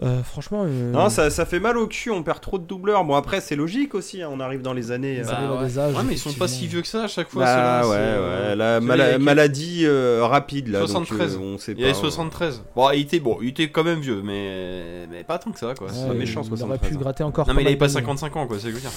euh, 0.02 0.22
franchement. 0.22 0.64
euh, 0.66 0.90
Non, 0.92 1.10
ça, 1.10 1.28
ça 1.30 1.44
fait 1.44 1.60
mal 1.60 1.76
au 1.76 1.86
cul, 1.86 2.10
on 2.10 2.22
perd 2.22 2.40
trop 2.40 2.58
de 2.58 2.64
doubleurs. 2.64 3.04
Bon, 3.04 3.14
après, 3.14 3.40
c'est 3.42 3.56
logique 3.56 3.94
aussi, 3.94 4.22
hein, 4.22 4.28
on 4.32 4.40
arrive 4.40 4.62
dans 4.62 4.72
les 4.72 4.90
années. 4.90 5.20
euh, 5.20 5.30
arrive 5.30 5.52
à 5.52 5.64
des 5.66 5.78
âges, 5.78 5.94
ouais, 5.94 6.02
mais 6.06 6.14
ils 6.14 6.18
sont 6.18 6.32
pas 6.32 6.48
si 6.48 6.66
vieux 6.66 6.80
que 6.80 6.88
ça 6.88 7.04
à 7.04 7.08
chaque 7.08 7.28
fois. 7.28 7.44
Bah 7.44 7.82
ouais, 7.86 7.90
ouais, 7.96 8.56
la 8.56 8.80
maladie 8.80 9.82
euh, 9.84 10.24
rapide 10.24 10.68
là. 10.68 10.78
73. 10.80 11.34
Donc, 11.34 11.42
euh, 11.42 11.54
on 11.54 11.58
sait 11.58 11.72
Il 11.72 11.80
y 11.80 11.84
avait 11.84 11.92
73. 11.94 12.62
Bon, 12.74 12.90
il 12.90 13.00
était, 13.02 13.20
bon, 13.20 13.38
il 13.42 13.48
était 13.50 13.68
quand 13.70 13.84
même 13.84 14.00
vieux, 14.00 14.22
mais, 14.24 15.06
mais 15.10 15.24
pas 15.24 15.38
tant 15.38 15.50
que 15.52 15.58
ça 15.58 15.74
quoi. 15.76 15.88
Ouais, 15.88 15.92
c'est 15.94 16.08
pas 16.08 16.14
méchant, 16.14 16.40
Il 16.44 16.48
aurait 16.52 16.56
73, 16.78 16.88
pu 16.88 16.94
hein. 16.94 16.98
gratter 16.98 17.22
encore. 17.24 17.46
Non 17.48 17.54
mais 17.54 17.62
il 17.62 17.66
avait 17.66 17.76
pas 17.76 17.86
d'années. 17.88 18.00
55 18.00 18.36
ans 18.36 18.46
quoi, 18.46 18.56
c'est 18.58 18.62
ce 18.62 18.66
que 18.68 18.70
je 18.72 18.76
veux 18.76 18.80
dire. 18.80 18.90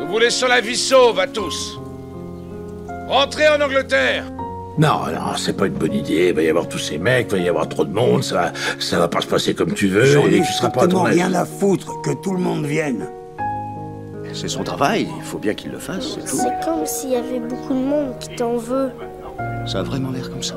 Nous 0.00 0.06
vous 0.06 0.18
laissons 0.20 0.46
la 0.46 0.60
vie 0.60 0.76
sauve 0.76 1.18
à 1.18 1.26
tous. 1.26 1.80
Rentrez 3.08 3.48
en 3.48 3.60
Angleterre. 3.60 4.24
Non, 4.78 5.00
non, 5.12 5.36
c'est 5.36 5.56
pas 5.56 5.66
une 5.66 5.72
bonne 5.74 5.92
idée. 5.92 6.28
Il 6.28 6.34
va 6.34 6.42
y 6.42 6.48
avoir 6.48 6.68
tous 6.68 6.78
ces 6.78 6.98
mecs, 6.98 7.26
il 7.32 7.38
va 7.38 7.44
y 7.44 7.48
avoir 7.48 7.68
trop 7.68 7.84
de 7.84 7.92
monde, 7.92 8.22
ça, 8.22 8.34
va- 8.36 8.52
ça 8.78 8.98
va 8.98 9.08
pas 9.08 9.20
se 9.20 9.26
passer 9.26 9.52
comme 9.54 9.72
tu 9.74 9.88
veux, 9.88 10.04
J'en 10.04 10.26
et 10.28 10.36
ai 10.36 10.40
tu 10.42 10.52
seras 10.52 10.70
pas 10.70 10.82
à 10.82 10.86
ton 10.86 11.00
strictement 11.00 11.02
rien 11.28 11.34
à 11.34 11.44
foutre 11.44 12.00
que 12.02 12.10
tout 12.22 12.32
le 12.32 12.38
monde 12.40 12.64
vienne. 12.64 13.06
C'est 14.32 14.48
son 14.48 14.62
travail, 14.62 15.08
il 15.16 15.24
faut 15.24 15.38
bien 15.38 15.54
qu'il 15.54 15.72
le 15.72 15.78
fasse, 15.78 16.14
c'est 16.14 16.20
tout. 16.20 16.36
C'est 16.36 16.64
comme 16.64 16.84
s'il 16.86 17.10
y 17.10 17.16
avait 17.16 17.40
beaucoup 17.40 17.72
de 17.74 17.78
monde 17.80 18.12
qui 18.20 18.36
t'en 18.36 18.56
veut. 18.56 18.90
Ça 19.66 19.80
a 19.80 19.82
vraiment 19.82 20.10
l'air 20.10 20.30
comme 20.30 20.42
ça. 20.42 20.56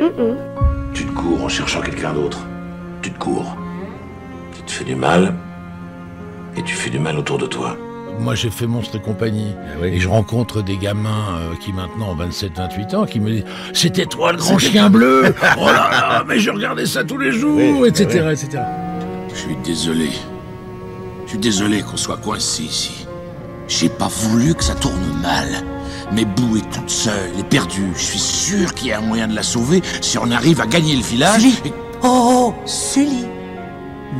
Hum, 0.00 0.36
Tu 0.94 1.04
te 1.04 1.12
cours 1.12 1.42
en 1.44 1.48
cherchant 1.48 1.80
quelqu'un 1.82 2.12
d'autre. 2.14 2.38
Tu 3.02 3.12
te 3.12 3.18
cours. 3.18 3.56
Tu 4.54 4.62
te 4.62 4.70
fais 4.70 4.84
du 4.84 4.94
mal, 4.94 5.34
et 6.56 6.62
tu 6.62 6.74
fais 6.74 6.88
du 6.90 6.98
mal 6.98 7.18
autour 7.18 7.36
de 7.38 7.46
toi. 7.46 7.76
Moi, 8.18 8.34
j'ai 8.34 8.50
fait 8.50 8.66
Monstre 8.66 8.96
et 8.96 9.00
compagnie. 9.00 9.52
Et 9.84 10.00
je 10.00 10.08
rencontre 10.08 10.62
des 10.62 10.76
gamins 10.76 11.38
euh, 11.38 11.54
qui 11.60 11.72
maintenant 11.72 12.10
ont 12.12 12.16
27-28 12.16 12.96
ans 12.96 13.04
qui 13.06 13.20
me 13.20 13.30
disent 13.30 13.44
C'était 13.72 14.06
toi 14.06 14.32
le 14.32 14.38
grand 14.38 14.58
chien 14.58 14.88
bleu 14.90 15.34
Oh 15.58 15.66
là 15.66 15.88
là, 15.90 16.24
mais 16.26 16.38
je 16.38 16.50
regardais 16.50 16.86
ça 16.86 17.04
tous 17.04 17.18
les 17.18 17.30
jours, 17.32 17.80
Oui, 17.80 17.88
etc., 17.88 18.24
oui. 18.26 18.32
etc. 18.32 18.62
Je 19.32 19.34
suis 19.38 19.56
désolé. 19.64 20.08
Je 21.26 21.30
suis 21.30 21.38
désolé 21.38 21.82
qu'on 21.82 21.96
soit 21.96 22.16
coincé 22.16 22.62
ici. 22.64 23.06
J'ai 23.68 23.88
pas 23.88 24.08
voulu 24.08 24.54
que 24.54 24.64
ça 24.64 24.74
tourne 24.74 24.94
mal. 25.22 25.48
Mais 26.12 26.24
Boo 26.24 26.56
est 26.56 26.70
toute 26.70 26.88
seule, 26.90 27.30
est 27.38 27.48
perdue. 27.48 27.90
Je 27.96 28.02
suis 28.02 28.18
sûr 28.18 28.72
qu'il 28.74 28.88
y 28.88 28.92
a 28.92 28.98
un 28.98 29.02
moyen 29.02 29.26
de 29.28 29.34
la 29.34 29.42
sauver 29.42 29.82
si 30.00 30.18
on 30.18 30.30
arrive 30.30 30.60
à 30.60 30.66
gagner 30.66 30.94
le 30.96 31.02
village. 31.02 31.40
Sully. 31.42 31.54
et- 31.66 31.72
Oh, 32.02 32.54
Sully 32.64 33.24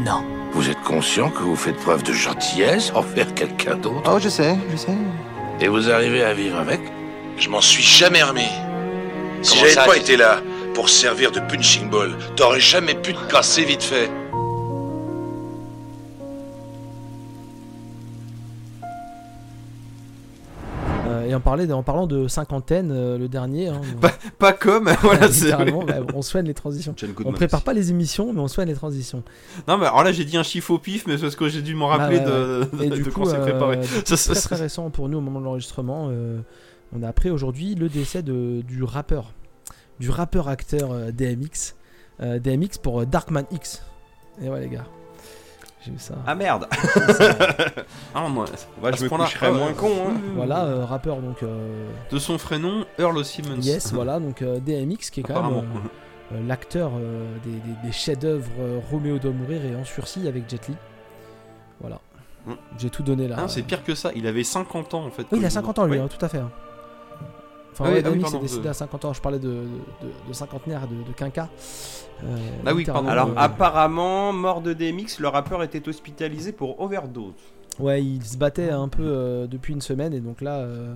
Non. 0.05 0.23
Vous 0.57 0.71
êtes 0.71 0.81
conscient 0.81 1.29
que 1.29 1.43
vous 1.43 1.55
faites 1.55 1.77
preuve 1.77 2.03
de 2.03 2.15
gentillesse 2.15 2.91
envers 2.95 3.35
quelqu'un 3.35 3.77
d'autre 3.77 4.11
Oh, 4.11 4.19
je 4.19 4.31
sais, 4.31 4.57
je 4.71 4.77
sais. 4.79 4.97
Et 5.61 5.69
vous 5.69 5.91
arrivez 5.91 6.25
à 6.25 6.33
vivre 6.33 6.59
avec? 6.59 6.81
Je 7.37 7.51
m'en 7.51 7.61
suis 7.61 7.83
jamais 7.83 8.23
remis. 8.23 8.49
Si 9.43 9.59
j'avais 9.59 9.75
pas 9.75 9.99
été 9.99 10.17
là 10.17 10.41
pour 10.73 10.89
servir 10.89 11.31
de 11.31 11.41
punching 11.41 11.91
ball, 11.91 12.17
t'aurais 12.37 12.59
jamais 12.59 12.95
pu 12.95 13.13
te 13.13 13.31
casser 13.31 13.65
vite 13.65 13.83
fait. 13.83 14.09
En, 21.37 21.41
parlait, 21.41 21.71
en 21.73 21.83
parlant 21.83 22.07
de 22.07 22.27
cinquantaine, 22.29 22.91
euh, 22.91 23.19
le 23.19 23.29
dernier. 23.29 23.69
hein, 23.69 23.81
Pas, 24.01 24.13
pas 24.39 24.53
comme, 24.53 24.91
voilà. 25.03 25.29
c'est- 25.31 25.45
littéralement, 25.45 25.85
bah, 25.85 25.97
on 26.15 26.23
soigne 26.23 26.47
les 26.47 26.55
transitions. 26.55 26.95
John 26.97 27.11
On 27.25 27.33
prépare 27.33 27.59
aussi. 27.59 27.65
pas 27.65 27.73
les 27.73 27.91
émissions, 27.91 28.33
mais 28.33 28.41
on 28.41 28.49
soigne 28.49 28.69
les 28.69 28.75
transitions. 28.75 29.23
Non 29.69 29.79
mais 29.79 29.87
alors 29.87 30.03
là 30.05 30.13
j'ai 30.13 30.25
dit 30.25 30.37
un 30.37 30.43
chiffre 30.43 30.71
au 30.73 30.79
pif, 30.79 31.07
mais 31.07 31.17
c'est 31.17 31.23
parce 31.23 31.37
que 31.37 31.49
j'ai 31.49 31.63
dû 31.63 31.75
me 31.75 31.85
rappeler 31.85 32.19
Ah 32.25 32.29
ouais, 32.29 32.87
de, 32.89 32.89
de 32.91 32.95
du 32.97 33.05
quand 33.05 33.23
coup, 33.23 33.29
c'est 33.31 33.37
euh, 33.37 33.43
préparé. 33.43 33.83
Ça, 34.05 34.17
ça, 34.17 34.33
très 34.33 34.41
ça- 34.41 34.49
très 34.49 34.57
récent 34.57 34.91
pour 34.91 35.09
nous 35.09 35.19
au 35.19 35.21
moment 35.21 35.41
de 35.41 35.45
l'enregistrement, 35.45 36.09
euh, 36.11 36.41
on 36.93 37.03
a 37.03 37.09
appris 37.09 37.31
aujourd'hui 37.31 37.75
le 37.75 37.89
décès 37.89 38.23
de, 38.23 38.63
du 38.63 38.83
rappeur, 38.85 39.33
du 40.01 40.11
rappeur 40.11 40.49
acteur 40.49 40.93
euh, 40.93 41.11
DMX, 41.13 41.75
euh, 42.21 42.39
DMX 42.39 42.79
pour 42.83 43.01
euh, 43.01 43.05
Darkman 43.07 43.45
X. 43.51 43.83
Et 44.43 44.49
ouais 44.49 44.61
les 44.61 44.69
gars, 44.69 44.85
j'ai 45.87 45.93
vu 45.93 45.99
ça. 45.99 46.15
Ah 46.27 46.35
merde 46.35 46.67
Ah, 48.15 48.29
moi, 48.29 48.45
à 48.85 48.93
je 48.93 49.05
me 49.05 49.09
coucherais 49.09 49.47
ah 49.49 49.53
moins 49.53 49.73
con. 49.73 49.91
Hein. 50.09 50.15
Voilà, 50.35 50.65
euh, 50.65 50.85
rappeur 50.85 51.17
donc. 51.19 51.43
euh, 51.43 51.89
De 52.11 52.19
son 52.19 52.37
vrai 52.37 52.59
nom, 52.59 52.85
Earl 52.99 53.25
Simmons. 53.25 53.61
yes, 53.61 53.93
voilà 53.93 54.19
donc 54.21 54.43
euh, 54.43 54.59
DMX 54.61 55.11
qui 55.11 55.21
est 55.21 55.23
quand 55.23 55.43
même 55.43 55.63
l'acteur 56.47 56.91
euh, 56.99 57.25
des, 57.45 57.51
des- 57.53 57.87
des 57.87 57.93
chefs-d'œuvre 57.93 58.51
euh, 58.59 58.81
Roméo 58.91 59.19
doit 59.19 59.31
mourir 59.33 59.65
et 59.65 59.77
en 59.77 59.85
sursis 59.85 60.27
avec 60.27 60.51
Jet 60.51 60.67
Li. 60.69 60.75
Voilà, 61.81 62.01
Mm. 62.47 62.53
j'ai 62.79 62.91
tout 62.91 63.03
donné 63.03 63.27
là. 63.29 63.37
Ah, 63.39 63.49
c'est 63.49 63.63
pire 63.63 63.83
que 63.85 63.95
ça, 63.95 64.11
il 64.15 64.27
avait 64.27 64.45
50 64.45 64.95
ans 64.95 65.05
en 65.05 65.11
fait. 65.11 65.23
Oui, 65.33 65.39
il 65.41 65.45
a 65.45 65.49
quand 65.49 65.55
50 65.55 65.79
ans 65.81 65.85
lui, 65.87 65.99
Ouais. 65.99 66.05
hein, 66.05 66.09
tout 66.09 66.25
à 66.25 66.29
fait. 66.29 66.39
hein. 66.39 66.51
Enfin, 67.79 67.85
Ah 67.87 67.89
oui, 67.91 67.95
ouais, 67.97 68.03
ah 68.07 68.09
oui, 68.11 68.15
DMX 68.19 68.23
pardon, 68.23 68.39
est 68.39 68.43
décédé 68.43 68.63
de- 68.65 68.69
à 68.69 68.73
50 68.75 69.05
ans. 69.05 69.13
Je 69.13 69.21
parlais 69.21 69.39
de, 69.39 69.49
de, 69.49 69.53
de- 69.55 70.29
de 70.29 70.33
cinquantenaire, 70.33 70.89
de, 70.89 70.95
de 71.07 71.13
quinca. 71.15 71.51
Euh, 72.25 72.37
Ah 72.65 72.75
oui, 72.75 72.85
pardon. 72.85 73.09
Alors, 73.09 73.29
euh, 73.29 73.35
apparemment, 73.37 74.33
mort 74.33 74.63
de 74.63 74.73
DMX, 74.73 75.19
le 75.21 75.29
rappeur 75.29 75.63
était 75.63 75.87
hospitalisé 75.89 76.53
pour 76.53 76.81
overdose. 76.81 77.35
Ouais, 77.79 78.03
il 78.03 78.25
se 78.25 78.39
battait 78.39 78.71
un 78.71 78.89
peu 78.89 79.03
euh, 79.05 79.47
depuis 79.47 79.75
une 79.75 79.83
semaine 79.83 80.15
et 80.15 80.21
donc 80.21 80.41
là, 80.41 80.61
euh, 80.61 80.95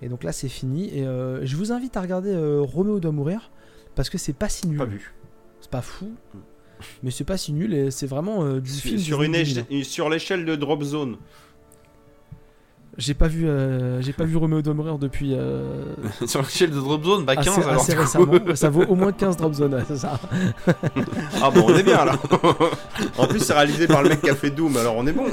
et 0.00 0.08
donc 0.08 0.24
là 0.24 0.32
c'est 0.32 0.48
fini. 0.48 0.88
Et 0.96 1.06
euh, 1.06 1.44
je 1.44 1.56
vous 1.56 1.72
invite 1.72 1.96
à 1.98 2.00
regarder 2.00 2.32
euh, 2.32 2.62
Roméo 2.62 3.00
doit 3.00 3.12
mourir 3.12 3.50
parce 3.94 4.08
que 4.08 4.16
c'est 4.16 4.32
pas 4.32 4.48
si 4.48 4.66
nul. 4.66 4.78
Pas 4.78 4.86
vu. 4.86 5.12
C'est 5.60 5.70
pas 5.70 5.82
fou, 5.82 6.12
mais 7.02 7.10
c'est 7.10 7.24
pas 7.24 7.36
si 7.36 7.52
nul 7.52 7.74
et 7.74 7.90
c'est 7.90 8.06
vraiment 8.06 8.44
euh, 8.44 8.60
du 8.60 8.70
film. 8.70 8.98
Sur, 8.98 9.22
une 9.24 9.32
2000. 9.32 9.84
sur 9.84 10.08
l'échelle 10.08 10.46
de 10.46 10.56
Drop 10.56 10.82
Zone. 10.82 11.16
J'ai 12.98 13.12
pas 13.12 13.28
vu, 13.28 13.46
euh, 13.46 14.00
j'ai 14.00 14.14
pas 14.14 14.24
vu 14.24 14.36
Roméo 14.38 14.62
doit 14.62 14.72
mourir 14.72 14.96
depuis. 14.98 15.34
euh, 15.34 15.84
Sur 16.26 16.40
l'échelle 16.40 16.70
de 16.70 16.76
Drop 16.80 17.04
Zone, 17.04 17.24
bah 17.26 17.36
15 17.36 17.48
assez, 17.48 17.60
alors. 17.68 17.82
assez 17.82 17.94
récemment. 17.94 18.32
Ça 18.54 18.70
vaut 18.70 18.84
au 18.84 18.94
moins 18.94 19.12
15 19.12 19.36
drop 19.36 19.52
zone, 19.52 19.84
c'est 19.86 19.98
ça. 19.98 20.18
Ah 21.42 21.50
bon, 21.50 21.66
on 21.68 21.76
est 21.76 21.82
bien 21.82 22.04
là. 22.04 22.18
en 23.18 23.26
plus, 23.26 23.40
c'est 23.40 23.52
réalisé 23.52 23.86
par 23.86 24.02
le 24.02 24.08
mec 24.08 24.22
qui 24.22 24.30
a 24.30 24.34
fait 24.34 24.50
Doom, 24.50 24.76
alors 24.78 24.96
on 24.96 25.06
est 25.06 25.12
bon. 25.12 25.24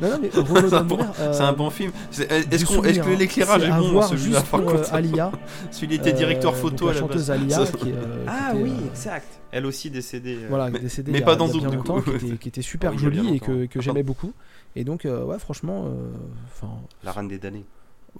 Non, 0.00 0.10
non, 0.10 0.18
mais 0.22 0.28
bon- 0.30 0.84
mourir. 0.84 1.06
euh, 1.18 1.32
C'est 1.32 1.42
un 1.42 1.52
bon 1.52 1.70
film. 1.70 1.90
C'est- 2.12 2.30
Est-ce 2.30 2.64
que 2.64 2.78
hein. 2.86 3.16
l'éclairage 3.18 3.64
est 3.64 3.70
bon 3.70 4.00
celui-là 4.02 4.40
par 4.42 4.60
pour, 4.62 4.72
contre 4.72 4.92
euh, 4.92 4.96
Alia. 4.96 5.32
Celui-là 5.72 5.94
était 5.96 6.12
directeur 6.12 6.52
Euh, 6.52 6.56
photo 6.56 6.86
à 6.86 6.88
la 6.88 6.94
la 6.94 7.00
chanteuse 7.00 7.26
base. 7.28 7.30
Alia 7.30 7.66
Ça- 7.66 7.72
qui, 7.72 7.90
euh, 7.90 8.24
Ah 8.28 8.50
qui 8.52 8.58
était, 8.58 8.62
oui, 8.64 8.72
euh, 8.84 8.90
exact. 8.90 9.28
Elle 9.50 9.66
aussi 9.66 9.90
décédée. 9.90 10.36
euh. 10.36 10.46
voilà, 10.48 10.70
mais- 10.70 10.78
décédée 10.78 11.10
mais 11.10 11.20
pas 11.22 11.34
dans 11.34 11.48
Zoom, 11.48 11.68
du 11.68 11.78
coup. 11.78 12.00
qui 12.40 12.48
était, 12.48 12.62
super 12.62 12.96
jolie 12.96 13.34
et 13.36 13.40
que 13.66 13.80
j'aimais 13.80 14.02
beaucoup. 14.04 14.32
Et 14.76 14.84
donc, 14.84 15.04
euh, 15.04 15.24
ouais, 15.24 15.38
franchement, 15.38 15.84
euh, 15.86 16.10
enfin, 16.46 16.70
La 17.04 17.12
reine 17.12 17.28
des 17.28 17.38
damnés. 17.38 17.64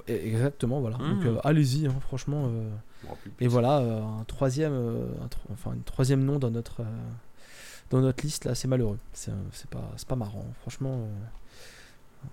e- 0.08 0.12
exactement, 0.12 0.80
voilà. 0.80 0.96
Mm. 0.98 1.14
Donc, 1.16 1.24
euh, 1.26 1.36
allez-y, 1.44 1.86
hein, 1.86 1.94
franchement. 2.00 2.44
euh, 2.46 2.68
Bon, 3.04 3.14
plus- 3.22 3.32
et 3.40 3.46
voilà, 3.48 3.78
euh, 3.78 4.00
un 4.02 4.24
troisième, 4.24 4.72
euh, 4.72 5.06
un 5.24 5.28
tro- 5.28 5.48
enfin, 5.52 5.72
une 5.74 5.82
troisième 5.82 6.24
nom 6.24 6.38
dans 6.38 6.50
notre, 6.50 6.80
euh, 6.80 6.84
dans 7.90 8.00
notre 8.00 8.24
liste 8.24 8.44
là, 8.44 8.54
c'est 8.56 8.66
malheureux. 8.68 8.98
C'est, 9.12 9.32
pas, 9.70 9.88
c'est 9.96 10.08
pas 10.08 10.16
marrant, 10.16 10.44
franchement. 10.62 10.94
euh, 11.02 11.06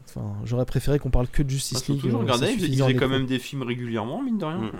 Enfin, 0.09 0.33
j'aurais 0.45 0.65
préféré 0.65 0.97
qu'on 0.97 1.11
parle 1.11 1.27
que 1.27 1.43
de 1.43 1.49
Justice 1.51 1.83
faut 1.83 1.93
League. 1.93 2.01
toujours 2.01 2.21
euh, 2.21 2.23
regarder, 2.23 2.47
ça 2.47 2.51
il 2.53 2.59
suffisait 2.59 2.81
en 2.81 2.87
faisait 2.87 2.97
quand 2.97 3.07
même 3.07 3.27
des 3.27 3.37
films 3.37 3.61
régulièrement, 3.61 4.19
mine 4.23 4.39
de 4.39 4.45
rien. 4.45 4.57
Mm. 4.57 4.71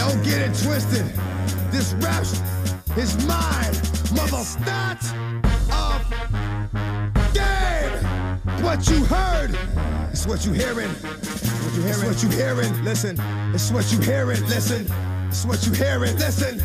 Yo, 0.00 0.08
get 0.24 0.40
it 0.40 0.54
twisted. 0.64 1.04
This 1.70 1.92
rap 2.00 2.22
is 2.96 3.22
mine. 3.26 3.74
Mother 4.16 4.42
start 4.44 4.96
of 5.70 6.00
game. 7.34 8.64
What 8.64 8.88
you 8.88 9.04
heard 9.04 9.50
is 10.10 10.26
what 10.26 10.46
you 10.46 10.54
hearing. 10.54 10.88
What 10.88 11.74
you 11.74 11.82
hearing? 11.82 11.90
It's 11.90 12.02
what 12.02 12.22
you 12.22 12.30
hearing. 12.30 12.82
Listen. 12.82 13.20
It's 13.54 13.70
what 13.70 13.92
you 13.92 14.00
hearing. 14.00 14.40
Listen. 14.46 14.86
It's 15.28 15.44
what 15.44 15.66
you 15.66 15.74
hearing. 15.74 16.16
Listen. 16.16 16.62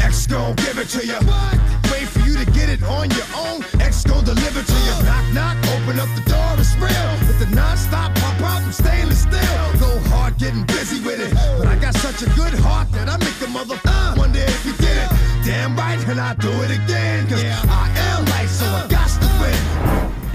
X 0.00 0.26
gon' 0.26 0.54
give 0.56 0.76
it 0.76 0.88
to 0.90 1.06
you. 1.06 1.14
For 1.14 1.73
mother 13.54 13.78
uh. 13.86 13.94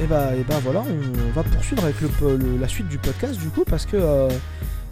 Et 0.01 0.07
bah, 0.07 0.33
et 0.33 0.43
bah 0.43 0.59
voilà, 0.63 0.81
on 0.81 1.31
va 1.35 1.43
poursuivre 1.43 1.83
avec 1.83 1.97
la 2.59 2.67
suite 2.69 2.87
du 2.87 2.97
podcast 2.97 3.37
du 3.37 3.49
coup 3.49 3.65
parce 3.65 3.85
que 3.85 3.97
euh, 3.97 4.29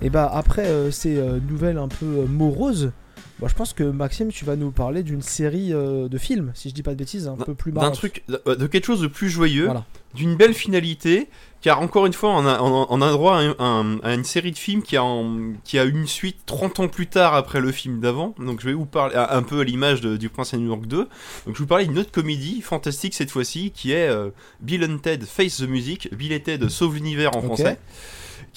et 0.02 0.10
bah 0.10 0.30
après 0.34 0.66
euh, 0.66 0.92
ces 0.92 1.18
euh, 1.18 1.40
nouvelles 1.40 1.78
un 1.78 1.88
peu 1.88 2.26
moroses, 2.28 2.92
Bon, 3.40 3.48
je 3.48 3.54
pense 3.54 3.74
que 3.74 3.84
Maxime, 3.84 4.30
tu 4.30 4.46
vas 4.46 4.56
nous 4.56 4.72
parler 4.72 5.04
d'une 5.04 5.22
série 5.22 5.72
euh, 5.72 6.08
de 6.08 6.18
films, 6.18 6.52
si 6.56 6.70
je 6.70 6.74
dis 6.74 6.82
pas 6.82 6.92
de 6.94 6.98
bêtises, 6.98 7.28
un 7.28 7.36
peu 7.36 7.54
plus 7.54 7.72
d'un 7.72 7.82
marrant. 7.82 7.92
truc, 7.94 8.24
de 8.28 8.56
de 8.56 8.66
quelque 8.68 8.86
chose 8.86 9.02
de 9.02 9.06
plus 9.08 9.30
joyeux, 9.30 9.66
Voilà. 9.66 9.86
d'une 10.16 10.36
belle 10.36 10.56
finalité, 10.56 11.30
car 11.62 11.80
encore 11.80 12.08
une 12.08 12.14
fois, 12.14 12.32
on 12.32 12.48
a, 12.48 12.60
on 12.60 12.98
droit 12.98 13.38
à, 13.38 13.42
un- 13.42 13.56
un- 13.60 14.00
à 14.02 14.16
une 14.16 14.24
série 14.24 14.52
de 14.52 14.58
films 14.58 14.82
qui 14.82 14.98
a, 14.98 15.04
en- 15.04 15.54
qui 15.64 15.78
a 15.78 15.84
une 15.84 16.08
suite 16.08 16.38
30 16.48 16.80
ans 16.80 16.88
plus 16.88 17.06
tard 17.06 17.36
après 17.36 17.60
le 17.60 17.72
film 17.72 18.00
d'avant. 18.00 18.34
Donc 18.40 18.60
je 18.60 18.66
vais 18.66 18.74
vous 18.74 18.88
parler 18.88 19.14
un 19.16 19.44
peu 19.44 19.60
à 19.60 19.64
l'image 19.64 20.02
du 20.02 20.30
Prince 20.30 20.56
à 20.56 20.58
New 20.58 20.70
York 20.70 20.88
2. 20.88 20.98
Donc 20.98 21.08
je 21.46 21.52
vais 21.52 21.58
vous 21.60 21.68
parler 21.68 21.86
d'une 21.86 22.00
autre 22.00 22.12
comédie 22.12 22.62
fantastique 22.64 23.14
cette 23.14 23.30
fois-ci, 23.30 23.70
qui 23.70 23.92
est 23.92 24.08
euh, 24.10 24.30
Bill 24.62 24.84
and 24.84 24.98
Ted 24.98 25.24
Face 25.28 25.58
the 25.58 25.68
Music, 25.68 26.10
Bill 26.16 26.32
et 26.32 26.42
Ted 26.42 26.68
Sauve 26.70 26.96
l'univers 26.96 27.38
en 27.38 27.44
français. 27.44 27.78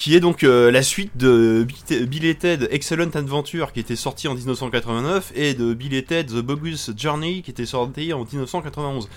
Qui 0.01 0.15
est 0.15 0.19
donc 0.19 0.43
euh, 0.43 0.71
la 0.71 0.81
suite 0.81 1.15
de 1.15 1.63
Bill- 2.07 2.25
et 2.25 2.33
Ted 2.33 2.67
Excellent 2.71 3.11
Adventure 3.13 3.71
qui 3.71 3.79
était 3.81 3.95
sorti 3.95 4.27
en 4.27 4.33
1989 4.33 5.31
et 5.35 5.53
de 5.53 5.75
Bill 5.75 5.93
et 5.93 6.03
Ted 6.03 6.33
The 6.33 6.41
Bogus 6.41 6.89
Journey 6.97 7.43
qui 7.43 7.51
était 7.51 7.67
sorti 7.67 8.11
en 8.11 8.25
1991. 8.25 9.07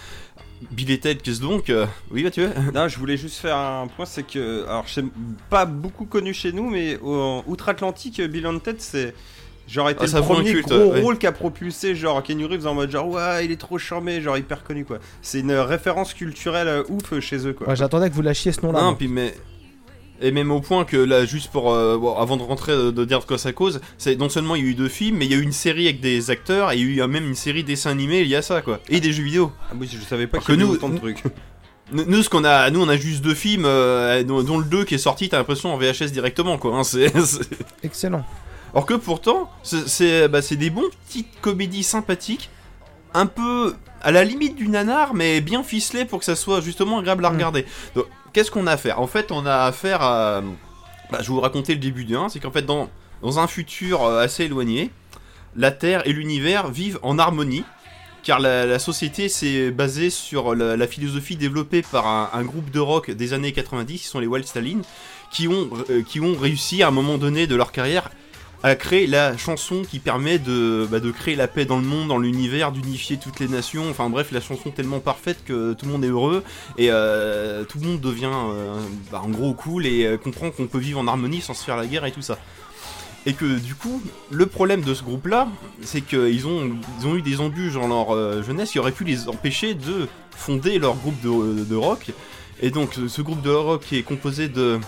Bill 0.73 0.90
et 0.90 1.01
Ted, 1.01 1.20
qu'est-ce 1.23 1.40
donc 1.40 1.70
euh, 1.70 1.86
Oui, 2.11 2.23
bah 2.23 2.31
tu 2.31 2.43
veux 2.43 2.51
Non, 2.74 2.86
je 2.89 2.98
voulais 2.98 3.16
juste 3.16 3.39
faire 3.39 3.56
un 3.56 3.86
point, 3.86 4.05
c'est 4.05 4.24
que, 4.27 4.65
alors, 4.66 4.85
je 4.86 4.93
sais 4.93 5.05
pas 5.48 5.65
beaucoup 5.65 6.05
connu 6.05 6.35
chez 6.35 6.52
nous, 6.52 6.69
mais 6.69 6.98
au- 7.02 7.43
outre-Atlantique, 7.47 8.20
Bill 8.20 8.47
and 8.47 8.59
Ted, 8.59 8.77
c'est 8.81 9.15
genre 9.66 9.89
été 9.89 10.05
Ah, 10.06 10.16
le 10.19 10.23
premier 10.23 10.52
culte, 10.52 10.69
gros 10.69 10.93
ouais. 10.93 11.01
rôle 11.01 11.16
qui 11.16 11.27
a 11.27 11.32
propulsé 11.32 11.94
genre 11.94 12.23
Kenny 12.23 12.44
Reeves 12.44 12.66
en 12.66 12.74
mode 12.74 12.90
genre 12.90 13.09
ouais, 13.09 13.47
il 13.47 13.51
est 13.52 13.56
trop 13.61 13.78
charmé, 13.78 14.20
genre 14.20 14.36
hyper 14.36 14.62
connu 14.62 14.85
quoi. 14.85 14.98
C'est 15.23 15.40
une 15.40 15.52
référence 15.52 16.12
culturelle 16.12 16.69
euh, 16.69 16.82
ouf 16.90 17.19
chez 17.20 17.47
eux 17.47 17.55
quoi. 17.55 17.69
Ouais, 17.70 17.77
J'attendais 17.77 18.11
que 18.11 18.15
vous 18.15 18.20
lâchiez 18.20 18.52
ce 18.52 18.61
nom-là. 18.61 18.81
Non, 18.81 18.85
moi. 18.89 18.97
puis 18.98 19.09
mais. 19.09 19.35
Et 20.23 20.31
même 20.31 20.51
au 20.53 20.61
point 20.61 20.85
que 20.85 20.97
là, 20.97 21.24
juste 21.24 21.51
pour. 21.51 21.73
euh, 21.73 21.99
bon, 21.99 22.16
avant 22.16 22.36
de 22.36 22.43
rentrer, 22.43 22.73
euh, 22.73 22.93
de 22.93 23.05
dire 23.05 23.19
de 23.20 23.24
quoi 23.24 23.36
ça 23.36 23.53
cause, 23.53 23.81
c'est 23.99 24.16
non 24.16 24.28
seulement 24.28 24.55
il 24.55 24.65
y 24.65 24.66
a 24.66 24.70
eu 24.70 24.74
deux 24.74 24.89
films, 24.89 25.16
mais 25.19 25.24
il 25.27 25.31
y 25.32 25.35
a 25.35 25.39
eu 25.39 25.43
une 25.43 25.53
série 25.53 25.86
avec 25.86 26.01
des 26.01 26.31
acteurs, 26.31 26.70
et 26.73 26.77
il 26.78 26.95
y 26.95 27.01
a 27.01 27.05
eu 27.05 27.09
même 27.09 27.27
une 27.27 27.35
série 27.35 27.62
de 27.62 27.69
dessins 27.69 27.91
animés 27.91 28.24
liés 28.24 28.36
à 28.36 28.43
ça, 28.43 28.62
quoi. 28.62 28.78
Et 28.89 29.01
des 29.01 29.12
jeux 29.12 29.24
vidéo. 29.24 29.51
Ah 29.70 29.74
oui, 29.78 29.89
je 29.93 29.99
savais 30.05 30.27
pas 30.28 30.39
qu'il 30.39 30.45
y 30.45 30.57
que 30.57 30.62
avait 30.62 30.65
nous- 30.65 30.74
autant 30.74 30.89
de 30.89 30.99
trucs. 30.99 31.23
Nous, 31.93 32.23
ce 32.23 32.31
qu'on 32.31 32.45
a, 32.45 32.70
nous, 32.70 32.81
on 32.81 32.89
a 32.89 32.97
juste 32.97 33.23
deux 33.23 33.35
films, 33.35 33.65
euh, 33.66 34.23
dont, 34.24 34.43
dont 34.43 34.57
le 34.59 34.65
2 34.65 34.85
qui 34.85 34.95
est 34.95 34.99
sorti, 34.99 35.28
t'as 35.28 35.36
l'impression 35.36 35.74
en 35.74 35.77
VHS 35.77 36.12
directement, 36.12 36.57
quoi. 36.57 36.74
hein, 36.78 36.82
c'est- 36.85 37.12
Excellent. 37.82 38.24
Alors 38.73 38.86
que 38.86 38.95
pourtant, 38.95 39.51
c'est- 39.62 39.86
c'est 39.86 40.27
bah, 40.28 40.41
des 40.41 40.70
bons 40.70 40.89
petites 41.07 41.41
comédies 41.43 41.82
sympathiques, 41.82 42.49
un 43.12 43.27
peu 43.27 43.74
à 44.01 44.12
la 44.12 44.24
limite 44.24 44.57
du 44.57 44.69
nanar, 44.69 45.12
mais 45.12 45.43
bien 45.43 45.62
ficelées 45.62 46.07
pour 46.07 46.20
que 46.20 46.24
ça 46.24 46.36
soit 46.36 46.62
justement 46.62 47.01
agréable 47.01 47.27
à 47.27 47.31
Mm. 47.31 47.35
regarder. 47.35 47.66
Donc, 47.95 48.07
qu'est-ce 48.35 48.51
qu'on 48.51 48.66
a 48.66 48.73
à 48.73 48.77
faire 48.77 49.01
En 49.01 49.06
fait, 49.06 49.32
on 49.32 49.47
a 49.47 49.65
affaire 49.65 50.02
à. 50.02 50.43
Bah, 51.11 51.19
je 51.20 51.28
vais 51.28 51.35
vous 51.35 51.40
raconter 51.40 51.73
le 51.73 51.81
début 51.81 52.05
du 52.05 52.16
1, 52.16 52.28
c'est 52.28 52.40
qu'en 52.40 52.51
fait, 52.51 52.62
dans, 52.66 52.90
un 53.23 53.47
futur 53.47 54.02
euh, 54.02 54.23
assez 54.23 54.44
éloigné, 54.44 54.90
la 55.56 55.70
Terre 55.70 56.06
et 56.06 56.12
l'univers 56.12 56.69
vivent 56.69 56.98
en 57.02 57.19
harmonie. 57.19 57.65
Car 58.23 58.40
la, 58.40 58.78
société 58.78 59.28
s'est 59.28 59.70
basée 59.70 60.09
sur 60.09 60.55
la, 60.55 60.86
philosophie 60.86 61.36
développée 61.36 61.82
par 61.82 62.06
un, 62.06 62.31
un 62.32 62.43
groupe 62.43 62.70
de 62.70 62.81
rock 62.81 63.11
des 63.11 63.35
années 63.35 63.52
90, 63.52 64.01
qui 64.01 64.06
sont 64.09 64.19
les 64.19 64.27
Wild 64.27 64.47
Stalin, 64.47 64.81
qui 65.31 65.47
ont, 65.47 65.69
euh, 65.90 66.02
qui 66.02 66.20
ont 66.20 66.35
réussi 66.35 66.82
à 66.82 66.89
un 66.89 66.90
moment 66.90 67.19
donné 67.19 67.47
de 67.47 67.55
leur 67.55 67.70
carrière 67.70 68.11
à 68.65 68.77
créer 68.77 69.07
la 69.07 69.36
chanson 69.36 69.82
qui 69.82 69.99
permet 69.99 70.39
de, 70.39 70.89
bah, 70.91 70.99
de 70.99 71.11
créer 71.11 71.36
la 71.36 71.49
paix 71.49 71.66
dans 71.66 71.77
le 71.77 71.85
monde, 71.85 72.09
dans 72.09 72.16
l'univers, 72.16 72.73
d'unifier 72.73 73.19
toutes 73.19 73.39
les 73.39 73.47
nations. 73.47 73.91
Enfin 73.91 74.09
bref, 74.09 74.32
la 74.32 74.41
chanson 74.41 74.70
tellement 74.70 75.01
parfaite 75.01 75.45
que 75.45 75.74
tout 75.74 75.85
le 75.85 75.93
monde 75.93 76.03
est 76.03 76.09
heureux 76.09 76.43
et 76.78 76.89
euh, 76.91 77.65
tout 77.65 77.78
le 77.78 77.86
monde 77.86 78.01
devient 78.01 78.32
euh, 78.32 78.81
bah, 79.12 79.20
en 79.23 79.28
gros 79.28 79.53
cool 79.53 79.85
et 79.85 80.07
euh, 80.07 80.16
comprend 80.16 80.51
qu'on 80.51 80.66
peut 80.66 80.78
vivre 80.78 80.99
en 80.99 81.07
harmonie 81.07 81.43
sans 81.43 81.53
se 81.53 81.62
faire 81.62 81.77
la 81.77 81.85
guerre 81.85 82.07
et 82.07 82.11
tout 82.11 82.23
ça. 82.23 82.39
Et 83.27 83.35
que 83.35 83.59
du 83.59 83.74
coup, 83.74 84.03
le 84.31 84.47
problème 84.47 84.81
de 84.81 84.95
ce 84.95 85.03
groupe-là, 85.03 85.47
c'est 85.82 86.01
qu'ils 86.01 86.47
ont, 86.47 86.70
ils 87.01 87.07
ont 87.07 87.16
eu 87.16 87.23
des 87.23 87.41
embûches 87.41 87.74
dans 87.74 87.89
leur 87.89 88.15
euh, 88.15 88.43
jeunesse 88.43 88.70
qui 88.70 88.78
auraient 88.78 88.93
pu 88.93 89.05
les 89.05 89.28
empêcher 89.28 89.74
de 89.74 90.09
fonder 90.31 90.78
leur 90.78 90.95
groupe 90.95 91.20
de, 91.20 91.77
rock. 91.77 92.12
Et 92.62 92.70
donc, 92.70 92.95
ce 92.95 93.20
groupe 93.20 93.43
de 93.43 93.51
rock 93.51 93.82
qui 93.82 93.99
est 93.99 94.03
composé 94.03 94.49
de. 94.49 94.81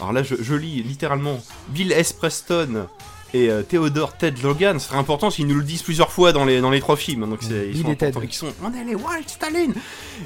Alors 0.00 0.12
là, 0.12 0.22
je 0.22 0.54
lis 0.54 0.82
littéralement 0.82 1.40
Bill 1.70 1.92
S. 1.92 2.12
Preston 2.12 2.88
et 3.34 3.50
euh, 3.50 3.62
Theodore 3.62 4.16
Ted 4.16 4.40
Logan. 4.42 4.78
C'est 4.80 4.88
très 4.88 4.98
important 4.98 5.26
parce 5.28 5.36
qu'ils 5.36 5.46
nous 5.46 5.54
le 5.56 5.62
disent 5.64 5.82
plusieurs 5.82 6.12
fois 6.12 6.32
dans 6.32 6.44
les, 6.44 6.60
dans 6.60 6.70
les 6.70 6.80
trois 6.80 6.96
films. 6.96 7.28
Donc, 7.28 7.38
c'est, 7.42 7.66
ils 7.68 7.72
Bill 7.72 7.82
sont 7.82 7.92
et 7.92 7.96
Ted. 7.96 8.06
importants. 8.10 8.28
Ils 8.30 8.34
sont. 8.34 8.52
On 8.62 8.72
est 8.74 8.84
les 8.84 8.94
Wild 8.94 9.28
Stalin 9.28 9.72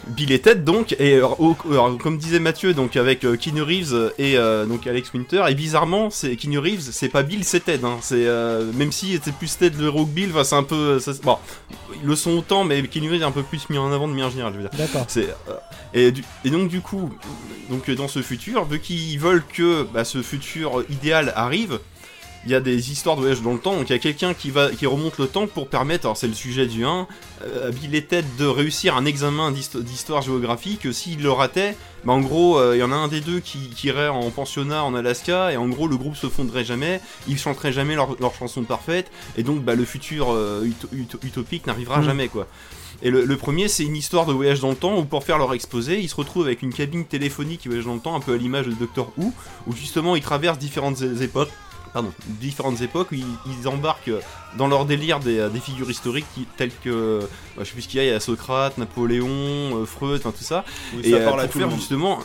Bill 0.08 0.32
et 0.32 0.40
Ted 0.40 0.60
donc 0.62 0.94
et 0.98 1.14
euh, 1.16 1.26
au- 1.26 1.56
alors, 1.70 1.96
comme 1.98 2.18
disait 2.18 2.38
Mathieu 2.40 2.74
donc 2.74 2.96
avec 2.96 3.24
euh, 3.24 3.36
Keanu 3.36 3.62
Reeves 3.62 4.12
et 4.18 4.36
euh, 4.36 4.66
donc 4.66 4.86
Alex 4.86 5.12
Winter 5.14 5.44
et 5.48 5.54
bizarrement 5.54 6.10
c'est 6.10 6.36
Keanu 6.36 6.58
Reeves 6.58 6.88
c'est 6.92 7.08
pas 7.08 7.22
Bill 7.22 7.44
c'est 7.44 7.60
Ted 7.64 7.84
hein. 7.84 7.98
c'est 8.02 8.26
euh, 8.26 8.70
même 8.74 8.92
si 8.92 9.18
c'est 9.22 9.32
plus 9.34 9.56
Ted 9.56 9.76
le 9.80 9.88
rock 9.88 10.08
Bill 10.08 10.30
enfin, 10.32 10.44
c'est 10.44 10.56
un 10.56 10.62
peu 10.64 10.98
ça- 10.98 11.12
bon 11.22 11.38
ils 12.02 12.06
le 12.08 12.16
sont 12.16 12.32
autant 12.32 12.64
mais 12.64 12.82
Keanu 12.82 13.10
Reeves 13.10 13.22
est 13.22 13.24
un 13.24 13.30
peu 13.30 13.42
plus 13.44 13.68
mis 13.70 13.78
en 13.78 13.90
avant 13.92 14.06
de 14.08 14.12
manière 14.12 14.30
générale 14.30 14.52
je 14.54 14.58
veux 14.62 14.68
dire 14.68 14.78
D'accord. 14.78 15.04
c'est 15.08 15.28
euh, 15.48 15.54
et, 15.94 16.10
du- 16.12 16.24
et 16.44 16.50
donc 16.50 16.68
du 16.68 16.80
coup 16.80 17.10
donc 17.70 17.88
euh, 17.88 17.94
dans 17.94 18.08
ce 18.08 18.20
futur 18.22 18.64
vu 18.64 18.80
qu'ils 18.80 19.18
veulent 19.18 19.44
que 19.46 19.84
bah, 19.94 20.04
ce 20.04 20.20
futur 20.22 20.82
idéal 20.90 21.32
arrive 21.36 21.78
il 22.46 22.52
y 22.52 22.54
a 22.54 22.60
des 22.60 22.90
histoires 22.92 23.16
de 23.16 23.20
voyage 23.20 23.42
dans 23.42 23.52
le 23.52 23.58
temps, 23.58 23.74
donc 23.76 23.90
il 23.90 23.92
y 23.92 23.96
a 23.96 23.98
quelqu'un 23.98 24.32
qui 24.32 24.50
va 24.50 24.70
qui 24.70 24.86
remonte 24.86 25.18
le 25.18 25.26
temps 25.26 25.46
pour 25.48 25.68
permettre, 25.68 26.06
alors 26.06 26.16
c'est 26.16 26.28
le 26.28 26.32
sujet 26.34 26.66
du 26.66 26.84
1, 26.84 27.06
euh, 27.42 27.68
à 27.68 27.70
Bill 27.72 27.94
et 27.94 28.04
Ted 28.04 28.26
de 28.38 28.46
réussir 28.46 28.96
un 28.96 29.04
examen 29.04 29.50
d'histo- 29.50 29.80
d'histoire 29.82 30.22
géographique. 30.22 30.86
S'il 30.94 31.22
le 31.22 31.30
ratait, 31.32 31.76
bah 32.04 32.12
en 32.12 32.20
gros, 32.20 32.58
euh, 32.58 32.76
il 32.76 32.78
y 32.78 32.82
en 32.84 32.92
a 32.92 32.94
un 32.94 33.08
des 33.08 33.20
deux 33.20 33.40
qui, 33.40 33.58
qui 33.70 33.88
irait 33.88 34.08
en 34.08 34.30
pensionnat 34.30 34.84
en 34.84 34.94
Alaska, 34.94 35.52
et 35.52 35.56
en 35.56 35.66
gros, 35.68 35.88
le 35.88 35.96
groupe 35.96 36.14
se 36.16 36.28
fonderait 36.28 36.64
jamais, 36.64 37.00
ils 37.28 37.36
chanteraient 37.38 37.72
jamais 37.72 37.96
leur, 37.96 38.16
leur 38.20 38.34
chanson 38.34 38.62
parfaite, 38.62 39.10
et 39.36 39.42
donc 39.42 39.62
bah, 39.64 39.74
le 39.74 39.84
futur 39.84 40.28
euh, 40.32 40.64
uto- 40.64 40.88
uto- 40.94 41.26
utopique 41.26 41.66
n'arrivera 41.66 41.98
Mm. 42.00 42.04
jamais, 42.04 42.28
quoi. 42.28 42.46
Et 43.02 43.10
le, 43.10 43.24
le 43.26 43.36
premier, 43.36 43.68
c'est 43.68 43.82
une 43.84 43.96
histoire 43.96 44.24
de 44.24 44.32
voyage 44.32 44.60
dans 44.60 44.70
le 44.70 44.76
temps 44.76 44.96
où 44.96 45.04
pour 45.04 45.22
faire 45.22 45.36
leur 45.36 45.52
exposé, 45.52 46.00
ils 46.00 46.08
se 46.08 46.14
retrouvent 46.14 46.46
avec 46.46 46.62
une 46.62 46.72
cabine 46.72 47.04
téléphonique 47.04 47.60
qui 47.62 47.68
voyage 47.68 47.84
dans 47.84 47.92
le 47.94 48.00
temps, 48.00 48.14
un 48.14 48.20
peu 48.20 48.32
à 48.34 48.36
l'image 48.38 48.66
de 48.66 48.72
Doctor 48.72 49.12
Who, 49.18 49.32
où 49.66 49.74
justement 49.74 50.16
ils 50.16 50.22
traversent 50.22 50.58
différentes 50.58 51.02
époques. 51.20 51.50
Pardon, 51.96 52.12
différentes 52.26 52.82
époques 52.82 53.10
où 53.12 53.14
ils, 53.14 53.24
ils 53.58 53.66
embarquent 53.68 54.10
dans 54.58 54.66
leur 54.68 54.84
délire 54.84 55.18
des, 55.18 55.48
des 55.48 55.60
figures 55.60 55.90
historiques 55.90 56.26
qui- 56.34 56.46
telles 56.58 56.72
que, 56.84 57.20
bah, 57.56 57.62
je 57.62 57.64
sais 57.64 57.72
plus 57.72 57.80
ce 57.80 57.88
qu'il 57.88 57.96
y 57.96 58.00
a, 58.02 58.04
il 58.04 58.10
y 58.10 58.14
a 58.14 58.20
Socrate, 58.20 58.76
Napoléon, 58.76 59.26
euh, 59.30 59.86
Freud, 59.86 60.20
enfin 60.22 60.30
tout 60.36 60.44
ça. 60.44 60.62
Oui, 60.94 61.00
et 61.04 61.10
ça 61.12 61.16
euh, 61.16 61.24
parle 61.24 61.40
à 61.40 61.48
pour 61.48 61.58
faire 61.58 61.70
justement 61.70 62.18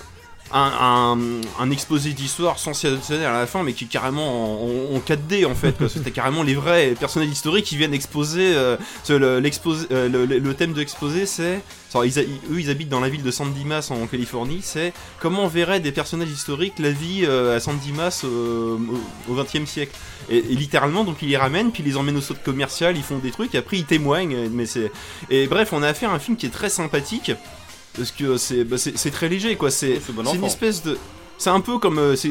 un, 0.53 1.71
exposé 1.71 2.11
d'histoire 2.13 2.59
sensationnel 2.59 3.25
à 3.25 3.39
la 3.39 3.47
fin, 3.47 3.63
mais 3.63 3.73
qui 3.73 3.85
est 3.85 3.87
carrément 3.87 4.63
en, 4.63 4.95
en 4.95 4.99
4D 4.99 5.45
en 5.45 5.55
fait. 5.55 5.75
C'était 5.87 6.11
carrément 6.11 6.43
les 6.43 6.55
vrais 6.55 6.93
personnages 6.99 7.29
historiques 7.29 7.65
qui 7.65 7.77
viennent 7.77 7.93
exposer. 7.93 8.53
euh, 8.55 8.77
euh, 9.09 9.39
le- 9.39 10.53
thème 10.53 10.73
de 10.73 10.79
l'exposé, 10.79 11.25
c'est. 11.25 11.61
eux, 11.95 12.59
ils 12.59 12.69
habitent 12.69 12.89
dans 12.89 12.99
la 12.99 13.09
ville 13.09 13.23
de 13.23 13.31
San 13.31 13.51
Dimas 13.53 13.87
en 13.91 14.05
Californie. 14.07 14.59
C'est 14.63 14.93
comment 15.19 15.47
verraient 15.47 15.79
des 15.79 15.91
personnages 15.91 16.29
historiques 16.29 16.79
la 16.79 16.91
vie 16.91 17.21
euh, 17.23 17.55
à 17.57 17.59
San 17.59 17.77
Dimas 17.77 18.23
au 18.25 19.33
XXe 19.33 19.69
siècle. 19.69 19.95
Et, 20.29 20.41
littéralement, 20.41 21.03
donc 21.03 21.17
ils 21.21 21.29
les 21.29 21.37
ramènent, 21.37 21.71
puis 21.71 21.83
ils 21.83 21.89
les 21.89 21.97
emmènent 21.97 22.17
au 22.17 22.21
saut 22.21 22.35
commercial, 22.43 22.95
ils 22.95 23.03
font 23.03 23.17
des 23.17 23.31
trucs, 23.31 23.55
et 23.55 23.57
après 23.57 23.77
ils 23.77 23.85
témoignent. 23.85 24.49
Mais 24.49 24.65
et 25.29 25.47
bref, 25.47 25.73
on 25.73 25.81
a 25.83 25.87
affaire 25.87 26.11
à 26.11 26.15
un 26.15 26.19
film 26.19 26.37
qui 26.37 26.45
est 26.45 26.49
très 26.49 26.69
sympathique 26.69 27.31
parce 27.97 28.11
que 28.11 28.37
c'est 28.37 28.63
bah, 28.63 28.77
c'est 28.77 29.11
très 29.11 29.29
léger 29.29 29.55
quoi. 29.55 29.71
C'est 29.71 29.99
bon 30.13 30.23
une 30.33 30.43
espèce 30.45 30.83
de 30.83 30.97
c'est 31.37 31.49
un 31.49 31.59
peu 31.61 31.79
comme 31.79 31.97
euh, 31.97 32.15
c'est 32.15 32.29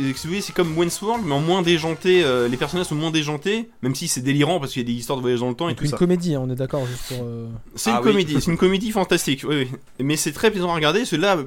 comme 0.54 0.76
Wayne's 0.78 1.02
World 1.02 1.24
mais 1.26 1.34
en 1.34 1.40
moins 1.40 1.62
déjanté. 1.62 2.22
euh, 2.24 2.46
les 2.48 2.56
personnages 2.56 2.86
sont 2.86 2.94
moins 2.94 3.10
déjantés, 3.10 3.68
même 3.82 3.94
si 3.94 4.06
c'est 4.06 4.20
délirant 4.20 4.60
parce 4.60 4.72
qu'il 4.72 4.82
y 4.82 4.84
a 4.84 4.86
des 4.86 4.92
histoires 4.98 5.16
de 5.16 5.22
voyage 5.22 5.40
dans 5.40 5.48
le 5.48 5.54
temps 5.56 5.68
et 5.68 5.72
Donc 5.72 5.78
tout 5.78 5.84
une 5.84 5.90
ça. 5.90 5.96
comédie, 5.96 6.34
hein, 6.36 6.42
on 6.44 6.50
est 6.50 6.54
d'accord, 6.54 6.86
juste 6.86 7.02
pour. 7.08 7.18
euh, 7.26 7.48
C'est 7.74 7.90
Ah 7.90 7.94
une 7.94 7.98
oui. 8.06 8.12
comédie, 8.12 8.36
c'est 8.40 8.50
une 8.52 8.56
comédie 8.56 8.92
fantastique, 8.92 9.44
oui, 9.48 9.66
oui. 9.68 9.78
Mais 10.04 10.16
c'est 10.16 10.30
très 10.32 10.50
plaisant 10.52 10.70
à 10.70 10.74
regarder, 10.76 11.04
là, 11.16 11.38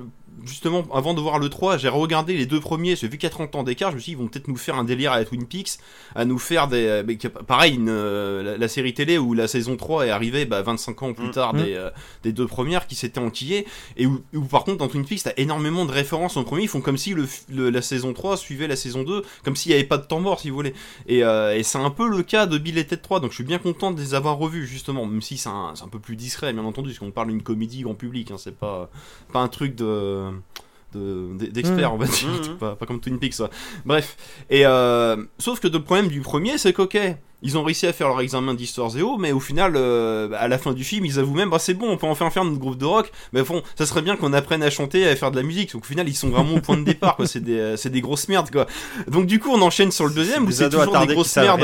justement, 0.46 0.84
avant 0.94 1.14
de 1.14 1.22
voir 1.22 1.40
le 1.40 1.50
3, 1.50 1.78
j'ai 1.78 1.90
regardé 1.90 2.36
les 2.36 2.46
deux 2.46 2.60
premiers, 2.60 2.96
j'ai 2.96 3.08
vu 3.08 3.18
qu'il 3.18 3.24
y 3.24 3.28
a 3.28 3.30
30 3.32 3.56
ans 3.56 3.64
d'écart, 3.64 3.92
je 3.92 3.96
me 3.96 4.02
suis 4.02 4.12
dit, 4.12 4.18
ils 4.18 4.22
vont 4.22 4.28
peut-être 4.28 4.48
nous 4.48 4.56
faire 4.58 4.76
un 4.76 4.84
délire 4.84 5.12
à 5.12 5.20
la 5.20 5.26
Twin 5.26 5.46
Peaks, 5.46 5.78
à 6.16 6.26
nous 6.26 6.38
faire 6.40 6.68
des... 6.68 6.86
euh, 6.86 7.04
pareil, 7.48 7.76
une, 7.76 7.90
euh, 7.90 8.44
la, 8.44 8.58
la 8.58 8.68
série 8.68 8.94
télé 8.94 9.18
où 9.18 9.34
la 9.34 9.48
saison 9.48 9.76
3 9.78 10.08
est 10.08 10.10
arrivée 10.10 10.46
bah, 10.46 10.62
25 10.62 11.02
ans 11.04 11.14
plus 11.14 11.28
Mm. 11.28 11.32
tard 11.32 11.54
Mm. 11.54 11.64
des, 11.64 11.74
euh, 11.76 11.90
des 12.24 12.32
deux 12.34 12.48
premières 12.48 12.88
qui 12.88 12.96
s'étaient 12.96 13.20
enquillées, 13.20 13.66
et 13.98 14.06
où, 14.06 14.22
où, 14.34 14.42
par 14.42 14.64
contre 14.64 14.78
dans 14.80 14.88
Twin 14.88 15.06
Peaks, 15.06 15.24
t'as 15.24 15.34
énormément 15.38 15.86
de 15.86 15.92
références 15.92 16.38
en 16.38 16.44
premier, 16.44 16.64
ils 16.64 16.68
font 16.70 16.82
comme 16.82 16.98
si 16.98 17.14
le, 17.14 17.70
la 17.70 17.82
saison 17.82 18.14
3 18.14 18.38
suivait 18.38 18.68
la 18.68 18.76
saison 18.76 19.04
2, 19.04 19.24
comme 19.44 19.56
s'il 19.56 19.72
n'y 19.72 19.76
avait 19.76 19.88
pas 19.88 19.98
de 19.98 20.06
temps 20.06 20.20
mort, 20.20 20.40
si 20.40 20.50
vous 20.50 20.56
voulez. 20.56 20.74
Et, 21.08 21.24
euh, 21.24 21.56
et 21.56 21.64
c'est 21.64 21.78
un 21.78 21.90
peu 21.90 22.08
le 22.08 22.24
cas 22.24 22.46
de 22.46 22.58
Bill 22.58 22.78
et 22.78 22.86
Ted 22.86 23.02
3, 23.02 23.20
donc 23.20 23.32
je 23.32 23.36
suis 23.36 23.44
bien 23.44 23.60
content 23.60 23.92
de 23.92 24.00
les 24.00 24.14
avoir 24.14 24.38
revus, 24.38 24.68
justement, 24.68 25.06
même 25.06 25.22
si 25.22 25.38
c'est 25.38 25.50
un, 25.50 25.72
c'est 25.76 25.84
un 25.84 25.88
peu 25.90 26.00
plus 26.00 26.16
discret, 26.16 26.52
bien 26.54 26.64
entendu, 26.66 26.90
parce 26.90 27.00
qu'on 27.00 27.12
parle 27.12 27.30
d'une 27.30 27.44
comédie 27.44 27.82
grand 27.82 27.96
public, 27.96 28.32
hein, 28.32 28.36
c'est 28.38 28.58
pas, 28.58 28.90
pas 29.32 29.40
un 29.40 29.48
truc 29.48 29.76
de 29.76 30.33
d'experts 30.96 31.92
Mm. 31.92 31.94
on 31.94 31.98
va 31.98 32.06
dire. 32.06 32.28
Mm. 32.30 32.40
C'est 32.44 32.58
pas, 32.60 32.76
pas 32.76 32.86
comme 32.86 33.00
Twin 33.00 33.20
Peaks 33.20 33.34
ça. 33.34 33.50
bref. 33.86 34.16
Et 34.50 34.66
euh, 34.66 35.18
sauf 35.40 35.60
que 35.60 35.68
le 35.68 35.82
problème 35.82 36.08
du 36.08 36.22
premier 36.22 36.58
c'est 36.58 36.74
qu'ok 36.74 36.98
ils 37.46 37.58
ont 37.58 37.64
réussi 37.64 37.86
à 37.88 37.92
faire 37.94 38.08
leur 38.08 38.22
examen 38.22 38.54
d'histoire 38.54 38.90
zéo 38.90 39.18
mais 39.18 39.34
au 39.34 39.40
final 39.42 39.74
euh, 39.76 40.30
à 40.38 40.48
la 40.48 40.58
fin 40.58 40.72
du 40.72 40.84
film 40.86 41.06
ils 41.06 41.20
avouent 41.20 41.34
même 41.34 41.50
bah 41.50 41.60
c'est 41.60 41.74
bon 41.74 41.90
on 41.90 41.98
peut 41.98 42.08
enfin 42.08 42.30
faire 42.30 42.46
notre 42.46 42.60
groupe 42.60 42.78
de 42.78 42.86
rock. 42.86 43.12
Mais 43.34 43.42
bon 43.42 43.64
ça 43.78 43.86
serait 43.86 44.02
bien 44.02 44.16
qu'on 44.16 44.34
apprenne 44.34 44.64
à 44.64 44.70
chanter 44.70 45.02
et 45.02 45.10
à 45.10 45.16
faire 45.16 45.32
de 45.32 45.38
la 45.38 45.44
musique. 45.44 45.74
Donc 45.74 45.84
au 45.84 45.88
final 45.88 46.08
ils 46.08 46.16
sont 46.16 46.30
vraiment 46.30 46.56
au 46.56 46.62
point 46.62 46.78
de 46.78 46.84
départ 46.86 47.16
quoi. 47.16 47.28
C'est 47.28 47.44
des 47.44 47.58
euh, 47.60 47.76
des 47.90 48.02
grosses 48.02 48.28
merdes 48.30 48.50
quoi. 48.52 48.68
Donc 49.08 49.26
du 49.26 49.40
coup 49.40 49.50
on 49.52 49.62
enchaîne 49.62 49.92
sur 49.92 50.08
le 50.08 50.14
deuxième 50.14 50.46
où 50.46 50.52
c'est 50.52 50.70
toujours 50.70 51.06
des 51.06 51.14
grosses 51.14 51.36
merdes 51.36 51.64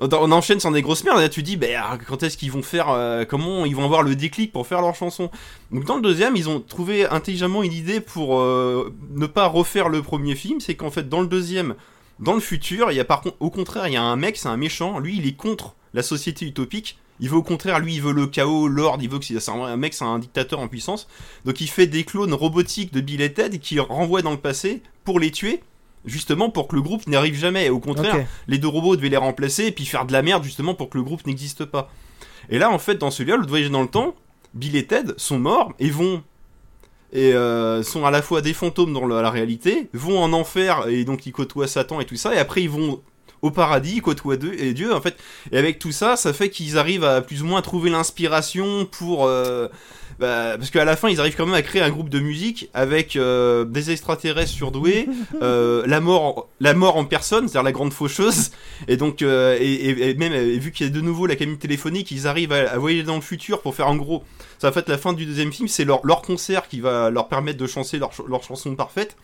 on 0.00 0.32
enchaîne 0.32 0.60
sur 0.60 0.70
des 0.70 0.82
grosses 0.82 1.04
merdes. 1.04 1.18
Là, 1.18 1.28
tu 1.28 1.42
dis, 1.42 1.56
bah, 1.56 1.66
ah, 1.78 1.98
quand 1.98 2.22
est-ce 2.22 2.36
qu'ils 2.36 2.52
vont 2.52 2.62
faire, 2.62 2.90
euh, 2.90 3.24
comment 3.24 3.64
ils 3.64 3.74
vont 3.74 3.84
avoir 3.84 4.02
le 4.02 4.14
déclic 4.14 4.52
pour 4.52 4.66
faire 4.66 4.80
leur 4.80 4.94
chanson? 4.94 5.30
Donc, 5.70 5.84
dans 5.84 5.96
le 5.96 6.02
deuxième, 6.02 6.36
ils 6.36 6.48
ont 6.48 6.60
trouvé 6.60 7.06
intelligemment 7.06 7.62
une 7.62 7.72
idée 7.72 8.00
pour 8.00 8.40
euh, 8.40 8.94
ne 9.14 9.26
pas 9.26 9.46
refaire 9.46 9.88
le 9.88 10.02
premier 10.02 10.34
film. 10.34 10.60
C'est 10.60 10.74
qu'en 10.74 10.90
fait, 10.90 11.08
dans 11.08 11.20
le 11.20 11.26
deuxième, 11.26 11.74
dans 12.20 12.34
le 12.34 12.40
futur, 12.40 12.90
il 12.90 12.96
y 12.96 13.00
a 13.00 13.04
par 13.04 13.22
au 13.40 13.50
contraire, 13.50 13.86
il 13.88 13.94
y 13.94 13.96
a 13.96 14.02
un 14.02 14.16
mec, 14.16 14.36
c'est 14.36 14.48
un 14.48 14.56
méchant. 14.56 14.98
Lui, 14.98 15.16
il 15.16 15.26
est 15.26 15.36
contre 15.36 15.74
la 15.94 16.02
société 16.02 16.46
utopique. 16.46 16.98
Il 17.20 17.30
veut 17.30 17.36
au 17.36 17.42
contraire, 17.42 17.80
lui, 17.80 17.94
il 17.94 18.02
veut 18.02 18.12
le 18.12 18.26
chaos, 18.26 18.68
l'ordre, 18.68 19.02
il 19.02 19.10
veut 19.10 19.18
que 19.18 19.24
c'est 19.24 19.48
un 19.48 19.76
mec, 19.76 19.94
c'est 19.94 20.04
un 20.04 20.18
dictateur 20.18 20.60
en 20.60 20.68
puissance. 20.68 21.08
Donc 21.44 21.60
il 21.60 21.68
fait 21.68 21.86
des 21.86 22.04
clones 22.04 22.32
robotiques 22.32 22.92
de 22.92 23.00
Bill 23.00 23.20
et 23.20 23.32
Ted 23.32 23.58
qui 23.58 23.80
renvoient 23.80 24.22
dans 24.22 24.30
le 24.30 24.36
passé 24.36 24.82
pour 25.04 25.18
les 25.18 25.30
tuer, 25.30 25.62
justement 26.04 26.50
pour 26.50 26.68
que 26.68 26.76
le 26.76 26.82
groupe 26.82 27.06
n'arrive 27.06 27.34
jamais. 27.34 27.66
Et 27.66 27.70
au 27.70 27.80
contraire, 27.80 28.26
les 28.46 28.58
deux 28.58 28.68
robots 28.68 28.96
devaient 28.96 29.08
les 29.08 29.16
remplacer 29.16 29.66
et 29.66 29.72
puis 29.72 29.86
faire 29.86 30.06
de 30.06 30.12
la 30.12 30.22
merde 30.22 30.44
justement 30.44 30.74
pour 30.74 30.90
que 30.90 30.98
le 30.98 31.04
groupe 31.04 31.26
n'existe 31.26 31.64
pas. 31.64 31.90
Et 32.50 32.58
là, 32.58 32.70
en 32.70 32.78
fait, 32.78 32.96
dans 32.96 33.10
celui-là, 33.10 33.36
le 33.36 33.46
voyage 33.46 33.70
dans 33.70 33.82
le 33.82 33.88
temps, 33.88 34.14
Bill 34.54 34.76
et 34.76 34.86
Ted 34.86 35.12
sont 35.16 35.38
morts 35.38 35.72
et 35.78 35.90
vont 35.90 36.22
et 37.12 37.32
euh, 37.32 37.82
sont 37.82 38.04
à 38.04 38.10
la 38.10 38.20
fois 38.20 38.42
des 38.42 38.52
fantômes 38.52 38.92
dans 38.92 39.06
la, 39.06 39.22
la 39.22 39.30
réalité, 39.30 39.88
vont 39.94 40.22
en 40.22 40.32
enfer 40.34 40.88
et 40.88 41.04
donc 41.04 41.24
ils 41.24 41.32
côtoient 41.32 41.66
Satan 41.66 42.00
et 42.00 42.04
tout 42.04 42.16
ça, 42.16 42.34
et 42.34 42.38
après 42.38 42.62
ils 42.62 42.68
vont 42.68 43.00
au 43.42 43.50
paradis, 43.50 43.96
ils 43.96 44.02
côtoient 44.02 44.36
Dieu 44.36 44.60
et 44.62 44.72
Dieu 44.72 44.94
en 44.94 45.00
fait. 45.00 45.16
Et 45.52 45.58
avec 45.58 45.78
tout 45.78 45.92
ça, 45.92 46.16
ça 46.16 46.32
fait 46.32 46.50
qu'ils 46.50 46.78
arrivent 46.78 47.04
à 47.04 47.20
plus 47.20 47.42
ou 47.42 47.46
moins 47.46 47.62
trouver 47.62 47.90
l'inspiration 47.90 48.84
pour 48.86 49.26
euh, 49.26 49.68
bah, 50.18 50.56
parce 50.58 50.70
qu'à 50.70 50.84
la 50.84 50.96
fin, 50.96 51.08
ils 51.08 51.20
arrivent 51.20 51.36
quand 51.36 51.46
même 51.46 51.54
à 51.54 51.62
créer 51.62 51.80
un 51.80 51.90
groupe 51.90 52.08
de 52.08 52.18
musique 52.18 52.68
avec 52.74 53.14
euh, 53.14 53.64
des 53.64 53.92
extraterrestres 53.92 54.50
surdoués, 54.50 55.08
euh, 55.42 55.84
la 55.86 56.00
mort, 56.00 56.48
la 56.60 56.74
mort 56.74 56.96
en 56.96 57.04
personne, 57.04 57.46
c'est-à-dire 57.46 57.62
la 57.62 57.72
grande 57.72 57.92
faucheuse, 57.92 58.50
et 58.88 58.96
donc 58.96 59.22
euh, 59.22 59.56
et, 59.60 60.14
même 60.14 60.32
et 60.32 60.58
vu 60.58 60.72
qu'il 60.72 60.86
y 60.86 60.90
a 60.90 60.92
de 60.92 61.00
nouveau 61.00 61.26
la 61.26 61.36
cabine 61.36 61.56
téléphonique, 61.56 62.10
ils 62.10 62.26
arrivent 62.26 62.52
à, 62.52 62.70
à 62.70 62.78
voyager 62.78 63.04
dans 63.04 63.14
le 63.14 63.20
futur 63.20 63.62
pour 63.62 63.74
faire 63.76 63.88
en 63.88 63.96
gros. 63.96 64.24
Ça 64.58 64.70
en 64.70 64.72
fait 64.72 64.88
la 64.88 64.98
fin 64.98 65.12
du 65.12 65.24
deuxième 65.24 65.52
film, 65.52 65.68
c'est 65.68 65.84
leur, 65.84 66.04
leur 66.04 66.22
concert 66.22 66.66
qui 66.66 66.80
va 66.80 67.10
leur 67.10 67.28
permettre 67.28 67.58
de 67.58 67.66
chanter 67.68 67.98
leur, 67.98 68.10
leur 68.28 68.42
chanson 68.42 68.74
parfaite. 68.74 69.16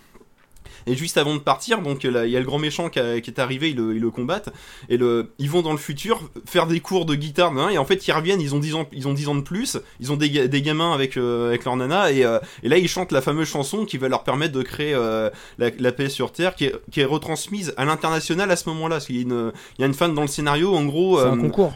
Et 0.87 0.95
juste 0.97 1.17
avant 1.17 1.35
de 1.35 1.41
partir, 1.41 1.81
donc 1.83 2.05
il 2.05 2.11
y 2.13 2.37
a 2.37 2.41
le 2.41 2.45
grand 2.47 2.59
méchant 2.59 2.89
qui, 2.91 2.99
a- 3.01 3.21
qui 3.21 3.31
est 3.31 3.39
arrivé, 3.39 3.71
ils 3.71 3.77
le, 3.77 3.95
ils 3.95 4.01
le 4.01 4.11
combattent, 4.11 4.51
et 4.89 4.97
le, 4.97 5.31
ils 5.39 5.51
vont 5.51 5.63
dans 5.63 5.73
le 5.73 5.79
futur 5.79 6.21
faire 6.47 6.67
des 6.67 6.81
cours 6.81 7.07
de 7.07 7.15
guitare, 7.15 7.53
et 7.71 7.79
en 7.79 7.85
fait 7.85 8.07
ils 8.07 8.13
reviennent, 8.13 8.41
ils 8.41 8.55
ont 8.55 8.59
10 8.59 8.75
ans, 8.75 8.87
ils 8.93 9.09
ont 9.09 9.15
10 9.15 9.29
ans 9.29 9.35
de 9.35 9.41
plus, 9.41 9.79
ils 10.01 10.13
ont 10.13 10.17
des, 10.17 10.31
ga- 10.31 10.47
des 10.47 10.63
gamins 10.63 10.93
avec, 10.93 11.17
euh, 11.17 11.49
avec 11.49 11.65
leur 11.65 11.77
nana, 11.77 12.11
et, 12.13 12.25
euh, 12.25 12.39
et 12.63 12.69
là 12.69 12.79
ils 12.79 12.89
chantent 12.89 13.13
la 13.13 13.21
fameuse 13.23 13.49
chanson 13.49 13.85
qui 13.85 13.97
va 13.99 14.09
leur 14.09 14.25
permettre 14.25 14.53
de 14.55 14.63
créer 14.63 14.95
euh, 14.95 15.31
la, 15.59 15.71
la 15.79 15.93
paix 15.93 16.09
sur 16.09 16.33
Terre, 16.33 16.55
qui 16.55 16.67
est, 16.67 16.75
qui 16.91 17.01
est 17.01 17.05
retransmise 17.05 17.73
à 17.77 17.85
l'international 17.85 18.51
à 18.51 18.57
ce 18.57 18.69
moment-là, 18.69 18.97
parce 18.97 19.07
qu'il 19.07 19.17
y 19.17 19.21
a 19.21 19.23
une, 19.23 19.53
il 19.79 19.81
y 19.81 19.85
a 19.85 19.87
une 19.87 19.95
fan 19.95 20.15
dans 20.15 20.23
le 20.23 20.29
scénario, 20.29 20.75
en 20.75 20.85
gros, 20.85 21.19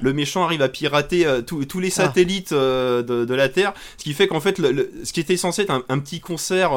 le 0.02 0.12
méchant 0.12 0.44
arrive 0.44 0.62
à 0.62 0.68
pirater 0.68 1.26
tous- 1.46 1.80
les 1.80 1.88
Ah. 1.88 1.90
satellites 1.90 2.52
de, 2.52 3.24
de 3.24 3.34
la 3.34 3.48
Terre, 3.48 3.72
ce 3.96 4.04
qui 4.04 4.12
fait 4.14 4.26
qu'en 4.28 4.40
fait, 4.40 4.58
le- 4.58 4.72
le- 4.72 4.90
ce 5.04 5.12
qui 5.12 5.20
était 5.20 5.36
censé 5.36 5.62
être 5.62 5.70
un, 5.70 5.82
un 5.88 5.98
petit 5.98 6.20
concert, 6.20 6.72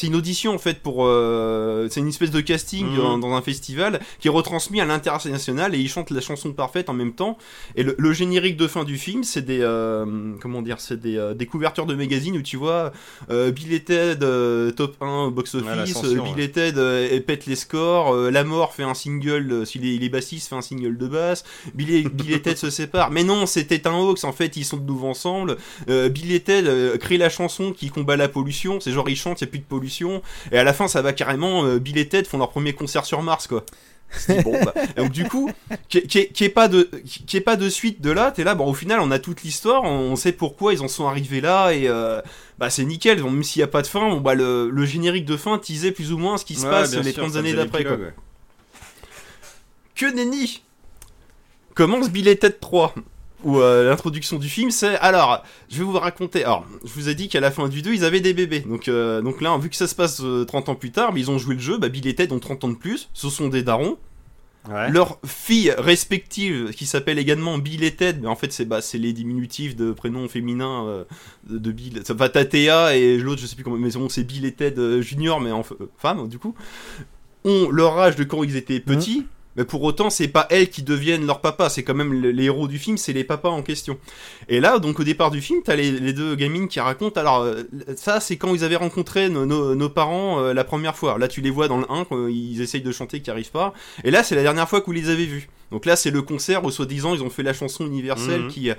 c'est 0.00 0.06
une 0.06 0.16
audition 0.16 0.54
en 0.54 0.58
fait 0.58 0.78
pour, 0.80 1.04
euh, 1.04 1.86
c'est 1.90 2.00
une 2.00 2.08
espèce 2.08 2.30
de 2.30 2.40
casting 2.40 2.86
Mhm. 2.86 2.96
dans, 2.96 3.18
dans 3.18 3.34
un 3.34 3.42
festival 3.42 4.00
qui 4.18 4.28
est 4.28 4.30
retransmis 4.30 4.80
à 4.80 4.86
l'international 4.86 5.74
et 5.74 5.78
ils 5.78 5.90
chantent 5.90 6.10
la 6.10 6.22
chanson 6.22 6.54
parfaite 6.54 6.88
en 6.88 6.94
même 6.94 7.12
temps. 7.12 7.36
Et 7.76 7.82
le, 7.82 7.94
le 7.98 8.12
générique 8.14 8.56
de 8.56 8.66
fin 8.66 8.84
du 8.84 8.96
film, 8.96 9.24
c'est 9.24 9.42
des, 9.42 9.60
euh, 9.60 10.32
comment 10.40 10.62
dire, 10.62 10.80
c'est 10.80 10.98
des, 10.98 11.18
euh, 11.18 11.34
des 11.34 11.44
couvertures 11.44 11.84
de 11.84 11.94
magazines 11.94 12.34
où 12.38 12.40
tu 12.42 12.56
vois 12.56 12.92
Bill 13.28 13.74
et 13.74 13.80
Ted 13.84 14.20
top 14.74 14.96
1 15.02 15.24
au 15.26 15.30
box 15.30 15.54
office, 15.56 16.00
Bill 16.02 16.20
ouais. 16.20 16.44
et 16.44 16.50
Ted 16.50 17.20
pète 17.20 17.44
les 17.44 17.56
scores, 17.56 18.14
La 18.30 18.42
Mort 18.44 18.72
fait 18.72 18.84
un 18.84 18.94
single, 18.94 19.66
s'il 19.66 19.84
est, 19.84 19.94
il 19.96 20.02
est 20.04 20.08
bassiste, 20.08 20.48
fait 20.48 20.54
un 20.56 20.62
single 20.62 20.96
de 20.96 21.08
basse. 21.08 21.44
Bill 21.74 21.90
et, 21.94 22.02
Bill 22.04 22.32
et 22.32 22.40
Ted 22.40 22.56
se 22.56 22.70
séparent. 22.70 23.10
Mais 23.10 23.24
non, 23.24 23.44
c'était 23.44 23.86
un 23.86 23.94
hoax. 23.98 24.24
En 24.24 24.32
fait, 24.32 24.56
ils 24.56 24.64
sont 24.64 24.78
de 24.78 24.86
nouveau 24.86 25.08
ensemble. 25.08 25.58
Bill 25.86 26.32
et 26.32 26.40
Ted 26.40 26.98
créent 26.98 27.18
la 27.18 27.28
chanson 27.28 27.72
qui 27.72 27.90
combat 27.90 28.16
la 28.16 28.28
pollution. 28.28 28.80
C'est 28.80 28.92
genre 28.92 29.08
ils 29.10 29.16
chantent, 29.16 29.42
il 29.42 29.44
n'y 29.44 29.48
a 29.48 29.50
plus 29.50 29.58
de 29.58 29.64
pollution. 29.64 29.89
Et 30.52 30.58
à 30.58 30.64
la 30.64 30.72
fin, 30.72 30.88
ça 30.88 31.02
va 31.02 31.12
carrément. 31.12 31.64
euh, 31.64 31.78
Bill 31.78 31.98
et 31.98 32.08
Ted 32.08 32.26
font 32.28 32.38
leur 32.38 32.50
premier 32.50 32.72
concert 32.72 33.04
sur 33.04 33.20
Mars, 33.22 33.46
quoi. 33.46 33.64
Bon, 34.42 34.58
bah. 34.64 34.74
Donc 34.96 35.12
du 35.12 35.24
coup, 35.28 35.50
qui 35.88 35.98
est 35.98 36.48
pas 36.48 36.66
de 36.66 36.90
qui 37.04 37.36
est 37.36 37.40
pas 37.40 37.54
de 37.56 37.68
suite 37.68 38.00
de 38.00 38.10
là, 38.10 38.32
t'es 38.32 38.42
là. 38.42 38.56
Bon, 38.56 38.66
au 38.66 38.74
final, 38.74 38.98
on 39.00 39.10
a 39.12 39.20
toute 39.20 39.42
l'histoire, 39.44 39.84
on 39.84 40.16
sait 40.16 40.32
pourquoi 40.32 40.72
ils 40.72 40.82
en 40.82 40.88
sont 40.88 41.06
arrivés 41.06 41.40
là 41.40 41.70
et 41.70 41.86
euh, 41.86 42.20
bah 42.58 42.70
c'est 42.70 42.84
nickel. 42.84 43.22
Bon, 43.22 43.30
même 43.30 43.44
s'il 43.44 43.60
y 43.60 43.62
a 43.62 43.68
pas 43.68 43.82
de 43.82 43.86
fin, 43.86 44.08
bon 44.08 44.20
bah 44.20 44.34
le, 44.34 44.68
le 44.68 44.84
générique 44.84 45.26
de 45.26 45.36
fin 45.36 45.58
teasait 45.58 45.92
plus 45.92 46.12
ou 46.12 46.18
moins 46.18 46.38
ce 46.38 46.44
qui 46.44 46.56
se 46.56 46.64
Ouais, 46.64 46.70
passe 46.70 46.92
les 46.96 47.12
sûr, 47.12 47.22
30 47.22 47.32
ça 47.34 47.38
années 47.38 47.52
d'après. 47.52 47.86
ouais. 47.86 48.12
Que 49.94 50.06
nenni 50.12 50.62
Commence 51.74 52.10
Bill 52.10 52.26
et 52.26 52.36
Ted 52.36 52.56
3 52.60 52.94
où 53.44 53.58
euh, 53.58 53.88
l'introduction 53.88 54.38
du 54.38 54.48
film 54.48 54.70
c'est 54.70 54.96
alors 54.98 55.42
je 55.70 55.78
vais 55.78 55.84
vous 55.84 55.98
raconter 55.98 56.44
alors 56.44 56.66
je 56.84 56.90
vous 56.92 57.08
ai 57.08 57.14
dit 57.14 57.28
qu'à 57.28 57.40
la 57.40 57.50
fin 57.50 57.68
du 57.68 57.82
2 57.82 57.92
ils 57.94 58.04
avaient 58.04 58.20
des 58.20 58.34
bébés. 58.34 58.60
Donc 58.60 58.88
euh, 58.88 59.22
donc 59.22 59.40
là 59.40 59.56
vu 59.58 59.70
que 59.70 59.76
ça 59.76 59.86
se 59.86 59.94
passe 59.94 60.20
euh, 60.22 60.44
30 60.44 60.68
ans 60.70 60.74
plus 60.74 60.90
tard 60.90 61.12
mais 61.12 61.20
ils 61.20 61.30
ont 61.30 61.38
joué 61.38 61.54
le 61.54 61.60
jeu 61.60 61.78
bah 61.78 61.88
Bill 61.88 62.06
et 62.06 62.14
Ted 62.14 62.32
ont 62.32 62.38
30 62.38 62.64
ans 62.64 62.68
de 62.68 62.74
plus 62.74 63.08
ce 63.14 63.28
sont 63.30 63.48
des 63.48 63.62
darons. 63.62 63.98
Ouais. 64.68 64.90
leurs 64.90 65.18
filles 65.24 65.72
respectives 65.78 66.72
qui 66.74 66.84
s'appellent 66.84 67.18
également 67.18 67.56
Bill 67.56 67.82
et 67.82 67.94
Ted 67.96 68.18
mais 68.20 68.28
en 68.28 68.36
fait 68.36 68.52
c'est 68.52 68.66
bah 68.66 68.80
les 68.92 69.14
diminutifs 69.14 69.74
de 69.74 69.92
prénoms 69.92 70.28
féminins 70.28 70.84
euh, 70.86 71.04
de, 71.48 71.56
de 71.56 71.72
Bill 71.72 72.02
ça 72.04 72.12
va 72.12 72.28
Tatea 72.28 72.94
et 72.94 73.16
l'autre 73.16 73.40
je 73.40 73.46
sais 73.46 73.54
plus 73.54 73.64
comment 73.64 73.78
mais 73.78 73.92
bon 73.92 74.10
c'est 74.10 74.22
Bill 74.22 74.44
et 74.44 74.52
Ted 74.52 75.00
junior 75.00 75.40
mais 75.40 75.50
en 75.50 75.64
femme 75.96 76.28
du 76.28 76.38
coup 76.38 76.54
ont 77.44 77.70
leur 77.70 77.98
âge 77.98 78.16
de 78.16 78.24
quand 78.24 78.42
ils 78.42 78.56
étaient 78.56 78.80
petits 78.80 79.24
mais 79.56 79.64
pour 79.64 79.82
autant, 79.82 80.10
c'est 80.10 80.28
pas 80.28 80.46
elles 80.50 80.68
qui 80.70 80.82
deviennent 80.82 81.26
leur 81.26 81.40
papa, 81.40 81.68
c'est 81.68 81.82
quand 81.82 81.94
même 81.94 82.12
le- 82.12 82.30
les 82.30 82.44
héros 82.44 82.68
du 82.68 82.78
film, 82.78 82.96
c'est 82.96 83.12
les 83.12 83.24
papas 83.24 83.48
en 83.50 83.62
question. 83.62 83.98
Et 84.48 84.60
là, 84.60 84.78
donc 84.78 85.00
au 85.00 85.04
départ 85.04 85.30
du 85.30 85.40
film, 85.40 85.60
t'as 85.64 85.74
les, 85.76 85.90
les 85.90 86.12
deux 86.12 86.34
gamines 86.36 86.68
qui 86.68 86.78
racontent, 86.80 87.20
alors 87.20 87.40
euh, 87.42 87.62
ça 87.96 88.20
c'est 88.20 88.36
quand 88.36 88.54
ils 88.54 88.62
avaient 88.64 88.76
rencontré 88.76 89.28
nos, 89.28 89.46
nos- 89.46 89.74
nos 89.74 89.88
parents 89.88 90.40
euh, 90.40 90.54
la 90.54 90.64
première 90.64 90.96
fois. 90.96 91.18
Là, 91.18 91.28
tu 91.28 91.40
les 91.40 91.50
vois 91.50 91.68
dans 91.68 91.78
le 91.78 91.90
1, 91.90 92.04
quand 92.04 92.26
ils 92.28 92.60
essayent 92.62 92.80
de 92.82 92.92
chanter, 92.92 93.20
qui 93.20 93.30
arrivent 93.30 93.50
pas. 93.50 93.74
Et 94.04 94.10
là, 94.10 94.22
c'est 94.22 94.34
la 94.36 94.42
dernière 94.42 94.68
fois 94.68 94.80
que 94.80 94.86
vous 94.86 94.92
les 94.92 95.08
avez 95.10 95.26
vus. 95.26 95.48
Donc 95.72 95.86
là, 95.86 95.94
c'est 95.96 96.10
le 96.10 96.22
concert 96.22 96.64
où 96.64 96.70
soi-disant 96.70 97.14
ils 97.14 97.22
ont 97.22 97.30
fait 97.30 97.42
la 97.44 97.52
chanson 97.52 97.86
universelle 97.86 98.42
Mhm. 98.42 98.48
qui. 98.48 98.70
euh, 98.70 98.74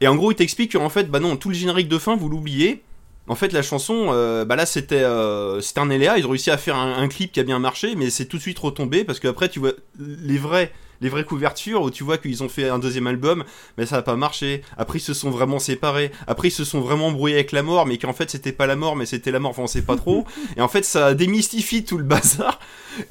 Et 0.00 0.08
en 0.08 0.14
gros, 0.16 0.30
ils 0.32 0.36
t'expliquent 0.36 0.72
qu'en 0.72 0.88
fait, 0.88 1.10
bah 1.10 1.20
non, 1.20 1.36
tout 1.36 1.48
le 1.48 1.54
générique 1.54 1.88
de 1.88 1.98
fin, 1.98 2.16
vous 2.16 2.28
l'oubliez. 2.28 2.82
En 3.28 3.34
fait, 3.34 3.52
la 3.52 3.62
chanson, 3.62 4.08
euh, 4.10 4.44
bah 4.44 4.56
là, 4.56 4.64
c'était 4.66 5.02
euh, 5.02 5.60
c'était 5.60 5.80
un 5.80 5.90
éléa. 5.90 6.16
Ils 6.18 6.26
ont 6.26 6.30
réussi 6.30 6.50
à 6.50 6.56
faire 6.56 6.76
un, 6.76 6.96
un 6.98 7.08
clip 7.08 7.30
qui 7.32 7.40
a 7.40 7.42
bien 7.42 7.58
marché, 7.58 7.94
mais 7.94 8.10
c'est 8.10 8.24
tout 8.26 8.38
de 8.38 8.42
suite 8.42 8.58
retombé 8.58 9.04
parce 9.04 9.20
qu'après, 9.20 9.48
tu 9.50 9.58
vois 9.60 9.72
les 9.98 10.38
vrais, 10.38 10.72
les 11.02 11.10
vraies 11.10 11.24
couvertures 11.24 11.82
où 11.82 11.90
tu 11.90 12.04
vois 12.04 12.16
qu'ils 12.16 12.42
ont 12.42 12.48
fait 12.48 12.68
un 12.70 12.78
deuxième 12.78 13.06
album, 13.06 13.44
mais 13.76 13.84
ça 13.84 13.96
n'a 13.96 14.02
pas 14.02 14.16
marché. 14.16 14.62
Après, 14.78 14.98
ils 14.98 15.02
se 15.02 15.12
sont 15.14 15.28
vraiment 15.30 15.58
séparés. 15.58 16.10
Après, 16.26 16.48
ils 16.48 16.52
se 16.52 16.64
sont 16.64 16.80
vraiment 16.80 17.12
brouillés 17.12 17.34
avec 17.34 17.52
la 17.52 17.62
mort, 17.62 17.84
mais 17.86 17.98
qu'en 17.98 18.14
fait, 18.14 18.30
c'était 18.30 18.52
pas 18.52 18.66
la 18.66 18.76
mort, 18.76 18.96
mais 18.96 19.04
c'était 19.04 19.30
la 19.30 19.40
mort. 19.40 19.50
Enfin, 19.50 19.62
on 19.62 19.66
sait 19.66 19.82
pas 19.82 19.96
trop. 19.96 20.24
Et 20.56 20.62
en 20.62 20.68
fait, 20.68 20.84
ça 20.84 21.12
démystifie 21.14 21.84
tout 21.84 21.98
le 21.98 22.04
bazar. 22.04 22.58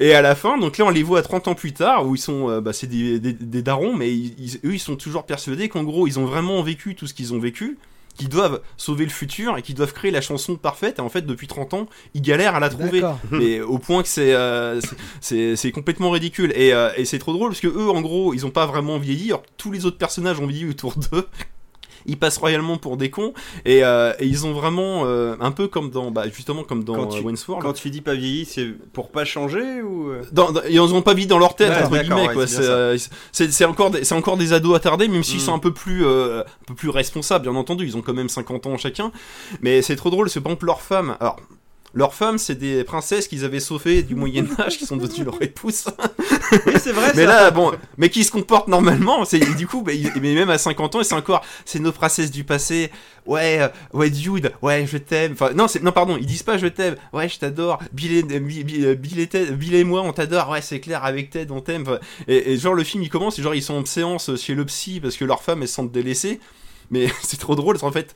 Et 0.00 0.14
à 0.14 0.20
la 0.20 0.34
fin, 0.34 0.58
donc 0.58 0.78
là, 0.78 0.84
on 0.84 0.90
les 0.90 1.04
voit 1.04 1.22
30 1.22 1.46
ans 1.48 1.54
plus 1.54 1.72
tard, 1.72 2.06
où 2.06 2.16
ils 2.16 2.20
sont, 2.20 2.50
euh, 2.50 2.60
bah, 2.60 2.72
c'est 2.72 2.88
des, 2.88 3.20
des, 3.20 3.32
des 3.32 3.62
darons, 3.62 3.94
mais 3.94 4.12
ils- 4.12 4.34
ils- 4.38 4.56
eux, 4.64 4.74
ils 4.74 4.78
sont 4.80 4.96
toujours 4.96 5.24
persuadés 5.24 5.68
qu'en 5.68 5.84
gros, 5.84 6.06
ils 6.08 6.18
ont 6.18 6.26
vraiment 6.26 6.60
vécu 6.62 6.94
tout 6.96 7.06
ce 7.06 7.14
qu'ils 7.14 7.32
ont 7.34 7.38
vécu 7.38 7.78
qu'ils 8.18 8.28
doivent 8.28 8.60
sauver 8.76 9.04
le 9.04 9.10
futur 9.10 9.56
et 9.56 9.62
qu'ils 9.62 9.74
doivent 9.74 9.94
créer 9.94 10.10
la 10.10 10.20
chanson 10.20 10.56
parfaite. 10.56 10.98
Et 10.98 11.02
en 11.02 11.08
fait 11.08 11.22
depuis 11.24 11.46
30 11.46 11.72
ans 11.74 11.86
ils 12.14 12.20
galèrent 12.20 12.54
à 12.54 12.60
la 12.60 12.68
trouver. 12.68 13.00
Mais 13.30 13.60
au 13.62 13.78
point 13.78 14.02
que 14.02 14.08
c'est 14.08 14.34
euh, 14.34 14.80
c'est- 15.20 15.72
complètement 15.72 16.10
ridicule. 16.10 16.52
Et, 16.54 16.74
euh, 16.74 16.90
et 16.96 17.04
c'est 17.06 17.18
trop 17.18 17.32
drôle 17.32 17.50
parce 17.50 17.60
que 17.60 17.68
eux 17.68 17.88
en 17.90 18.00
gros 18.02 18.34
ils 18.34 18.44
ont 18.44 18.50
pas 18.50 18.66
vraiment 18.66 18.98
vieilli. 18.98 19.28
Alors 19.28 19.42
tous 19.56 19.70
les 19.72 19.86
autres 19.86 19.98
personnages 19.98 20.38
ont 20.40 20.46
vieilli 20.46 20.68
autour 20.68 20.94
d'eux 20.96 21.26
ils 22.08 22.18
passent 22.18 22.38
royalement 22.38 22.76
pour 22.78 22.96
des 22.96 23.10
cons 23.10 23.32
et, 23.64 23.84
euh, 23.84 24.12
et 24.18 24.26
ils 24.26 24.46
ont 24.46 24.52
vraiment 24.52 25.02
euh, 25.04 25.36
un 25.40 25.50
peu 25.52 25.68
comme 25.68 25.90
dans 25.90 26.10
bah, 26.10 26.24
justement 26.32 26.64
comme 26.64 26.82
dans 26.82 26.94
Quand 26.94 27.06
tu- 27.06 27.18
euh, 27.20 27.22
Wayne's 27.22 27.46
World. 27.46 27.64
Quand 27.64 27.72
tu 27.74 27.90
dis 27.90 28.00
pas 28.00 28.14
vieilli, 28.14 28.44
c'est 28.44 28.66
pour 28.92 29.10
pas 29.10 29.24
changer 29.24 29.82
ou 29.82 30.10
dans, 30.32 30.50
dans- 30.52 30.62
ils 30.68 30.80
ont 30.80 31.02
pas 31.02 31.14
vite 31.14 31.28
dans 31.28 31.38
leur 31.38 31.54
tête 31.54 31.70
Ouais, 31.70 31.82
entre 31.84 31.98
guillemets 32.02 32.34
ouais, 32.34 32.46
c'est 33.32 33.64
encore 33.64 33.90
des, 33.90 34.04
c'est 34.04 34.14
encore 34.14 34.36
des 34.36 34.52
ados 34.52 34.74
attardés 34.76 35.08
même 35.08 35.22
s'ils 35.22 35.36
Mm. 35.38 35.40
sont 35.40 35.54
un 35.54 35.58
peu 35.58 35.72
plus 35.72 36.04
un 36.06 36.44
peu 36.66 36.74
plus 36.74 36.88
responsables 36.90 37.48
bien 37.48 37.54
entendu. 37.54 37.84
Ils 37.86 37.96
ont 37.96 38.02
quand 38.02 38.14
même 38.14 38.28
50 38.28 38.66
ans 38.66 38.76
chacun. 38.78 39.12
Mais 39.60 39.82
c'est 39.82 39.96
trop 39.96 40.10
drôle 40.10 40.28
c'est 40.30 40.40
par 40.40 40.50
exemple 40.52 40.66
leurs 40.66 40.80
femmes 40.80 41.16
alors 41.20 41.36
leurs 41.94 42.12
femmes, 42.14 42.38
c'est 42.38 42.54
des 42.54 42.84
princesses 42.84 43.28
qu'ils 43.28 43.44
avaient 43.44 43.60
sauvées 43.60 44.02
du 44.02 44.14
Moyen 44.14 44.46
Âge, 44.58 44.78
qui 44.78 44.86
sont 44.86 44.96
devenues 44.96 45.24
leur 45.24 45.40
épouse. 45.42 45.84
Oui, 46.66 46.74
c'est 46.80 46.92
vrai. 46.92 47.12
mais 47.16 47.24
ça. 47.24 47.28
là, 47.28 47.50
bon, 47.50 47.72
mais 47.96 48.10
qui 48.10 48.24
se 48.24 48.30
comportent 48.30 48.68
normalement. 48.68 49.24
C'est 49.24 49.40
du 49.56 49.66
coup, 49.66 49.82
bah, 49.82 49.92
mais 50.20 50.34
même 50.34 50.50
à 50.50 50.58
50 50.58 50.94
ans, 50.96 51.02
c'est 51.02 51.14
encore, 51.14 51.44
c'est 51.64 51.78
nos 51.78 51.92
princesses 51.92 52.30
du 52.30 52.44
passé. 52.44 52.90
Ouais, 53.26 53.58
euh, 53.60 53.68
ouais, 53.92 54.12
Jude, 54.12 54.52
ouais, 54.62 54.86
je 54.86 54.96
t'aime. 54.98 55.32
Enfin, 55.32 55.50
non, 55.54 55.68
c'est, 55.68 55.82
non, 55.82 55.92
pardon, 55.92 56.16
ils 56.18 56.24
disent 56.26 56.42
pas 56.42 56.56
je 56.58 56.66
t'aime. 56.66 56.96
Ouais, 57.12 57.28
je 57.28 57.38
t'adore. 57.38 57.78
Bill 57.92 58.12
et, 58.12 58.22
euh, 58.34 58.38
Bill, 58.38 58.96
Bill- 58.96 59.52
Bill 59.56 59.74
et 59.74 59.84
moi, 59.84 60.02
on 60.02 60.12
t'adore. 60.12 60.48
Ouais, 60.50 60.62
c'est 60.62 60.80
clair. 60.80 61.04
Avec 61.04 61.30
Ted, 61.30 61.50
on 61.52 61.60
t'aime. 61.60 61.82
Enfin, 61.82 61.98
Et, 62.26 62.52
et 62.52 62.58
genre 62.58 62.74
le 62.74 62.84
film, 62.84 63.02
il 63.02 63.08
commence, 63.10 63.38
et 63.38 63.42
genre 63.42 63.54
ils 63.54 63.62
sont 63.62 63.74
en 63.74 63.84
séance 63.84 64.34
chez 64.36 64.54
le 64.54 64.64
psy 64.64 65.00
parce 65.00 65.16
que 65.16 65.24
leurs 65.24 65.42
femmes 65.42 65.62
elles 65.62 65.68
se 65.68 65.74
sentent 65.74 65.92
délaissées. 65.92 66.40
Mais 66.90 67.08
c'est 67.22 67.38
trop 67.38 67.54
drôle, 67.54 67.78
qu'en 67.78 67.92
fait. 67.92 68.14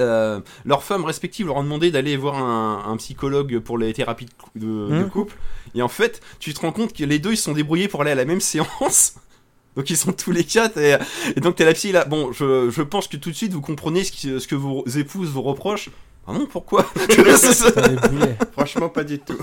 Euh, 0.00 0.40
leurs 0.64 0.82
femmes 0.82 1.04
respectives 1.04 1.46
leur 1.46 1.56
ont 1.56 1.62
demandé 1.64 1.90
d'aller 1.90 2.16
voir 2.16 2.36
un, 2.36 2.84
un 2.90 2.96
psychologue 2.96 3.58
pour 3.60 3.78
les 3.78 3.92
thérapies 3.92 4.26
de, 4.26 4.30
cou- 4.32 4.50
de- 4.54 4.66
de 4.90 5.02
Mhm. 5.04 5.10
couple. 5.10 5.36
Et 5.74 5.82
en 5.82 5.88
fait, 5.88 6.20
tu 6.38 6.52
te 6.54 6.60
rends 6.60 6.72
compte 6.72 6.92
que 6.92 7.04
les 7.04 7.18
deux 7.18 7.32
ils 7.32 7.36
se 7.36 7.44
sont 7.44 7.52
débrouillés 7.52 7.88
pour 7.88 8.00
aller 8.02 8.10
à 8.10 8.14
la 8.14 8.24
même 8.24 8.40
séance. 8.40 9.14
Donc 9.76 9.90
ils 9.90 9.96
sont 9.98 10.12
tous 10.12 10.30
les 10.32 10.44
quatre 10.44 10.78
et, 10.78 10.96
et 11.36 11.40
donc 11.40 11.56
t'as 11.56 11.66
la 11.66 11.74
psy 11.74 11.92
là. 11.92 12.06
Bon, 12.06 12.32
je, 12.32 12.70
je 12.70 12.80
pense 12.80 13.08
que 13.08 13.18
tout 13.18 13.28
de 13.30 13.34
suite 13.36 13.52
vous 13.52 13.60
comprenez 13.60 14.04
ce, 14.04 14.12
qui- 14.12 14.40
ce 14.40 14.46
que 14.48 14.54
vos 14.54 14.82
épouses 14.86 15.28
vous 15.28 15.42
reprochent. 15.42 15.90
Ah 16.26 16.32
non, 16.32 16.46
pourquoi? 16.46 16.82
Franchement, 18.52 18.88
pas 18.88 19.04
du 19.04 19.18
tout. 19.18 19.36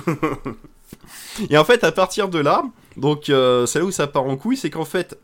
Et 1.49 1.57
en 1.57 1.63
fait, 1.65 1.83
à 1.83 1.91
partir 1.91 2.29
de 2.29 2.39
là, 2.39 2.63
donc 2.97 3.29
euh, 3.29 3.65
c'est 3.65 3.79
là 3.79 3.85
où 3.85 3.91
ça 3.91 4.07
part 4.07 4.23
en 4.25 4.35
couille, 4.37 4.57
c'est 4.57 4.69
qu'en 4.69 4.85
fait, 4.85 5.17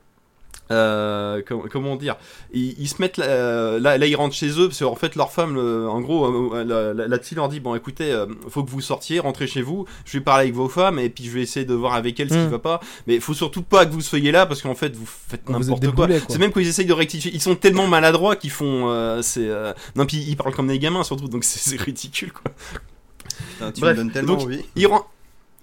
euh, 0.71 1.41
com- 1.47 1.63
comment 1.71 1.95
dire, 1.95 2.15
ils, 2.53 2.75
ils 2.79 2.87
se 2.87 3.01
mettent 3.01 3.17
là, 3.17 3.79
là, 3.79 3.97
là, 3.97 4.05
ils 4.05 4.15
rentrent 4.15 4.35
chez 4.35 4.49
eux 4.59 4.67
parce 4.67 4.79
qu'en 4.79 4.95
fait 4.95 5.15
leur 5.15 5.31
femme, 5.31 5.55
le- 5.55 5.89
en 5.89 5.99
gros, 6.01 6.53
euh, 6.55 7.17
psy 7.19 7.35
leur 7.35 7.49
dit 7.49 7.59
bon, 7.59 7.75
écoutez, 7.75 8.11
euh, 8.11 8.25
faut 8.49 8.63
que 8.63 8.69
vous 8.69 8.81
sortiez, 8.81 9.19
rentrez 9.19 9.47
chez 9.47 9.61
vous, 9.61 9.85
je 10.05 10.17
vais 10.17 10.23
parler 10.23 10.43
avec 10.43 10.53
vos 10.55 10.69
femmes 10.69 10.99
et 10.99 11.09
puis 11.09 11.23
je 11.25 11.31
vais 11.31 11.41
essayer 11.41 11.65
de 11.65 11.73
voir 11.73 11.93
avec 11.95 12.19
elles 12.19 12.29
ce 12.29 12.35
qui 12.35 12.39
Mm. 12.39 12.49
va 12.49 12.59
pas, 12.59 12.79
mais 13.07 13.15
il 13.15 13.21
faut 13.21 13.33
surtout 13.33 13.61
pas 13.63 13.85
que 13.85 13.91
vous 13.91 14.01
soyez 14.01 14.31
là 14.31 14.45
parce 14.45 14.61
qu'en 14.61 14.75
fait 14.75 14.95
vous 14.95 15.05
faites 15.07 15.47
n'importe 15.49 15.91
quoi. 15.95 16.07
C'est 16.27 16.37
même 16.39 16.51
quand 16.51 16.59
ils 16.59 16.67
essayent 16.67 16.85
de 16.85 16.93
rectifier, 16.93 17.31
ils 17.33 17.41
sont 17.41 17.55
tellement 17.55 17.87
maladroits 17.87 18.35
qu'ils 18.35 18.51
font, 18.51 18.89
euh, 18.89 19.21
c'est, 19.21 19.47
euh, 19.47 19.73
non 19.95 20.05
puis 20.05 20.17
ils 20.27 20.35
parlent 20.37 20.53
comme 20.53 20.67
des 20.67 20.79
gamins 20.79 21.03
surtout, 21.03 21.27
donc 21.27 21.43
c'est 21.43 21.79
ridicule 21.81 22.31
quoi. 22.31 22.51
Putain, 23.53 23.71
tu 23.71 23.81
Bref, 23.81 23.91
me 23.97 24.03
donnes 24.03 24.11
tellement 24.11 24.33
donc, 24.33 24.41
envie. 24.43 24.65
Ils, 24.75 24.87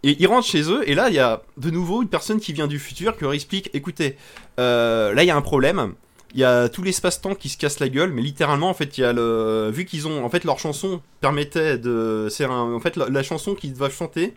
et 0.02 0.16
ils 0.20 0.26
rentrent 0.26 0.46
chez 0.46 0.62
eux, 0.70 0.88
et 0.88 0.94
là, 0.94 1.08
il 1.08 1.14
y 1.14 1.18
a 1.18 1.42
de 1.56 1.70
nouveau 1.70 2.02
une 2.02 2.08
personne 2.08 2.38
qui 2.40 2.52
vient 2.52 2.66
du 2.66 2.78
futur 2.78 3.16
qui 3.16 3.22
leur 3.24 3.32
explique 3.32 3.70
écoutez, 3.74 4.16
euh, 4.58 5.12
là, 5.14 5.22
il 5.24 5.26
y 5.26 5.30
a 5.30 5.36
un 5.36 5.42
problème. 5.42 5.94
Il 6.34 6.40
y 6.40 6.44
a 6.44 6.68
tout 6.68 6.82
l'espace-temps 6.82 7.34
qui 7.34 7.48
se 7.48 7.56
casse 7.56 7.78
la 7.80 7.88
gueule, 7.88 8.12
mais 8.12 8.20
littéralement, 8.20 8.68
en 8.68 8.74
fait, 8.74 8.98
il 8.98 9.00
y 9.00 9.04
a 9.04 9.12
le. 9.12 9.70
Vu 9.72 9.86
qu'ils 9.86 10.06
ont. 10.06 10.22
En 10.24 10.28
fait, 10.28 10.44
leur 10.44 10.58
chanson 10.58 11.00
permettait 11.20 11.78
de. 11.78 12.28
C'est 12.30 12.44
un... 12.44 12.74
En 12.74 12.80
fait, 12.80 12.96
la, 12.96 13.08
la 13.08 13.22
chanson 13.22 13.54
qu'ils 13.54 13.72
doivent 13.72 13.94
chanter, 13.94 14.34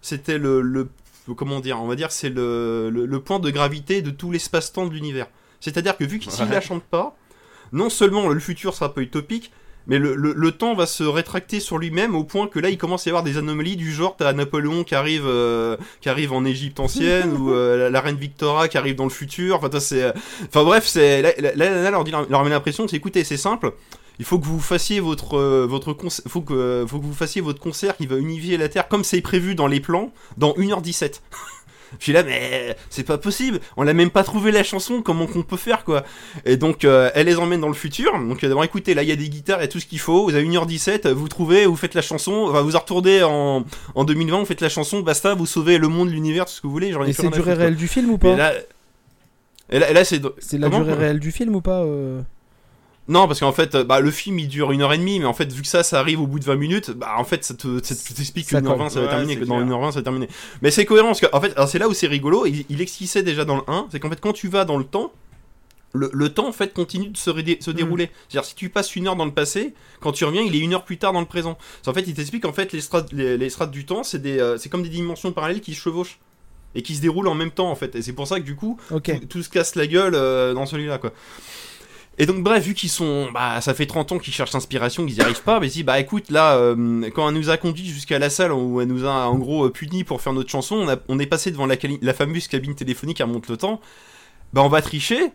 c'était 0.00 0.38
le, 0.38 0.60
le. 0.60 0.88
Comment 1.36 1.58
dire 1.60 1.80
On 1.82 1.86
va 1.88 1.96
dire, 1.96 2.12
c'est 2.12 2.28
le, 2.28 2.88
le, 2.90 3.04
le 3.06 3.20
point 3.20 3.40
de 3.40 3.50
gravité 3.50 4.00
de 4.02 4.10
tout 4.10 4.30
l'espace-temps 4.30 4.86
de 4.86 4.92
l'univers. 4.94 5.26
C'est-à-dire 5.60 5.96
que 5.96 6.04
vu 6.04 6.18
qu'ils 6.20 6.32
Ouais. 6.40 6.48
la 6.48 6.60
chantent 6.60 6.84
pas, 6.84 7.16
non 7.72 7.90
seulement 7.90 8.28
le 8.28 8.38
futur 8.40 8.74
sera 8.74 8.94
pas 8.94 9.00
utopique, 9.00 9.50
mais 9.86 9.98
le, 9.98 10.14
le- 10.14 10.50
temps 10.52 10.74
va 10.74 10.86
se 10.86 11.04
rétracter 11.04 11.60
sur 11.60 11.78
lui-même 11.78 12.14
au 12.14 12.24
point 12.24 12.46
que 12.46 12.58
là 12.58 12.70
il 12.70 12.78
commence 12.78 13.06
à 13.06 13.10
y 13.10 13.12
avoir 13.12 13.22
des 13.22 13.38
anomalies 13.38 13.76
du 13.76 13.92
genre 13.92 14.16
t'as 14.16 14.32
Napoléon 14.32 14.84
qui 14.84 14.94
arrive 14.94 15.26
euh, 15.26 15.76
qui 16.00 16.08
arrive 16.08 16.32
en 16.32 16.44
Égypte 16.44 16.80
ancienne 16.80 17.32
ou 17.36 17.52
euh, 17.52 17.88
la, 17.88 18.00
reine 18.00 18.16
Victoria 18.16 18.68
qui 18.68 18.76
arrive 18.78 18.96
dans 18.96 19.04
le 19.04 19.10
futur. 19.10 19.56
Enfin 19.56 19.68
c'est 19.78 20.02
euh, 20.02 20.12
enfin 20.48 20.64
bref 20.64 20.86
c'est 20.86 21.22
là, 21.22 21.30
là, 21.54 21.90
leur 21.90 22.44
met 22.44 22.50
l'impression 22.50 22.86
c'est 22.88 22.96
écoutez 22.96 23.24
c'est 23.24 23.36
simple. 23.36 23.72
Il 24.18 24.26
faut 24.26 24.38
que 24.38 24.44
vous 24.44 24.60
fassiez 24.60 25.00
votre 25.00 25.38
votre 25.64 25.96
faut 26.28 26.42
que 26.42 26.84
faut 26.86 26.98
que 26.98 27.04
vous 27.06 27.14
fassiez 27.14 27.40
votre 27.40 27.60
concert 27.60 27.96
qui 27.96 28.06
va 28.06 28.16
unifier 28.16 28.58
la 28.58 28.68
Terre 28.68 28.86
comme 28.86 29.02
c'est 29.02 29.22
prévu 29.22 29.54
dans 29.54 29.66
les 29.66 29.80
plans 29.80 30.12
dans 30.36 30.52
1h17 30.52 31.20
je 31.98 32.04
suis 32.04 32.12
là, 32.12 32.22
mais 32.22 32.76
c'est 32.88 33.04
pas 33.04 33.18
possible. 33.18 33.60
On 33.76 33.84
n'a 33.84 33.92
même 33.92 34.10
pas 34.10 34.22
trouvé 34.24 34.52
la 34.52 34.62
chanson. 34.62 35.02
Comment 35.02 35.26
qu'on 35.26 35.42
peut 35.42 35.56
faire, 35.56 35.84
quoi 35.84 36.04
Et 36.44 36.56
donc, 36.56 36.84
euh, 36.84 37.10
elle 37.14 37.26
les 37.26 37.36
emmène 37.38 37.60
dans 37.60 37.68
le 37.68 37.74
futur. 37.74 38.12
Donc, 38.12 38.42
euh, 38.44 38.48
d'abord, 38.48 38.64
écoutez, 38.64 38.94
là, 38.94 39.02
il 39.02 39.08
y 39.08 39.12
a 39.12 39.16
des 39.16 39.28
guitares, 39.28 39.58
il 39.58 39.62
y 39.62 39.64
a 39.64 39.68
tout 39.68 39.80
ce 39.80 39.86
qu'il 39.86 39.98
faut. 39.98 40.24
Vous 40.24 40.34
avez 40.34 40.46
1h17, 40.46 41.08
vous 41.08 41.28
trouvez, 41.28 41.66
vous 41.66 41.76
faites 41.76 41.94
la 41.94 42.02
chanson. 42.02 42.46
Enfin, 42.48 42.62
vous 42.62 42.76
en 42.76 42.80
retournez 42.80 43.22
en, 43.22 43.64
en 43.94 44.04
2020, 44.04 44.38
vous 44.40 44.46
faites 44.46 44.60
la 44.60 44.68
chanson, 44.68 45.00
basta, 45.00 45.34
vous 45.34 45.46
sauvez 45.46 45.78
le 45.78 45.88
monde, 45.88 46.10
l'univers, 46.10 46.46
tout 46.46 46.52
ce 46.52 46.60
que 46.60 46.66
vous 46.66 46.72
voulez. 46.72 46.88
Ai 46.88 47.10
Et 47.10 47.12
c'est 47.12 47.28
durée 47.30 47.54
réelle 47.54 47.76
du 47.76 47.88
film 47.88 48.10
ou 48.10 48.18
pas? 48.18 48.32
et 49.70 49.78
là, 49.78 49.90
et 49.90 49.94
là, 49.94 50.04
c'est. 50.04 50.20
C'est 50.38 50.58
la 50.58 50.68
durée 50.68 50.94
réelle 50.94 51.20
du 51.20 51.32
film 51.32 51.54
ou 51.54 51.60
pas 51.60 51.82
euh? 51.82 52.20
Non, 53.08 53.26
parce 53.26 53.40
qu'en 53.40 53.50
fait, 53.52 53.76
bah, 53.76 53.98
le 54.00 54.10
film 54.12 54.38
il 54.38 54.46
dure 54.46 54.70
une 54.70 54.82
heure 54.82 54.92
et 54.92 54.98
demie, 54.98 55.18
mais 55.18 55.24
en 55.24 55.32
fait, 55.34 55.52
vu 55.52 55.62
que 55.62 55.68
ça, 55.68 55.82
ça 55.82 55.98
arrive 55.98 56.20
au 56.20 56.28
bout 56.28 56.38
de 56.38 56.44
20 56.44 56.54
minutes, 56.54 56.90
bah, 56.92 57.14
en 57.16 57.24
fait, 57.24 57.44
ça 57.44 57.54
te, 57.54 57.82
ça 57.82 57.94
te- 57.96 58.14
t'explique 58.14 58.44
que 58.46 58.50
Ça 58.52 58.60
1h20 58.60 58.76
colle. 58.78 58.90
ça 58.90 59.00
va 59.00 59.06
Ouais, 59.06 59.10
terminer, 59.10 59.36
que 59.36 59.44
dans 59.46 59.56
clair. 59.56 59.66
1h20 59.66 59.90
ça 59.92 59.98
va 59.98 60.02
terminer. 60.02 60.28
Mais 60.62 60.70
c'est 60.70 60.84
cohérent, 60.84 61.08
parce 61.08 61.20
qu'en 61.20 61.40
fait, 61.40 61.52
alors, 61.56 61.68
c'est 61.68 61.78
là 61.80 61.88
où 61.88 61.94
c'est 61.94 62.06
rigolo, 62.06 62.46
il, 62.46 62.64
il 62.68 62.80
expliquait 62.80 63.22
déjà 63.24 63.44
dans 63.44 63.56
le 63.56 63.62
1, 63.66 63.88
c'est 63.90 63.98
qu'en 63.98 64.10
fait, 64.10 64.20
quand 64.20 64.32
tu 64.32 64.46
vas 64.48 64.64
dans 64.64 64.78
le 64.78 64.84
temps, 64.84 65.12
le, 65.92 66.08
le 66.12 66.28
temps 66.32 66.46
en 66.46 66.52
fait 66.52 66.72
continue 66.72 67.08
de 67.08 67.16
se, 67.16 67.32
se 67.32 67.70
dérouler. 67.72 68.10
C'est-à-dire 68.28 68.48
si 68.48 68.54
tu 68.54 68.68
passes 68.68 68.94
une 68.94 69.08
heure 69.08 69.16
dans 69.16 69.24
le 69.24 69.32
passé, 69.32 69.74
quand 69.98 70.12
tu 70.12 70.24
reviens, 70.24 70.42
il 70.42 70.54
est 70.54 70.60
une 70.60 70.72
heure 70.72 70.84
plus 70.84 70.98
tard 70.98 71.12
dans 71.12 71.18
le 71.18 71.26
présent. 71.26 71.58
C'est- 71.82 71.90
En 71.90 71.94
fait, 71.94 72.04
il 72.06 72.14
t'explique 72.14 72.44
en 72.44 72.52
fait 72.52 72.72
les 72.72 72.80
strates, 72.80 73.12
les, 73.12 73.36
les 73.36 73.50
strates 73.50 73.72
du 73.72 73.84
temps, 73.86 74.04
c'est 74.04 74.24
euh, 74.24 74.56
c'est 74.56 74.68
comme 74.68 74.84
des 74.84 74.88
dimensions 74.88 75.32
parallèles 75.32 75.60
qui 75.60 75.74
se 75.74 75.80
chevauchent 75.80 76.20
et 76.76 76.82
qui 76.82 76.94
se 76.94 77.00
déroulent 77.00 77.26
en 77.26 77.34
même 77.34 77.50
temps 77.50 77.68
en 77.72 77.74
fait. 77.74 77.96
Et 77.96 78.02
c'est 78.02 78.12
pour 78.12 78.28
ça 78.28 78.38
que 78.38 78.44
du 78.44 78.54
coup, 78.54 78.78
tout 79.28 79.42
se 79.42 79.48
casse 79.48 79.74
la 79.74 79.88
gueule 79.88 80.14
euh, 80.14 80.54
dans 80.54 80.64
celui-là 80.64 80.98
quoi. 80.98 81.12
Et 82.20 82.26
donc 82.26 82.42
bref, 82.42 82.62
vu 82.62 82.74
qu'ils 82.74 82.90
sont, 82.90 83.30
bah 83.32 83.62
ça 83.62 83.72
fait 83.72 83.86
30 83.86 84.12
ans 84.12 84.18
qu'ils 84.18 84.34
cherchent 84.34 84.52
l'inspiration, 84.52 85.06
qu'ils 85.06 85.14
n'y 85.14 85.22
arrivent 85.22 85.42
pas, 85.42 85.58
mais 85.58 85.68
disent 85.68 85.86
bah 85.86 85.98
écoute 85.98 86.30
là, 86.30 86.54
euh, 86.56 87.08
quand 87.14 87.26
elle 87.26 87.34
nous 87.34 87.48
a 87.48 87.56
conduit 87.56 87.86
jusqu'à 87.86 88.18
la 88.18 88.28
salle 88.28 88.52
où 88.52 88.78
elle 88.82 88.88
nous 88.88 89.06
a 89.06 89.26
en 89.26 89.38
gros 89.38 89.64
euh, 89.64 89.70
puni 89.70 90.04
pour 90.04 90.20
faire 90.20 90.34
notre 90.34 90.50
chanson, 90.50 90.86
on, 91.08 91.18
est 91.18 91.26
passé 91.26 91.50
devant 91.50 91.64
la, 91.64 92.12
fameuse 92.12 92.46
cabine 92.46 92.74
téléphonique 92.74 93.16
qui 93.16 93.22
remonte 93.22 93.48
le 93.48 93.56
temps. 93.56 93.80
Bah 94.52 94.60
on 94.62 94.68
va 94.68 94.82
tricher, 94.82 95.32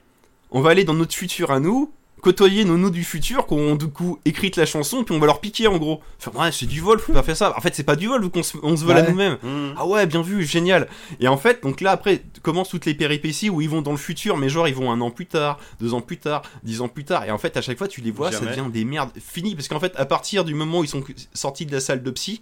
on 0.52 0.62
va 0.62 0.70
aller 0.70 0.84
dans 0.84 0.94
notre 0.94 1.16
futur 1.16 1.50
à 1.50 1.60
nous, 1.60 1.92
côtoyer 2.26 2.66
nos 2.66 2.76
nous 2.76 2.90
du 2.90 3.04
futur 3.04 3.46
qui 3.46 3.54
ont 3.54 3.76
du 3.76 3.88
coup 3.88 4.18
écrit 4.26 4.52
la 4.58 4.66
chanson, 4.66 5.04
puis 5.04 5.14
on 5.14 5.20
va 5.20 5.28
leur 5.28 5.40
piquer 5.40 5.68
en 5.68 5.78
gros. 5.78 6.02
Enfin 6.18 6.32
ouais, 6.40 6.52
c'est 6.52 6.66
du 6.66 6.82
vol, 6.82 6.98
faut 6.98 7.14
pas 7.14 7.22
faire 7.22 7.38
ça. 7.38 7.54
En 7.56 7.62
fait 7.62 7.76
c'est 7.76 7.84
pas 7.84 7.96
du 7.96 8.08
vol 8.08 8.24
vu 8.24 8.32
qu'on 8.32 8.42
se, 8.42 8.58
on 8.64 8.76
se 8.76 8.84
vole 8.84 8.98
à 8.98 9.04
nous-mêmes. 9.04 9.38
Mmh. 9.44 9.76
Ah 9.78 9.86
ouais, 9.86 10.08
bien 10.08 10.24
vu, 10.24 10.44
génial. 10.44 10.88
Et 11.20 11.28
en 11.28 11.38
fait, 11.38 11.62
donc 11.62 11.82
là 11.82 11.92
après 11.92 12.24
commencent 12.42 12.70
toutes 12.70 12.88
les 12.88 12.96
péripéties 12.96 13.52
où 13.52 13.62
ils 13.62 13.70
vont 13.70 13.84
dans 13.84 13.92
le 13.92 13.98
futur, 13.98 14.38
mais 14.38 14.50
genre 14.50 14.68
ils 14.68 14.74
vont 14.74 14.92
un 14.92 15.02
an 15.02 15.12
plus 15.12 15.28
tard, 15.28 15.60
deux 15.80 15.94
ans 15.94 16.02
plus 16.02 16.18
tard, 16.18 16.42
dix 16.64 16.82
ans 16.82 16.88
plus 16.88 17.04
tard. 17.04 17.26
Et 17.26 17.32
en 17.32 17.38
fait, 17.38 17.58
à 17.58 17.62
chaque 17.62 17.78
fois, 17.78 17.88
tu 17.88 18.02
les 18.02 18.10
vois, 18.10 18.32
ça 18.32 18.44
devient 18.44 18.66
des 18.74 18.86
merdes 18.86 19.12
finies. 19.20 19.54
Parce 19.54 19.68
qu'en 19.68 19.80
fait, 19.80 19.94
à 19.96 20.06
partir 20.06 20.46
du 20.46 20.56
moment 20.56 20.80
où 20.80 20.84
ils 20.84 20.90
sont 20.90 21.04
sortis 21.36 21.68
de 21.68 21.72
la 21.72 21.80
salle 21.80 22.02
de 22.02 22.10
psy, 22.10 22.42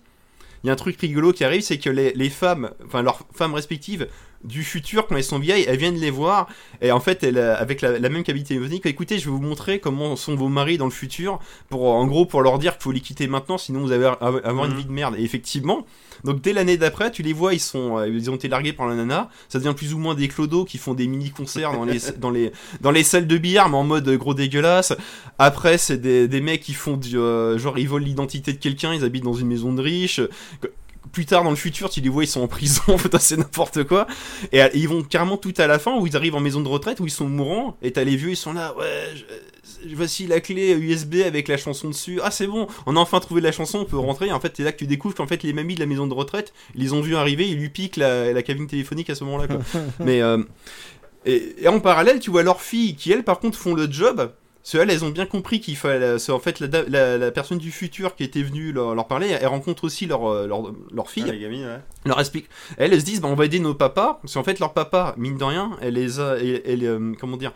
il 0.63 0.67
y 0.67 0.69
a 0.69 0.73
un 0.73 0.77
truc 0.77 0.97
rigolo 1.01 1.33
qui 1.33 1.43
arrive, 1.43 1.61
c'est 1.61 1.77
que 1.77 1.89
les, 1.89 2.13
les 2.13 2.29
femmes, 2.29 2.71
enfin 2.85 3.01
leurs 3.01 3.23
femmes 3.33 3.53
respectives 3.53 4.07
du 4.43 4.63
futur, 4.63 5.07
quand 5.07 5.15
elles 5.15 5.23
sont 5.23 5.39
vieilles, 5.39 5.65
elles 5.67 5.77
viennent 5.77 5.99
les 5.99 6.09
voir. 6.11 6.47
Et 6.81 6.91
en 6.91 6.99
fait, 6.99 7.23
elles, 7.23 7.37
euh, 7.37 7.55
avec 7.57 7.81
la, 7.81 7.97
la 7.99 8.09
même 8.09 8.23
cabine 8.23 8.43
téléphonique, 8.43 8.85
écoutez, 8.85 9.17
je 9.19 9.25
vais 9.25 9.31
vous 9.31 9.41
montrer 9.41 9.79
comment 9.79 10.15
sont 10.15 10.35
vos 10.35 10.49
maris 10.49 10.77
dans 10.77 10.85
le 10.85 10.91
futur, 10.91 11.39
pour 11.69 11.85
en 11.85 12.05
gros 12.07 12.25
pour 12.25 12.41
leur 12.41 12.59
dire 12.59 12.73
qu'il 12.73 12.83
faut 12.83 12.91
les 12.91 12.99
quitter 12.99 13.27
maintenant, 13.27 13.57
sinon 13.57 13.79
vous 13.81 13.91
allez 13.91 14.05
avoir 14.05 14.65
une 14.65 14.71
Mhm. 14.73 14.77
vie 14.77 14.85
de 14.85 14.91
merde. 14.91 15.15
Et 15.17 15.23
effectivement, 15.23 15.85
donc 16.23 16.41
dès 16.41 16.53
l'année 16.53 16.77
d'après, 16.77 17.11
tu 17.11 17.21
les 17.23 17.33
vois, 17.33 17.53
ils 17.53 17.59
sont, 17.59 17.97
euh, 17.97 18.07
ils 18.07 18.29
ont 18.31 18.35
été 18.35 18.47
largués 18.47 18.73
par 18.73 18.87
la 18.87 18.95
nana. 18.95 19.29
Ça 19.49 19.59
devient 19.59 19.73
plus 19.75 19.93
ou 19.93 19.97
moins 19.97 20.15
des 20.15 20.27
clodos 20.27 20.65
qui 20.65 20.77
font 20.77 20.93
des 20.93 21.07
mini 21.07 21.29
concerts 21.31 21.71
dans 21.73 21.85
les 21.85 21.99
dans 22.19 22.29
les 22.31 22.51
dans 22.81 22.91
les 22.91 23.03
salles 23.03 23.27
de 23.27 23.37
billard, 23.37 23.69
mais 23.69 23.77
en 23.77 23.83
mode 23.83 24.09
gros 24.17 24.33
dégueulasse. 24.33 24.93
Après, 25.39 25.77
c'est 25.77 25.97
des, 25.97 26.27
des 26.27 26.41
mecs 26.41 26.61
qui 26.61 26.73
font 26.73 26.97
du 26.97 27.17
euh, 27.17 27.57
genre 27.57 27.77
ils 27.77 27.87
volent 27.87 28.05
l'identité 28.05 28.53
de 28.53 28.57
quelqu'un, 28.57 28.93
ils 28.93 29.03
habitent 29.03 29.23
dans 29.23 29.33
une 29.33 29.47
maison 29.47 29.73
de 29.73 29.81
riche. 29.81 30.21
Plus 31.13 31.25
tard 31.25 31.43
dans 31.45 31.51
le 31.51 31.55
futur, 31.55 31.89
tu 31.89 32.01
les 32.01 32.09
vois, 32.09 32.23
ils 32.25 32.27
sont 32.27 32.41
en 32.41 32.47
prison, 32.47 32.81
putain, 33.01 33.19
c'est 33.19 33.37
n'importe 33.37 33.83
quoi. 33.85 34.07
Et, 34.51 34.61
euh, 34.61 34.67
ils 34.73 34.89
vont 34.89 35.01
carrément 35.03 35.37
tout 35.37 35.53
à 35.57 35.67
la 35.67 35.79
fin 35.79 35.95
où 35.97 36.05
ils 36.07 36.15
arrivent 36.17 36.35
en 36.35 36.39
maison 36.41 36.59
de 36.59 36.67
retraite 36.67 36.99
où 36.99 37.05
ils 37.05 37.11
sont 37.11 37.29
mourants 37.29 37.77
et 37.81 37.93
t'as 37.93 38.03
les 38.03 38.15
vieux, 38.17 38.31
ils 38.31 38.35
sont 38.35 38.51
là, 38.53 38.75
ouais. 38.75 38.85
je- 39.15 39.23
Voici 39.95 40.27
la 40.27 40.39
clé 40.39 40.71
USB 40.71 41.15
avec 41.25 41.47
la 41.49 41.57
chanson 41.57 41.89
dessus. 41.89 42.19
Ah 42.23 42.31
c'est 42.31 42.47
bon, 42.47 42.67
on 42.85 42.95
a 42.95 42.99
enfin 42.99 43.19
trouvé 43.19 43.41
la 43.41 43.51
chanson, 43.51 43.79
on 43.79 43.85
peut 43.85 43.97
rentrer. 43.97 44.31
En 44.31 44.39
fait, 44.39 44.53
c'est 44.55 44.63
là 44.63 44.71
que 44.71 44.77
tu 44.77 44.87
découvres 44.87 45.13
qu'en 45.15 45.27
fait 45.27 45.43
les 45.43 45.51
mamies 45.53 45.75
de 45.75 45.81
la 45.81 45.85
maison 45.85 46.07
de 46.07 46.13
retraite, 46.13 46.53
ils 46.75 46.81
les 46.81 46.93
ont 46.93 47.01
vus 47.01 47.15
arriver, 47.17 47.47
ils 47.49 47.57
lui 47.57 47.69
piquent 47.69 47.97
la, 47.97 48.31
la 48.31 48.43
cabine 48.43 48.65
téléphonique 48.67 49.09
à 49.09 49.15
ce 49.15 49.23
moment-là. 49.25 49.47
quoi. 49.47 49.59
Mais 49.99 50.21
euh, 50.21 50.41
et, 51.25 51.55
et 51.63 51.67
en 51.67 51.79
parallèle, 51.81 52.19
tu 52.19 52.31
vois 52.31 52.43
leurs 52.43 52.61
filles 52.61 52.95
qui 52.95 53.11
elles 53.11 53.23
par 53.23 53.39
contre 53.39 53.57
font 53.57 53.73
le 53.73 53.91
job. 53.91 54.31
Parce 54.63 54.75
elles 54.75 55.03
ont 55.03 55.09
bien 55.09 55.25
compris 55.25 55.59
qu'il 55.59 55.75
fallait. 55.75 56.17
C'est 56.19 56.31
en 56.31 56.39
fait 56.39 56.61
la, 56.61 56.83
la, 56.87 57.17
la 57.17 57.31
personne 57.31 57.57
du 57.57 57.69
futur 57.69 58.15
qui 58.15 58.23
était 58.23 58.41
venue 58.41 58.71
leur, 58.71 58.95
leur 58.95 59.07
parler. 59.07 59.27
Elle 59.27 59.47
rencontre 59.47 59.83
aussi 59.83 60.05
leur, 60.05 60.25
euh, 60.25 60.47
leur, 60.47 60.73
leur 60.93 61.09
fille. 61.09 61.25
Ah, 61.27 61.31
les 61.33 61.39
gamines, 61.39 61.65
ouais. 61.65 61.79
leur 62.05 62.19
explique. 62.19 62.47
Elles, 62.77 62.93
elles 62.93 63.01
se 63.01 63.05
disent, 63.05 63.19
bah, 63.19 63.27
on 63.27 63.35
va 63.35 63.43
aider 63.45 63.59
nos 63.59 63.73
papas. 63.73 64.19
Parce 64.21 64.33
qu'en 64.35 64.43
fait, 64.43 64.59
leur 64.59 64.73
papa, 64.73 65.15
mine 65.17 65.37
de 65.37 65.43
rien, 65.43 65.77
elle 65.81 65.95
les 65.95 66.19
a. 66.21 66.37
Elle, 66.37 66.61
elle, 66.65 66.85
euh, 66.85 67.13
comment 67.19 67.37
dire 67.37 67.51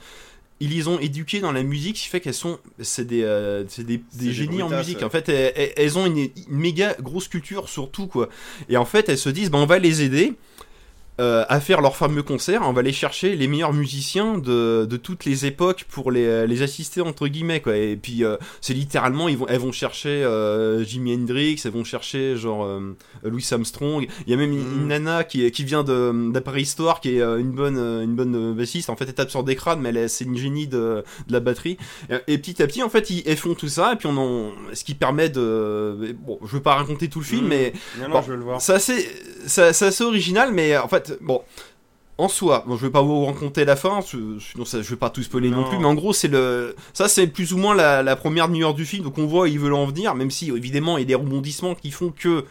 ils 0.60 0.72
les 0.72 0.88
ont 0.88 1.00
éduquées 1.00 1.40
dans 1.40 1.52
la 1.52 1.62
musique, 1.62 1.98
ce 1.98 2.04
qui 2.04 2.10
fait 2.10 2.20
qu'elles 2.20 2.34
sont, 2.34 2.58
c'est 2.80 3.06
des, 3.06 3.22
euh, 3.24 3.64
des, 3.78 3.84
des 3.84 4.04
des 4.14 4.34
génies 4.34 4.64
en 4.64 4.70
musique. 4.70 4.98
ouais. 4.98 5.04
En 5.04 5.10
fait, 5.12 5.30
elles, 5.30 5.98
ont 6.00 6.08
une, 6.08 6.18
une 6.18 6.32
méga 6.50 6.96
grosse 7.00 7.28
culture 7.28 7.70
sur 7.70 7.92
tout, 7.92 8.08
quoi. 8.08 8.28
Et 8.68 8.76
en 8.76 8.86
fait, 8.86 9.08
elles 9.08 9.20
se 9.20 9.30
disent, 9.30 9.52
bah, 9.52 9.60
on 9.60 9.68
va 9.68 9.78
les 9.78 10.02
aider 10.02 10.34
euh, 11.20 11.46
à 11.50 11.60
faire 11.60 11.82
leur 11.82 11.96
fameux 11.96 12.24
concert. 12.24 12.62
On 12.64 12.74
va 12.74 12.80
aller 12.82 12.94
chercher 12.94 13.36
les 13.36 13.48
meilleurs 13.48 13.74
musiciens 13.74 14.38
de, 14.38 14.86
de 14.90 14.98
toutes 14.98 15.26
les 15.26 15.46
époques 15.46 15.86
pour 15.90 16.12
les, 16.12 16.46
les 16.48 16.62
assister 16.62 17.02
entre 17.02 17.28
guillemets, 17.28 17.62
quoi. 17.62 17.76
Et 17.78 17.96
puis, 17.96 18.24
euh, 18.24 18.38
c'est 18.62 18.74
littéralement, 18.74 19.28
ils 19.28 19.38
vont, 19.38 19.48
elles 19.48 19.60
vont 19.60 19.72
chercher 19.72 20.10
euh, 20.10 20.84
Jimi 20.84 21.14
Hendrix, 21.16 21.62
elles 21.66 21.72
vont 21.72 21.84
chercher 21.84 22.36
genre 22.38 22.66
euh, 22.66 22.96
Louis 23.24 23.46
Armstrong. 23.52 24.08
Il 24.26 24.32
y 24.32 24.34
a 24.34 24.38
même 24.38 24.52
une, 24.52 24.58
Mm. 24.58 24.82
une 24.82 24.88
nana 24.88 25.24
qui, 25.24 25.50
qui 25.52 25.64
vient 25.64 25.84
de 25.84 26.32
d'après 26.32 26.62
histoire, 26.62 27.02
qui 27.02 27.18
est 27.18 27.22
euh, 27.22 27.38
une 27.38 27.52
bonne 27.52 27.78
euh, 27.78 28.04
une 28.04 28.16
bonne 28.16 28.36
euh, 28.36 28.54
bassiste. 28.54 28.90
En 28.90 28.96
fait, 28.96 29.06
elle 29.06 29.14
tape 29.14 29.30
sur 29.30 29.44
des 29.44 29.56
crânes, 29.56 29.80
mais 29.80 29.90
elle 29.90 29.98
est- 29.98 30.08
c'est 30.08 30.26
une 30.26 30.38
génie 30.38 30.68
de, 30.68 31.04
de 31.28 31.34
la 31.34 31.40
batterie. 31.40 31.78
Et, 32.10 32.34
et 32.34 32.38
petit 32.38 32.62
à 32.62 32.68
petit, 32.68 32.84
en 32.84 32.90
fait, 32.90 33.10
ils, 33.10 33.24
elles 33.26 33.38
font 33.38 33.54
tout 33.56 33.68
ça, 33.70 33.94
et 33.94 33.96
puis 33.96 34.08
on 34.08 34.18
en, 34.18 34.52
ce 34.74 34.84
qui 34.84 34.94
permet 34.96 35.30
de, 35.30 36.16
bon, 36.26 36.40
je 36.46 36.48
veux 36.56 36.62
pas 36.62 36.76
raconter 36.76 37.08
tout 37.10 37.20
le 37.20 37.26
film, 37.26 37.46
Mm. 37.46 37.48
mais 37.50 37.74
Non, 38.00 38.08
non, 38.10 38.14
Bon, 38.16 38.22
je 38.24 38.32
veux 38.32 38.38
le 38.38 38.44
voir. 38.44 38.62
c'est 38.62 38.74
assez, 38.74 39.08
c'est 39.46 39.74
c'est 39.74 39.86
assez 39.86 40.04
original, 40.04 40.52
mais 40.54 40.74
euh, 40.76 40.82
en 40.84 40.88
fait, 40.88 41.07
bon. 41.22 41.42
En 42.20 42.30
soi, 42.30 42.64
bon, 42.66 42.78
je 42.78 42.86
vais 42.88 42.92
pas 42.92 43.04
vous 43.04 43.26
raconter 43.26 43.64
la 43.64 43.76
fin, 43.76 44.02
ce- 44.02 44.40
sinon 44.40 44.66
ça, 44.66 44.82
je 44.82 44.90
vais 44.90 44.96
pas 44.96 45.12
tout 45.12 45.22
spoiler 45.22 45.52
non, 45.52 45.58
Non. 45.58 45.70
plus, 45.70 45.78
mais 45.78 45.86
en 45.86 45.94
gros, 45.94 46.14
c'est 46.14 46.28
le, 46.28 46.76
ça 46.92 47.08
c'est 47.08 47.28
plus 47.28 47.54
ou 47.54 47.58
moins 47.58 47.76
la, 47.76 48.02
la 48.02 48.16
première 48.16 48.48
demi-heure 48.48 48.74
du 48.74 48.86
film, 48.86 49.04
donc 49.04 49.20
on 49.20 49.28
voit 49.28 49.48
ils 49.48 49.60
veulent 49.60 49.76
en 49.76 49.86
venir, 49.86 50.16
même 50.16 50.32
si 50.32 50.50
évidemment 50.50 50.98
il 50.98 51.02
y 51.02 51.04
a 51.04 51.08
des 51.08 51.14
rebondissements 51.16 51.76
qui 51.76 51.92
font 51.92 52.10
que, 52.10 52.44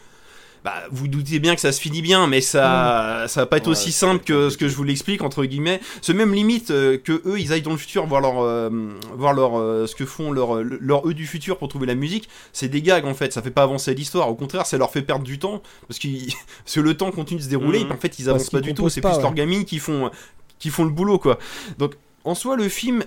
bah, 0.67 0.83
vous 0.91 1.07
doutez 1.07 1.39
bien 1.39 1.55
que 1.55 1.61
ça 1.61 1.71
se 1.71 1.81
finit 1.81 2.03
bien, 2.03 2.27
mais 2.27 2.41
ça, 2.41 3.27
ça 3.29 3.43
va 3.43 3.47
pas 3.47 3.59
être 3.59 3.67
Ouais, 3.67 3.71
aussi 3.71 3.93
simple 3.93 4.25
que 4.25 4.51
ce 4.51 4.57
que 4.57 4.67
je 4.67 4.75
vous 4.75 4.83
l'explique 4.83 5.23
entre 5.23 5.45
guillemets. 5.45 5.81
C'est 6.03 6.13
même 6.13 6.35
limite 6.35 6.73
euh, 6.73 6.99
que 6.99 7.23
eux, 7.25 7.39
ils 7.39 7.53
aillent 7.53 7.63
dans 7.63 7.71
le 7.71 7.77
futur 7.77 8.05
voir 8.07 8.21
leur, 8.21 8.41
euh, 8.41 8.69
voir 9.15 9.33
leur, 9.33 9.61
euh, 9.61 9.87
ce 9.87 9.95
que 9.95 10.05
font 10.05 10.33
leur, 10.33 10.57
leur 10.65 11.07
eux 11.09 11.15
du 11.15 11.25
futur 11.25 11.57
pour 11.59 11.69
trouver 11.69 11.87
la 11.87 11.95
musique. 11.95 12.29
C'est 12.53 12.67
des 12.67 12.83
gags 12.83 13.05
en 13.07 13.15
fait, 13.15 13.33
ça 13.33 13.43
fait 13.43 13.53
pas 13.53 13.63
avancer 13.63 13.95
l'histoire. 13.95 14.29
Au 14.29 14.35
contraire, 14.35 14.67
ça 14.67 14.77
leur 14.77 14.91
fait 14.91 15.03
perdre 15.03 15.23
du 15.25 15.39
temps 15.39 15.63
parce, 15.87 16.01
qu'ils- 16.01 16.33
parce 16.65 16.75
que 16.75 16.81
le 16.81 16.97
temps 16.97 17.13
continue 17.13 17.39
de 17.39 17.45
se 17.45 17.49
dérouler. 17.49 17.83
Et 17.83 17.93
en 17.93 17.97
fait, 17.97 18.19
ils 18.19 18.25
Parce 18.25 18.35
avancent 18.35 18.51
pas 18.51 18.61
du 18.61 18.75
tout. 18.75 18.89
C'est 18.89 19.01
plus 19.01 19.11
ouais. 19.13 19.23
leurs 19.23 19.35
gamines 19.35 19.65
qui 19.65 19.79
font, 19.79 20.11
qui 20.59 20.71
font 20.71 20.83
le 20.83 20.91
boulot 20.91 21.21
quoi. 21.21 21.39
Donc 21.79 21.93
en 22.25 22.35
soi, 22.35 22.57
le 22.57 22.69
film, 22.69 23.05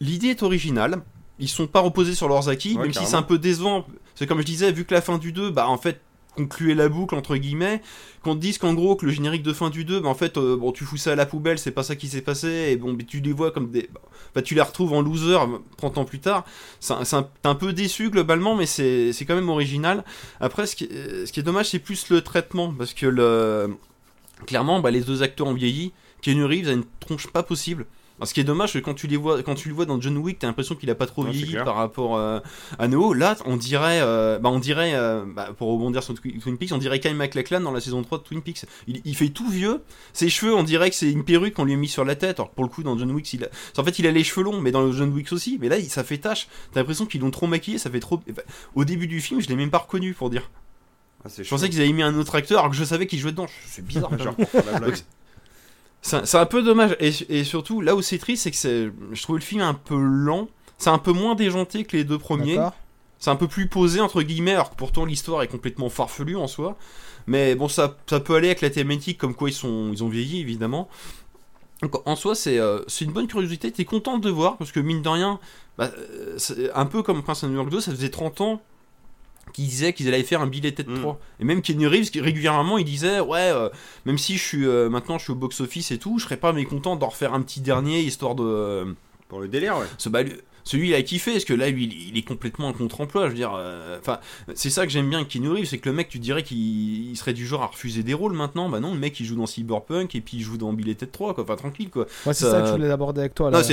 l'idée 0.00 0.28
est 0.28 0.42
originale. 0.42 1.02
Ils 1.38 1.48
sont 1.48 1.66
pas 1.66 1.80
reposés 1.80 2.14
sur 2.14 2.26
leurs 2.26 2.48
acquis, 2.48 2.74
Ouais, 2.76 2.84
même 2.84 2.94
si 2.94 3.04
c'est 3.04 3.16
un 3.16 3.22
peu 3.22 3.36
décevant. 3.38 3.84
C'est 4.14 4.26
comme 4.26 4.38
je 4.40 4.46
disais, 4.46 4.72
vu 4.72 4.86
que 4.86 4.94
la 4.94 5.02
fin 5.02 5.18
du 5.18 5.32
2, 5.32 5.50
bah 5.50 5.68
en 5.68 5.76
fait, 5.76 6.00
concluer 6.36 6.74
la 6.74 6.88
boucle 6.88 7.14
entre 7.14 7.36
guillemets, 7.36 7.82
qu'on 8.22 8.34
te 8.34 8.40
dise 8.40 8.58
qu'en 8.58 8.72
gros 8.74 8.96
que 8.96 9.04
le 9.06 9.12
générique 9.12 9.42
de 9.42 9.52
fin 9.52 9.68
du 9.70 9.84
2, 9.84 10.00
bah 10.00 10.08
en 10.08 10.14
fait, 10.14 10.36
euh, 10.38 10.56
bon, 10.56 10.72
tu 10.72 10.84
fous 10.84 10.96
ça 10.96 11.12
à 11.12 11.14
la 11.14 11.26
poubelle, 11.26 11.58
c'est 11.58 11.72
pas 11.72 11.82
ça 11.82 11.94
qui 11.96 12.08
s'est 12.08 12.22
passé, 12.22 12.48
et 12.70 12.76
bon, 12.76 12.96
tu 12.96 13.20
les 13.20 13.32
vois 13.32 13.50
comme 13.50 13.70
des. 13.70 13.90
Bah, 14.34 14.40
tu 14.42 14.54
les 14.54 14.62
retrouves 14.62 14.92
en 14.94 15.02
loser 15.02 15.36
30 15.76 15.98
ans 15.98 16.04
plus 16.06 16.20
tard. 16.20 16.44
C'est 16.80 16.94
un- 16.94 17.02
un- 17.18 17.28
un 17.44 17.54
peu 17.54 17.72
déçu 17.74 18.08
globalement, 18.10 18.54
mais 18.56 18.64
c'est 18.66 19.12
quand 19.26 19.34
même 19.34 19.50
original. 19.50 20.04
Après, 20.40 20.66
ce 20.66 20.74
qui 20.76 20.84
est, 20.84 21.26
ce 21.26 21.32
qui 21.32 21.40
est 21.40 21.42
dommage, 21.42 21.68
c'est 21.70 21.78
plus 21.78 22.08
le 22.08 22.22
traitement, 22.22 22.72
parce 22.72 22.94
que 22.94 23.06
le. 23.06 23.76
Clairement, 24.46 24.80
bah, 24.80 24.90
les 24.90 25.02
deux 25.02 25.22
acteurs 25.22 25.46
ont 25.48 25.54
vieilli. 25.54 25.92
Keanu 26.22 26.44
Reeves 26.44 26.68
a 26.68 26.72
une 26.72 26.84
tronche 27.00 27.26
pas 27.28 27.42
possible. 27.42 27.86
Alors, 28.22 28.28
ce 28.28 28.34
qui 28.34 28.40
est 28.40 28.44
dommage, 28.44 28.70
c'est 28.70 28.78
que 28.80 28.84
quand 28.84 28.94
tu, 28.94 29.08
les 29.08 29.16
vois, 29.16 29.42
quand 29.42 29.56
tu 29.56 29.68
le 29.68 29.74
vois 29.74 29.84
dans 29.84 30.00
John 30.00 30.16
Wick, 30.16 30.38
t'as 30.38 30.46
l'impression 30.46 30.76
qu'il 30.76 30.88
a 30.90 30.94
pas 30.94 31.06
trop 31.06 31.24
Ouais, 31.24 31.32
vieilli 31.32 31.56
par 31.64 31.74
rapport 31.74 32.16
euh, 32.16 32.38
à 32.78 32.86
Neo. 32.86 33.14
Là, 33.14 33.36
on 33.46 33.56
dirait, 33.56 33.98
euh, 34.00 34.38
bah, 34.38 34.48
on 34.48 34.60
dirait 34.60 34.92
euh, 34.94 35.24
bah, 35.26 35.50
pour 35.58 35.72
rebondir 35.72 36.04
sur 36.04 36.14
Twi- 36.14 36.38
Twin 36.38 36.56
Peaks, 36.56 36.70
on 36.70 36.78
dirait 36.78 37.00
Kyle 37.00 37.16
MacLachlan 37.16 37.58
dans 37.62 37.72
la 37.72 37.80
saison 37.80 38.00
3 38.00 38.18
de 38.18 38.22
Twin 38.22 38.40
Peaks. 38.40 38.64
Il, 38.86 39.00
il 39.04 39.16
fait 39.16 39.30
tout 39.30 39.50
vieux. 39.50 39.82
Ses 40.12 40.28
cheveux, 40.28 40.54
on 40.54 40.62
dirait 40.62 40.88
que 40.90 40.94
c'est 40.94 41.10
une 41.10 41.24
perruque 41.24 41.54
qu'on 41.54 41.64
lui 41.64 41.72
a 41.72 41.76
mis 41.76 41.88
sur 41.88 42.04
la 42.04 42.14
tête. 42.14 42.38
Alors 42.38 42.50
pour 42.52 42.62
le 42.62 42.70
coup, 42.70 42.84
dans 42.84 42.96
John 42.96 43.10
Wick, 43.10 43.32
il 43.32 43.42
a... 43.44 43.48
en 43.76 43.82
fait, 43.82 43.98
il 43.98 44.06
a 44.06 44.12
les 44.12 44.22
cheveux 44.22 44.44
longs, 44.44 44.60
mais 44.60 44.70
dans 44.70 44.82
le 44.82 44.92
John 44.92 45.12
Wick 45.12 45.32
aussi. 45.32 45.58
Mais 45.60 45.68
là, 45.68 45.82
ça 45.88 46.04
fait 46.04 46.18
tâche. 46.18 46.46
T'as 46.72 46.78
l'impression 46.78 47.06
qu'ils 47.06 47.22
l'ont 47.22 47.32
trop 47.32 47.48
maquillé, 47.48 47.76
ça 47.78 47.90
fait 47.90 47.98
trop. 47.98 48.20
Au 48.76 48.84
début 48.84 49.08
du 49.08 49.20
film, 49.20 49.40
je 49.40 49.48
l'ai 49.48 49.56
même 49.56 49.70
pas 49.70 49.78
reconnu 49.78 50.14
pour 50.14 50.30
dire. 50.30 50.48
Ah, 51.24 51.28
Je 51.36 51.48
pensais 51.48 51.68
qu'ils 51.68 51.80
avaient 51.80 51.92
mis 51.92 52.02
un 52.04 52.14
autre 52.14 52.36
acteur 52.36 52.60
alors 52.60 52.70
que 52.70 52.76
je 52.76 52.84
savais 52.84 53.08
qu'il 53.08 53.18
jouait 53.18 53.32
dedans. 53.32 53.48
C'est 53.66 53.84
bizarre. 53.84 54.10
Genre, 54.16 54.36
genre. 54.36 54.36
la 54.72 54.78
blague. 54.78 54.90
Donc, 54.92 55.02
C'est 56.02 56.34
un 56.34 56.46
peu 56.46 56.62
dommage. 56.62 56.96
Et, 57.00 57.12
et 57.28 57.44
surtout, 57.44 57.80
là 57.80 57.94
où 57.94 58.02
c'est 58.02 58.18
triste, 58.18 58.42
c'est 58.42 58.50
que 58.50 58.92
je 59.12 59.22
trouve 59.22 59.36
le 59.36 59.42
film 59.42 59.62
un 59.62 59.74
peu 59.74 59.96
lent. 59.96 60.48
C'est 60.78 60.90
un 60.90 60.98
peu 60.98 61.12
moins 61.12 61.34
déjanté 61.36 61.84
que 61.84 61.96
les 61.96 62.04
deux 62.04 62.18
premiers. 62.18 62.58
C'est 63.18 63.30
un 63.30 63.36
peu 63.36 63.46
plus 63.46 63.68
posé, 63.68 64.00
entre 64.00 64.22
guillemets, 64.22 64.54
alors 64.54 64.70
que 64.70 64.74
pourtant 64.74 65.04
l'histoire 65.04 65.42
est 65.42 65.48
complètement 65.48 65.88
farfelue 65.88 66.36
en 66.36 66.48
soi. 66.48 66.76
Mais 67.28 67.54
bon, 67.54 67.68
ça, 67.68 67.96
ça 68.06 68.18
peut 68.18 68.34
aller 68.34 68.48
avec 68.48 68.62
la 68.62 68.70
thématique, 68.70 69.16
comme 69.16 69.36
quoi 69.36 69.48
ils, 69.48 69.52
sont, 69.52 69.90
ils 69.92 70.02
ont 70.02 70.08
vieilli, 70.08 70.40
évidemment. 70.40 70.88
Donc, 71.82 72.06
en 72.06 72.16
soi, 72.16 72.34
c'est 72.34 72.58
euh, 72.58 72.80
c'est 72.88 73.04
une 73.04 73.12
bonne 73.12 73.28
curiosité. 73.28 73.70
T'es 73.70 73.84
content 73.84 74.18
de 74.18 74.28
voir, 74.28 74.56
parce 74.56 74.72
que 74.72 74.80
mine 74.80 75.02
de 75.02 75.08
rien, 75.08 75.38
bah, 75.78 75.92
euh, 75.96 76.68
un 76.74 76.86
peu 76.86 77.04
comme 77.04 77.22
Prince 77.22 77.44
of 77.44 77.50
New 77.50 77.56
York 77.56 77.70
2, 77.70 77.80
ça 77.80 77.92
faisait 77.92 78.08
30 78.08 78.40
ans 78.40 78.60
qu'ils 79.52 79.66
disaient 79.66 79.92
qu'ils 79.92 80.08
allaient 80.08 80.22
faire 80.22 80.40
un 80.40 80.46
billet 80.46 80.72
tête 80.72 80.88
Mm. 80.88 81.00
3. 81.00 81.20
Et 81.40 81.44
même 81.44 81.62
Kenny 81.62 81.86
Reeves, 81.86 82.10
qui, 82.10 82.20
régulièrement, 82.20 82.78
il 82.78 82.84
disait 82.84 83.20
Ouais, 83.20 83.38
euh, 83.52 83.68
même 84.06 84.18
si 84.18 84.36
je 84.36 84.42
suis 84.42 84.66
euh, 84.66 84.88
maintenant 84.88 85.18
je 85.18 85.24
suis 85.24 85.32
au 85.32 85.36
box-office 85.36 85.90
et 85.90 85.98
tout, 85.98 86.18
je 86.18 86.24
serais 86.24 86.36
pas 86.36 86.52
mécontent 86.52 86.96
d'en 86.96 87.08
refaire 87.08 87.34
un 87.34 87.42
petit 87.42 87.60
dernier, 87.60 88.00
histoire 88.00 88.34
de. 88.34 88.42
euh, 88.44 88.84
Pour 89.28 89.40
le 89.40 89.48
délire, 89.48 89.76
ouais. 89.78 89.86
ce 89.98 90.08
bah, 90.08 90.22
lui- 90.22 90.32
celui 90.64 90.90
il 90.90 90.94
a 90.94 91.02
kiffé 91.02 91.32
parce 91.32 91.44
que 91.44 91.54
là 91.54 91.68
lui 91.70 91.86
il, 91.86 92.10
il 92.10 92.16
est 92.16 92.22
complètement 92.22 92.68
un 92.68 92.72
contre-emploi 92.72 93.24
je 93.24 93.30
veux 93.30 93.34
dire 93.34 93.52
euh, 93.56 93.98
enfin 93.98 94.20
c'est 94.54 94.70
ça 94.70 94.86
que 94.86 94.92
j'aime 94.92 95.08
bien 95.10 95.18
avec 95.18 95.28
Keanu 95.32 95.48
Reeves 95.48 95.64
c'est 95.64 95.78
que 95.78 95.88
le 95.88 95.92
mec 95.96 96.08
tu 96.08 96.20
dirais 96.20 96.44
qu'il 96.44 97.10
il 97.10 97.16
serait 97.16 97.32
du 97.32 97.44
genre 97.44 97.64
à 97.64 97.66
refuser 97.66 98.04
des 98.04 98.14
rôles 98.14 98.32
maintenant 98.34 98.68
bah 98.68 98.78
non 98.78 98.94
le 98.94 99.00
mec 99.00 99.18
il 99.18 99.26
joue 99.26 99.34
dans 99.34 99.46
Cyberpunk 99.46 100.14
et 100.14 100.20
puis 100.20 100.36
il 100.36 100.42
joue 100.44 100.58
dans 100.58 100.72
Billet 100.72 100.94
Tête 100.94 101.10
3 101.10 101.34
quoi 101.34 101.42
enfin 101.42 101.56
tranquille 101.56 101.90
quoi 101.90 102.04
Ouais, 102.04 102.32
c'est 102.32 102.44
Ça- 102.44 102.52
ça 102.52 102.60
que 102.60 102.66
je 102.68 102.72
voulais 102.74 102.90
aborder 102.92 103.22
avec 103.22 103.34
toi 103.34 103.50
là. 103.50 103.58
non, 103.58 103.64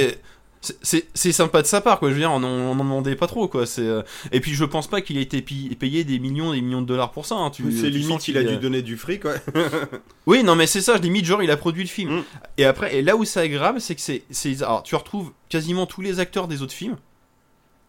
c'est. 0.61 1.31
sympa 1.31 1.61
de 1.61 1.67
sa 1.67 1.81
part, 1.81 1.99
quoi. 1.99 2.09
Je 2.09 2.13
veux 2.15 2.19
dire, 2.19 2.31
on 2.31 2.43
en, 2.43 2.45
on 2.47 2.71
en 2.71 2.75
demandait 2.75 3.15
pas 3.15 3.27
trop, 3.27 3.47
quoi. 3.47 3.65
C'est 3.65 3.81
euh, 3.87 4.01
et 4.31 4.39
puis 4.41 4.53
je 4.53 4.65
pense 4.65 4.87
pas 4.87 5.01
qu'il 5.01 5.17
ait 5.17 5.21
été 5.21 5.41
payé 5.41 6.03
des 6.03 6.19
millions, 6.19 6.53
des 6.53 6.61
millions 6.61 6.81
de 6.81 6.87
dollars 6.87 7.11
pour 7.11 7.25
ça. 7.25 7.35
hein. 7.35 7.49
Tu- 7.49 7.71
C'est 7.71 7.89
limite, 7.89 8.27
il 8.27 8.37
a 8.37 8.43
dû 8.43 8.57
donner 8.57 8.81
du 8.81 8.97
fric, 8.97 9.23
ouais. 9.25 9.41
oui, 10.25 10.43
non, 10.43 10.55
mais 10.55 10.67
c'est 10.67 10.81
ça, 10.81 10.97
je 10.97 11.01
limite, 11.01 11.25
genre, 11.25 11.41
il 11.43 11.51
a 11.51 11.57
produit 11.57 11.83
le 11.83 11.89
film. 11.89 12.17
Mm. 12.17 12.23
Et 12.57 12.65
après, 12.65 12.95
et 12.97 13.01
là 13.01 13.15
où 13.15 13.23
ça 13.25 13.45
est 13.45 13.49
grave, 13.49 13.79
c'est 13.79 13.95
que 13.95 14.01
c'est. 14.01 14.61
Alors, 14.63 14.83
tu 14.83 14.95
retrouves 14.95 15.31
quasiment 15.49 15.85
tous 15.85 16.01
les 16.01 16.19
acteurs 16.19 16.47
des 16.47 16.61
autres 16.61 16.73
films. 16.73 16.97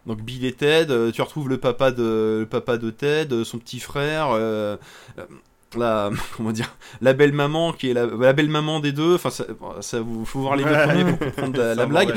Donc, 0.07 0.23
Bill 0.23 0.45
et 0.47 0.53
Ted, 0.53 0.91
euh, 0.91 1.11
tu 1.13 1.21
retrouves 1.21 1.49
le 1.49 1.59
papa 1.59 1.91
de, 1.91 2.39
le 2.41 2.47
papa 2.49 2.79
de 2.79 2.89
Ted, 2.91 3.35
euh, 3.35 3.45
son 3.45 3.59
petit 3.59 3.81
frère, 3.81 4.29
euh, 4.31 4.77
euh, 5.19 5.27
la. 5.77 6.11
Comment 6.37 6.53
dire 6.53 6.75
La 7.01 7.13
belle 7.13 7.33
maman, 7.33 7.73
qui 7.73 7.91
est 7.91 7.95
la, 7.95 8.07
la 8.07 8.33
belle 8.33 8.49
maman 8.49 8.81
des 8.81 8.93
deux. 8.93 9.15
Enfin, 9.15 9.31
ça, 9.31 9.45
ça 9.81 10.01
vous 10.01 10.25
faut 10.25 10.41
voir 10.41 10.57
les 10.57 10.65
deux 10.65 10.73
premiers 10.73 11.05
pour 11.05 11.19
comprendre 11.19 11.61
la, 11.61 11.87
blague. 11.87 12.15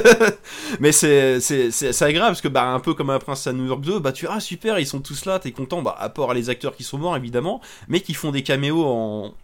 mais 0.80 0.92
c'est 0.92 1.40
c'est 1.40 1.70
c'est 1.70 1.92
c'est 1.92 2.04
agréable 2.04 2.30
parce 2.30 2.40
que 2.40 2.48
bah 2.48 2.64
un 2.64 2.80
peu 2.80 2.94
comme 2.94 3.10
un 3.10 3.18
prince 3.18 3.46
à 3.46 3.52
New 3.52 3.66
York 3.66 3.80
2 3.80 3.98
bah 3.98 4.12
tu 4.12 4.26
ah 4.28 4.40
super 4.40 4.78
ils 4.78 4.86
sont 4.86 5.00
tous 5.00 5.24
là 5.24 5.38
t'es 5.38 5.52
content 5.52 5.82
bah 5.82 5.96
à 5.98 6.08
part 6.08 6.34
les 6.34 6.50
acteurs 6.50 6.74
qui 6.76 6.84
sont 6.84 6.98
morts 6.98 7.16
évidemment 7.16 7.60
mais 7.88 8.00
qui 8.00 8.14
font 8.14 8.30
des 8.30 8.42
caméos 8.42 8.84
en 8.84 9.34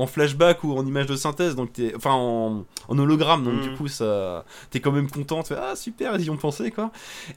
en 0.00 0.06
flashback 0.06 0.64
ou 0.64 0.72
en 0.76 0.84
image 0.86 1.06
de 1.06 1.16
synthèse 1.16 1.54
donc 1.54 1.72
t'es 1.72 1.92
enfin 1.94 2.12
en, 2.12 2.64
en 2.88 2.98
hologramme 2.98 3.44
donc 3.44 3.54
Mm. 3.54 3.62
du 3.62 3.70
coup 3.76 3.88
ça 3.88 4.44
t'es 4.70 4.80
quand 4.80 4.92
même 4.92 5.10
content 5.10 5.42
tu 5.42 5.54
fais 5.54 5.60
ah 5.60 5.76
super 5.76 6.14
ils 6.16 6.24
y 6.26 6.30
ont 6.30 6.36
pensé 6.36 6.70
quoi 6.70 6.90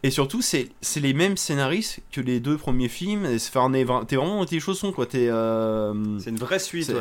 et 0.04 0.12
surtout 0.12 0.42
c'est 0.42 0.70
c'est 0.82 1.00
les 1.00 1.14
mêmes 1.14 1.38
scénaristes 1.38 2.00
que 2.12 2.22
les 2.22 2.40
deux 2.40 2.58
premiers 2.58 2.88
films 2.90 3.26
et 3.26 3.36
enfin 3.36 3.72
t'es 4.08 4.16
vraiment 4.16 4.46
tes 4.46 4.60
chaussons 4.60 4.92
quoi 4.92 5.06
t'es 5.06 5.28
euh, 5.30 5.94
C'est 6.20 6.30
une 6.30 6.38
vraie 6.38 6.60
suite, 6.60 6.94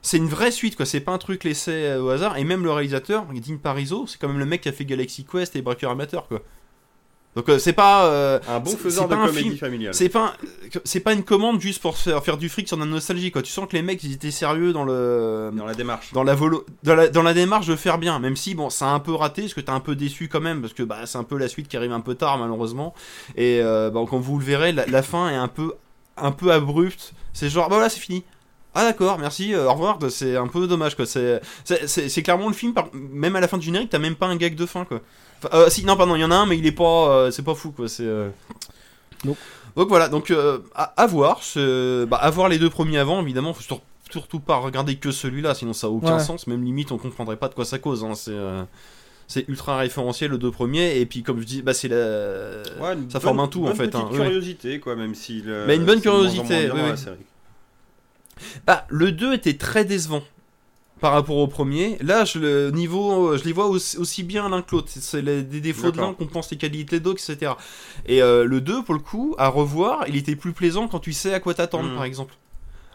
c'est 0.00 0.16
une 0.18 0.28
vraie 0.28 0.52
suite, 0.52 0.76
quoi. 0.76 0.86
C'est 0.86 1.00
pas 1.00 1.12
un 1.12 1.18
truc 1.18 1.42
laissé 1.42 1.72
euh, 1.72 2.00
au 2.02 2.08
hasard. 2.10 2.36
Et 2.36 2.44
même 2.44 2.62
le 2.62 2.70
réalisateur, 2.70 3.26
Dean 3.26 3.56
Pariso, 3.60 4.06
c'est 4.06 4.16
quand 4.18 4.28
même 4.28 4.38
le 4.38 4.46
mec 4.46 4.60
qui 4.60 4.68
a 4.68 4.72
fait 4.72 4.84
Galaxy 4.84 5.24
Quest 5.24 5.56
et 5.56 5.60
Breaker 5.62 5.88
Amateur, 5.88 6.28
quoi. 6.28 6.40
Donc 7.38 7.48
euh, 7.50 7.58
c'est 7.60 7.72
pas 7.72 8.06
euh, 8.06 8.40
Un 8.48 8.58
bon 8.58 8.76
faiseur 8.76 9.06
de 9.06 9.14
comédie 9.14 9.56
familiale. 9.56 9.94
c'est 9.94 10.08
pas 10.08 10.34
un- 10.34 10.78
c'est 10.84 10.98
pas 10.98 11.12
une 11.12 11.22
commande 11.22 11.60
juste 11.60 11.80
pour 11.80 11.96
faire, 11.96 12.22
faire 12.24 12.36
du 12.36 12.48
fric 12.48 12.66
sur 12.66 12.76
la 12.76 12.84
nostalgie, 12.84 13.30
quoi. 13.30 13.42
Tu 13.42 13.52
sens 13.52 13.68
que 13.68 13.76
les 13.76 13.82
mecs 13.82 14.02
ils 14.02 14.12
étaient 14.12 14.32
sérieux 14.32 14.72
dans 14.72 14.82
le 14.82 15.50
Dans 15.54 15.64
la 15.64 15.74
démarche. 15.74 16.12
dans 16.12 16.24
la, 16.24 16.34
volo- 16.34 16.66
dans 16.82 16.96
la, 16.96 17.06
dans 17.06 17.22
la 17.22 17.34
démarche 17.34 17.68
de 17.68 17.76
faire 17.76 17.98
bien, 17.98 18.18
même 18.18 18.34
si 18.34 18.56
bon, 18.56 18.70
ça 18.70 18.86
a 18.86 18.90
un 18.90 18.98
peu 18.98 19.14
raté, 19.14 19.42
parce 19.42 19.54
que 19.54 19.60
t'es 19.60 19.70
un 19.70 19.78
peu 19.78 19.94
déçu 19.94 20.28
quand 20.28 20.40
même, 20.40 20.60
parce 20.60 20.72
que 20.72 20.82
bah, 20.82 21.06
c'est 21.06 21.16
un 21.18 21.22
peu 21.22 21.38
la 21.38 21.46
suite 21.46 21.68
qui 21.68 21.76
arrive 21.76 21.92
un 21.92 22.00
peu 22.00 22.16
tard 22.16 22.38
malheureusement. 22.38 22.92
Et 23.36 23.60
euh, 23.62 23.88
bah, 23.90 24.00
quand 24.10 24.18
vous 24.18 24.36
le 24.40 24.44
verrez, 24.44 24.72
la, 24.72 24.84
la 24.86 25.02
fin 25.04 25.30
est 25.30 25.36
un 25.36 25.46
peu, 25.48 25.74
un 26.16 26.32
peu 26.32 26.50
abrupte. 26.52 27.12
C'est 27.32 27.48
genre, 27.48 27.68
bah 27.68 27.76
voilà, 27.76 27.88
c'est 27.88 28.00
fini. 28.00 28.24
Ah 28.74 28.82
d'accord, 28.84 29.18
merci, 29.18 29.54
euh, 29.54 29.66
au 29.68 29.72
revoir. 29.74 29.98
C'est 30.10 30.36
un 30.36 30.48
peu 30.48 30.66
dommage 30.66 30.96
quoi. 30.96 31.06
C'est, 31.06 31.40
clairement 32.24 32.48
le 32.48 32.54
film, 32.54 32.74
par- 32.74 32.88
même 32.92 33.36
à 33.36 33.40
la 33.40 33.46
fin 33.46 33.58
du 33.58 33.64
générique, 33.66 33.90
t'as 33.90 33.98
même 34.00 34.16
pas 34.16 34.26
un 34.26 34.34
gag 34.36 34.56
de 34.56 34.66
fin 34.66 34.84
quoi. 34.84 35.00
Enfin, 35.38 35.48
euh, 35.56 35.70
si, 35.70 35.84
non, 35.84 35.96
pardon, 35.96 36.16
il 36.16 36.20
y 36.20 36.24
en 36.24 36.30
a 36.30 36.36
un, 36.36 36.46
mais 36.46 36.58
il 36.58 36.66
est 36.66 36.72
pas, 36.72 37.08
euh, 37.10 37.30
c'est 37.30 37.42
pas 37.44 37.54
fou 37.54 37.70
quoi. 37.72 37.88
C'est. 37.88 38.04
euh, 38.04 38.28
Donc. 39.24 39.36
Donc 39.76 39.88
voilà, 39.88 40.08
donc 40.08 40.32
euh, 40.32 40.58
à, 40.74 40.84
à 41.00 41.06
voir, 41.06 41.40
c'est- 41.42 42.04
bah, 42.06 42.16
à 42.16 42.30
voir 42.30 42.48
les 42.48 42.58
deux 42.58 42.70
premiers 42.70 42.98
avant, 42.98 43.22
évidemment, 43.22 43.52
faut 43.54 43.62
sur- 43.62 43.80
surtout 44.10 44.40
pas 44.40 44.56
regarder 44.56 44.96
que 44.96 45.12
celui-là, 45.12 45.54
sinon 45.54 45.72
ça 45.72 45.86
a 45.86 45.90
aucun 45.90 46.14
Ouais. 46.16 46.22
sens, 46.24 46.48
même 46.48 46.64
limite 46.64 46.90
on 46.90 46.98
comprendrait 46.98 47.36
pas 47.36 47.48
de 47.48 47.54
quoi 47.54 47.64
ça 47.64 47.78
cause. 47.78 48.02
hein, 48.02 48.14
c'est 48.16 48.32
euh, 48.32 48.64
c'est 49.28 49.46
ultra 49.48 49.76
référentiel 49.76 50.32
les 50.32 50.38
deux 50.38 50.50
premiers, 50.50 50.98
et 50.98 51.06
puis 51.06 51.22
comme 51.22 51.38
je 51.38 51.44
dis, 51.44 51.62
bah 51.62 51.74
c'est 51.74 51.86
la... 51.88 51.96
Ouais, 51.96 52.94
une 52.94 53.08
ça 53.10 53.18
bonne- 53.18 53.20
forme 53.20 53.40
un 53.40 53.46
tout 53.46 53.60
en 53.60 53.64
bonne 53.66 53.76
fait. 53.76 53.82
petite 53.88 53.94
hein, 53.96 54.08
ouais, 54.10 54.18
ouais. 54.18 54.24
curiosité, 54.24 54.80
quoi, 54.80 54.96
même 54.96 55.14
si. 55.14 55.42
le- 55.42 55.66
Mais 55.66 55.76
une 55.76 55.84
bonne 55.84 55.98
c'est 56.00 56.06
de 56.06 56.10
moins 56.10 56.18
en 56.18 56.22
moins 56.22 56.30
curiosité, 56.32 56.64
bien 56.64 56.74
oui, 56.74 56.80
dans 56.80 56.86
la 56.86 56.92
oui. 56.94 56.98
série. 56.98 57.16
Bah, 58.66 58.84
le 58.88 59.12
2 59.12 59.34
était 59.34 59.56
très 59.56 59.84
décevant 59.84 60.22
par 61.00 61.12
rapport 61.12 61.36
au 61.36 61.46
premier. 61.46 61.96
Là, 62.00 62.24
je, 62.24 62.38
le 62.38 62.70
niveau, 62.70 63.36
je 63.36 63.44
les 63.44 63.52
vois 63.52 63.66
aussi, 63.66 63.96
aussi 63.98 64.22
bien 64.22 64.48
l'un 64.48 64.62
que 64.62 64.72
l'autre. 64.76 64.88
C'est 64.90 65.22
les- 65.22 65.42
des 65.42 65.60
défauts 65.60 65.90
de 65.90 65.98
l'un 65.98 66.12
qu'on 66.14 66.26
pense 66.26 66.50
les 66.50 66.56
qualités 66.58 67.00
d'autres, 67.00 67.20
etc. 67.30 67.52
Et 68.06 68.22
euh, 68.22 68.44
le 68.44 68.60
2, 68.60 68.82
pour 68.82 68.94
le 68.94 69.00
coup, 69.00 69.34
à 69.38 69.48
revoir, 69.48 70.04
il 70.08 70.16
était 70.16 70.36
plus 70.36 70.52
plaisant 70.52 70.88
quand 70.88 71.00
tu 71.00 71.12
sais 71.12 71.32
à 71.34 71.40
quoi 71.40 71.54
t'attendre, 71.54 71.90
Mm. 71.90 71.94
par 71.94 72.04
exemple. 72.04 72.34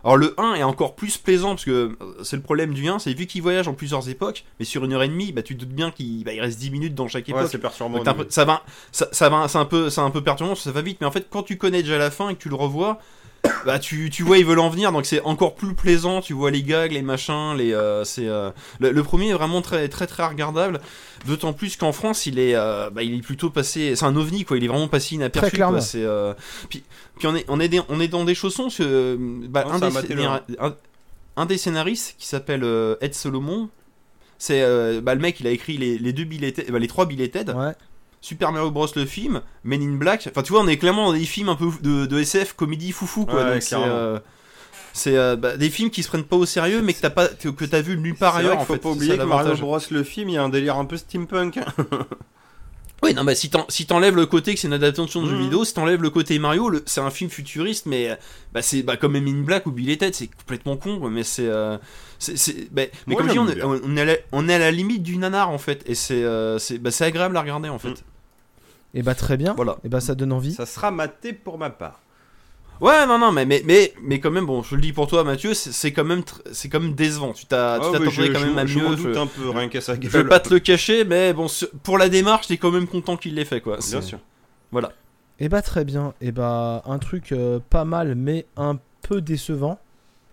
Alors 0.06 0.18
le 0.18 0.34
1 0.38 0.56
est 0.56 0.64
encore 0.64 0.96
plus 0.96 1.18
plaisant 1.18 1.52
parce 1.52 1.64
que 1.64 1.72
euh, 1.72 1.96
c'est 2.24 2.36
le 2.36 2.42
problème 2.42 2.74
du 2.74 2.90
1, 2.90 3.00
c'est 3.00 3.14
vu 3.14 3.26
qu'il 3.26 3.42
voyage 3.42 3.70
en 3.70 3.74
plusieurs 3.74 4.10
époques, 4.10 4.44
mais 4.60 4.66
sur 4.66 4.84
une 4.84 4.92
heure 4.92 5.02
et 5.04 5.08
demie, 5.08 5.32
bah 5.32 5.44
tu 5.44 5.56
te 5.56 5.62
doutes 5.64 5.74
bien 5.74 5.92
qu'il 5.92 6.26
bah, 6.26 6.34
il 6.34 6.42
reste 6.42 6.60
10 6.60 6.72
minutes 6.72 6.94
dans 6.94 7.08
chaque 7.08 7.26
Ouais, 7.30 7.34
époque. 7.34 7.48
c'est 7.50 7.58
perturbant. 7.58 8.04
Peu- 8.04 8.26
ça 8.28 8.44
va, 8.44 8.64
ça, 8.92 9.08
ça 9.14 9.30
va, 9.30 9.48
c'est 9.48 9.60
un 9.60 9.64
peu, 9.66 9.90
c'est 9.90 10.02
un 10.02 10.10
peu 10.10 10.22
perturbant, 10.22 10.56
ça 10.56 10.72
va 10.74 10.82
vite, 10.82 10.98
mais 11.00 11.08
en 11.08 11.12
fait, 11.12 11.28
quand 11.30 11.44
tu 11.44 11.58
connais 11.58 11.84
déjà 11.84 11.98
la 11.98 12.12
fin 12.12 12.28
et 12.28 12.36
que 12.36 12.40
tu 12.42 12.50
le 12.50 12.56
revois, 12.56 13.00
bah 13.65 13.78
tu, 13.80 14.10
tu 14.10 14.24
vois 14.24 14.38
ils 14.38 14.45
veulent 14.45 14.60
en 14.60 14.70
venir, 14.70 14.91
donc 14.91 15.06
c'est 15.06 15.22
encore 15.22 15.56
plus 15.56 15.74
plaisant. 15.74 16.22
Tu 16.22 16.34
vois 16.34 16.49
les 16.52 16.64
gags, 16.64 16.91
les 16.91 17.02
machins, 17.02 17.53
les, 17.57 17.74
euh, 17.74 18.03
c'est 18.03 18.28
euh, 18.28 18.52
le, 18.80 18.91
le 18.91 19.03
premier 19.03 19.30
est 19.30 19.34
vraiment 19.34 19.61
très, 19.61 19.88
très, 19.90 20.07
très 20.07 20.26
regardable. 20.26 20.80
D'autant 21.28 21.52
plus 21.53 21.76
qu'en 21.78 21.91
France, 21.91 22.26
il 22.26 22.40
est, 22.40 22.56
euh, 22.56 22.90
bah, 22.90 23.03
il 23.03 23.15
est 23.15 23.22
plutôt 23.22 23.49
passé, 23.49 23.95
c'est 23.95 24.06
un 24.06 24.15
ovni 24.15 24.45
quoi. 24.45 24.57
Il 24.57 24.64
est 24.64 24.68
vraiment 24.68 24.88
passé 24.88 25.15
inaperçu. 25.15 25.49
Très 25.49 25.56
clairement. 25.56 25.74
quoi, 25.78 25.82
C'est, 25.82 26.03
euh, 26.03 26.34
puis, 26.70 26.84
puis 27.18 27.28
on 27.28 27.36
est, 27.36 27.45
on 27.49 27.60
est, 27.60 27.68
des- 27.70 27.82
on 27.90 27.99
est 27.99 28.07
dans 28.07 28.24
des 28.24 28.36
chaussons. 28.36 28.64
parce 28.64 28.78
que, 28.78 29.18
bah, 29.48 29.65
Non, 29.68 29.74
un, 29.74 29.80
des, 29.80 29.88
un, 30.60 30.76
un 31.36 31.57
scénaristes 31.57 32.15
qui 32.18 32.28
s'appelle 32.28 32.64
euh, 32.64 32.95
Ed 33.02 33.14
Solomon. 33.14 33.70
C'est 34.38 34.61
euh, 34.61 34.99
bah, 35.02 35.15
le 35.15 35.22
mec, 35.22 35.40
il 35.40 35.48
a 35.48 35.52
écrit 35.52 35.78
les, 35.78 35.98
les 35.98 36.14
deux 36.14 36.26
billets, 36.26 36.53
bah, 36.70 36.80
les 36.80 36.88
trois 36.88 37.06
billets 37.06 37.30
TED. 37.30 37.49
Ouais. 37.52 37.72
Super 38.24 38.54
Mario 38.54 38.72
Bros 38.72 38.88
le 38.95 39.06
film, 39.06 39.41
Men 39.66 39.82
in 39.84 39.95
Black. 39.98 40.30
Enfin, 40.32 40.44
tu 40.44 40.54
vois, 40.54 40.62
on 40.62 40.68
est 40.70 40.78
clairement 40.78 41.08
dans 41.12 41.18
des 41.18 41.26
films 41.26 41.50
un 41.50 41.56
peu 41.56 41.66
de, 41.82 42.06
de 42.06 42.20
SF, 42.20 42.54
comédie 42.54 42.94
foufou 42.94 43.26
quoi. 43.26 43.44
Ouais, 43.44 43.60
c'est, 43.60 43.76
euh, 43.76 44.18
euh, 45.08 45.36
bah, 45.36 45.58
des 45.58 45.70
films 45.70 45.90
qui 45.90 46.04
se 46.04 46.08
prennent 46.08 46.24
pas 46.24 46.38
au 46.38 46.45
sérieux, 46.45 46.82
mais 46.82 46.94
que 46.94 47.02
t'as 47.02 47.10
pas, 47.10 47.28
que 47.28 47.66
t'as 47.66 47.82
vu 47.82 47.98
nulle 47.98 48.16
part 48.16 48.34
vrai 48.34 48.44
ailleurs. 48.44 48.60
En 48.60 48.66
faut 48.66 48.74
fait, 48.76 48.80
pas 48.80 48.90
oublier 48.91 49.18
que 49.18 49.24
Mario. 49.24 49.58
Bros 49.58 49.78
le 49.91 50.04
film, 50.04 50.30
il 50.30 50.36
y 50.36 50.38
a 50.38 50.44
un 50.44 50.48
délire 50.48 50.78
un 50.78 50.86
peu 50.86 50.95
steampunk. 50.95 51.60
Oui, 53.04 53.14
non, 53.14 53.26
bah 53.26 53.36
si 53.36 53.50
t'en- 53.50 53.66
si 53.68 53.86
t'enlèves 53.86 54.16
le 54.16 54.26
côté 54.26 54.54
que 54.54 54.60
c'est 54.62 54.68
une 54.68 54.74
adaptation 54.74 55.22
de 55.22 55.28
jeu 55.30 55.36
Mhm. 55.36 55.41
vidéo, 55.44 55.66
si 55.66 55.74
t'enlèves 55.74 56.02
le 56.02 56.10
côté 56.10 56.40
Mario, 56.40 56.72
c'est 56.86 57.02
un 57.02 57.10
film 57.12 57.30
futuriste, 57.30 57.86
mais 57.86 58.12
euh, 58.12 58.16
bah, 58.54 58.62
c'est 58.62 58.82
bah, 58.82 58.95
comme 58.95 59.12
Men 59.12 59.28
in 59.28 59.41
Black 59.41 59.66
ou 59.66 59.72
Bill 59.72 59.90
et 59.90 59.98
Ted, 59.98 60.14
c'est 60.16 60.28
complètement 60.28 60.78
con, 60.78 61.00
quoi, 61.00 61.10
mais 61.10 61.24
c'est. 61.24 61.48
euh, 61.48 61.78
bah, 62.72 62.84
mais 62.86 62.91
Moi, 63.08 63.18
comme 63.18 63.28
je 63.28 63.34
dis, 63.34 63.40
on 63.40 63.48
est, 63.50 63.62
on, 63.62 63.98
est 63.98 64.02
à 64.02 64.06
la, 64.06 64.14
on 64.32 64.48
est 64.48 64.54
à 64.54 64.60
la 64.60 64.72
limite 64.72 65.04
du 65.04 65.18
nanar 65.18 65.50
en 65.50 65.58
fait, 65.58 65.84
et 65.86 65.95
c'est 65.95 66.24
euh, 66.24 66.58
bah, 66.80 66.91
agréable 67.02 67.36
à 67.36 67.41
regarder 67.41 67.68
en 67.68 67.78
fait. 67.78 67.90
Mm. 67.90 67.95
Et 68.94 69.02
bah 69.02 69.15
très 69.15 69.38
bien. 69.38 69.53
Voilà. 69.56 69.78
Et 69.84 69.90
bah 69.90 69.99
ça 70.02 70.15
donne 70.15 70.32
envie. 70.32 70.53
Ça 70.53 70.65
sera 70.65 70.91
maté 70.91 71.34
pour 71.34 71.57
ma 71.57 71.70
part. 71.70 71.99
Ouais, 72.82 73.06
non, 73.06 73.18
non, 73.20 73.32
mais, 73.32 73.45
mais, 73.45 73.61
mais, 73.65 73.94
mais 74.02 74.20
quand 74.20 74.32
même, 74.32 74.45
bon, 74.45 74.61
je 74.64 74.76
le 74.76 74.82
dis 74.82 74.91
pour 74.94 75.07
toi, 75.07 75.24
Mathieu, 75.24 75.53
c'est 75.53 75.94
quand 75.94 76.03
même, 76.03 76.22
tr- 76.22 76.41
c'est 76.52 76.68
quand 76.70 76.80
même 76.80 76.95
décevant. 76.95 77.32
Tu 77.32 77.45
t'as- 77.45 77.80
tu 77.80 77.86
Ah, 77.86 77.88
mais 77.94 77.99
t'attendais 77.99 78.28
je, 78.28 78.32
quand 78.34 78.40
même 78.41 78.57
à 78.57 78.65
je 78.65 78.80
mieux. 78.80 78.98
je- 78.98 79.18
un 79.18 79.28
peu, 79.28 79.49
rien 79.52 79.70
qu'à 79.70 79.80
sa 79.80 79.94
Je 79.99 80.07
vais 80.10 80.24
pas 80.26 80.40
te 80.40 80.52
le 80.53 80.60
cacher, 80.60 81.06
mais 81.06 81.34
bon, 81.34 81.48
pour 81.84 81.98
la 81.98 82.10
démarche, 82.10 82.48
t'es 82.48 82.57
quand 82.57 82.72
même 82.72 82.88
content 82.88 83.15
qu'il 83.15 83.36
l'ait 83.36 83.45
fait, 83.45 83.61
quoi. 83.61 83.78
Bien 83.78 84.02
sûr. 84.02 84.20
Voilà. 84.72 84.91
Et 85.40 85.49
bah 85.49 85.61
très 85.61 85.86
bien. 85.86 86.14
Et 86.20 86.32
bah 86.32 86.82
un 86.86 86.99
truc 86.99 87.32
euh, 87.32 87.60
pas 87.70 87.86
mal 87.86 88.15
mais 88.15 88.45
un 88.57 88.78
peu 89.02 89.22
décevant, 89.22 89.80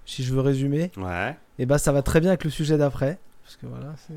si 0.05 0.25
je 0.25 0.33
veux 0.35 0.41
résumer. 0.41 0.91
Ouais. 0.97 1.37
Et 1.59 1.67
bah 1.67 1.79
ça 1.79 1.93
va 1.93 2.03
très 2.03 2.21
bien 2.21 2.31
avec 2.31 2.45
le 2.45 2.51
sujet 2.51 2.77
d'après. 2.79 3.19
Parce 3.45 3.57
que 3.57 3.67
voilà, 3.67 3.95
c'est 4.07 4.15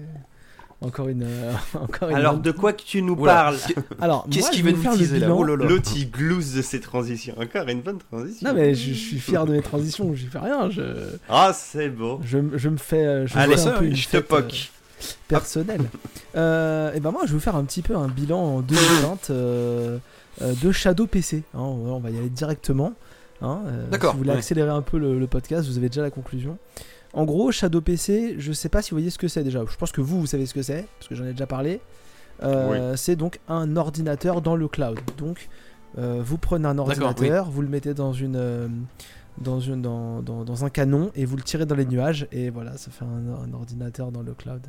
encore 0.84 1.08
une. 1.08 1.24
euh, 1.24 1.54
encore 1.80 2.10
une 2.10 2.16
Alors, 2.16 2.38
de 2.38 2.52
quoi 2.52 2.74
que 2.74 2.84
tu 2.84 3.02
nous 3.02 3.14
Oula. 3.16 3.34
parles 3.34 3.58
Alors, 4.02 4.28
Qu'est-ce 4.30 4.52
va 4.62 4.70
vous 4.72 4.76
nous 4.78 4.82
faire 4.84 4.92
le 4.94 4.98
teaser, 5.00 5.20
là 5.20 5.26
bilan. 5.28 5.38
Oh 5.40 5.44
là. 5.56 5.66
L'autre, 5.66 5.92
il 5.96 6.10
glousse 6.12 6.54
de 6.54 6.62
ses 6.62 6.80
transitions. 6.80 7.36
Encore 7.40 7.68
une 7.70 7.82
bonne 7.82 8.00
transition. 8.00 8.48
Non 8.50 8.56
mais 8.56 8.76
je, 8.76 8.90
je 8.90 8.94
suis 8.94 9.20
fier 9.20 9.46
de 9.46 9.52
mes 9.54 9.62
transitions, 9.62 10.14
j'y 10.14 10.26
fais 10.28 10.40
rien. 10.40 10.70
Je, 10.70 10.82
Ah, 11.30 11.52
c'est 11.54 11.90
beau. 11.90 12.20
je, 12.24 12.38
je 12.56 12.70
me 12.70 12.78
fais. 12.78 13.06
euh, 13.06 13.28
Je 13.28 13.38
Allez, 13.38 13.58
fais 13.58 13.68
un 13.68 13.72
peu 13.80 13.86
une 13.86 13.96
je 13.96 14.06
te 14.06 14.12
fête, 14.18 14.28
poque. 14.28 14.70
euh, 15.02 15.06
personnelle. 15.28 15.82
Euh, 16.36 16.94
et 16.94 17.00
ben 17.00 17.12
moi, 17.12 17.22
je 17.24 17.28
vais 17.30 17.34
vous 17.34 17.40
faire 17.40 17.56
un 17.56 17.64
petit 17.64 17.82
peu 17.82 17.96
un 17.96 18.08
bilan 18.08 18.40
en 18.40 18.62
2020 18.62 19.30
euh, 19.30 19.98
euh, 20.42 20.54
de 20.62 20.72
Shadow 20.72 21.08
PC. 21.08 21.44
hein. 21.54 21.60
on, 21.60 22.00
va- 22.00 22.10
y 22.10 22.18
aller 22.18 22.30
directement. 22.30 22.94
hein, 23.42 23.60
euh, 23.68 23.88
D'accord, 23.90 24.12
Si 24.12 24.14
vous 24.16 24.20
voulez 24.20 24.32
ouais. 24.32 24.38
accélérer 24.38 24.70
un 24.70 24.82
peu 24.82 24.98
le, 24.98 25.20
le 25.20 25.28
podcast, 25.28 25.68
vous 25.68 25.78
avez 25.78 25.90
déjà 25.90 26.02
la 26.02 26.10
conclusion. 26.12 26.58
En 27.14 27.26
gros, 27.26 27.52
Shadow 27.52 27.80
PC, 27.82 28.36
je 28.40 28.52
sais 28.52 28.70
pas 28.70 28.82
si 28.82 28.92
vous 28.92 28.96
voyez 28.98 29.10
ce 29.12 29.18
que 29.20 29.28
c'est 29.28 29.44
déjà. 29.44 29.64
Je 29.70 29.78
pense 29.78 29.92
que 29.92 30.02
vous, 30.02 30.20
vous 30.20 30.26
savez 30.28 30.46
ce 30.48 30.54
que 30.54 30.64
c'est, 30.64 30.88
parce 30.98 31.08
que 31.08 31.16
j'en 31.16 31.26
ai 31.26 31.32
déjà 31.32 31.46
parlé. 31.48 31.80
Euh, 32.42 32.96
C'est 32.96 33.16
donc 33.16 33.40
un 33.48 33.76
ordinateur 33.78 34.42
dans 34.42 34.56
le 34.56 34.68
cloud. 34.68 35.00
Donc, 35.18 35.48
euh, 36.00 36.22
vous 36.24 36.38
prenez 36.40 36.68
un 36.68 36.78
ordinateur, 36.80 37.50
vous 37.52 37.62
le 37.62 37.68
mettez 37.68 37.94
dans 37.94 38.14
une, 38.14 38.36
euh, 38.36 38.68
dans, 39.38 39.60
une 39.60 39.82
dans, 39.84 40.22
dans- 40.24 40.44
dans 40.44 40.66
un 40.66 40.70
canon 40.72 41.12
et 41.16 41.26
vous 41.26 41.36
le 41.38 41.44
tirez 41.44 41.68
dans 41.68 41.76
les 41.76 41.86
nuages 41.86 42.28
et 42.32 42.50
voilà, 42.50 42.78
ça 42.78 42.90
fait 42.90 43.06
un, 43.06 43.44
un 43.48 43.54
ordinateur 43.54 44.12
dans 44.12 44.24
le 44.24 44.34
cloud. 44.34 44.62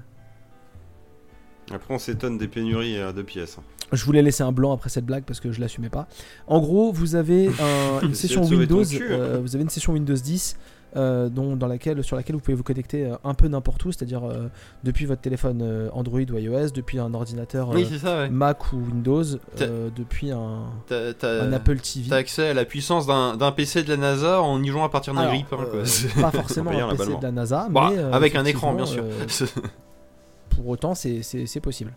Après, 1.73 1.95
on 1.95 1.99
s'étonne 1.99 2.37
des 2.37 2.47
pénuries 2.49 2.97
de 3.15 3.23
pièces. 3.23 3.57
Je 3.93 4.05
voulais 4.05 4.21
laisser 4.23 4.43
un 4.43 4.53
blanc 4.53 4.73
après 4.73 4.91
cette 4.91 5.07
blague 5.07 5.25
parce 5.25 5.41
que 5.41 5.51
je 5.51 5.61
l'assumais 5.61 5.89
pas. 5.89 6.07
En 6.47 6.61
gros, 6.61 6.93
vous 6.93 7.15
avez 7.15 7.49
un- 7.49 8.01
une 8.03 8.15
session 8.15 8.43
Windows, 8.45 8.83
euh, 9.01 9.41
vous 9.43 9.55
avez 9.55 9.63
une 9.63 9.71
session 9.71 9.95
Windows 9.95 10.15
10 10.15 10.57
euh, 10.97 11.29
dont, 11.29 11.57
dans 11.57 11.67
laquelle, 11.67 12.03
sur 12.05 12.17
laquelle 12.17 12.37
vous 12.37 12.43
pouvez 12.43 12.57
vous 12.57 12.63
connecter 12.63 13.07
euh, 13.07 13.17
un 13.25 13.35
peu 13.35 13.49
n'importe 13.49 13.85
où, 13.85 13.93
c'est-à-dire 13.93 14.25
euh, 14.25 14.49
depuis 14.85 15.07
votre 15.07 15.21
téléphone 15.21 15.61
euh, 15.63 15.89
Android 15.93 16.21
ou 16.21 16.39
iOS, 16.39 16.71
depuis 16.75 16.99
un 16.99 17.13
ordinateur 17.15 17.71
euh, 17.71 17.75
Oui, 17.75 17.87
c'est 17.91 17.99
ça, 17.99 18.17
ouais. 18.19 18.29
Mac 18.31 18.73
ou 18.73 18.77
Windows, 18.77 19.23
euh, 19.61 19.91
depuis 19.95 20.31
un, 20.31 20.65
T'as- 20.87 21.15
t'as- 21.15 21.43
un 21.43 21.53
Apple 21.53 21.79
TV. 21.79 22.09
T'as 22.09 22.17
accès 22.17 22.49
à 22.49 22.55
la 22.55 22.65
puissance 22.65 23.07
d'un 23.07 23.37
d'un 23.37 23.53
PC 23.53 23.83
de 23.83 23.89
la 23.89 23.97
NASA 23.97 24.41
en 24.43 24.63
y 24.63 24.69
jouant 24.69 24.85
à 24.85 24.89
partir 24.89 25.15
d'un 25.15 25.27
grip. 25.29 25.47
hein, 25.53 25.59
euh, 25.75 25.85
pas 26.21 26.31
forcément 26.31 26.71
un 26.71 26.89
un 26.89 26.97
PC 26.97 27.17
de 27.17 27.23
la 27.23 27.33
NASA, 27.33 27.67
Bah, 27.71 27.89
mais 27.91 27.99
euh, 27.99 28.13
avec 28.13 28.35
un 28.37 28.45
écran, 28.45 28.75
bien 28.75 28.87
sûr. 28.87 29.03
euh, 29.05 29.47
pour 30.51 30.69
autant, 30.69 30.95
c'est 30.95 31.61
possible. 31.61 31.93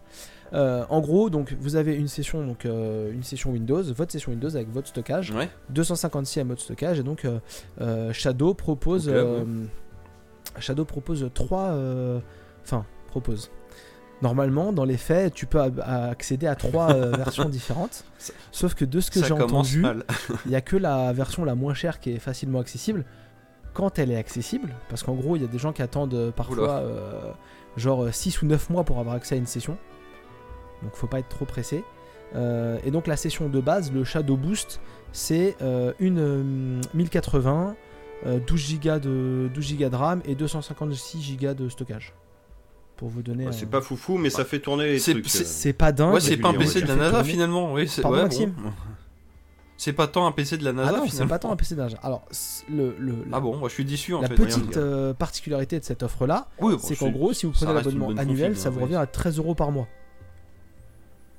Euh, 0.53 0.85
en 0.89 1.01
gros, 1.01 1.29
donc 1.29 1.53
vous 1.59 1.75
avez 1.75 1.95
une 1.95 2.07
session, 2.07 2.45
donc 2.45 2.65
euh, 2.65 3.11
une 3.11 3.23
session 3.23 3.51
Windows, 3.51 3.83
votre 3.93 4.11
session 4.11 4.31
Windows 4.31 4.55
avec 4.55 4.69
votre 4.71 4.87
stockage, 4.87 5.31
ouais. 5.31 5.49
256 5.69 6.43
mode 6.45 6.59
stockage, 6.59 6.99
et 6.99 7.03
donc 7.03 7.25
euh, 7.81 8.13
Shadow 8.13 8.53
propose, 8.53 9.09
Ok, 9.09 9.25
Shadow 10.59 10.85
propose 10.85 11.29
trois, 11.33 11.75
enfin 12.63 12.85
propose. 13.07 13.51
Normalement, 14.23 14.73
dans 14.73 14.85
les 14.85 14.97
faits, 14.97 15.33
tu 15.35 15.45
peux 15.45 15.59
accéder 15.59 16.47
à 16.47 16.55
trois 16.55 16.91
versions 17.17 17.49
différentes. 17.49 18.03
Ça- 18.17 18.33
Sauf 18.51 18.73
que 18.73 18.83
de 18.85 18.99
ce 18.99 19.11
que 19.11 19.19
j'ai 19.27 19.33
entendu, 19.45 19.83
il 20.45 20.49
n'y 20.49 20.55
a 20.55 20.61
que 20.61 20.75
la 20.75 21.13
version 21.13 21.45
la 21.45 21.53
moins 21.53 21.75
chère 21.75 21.99
qui 21.99 22.11
est 22.13 22.19
facilement 22.19 22.59
accessible 22.59 23.05
quand 23.73 23.99
elle 23.99 24.09
est 24.11 24.15
accessible. 24.17 24.73
Parce 24.89 25.03
qu'en 25.03 25.13
gros, 25.13 25.35
il 25.35 25.43
y 25.43 25.45
a 25.45 25.47
des 25.47 25.59
gens 25.59 25.71
qui 25.71 25.83
attendent 25.83 26.31
parfois 26.35 26.83
genre 27.75 28.07
6 28.11 28.41
ou 28.41 28.47
9 28.47 28.71
mois 28.71 28.83
pour 28.83 28.97
avoir 28.97 29.13
accès 29.15 29.35
à 29.35 29.37
une 29.37 29.45
session. 29.45 29.77
Donc 30.83 30.95
faut 30.95 31.07
pas 31.07 31.19
être 31.19 31.29
trop 31.29 31.45
pressé. 31.45 31.83
Euh, 32.35 32.77
et 32.83 32.91
donc 32.91 33.07
la 33.07 33.15
session 33.17 33.47
de 33.49 33.59
base, 33.61 33.91
le 33.91 34.03
Shadow 34.03 34.35
Boost, 34.37 34.79
c'est 35.13 35.55
euh, 35.61 35.93
une 35.99 36.19
euh, 36.19 36.81
1080, 36.93 37.75
euh, 38.25 38.39
12 38.45 38.79
Go 38.79 38.99
de 38.99 39.49
12 39.53 39.77
Go 39.77 39.89
de 39.89 39.95
RAM 39.95 40.21
et 40.25 40.35
256 40.35 41.37
Go 41.39 41.53
de 41.53 41.69
stockage. 41.69 42.13
Pour 42.97 43.09
vous 43.09 43.21
donner. 43.21 43.45
Ouais, 43.45 43.53
c'est 43.53 43.69
pas 43.69 43.81
foufou, 43.81 44.17
mais 44.17 44.31
ça 44.31 44.43
fait 44.43 44.59
tourner 44.59 44.85
les 44.87 44.99
C'est- 44.99 45.11
trucs. 45.11 45.29
c'est- 45.29 45.43
euh. 45.43 45.47
c'est 45.47 45.73
pas 45.73 45.91
dingue. 45.91 46.15
Ouais, 46.15 46.19
c'est 46.19 46.35
pas 46.37 46.49
un 46.49 46.53
PC 46.53 46.81
de 46.81 46.87
la. 46.87 46.95
NASA 46.95 47.23
finalement. 47.23 47.73
Oui, 47.73 47.87
c'est 47.87 48.01
Pardon, 48.01 48.17
ouais, 48.17 48.23
Maxime 48.23 48.49
bon. 48.57 48.71
C'est 49.79 49.93
pas 49.93 50.07
tant 50.07 50.25
un 50.25 50.31
PC 50.31 50.57
de 50.57 50.63
la 50.65 50.73
NASA 50.73 50.89
Ah 50.89 50.97
non, 50.97 51.03
c'est 51.05 51.11
finalement. 51.11 51.29
pas 51.29 51.37
tant 51.39 51.51
un 51.51 51.55
PC 51.55 51.75
d'âge. 51.75 51.95
Alors, 52.01 52.25
c- 52.31 52.63
le, 52.67 52.95
le, 52.97 53.11
la- 53.29 53.37
Ah 53.37 53.39
bon, 53.39 53.55
moi 53.57 53.69
je 53.69 53.75
suis 53.75 53.85
déçu 53.85 54.15
en 54.15 54.21
la 54.21 54.27
fait. 54.27 54.33
petite 54.33 54.75
euh, 54.77 55.13
particularité 55.13 55.79
de 55.79 55.85
cette 55.85 56.01
offre-là, 56.01 56.47
Oui, 56.59 56.73
bon, 56.73 56.79
c'est 56.81 56.95
qu'en 56.95 57.09
gros, 57.11 57.31
si 57.33 57.45
vous 57.45 57.51
prenez 57.51 57.71
l'abonnement 57.75 58.07
bonne 58.07 58.17
annuel, 58.17 58.57
ça 58.57 58.69
hein, 58.69 58.71
vous 58.71 58.77
oui. 58.79 58.83
revient 58.85 58.95
à 58.95 59.05
13 59.05 59.37
euros 59.37 59.53
par 59.53 59.71
mois. 59.71 59.87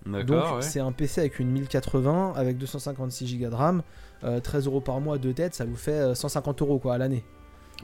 Donc, 0.09 0.57
ouais. 0.57 0.63
c'est 0.63 0.81
un 0.81 0.93
PC 0.93 1.21
avec 1.21 1.39
une 1.39 1.51
1080, 1.51 2.33
avec 2.37 2.59
256 2.59 3.39
Go 3.39 3.49
de 3.51 3.55
RAM, 3.55 3.83
euh, 4.25 4.41
13 4.41 4.67
euros 4.67 4.81
par 4.81 5.01
mois 5.01 5.19
de 5.19 5.33
tête, 5.33 5.55
ça 5.55 5.65
vous 5.65 5.77
fait 5.77 5.93
euh, 5.93 6.15
150 6.15 6.63
euros 6.63 6.79
quoi 6.79 6.95
à 6.95 6.99
l'année. 6.99 7.25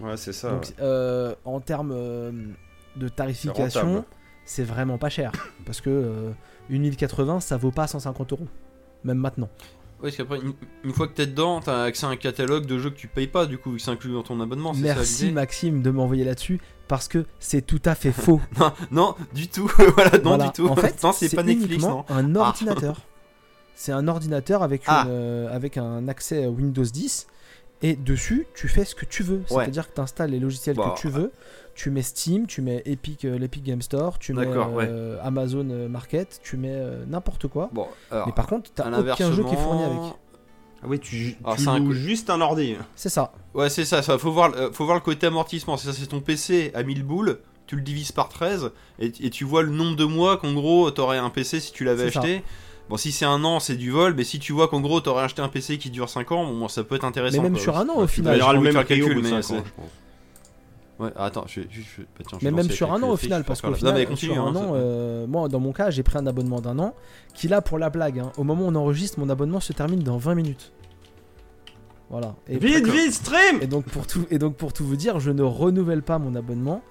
Ouais, 0.00 0.16
c'est 0.16 0.32
ça. 0.32 0.50
Donc, 0.50 0.72
euh, 0.80 1.34
en 1.44 1.60
termes 1.60 1.92
euh, 1.94 2.32
de 2.96 3.08
tarification, 3.08 4.04
c'est 4.44 4.64
vraiment 4.64 4.98
pas 4.98 5.08
cher. 5.08 5.32
Parce 5.66 5.80
que 5.80 5.90
euh, 5.90 6.30
une 6.68 6.82
1080, 6.82 7.40
ça 7.40 7.56
vaut 7.56 7.70
pas 7.70 7.86
150 7.86 8.32
euros. 8.32 8.48
Même 9.04 9.18
maintenant. 9.18 9.48
Ouais, 10.00 10.10
parce 10.10 10.16
qu'après, 10.16 10.38
une, 10.40 10.54
une 10.82 10.92
fois 10.92 11.06
que 11.06 11.12
t'es 11.12 11.26
dedans, 11.26 11.60
t'as 11.60 11.84
accès 11.84 12.06
à 12.06 12.08
un 12.08 12.16
catalogue 12.16 12.66
de 12.66 12.78
jeux 12.78 12.90
que 12.90 12.96
tu 12.96 13.06
payes 13.06 13.26
pas, 13.26 13.46
du 13.46 13.58
coup, 13.58 13.70
vu 13.70 13.76
que 13.76 13.82
c'est 13.82 13.90
inclus 13.90 14.12
dans 14.12 14.22
ton 14.22 14.40
abonnement. 14.40 14.74
c'est 14.74 14.80
ça, 14.80 14.94
Merci 14.94 15.32
Maxime 15.32 15.82
de 15.82 15.90
m'envoyer 15.90 16.24
là-dessus, 16.24 16.60
parce 16.88 17.08
que 17.08 17.24
c'est 17.40 17.62
tout 17.62 17.80
à 17.84 17.94
fait 17.94 18.12
faux. 18.12 18.40
Non, 18.60 18.72
non, 18.90 19.14
du 19.34 19.48
tout. 19.48 19.70
voilà, 19.94 20.12
non, 20.18 20.22
Voilà. 20.24 20.44
du 20.46 20.52
tout. 20.52 20.68
En 20.68 20.76
fait, 20.76 20.94
c'est 21.14 21.34
pas 21.34 21.42
Netflix, 21.42 21.82
non. 21.84 22.04
un 22.08 22.34
Ah. 22.36 22.38
ordinateur. 22.40 23.00
C'est 23.74 23.92
un 23.92 24.06
ordinateur 24.08 24.62
avec, 24.62 24.82
Ah. 24.86 25.02
une, 25.06 25.10
euh, 25.12 25.54
avec 25.54 25.76
un 25.78 26.06
accès 26.08 26.46
Windows 26.46 26.84
10 26.84 27.26
et 27.82 27.96
dessus 27.96 28.46
tu 28.54 28.68
fais 28.68 28.84
ce 28.84 28.94
que 28.94 29.04
tu 29.04 29.22
veux. 29.22 29.38
Ouais. 29.50 29.64
C'est-à-dire 29.64 29.88
que 29.88 29.94
tu 29.94 30.00
installes 30.00 30.30
les 30.30 30.38
logiciels 30.38 30.76
que 30.76 30.94
tu 30.96 31.08
veux. 31.08 31.32
Tu 31.74 31.90
mets 31.90 32.02
Steam, 32.02 32.46
tu 32.46 32.62
mets 32.62 32.82
Epic, 32.86 33.24
euh, 33.24 33.36
l'Epic 33.36 33.64
Game 33.64 33.82
Store, 33.82 34.20
tu 34.20 34.32
mets 34.32 34.46
euh, 34.46 35.18
Amazon 35.24 35.64
Market, 35.90 36.38
tu 36.44 36.56
mets 36.56 36.80
n'importe 37.08 37.48
quoi. 37.48 37.68
Bon, 37.72 37.88
alors, 38.12 38.28
Mais 38.28 38.32
par 38.32 38.46
contre, 38.46 38.70
à 38.78 38.90
t'as 38.90 39.00
aucun 39.00 39.32
jeu 39.32 39.42
qui 39.42 39.54
est 39.54 39.58
fourni 39.58 39.82
avec. 39.82 39.98
Ah 40.84 40.86
oui, 40.88 40.98
tu, 41.00 41.36
Alors, 41.44 41.56
tu 41.56 41.62
c'est 41.64 41.68
un 41.70 41.78
loues 41.78 41.86
coup- 41.86 41.92
juste 41.92 42.28
un 42.30 42.40
ordi. 42.40 42.76
C'est 42.94 43.08
ça. 43.08 43.32
Ouais, 43.54 43.70
c'est 43.70 43.84
ça, 43.84 44.02
ça. 44.02 44.18
Faut 44.18 44.30
voir, 44.32 44.50
le- 44.50 44.70
faut 44.72 44.84
voir 44.84 44.96
le 44.96 45.00
côté 45.02 45.26
amortissement. 45.26 45.76
C'est 45.76 45.86
ça, 45.90 45.92
c'est 45.98 46.06
ton 46.06 46.20
PC 46.20 46.70
à 46.74 46.82
1000 46.82 47.02
boules, 47.04 47.38
tu 47.66 47.76
le 47.76 47.82
divises 47.82 48.12
par 48.12 48.28
13, 48.28 48.70
et, 48.98 49.12
et 49.20 49.30
tu 49.30 49.44
vois 49.44 49.62
le 49.62 49.70
nombre 49.70 49.96
de 49.96 50.04
mois 50.04 50.36
qu'en 50.36 50.52
gros 50.52 50.90
t'aurais 50.90 51.18
un 51.18 51.30
PC 51.30 51.60
si 51.60 51.72
tu 51.72 51.84
l'avais 51.84 52.10
ça. 52.10 52.20
acheté. 52.20 52.42
Bon, 52.90 52.98
si 52.98 53.12
c'est 53.12 53.24
un 53.24 53.42
an, 53.44 53.60
c'est 53.60 53.76
du 53.76 53.90
vol, 53.90 54.12
mais 54.14 54.24
si 54.24 54.38
tu 54.38 54.52
vois 54.52 54.68
qu'en 54.68 54.80
gros 54.82 55.00
t'aurais 55.00 55.24
acheté 55.24 55.40
un 55.40 55.48
PC 55.48 55.78
qui 55.78 55.88
dure 55.88 56.10
5 56.10 56.30
ans, 56.32 56.44
bon, 56.44 56.68
ça 56.68 56.84
peut 56.84 56.96
être 56.96 57.04
intéressant. 57.06 57.38
Mais 57.38 57.44
même 57.44 57.52
quoi. 57.54 57.62
sur 57.62 57.76
un 57.78 57.88
an, 57.88 57.96
au 57.96 58.06
final. 58.06 58.36
Il 58.36 58.40
y 58.40 58.42
aura 58.42 58.52
j'ai 58.52 58.58
le 58.58 58.64
même 58.64 58.84
calcul, 58.84 59.20
mais 59.22 59.30
Ouais, 61.00 61.10
attends, 61.16 61.44
je 61.48 61.60
vais. 61.60 61.66
je- 61.70 61.80
je- 61.80 62.02
bah, 62.02 62.24
tiens, 62.28 62.38
je 62.40 62.44
Mais 62.44 62.52
même 62.52 62.70
sur 62.70 62.92
un 62.92 63.02
an 63.02 63.10
au 63.10 63.16
final, 63.16 63.42
parce 63.44 63.60
qu'au 63.60 63.70
la- 63.70 63.76
final, 63.76 64.06
Non, 64.08 64.16
sur 64.16 64.38
un 64.38 64.46
hein, 64.46 64.56
an, 64.56 64.70
euh, 64.74 65.26
moi 65.26 65.48
dans 65.48 65.58
mon 65.60 65.72
cas, 65.72 65.90
j'ai 65.90 66.02
pris 66.04 66.18
un 66.18 66.26
abonnement 66.26 66.60
d'un 66.60 66.78
an, 66.78 66.94
qui 67.34 67.48
là 67.48 67.60
pour 67.62 67.78
la 67.78 67.90
blague, 67.90 68.20
hein, 68.20 68.30
au 68.38 68.44
moment 68.44 68.64
où 68.66 68.68
on 68.68 68.74
enregistre, 68.76 69.18
mon 69.18 69.28
abonnement 69.28 69.58
se 69.60 69.72
termine 69.72 70.00
dans 70.04 70.18
20 70.18 70.34
minutes. 70.36 70.72
Voilà. 72.10 72.36
Et 72.48 72.58
Vite, 72.58 72.86
vite, 72.86 73.12
stream 73.12 73.58
Et 73.60 73.66
donc, 73.66 73.86
pour 73.86 74.06
tout, 74.06 74.26
et 74.30 74.38
donc 74.38 74.56
pour 74.56 74.72
tout 74.72 74.84
vous 74.84 74.96
dire, 74.96 75.18
je 75.20 75.30
ne 75.30 75.42
renouvelle 75.42 76.02
pas 76.02 76.18
mon 76.18 76.34
abonnement 76.36 76.82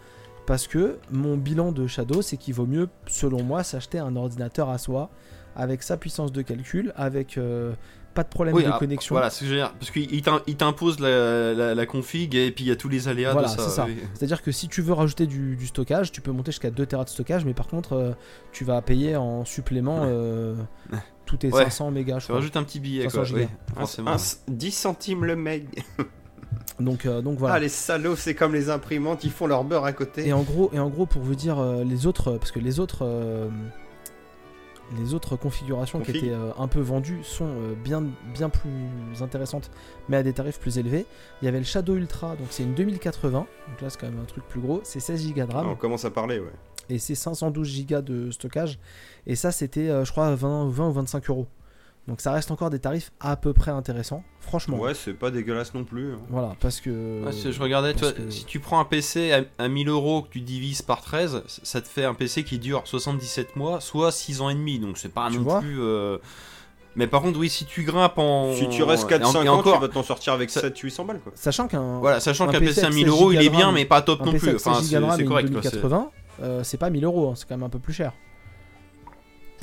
parce 0.46 0.68
que 0.68 0.98
mon 1.12 1.38
bilan 1.38 1.72
de 1.72 1.88
Shadow, 1.88 2.22
c'est 2.22 2.36
qu'il 2.36 2.54
vaut 2.56 2.66
mieux, 2.66 2.90
selon 3.08 3.42
moi, 3.44 3.64
s'acheter 3.64 4.00
un 4.00 4.16
ordinateur 4.18 4.70
à 4.70 4.78
soi 4.78 5.10
avec 5.56 5.84
sa 5.84 5.96
puissance 5.98 6.32
de 6.32 6.42
calcul, 6.42 6.92
avec 6.98 7.38
euh, 7.38 7.74
pas 8.14 8.24
de 8.24 8.30
problème 8.30 8.56
Oui, 8.56 8.64
de 8.64 8.70
ah, 8.72 8.78
connexion. 8.80 9.16
Voilà, 9.16 9.30
c'est 9.30 9.38
ce 9.38 9.40
que 9.42 9.46
je 9.48 9.52
veux 9.52 9.58
dire. 9.58 9.74
Parce 9.80 9.92
qu'il 9.92 10.22
t'im- 10.22 10.42
il 10.48 10.56
t'impose 10.56 11.00
la, 11.00 11.54
la, 11.54 11.76
la 11.76 11.86
config 11.86 12.36
et 12.36 12.52
puis 12.52 12.64
il 12.66 12.68
y 12.68 12.72
a 12.72 12.76
tous 12.76 12.90
les 12.90 13.08
aléas 13.08 13.32
Voilà, 13.34 13.48
de 13.48 13.54
ça. 13.54 13.64
c'est 13.64 13.70
ça. 13.76 13.86
oui. 13.86 13.98
C'est-à-dire 14.14 14.42
que 14.42 14.52
si 14.52 14.68
tu 14.68 14.82
veux 14.82 14.94
rajouter 14.94 15.26
du, 15.26 15.56
du 15.56 15.68
stockage, 15.68 16.12
tu 16.12 16.22
peux 16.22 16.32
monter 16.32 16.52
jusqu'à 16.52 16.70
2 16.72 16.86
Tera 16.86 17.04
de 17.04 17.10
stockage, 17.10 17.46
mais 17.46 17.54
par 17.54 17.68
contre, 17.68 17.94
euh, 17.94 18.12
tu 18.52 18.64
vas 18.66 18.82
payer 18.82 19.16
en 19.16 19.46
supplément 19.46 20.02
euh, 20.04 20.56
tous 21.26 21.38
tes 21.38 21.50
Ouais. 21.52 21.64
500 21.64 21.92
mégas. 21.92 22.20
Je 22.20 22.26
Tu 22.28 22.32
rajoutes 22.32 22.56
un 22.58 22.64
petit 22.64 22.80
billet 22.80 23.04
500 23.04 23.16
quoi. 23.16 23.24
gigas. 23.26 23.40
Oui, 23.42 23.48
Un- 23.76 23.80
forcément. 23.80 24.12
un- 24.12 24.18
10 24.48 24.72
centimes 24.72 25.26
le 25.26 25.36
meg. 25.36 25.68
Donc, 26.80 27.06
euh, 27.06 27.22
donc 27.22 27.38
voilà. 27.38 27.56
Ah, 27.56 27.60
les 27.60 27.70
salauds, 27.70 28.16
c'est 28.16 28.34
comme 28.36 28.54
les 28.54 28.70
imprimantes, 28.70 29.24
ils 29.24 29.32
font 29.32 29.48
leur 29.48 29.64
beurre 29.64 29.86
à 29.86 29.92
côté. 29.94 30.28
Et 30.28 30.34
en 30.34 30.42
gros, 30.42 30.70
et 30.74 30.80
en 30.80 30.90
gros, 30.90 31.06
pour 31.06 31.22
vous 31.22 31.36
dire 31.36 31.60
euh, 31.60 31.84
les 31.84 32.08
autres, 32.08 32.34
parce 32.38 32.52
que 32.52 32.60
les 32.60 32.80
autres, 32.80 33.00
euh, 33.04 33.48
les 34.98 35.14
autres 35.14 35.36
configurations 35.36 36.00
qui 36.00 36.12
étaient 36.12 36.30
euh, 36.32 36.52
un 36.58 36.68
peu 36.68 36.80
vendues 36.82 37.24
sont 37.24 37.48
euh, 37.48 37.74
bien, 37.76 38.04
bien 38.34 38.50
plus 38.50 38.70
intéressantes, 39.22 39.72
mais 40.10 40.18
à 40.18 40.24
des 40.24 40.34
tarifs 40.34 40.60
plus 40.60 40.78
élevés. 40.78 41.06
Il 41.42 41.46
y 41.46 41.48
avait 41.48 41.60
le 41.60 41.64
Shadow 41.66 41.96
Ultra, 41.96 42.36
donc 42.36 42.48
c'est 42.52 42.64
une 42.64 42.74
2080, 42.76 43.40
donc 43.40 43.82
là 43.82 43.90
c'est 43.90 44.00
quand 44.00 44.10
même 44.10 44.20
un 44.20 44.26
truc 44.26 44.44
plus 44.48 44.60
gros. 44.62 44.82
C'est 44.84 45.00
16 45.00 45.34
Go 45.34 45.46
de 45.46 45.52
RAM 45.54 45.66
Ah, 45.68 45.72
on 45.72 45.76
commence 45.76 46.06
à 46.06 46.12
parler, 46.12 46.40
ouais. 46.40 46.52
et 46.90 47.00
c'est 47.00 47.16
512 47.16 47.86
Go 47.88 48.02
de 48.02 48.32
stockage. 48.32 48.78
Et 49.26 49.36
ça, 49.36 49.52
c'était, 49.52 49.90
euh, 49.90 50.06
je 50.06 50.12
crois, 50.12 50.36
20, 50.36 50.68
20 50.70 50.90
ou 50.90 50.92
25 50.92 51.30
euros. 51.30 51.48
Donc 52.08 52.20
ça 52.20 52.34
reste 52.34 52.52
encore 52.52 52.70
des 52.70 52.80
tarifs 52.80 53.12
à 53.22 53.38
peu 53.38 53.54
près 53.54 53.72
intéressants, 53.72 54.24
franchement. 54.42 54.78
Ouais, 54.78 54.94
c'est 54.94 55.14
pas 55.14 55.32
dégueulasse 55.32 55.74
non 55.74 55.86
plus. 55.86 56.14
hein. 56.14 56.20
Voilà, 56.30 56.54
parce 56.60 56.82
que. 56.82 57.24
Ouais, 57.24 57.32
si 57.32 57.52
je 57.54 57.62
regardais, 57.62 57.94
parce 57.94 58.14
toi, 58.14 58.26
que- 58.26 58.30
si 58.30 58.44
tu 58.44 58.60
prends 58.60 58.80
un 58.82 58.84
PC 58.86 59.32
à, 59.32 59.44
à 59.64 59.68
1000 59.70 59.88
euros 59.88 60.22
que 60.24 60.28
tu 60.30 60.42
divises 60.42 60.82
par 60.82 61.02
13, 61.02 61.42
c- 61.48 61.62
ça 61.64 61.80
te 61.80 61.88
fait 61.88 62.04
un 62.04 62.14
PC 62.14 62.44
qui 62.44 62.60
dure 62.60 62.82
77 62.86 63.56
mois, 63.56 63.80
soit 63.80 64.12
6 64.12 64.42
ans 64.42 64.50
et 64.50 64.54
demi. 64.56 64.80
Donc 64.80 64.98
c'est 64.98 65.14
pas 65.14 65.30
Tu 65.30 65.38
non 65.38 65.44
vois 65.44 65.62
plus. 65.62 65.80
euh, 65.82 66.18
Mais 66.98 67.08
par 67.08 67.22
contre, 67.22 67.40
oui, 67.40 67.50
si 67.50 67.64
tu 67.66 67.84
grimpes 67.84 68.18
en. 68.18 68.54
Si 68.54 68.68
tu 68.68 68.84
restes 68.84 69.10
et 69.10 69.16
en- 69.16 69.20
4-5 69.32 69.46
et 69.46 69.50
ans, 69.50 69.54
encore, 69.60 69.76
tu 69.76 69.82
vas 69.82 69.88
t'en 69.88 70.04
sortir 70.04 70.34
avec 70.34 70.50
Ça- 70.50 70.60
700-800 70.60 71.06
balles, 71.06 71.22
quoi. 71.22 71.32
Sachant 71.36 71.68
qu'un. 71.70 72.00
Voilà, 72.00 72.20
sachant 72.20 72.50
un 72.50 72.52
qu'un 72.52 72.60
PC 72.60 72.82
à 72.82 72.88
avec 72.88 72.96
1000 72.96 73.06
16 73.06 73.14
euros, 73.16 73.32
il 73.32 73.42
est 73.42 73.50
bien, 73.50 73.72
mais 73.72 73.86
pas 73.86 74.02
top 74.02 74.22
un 74.22 74.26
non 74.26 74.32
PC 74.34 74.48
plus. 74.48 74.56
Enfin, 74.58 74.74
16 74.76 74.88
gigas 74.90 75.00
de 75.00 75.18
c'est 75.22 75.24
correct. 75.26 75.52
quoi, 75.54 75.62
c'est- 75.64 75.70
2080, 75.70 76.12
euh, 76.42 76.64
c'est 76.66 76.78
pas 76.78 76.90
1000 76.90 77.06
euros, 77.06 77.30
hein, 77.30 77.34
c'est 77.38 77.48
quand 77.48 77.56
même 77.56 77.64
un 77.64 77.70
peu 77.70 77.80
plus 77.80 77.94
cher. 77.94 78.12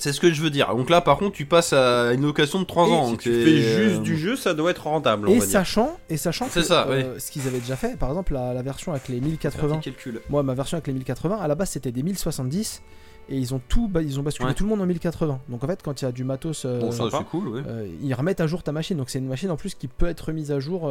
C'est 0.01 0.13
ce 0.13 0.21
que 0.21 0.33
je 0.33 0.43
veux 0.43 0.51
dire. 0.51 0.75
Donc 0.75 0.91
là, 0.91 1.01
par 1.01 1.19
contre, 1.19 1.37
tu 1.37 1.45
passes 1.47 1.73
à 1.73 2.13
une 2.13 2.23
location 2.23 2.59
de 2.61 2.65
3 2.65 2.87
Et 2.89 2.93
ans. 2.93 3.05
Si 3.05 3.11
donc 3.13 3.21
tu 3.21 3.33
fais 3.33 3.57
juste 3.59 4.03
du 4.03 4.17
jeu, 4.17 4.35
ça 4.37 4.55
doit 4.55 4.71
être 4.71 4.85
rentable, 4.87 5.29
on 5.29 5.31
Et 5.31 5.39
va 5.39 5.45
dire. 5.45 5.53
sachant, 5.53 5.97
et 6.09 6.17
sachant 6.17 6.49
que 6.49 6.63
ça, 6.63 6.87
euh, 6.89 7.19
ce 7.19 7.31
qu'ils 7.31 7.47
avaient 7.47 7.61
déjà 7.61 7.77
fait, 7.77 7.97
par 7.99 8.09
exemple 8.09 8.33
la, 8.35 8.53
la 8.55 8.63
version 8.63 8.93
avec 8.93 9.09
les 9.09 9.17
Faire 9.21 9.29
1080, 9.29 9.77
tes 9.79 9.91
calculs. 9.93 10.21
moi 10.31 10.43
ma 10.43 10.55
version 10.55 10.77
avec 10.77 10.87
les 10.87 10.95
1080, 10.95 11.37
à 11.41 11.47
la 11.49 11.55
base 11.55 11.71
c'était 11.71 11.93
des 11.93 12.03
1070 12.03 12.83
et 13.29 13.37
ils 13.37 13.55
ont 13.55 13.61
tout, 13.69 13.91
ils 14.01 14.19
ont 14.19 14.23
basculé 14.23 14.49
Ouais. 14.49 14.55
tout 14.55 14.65
le 14.65 14.71
monde 14.71 14.81
en 14.81 14.87
1080. 14.87 15.41
Donc 15.49 15.63
en 15.63 15.67
fait 15.67 15.81
quand 15.83 16.01
il 16.03 16.05
y 16.05 16.09
a 16.09 16.13
du 16.13 16.25
matos, 16.25 16.65
euh, 16.65 16.81
Bon, 16.81 16.91
ça, 16.91 17.05
cool, 17.31 17.49
ouais. 17.49 17.63
euh, 17.67 17.87
ils 18.03 18.13
remettent 18.15 18.41
à 18.41 18.47
jour 18.47 18.63
ta 18.63 18.73
machine. 18.73 18.97
Donc 18.97 19.11
c'est 19.11 19.19
une 19.19 19.29
machine 19.29 19.51
en 19.51 19.57
plus 19.57 19.75
qui 19.75 19.87
peut 19.87 20.07
être 20.07 20.33
mise 20.33 20.51
à 20.51 20.59
jour. 20.61 20.91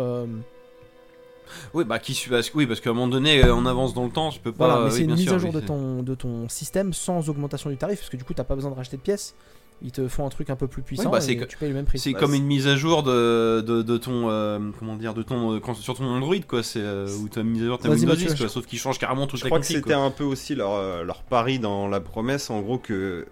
Oui, 1.73 1.83
bah, 1.85 1.99
qui 1.99 2.13
suit. 2.13 2.29
parce 2.29 2.49
que- 2.49 2.57
Oui, 2.57 2.65
parce 2.67 2.79
qu'à 2.81 2.89
un 2.89 2.93
moment 2.93 3.07
donné, 3.07 3.43
euh, 3.43 3.53
on 3.55 3.65
avance 3.65 3.93
dans 3.93 4.05
le 4.05 4.11
temps, 4.11 4.29
tu 4.29 4.39
peux 4.39 4.51
pas. 4.51 4.67
voilà, 4.67 4.81
mais 4.81 4.89
oui, 4.91 4.97
c'est 4.97 5.03
une 5.03 5.11
mise 5.15 5.23
sûr, 5.23 5.33
à 5.33 5.37
jour 5.37 5.51
de 5.53 5.59
ton 5.59 6.03
de 6.03 6.15
ton 6.15 6.47
système 6.49 6.93
sans 6.93 7.29
augmentation 7.29 7.69
du 7.69 7.77
tarif 7.77 7.99
parce 7.99 8.09
que 8.09 8.17
du 8.17 8.23
coup 8.23 8.33
t'as 8.33 8.43
pas 8.43 8.55
besoin 8.55 8.71
de 8.71 8.75
racheter 8.75 8.97
de 8.97 9.01
pièces. 9.01 9.35
Ils 9.81 9.93
te 9.93 10.09
font 10.09 10.25
un 10.25 10.29
truc 10.29 10.49
un 10.49 10.57
peu 10.57 10.67
plus 10.67 10.81
puissant 10.81 11.09
bah, 11.09 11.21
c'est 11.21 11.31
et 11.31 11.37
que- 11.37 11.45
tu 11.45 11.55
payes 11.57 11.69
le 11.69 11.75
même 11.75 11.85
prix. 11.85 11.99
C'est 11.99 12.11
Bah, 12.11 12.19
comme 12.19 12.33
une 12.33 12.43
mise 12.45 12.67
à 12.67 12.75
jour 12.75 13.01
de, 13.01 13.61
de, 13.61 13.81
de 13.81 13.97
ton 13.97 14.29
euh, 14.29 14.59
comment 14.77 14.97
dire 14.97 15.13
de 15.13 15.23
ton 15.23 15.53
euh, 15.53 15.73
sur 15.75 15.95
ton 15.95 16.03
Android 16.03 16.35
quoi, 16.45 16.63
c'est 16.63 16.81
euh, 16.81 17.07
où 17.23 17.29
ta 17.29 17.43
mise 17.43 17.63
à 17.63 17.65
jour 17.67 17.77
ta 17.79 17.87
Windows 17.89 18.07
Mathieu, 18.07 18.27
10 18.27 18.33
je- 18.33 18.37
quoi, 18.39 18.49
sauf 18.49 18.65
qu'il 18.65 18.77
change 18.77 18.99
carrément 18.99 19.25
toute 19.25 19.39
Je 19.39 19.45
la 19.45 19.49
crois 19.49 19.59
que 19.61 19.65
c'était 19.65 19.79
quoi. 19.81 19.95
un 19.95 20.11
peu 20.11 20.25
aussi 20.25 20.53
leur, 20.53 21.05
leur 21.05 21.23
pari 21.23 21.59
dans 21.59 21.87
la 21.87 22.01
promesse, 22.01 22.49
en 22.49 22.59
gros, 22.59 22.77
que 22.77 23.25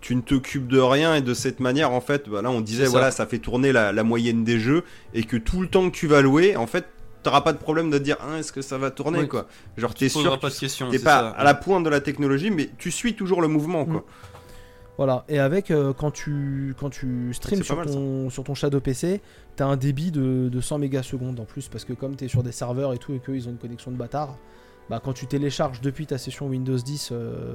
tu 0.00 0.14
ne 0.14 0.20
t'occupes 0.20 0.68
de 0.68 0.78
rien 0.78 1.16
et 1.16 1.20
de 1.20 1.34
cette 1.34 1.58
manière, 1.58 1.90
en 1.90 2.00
fait, 2.00 2.28
bah 2.28 2.42
là 2.42 2.52
on 2.52 2.60
disait, 2.60 2.84
ça. 2.84 2.90
voilà, 2.90 3.10
ça 3.10 3.26
fait 3.26 3.40
tourner 3.40 3.72
la, 3.72 3.90
la 3.90 4.04
moyenne 4.04 4.44
des 4.44 4.60
jeux 4.60 4.84
et 5.14 5.24
que 5.24 5.36
tout 5.36 5.60
le 5.60 5.66
temps 5.66 5.90
que 5.90 5.96
tu 5.96 6.06
vas 6.06 6.20
louer, 6.22 6.54
en 6.54 6.68
fait, 6.68 6.84
t'auras 7.28 7.42
pas 7.42 7.52
de 7.52 7.58
problème 7.58 7.90
de 7.90 7.98
dire, 7.98 8.16
ah, 8.20 8.38
est-ce 8.38 8.52
que 8.52 8.62
ça 8.62 8.78
va 8.78 8.90
tourner, 8.90 9.20
Oui. 9.20 9.28
quoi. 9.28 9.46
Genre, 9.76 9.94
Tu 9.94 10.00
t'es 10.00 10.08
sûr, 10.08 10.38
pas 10.40 10.48
de 10.48 10.90
t'es 10.90 10.98
pas 10.98 11.20
ça. 11.20 11.28
à 11.30 11.44
la 11.44 11.54
pointe 11.54 11.84
de 11.84 11.90
la 11.90 12.00
technologie, 12.00 12.50
mais 12.50 12.70
tu 12.78 12.90
suis 12.90 13.14
toujours 13.14 13.42
le 13.42 13.48
mouvement, 13.48 13.84
quoi. 13.84 14.04
Voilà, 14.96 15.24
et 15.28 15.38
avec 15.38 15.70
euh, 15.70 15.92
quand 15.92 16.10
tu 16.10 16.74
quand 16.80 16.90
tu 16.90 17.32
streams 17.32 17.62
sur 17.62 17.76
mal, 17.76 17.86
ton, 17.86 18.30
sur 18.30 18.42
ton 18.42 18.54
Shadow 18.54 18.80
PC, 18.80 19.20
t'as 19.54 19.66
un 19.66 19.76
débit 19.76 20.10
de, 20.10 20.48
de 20.48 20.60
100 20.60 20.78
mégasecondes 20.78 21.38
en 21.38 21.44
plus 21.44 21.68
parce 21.68 21.84
que 21.84 21.92
comme 21.92 22.16
t'es 22.16 22.26
sur 22.26 22.42
des 22.42 22.50
serveurs 22.50 22.92
et 22.92 22.98
tout 22.98 23.12
et 23.14 23.20
qu'ils 23.20 23.46
ont 23.46 23.52
une 23.52 23.58
connexion 23.58 23.92
de 23.92 23.96
bâtard, 23.96 24.36
bah 24.90 25.00
quand 25.04 25.12
tu 25.12 25.28
télécharges 25.28 25.80
depuis 25.82 26.06
ta 26.06 26.18
session 26.18 26.48
Windows 26.48 26.76
10 26.76 27.10
euh, 27.12 27.54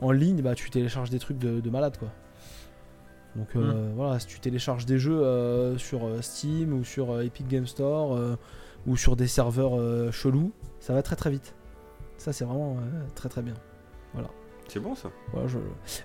en 0.00 0.10
ligne, 0.12 0.42
bah 0.42 0.54
tu 0.54 0.68
télécharges 0.68 1.08
des 1.08 1.18
trucs 1.18 1.38
de, 1.38 1.60
de 1.60 1.70
malade 1.70 1.96
quoi. 1.98 2.08
Donc 3.34 3.48
euh, 3.56 3.90
voilà, 3.96 4.18
si 4.18 4.26
tu 4.26 4.38
télécharges 4.38 4.84
des 4.84 4.98
jeux 4.98 5.22
euh, 5.22 5.78
sur 5.78 6.00
Steam 6.20 6.74
ou 6.74 6.84
sur 6.84 7.18
Epic 7.22 7.48
Game 7.48 7.66
Store 7.66 8.14
euh, 8.14 8.36
ou 8.86 8.96
sur 8.96 9.16
des 9.16 9.26
serveurs 9.26 9.78
euh, 9.78 10.10
chelous, 10.10 10.52
ça 10.80 10.92
va 10.94 11.02
très 11.02 11.16
très 11.16 11.30
vite. 11.30 11.54
Ça 12.16 12.32
c'est 12.32 12.44
vraiment 12.44 12.76
euh, 12.78 13.02
très 13.14 13.28
très 13.28 13.42
bien. 13.42 13.54
C'est 14.70 14.80
bon, 14.80 14.94
ça. 14.94 15.08
Voilà, 15.32 15.48
je- 15.48 15.56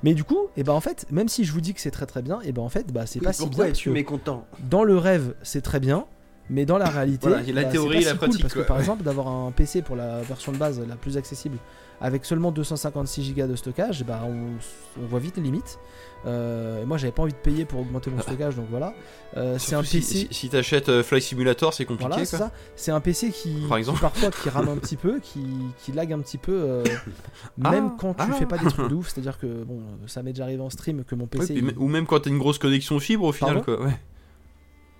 Mais 0.04 0.14
du 0.14 0.24
coup, 0.24 0.48
et 0.56 0.64
ben 0.64 0.72
en 0.72 0.80
fait, 0.80 1.06
même 1.12 1.28
si 1.28 1.44
je 1.44 1.52
vous 1.52 1.60
dis 1.60 1.74
que 1.74 1.82
c'est 1.82 1.91
très 1.91 2.06
très 2.06 2.22
bien, 2.22 2.40
et 2.45 2.54
ben 2.54 2.62
en 2.62 2.70
fait, 2.70 2.94
bah 2.94 3.06
c'est 3.06 3.20
pas 3.20 3.34
si 3.34 3.41
bien 3.50 3.66
Pourquoi 3.66 3.91
mécontent? 3.91 4.48
dans 4.70 4.86
le 4.86 4.98
rêve 4.98 5.36
c'est 5.44 5.60
très 5.60 5.82
bien, 5.82 6.06
mais 6.50 6.66
dans 6.66 6.78
la 6.78 6.86
réalité, 6.90 7.28
Voilà, 7.28 7.44
la 7.44 7.64
bah, 7.64 7.70
théorie 7.70 7.98
pas 7.98 8.04
la 8.06 8.06
si 8.06 8.10
cool, 8.12 8.18
pratique, 8.20 8.41
parce 8.41 8.54
que 8.54 8.60
par 8.62 8.80
exemple, 8.80 9.04
d'avoir 9.04 9.28
un 9.28 9.52
PC 9.52 9.82
pour 9.82 9.98
la 9.98 10.22
version 10.22 10.54
de 10.54 10.58
base 10.58 10.80
la 10.88 10.95
plus 10.95 11.18
accessible, 11.18 11.58
avec 12.02 12.26
seulement 12.26 12.52
256 12.52 13.34
Go 13.36 13.48
de 13.48 13.56
stockage, 13.56 14.03
bah 14.03 14.22
on, 14.26 15.02
on 15.02 15.06
voit 15.06 15.20
vite 15.20 15.38
les 15.38 15.44
limites. 15.44 15.80
Euh, 16.26 16.82
et 16.84 16.86
moi, 16.86 16.98
j'avais 16.98 17.11
pas 17.11 17.24
envie 17.24 17.34
de 17.34 17.38
payer 17.38 17.65
pour 17.65 17.82
augmenter 17.82 18.10
mon 18.10 18.22
stockage, 18.22 18.56
donc 18.56 18.68
voilà. 18.70 18.94
Euh, 19.36 19.57
c'est 19.60 19.76
un 19.76 19.82
PC. 19.82 20.02
Si, 20.02 20.28
si 20.32 20.49
t'achètes 20.49 20.88
euh, 20.88 21.03
Fly 21.03 21.22
Simulator, 21.22 21.74
c'est 21.74 21.84
compliqué 21.84 22.07
Voilà, 22.10 22.24
c'est 22.26 22.38
quoi. 22.38 22.48
ça. 22.48 22.53
C'est 22.78 22.91
un 22.91 23.02
PC 23.02 23.30
qui, 23.32 23.49
Par 23.68 23.78
qui 23.78 23.80
exemple. 23.80 23.99
parfois 23.99 24.32
qui 24.32 24.48
rame 24.49 24.70
un 24.70 24.78
petit 24.78 24.95
peu, 24.95 25.20
qui, 25.20 25.44
qui 25.84 25.91
lag 25.91 26.14
un 26.14 26.20
petit 26.20 26.38
peu, 26.38 26.53
euh, 26.53 26.84
Ah, 27.64 27.72
même 27.72 27.98
quand 27.98 28.14
tu 28.14 28.22
ah. 28.30 28.34
fais 28.34 28.45
pas 28.45 28.57
des 28.57 28.68
trucs 28.68 28.90
de 28.90 28.95
ouf. 28.95 29.10
C'est-à-dire 29.14 29.38
que 29.38 29.64
bon, 29.64 29.82
ça 30.07 30.24
m'est 30.24 30.32
déjà 30.32 30.45
arrivé 30.45 30.61
en 30.61 30.70
stream 30.70 31.03
que 31.03 31.15
mon 31.15 31.28
PC. 31.28 31.56
il- 31.56 31.78
Ou 31.78 31.88
même 31.90 32.06
quand 32.06 32.22
t'as 32.22 32.30
une 32.30 32.38
grosse 32.40 32.57
connexion 32.57 32.99
fibre 33.02 33.26
au 33.26 33.34
final 33.34 33.61
Pardon? 33.61 33.78
quoi. 33.78 33.86
Ouais. 33.88 33.99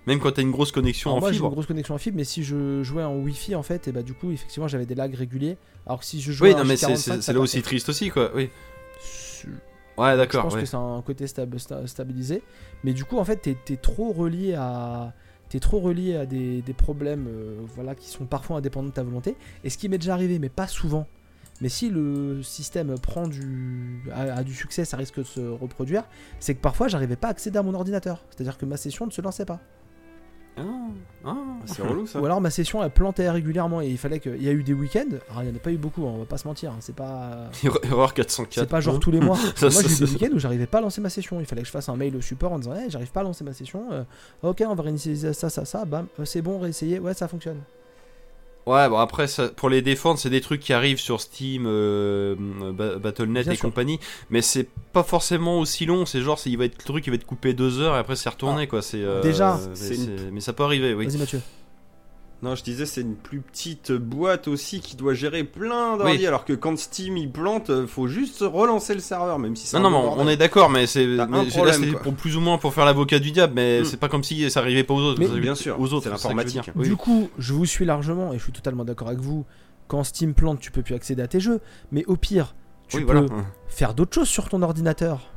Même 0.06 0.20
quand 0.20 0.32
t'as 0.32 0.42
une 0.42 0.50
grosse 0.50 0.70
connexion 0.72 1.10
Alors 1.10 1.18
en 1.18 1.20
moi 1.20 1.30
j'ai 1.30 1.36
une 1.36 1.42
fibre. 1.42 1.50
grosse 1.52 1.66
connexion 1.66 1.94
en 1.94 1.98
fibre, 1.98 2.16
mais 2.18 2.24
si 2.24 2.42
je 2.44 2.82
jouais 2.82 3.04
en 3.04 3.16
Wi-Fi 3.16 3.54
en 3.54 3.62
fait, 3.62 3.88
et 3.88 3.92
bah 3.92 4.02
du 4.02 4.12
coup 4.14 4.30
effectivement 4.30 4.68
j'avais 4.68 4.84
des 4.86 4.94
lags 4.94 5.14
réguliers. 5.14 5.56
Alors 5.86 6.00
que 6.00 6.04
si 6.04 6.20
je 6.20 6.30
jouais 6.32 6.50
Oui, 6.52 6.56
non 6.58 6.64
mais 6.64 6.76
c'est- 6.76 6.86
H45, 6.86 6.96
c'est 6.96 7.10
ça 7.12 7.22
c'est 7.22 7.32
là 7.32 7.40
aussi 7.40 7.62
triste 7.62 7.88
aussi 7.88 8.10
quoi. 8.10 8.30
Oui. 8.34 8.50
Je 9.02 9.48
Ouais, 9.96 10.12
je 10.12 10.16
d'accord. 10.16 10.42
pense 10.44 10.54
ouais. 10.54 10.60
que 10.62 10.66
c'est 10.66 10.76
un 10.76 11.02
côté 11.06 11.26
stab- 11.26 11.54
sta- 11.56 11.86
stabilisé, 11.86 12.42
mais 12.82 12.92
du 12.92 13.04
coup 13.04 13.18
en 13.18 13.24
fait 13.24 13.36
t'es 13.36 13.56
es 13.72 13.76
trop 13.76 14.12
relié 14.12 14.54
à 14.54 15.14
t'es 15.48 15.60
trop 15.60 15.78
relié 15.78 16.16
à 16.16 16.26
des, 16.26 16.62
des 16.62 16.72
problèmes 16.72 17.26
euh, 17.28 17.60
voilà 17.76 17.94
qui 17.94 18.08
sont 18.10 18.24
parfois 18.26 18.56
indépendants 18.58 18.88
de 18.88 18.94
ta 18.94 19.04
volonté. 19.04 19.36
Et 19.62 19.70
ce 19.70 19.78
qui 19.78 19.88
m'est 19.88 19.98
déjà 19.98 20.14
arrivé, 20.14 20.38
mais 20.38 20.48
pas 20.48 20.66
souvent. 20.66 21.06
Mais 21.60 21.68
si 21.68 21.88
le 21.90 22.42
système 22.42 22.98
prend 22.98 23.28
du 23.28 24.02
a, 24.12 24.34
a 24.38 24.42
du 24.42 24.52
succès, 24.52 24.84
ça 24.84 24.96
risque 24.96 25.18
de 25.18 25.22
se 25.22 25.40
reproduire. 25.40 26.02
C'est 26.40 26.56
que 26.56 26.60
parfois 26.60 26.88
j'arrivais 26.88 27.14
pas 27.14 27.28
à 27.28 27.30
accéder 27.30 27.58
à 27.58 27.62
mon 27.62 27.74
ordinateur, 27.74 28.24
c'est-à-dire 28.30 28.58
que 28.58 28.66
ma 28.66 28.76
session 28.76 29.06
ne 29.06 29.12
se 29.12 29.22
lançait 29.22 29.44
pas. 29.44 29.60
Ah, 30.56 30.62
ah. 31.24 31.34
C'est 31.66 31.82
relou, 31.82 32.06
ça. 32.06 32.20
Ou 32.20 32.24
alors 32.26 32.40
ma 32.40 32.50
session 32.50 32.82
elle 32.82 32.90
plantait 32.90 33.28
régulièrement 33.28 33.80
et 33.80 33.88
il 33.88 33.98
fallait 33.98 34.20
qu'il 34.20 34.40
y 34.42 34.48
a 34.48 34.52
eu 34.52 34.62
des 34.62 34.72
week-ends. 34.72 35.16
Alors 35.30 35.42
il 35.42 35.46
n'y 35.48 35.52
en 35.52 35.56
a 35.56 35.58
pas 35.58 35.72
eu 35.72 35.76
beaucoup, 35.78 36.02
hein, 36.06 36.12
on 36.14 36.18
va 36.18 36.24
pas 36.26 36.38
se 36.38 36.46
mentir. 36.46 36.70
hein, 36.70 36.76
C'est 36.80 36.94
pas. 36.94 37.50
Erreur 37.82 38.14
404. 38.14 38.54
C'est 38.64 38.68
pas 38.68 38.80
genre 38.80 39.00
tous 39.00 39.10
les 39.10 39.20
mois. 39.20 39.36
Ça, 39.56 39.66
Moi 39.66 39.70
ça, 39.70 39.80
j'ai 39.82 39.86
eu 39.94 39.98
des 39.98 40.06
ça- 40.06 40.12
week-ends 40.12 40.34
où 40.34 40.38
j'arrivais 40.38 40.66
pas 40.66 40.78
à 40.78 40.82
lancer 40.82 41.00
ma 41.00 41.10
session. 41.10 41.40
Il 41.40 41.46
fallait 41.46 41.62
que 41.62 41.66
je 41.66 41.72
fasse 41.72 41.88
un 41.88 41.96
mail 41.96 42.14
au 42.16 42.20
support 42.20 42.52
en 42.52 42.58
disant 42.58 42.74
hey, 42.76 42.88
j'arrive 42.90 43.10
pas 43.10 43.20
à 43.20 43.24
lancer 43.24 43.42
ma 43.42 43.52
session. 43.52 43.86
Euh, 43.92 44.04
ok, 44.42 44.62
on 44.68 44.74
va 44.74 44.82
réinitialiser 44.84 45.32
ça, 45.32 45.50
ça, 45.50 45.64
ça. 45.64 45.84
Bam, 45.84 46.06
Euh, 46.20 46.24
c'est 46.24 46.42
bon, 46.42 46.58
réessayer. 46.58 46.98
Ouais, 47.00 47.14
ça 47.14 47.26
fonctionne. 47.26 47.60
Ouais, 48.66 48.88
bon 48.88 48.96
après, 48.98 49.26
ça, 49.26 49.48
pour 49.48 49.68
les 49.68 49.82
défendre, 49.82 50.18
c'est 50.18 50.30
des 50.30 50.40
trucs 50.40 50.60
qui 50.60 50.72
arrivent 50.72 50.98
sur 50.98 51.20
Steam, 51.20 51.64
euh, 51.66 52.34
Ba- 52.72 52.96
Battle.net 52.98 53.44
Bien 53.44 53.52
et 53.52 53.56
sûr. 53.56 53.62
compagnie, 53.68 54.00
mais 54.30 54.40
c'est 54.40 54.68
pas 54.94 55.02
forcément 55.02 55.58
aussi 55.58 55.84
long. 55.84 56.06
C'est 56.06 56.22
genre, 56.22 56.38
c'est- 56.38 56.48
il 56.50 56.56
va 56.56 56.64
être 56.64 56.78
le 56.78 56.84
truc, 56.84 57.06
il 57.06 57.10
va 57.10 57.16
être 57.16 57.26
coupé 57.26 57.52
deux 57.52 57.80
heures 57.80 57.94
et 57.94 57.98
après 57.98 58.16
c'est 58.16 58.28
retourné 58.30 58.66
quoi. 58.66 58.80
C'est 58.80 59.02
euh, 59.02 59.20
déjà, 59.20 59.58
mais 59.80 59.94
une- 59.96 60.30
mais 60.32 60.40
ça 60.40 60.52
peut 60.54 60.62
arriver, 60.64 60.94
oui. 60.94 61.06
Vas-y 61.06 61.18
Mathieu. 61.18 61.40
Non, 62.42 62.54
je 62.54 62.62
disais, 62.62 62.84
c'est 62.84 63.00
une 63.00 63.14
plus 63.16 63.40
petite 63.40 63.90
boîte 63.92 64.48
aussi 64.48 64.80
qui 64.80 64.96
doit 64.96 65.14
gérer 65.14 65.44
plein 65.44 65.96
d'ordi. 65.96 66.18
Oui. 66.18 66.26
Alors 66.26 66.44
que 66.44 66.52
quand 66.52 66.78
Steam 66.78 67.16
il 67.16 67.30
plante, 67.30 67.70
euh, 67.70 67.86
faut 67.86 68.06
juste 68.06 68.40
relancer 68.46 68.92
le 68.92 69.00
serveur, 69.00 69.38
même 69.38 69.56
si 69.56 69.66
c'est 69.66 69.78
Non, 69.78 69.86
un 69.86 69.90
non, 69.90 70.10
peu 70.10 70.16
mais 70.16 70.22
on 70.24 70.28
est 70.28 70.36
d'accord, 70.36 70.68
mais 70.68 70.86
c'est 70.86 71.06
pour 72.02 72.12
plus 72.14 72.36
ou 72.36 72.40
moins 72.40 72.58
pour 72.58 72.74
faire 72.74 72.84
l'avocat 72.84 73.18
du 73.18 73.30
diable, 73.30 73.54
mais 73.56 73.80
Mm. 73.80 73.84
c'est 73.86 73.96
pas 73.96 74.08
comme 74.08 74.22
si 74.22 74.50
ça 74.50 74.60
arrivait 74.60 74.84
pas 74.84 74.92
aux 74.94 75.00
autres. 75.00 75.20
Mais- 75.20 75.26
Ça 75.28 75.34
Bien 75.36 75.54
sûr, 75.54 75.80
aux 75.80 75.92
autres. 75.94 76.02
c'est 76.02 76.08
ça 76.10 76.28
l'informatique. 76.28 76.70
Oui. 76.76 76.86
Du 76.88 76.96
coup, 76.96 77.30
je 77.38 77.54
vous 77.54 77.64
suis 77.64 77.84
largement 77.86 78.32
et 78.34 78.38
je 78.38 78.42
suis 78.42 78.52
totalement 78.52 78.84
d'accord 78.84 79.08
avec 79.08 79.20
vous. 79.20 79.46
Quand 79.88 80.04
Steam 80.04 80.34
plante, 80.34 80.60
tu 80.60 80.70
peux 80.70 80.82
plus 80.82 80.94
accéder 80.94 81.22
à 81.22 81.28
tes 81.28 81.40
jeux. 81.40 81.60
Mais 81.92 82.04
au 82.06 82.16
pire, 82.16 82.54
tu 82.88 82.96
Oui, 82.98 83.04
peux 83.04 83.12
voilà. 83.12 83.26
faire 83.68 83.94
d'autres 83.94 84.14
choses 84.14 84.28
sur 84.28 84.48
ton 84.50 84.60
ordinateur. 84.62 85.30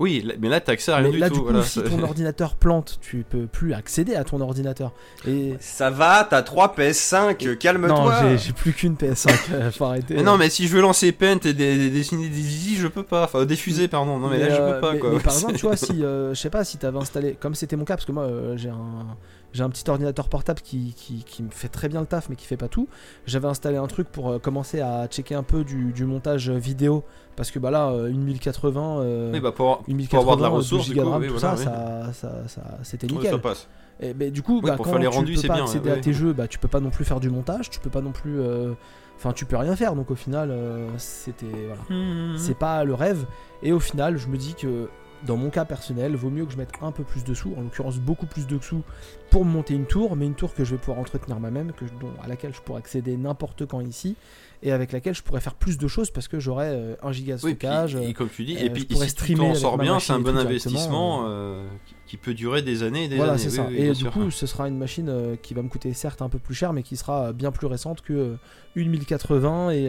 Oui, 0.00 0.26
mais 0.40 0.48
là 0.48 0.60
t'as 0.60 0.72
accès 0.72 0.90
à 0.90 0.96
rien 0.96 1.04
Mais 1.06 1.12
du 1.12 1.18
là, 1.18 1.28
tout. 1.28 1.34
du 1.34 1.40
coup, 1.40 1.46
voilà, 1.50 1.62
si 1.62 1.80
ton 1.82 2.02
ordinateur 2.02 2.54
plante, 2.56 2.98
tu 3.00 3.24
peux 3.28 3.46
plus 3.46 3.74
accéder 3.74 4.16
à 4.16 4.24
ton 4.24 4.40
ordinateur. 4.40 4.92
Et 5.28 5.54
Ça 5.60 5.90
va, 5.90 6.26
t'as 6.28 6.42
3 6.42 6.74
PS5, 6.76 7.46
non, 7.46 7.54
calme-toi. 7.56 8.14
j'ai- 8.22 8.38
j'ai 8.38 8.52
plus 8.52 8.72
qu'une 8.72 8.94
PS5. 8.96 9.30
euh, 9.52 9.70
faut 9.70 9.84
arrêter. 9.84 10.14
Mais 10.14 10.22
non, 10.22 10.36
mais 10.38 10.50
si 10.50 10.66
je 10.66 10.74
veux 10.74 10.80
lancer 10.82 11.12
Paint 11.12 11.38
et 11.44 11.52
dessiner 11.52 12.28
des 12.28 12.34
zizi, 12.34 12.76
je 12.76 12.88
peux 12.88 13.02
pas. 13.04 13.24
Enfin, 13.24 13.44
diffuser, 13.44 13.86
pardon. 13.88 14.18
Non, 14.18 14.28
mais, 14.28 14.38
là, 14.38 14.48
je 14.48 14.54
euh, 14.60 14.74
peux 14.74 14.80
pas, 14.80 14.92
mais- 14.94 14.98
quoi. 14.98 15.10
mais 15.12 15.20
par 15.20 15.34
exemple, 15.34 15.54
tu 15.54 15.66
vois, 15.66 15.76
si 15.76 16.02
euh, 16.02 16.34
je 16.34 16.40
sais 16.40 16.50
pas 16.50 16.64
si 16.64 16.78
t'avais 16.78 16.98
installé, 16.98 17.36
comme 17.38 17.54
c'était 17.54 17.76
mon 17.76 17.84
cas, 17.84 17.94
parce 17.96 18.06
que 18.06 18.12
moi 18.12 18.24
euh, 18.24 18.56
j'ai 18.56 18.70
un 18.70 19.16
j'ai 19.52 19.62
un 19.62 19.70
petit 19.70 19.88
ordinateur 19.90 20.28
portable 20.28 20.60
qui, 20.60 20.94
qui, 20.96 21.24
qui 21.24 21.42
me 21.42 21.50
fait 21.50 21.68
très 21.68 21.88
bien 21.88 22.00
le 22.00 22.06
taf, 22.06 22.28
mais 22.28 22.36
qui 22.36 22.46
fait 22.46 22.56
pas 22.56 22.68
tout. 22.68 22.88
J'avais 23.26 23.48
installé 23.48 23.76
un 23.76 23.86
truc 23.86 24.08
pour 24.08 24.30
euh, 24.30 24.38
commencer 24.38 24.80
à 24.80 25.06
checker 25.08 25.34
un 25.34 25.42
peu 25.42 25.64
du, 25.64 25.92
du 25.92 26.04
montage 26.04 26.50
vidéo, 26.50 27.04
parce 27.36 27.50
que 27.50 27.58
bah 27.58 27.70
là, 27.70 27.88
euh, 27.90 28.08
une 28.08 28.22
1080, 28.22 29.00
euh, 29.00 29.32
Oui, 29.32 29.40
bah, 29.40 29.52
pour, 29.52 29.78
pour 29.82 30.18
avoir 30.20 30.36
de 30.36 30.42
la 30.42 30.48
1080, 30.48 30.56
ressource, 30.56 30.86
12 30.86 30.88
du 30.88 30.94
Go 30.94 31.00
de 31.00 31.04
coup, 31.06 31.10
RAM, 31.12 31.22
oui, 31.22 31.28
tout 31.28 31.38
voilà, 31.38 31.56
ça, 31.56 31.62
oui. 32.06 32.12
ça, 32.12 32.12
ça, 32.12 32.48
ça- 32.48 32.78
c'était 32.82 33.06
nickel. 33.06 33.30
ça 33.32 33.38
passe. 33.38 33.68
Et 34.02 34.14
du 34.30 34.42
coup, 34.42 34.56
Oui, 34.62 34.70
bah, 34.70 34.76
pour 34.76 34.86
quand 34.86 34.92
faire 34.92 35.00
les 35.00 35.08
tu 35.10 35.14
rendus, 35.16 35.34
peux 35.34 35.40
c'est 35.40 35.48
pas 35.48 35.54
bien, 35.54 35.64
accéder 35.64 35.90
ouais, 35.90 35.98
à 35.98 36.00
tes 36.00 36.12
jeux, 36.14 36.32
bah, 36.32 36.48
tu 36.48 36.58
peux 36.58 36.68
pas 36.68 36.80
non 36.80 36.88
plus 36.90 37.04
faire 37.04 37.20
du 37.20 37.28
montage, 37.28 37.68
tu 37.70 37.80
peux 37.80 37.90
pas 37.90 38.00
non 38.00 38.12
plus. 38.12 38.40
euh, 38.40 38.72
Enfin, 39.18 39.34
tu 39.34 39.44
peux 39.44 39.58
rien 39.58 39.76
faire. 39.76 39.94
Donc 39.94 40.10
au 40.10 40.14
final, 40.14 40.50
euh, 40.50 40.88
c'était. 40.96 41.44
Voilà. 41.66 41.82
Mhm. 42.02 42.38
C'est 42.38 42.56
pas 42.56 42.84
le 42.84 42.94
rêve. 42.94 43.26
Et 43.62 43.72
au 43.72 43.78
final, 43.80 44.16
je 44.16 44.28
me 44.28 44.38
dis 44.38 44.54
que 44.54 44.88
dans 45.26 45.36
mon 45.36 45.50
cas 45.50 45.64
personnel, 45.64 46.16
vaut 46.16 46.30
mieux 46.30 46.46
que 46.46 46.52
je 46.52 46.56
mette 46.56 46.72
un 46.80 46.92
peu 46.92 47.04
plus 47.04 47.24
de 47.24 47.34
sous, 47.34 47.52
en 47.56 47.60
l'occurrence 47.62 47.98
beaucoup 47.98 48.26
plus 48.26 48.46
de 48.46 48.58
sous, 48.60 48.82
pour 49.30 49.44
monter 49.44 49.74
une 49.74 49.84
tour, 49.86 50.16
mais 50.16 50.26
une 50.26 50.34
tour 50.34 50.54
que 50.54 50.64
je 50.64 50.72
vais 50.72 50.78
pouvoir 50.78 50.98
entretenir 50.98 51.38
moi-même, 51.38 51.72
que 51.72 51.86
je- 51.86 51.92
dont- 52.00 52.12
à 52.24 52.28
laquelle 52.28 52.54
je 52.54 52.60
pourrais 52.60 52.78
accéder 52.78 53.16
n'importe 53.16 53.66
quand 53.66 53.80
ici, 53.80 54.16
et 54.62 54.72
avec 54.72 54.92
laquelle 54.92 55.14
je 55.14 55.22
pourrais 55.22 55.40
faire 55.40 55.54
plus 55.54 55.78
de 55.78 55.88
choses 55.88 56.10
parce 56.10 56.26
que 56.28 56.38
j'aurais 56.40 56.70
euh, 56.70 56.94
un 57.02 57.12
giga 57.12 57.36
de 57.36 57.42
Oui, 57.44 57.54
puis, 57.54 57.66
stockage. 57.66 57.96
et 57.96 58.12
comme 58.14 58.28
tu 58.28 58.44
dis, 58.44 58.56
euh, 58.56 58.60
et 58.60 58.70
puis 58.70 58.82
je 58.82 58.86
pourrais 58.88 59.06
si 59.06 59.12
streamer 59.12 59.52
ma 59.60 59.76
bien, 59.82 60.00
c'est 60.00 60.12
un 60.12 60.20
bon 60.20 60.36
investissement 60.36 61.24
euh, 61.24 61.28
euh, 61.28 61.66
qui- 62.06 62.16
peut 62.16 62.34
durer 62.34 62.60
des 62.62 62.82
années 62.82 63.04
et 63.04 63.08
des 63.08 63.16
Voilà, 63.16 63.32
années. 63.32 63.40
c'est 63.42 63.48
oui, 63.50 63.56
ça. 63.56 63.66
oui, 63.68 63.76
et 63.78 63.88
du 63.90 63.94
sûr. 63.94 64.10
coup, 64.12 64.30
ce 64.30 64.46
sera 64.46 64.68
une 64.68 64.76
machine 64.76 65.36
qui 65.42 65.54
va 65.54 65.62
me 65.62 65.68
coûter 65.68 65.92
certes 65.94 66.20
un 66.22 66.28
peu 66.28 66.38
plus 66.38 66.54
cher, 66.54 66.72
mais 66.72 66.82
qui 66.82 66.96
sera 66.96 67.32
bien 67.32 67.50
plus 67.52 67.66
récente 67.66 68.00
que 68.02 68.36
une 68.74 68.90
1080 68.90 69.70
et, 69.70 69.88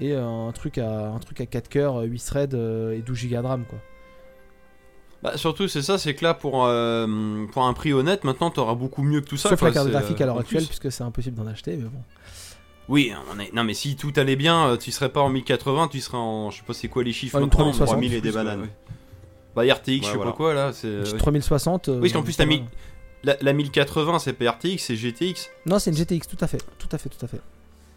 et 0.00 0.14
un, 0.14 0.50
truc 0.52 0.78
à, 0.78 1.08
un 1.10 1.18
truc 1.18 1.40
à 1.40 1.46
4 1.46 1.68
cœurs, 1.68 2.02
8 2.02 2.24
threads 2.24 2.54
et 2.94 3.02
12 3.02 3.28
Go 3.28 3.42
de 3.42 3.46
RAM. 3.46 3.64
Quoi. 3.68 3.78
Bah, 5.22 5.36
surtout, 5.36 5.68
c'est 5.68 5.82
ça, 5.82 5.98
c'est 5.98 6.14
que 6.14 6.24
là, 6.24 6.32
pour, 6.34 6.64
euh, 6.64 7.46
pour 7.52 7.64
un 7.64 7.72
prix 7.74 7.92
honnête, 7.92 8.24
maintenant, 8.24 8.50
t'auras 8.50 8.74
beaucoup 8.74 9.02
mieux 9.02 9.20
que 9.20 9.28
tout 9.28 9.36
ça. 9.36 9.50
Sauf 9.50 9.58
quoi, 9.58 9.68
la 9.68 9.74
carte 9.74 9.88
graphique 9.90 10.20
euh, 10.20 10.24
à 10.24 10.26
l'heure 10.28 10.36
en 10.36 10.40
actuelle, 10.40 10.64
puisque 10.64 10.90
c'est 10.90 11.02
impossible 11.04 11.36
d'en 11.36 11.46
acheter. 11.46 11.76
Mais 11.76 11.84
bon. 11.84 12.02
Oui, 12.88 13.12
on 13.32 13.38
est... 13.38 13.52
non, 13.54 13.62
mais 13.62 13.74
si 13.74 13.96
tout 13.96 14.12
allait 14.16 14.34
bien, 14.36 14.68
euh, 14.70 14.76
tu 14.76 14.90
serais 14.90 15.10
pas 15.10 15.20
en 15.20 15.28
1080, 15.28 15.88
tu 15.88 16.00
serais 16.00 16.16
en. 16.16 16.50
Je 16.50 16.56
sais 16.58 16.62
pas 16.66 16.72
c'est 16.72 16.88
quoi 16.88 17.04
les 17.04 17.12
chiffres. 17.12 17.38
Maintenant, 17.38 17.50
3060. 17.70 17.86
3000 17.88 18.14
et 18.14 18.20
des 18.20 18.32
bananes. 18.32 18.62
ouais. 18.62 18.70
Bah, 19.54 19.62
RTX, 19.62 19.86
je 19.86 19.90
Ouais, 19.92 20.06
sais 20.10 20.16
voilà. 20.16 20.30
pas 20.30 20.36
quoi 20.36 20.54
là. 20.54 20.72
C'est... 20.72 20.88
Une 20.88 21.00
petite 21.00 21.12
ouais. 21.14 21.18
3060. 21.18 21.88
euh, 21.88 21.94
Oui, 21.94 22.00
parce 22.00 22.12
qu'en 22.14 22.22
plus, 22.22 22.36
t'as 22.36 22.46
mis. 22.46 22.64
La, 23.22 23.36
la 23.42 23.52
1080, 23.52 24.18
c'est 24.20 24.32
pas 24.32 24.50
RTX, 24.52 24.78
c'est 24.78 24.96
GTX. 24.96 25.50
Non, 25.66 25.78
c'est 25.78 25.90
une 25.90 25.96
GTX, 25.98 26.26
tout 26.26 26.38
à 26.40 26.46
fait. 26.46 26.62
Tout 26.78 26.88
à 26.92 26.96
fait, 26.96 27.10
tout 27.10 27.22
à 27.22 27.28
fait. 27.28 27.40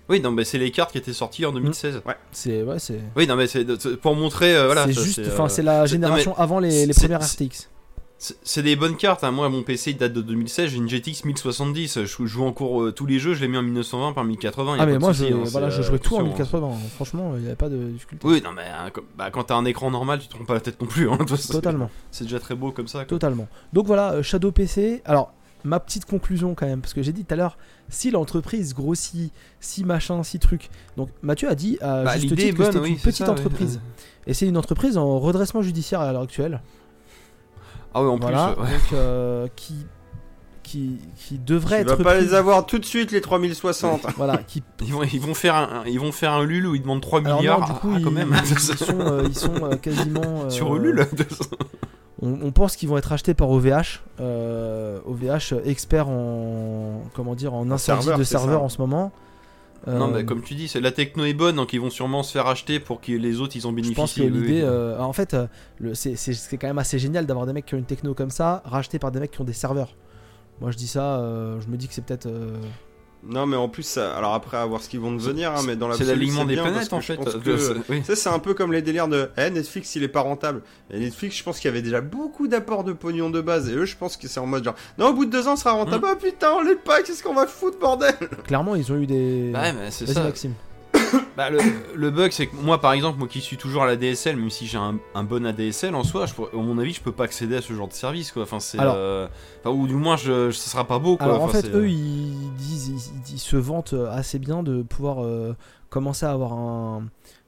Oui, 0.10 0.20
non, 0.20 0.32
mais 0.32 0.44
c'est 0.44 0.58
les 0.58 0.72
cartes 0.72 0.92
qui 0.92 0.98
étaient 0.98 1.14
sorties 1.14 1.46
en 1.46 1.52
2016. 1.54 2.02
C'est. 2.32 2.62
Ouais, 2.64 2.80
c'est. 2.80 3.00
Oui, 3.16 3.26
non, 3.28 3.36
mais 3.36 3.48
c'est 3.48 3.66
pour 4.02 4.16
montrer. 4.16 4.56
euh, 4.56 4.66
voilà, 4.66 4.86
c'est 4.86 4.94
juste. 4.94 5.24
c'est, 5.24 5.32
Enfin, 5.32 5.46
euh, 5.46 5.48
c'est 5.50 5.62
la 5.64 5.72
c'est- 5.72 5.78
non, 5.78 5.82
mais 5.84 5.88
génération 5.88 6.38
avant 6.38 6.60
les, 6.60 6.86
les 6.86 6.94
premières 6.94 7.22
RTX. 7.22 7.70
C'est 8.18 8.64
des 8.64 8.78
bonnes 8.78 8.96
cartes. 8.96 9.26
hein. 9.26 9.32
Moi, 9.32 9.50
mon 9.50 9.64
PC 9.64 9.92
il 9.92 9.98
date 9.98 10.14
de 10.14 10.22
2016. 10.22 10.70
J'ai 10.70 10.78
une 10.78 10.88
GTX 10.88 11.26
1070. 11.26 12.04
Je 12.06 12.26
joue 12.26 12.46
encore 12.46 12.82
euh, 12.84 12.92
tous 12.94 13.06
les 13.06 13.20
jeux. 13.20 13.34
Je 13.34 13.42
l'ai 13.42 13.50
mis 13.50 13.58
en 13.58 13.62
1920 13.64 14.14
par 14.14 14.24
1080. 14.24 14.78
y 14.78 14.80
a 14.80 14.84
Ah, 14.84 14.86
mais 14.86 14.98
moi, 14.98 15.12
je, 15.12 15.26
hein, 15.26 15.42
voilà, 15.46 15.70
je 15.70 15.82
euh, 15.82 15.84
jouais 15.84 16.00
tout 16.00 16.16
en 16.16 16.20
attention, 16.20 16.34
hein. 16.34 16.78
1080. 16.78 16.78
Franchement, 16.96 17.34
il 17.36 17.42
n'y 17.42 17.48
avait 17.48 17.56
pas 17.58 17.68
de 17.68 17.76
difficulté. 17.78 18.26
Oui, 18.26 18.42
non, 18.42 18.52
mais 18.54 18.62
hein, 18.64 18.92
bah, 19.18 19.30
quand 19.30 19.44
t'as 19.46 19.56
un 19.56 19.66
écran 19.66 19.92
normal, 19.92 20.20
tu 20.20 20.28
te 20.30 20.36
prends 20.36 20.46
pas 20.46 20.54
la 20.54 20.62
tête 20.62 20.80
non 20.80 20.88
plus. 20.88 21.10
hein. 21.10 21.18
Toi, 21.28 21.36
c'est- 21.36 21.52
Totalement. 21.52 21.90
C'est 22.12 22.24
déjà 22.24 22.40
très 22.40 22.56
beau 22.56 22.72
comme 22.72 22.88
ça. 22.88 23.00
quoi. 23.00 23.08
Totalement. 23.08 23.48
Donc 23.74 23.88
voilà, 23.88 24.14
euh, 24.14 24.24
Shadow 24.24 24.52
PC. 24.54 25.02
Alors, 25.04 25.34
ma 25.64 25.80
petite 25.80 26.06
conclusion 26.06 26.56
quand 26.56 26.66
même, 26.66 26.82
parce 26.82 26.94
que 26.94 27.02
j'ai 27.02 27.12
dit 27.14 27.24
tout 27.26 27.34
à 27.34 27.38
l'heure, 27.38 27.58
si 27.90 28.12
l'entreprise 28.12 28.74
grossit, 28.74 29.32
si 29.60 29.84
machin, 29.84 30.24
si 30.24 30.40
truc. 30.40 30.70
Donc 30.98 31.10
Mathieu 31.22 31.50
a 31.50 31.56
dit 31.56 31.78
à 31.82 32.04
Bah, 32.04 32.18
juste 32.18 32.36
titre 32.36 32.58
que 32.58 32.66
c'était 32.66 32.80
oui, 32.80 32.90
une 32.92 32.98
petite 32.98 33.16
ça, 33.18 33.26
ouais. 33.26 33.32
entreprise. 33.32 33.80
Et 34.28 34.34
c'est 34.34 34.48
une 34.48 34.58
entreprise 34.58 34.98
en 34.98 35.20
redressement 35.20 35.62
judiciaire 35.62 36.02
à 36.02 36.12
l'heure 36.12 36.22
actuelle. 36.24 36.62
Ah 37.94 38.02
ouais, 38.04 38.10
en 38.10 38.18
voilà, 38.18 38.54
plus. 38.56 38.64
ouais. 38.64 38.70
donc 38.72 38.94
euh, 38.94 39.48
qui, 39.56 39.76
qui, 40.64 40.98
qui 41.16 41.38
devrait 41.38 41.82
Tu 41.84 41.88
vas 41.90 41.94
être. 41.94 42.04
pas 42.04 42.14
prise- 42.16 42.30
les 42.30 42.34
avoir 42.34 42.66
tout 42.66 42.80
de 42.80 42.86
suite 42.86 43.12
les 43.12 43.22
3060. 43.22 44.08
Voilà, 44.18 44.38
qui 44.38 44.64
Ils 44.82 44.92
vont, 44.94 45.04
ils 45.04 45.20
vont 45.22 45.34
faire 45.36 45.56
un, 45.56 45.84
ils 45.86 46.00
vont 46.00 46.12
faire 46.12 46.32
un 46.34 46.44
Lul 46.44 46.66
où 46.66 46.74
ils 46.76 46.82
demandent 46.82 47.02
3 47.02 47.20
Alors 47.26 47.40
milliards. 47.40 47.60
non, 47.60 47.68
du 47.68 47.74
coup, 47.74 47.92
Ah, 47.94 47.98
ils, 48.00 48.04
quand 48.04 48.12
même. 48.12 48.36
ils 48.44 48.60
sont, 48.60 49.00
euh, 49.00 49.24
ils 49.28 49.38
sont 49.38 49.64
euh, 49.64 49.76
quasiment. 49.76 50.22
euh, 50.46 50.50
Sur 50.50 50.76
Ulule. 50.76 51.08
On, 52.22 52.40
on 52.44 52.52
pense 52.52 52.76
qu'ils 52.76 52.90
vont 52.90 52.98
être 52.98 53.12
achetés 53.12 53.34
par 53.34 53.50
OVH. 53.50 54.02
euh, 54.20 55.00
OVH, 55.06 55.56
expert 55.66 56.08
en 56.10 57.02
comment 57.14 57.36
dire 57.36 57.54
en 57.54 57.70
incendie 57.72 58.04
serveur, 58.04 58.18
de 58.20 58.24
ça. 58.24 58.40
en 58.60 58.70
ce 58.70 58.78
moment. 58.80 59.12
Non, 59.86 60.08
Euh, 60.08 60.12
mais 60.14 60.24
comme 60.26 60.42
tu 60.42 60.54
dis, 60.56 60.72
la 60.82 60.92
techno 60.94 61.26
est 61.26 61.34
bonne, 61.34 61.58
donc 61.58 61.74
ils 61.74 61.82
vont 61.82 61.90
sûrement 61.90 62.24
se 62.24 62.32
faire 62.32 62.48
acheter 62.48 62.80
pour 62.80 63.02
que 63.02 63.12
les 63.12 63.42
autres 63.42 63.58
ils 63.58 63.66
en 63.68 63.72
je 63.72 63.76
bénéficient. 63.76 63.96
pense 63.96 64.14
que 64.14 64.22
l'idée, 64.22 64.62
euh, 64.62 64.98
en 65.00 65.12
fait, 65.12 65.34
euh, 65.34 65.48
c'est- 65.94 66.58
quand 66.58 66.68
même 66.68 66.78
assez 66.80 66.98
génial 67.00 67.26
d'avoir 67.26 67.46
des 67.46 67.52
mecs 67.52 67.66
qui 67.66 67.76
ont 67.76 67.80
une 67.80 67.84
techno 67.84 68.14
comme 68.14 68.30
ça, 68.32 68.62
rachetés 68.64 68.98
par 68.98 69.12
des 69.12 69.20
mecs 69.20 69.32
qui 69.32 69.42
ont 69.42 69.46
des 69.46 69.52
serveurs. 69.52 69.94
Moi, 70.62 70.72
je 70.72 70.78
dis 70.78 70.88
ça, 70.88 71.18
euh, 71.20 71.60
je 71.60 71.68
me 71.68 71.76
dis 71.76 71.88
que 71.90 71.94
c'est 71.94 72.06
peut-être. 72.06 72.28
euh, 72.28 72.56
Non, 73.26 73.46
mais 73.46 73.56
en 73.56 73.70
plus, 73.70 73.84
ça- 73.84 74.16
alors 74.18 74.34
après, 74.34 74.58
à 74.58 74.66
voir 74.66 74.82
ce 74.82 74.90
qu'ils 74.90 75.00
vont 75.00 75.14
devenir, 75.14 75.52
hein, 75.52 75.62
mais 75.66 75.76
dans 75.76 75.88
la 75.88 75.96
C'est 75.96 76.04
l'alignement 76.04 76.44
des 76.46 76.56
planètes 76.56 76.92
en 76.92 77.00
fait. 77.00 77.16
Pense 77.16 77.36
Euh, 77.36 77.76
oui. 77.90 78.00
Tu 78.00 78.06
sais, 78.06 78.16
c'est 78.16 78.30
un 78.30 78.40
peu 78.40 78.54
comme 78.54 78.74
les 78.74 78.82
délires 78.82 79.08
de 79.08 79.30
eh, 79.38 79.50
Netflix, 79.50 79.96
il 79.96 80.04
est 80.04 80.10
pas 80.10 80.22
rentable. 80.22 80.62
Et 80.92 81.00
Netflix, 81.00 81.38
je 81.38 81.44
pense 81.44 81.60
qu'il 81.60 81.70
y 81.70 81.72
avait 81.72 81.82
déjà 81.82 82.02
beaucoup 82.02 82.48
d'apports 82.48 82.84
de 82.84 82.92
pognon 82.92 83.30
de 83.30 83.40
base. 83.40 83.70
Et 83.70 83.74
eux, 83.76 83.86
je 83.86 83.96
pense 83.96 84.18
que 84.18 84.28
c'est 84.28 84.40
en 84.42 84.46
mode 84.46 84.66
genre, 84.66 84.76
non, 84.98 85.08
au 85.08 85.14
bout 85.14 85.26
de 85.26 85.32
deux 85.32 85.48
ans, 85.48 85.56
ça 85.56 85.64
sera 85.64 85.74
rentable. 85.76 86.06
Mm. 86.06 86.10
Ah 86.12 86.16
putain, 86.18 86.52
on 86.52 86.62
l'est 86.64 86.76
pas, 86.76 87.02
qu'est-ce 87.02 87.24
qu'on 87.24 87.34
va 87.34 87.48
foutre, 87.48 87.80
bordel? 87.80 88.14
Clairement, 88.46 88.76
ils 88.76 88.92
ont 88.92 88.98
eu 88.98 89.06
des. 89.06 89.52
Bah 89.54 89.62
ouais, 89.62 89.74
mais 89.74 89.92
c'est 89.92 90.06
Vas-y, 90.06 90.16
ça. 90.16 90.24
Maxime. 90.24 90.54
Bah, 91.38 91.50
le, 91.50 91.60
le 91.96 92.12
bug, 92.12 92.32
c'est 92.32 92.46
que 92.48 92.56
moi, 92.56 92.80
par 92.80 92.94
exemple, 92.94 93.18
moi 93.18 93.28
qui 93.28 93.42
suis 93.42 93.58
toujours 93.58 93.82
à 93.84 93.88
la 93.88 93.96
DSL, 93.96 94.36
même 94.38 94.52
si 94.52 94.68
j'ai 94.68 94.78
un, 94.78 94.98
un 95.16 95.24
bon 95.24 95.46
ADSL 95.48 95.96
en 95.96 96.04
soi, 96.04 96.28
je 96.28 96.34
pourrais- 96.36 96.52
à 96.54 96.58
mon 96.62 96.78
avis, 96.78 96.94
je 96.94 97.02
peux 97.02 97.12
pas 97.12 97.24
accéder 97.24 97.56
à 97.56 97.62
ce 97.62 97.74
genre 97.74 97.88
de 97.88 97.94
service, 97.94 98.32
quoi. 98.32 98.44
Enfin, 98.44 98.60
c'est. 98.60 98.78
Alors- 98.78 98.94
euh, 98.98 99.28
enfin, 99.64 99.76
ou 99.76 99.88
du 99.88 99.96
moins, 99.96 100.16
je, 100.16 100.52
ça 100.52 100.70
sera 100.70 100.86
pas 100.86 101.00
beau, 101.00 101.18
quoi. 101.18 101.26
Alors 101.26 101.42
en 101.42 101.48
fait, 101.48 101.66
eux, 101.74 101.90
ils 101.90 102.54
disent, 102.58 102.90
ils, 103.28 103.34
ils 103.36 103.40
se 103.40 103.56
vantent 103.58 103.96
assez 104.12 104.38
bien 104.38 104.62
de 104.62 104.84
pouvoir 104.84 105.24
euh, 105.24 105.56
commencer 105.90 106.26
à 106.28 106.32
avoir 106.32 106.54
un, 106.54 107.04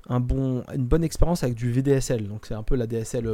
un 0.09 0.19
bon, 0.19 0.63
une 0.75 0.85
bonne 0.85 1.03
expérience 1.03 1.43
avec 1.43 1.55
du 1.55 1.71
VDSL. 1.71 2.27
Donc 2.27 2.45
c'est 2.47 2.53
un 2.55 2.63
peu 2.63 2.75
la 2.75 2.87
DSL. 2.87 3.27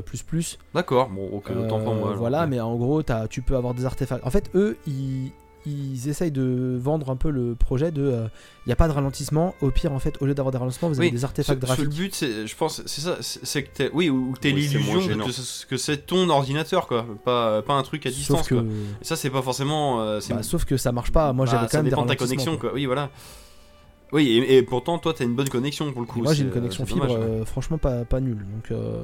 D'accord, 0.73 1.09
bon, 1.09 1.29
ok, 1.31 1.49
autant 1.57 1.79
pour 1.79 1.93
Euh, 1.93 1.95
moi. 1.95 2.07
alors. 2.09 2.19
voilà, 2.19 2.45
mais 2.47 2.59
en 2.59 2.75
gros, 2.75 3.01
as, 3.09 3.27
tu 3.29 3.41
peux 3.41 3.55
avoir 3.55 3.73
des 3.73 3.85
artefacts. 3.85 4.25
En 4.25 4.31
fait, 4.31 4.49
eux, 4.55 4.77
ils, 4.85 5.31
ils 5.65 6.07
essayent 6.09 6.31
de 6.31 6.77
vendre 6.81 7.09
un 7.09 7.15
peu 7.15 7.29
le 7.29 7.55
projet 7.55 7.91
de. 7.91 8.23
Il 8.65 8.69
n'y 8.69 8.73
a 8.73 8.75
pas 8.75 8.87
de 8.87 8.93
ralentissement. 8.93 9.55
Au 9.61 9.71
pire, 9.71 9.91
en 9.93 9.99
fait, 9.99 10.21
au 10.21 10.25
lieu 10.25 10.33
d'avoir 10.33 10.51
des 10.51 10.57
ralentissements, 10.57 10.89
vous 10.89 10.99
avez 10.99 11.07
Oui, 11.07 11.11
des 11.11 11.23
artefacts 11.25 11.59
ce- 11.61 11.65
graphiques. 11.65 11.85
Le 11.85 11.89
but, 11.91 12.15
c'est, 12.15 12.45
je 12.47 12.55
pense, 12.55 12.81
c'est 12.85 13.01
ça, 13.01 13.17
c'est 13.21 13.63
que 13.63 13.69
t'es, 13.73 13.89
oui, 13.93 14.09
ou 14.09 14.33
t'es 14.39 14.49
Oui, 14.53 14.61
l'illusion 14.61 14.99
que, 15.25 15.31
ce- 15.31 15.65
que 15.65 15.77
c'est 15.77 16.05
ton 16.05 16.29
ordinateur, 16.29 16.87
quoi, 16.87 17.05
pas, 17.25 17.61
pas 17.61 17.73
un 17.73 17.83
truc 17.83 18.05
à 18.05 18.09
distance. 18.09 18.39
Sauf 18.39 18.47
que, 18.49 18.55
quoi. 18.55 18.63
Et 19.01 19.05
ça, 19.05 19.15
c'est 19.15 19.29
pas 19.29 19.41
forcément. 19.41 20.01
euh, 20.01 20.19
bah, 20.29 20.43
sauf 20.43 20.65
que 20.65 20.77
ça 20.77 20.91
marche 20.91 21.11
pas. 21.11 21.33
Moi, 21.33 21.45
bah, 21.45 21.51
j'avais 21.51 21.65
quand 21.65 21.71
ça 21.71 21.77
même 21.79 21.85
des 21.85 21.89
dépend 21.91 22.03
de 22.03 22.07
ta 22.09 22.15
connexion, 22.15 22.51
quoi. 22.57 22.69
quoi. 22.69 22.73
Oui, 22.73 22.85
voilà. 22.85 23.09
Oui, 24.13 24.27
et, 24.27 24.57
et 24.57 24.63
pourtant, 24.63 24.99
toi, 24.99 25.13
t'as 25.13 25.23
une 25.23 25.35
bonne 25.35 25.47
connexion 25.49 25.91
pour 25.93 26.01
le 26.01 26.07
coup. 26.07 26.19
Et 26.19 26.23
moi, 26.23 26.33
j'ai 26.33 26.43
une 26.43 26.49
connexion 26.51 26.85
fibre, 26.85 27.07
dommage, 27.07 27.17
ouais. 27.17 27.23
euh, 27.41 27.45
franchement, 27.45 27.77
pas, 27.77 28.03
pas 28.03 28.19
nulle. 28.19 28.45
Donc, 28.53 28.69
euh, 28.71 29.01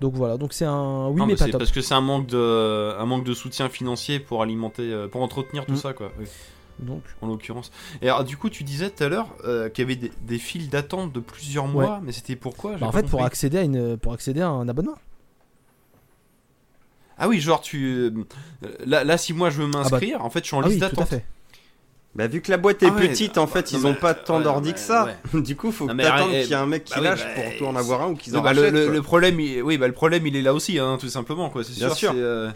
donc 0.00 0.14
voilà. 0.14 0.36
Donc 0.36 0.52
c'est 0.52 0.64
un. 0.64 1.08
Oui, 1.08 1.16
Non, 1.16 1.26
mais, 1.26 1.32
mais 1.32 1.38
pas 1.38 1.44
c'est 1.46 1.50
top. 1.50 1.60
parce 1.60 1.72
que 1.72 1.80
c'est 1.80 1.94
un 1.94 2.00
manque 2.00 2.26
de, 2.26 2.94
un 2.98 3.04
manque 3.06 3.24
de 3.24 3.34
soutien 3.34 3.68
financier 3.68 4.20
pour 4.20 4.42
alimenter, 4.42 4.92
euh, 4.92 5.08
pour 5.08 5.22
entretenir 5.22 5.66
tout 5.66 5.72
Mm. 5.72 5.76
ça, 5.76 5.92
quoi. 5.92 6.12
oui, 6.18 6.26
Donc, 6.78 7.02
en 7.20 7.26
l'occurrence. 7.26 7.70
Et 8.02 8.08
alors, 8.08 8.22
du 8.24 8.36
coup, 8.36 8.48
tu 8.50 8.62
disais 8.64 8.90
tout 8.90 9.02
à 9.02 9.08
l'heure 9.08 9.28
euh, 9.44 9.68
qu'il 9.68 9.82
y 9.82 9.86
avait 9.86 9.96
des, 9.96 10.12
des 10.22 10.38
files 10.38 10.68
d'attente 10.70 11.12
de 11.12 11.20
plusieurs 11.20 11.66
mois, 11.66 12.00
mais 12.04 12.12
c'était 12.12 12.36
pourquoi 12.36 12.76
bah, 12.76 12.86
en 12.86 12.92
fait, 12.92 13.06
pour 13.06 13.24
accéder, 13.24 13.58
à 13.58 13.62
une, 13.62 13.96
pour 13.96 14.12
accéder 14.12 14.40
à 14.40 14.48
un 14.48 14.68
abonnement. 14.68 14.94
Ah 17.18 17.26
oui, 17.28 17.40
genre 17.40 17.60
tu, 17.60 17.84
euh, 17.84 18.10
là, 18.86 19.02
là, 19.02 19.18
si 19.18 19.32
moi 19.32 19.50
je 19.50 19.62
veux 19.62 19.66
m'inscrire, 19.68 20.24
en 20.24 20.30
fait, 20.30 20.40
je 20.40 20.46
suis 20.46 20.56
en 20.56 20.62
Ah 20.62 20.68
liste 20.68 20.80
oui, 20.82 20.88
tout 20.88 21.00
à 21.00 21.04
d'attente. 21.04 21.20
Fait. 22.12 22.18
Bah, 22.18 22.26
vu 22.26 22.40
que 22.40 22.50
la 22.50 22.56
boîte 22.56 22.82
est 22.82 22.86
Ah 22.90 22.94
ouais, 22.94 23.08
petite, 23.08 23.38
en 23.38 23.46
fait, 23.46 23.72
non, 23.72 23.78
ils 23.78 23.82
mais- 23.84 23.90
ont 23.90 23.94
pas 23.94 24.14
tant 24.14 24.38
ouais, 24.38 24.44
d'ordi 24.44 24.72
que 24.72 24.80
ça. 24.80 25.06
ouais. 25.34 25.40
Du 25.42 25.56
coup, 25.56 25.70
faut 25.72 25.86
Non, 25.86 25.96
que 25.96 26.02
t'attendes 26.02 26.30
qu'il 26.30 26.48
y 26.48 26.52
ait 26.52 26.54
un 26.54 26.66
mec 26.66 26.84
qui 26.84 26.94
bah 26.94 27.00
oui, 27.00 27.04
lâche 27.06 27.24
bah, 27.24 27.42
pour 27.42 27.56
toi 27.58 27.68
en 27.68 27.76
avoir 27.76 28.02
un 28.02 28.08
ou 28.10 28.14
qu'ils 28.16 28.36
en 28.36 28.42
bah, 28.42 28.52
le, 28.52 28.60
rachètent. 28.60 28.74
le- 28.74 28.84
quoi. 28.86 28.94
le 28.94 29.02
problème, 29.02 29.40
il, 29.40 29.62
oui, 29.62 29.78
bah, 29.78 29.86
le 29.86 29.92
problème, 29.92 30.26
il 30.26 30.34
est 30.36 30.42
là 30.42 30.52
aussi, 30.54 30.78
hein, 30.78 30.96
tout 31.00 31.08
simplement, 31.08 31.50
quoi. 31.50 31.62
C'est 31.64 31.74
Bien 31.74 31.90
sûr. 31.94 32.12
euh, 32.16 32.50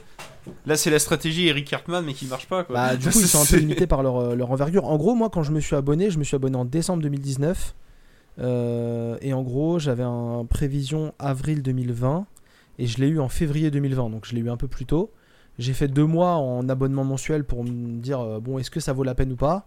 Là, 0.66 0.76
c'est 0.76 0.90
la 0.90 0.98
stratégie 0.98 1.46
Eric 1.46 1.68
Cartman, 1.68 2.04
mais 2.04 2.14
qui 2.14 2.26
marche 2.26 2.46
pas, 2.48 2.64
quoi. 2.64 2.74
Bah, 2.74 2.96
du 2.96 3.08
coup, 3.10 3.20
ils 3.20 3.28
sont 3.28 3.42
un 3.42 3.46
peu 3.46 3.56
limités 3.58 3.86
par 3.86 4.02
leur, 4.02 4.16
euh, 4.16 4.34
leur 4.34 4.50
envergure. 4.50 4.84
En 4.86 4.96
gros, 4.96 5.14
moi, 5.14 5.30
quand 5.30 5.44
je 5.44 5.52
me 5.52 5.60
suis 5.60 5.76
abonné, 5.76 6.10
je 6.10 6.18
me 6.18 6.24
suis 6.24 6.34
abonné 6.34 6.56
en 6.56 6.64
décembre 6.64 7.02
2019. 7.02 7.74
euh, 8.40 9.16
et 9.20 9.32
en 9.34 9.42
gros, 9.42 9.78
j'avais 9.78 10.02
un 10.02 10.44
prévision 10.48 11.12
avril 11.18 11.62
2020. 11.62 12.26
Et 12.78 12.86
je 12.86 12.98
l'ai 12.98 13.06
eu 13.08 13.20
en 13.20 13.28
février 13.28 13.70
2020. 13.70 14.10
Donc, 14.10 14.24
je 14.26 14.34
l'ai 14.34 14.40
eu 14.40 14.50
un 14.50 14.56
peu 14.56 14.66
plus 14.66 14.86
tôt. 14.86 15.10
J'ai 15.58 15.72
fait 15.74 15.88
deux 15.88 16.06
mois 16.06 16.34
en 16.36 16.68
abonnement 16.68 17.04
mensuel 17.04 17.44
pour 17.44 17.62
me 17.64 18.00
dire, 18.00 18.20
euh, 18.20 18.40
bon, 18.40 18.58
est-ce 18.58 18.70
que 18.70 18.80
ça 18.80 18.92
vaut 18.92 19.04
la 19.04 19.14
peine 19.14 19.32
ou 19.32 19.36
pas? 19.36 19.66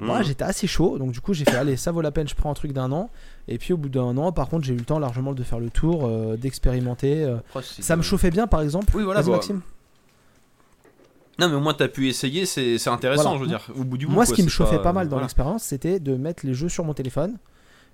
Moi, 0.00 0.18
Mhm. 0.18 0.24
j'étais 0.24 0.44
assez 0.44 0.66
chaud. 0.66 0.98
Donc, 0.98 1.12
du 1.12 1.20
coup, 1.20 1.32
j'ai 1.32 1.44
fait, 1.44 1.56
allez, 1.56 1.76
ça 1.76 1.92
vaut 1.92 2.00
la 2.02 2.10
peine, 2.10 2.28
je 2.28 2.34
prends 2.34 2.50
un 2.50 2.54
truc 2.54 2.72
d'un 2.72 2.90
an. 2.92 3.08
Et 3.48 3.58
puis, 3.58 3.72
au 3.72 3.76
bout 3.76 3.88
d'un 3.88 4.16
an, 4.16 4.32
par 4.32 4.48
contre, 4.48 4.64
j'ai 4.64 4.74
eu 4.74 4.76
le 4.76 4.84
temps 4.84 4.98
largement 4.98 5.32
de 5.32 5.42
faire 5.42 5.58
le 5.60 5.70
tour, 5.70 6.06
euh, 6.06 6.36
d'expérimenter. 6.36 7.24
euh. 7.24 7.36
C'est- 7.62 7.82
Ça 7.82 7.96
me 7.96 8.02
chauffait 8.02 8.30
bien, 8.30 8.46
par 8.46 8.60
exemple? 8.62 8.92
Oui, 8.96 9.02
voilà, 9.02 9.22
bah, 9.22 9.30
Maxime. 9.32 9.60
Non, 11.38 11.48
mais 11.48 11.54
au 11.54 11.60
moins, 11.60 11.74
t'as 11.74 11.88
pu 11.88 12.08
essayer, 12.08 12.44
c'est 12.46 12.76
c'est 12.78 12.90
intéressant, 12.90 13.36
Voilà. 13.36 13.38
je 13.38 13.42
veux 13.42 13.48
dire. 13.48 13.68
Au 13.80 13.84
bout 13.84 13.96
du 13.96 14.06
bout, 14.06 14.12
Moi, 14.12 14.26
ce 14.26 14.34
qui 14.34 14.42
me 14.42 14.48
chauffait 14.48 14.78
pas, 14.82 14.92
mal 14.92 15.06
dans 15.06 15.12
voilà. 15.16 15.24
l'expérience, 15.24 15.62
c'était 15.64 15.98
de 15.98 16.14
mettre 16.16 16.44
les 16.46 16.54
jeux 16.54 16.68
sur 16.68 16.84
mon 16.84 16.92
téléphone. 16.94 17.38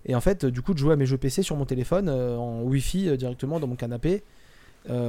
Et 0.06 0.14
en 0.14 0.20
fait, 0.20 0.44
du 0.44 0.60
coup, 0.62 0.74
de 0.74 0.78
jouer 0.78 0.94
à 0.94 0.96
mes 0.96 1.06
jeux 1.06 1.18
PC 1.18 1.42
sur 1.42 1.56
mon 1.56 1.64
téléphone 1.64 2.08
euh, 2.08 2.36
en 2.36 2.62
Wi-Fi 2.62 3.16
directement 3.16 3.60
dans 3.60 3.66
mon 3.66 3.76
canapé. 3.76 4.22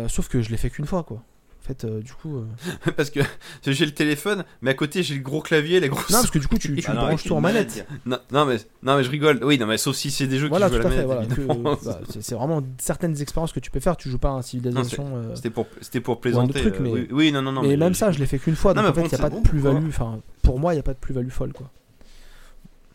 Sauf 0.07 0.27
que 0.27 0.41
je 0.41 0.49
l'ai 0.49 0.57
fait 0.57 0.69
qu'une 0.69 0.85
fois, 0.85 1.03
quoi. 1.03 1.23
En 1.61 1.67
fait, 1.69 1.83
euh, 1.85 2.01
du 2.01 2.13
coup. 2.13 2.37
euh, 2.37 2.91
parce 2.97 3.09
que 3.11 3.19
j'ai 3.67 3.85
le 3.85 3.91
téléphone, 3.93 4.43
mais 4.61 4.71
à 4.71 4.73
côté 4.73 5.03
j'ai 5.03 5.13
le 5.15 5.21
gros 5.21 5.41
clavier, 5.41 5.79
les 5.79 5.89
grosses. 5.89 6.09
Non, 6.09 6.19
parce 6.19 6.31
que 6.31 6.39
du 6.39 6.47
coup, 6.47 6.57
tu, 6.57 6.73
tu 6.81 6.83
Ah 6.87 6.93
non, 6.93 7.01
branches 7.01 7.23
tout 7.25 7.35
en 7.35 7.41
manette. 7.41 7.85
Non, 8.05 8.17
non, 8.31 8.45
mais 8.45 8.57
non 8.81 8.97
mais 8.97 9.03
je 9.03 9.09
rigole. 9.11 9.39
Oui, 9.43 9.57
non 9.59 9.67
mais 9.67 9.77
sauf 9.77 9.95
si 9.95 10.09
c'est 10.09 10.25
des 10.25 10.39
jeux 10.39 10.47
Voilà, 10.49 10.69
qui 10.69 10.75
jouent 10.77 10.81
à 10.81 10.85
à 10.85 10.89
la 10.89 10.89
fait. 10.89 11.05
manette. 11.05 11.05
Voilà, 11.05 11.25
que- 11.35 11.41
évidemment. 11.41 11.77
bah, 11.85 11.99
c'est 12.09 12.23
c'est 12.23 12.35
vraiment 12.35 12.63
certaines 12.79 13.21
expériences 13.21 13.51
que 13.51 13.59
tu 13.59 13.69
peux 13.69 13.79
faire. 13.79 13.97
Tu 13.97 14.09
joues 14.09 14.17
pas 14.17 14.29
à 14.29 14.33
un 14.33 14.41
civilisation. 14.41 15.05
euh, 15.15 15.35
C'était 15.35 15.49
pour 15.51 15.67
c'était 15.81 15.99
plaisanter. 16.01 16.61
truc, 16.61 16.75
euh, 16.75 16.79
mais- 16.81 16.91
oui, 16.91 17.07
oui, 17.11 17.31
non 17.31 17.41
non 17.41 17.51
non. 17.51 17.61
mais 17.61 17.67
mais 17.69 17.77
même 17.77 17.93
je- 17.93 17.99
ça, 17.99 18.11
je 18.11 18.19
l'ai 18.19 18.25
fait 18.25 18.39
qu'une 18.39 18.55
fois. 18.55 18.73
Non, 18.73 18.81
Donc 18.81 18.91
en 18.91 18.95
mais 18.95 19.01
fait, 19.09 19.15
il 19.15 19.19
n'y 19.19 19.25
a 19.25 19.29
pas 19.29 19.29
de 19.29 19.35
bon, 19.35 19.43
plus-value. 19.43 19.87
Enfin, 19.89 20.19
pour 20.41 20.59
moi, 20.59 20.73
il 20.73 20.77
n'y 20.77 20.81
a 20.81 20.83
pas 20.83 20.93
de 20.93 20.99
plus-value 20.99 21.29
folle, 21.29 21.53
quoi. 21.53 21.69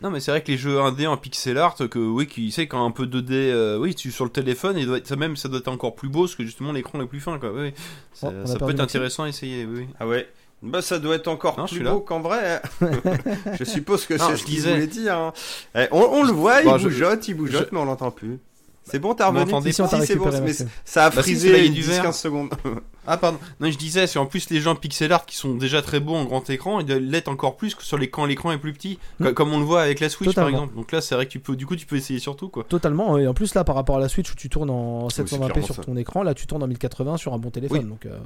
Non 0.04 0.10
mais 0.10 0.20
c'est 0.20 0.30
vrai 0.30 0.42
que 0.42 0.52
les 0.52 0.58
jeux 0.58 0.78
indés 0.80 1.06
en 1.06 1.16
pixel 1.16 1.56
art 1.58 1.74
que 1.76 1.98
oui 1.98 2.26
qui 2.26 2.52
sait 2.52 2.66
quand 2.68 2.84
un 2.84 2.90
peu 2.90 3.06
2D 3.06 3.32
euh, 3.32 3.78
oui 3.78 3.94
tu 3.94 4.12
sur 4.12 4.24
le 4.24 4.30
téléphone 4.30 4.76
et 4.76 4.84
doit 4.84 4.98
être- 4.98 5.06
ça 5.08 5.16
même 5.16 5.34
ça 5.34 5.48
doit 5.48 5.58
être 5.60 5.68
encore 5.68 5.94
plus 5.96 6.08
beau 6.10 6.24
parce 6.24 6.34
que 6.34 6.44
justement 6.44 6.72
l'écran 6.72 7.00
est 7.00 7.06
plus 7.06 7.20
fin 7.20 7.38
quoi. 7.38 7.50
Oui. 7.52 7.72
Ça, 8.12 8.30
Oh, 8.30 8.58
peut 8.66 8.70
être 8.70 8.80
intéressant 8.80 9.22
à 9.24 9.28
essayer. 9.30 9.64
Oui. 9.64 9.86
Ah 9.98 10.06
ouais. 10.06 10.28
Bah 10.62 10.80
ça 10.82 10.98
doit 10.98 11.14
être 11.16 11.28
encore 11.28 11.58
Non, 11.58 11.66
je 11.66 11.76
plus 11.76 11.84
beau 11.84 12.00
qu'en 12.00 12.20
vrai. 12.20 12.62
hein. 12.80 12.88
je 13.58 13.64
suppose 13.64 14.06
que 14.06 14.16
c'est 14.16 14.30
je 14.32 14.36
ce 14.36 14.44
disais- 14.46 14.72
voulait 14.74 14.86
dire. 14.86 15.16
hein. 15.18 15.32
Eh, 15.74 15.86
on, 15.90 16.00
on 16.02 16.22
le 16.22 16.32
voit, 16.32 16.60
il 16.60 16.64
Bon, 16.66 16.78
je- 16.78 16.84
bougeotte, 16.88 17.26
il 17.28 17.34
bougeotte, 17.34 17.72
mais 17.72 17.78
on 17.78 17.84
l'entend 17.84 18.10
plus. 18.10 18.38
C'est 18.84 18.98
bon, 18.98 19.14
t'as 19.14 19.28
revenu 19.28 19.72
Si, 19.72 19.72
c'est 20.06 20.16
bon, 20.16 20.30
mais 20.44 20.52
ça 20.84 21.06
a 21.06 21.10
Bah, 21.10 21.22
frisé 21.22 21.58
il 21.58 21.64
y 21.66 21.68
a 21.68 21.72
du 21.72 21.82
vert. 21.82 22.04
10-15 22.04 22.12
secondes. 22.12 22.50
Ah 23.06 23.18
pardon. 23.18 23.36
Non 23.60 23.70
je 23.70 23.76
disais 23.76 24.06
c'est 24.06 24.18
en 24.18 24.24
plus 24.24 24.48
les 24.48 24.62
gens 24.62 24.74
pixel 24.76 25.12
art 25.12 25.26
qui 25.26 25.36
sont 25.36 25.56
déjà 25.56 25.82
très 25.82 26.00
beaux 26.00 26.14
en 26.14 26.24
grand 26.24 26.48
écran 26.48 26.80
ils 26.80 26.86
doivent 26.86 27.00
l'être 27.00 27.28
encore 27.28 27.54
plus 27.58 27.74
que 27.74 27.82
sur 27.82 27.98
les 27.98 28.08
quand 28.08 28.24
l'écran 28.24 28.50
est 28.50 28.56
plus 28.56 28.72
petit. 28.72 28.98
Co- 29.22 29.34
comme 29.34 29.52
on 29.52 29.58
le 29.58 29.64
voit 29.66 29.82
avec 29.82 30.00
la 30.00 30.08
Switch 30.08 30.30
Totalement. 30.30 30.50
par 30.50 30.58
exemple. 30.62 30.74
Donc 30.74 30.90
là 30.90 31.02
c'est 31.02 31.14
vrai 31.14 31.26
que 31.26 31.30
tu 31.30 31.38
peux 31.38 31.54
du 31.54 31.66
coup 31.66 31.76
tu 31.76 31.84
peux 31.84 31.96
essayer 31.96 32.18
sur 32.18 32.34
tout 32.34 32.48
quoi. 32.48 32.64
Totalement. 32.64 33.18
Et 33.18 33.26
en 33.28 33.34
plus, 33.34 33.54
là, 33.54 33.62
par 33.62 33.74
rapport 33.74 33.98
à 33.98 34.00
la 34.00 34.08
Switch 34.08 34.32
où 34.32 34.34
tu 34.36 34.48
tournes 34.48 34.70
en 34.70 35.10
c'est 35.10 35.24
720p 35.24 35.36
clairement 35.36 35.62
sur 35.66 35.74
ça. 35.74 35.82
ton 35.84 35.98
écran, 35.98 36.22
là, 36.22 36.32
tu 36.32 36.46
tournes 36.46 36.62
en 36.62 36.66
1080 36.66 37.18
sur 37.18 37.34
un 37.34 37.38
bon 37.38 37.50
téléphone. 37.50 37.78
Oui. 37.82 37.84
Donc, 37.84 38.06
euh, 38.06 38.16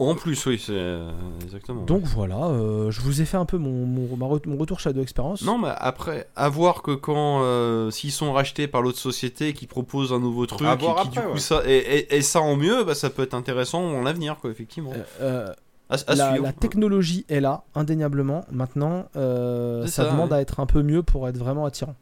En 0.00 0.16
plus 0.16 0.44
oui 0.46 0.58
c'est 0.58 0.72
euh, 0.72 1.08
exactement. 1.42 1.82
donc 1.82 2.02
voilà, 2.02 2.46
euh, 2.48 2.90
je 2.90 3.00
vous 3.00 3.22
ai 3.22 3.24
fait 3.24 3.36
un 3.36 3.44
peu 3.44 3.58
mon, 3.58 3.86
mon, 3.86 4.16
ma 4.16 4.26
re- 4.26 4.46
mon 4.48 4.56
retour 4.56 4.80
Shadow 4.80 5.00
Experience. 5.02 5.42
Non, 5.42 5.56
mais 5.56 5.68
après, 5.76 6.28
à 6.34 6.48
voir 6.48 6.82
que 6.82 6.90
quand 6.90 7.42
euh, 7.42 7.90
s'ils 7.92 8.10
sont 8.10 8.32
rachetés 8.32 8.66
par 8.66 8.82
l'autre 8.82 8.98
société 8.98 9.52
qui 9.52 9.68
propose 9.68 10.12
un 10.12 10.18
nouveau 10.18 10.46
truc 10.46 10.66
et 10.66 10.76
qui 10.76 10.84
voir 10.84 11.06
du 11.08 11.20
coup 11.20 11.38
ça 11.38 11.62
et, 11.64 11.76
et- 11.76 12.16
et 12.16 12.22
ça 12.22 12.40
en 12.40 12.56
mieux, 12.56 12.82
bah, 12.82 12.96
ça 12.96 13.08
peut 13.08 13.22
être 13.22 13.34
intéressant 13.34 13.82
en 13.84 14.02
l'avenir, 14.02 14.36
quoi, 14.40 14.50
effectivement. 14.50 14.92
Euh, 15.20 15.52
À, 15.90 15.96
à 16.08 16.14
la, 16.16 16.52
technologie 16.52 17.24
est 17.28 17.40
là, 17.40 17.62
indéniablement. 17.76 18.44
Maintenant, 18.50 19.06
euh, 19.16 19.86
ça, 19.86 20.04
ça, 20.04 20.10
demande 20.10 20.30
ouais. 20.32 20.38
à 20.38 20.40
être 20.40 20.58
un 20.58 20.66
peu 20.66 20.82
mieux 20.82 21.02
pour 21.04 21.28
être 21.28 21.36
vraiment 21.36 21.66
attirant. 21.66 21.94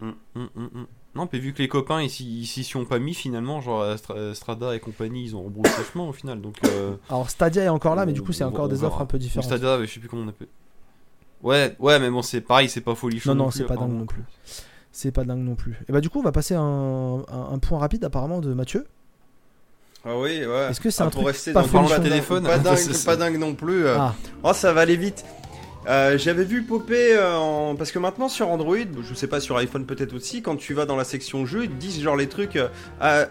Hum, 0.00 0.14
hum, 0.36 0.48
hum, 0.56 0.70
hum. 0.74 0.86
Non, 1.14 1.26
puis 1.26 1.40
vu 1.40 1.52
que 1.52 1.58
les 1.62 1.68
copains 1.68 2.02
ils 2.02 2.10
s'y 2.10 2.40
ils 2.42 2.46
s'y 2.46 2.62
sont 2.64 2.84
pas 2.84 2.98
mis 2.98 3.14
finalement, 3.14 3.60
genre 3.60 3.82
Astra- 3.82 4.34
Strada 4.34 4.76
et 4.76 4.80
compagnie, 4.80 5.24
ils 5.24 5.34
ont 5.34 5.42
rebroussé 5.42 5.72
chemin 5.92 6.04
au 6.04 6.12
final. 6.12 6.40
Donc, 6.40 6.56
euh, 6.66 6.94
Alors 7.08 7.28
Stadia 7.30 7.64
est 7.64 7.68
encore 7.68 7.94
là, 7.96 8.06
mais 8.06 8.12
du 8.12 8.22
coup, 8.22 8.32
c'est 8.32 8.44
encore 8.44 8.66
on 8.66 8.68
des 8.68 8.76
verra. 8.76 8.88
offres 8.88 9.00
un 9.00 9.06
peu 9.06 9.18
différentes. 9.18 9.44
Stadia, 9.46 9.80
je 9.84 9.86
sais 9.92 10.00
plus 10.00 10.08
comment 10.08 10.22
on 10.22 10.28
appelle. 10.28 10.48
Ouais, 11.42 11.74
ouais, 11.78 11.98
mais 11.98 12.10
bon, 12.10 12.22
c'est 12.22 12.40
pareil, 12.40 12.68
c'est 12.68 12.80
pas 12.82 12.94
folichon. 12.94 13.34
Non, 13.34 13.44
non, 13.46 13.50
c'est 13.50 13.64
pas 13.64 13.76
dingue 13.76 13.92
non 13.92 14.06
plus. 14.06 14.22
C'est 14.92 15.12
pas 15.12 15.24
dingue 15.24 15.40
non 15.44 15.54
plus. 15.54 15.78
Et 15.88 15.92
bah, 15.92 16.00
du 16.00 16.08
coup, 16.10 16.18
on 16.18 16.22
va 16.24 16.32
passer 16.32 16.54
à 16.54 16.60
un, 16.60 17.18
un- 17.20 17.24
un 17.52 17.58
point 17.58 17.78
rapide 17.78 18.04
apparemment 18.04 18.40
de 18.40 18.52
Mathieu. 18.54 18.86
Ah 20.04 20.16
oui, 20.16 20.44
ouais. 20.44 20.68
Est-ce 20.70 20.80
que 20.80 20.90
c'est 20.90 21.02
Ah, 21.02 21.06
un 21.06 21.10
pour 21.10 21.22
truc 21.22 21.34
rester 21.34 21.52
pas 21.52 21.62
dans 21.62 21.68
pas, 21.88 21.98
téléphone 22.00 22.44
pas 22.44 22.58
dingue, 22.58 23.04
pas 23.04 23.16
dingue 23.16 23.38
non 23.38 23.54
plus. 23.54 23.86
euh. 23.86 23.96
Ah, 23.98 24.14
Oh, 24.42 24.52
ça 24.52 24.72
va 24.72 24.82
aller 24.82 24.96
vite. 24.96 25.24
Euh, 25.88 26.18
J'avais 26.18 26.44
vu 26.44 26.62
popper 26.62 27.16
euh, 27.16 27.34
en... 27.36 27.74
parce 27.74 27.92
que 27.92 27.98
maintenant 27.98 28.28
sur 28.28 28.48
Android, 28.50 28.76
je 29.02 29.14
sais 29.14 29.26
pas 29.26 29.40
sur 29.40 29.56
iPhone 29.56 29.86
peut-être 29.86 30.14
aussi, 30.14 30.42
quand 30.42 30.56
tu 30.56 30.74
vas 30.74 30.84
dans 30.84 30.96
la 30.96 31.04
section 31.04 31.46
jeux, 31.46 31.64
ils 31.64 31.70
te 31.70 31.76
disent 31.76 32.02
genre 32.02 32.16
les 32.16 32.28
trucs 32.28 32.56
euh, 32.56 32.68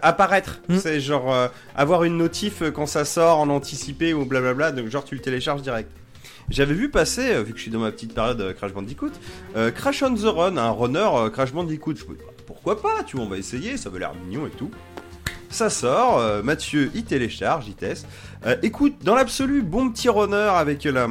apparaître. 0.02 0.60
Hmm. 0.68 0.78
C'est 0.78 1.00
genre 1.00 1.32
euh, 1.32 1.46
avoir 1.76 2.02
une 2.02 2.18
notif 2.18 2.62
euh, 2.62 2.70
quand 2.72 2.86
ça 2.86 3.04
sort 3.04 3.38
en 3.38 3.48
anticipé 3.48 4.12
ou 4.12 4.24
blablabla, 4.24 4.72
donc 4.72 4.88
genre 4.88 5.04
tu 5.04 5.14
le 5.14 5.20
télécharges 5.20 5.62
direct. 5.62 5.90
J'avais 6.50 6.74
vu 6.74 6.88
passer, 6.88 7.32
euh, 7.32 7.42
vu 7.42 7.52
que 7.52 7.58
je 7.58 7.62
suis 7.62 7.70
dans 7.70 7.80
ma 7.80 7.92
petite 7.92 8.14
période 8.14 8.40
euh, 8.40 8.52
Crash 8.54 8.72
Bandicoot, 8.72 9.12
euh, 9.54 9.70
Crash 9.70 10.02
on 10.02 10.14
the 10.14 10.22
Run, 10.22 10.56
un 10.56 10.70
runner 10.70 11.08
euh, 11.14 11.30
Crash 11.30 11.52
Bandicoot. 11.52 11.94
Je 11.94 12.04
me 12.06 12.16
dis, 12.16 12.22
bah, 12.26 12.32
pourquoi 12.46 12.80
pas, 12.80 13.04
tu 13.06 13.16
vois, 13.16 13.26
on 13.26 13.28
va 13.28 13.36
essayer, 13.36 13.76
ça 13.76 13.90
va 13.90 13.98
l'air 13.98 14.12
mignon 14.14 14.46
et 14.46 14.50
tout. 14.50 14.70
Ça 15.50 15.70
sort, 15.70 16.18
euh, 16.18 16.42
Mathieu 16.42 16.90
il 16.94 17.04
télécharge, 17.04 17.68
il 17.68 17.74
teste. 17.74 18.06
Euh, 18.46 18.56
écoute, 18.62 18.96
dans 19.02 19.14
l'absolu, 19.14 19.62
bon 19.62 19.90
petit 19.90 20.08
runner 20.08 20.36
avec 20.36 20.84
la, 20.84 21.06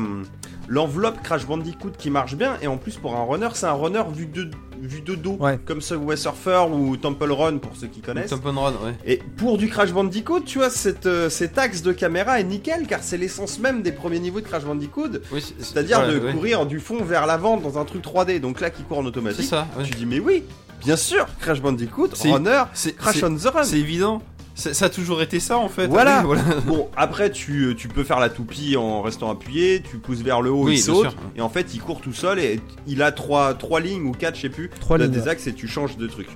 l'enveloppe 0.68 1.22
Crash 1.23 1.45
Bandicoot 1.45 1.91
qui 1.98 2.10
marche 2.10 2.35
bien. 2.35 2.57
Et 2.61 2.68
en 2.68 2.77
plus, 2.77 2.95
pour 2.98 3.15
un 3.15 3.23
runner, 3.23 3.49
c'est 3.53 3.65
un 3.65 3.73
runner 3.73 4.03
vu 4.14 4.26
de, 4.26 4.49
vu 4.81 5.02
de 5.02 5.15
dos. 5.15 5.38
Ouais. 5.39 5.60
Comme 5.65 5.81
Subway 5.81 6.15
Surfer 6.18 6.65
ou 6.72 6.98
Temple 6.98 7.31
Run 7.31 7.57
pour 7.57 7.72
ceux 7.76 7.88
qui 7.88 8.02
connaissent. 8.02 8.30
Temple 8.30 8.49
Run, 8.49 8.72
ouais. 8.85 8.95
Et 9.06 9.18
pour 9.38 9.57
du 9.57 9.68
Crash 9.69 9.91
Bandicoot, 9.94 10.41
tu 10.41 10.57
vois, 10.60 10.69
cette, 10.69 11.06
euh, 11.06 11.30
cet 11.30 11.57
axe 11.57 11.81
de 11.81 11.91
caméra 11.94 12.39
est 12.39 12.44
nickel 12.44 12.85
car 12.88 12.99
c'est 13.02 13.18
l'essence 13.18 13.60
même 13.60 13.81
des 13.81 13.91
premiers 13.91 14.19
niveaux 14.19 14.41
de 14.41 14.45
Crash 14.45 14.64
Bandicoot. 14.65 15.10
Oui, 15.31 15.44
C'est-à-dire 15.60 16.07
de 16.07 16.19
ouais. 16.19 16.34
courir 16.34 16.65
du 16.65 16.80
fond 16.80 17.03
vers 17.03 17.26
l'avant 17.26 17.57
dans 17.57 17.77
un 17.77 17.85
truc 17.85 18.03
3D. 18.03 18.39
Donc 18.39 18.60
là, 18.61 18.69
qui 18.69 18.84
court 18.84 18.99
en 18.99 19.02
C'est 19.03 19.07
automatique. 19.07 19.45
ça. 19.45 19.68
ouais. 19.77 19.84
Tu 19.85 19.91
dis, 19.95 20.06
mais 20.06 20.19
oui, 20.19 20.44
bien 20.81 20.98
sûr, 20.98 21.26
Crash 21.39 21.61
Bandicoot, 21.61 22.10
C'est- 22.14 22.31
runner, 22.31 22.64
C'est 22.73 22.94
Crash 22.95 23.15
c'est- 23.18 23.23
on 23.26 23.35
the 23.35 23.45
Run. 23.53 23.64
c'est 23.64 23.77
évident. 23.80 24.22
C'est- 24.59 24.73
Ça 24.73 24.85
a 24.85 24.89
toujours 24.89 25.21
été 25.21 25.39
ça 25.39 25.59
en 25.59 25.69
fait. 25.69 25.85
Voilà. 25.85 26.21
Oui, 26.21 26.25
voilà. 26.25 26.41
Bon, 26.65 26.89
après, 26.97 27.29
tu, 27.31 27.75
tu 27.77 27.88
peux 27.88 28.03
faire 28.03 28.19
la 28.19 28.29
toupie 28.29 28.75
en 28.75 29.03
restant 29.03 29.29
appuyé, 29.29 29.84
tu 29.88 29.97
pousses 29.99 30.21
vers 30.21 30.41
le 30.41 30.49
haut, 30.49 30.63
Oui, 30.63 30.79
il 30.79 30.84
bien 30.84 30.93
saute, 30.95 31.11
sûr. 31.11 31.19
et 31.35 31.41
en 31.41 31.49
fait, 31.49 31.75
il 31.75 31.79
court 31.81 32.01
tout 32.01 32.11
seul, 32.13 32.39
et 32.39 32.59
il 32.88 33.03
a 33.03 33.11
trois, 33.11 33.53
trois 33.53 33.79
lignes 33.79 34.07
ou 34.07 34.13
quatre, 34.13 34.35
je 34.35 34.41
sais 34.41 34.49
plus, 34.49 34.69
Trois 34.79 34.97
lignes, 34.97 35.11
des 35.11 35.21
ouais. 35.21 35.27
axes, 35.29 35.45
et 35.45 35.53
tu 35.53 35.67
changes 35.67 35.95
de 35.97 36.07
truc. 36.07 36.27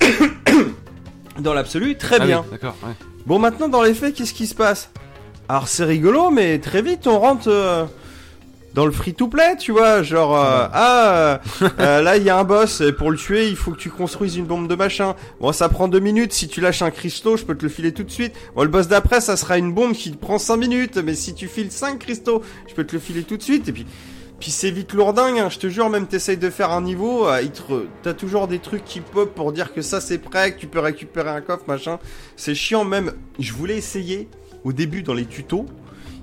Dans 1.38 1.54
l'absolu, 1.54 1.96
très 1.96 2.16
Ah 2.16 2.20
oui, 2.22 2.26
bien. 2.28 2.44
D'accord. 2.50 2.74
ouais. 2.82 2.94
Bon, 3.26 3.38
maintenant, 3.38 3.68
dans 3.68 3.82
les 3.82 3.94
faits, 3.94 4.14
qu'est-ce 4.14 4.34
qui 4.34 4.46
se 4.46 4.54
passe? 4.54 4.90
Alors, 5.48 5.68
c'est 5.68 5.84
rigolo, 5.84 6.30
mais 6.30 6.58
très 6.58 6.82
vite, 6.82 7.06
on 7.06 7.18
rentre 7.18 7.48
euh, 7.48 7.84
dans 8.74 8.86
le 8.86 8.92
free-to-play, 8.92 9.56
tu 9.58 9.72
vois. 9.72 10.02
Genre, 10.02 10.36
euh, 10.36 10.66
ah, 10.72 11.40
euh, 11.62 11.68
euh, 11.78 12.02
là, 12.02 12.16
il 12.16 12.22
y 12.22 12.30
a 12.30 12.38
un 12.38 12.44
boss, 12.44 12.80
et 12.80 12.92
pour 12.92 13.10
le 13.10 13.16
tuer, 13.16 13.48
il 13.48 13.56
faut 13.56 13.72
que 13.72 13.78
tu 13.78 13.90
construises 13.90 14.36
une 14.36 14.46
bombe 14.46 14.68
de 14.68 14.74
machin. 14.74 15.14
Bon, 15.40 15.52
ça 15.52 15.68
prend 15.68 15.88
deux 15.88 16.00
minutes. 16.00 16.32
Si 16.32 16.48
tu 16.48 16.60
lâches 16.60 16.82
un 16.82 16.90
cristaux, 16.90 17.36
je 17.36 17.44
peux 17.44 17.56
te 17.56 17.62
le 17.62 17.68
filer 17.68 17.92
tout 17.92 18.04
de 18.04 18.10
suite. 18.10 18.34
Bon, 18.54 18.62
le 18.62 18.68
boss 18.68 18.88
d'après, 18.88 19.20
ça 19.20 19.36
sera 19.36 19.58
une 19.58 19.72
bombe 19.72 19.92
qui 19.92 20.12
te 20.12 20.16
prend 20.16 20.38
cinq 20.38 20.56
minutes. 20.56 20.98
Mais 20.98 21.14
si 21.14 21.34
tu 21.34 21.48
files 21.48 21.72
cinq 21.72 21.98
cristaux, 21.98 22.42
je 22.68 22.74
peux 22.74 22.84
te 22.84 22.92
le 22.92 23.00
filer 23.00 23.22
tout 23.22 23.36
de 23.36 23.42
suite. 23.42 23.68
Et 23.68 23.72
puis. 23.72 23.86
Puis 24.38 24.50
c'est 24.50 24.70
vite 24.70 24.94
lourdingue, 24.94 25.38
hein, 25.38 25.50
je 25.50 25.58
te 25.58 25.68
jure, 25.68 25.90
même 25.90 26.06
t'essayes 26.06 26.38
de 26.38 26.48
faire 26.48 26.70
un 26.70 26.80
niveau, 26.80 27.28
euh, 27.28 27.42
t'as 28.02 28.14
toujours 28.14 28.48
des 28.48 28.58
trucs 28.58 28.86
qui 28.86 29.02
pop 29.02 29.34
pour 29.34 29.52
dire 29.52 29.74
que 29.74 29.82
ça 29.82 30.00
c'est 30.00 30.16
prêt, 30.16 30.54
que 30.54 30.60
tu 30.60 30.66
peux 30.66 30.78
récupérer 30.78 31.28
un 31.28 31.42
coffre, 31.42 31.64
machin. 31.68 31.98
C'est 32.36 32.54
chiant 32.54 32.86
même. 32.86 33.12
Je 33.38 33.52
voulais 33.52 33.76
essayer 33.76 34.28
au 34.64 34.72
début 34.72 35.02
dans 35.02 35.12
les 35.12 35.26
tutos. 35.26 35.66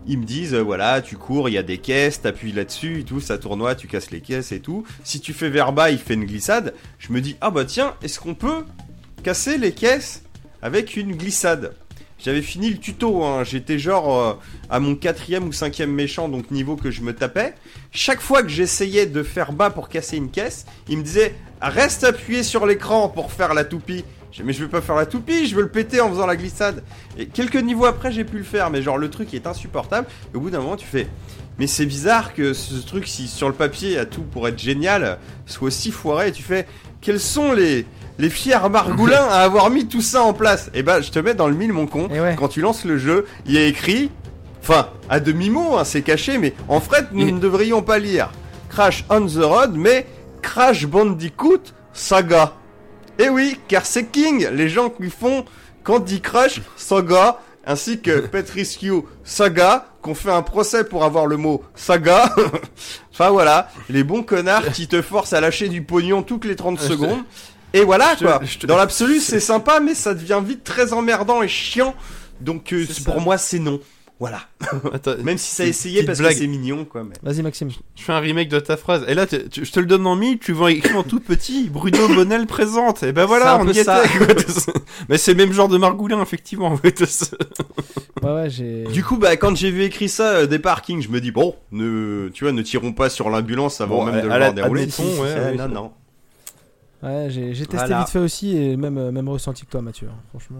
Ils 0.07 0.17
me 0.17 0.23
disent, 0.23 0.53
euh, 0.53 0.61
voilà, 0.61 1.01
tu 1.01 1.17
cours, 1.17 1.49
il 1.49 1.53
y 1.53 1.57
a 1.57 1.63
des 1.63 1.77
caisses, 1.77 2.21
t'appuies 2.21 2.53
là-dessus 2.53 3.01
et 3.01 3.03
tout, 3.03 3.19
ça 3.19 3.37
tournoie, 3.37 3.75
tu 3.75 3.87
casses 3.87 4.11
les 4.11 4.21
caisses 4.21 4.51
et 4.51 4.61
tout. 4.61 4.85
Si 5.03 5.19
tu 5.19 5.33
fais 5.33 5.49
vers 5.49 5.73
bas, 5.73 5.91
il 5.91 5.97
fait 5.97 6.13
une 6.13 6.25
glissade. 6.25 6.73
Je 6.97 7.11
me 7.11 7.19
dis, 7.19 7.35
ah 7.41 7.51
bah 7.51 7.65
tiens, 7.65 7.95
est-ce 8.01 8.19
qu'on 8.19 8.35
peut 8.35 8.63
casser 9.23 9.57
les 9.57 9.73
caisses 9.73 10.23
avec 10.61 10.95
une 10.95 11.15
glissade? 11.15 11.73
J'avais 12.19 12.41
fini 12.41 12.71
le 12.71 12.77
tuto, 12.77 13.23
hein. 13.23 13.43
j'étais 13.43 13.77
genre 13.77 14.19
euh, 14.19 14.33
à 14.71 14.79
mon 14.79 14.95
quatrième 14.95 15.47
ou 15.47 15.51
cinquième 15.51 15.91
méchant, 15.91 16.29
donc 16.29 16.49
niveau 16.49 16.75
que 16.75 16.89
je 16.89 17.01
me 17.01 17.13
tapais. 17.13 17.53
Chaque 17.91 18.21
fois 18.21 18.41
que 18.41 18.49
j'essayais 18.49 19.05
de 19.05 19.21
faire 19.21 19.51
bas 19.51 19.69
pour 19.69 19.87
casser 19.87 20.17
une 20.17 20.31
caisse, 20.31 20.65
il 20.89 20.97
me 20.97 21.03
disait, 21.03 21.35
reste 21.61 22.03
appuyé 22.03 22.41
sur 22.41 22.65
l'écran 22.65 23.09
pour 23.09 23.31
faire 23.31 23.53
la 23.53 23.65
toupie. 23.65 24.03
Mais 24.43 24.53
je 24.53 24.63
vais 24.63 24.69
pas 24.69 24.81
faire 24.81 24.95
la 24.95 25.05
toupie, 25.05 25.47
je 25.47 25.55
veux 25.55 25.63
le 25.63 25.69
péter 25.69 25.99
en 25.99 26.09
faisant 26.09 26.27
la 26.27 26.35
glissade. 26.35 26.83
Et 27.17 27.25
quelques 27.25 27.55
niveaux 27.55 27.85
après, 27.85 28.11
j'ai 28.11 28.23
pu 28.23 28.37
le 28.37 28.43
faire, 28.43 28.69
mais 28.69 28.81
genre 28.81 28.97
le 28.97 29.09
truc 29.09 29.33
est 29.33 29.47
insupportable. 29.47 30.07
Et 30.33 30.37
au 30.37 30.39
bout 30.39 30.49
d'un 30.49 30.59
moment, 30.59 30.75
tu 30.75 30.85
fais, 30.85 31.07
mais 31.57 31.65
c'est 31.65 31.85
bizarre 31.85 32.33
que 32.33 32.53
ce 32.53 32.75
truc, 32.85 33.07
si 33.07 33.27
sur 33.27 33.47
le 33.47 33.55
papier 33.55 33.97
a 33.97 34.05
tout 34.05 34.21
pour 34.21 34.47
être 34.47 34.59
génial, 34.59 35.17
soit 35.47 35.67
aussi 35.67 35.91
foiré. 35.91 36.27
Et 36.27 36.31
tu 36.31 36.43
fais, 36.43 36.67
quels 37.01 37.19
sont 37.19 37.51
les 37.51 37.85
les 38.19 38.29
fiers 38.29 38.69
margoulins 38.71 39.27
à 39.29 39.41
avoir 39.41 39.69
mis 39.69 39.87
tout 39.87 40.01
ça 40.01 40.21
en 40.21 40.33
place? 40.33 40.69
Et 40.73 40.83
ben, 40.83 41.01
je 41.01 41.11
te 41.11 41.19
mets 41.19 41.33
dans 41.33 41.47
le 41.47 41.55
mille, 41.55 41.73
mon 41.73 41.87
con. 41.87 42.07
Ouais. 42.09 42.35
Quand 42.37 42.47
tu 42.47 42.61
lances 42.61 42.85
le 42.85 42.97
jeu, 42.97 43.25
il 43.45 43.53
y 43.53 43.57
a 43.57 43.65
écrit, 43.65 44.11
enfin, 44.61 44.89
à 45.09 45.19
demi-mot, 45.19 45.77
hein, 45.77 45.83
c'est 45.83 46.01
caché, 46.01 46.37
mais 46.37 46.53
en 46.67 46.79
fait, 46.79 47.07
nous 47.11 47.31
ne 47.31 47.39
devrions 47.39 47.81
pas 47.81 47.99
lire 47.99 48.31
Crash 48.69 49.05
on 49.09 49.25
the 49.25 49.43
Road, 49.43 49.73
mais 49.75 50.05
Crash 50.41 50.85
Bandicoot 50.85 51.73
Saga. 51.93 52.53
Et 53.19 53.29
oui, 53.29 53.59
car 53.67 53.85
c'est 53.85 54.05
King, 54.05 54.47
les 54.51 54.69
gens 54.69 54.89
qui 54.89 55.09
font 55.09 55.45
Candy 55.83 56.21
Crush 56.21 56.61
Saga, 56.75 57.39
ainsi 57.65 57.99
que 57.99 58.19
Pet 58.27 58.49
Rescue 58.49 59.01
Saga, 59.23 59.87
qu'on 60.01 60.15
fait 60.15 60.31
un 60.31 60.41
procès 60.43 60.83
pour 60.83 61.03
avoir 61.03 61.25
le 61.25 61.37
mot 61.37 61.63
Saga. 61.75 62.33
enfin 63.11 63.29
voilà, 63.29 63.69
les 63.89 64.03
bons 64.03 64.23
connards 64.23 64.71
qui 64.71 64.87
te 64.87 65.01
forcent 65.01 65.33
à 65.33 65.41
lâcher 65.41 65.67
du 65.67 65.81
pognon 65.81 66.21
toutes 66.23 66.45
les 66.45 66.55
30 66.55 66.77
Je 66.81 66.83
te- 66.87 66.89
secondes. 66.93 67.23
Et 67.73 67.83
voilà 67.83 68.15
je 68.17 68.23
quoi. 68.25 68.39
te- 68.39 68.65
Dans 68.67 68.77
l'absolu, 68.77 69.19
c'est 69.19 69.39
sympa, 69.41 69.79
mais 69.79 69.93
ça 69.95 70.13
devient 70.13 70.41
vite 70.43 70.63
très 70.63 70.93
emmerdant 70.93 71.41
et 71.41 71.47
chiant. 71.47 71.95
Donc 72.39 72.71
euh, 72.73 72.85
pour 73.03 73.19
moi, 73.19 73.37
c'est 73.37 73.59
non. 73.59 73.79
Voilà. 74.19 74.39
Attends, 74.93 75.13
Même 75.23 75.37
si 75.37 75.53
ça 75.53 75.61
a 75.61 75.65
essayé 75.67 76.01
parce 76.03 76.17
blague. 76.17 76.31
que 76.33 76.39
c'est 76.39 76.47
mignon 76.47 76.85
quoi. 76.85 77.03
Mais... 77.03 77.13
Vas-y, 77.21 77.43
Maxime. 77.43 77.69
Je 77.95 78.01
fais 78.01 78.13
un 78.13 78.19
remake 78.19 78.49
de 78.49 78.59
ta 78.59 78.75
phrase. 78.75 79.05
Et 79.07 79.13
là, 79.13 79.27
tu- 79.27 79.47
tu- 79.49 79.63
je 79.63 79.71
te 79.71 79.79
le 79.79 79.85
donne 79.85 80.07
en 80.07 80.15
mille, 80.15 80.39
tu 80.39 80.53
vas 80.53 80.71
écrire 80.71 80.97
en 80.97 81.03
tout 81.03 81.19
petit. 81.19 81.69
Bruno 81.69 82.07
Bonnel 82.07 82.47
présente. 82.47 83.03
Et 83.03 83.11
ben 83.11 83.25
voilà, 83.25 83.59
on 83.61 83.67
y 83.69 83.75
ça. 83.75 84.03
était. 84.03 84.13
Mais 85.09 85.19
c'est 85.19 85.33
le 85.33 85.37
même 85.45 85.53
genre 85.53 85.67
de 85.67 85.77
margoulin, 85.77 86.19
effectivement. 86.21 86.65
en 86.67 86.77
fait. 86.77 86.99
Ouais, 86.99 87.07
Ouais, 88.23 88.31
ouais, 88.33 88.49
j'ai. 88.49 88.85
Du 88.85 89.03
coup, 89.03 89.17
bah, 89.17 89.37
quand 89.37 89.55
j'ai 89.55 89.69
vu 89.69 89.83
écrit 89.83 90.09
ça, 90.09 90.29
euh, 90.37 90.47
des 90.47 90.57
parkings, 90.57 91.01
je 91.03 91.09
me 91.09 91.21
dis, 91.21 91.29
bon, 91.31 91.55
ne, 91.71 92.29
tu 92.33 92.43
vois, 92.43 92.51
ne 92.53 92.63
tirons 92.63 92.93
pas 92.93 93.09
sur 93.11 93.29
l'ambulance 93.29 93.81
avant 93.81 93.97
Bon, 93.97 94.05
même 94.05 94.15
de 94.15 94.19
à 94.21 94.23
le 94.23 94.29
la- 94.29 94.37
voir 94.39 94.53
dérouler. 94.53 94.89
Si, 94.89 95.03
ouais, 95.03 95.19
ouais, 95.35 95.55
non, 95.55 95.67
non. 95.67 95.91
Ouais, 97.03 97.27
j'ai 97.29 97.51
testé 97.53 97.77
Voilà. 97.77 97.99
vite 97.99 98.09
fait 98.09 98.17
aussi 98.19 98.57
et 98.57 98.75
même, 98.75 98.97
euh, 98.97 99.11
même 99.11 99.29
ressenti 99.29 99.63
que 99.65 99.69
toi, 99.69 99.83
Mathieu. 99.83 100.07
hein, 100.11 100.17
Franchement. 100.31 100.57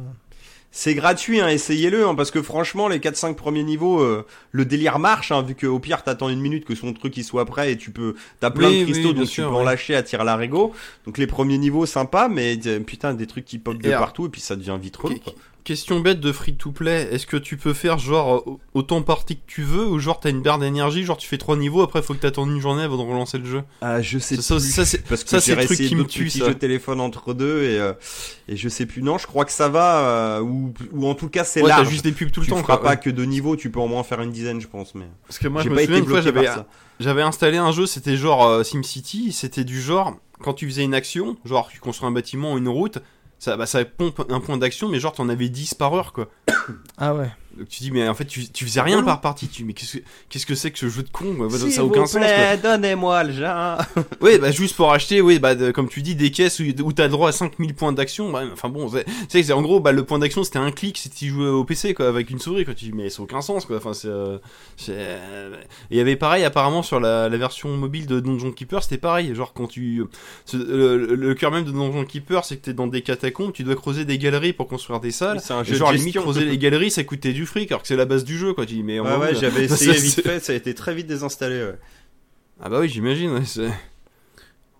C'est 0.80 0.94
gratuit, 0.94 1.40
hein, 1.40 1.48
essayez-le, 1.48 2.06
hein, 2.08 2.14
parce 2.14 2.30
que 2.30 2.40
franchement, 2.44 2.88
les 2.88 2.99
4-5 2.99 3.34
premiers 3.34 3.64
niveaux, 3.64 3.99
euh, 3.99 4.28
le 4.52 4.64
délire 4.64 4.99
marche, 4.99 5.32
hein, 5.32 5.41
vu 5.41 5.56
qu'au 5.56 5.80
pire, 5.80 6.04
t'attends 6.04 6.30
une 6.30 6.40
minute 6.40 6.66
que 6.66 6.76
son 6.76 6.94
truc 6.94 7.18
il 7.18 7.24
soit 7.24 7.45
prêt 7.45 7.72
et 7.72 7.78
tu 7.78 7.90
peux, 7.90 8.14
t'as 8.40 8.52
plein 8.52 8.70
Oui, 8.70 8.82
de 8.82 8.84
cristaux, 8.84 9.08
oui, 9.10 9.14
donc 9.16 9.26
sûr, 9.26 9.45
tu 9.45 9.49
peux 9.49 9.56
en 9.56 9.64
lâcher 9.64 9.95
à 9.95 10.04
tir 10.04 10.24
l'arigot. 10.24 10.74
Donc 11.08 11.18
les 11.18 11.26
premiers 11.26 11.58
niveaux, 11.58 11.88
sympa, 11.88 12.28
mais 12.30 12.58
putain, 12.86 13.16
des 13.16 13.26
trucs 13.26 13.45
qui 13.45 13.58
pop 13.58 13.76
de 13.82 13.88
alors- 13.88 14.02
partout 14.02 14.28
et 14.28 14.30
puis 14.30 14.40
ça 14.40 14.56
devient 14.56 14.78
vite 14.80 14.95
relou. 14.98 15.16
Question 15.68 15.99
bête 15.99 16.22
de 16.22 16.31
free 16.31 16.56
to 16.56 16.72
play, 16.72 17.10
est-ce 17.11 17.27
que 17.27 17.35
tu 17.35 17.57
peux 17.57 17.73
faire 17.73 17.98
genre 17.99 18.38
euh, 18.48 18.57
autant 18.73 19.02
partie 19.02 19.35
que 19.35 19.41
tu 19.48 19.64
veux 19.64 19.85
ou 19.85 19.99
genre 19.99 20.18
t'as 20.18 20.30
une 20.30 20.41
barre 20.41 20.60
d'énergie, 20.60 21.03
genre 21.03 21.18
tu 21.18 21.27
fais 21.27 21.38
trois 21.38 21.57
niveaux, 21.57 21.81
après 21.81 22.02
faut 22.02 22.14
que 22.14 22.19
t'attendes 22.19 22.52
une 22.52 22.61
journée 22.61 22.84
avant 22.84 22.95
de 22.95 23.02
relancer 23.02 23.38
le 23.38 23.44
jeu? 23.44 23.64
Ah, 23.81 24.02
je 24.02 24.18
sais 24.18 24.38
Ça, 24.38 24.56
plus. 24.56 24.72
ça, 24.72 24.85
c'est- 24.85 25.06
parce 25.06 25.26
que 25.26 25.30
ça, 25.30 25.41
c'est 25.41 25.56
le 25.56 25.65
truc 25.65 25.77
qui 25.77 25.94
me 25.98 26.06
tue, 26.06 26.30
ça. 26.30 26.48
de 26.48 26.53
téléphone 26.53 27.02
entre 27.02 27.34
deux 27.34 27.64
et, 27.64 27.80
euh, 27.81 27.91
et 28.48 28.56
je 28.56 28.69
sais 28.69 28.85
plus. 28.85 29.02
Non, 29.02 29.18
je 29.18 29.27
crois 29.27 29.44
que 29.44 29.52
ça 29.52 29.68
va, 29.68 30.38
euh, 30.38 30.39
ou, 30.39 30.73
ou 30.94 31.06
en 31.06 31.15
tout 31.15 31.27
cas 31.27 31.44
c'est 31.44 31.61
Ouais, 31.61 31.69
t'as 31.69 31.84
juste 31.84 32.06
des 32.06 32.14
pubs 32.14 32.31
tout 32.31 32.39
le 32.39 32.45
tu 32.45 32.52
temps, 32.53 32.60
feras 32.60 32.77
quoi, 32.77 32.84
pas 32.84 32.89
ouais. 32.91 32.99
que 33.02 33.10
deux 33.10 33.26
niveaux, 33.26 33.57
tu 33.57 33.69
peux 33.69 33.81
au 33.81 33.88
moins 33.88 34.03
faire 34.03 34.22
une 34.22 34.31
dizaine, 34.31 34.61
je 34.61 34.68
pense. 34.68 34.95
Mais 34.95 35.07
Parce 35.27 35.38
que 35.38 35.49
moi 35.49 35.64
J'ai 35.64 35.68
je 35.69 35.73
me 35.73 35.81
souviens 35.81 35.98
une 35.98 36.06
fois 36.06 36.22
j'avais 37.02 37.22
installé 37.22 37.57
un 37.57 37.73
jeu, 37.73 37.85
c'était 37.88 38.15
genre 38.15 38.48
euh, 38.48 38.64
SimCity, 38.64 39.34
c'était 39.34 39.65
du 39.65 39.81
genre 39.81 40.15
quand 40.39 40.53
tu 40.53 40.65
faisais 40.65 40.84
une 40.84 40.94
action, 40.94 41.35
genre 41.44 41.68
tu 41.69 41.80
construis 41.81 42.07
un 42.07 42.11
bâtiment 42.11 42.53
ou 42.53 42.57
une 42.57 42.69
route, 42.69 42.99
ça 43.40 43.56
bah 43.58 43.66
ça 43.66 43.84
pompe 43.86 44.26
un 44.30 44.40
point 44.40 44.58
d'action 44.58 44.90
mais 44.90 45.00
genre 45.00 45.14
t'en 45.14 45.30
avais 45.30 45.50
10 45.50 45.74
par 45.76 45.94
heure 45.94 46.14
quoi. 46.14 46.30
Ah 46.98 47.14
ouais. 47.16 47.30
Donc 47.58 47.68
tu 47.70 47.82
dis 47.84 47.92
mais 47.92 48.08
en 48.08 48.14
fait 48.14 48.26
tu, 48.26 48.48
tu 48.50 48.66
faisais 48.66 48.82
rien 48.82 49.02
par 49.04 49.22
partie, 49.22 49.48
tu 49.48 49.62
dis 49.64 49.68
mais 49.68 49.74
qu'est-ce 49.74 49.98
que 49.98 50.04
qu'est-ce 50.30 50.46
que 50.46 50.56
c'est 50.56 50.72
que 50.72 50.80
ce 50.80 50.90
jeu 50.90 51.04
de 51.04 51.10
con 51.10 51.36
ça 51.50 51.58
S'il 51.58 51.80
a 51.80 51.84
aucun 51.86 52.02
vous 52.02 52.08
sens 52.08 52.18
plaît, 52.18 52.58
donnez-moi 52.62 53.24
le 53.24 53.34
genre. 53.34 53.82
Oui, 54.22 54.38
bah 54.40 54.52
juste 54.52 54.76
pour 54.76 54.92
acheter, 54.94 55.22
oui, 55.22 55.40
bah 55.40 55.56
de- 55.56 55.72
comme 55.72 55.90
tu 55.90 56.02
dis, 56.02 56.16
des 56.16 56.32
caisses 56.32 56.60
où, 56.60 56.64
où 56.84 56.94
t'as 56.94 57.08
droit 57.08 57.30
à 57.30 57.32
5000 57.32 57.74
points 57.74 57.92
d'action. 57.94 58.32
Bah, 58.32 58.44
enfin 58.52 58.70
bon, 58.70 58.90
c'est- 58.90 59.06
c'est 59.44 59.54
en 59.54 59.62
gros, 59.62 59.80
bah 59.80 59.92
le 59.92 60.04
point 60.06 60.20
d'action 60.20 60.44
c'était 60.44 60.60
un 60.60 60.72
clic 60.72 60.98
si 60.98 61.10
tu 61.10 61.30
jouais 61.30 61.48
au 61.48 61.64
PC 61.64 61.94
quoi, 61.94 62.08
avec 62.08 62.30
une 62.30 62.40
souris 62.40 62.66
quoi. 62.66 62.74
Tu 62.74 62.86
dis 62.86 62.92
mais 62.94 63.10
ça 63.10 63.22
a 63.22 63.24
aucun 63.24 63.42
sens 63.42 63.66
quoi. 63.66 63.78
Enfin 63.78 63.94
c'est, 63.94 64.08
euh, 64.08 64.38
c'est, 64.76 64.94
euh, 64.96 65.56
et 65.92 65.96
il 65.96 65.98
y 65.98 66.02
avait 66.02 66.16
pareil 66.16 66.44
apparemment 66.44 66.84
sur 66.84 67.00
la, 67.00 67.30
la 67.30 67.38
version 67.38 67.70
mobile 67.78 68.06
de 68.08 68.20
Donjon 68.20 68.52
Keeper, 68.52 68.84
c'était 68.84 68.98
pareil. 68.98 69.34
Genre 69.36 69.54
quand 69.54 69.68
tu, 69.68 70.04
ce- 70.46 70.58
le, 70.58 71.34
cœur 71.34 71.52
même 71.52 71.64
de 71.66 71.72
Donjon 71.72 72.06
Keeper, 72.06 72.46
c'est 72.46 72.58
que 72.58 72.66
t'es 72.66 72.74
dans 72.74 72.88
des 72.88 73.02
catacombes, 73.02 73.54
tu 73.54 73.64
dois 73.64 73.76
creuser 73.76 74.06
des 74.06 74.18
galeries 74.18 74.54
pour 74.54 74.68
construire 74.68 75.00
des 75.00 75.12
salles. 75.12 75.38
Oui, 75.38 75.44
c'est 75.46 75.54
un 75.54 75.62
Et 75.62 75.66
jeu 75.66 75.74
de 75.74 75.78
genre 75.78 75.92
limite 75.92 76.06
gestion. 76.06 76.22
creuser 76.24 76.46
les 76.46 76.58
galeries, 76.58 76.92
ça 76.92 77.04
coûtait 77.04 77.34
du 77.34 77.46
fric 77.48 77.72
alors 77.72 77.82
que 77.82 77.88
c'est 77.88 77.95
la 77.95 78.06
base 78.06 78.24
du 78.24 78.38
jeu 78.38 78.53
quoi. 78.53 78.65
Tu 78.65 78.76
dis 78.76 78.84
mais 78.84 78.99
en 78.99 79.06
Ouais, 79.06 79.18
ouais, 79.18 79.34
là- 79.34 79.40
j'avais 79.40 79.64
essayé 79.65 79.94
vite 79.94 80.22
fait, 80.22 80.40
ça 80.40 80.53
a 80.53 80.56
été 80.56 80.74
très 80.76 80.94
vite 80.94 81.07
désinstallé. 81.07 81.64
ouais. 81.64 81.76
ah 82.61 82.69
bah 82.69 82.80
oui, 82.80 82.90
j'imagine. 82.90 83.32
ouais, 83.32 83.69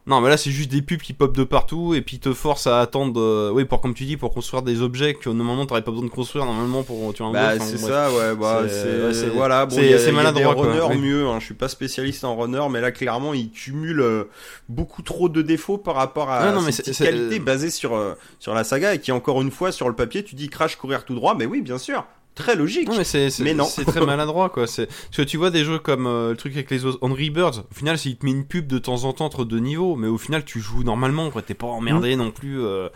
Non, 0.06 0.22
mais 0.22 0.30
là 0.30 0.38
c'est 0.38 0.52
juste 0.52 0.72
des 0.72 0.82
pubs 0.82 1.02
qui 1.02 1.12
pop 1.12 1.36
de 1.36 1.44
partout 1.44 1.94
et 1.94 2.02
puis 2.02 2.18
te 2.20 2.34
forcent 2.34 2.68
à 2.68 2.80
attendre. 2.80 3.20
euh, 3.20 3.52
Oui, 3.54 3.66
pour 3.66 3.82
comme 3.82 3.94
tu 3.94 4.06
dis, 4.06 4.16
pour 4.16 4.34
construire 4.34 4.62
des 4.64 4.82
objets 4.82 5.14
que 5.16 5.28
normalement 5.30 5.66
t'aurais 5.66 5.82
pas 5.82 5.92
besoin 5.92 6.06
de 6.06 6.10
construire 6.12 6.46
normalement 6.46 6.84
pour 6.84 7.14
tu 7.14 7.18
vois, 7.24 7.28
en 7.28 7.34
Bah, 7.34 7.52
enfin, 7.56 7.66
c'est 7.66 7.78
ça, 7.78 8.10
ouais, 8.14 8.34
bah, 8.34 8.64
C'est- 8.70 9.24
ouais, 9.26 9.30
voilà, 9.32 9.66
bon, 9.66 9.76
c'est- 9.76 9.86
il 9.86 10.08
il 10.08 10.14
maladroit, 10.14 10.56
des 10.56 10.62
quoi, 10.62 10.88
oui. 10.92 10.98
mieux, 10.98 11.28
hein, 11.28 11.42
je 11.42 11.46
suis 11.46 11.56
pas 11.56 11.68
spécialiste 11.68 12.24
en 12.24 12.38
runner, 12.38 12.64
mais 12.72 12.80
là, 12.80 12.92
clairement, 12.92 13.34
ils 13.34 13.52
cumulent 13.52 14.00
euh, 14.00 14.24
beaucoup 14.70 15.02
trop 15.02 15.28
de 15.28 15.42
défauts 15.42 15.78
par 15.78 15.96
rapport 15.96 16.30
à 16.30 16.38
Ah, 16.40 16.52
non, 16.54 16.62
mais 16.62 16.72
cette 16.72 16.98
qualité 16.98 17.40
basée 17.40 17.70
sur, 17.70 17.94
euh, 17.94 18.14
sur 18.40 18.54
la 18.54 18.64
saga 18.64 18.94
et 18.94 19.00
qui, 19.02 19.12
encore 19.12 19.42
une 19.42 19.52
fois, 19.52 19.74
sur 19.74 19.90
le 19.90 19.96
papier, 19.96 20.24
tu 20.24 20.36
dis 20.36 20.48
crash 20.48 20.78
courir 20.78 21.04
tout 21.04 21.16
droit, 21.16 21.36
mais 21.38 21.46
oui, 21.46 21.60
bien 21.62 21.78
sûr, 21.78 22.06
très 22.38 22.56
logique. 22.56 22.88
Non, 22.88 22.96
mais 23.44 23.54
non. 23.54 23.66
c'est 23.66 23.84
très 23.86 24.06
maladroit 24.06 24.50
quoi. 24.50 24.64
Parce 24.64 24.82
que 25.16 25.22
tu 25.24 25.38
vois 25.38 25.50
des 25.52 25.66
jeux 25.66 25.80
comme 25.80 26.08
euh, 26.08 26.30
le 26.32 26.38
truc 26.38 26.54
avec 26.54 26.72
les 26.72 26.86
os- 26.86 26.98
Angry 27.02 27.30
Birds. 27.30 27.64
Au 27.70 27.74
final, 27.76 27.98
s'il 27.98 28.16
te 28.18 28.26
met 28.26 28.32
une 28.32 28.46
pub 28.46 28.68
de 28.68 28.78
temps 28.78 29.04
en 29.04 29.14
temps 29.14 29.26
entre 29.26 29.44
deux 29.46 29.60
niveaux, 29.60 29.96
mais 29.96 30.08
au 30.08 30.18
final 30.18 30.46
tu 30.46 30.60
joues 30.62 30.84
normalement 30.84 31.30
quoi. 31.32 31.42
T'es 31.42 31.54
pas 31.54 31.68
emmerdé 31.68 32.16
Mm. 32.16 32.20
non 32.20 32.32
plus. 32.32 32.62
euh, 32.62 32.88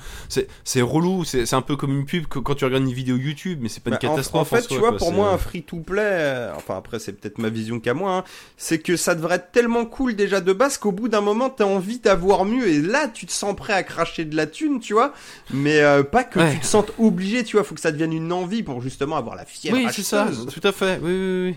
C'est 0.63 0.81
relou. 0.81 1.23
C'est 1.25 1.53
un 1.53 1.61
peu 1.61 1.75
comme 1.75 1.91
une 1.91 2.05
pub 2.05 2.27
que 2.27 2.39
quand 2.39 2.55
tu 2.55 2.65
regardes 2.65 2.83
une 2.83 2.93
vidéo 2.93 3.17
YouTube, 3.17 3.59
mais 3.61 3.69
c'est 3.69 3.83
pas 3.83 3.89
une 3.89 3.95
Bah, 3.95 3.99
catastrophe. 3.99 4.53
En, 4.53 4.55
fait, 4.55 4.61
soi, 4.61 4.75
tu 4.75 4.79
vois, 4.79 4.89
quoi, 4.89 4.97
pour 4.97 5.11
moi, 5.11 5.31
un 5.31 5.37
free-to-play, 5.37 6.01
euh, 6.01 6.53
enfin 6.55 6.77
après, 6.77 6.99
c'est 6.99 7.13
peut-être 7.13 7.37
ma 7.39 7.49
vision 7.49 7.79
qu'à 7.79 7.93
moi, 7.93 8.17
hein, 8.17 8.23
c'est 8.57 8.79
que 8.79 8.95
ça 8.95 9.15
devrait 9.15 9.35
être 9.35 9.51
tellement 9.51 9.85
cool 9.85 10.15
déjà 10.15 10.41
de 10.41 10.53
base 10.53 10.77
qu'au 10.77 10.91
bout 10.91 11.07
d'un 11.09 11.21
moment, 11.21 11.49
t'as 11.49 11.65
envie 11.65 11.99
d'avoir 11.99 12.45
mieux 12.45 12.67
et 12.67 12.81
là, 12.81 13.07
tu 13.07 13.25
te 13.25 13.31
sens 13.31 13.55
prêt 13.55 13.73
à 13.73 13.83
cracher 13.83 14.25
de 14.25 14.35
la 14.35 14.45
thune, 14.47 14.79
tu 14.79 14.93
vois, 14.93 15.13
mais 15.51 15.81
pas 16.11 16.23
que 16.23 16.39
Ouais. 16.39 16.53
tu 16.53 16.59
te 16.59 16.65
sentes 16.65 16.91
obligé, 16.99 17.43
tu 17.43 17.55
vois, 17.57 17.63
faut 17.65 17.75
que 17.75 17.81
ça 17.81 17.91
devienne 17.91 18.13
une 18.13 18.31
envie 18.31 18.63
pour 18.63 18.81
justement 18.81 19.15
avoir 19.17 19.30
la 19.35 19.45
fièvre 19.45 19.77
Oui, 19.77 19.87
c'est 19.91 20.03
ça. 20.03 20.27
Tout 20.51 20.67
à 20.67 20.71
fait. 20.71 20.99
Oui, 21.01 21.11
oui, 21.11 21.49
oui. 21.51 21.55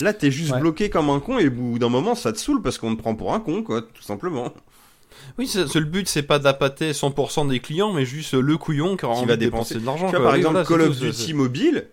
Là, 0.00 0.12
t'es 0.12 0.30
juste 0.30 0.52
Ouais. 0.52 0.60
bloqué 0.60 0.90
comme 0.90 1.10
un 1.10 1.20
con 1.20 1.38
et 1.38 1.46
au 1.46 1.50
bout 1.50 1.78
d'un 1.78 1.88
moment, 1.88 2.14
ça 2.14 2.32
te 2.32 2.38
saoule 2.38 2.60
parce 2.62 2.78
qu'on 2.78 2.94
te 2.96 3.00
prend 3.00 3.14
pour 3.14 3.34
un 3.34 3.40
con, 3.40 3.62
quoi, 3.62 3.82
tout 3.82 4.02
simplement. 4.02 4.52
Oui, 5.38 5.46
c'est- 5.46 5.68
c'est- 5.68 5.78
le 5.78 5.86
but 5.86 6.08
c'est 6.08 6.22
pas 6.24 6.38
d'appâter 6.40 6.92
100% 6.92 7.44
des 7.44 7.60
clients, 7.60 7.92
mais 7.92 8.04
juste 8.04 8.34
le 8.34 8.56
couillon 8.58 8.96
qui 8.96 9.04
aura 9.04 9.14
envie 9.14 9.26
va 9.28 9.36
de 9.36 9.40
dépenser 9.44 9.78
de 9.78 9.86
l'argent. 9.86 10.06
Tu 10.06 10.10
vois, 10.12 10.20
quoi. 10.20 10.28
par 10.30 10.34
exemple, 10.34 10.64
Call 10.66 10.80
of 10.82 10.98
Duty 10.98 11.34
Mobile, 11.34 11.86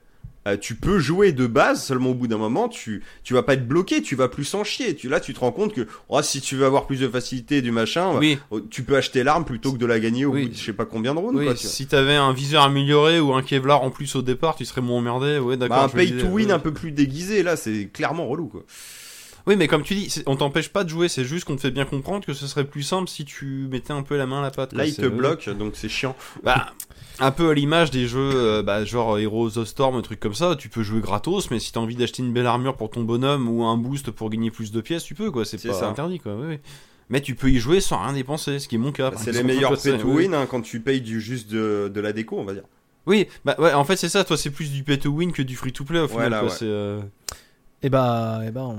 euh, 0.47 0.55
tu 0.57 0.75
peux 0.75 0.99
jouer 0.99 1.31
de 1.31 1.47
base, 1.47 1.83
seulement 1.83 2.11
au 2.11 2.13
bout 2.13 2.27
d'un 2.27 2.37
moment, 2.37 2.69
tu, 2.69 3.03
tu 3.23 3.33
vas 3.33 3.43
pas 3.43 3.55
être 3.55 3.67
bloqué, 3.67 4.01
tu 4.01 4.15
vas 4.15 4.27
plus 4.29 4.53
en 4.53 4.63
chier. 4.63 4.95
Tu, 4.95 5.09
là, 5.09 5.19
tu 5.19 5.33
te 5.33 5.39
rends 5.41 5.51
compte 5.51 5.73
que 5.73 5.85
oh, 6.07 6.21
si 6.21 6.39
tu 6.41 6.55
veux 6.55 6.65
avoir 6.65 6.87
plus 6.87 6.99
de 7.01 7.07
facilité 7.07 7.57
et 7.57 7.61
du 7.61 7.71
machin, 7.71 8.17
Oui. 8.17 8.39
bah, 8.49 8.57
tu 8.69 8.83
peux 8.83 8.95
acheter 8.95 9.23
l'arme 9.23 9.43
plutôt 9.45 9.73
que 9.73 9.77
de 9.77 9.85
la 9.85 9.99
gagner 9.99 10.25
au 10.25 10.31
Oui. 10.31 10.43
bout 10.43 10.49
de 10.49 10.55
je 10.55 10.63
sais 10.63 10.73
pas 10.73 10.85
combien 10.85 11.13
de 11.13 11.19
rounds. 11.19 11.37
Oui, 11.37 11.45
quoi, 11.45 11.53
tu 11.55 11.63
vois. 11.63 11.71
si 11.71 11.87
t'avais 11.87 12.15
un 12.15 12.31
viseur 12.33 12.63
amélioré 12.63 13.19
ou 13.19 13.33
un 13.33 13.41
Kevlar 13.43 13.81
en 13.83 13.89
plus 13.91 14.15
au 14.15 14.21
départ, 14.21 14.55
tu 14.55 14.65
serais 14.65 14.81
moins 14.81 14.97
emmerdé. 14.99 15.39
Ouais, 15.39 15.57
d'accord. 15.57 15.77
Bah, 15.77 15.83
un 15.83 15.89
pay 15.89 16.17
to 16.17 16.27
win 16.27 16.47
ouais. 16.47 16.53
un 16.53 16.59
peu 16.59 16.73
plus 16.73 16.91
déguisé, 16.91 17.43
là, 17.43 17.55
c'est 17.55 17.89
clairement 17.91 18.27
relou, 18.27 18.47
quoi. 18.47 18.63
Oui, 19.49 19.55
mais 19.55 19.67
comme 19.67 19.81
tu 19.81 19.95
dis, 19.95 20.21
on 20.27 20.35
t'empêche 20.35 20.69
pas 20.69 20.83
de 20.83 20.89
jouer, 20.89 21.09
c'est 21.09 21.23
juste 21.23 21.45
qu'on 21.45 21.55
te 21.55 21.61
fait 21.61 21.71
bien 21.71 21.83
comprendre 21.85 22.23
que 22.23 22.33
ce 22.33 22.45
serait 22.45 22.65
plus 22.65 22.83
simple 22.83 23.09
si 23.09 23.25
tu 23.25 23.67
mettais 23.71 23.93
un 23.93 24.03
peu 24.03 24.15
la 24.15 24.27
main 24.27 24.41
à 24.41 24.41
la 24.43 24.51
pâte. 24.51 24.73
Là, 24.73 24.83
quoi, 24.83 24.85
il 24.85 24.95
te 24.95 25.07
bloque, 25.07 25.49
donc 25.49 25.71
c'est 25.73 25.89
chiant. 25.89 26.15
Bah, 26.43 26.67
un 27.17 27.31
peu 27.31 27.49
à 27.49 27.53
l'image 27.55 27.89
des 27.89 28.07
jeux 28.07 28.31
euh, 28.31 28.61
bah, 28.61 28.85
genre 28.85 29.17
Heroes 29.17 29.57
of 29.57 29.67
Storm, 29.67 29.95
un 29.95 30.03
truc 30.03 30.19
comme 30.19 30.35
ça, 30.35 30.55
tu 30.55 30.69
peux 30.69 30.83
jouer 30.83 31.01
gratos, 31.01 31.49
mais 31.49 31.57
si 31.57 31.71
t'as 31.71 31.79
envie 31.79 31.95
d'acheter 31.95 32.21
une 32.21 32.31
belle 32.31 32.45
armure 32.45 32.77
pour 32.77 32.91
ton 32.91 33.01
bonhomme 33.01 33.49
ou 33.49 33.63
un 33.63 33.75
boost 33.75 34.11
pour 34.11 34.29
gagner 34.29 34.51
plus 34.51 34.71
de 34.71 34.81
pièces, 34.81 35.03
tu 35.03 35.15
peux, 35.15 35.31
quoi, 35.31 35.45
c'est 35.45 35.59
pas 35.67 35.73
ça. 35.73 35.89
interdit, 35.89 36.19
quoi. 36.19 36.35
oui, 36.35 36.45
oui. 36.47 36.59
Mais 37.09 37.21
tu 37.21 37.33
peux 37.33 37.49
y 37.49 37.57
jouer 37.57 37.81
sans 37.81 38.03
rien 38.03 38.13
dépenser, 38.13 38.59
ce 38.59 38.67
qui 38.67 38.75
est 38.75 38.77
mon 38.77 38.91
cas. 38.91 39.09
par 39.09 39.19
C'est 39.19 39.31
les 39.31 39.41
meilleurs 39.41 39.81
pay 39.81 39.97
to 39.97 40.09
win 40.09 40.35
hein, 40.35 40.45
quand 40.47 40.61
tu 40.61 40.79
payes 40.79 41.01
du 41.01 41.19
juste 41.19 41.49
de, 41.49 41.91
de 41.91 41.99
la 41.99 42.13
déco, 42.13 42.37
on 42.37 42.43
va 42.45 42.53
dire. 42.53 42.65
Oui, 43.07 43.25
bah 43.45 43.55
ouais, 43.57 43.73
en 43.73 43.83
fait 43.83 43.95
c'est 43.95 44.09
ça, 44.09 44.23
toi 44.23 44.37
c'est 44.37 44.51
plus 44.51 44.71
du 44.71 44.83
pay 44.83 44.99
to 44.99 45.09
win 45.09 45.31
que 45.31 45.41
du 45.41 45.55
free 45.55 45.71
to 45.71 45.85
play 45.85 45.99
au 46.01 46.07
final. 46.07 46.27
Voilà, 46.27 46.39
quoi, 46.41 46.49
ouais. 46.49 46.55
c'est, 46.55 46.65
euh, 46.65 46.99
Et 47.81 47.89
bah, 47.89 48.41
et 48.45 48.51
bah 48.51 48.69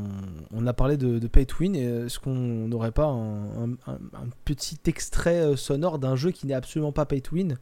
on, 0.52 0.66
a 0.66 0.72
parlé 0.74 0.96
de, 0.98 1.26
Pay 1.26 1.46
to 1.46 1.56
Win. 1.60 1.74
et 1.74 1.84
Est-ce 1.84 2.18
qu'on 2.18 2.34
n'aurait 2.34 2.92
pas 2.92 3.06
un- 3.06 3.70
un 3.86 4.28
petit 4.44 4.78
extrait 4.86 5.40
euh, 5.40 5.56
sonore 5.56 5.98
d'un 5.98 6.16
jeu 6.16 6.30
qui 6.32 6.46
n'est 6.46 6.54
absolument 6.54 6.92
pas 6.92 7.06
Pay 7.06 7.22
to 7.22 7.36
Win, 7.36 7.56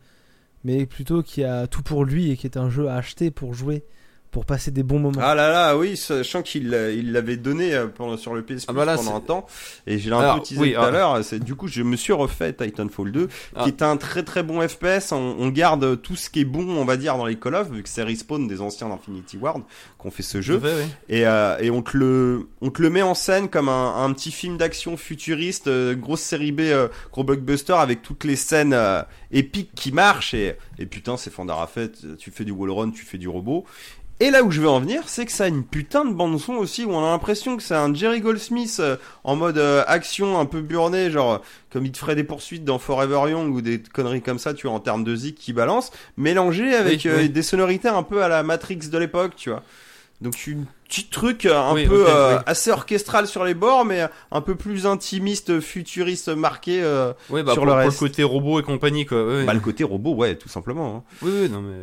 mais 0.65 0.85
plutôt 0.87 1.23
qui 1.23 1.45
a 1.45 1.69
tout 1.69 1.83
pour 1.83 2.05
lui 2.05 2.31
et 2.33 2.37
qui 2.37 2.47
est 2.47 2.57
un 2.57 2.71
jeu 2.71 2.89
à 2.89 2.97
acheter 2.97 3.31
pour 3.31 3.55
jouer, 3.55 3.85
pour 4.31 4.45
passer 4.45 4.71
des 4.71 4.83
bons 4.83 4.99
moments. 4.99 5.21
Ah 5.23 5.35
là 5.35 5.51
là, 5.51 5.77
oui, 5.77 5.97
sachant 5.97 6.43
qu'il 6.43 6.69
l'a- 6.71 6.91
il 6.91 7.13
l'avait 7.13 7.37
donné 7.37 7.75
euh, 7.75 7.87
pendant, 7.87 8.17
sur 8.17 8.35
le 8.35 8.43
PS 8.43 8.47
Plus 8.47 8.65
Ah 8.69 8.73
bah 8.75 8.85
là, 8.85 8.97
pendant 8.97 9.17
un 9.17 9.21
temps, 9.21 9.47
et 9.87 9.99
je 9.99 10.11
l'ai 10.11 10.17
un 10.17 10.35
peu 10.37 10.43
teasé 10.43 10.61
oui, 10.61 10.73
tout 10.75 10.81
à 10.81 10.91
l'heure, 10.91 11.25
c'est- 11.25 11.39
du 11.39 11.55
coup 11.55 11.67
je 11.69 11.83
me 11.83 11.97
suis 11.97 12.13
refait 12.13 12.53
Titanfall 12.53 13.11
2, 13.11 13.29
Ah. 13.57 13.63
qui 13.65 13.69
est 13.71 13.83
un 13.83 13.97
très 13.97 14.23
très 14.23 14.43
bon 14.43 14.61
FPS, 14.67 15.13
on, 15.13 15.37
on 15.39 15.49
garde 15.49 16.01
tout 16.03 16.15
ce 16.17 16.29
qui 16.31 16.41
est 16.41 16.45
bon, 16.45 16.69
on 16.77 16.85
va 16.85 16.97
dire, 16.97 17.17
dans 17.17 17.25
les 17.27 17.37
Call 17.37 17.55
of, 17.55 17.71
vu 17.71 17.83
que 17.83 17.89
c'est 17.89 18.03
Respawn 18.03 18.47
des 18.47 18.61
anciens 18.61 18.89
d'Infinity 18.89 19.39
Ward 19.39 19.63
qu'on 19.97 20.11
fait 20.11 20.23
ce 20.23 20.41
jeu, 20.43 20.61
oui. 20.63 20.71
et, 21.09 21.27
euh, 21.27 21.57
et 21.61 21.71
on, 21.71 21.83
te 21.83 21.97
le, 21.97 22.49
on 22.61 22.71
te 22.71 22.81
le 22.83 22.91
met 22.91 23.03
en 23.03 23.15
scène 23.15 23.49
comme 23.49 23.69
un, 23.69 24.05
un 24.05 24.13
petit 24.13 24.31
film 24.31 24.57
d'action 24.59 24.97
futuriste, 24.97 25.67
euh, 25.69 25.95
grosse 25.95 26.21
série 26.21 26.53
B, 26.53 26.61
euh, 26.61 26.89
gros 27.13 27.25
blockbuster, 27.25 27.73
avec 27.73 28.03
toutes 28.03 28.25
les 28.25 28.37
scènes 28.37 28.75
euh, 28.75 29.03
épiques 29.33 29.71
qui 29.75 29.91
marchent, 29.91 30.35
et, 30.35 30.57
et 30.79 30.87
putain 30.87 31.17
c'est 31.17 31.31
Fandarafet, 31.31 31.91
tu 32.19 32.31
fais 32.31 32.45
du 32.45 32.53
wallrun, 32.53 32.91
tu 32.91 33.05
fais 33.05 33.19
du 33.19 33.29
robot, 33.29 33.65
et 34.21 34.31
là 34.31 34.43
où 34.43 34.51
je 34.51 34.61
veux 34.61 34.69
en 34.69 34.81
venir, 34.81 35.03
c'est 35.07 35.27
que 35.27 35.33
ça 35.33 35.45
a 35.45 35.49
une 35.49 35.63
putain 35.65 36.05
de 36.05 36.13
bande 36.13 36.39
son 36.41 36.55
aussi 36.55 36.85
où 36.85 36.91
on 36.93 36.99
a 37.07 37.11
l'impression 37.11 37.57
que 37.57 37.63
c'est 37.63 37.75
un 37.75 37.93
Jerry 37.95 38.21
Goldsmith 38.21 38.79
euh, 38.81 38.97
en 39.25 39.37
mode 39.37 39.59
euh, 39.59 39.85
action 39.87 40.39
un 40.41 40.47
peu 40.47 40.61
burné, 40.61 41.11
genre 41.11 41.33
euh, 41.35 41.39
comme 41.73 41.87
il 41.87 41.93
te 41.93 41.99
ferait 41.99 42.17
des 42.17 42.25
poursuites 42.25 42.65
dans 42.65 42.79
Forever 42.79 43.31
Young 43.31 43.55
ou 43.55 43.61
des 43.61 43.81
conneries 43.81 44.23
comme 44.23 44.39
ça, 44.39 44.55
tu 44.55 44.67
vois, 44.67 44.75
en 44.77 44.81
termes 44.81 45.05
de 45.05 45.15
zik 45.15 45.37
qui 45.37 45.53
balance, 45.53 45.91
mélangé 46.17 46.75
avec 46.75 47.03
Oui, 47.05 47.11
euh, 47.11 47.17
oui. 47.19 47.29
des 47.31 47.43
sonorités 47.43 47.89
un 47.89 48.03
peu 48.03 48.23
à 48.23 48.29
la 48.29 48.43
Matrix 48.43 48.77
de 48.91 48.99
l'époque, 48.99 49.33
tu 49.37 49.51
vois. 49.51 49.63
Donc 50.21 50.49
une 50.49 50.65
petite 50.89 51.11
truc 51.11 51.47
un 51.47 51.75
Oui, 51.75 51.87
peu 51.87 52.07
euh, 52.09 52.39
oui. 52.39 52.43
assez 52.47 52.73
orchestral 52.73 53.29
sur 53.29 53.45
les 53.45 53.55
bords, 53.55 53.85
mais 53.85 54.05
un 54.33 54.41
peu 54.41 54.57
plus 54.57 54.85
intimiste, 54.85 55.61
futuriste, 55.61 56.29
marqué 56.31 56.83
euh, 56.83 57.13
bah, 57.31 57.45
sur 57.45 57.55
pour, 57.55 57.67
le 57.67 57.71
pour 57.73 57.79
reste. 57.83 57.99
côté 58.01 58.25
robot 58.25 58.59
et 58.59 58.63
compagnie, 58.65 59.07
quoi. 59.07 59.25
ouais, 59.25 59.33
ouais. 59.37 59.45
Bah, 59.45 59.55
le 59.55 59.61
côté 59.61 59.85
robot, 59.85 60.15
ouais, 60.17 60.35
tout 60.35 60.49
simplement. 60.49 60.97
hein. 60.97 61.03
Oui, 61.23 61.31
oui, 61.43 61.49
non 61.49 61.61
mais. 61.63 61.77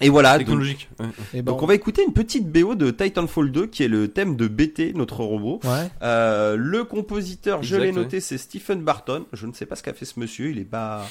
Et 0.00 0.08
voilà. 0.08 0.38
donc- 0.44 0.58
ouais. 1.00 1.06
Et 1.34 1.42
ben, 1.42 1.52
donc 1.52 1.62
on 1.62 1.66
va 1.66 1.74
écouter 1.74 2.02
une 2.04 2.12
petite 2.12 2.50
BO 2.50 2.74
de 2.74 2.90
Titanfall 2.90 3.52
2 3.52 3.66
qui 3.66 3.84
est 3.84 3.88
le 3.88 4.08
thème 4.08 4.34
de 4.36 4.48
BT, 4.48 4.92
notre 4.94 5.22
robot. 5.22 5.60
Ouais. 5.64 5.88
Euh, 6.02 6.56
le 6.56 6.84
compositeur, 6.84 7.62
je 7.62 7.76
l'ai 7.76 7.92
noté, 8.02 8.20
c'est 8.20 8.38
Stephen 8.38 8.82
Barton. 8.82 9.24
Je 9.32 9.46
ne 9.46 9.52
sais 9.52 9.66
pas 9.66 9.76
ce 9.76 9.82
qu'a 9.84 9.92
fait 9.94 10.04
ce 10.04 10.18
monsieur, 10.18 10.50
il 10.50 10.58
est 10.58 10.64
pas... 10.64 11.06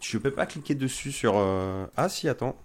Je 0.00 0.18
peux 0.18 0.30
pas 0.30 0.46
cliquer 0.46 0.74
dessus 0.74 1.12
sur... 1.12 1.34
euh, 1.36 1.86
Ah 1.96 2.08
si, 2.08 2.28
attends. 2.28 2.56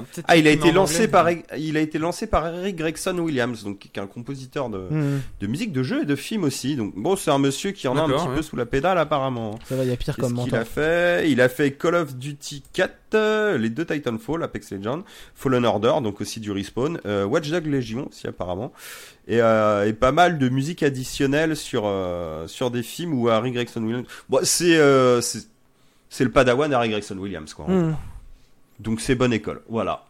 Peut-être 0.00 0.24
Ah, 0.28 0.36
il 0.38 0.48
a 0.48 0.50
été 0.50 0.72
lancé 0.72 0.94
anglais. 0.96 1.08
par 1.08 1.28
il 1.58 1.76
a 1.76 1.80
été 1.80 1.98
lancé 1.98 2.26
par 2.26 2.46
Eric 2.46 2.76
Gregson 2.76 3.18
Williams, 3.18 3.62
donc 3.64 3.78
qui 3.80 3.90
est 3.94 3.98
un 4.00 4.06
compositeur 4.06 4.70
de, 4.70 4.78
Mhm. 4.90 5.20
de 5.40 5.46
musique 5.46 5.72
de 5.72 5.82
jeux 5.82 6.02
et 6.02 6.06
de 6.06 6.16
films 6.16 6.44
aussi. 6.44 6.76
Donc 6.76 6.94
bon, 6.96 7.14
c'est 7.16 7.30
un 7.30 7.38
monsieur 7.38 7.72
qui 7.72 7.86
en 7.88 7.96
a 7.98 8.02
un 8.02 8.08
petit 8.08 8.26
ouais. 8.28 8.36
peu 8.36 8.42
sous 8.42 8.56
la 8.56 8.64
pédale 8.64 8.96
apparemment. 8.96 9.58
Ça 9.68 9.76
va, 9.76 9.84
il 9.84 9.90
y 9.90 9.92
a 9.92 9.96
pire 9.96 10.16
Qu'est-ce 10.16 10.26
comme 10.26 10.42
qu'il 10.44 10.54
a 10.54 10.58
mentor. 10.60 10.72
fait? 10.72 11.30
Il 11.30 11.40
a 11.42 11.48
fait 11.50 11.72
Call 11.72 11.96
of 11.96 12.14
Duty 12.16 12.62
4, 12.72 12.94
euh, 13.14 13.58
les 13.58 13.68
deux 13.68 13.84
Titanfall, 13.84 14.42
Apex 14.42 14.70
Legends, 14.72 15.02
Fallen 15.34 15.66
Order, 15.66 15.94
donc 16.02 16.20
aussi 16.22 16.40
du 16.40 16.50
respawn, 16.52 16.98
euh, 17.04 17.24
Watch 17.26 17.50
Dogs 17.50 17.66
Legion 17.66 18.08
aussi 18.08 18.26
apparemment, 18.26 18.72
et, 19.28 19.42
euh, 19.42 19.86
et 19.86 19.92
pas 19.92 20.12
mal 20.12 20.38
de 20.38 20.48
musique 20.48 20.82
additionnelle 20.82 21.54
sur 21.56 21.82
euh, 21.84 22.46
sur 22.48 22.70
des 22.70 22.82
films 22.82 23.12
où 23.12 23.28
Harry 23.28 23.52
Gregson 23.52 23.82
Williams. 23.82 24.06
Bon, 24.30 24.38
c'est 24.42 24.76
euh, 24.78 25.20
c'est 25.20 25.46
c'est 26.08 26.24
le 26.24 26.30
Padawan 26.30 26.72
Harry 26.72 26.88
Gregson 26.90 27.16
Williams 27.18 27.52
quoi. 27.54 27.66
Mhm. 27.68 27.96
Donc 28.82 29.00
c'est 29.00 29.14
bonne 29.14 29.32
école, 29.32 29.62
voilà. 29.68 30.04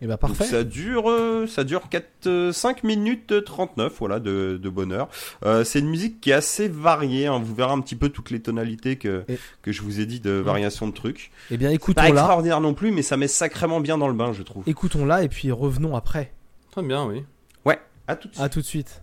Et 0.00 0.06
bah 0.06 0.14
Donc 0.20 0.34
parfait. 0.36 0.44
ça 0.46 0.64
dure, 0.64 1.08
euh, 1.08 1.46
ça 1.46 1.62
dure 1.62 1.88
4, 1.88 2.26
euh, 2.26 2.52
5 2.52 2.82
minutes 2.82 3.44
39, 3.44 3.94
voilà, 4.00 4.18
de, 4.18 4.58
de 4.60 4.68
bonheur. 4.68 5.08
Euh, 5.44 5.62
c'est 5.62 5.78
une 5.78 5.88
musique 5.88 6.20
qui 6.20 6.30
est 6.30 6.34
assez 6.34 6.66
variée, 6.66 7.28
hein, 7.28 7.38
vous 7.38 7.54
verrez 7.54 7.70
un 7.70 7.80
petit 7.80 7.94
peu 7.94 8.08
toutes 8.08 8.30
les 8.30 8.40
tonalités 8.40 8.96
que, 8.96 9.22
Et- 9.28 9.38
que 9.62 9.70
je 9.70 9.80
vous 9.82 10.00
ai 10.00 10.06
dit 10.06 10.18
de 10.18 10.30
variation 10.32 10.88
de 10.88 10.92
trucs. 10.92 11.30
Eh 11.52 11.56
bien 11.56 11.68
Pas 11.68 11.74
écoutons-la. 11.74 12.08
extraordinaire 12.08 12.60
non 12.60 12.74
plus, 12.74 12.90
mais 12.90 13.02
ça 13.02 13.16
met 13.16 13.28
sacrément 13.28 13.78
bien 13.80 13.96
dans 13.96 14.08
le 14.08 14.14
bain, 14.14 14.32
je 14.32 14.42
trouve. 14.42 14.64
Écoutons-la 14.66 15.22
et 15.22 15.28
puis 15.28 15.52
revenons 15.52 15.94
après. 15.94 16.32
Très 16.72 16.82
bien, 16.82 17.04
oui. 17.06 17.22
Ouais, 17.64 17.78
à 18.08 18.16
tout 18.16 18.26
de 18.26 18.32
suite. 18.34 18.42
À 18.44 18.48
tout 18.48 18.60
de 18.60 18.66
suite. 18.66 19.01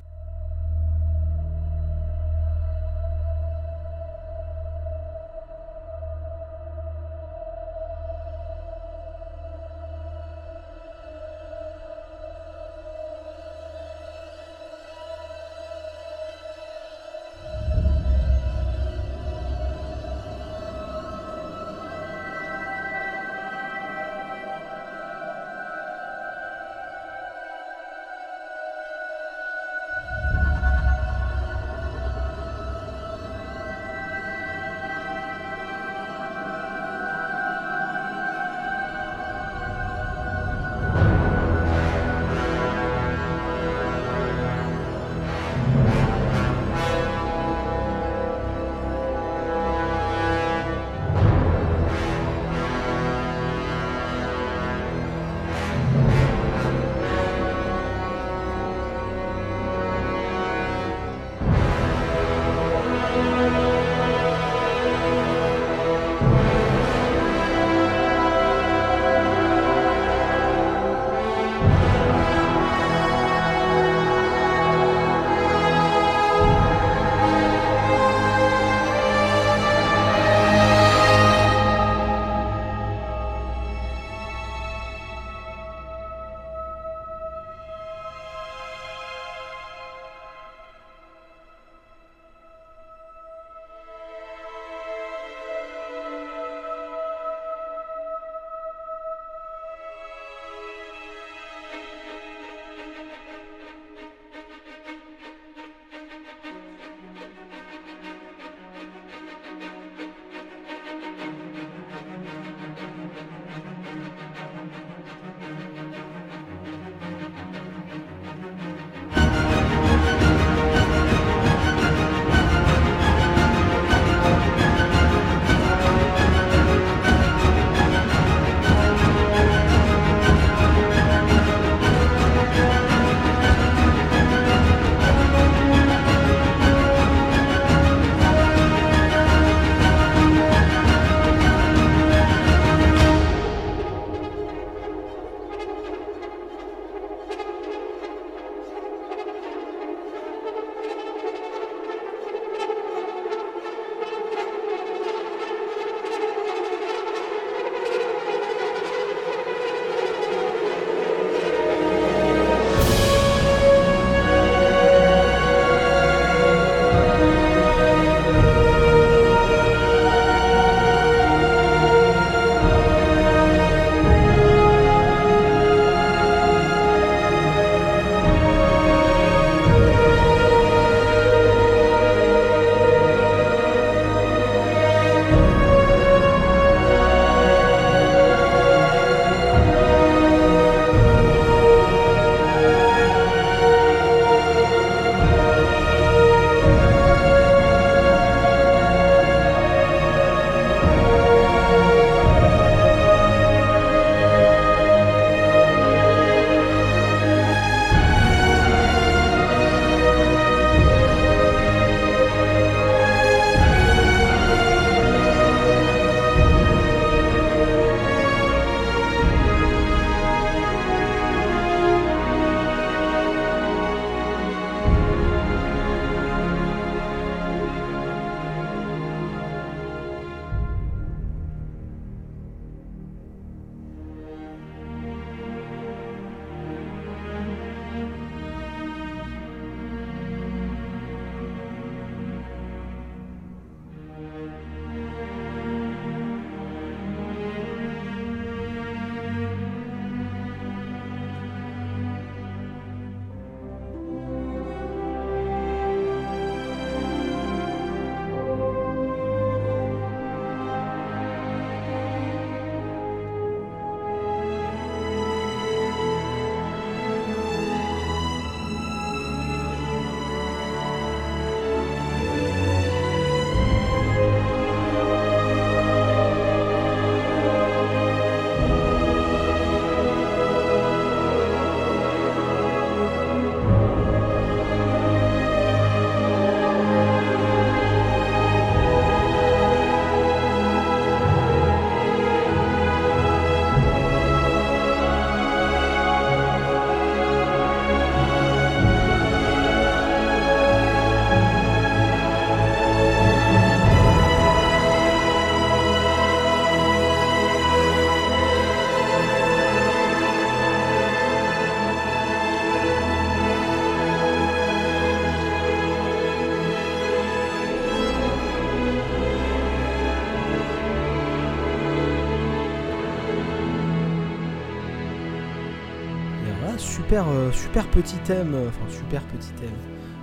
Super, 327.10 327.28
euh, 327.28 327.52
super 327.52 327.88
petit 327.88 328.18
thème, 328.23 328.54
euh, 328.54 328.70
enfin 328.70 328.86
super 328.96 329.23
petit 329.23 329.49
thème, 329.60 329.73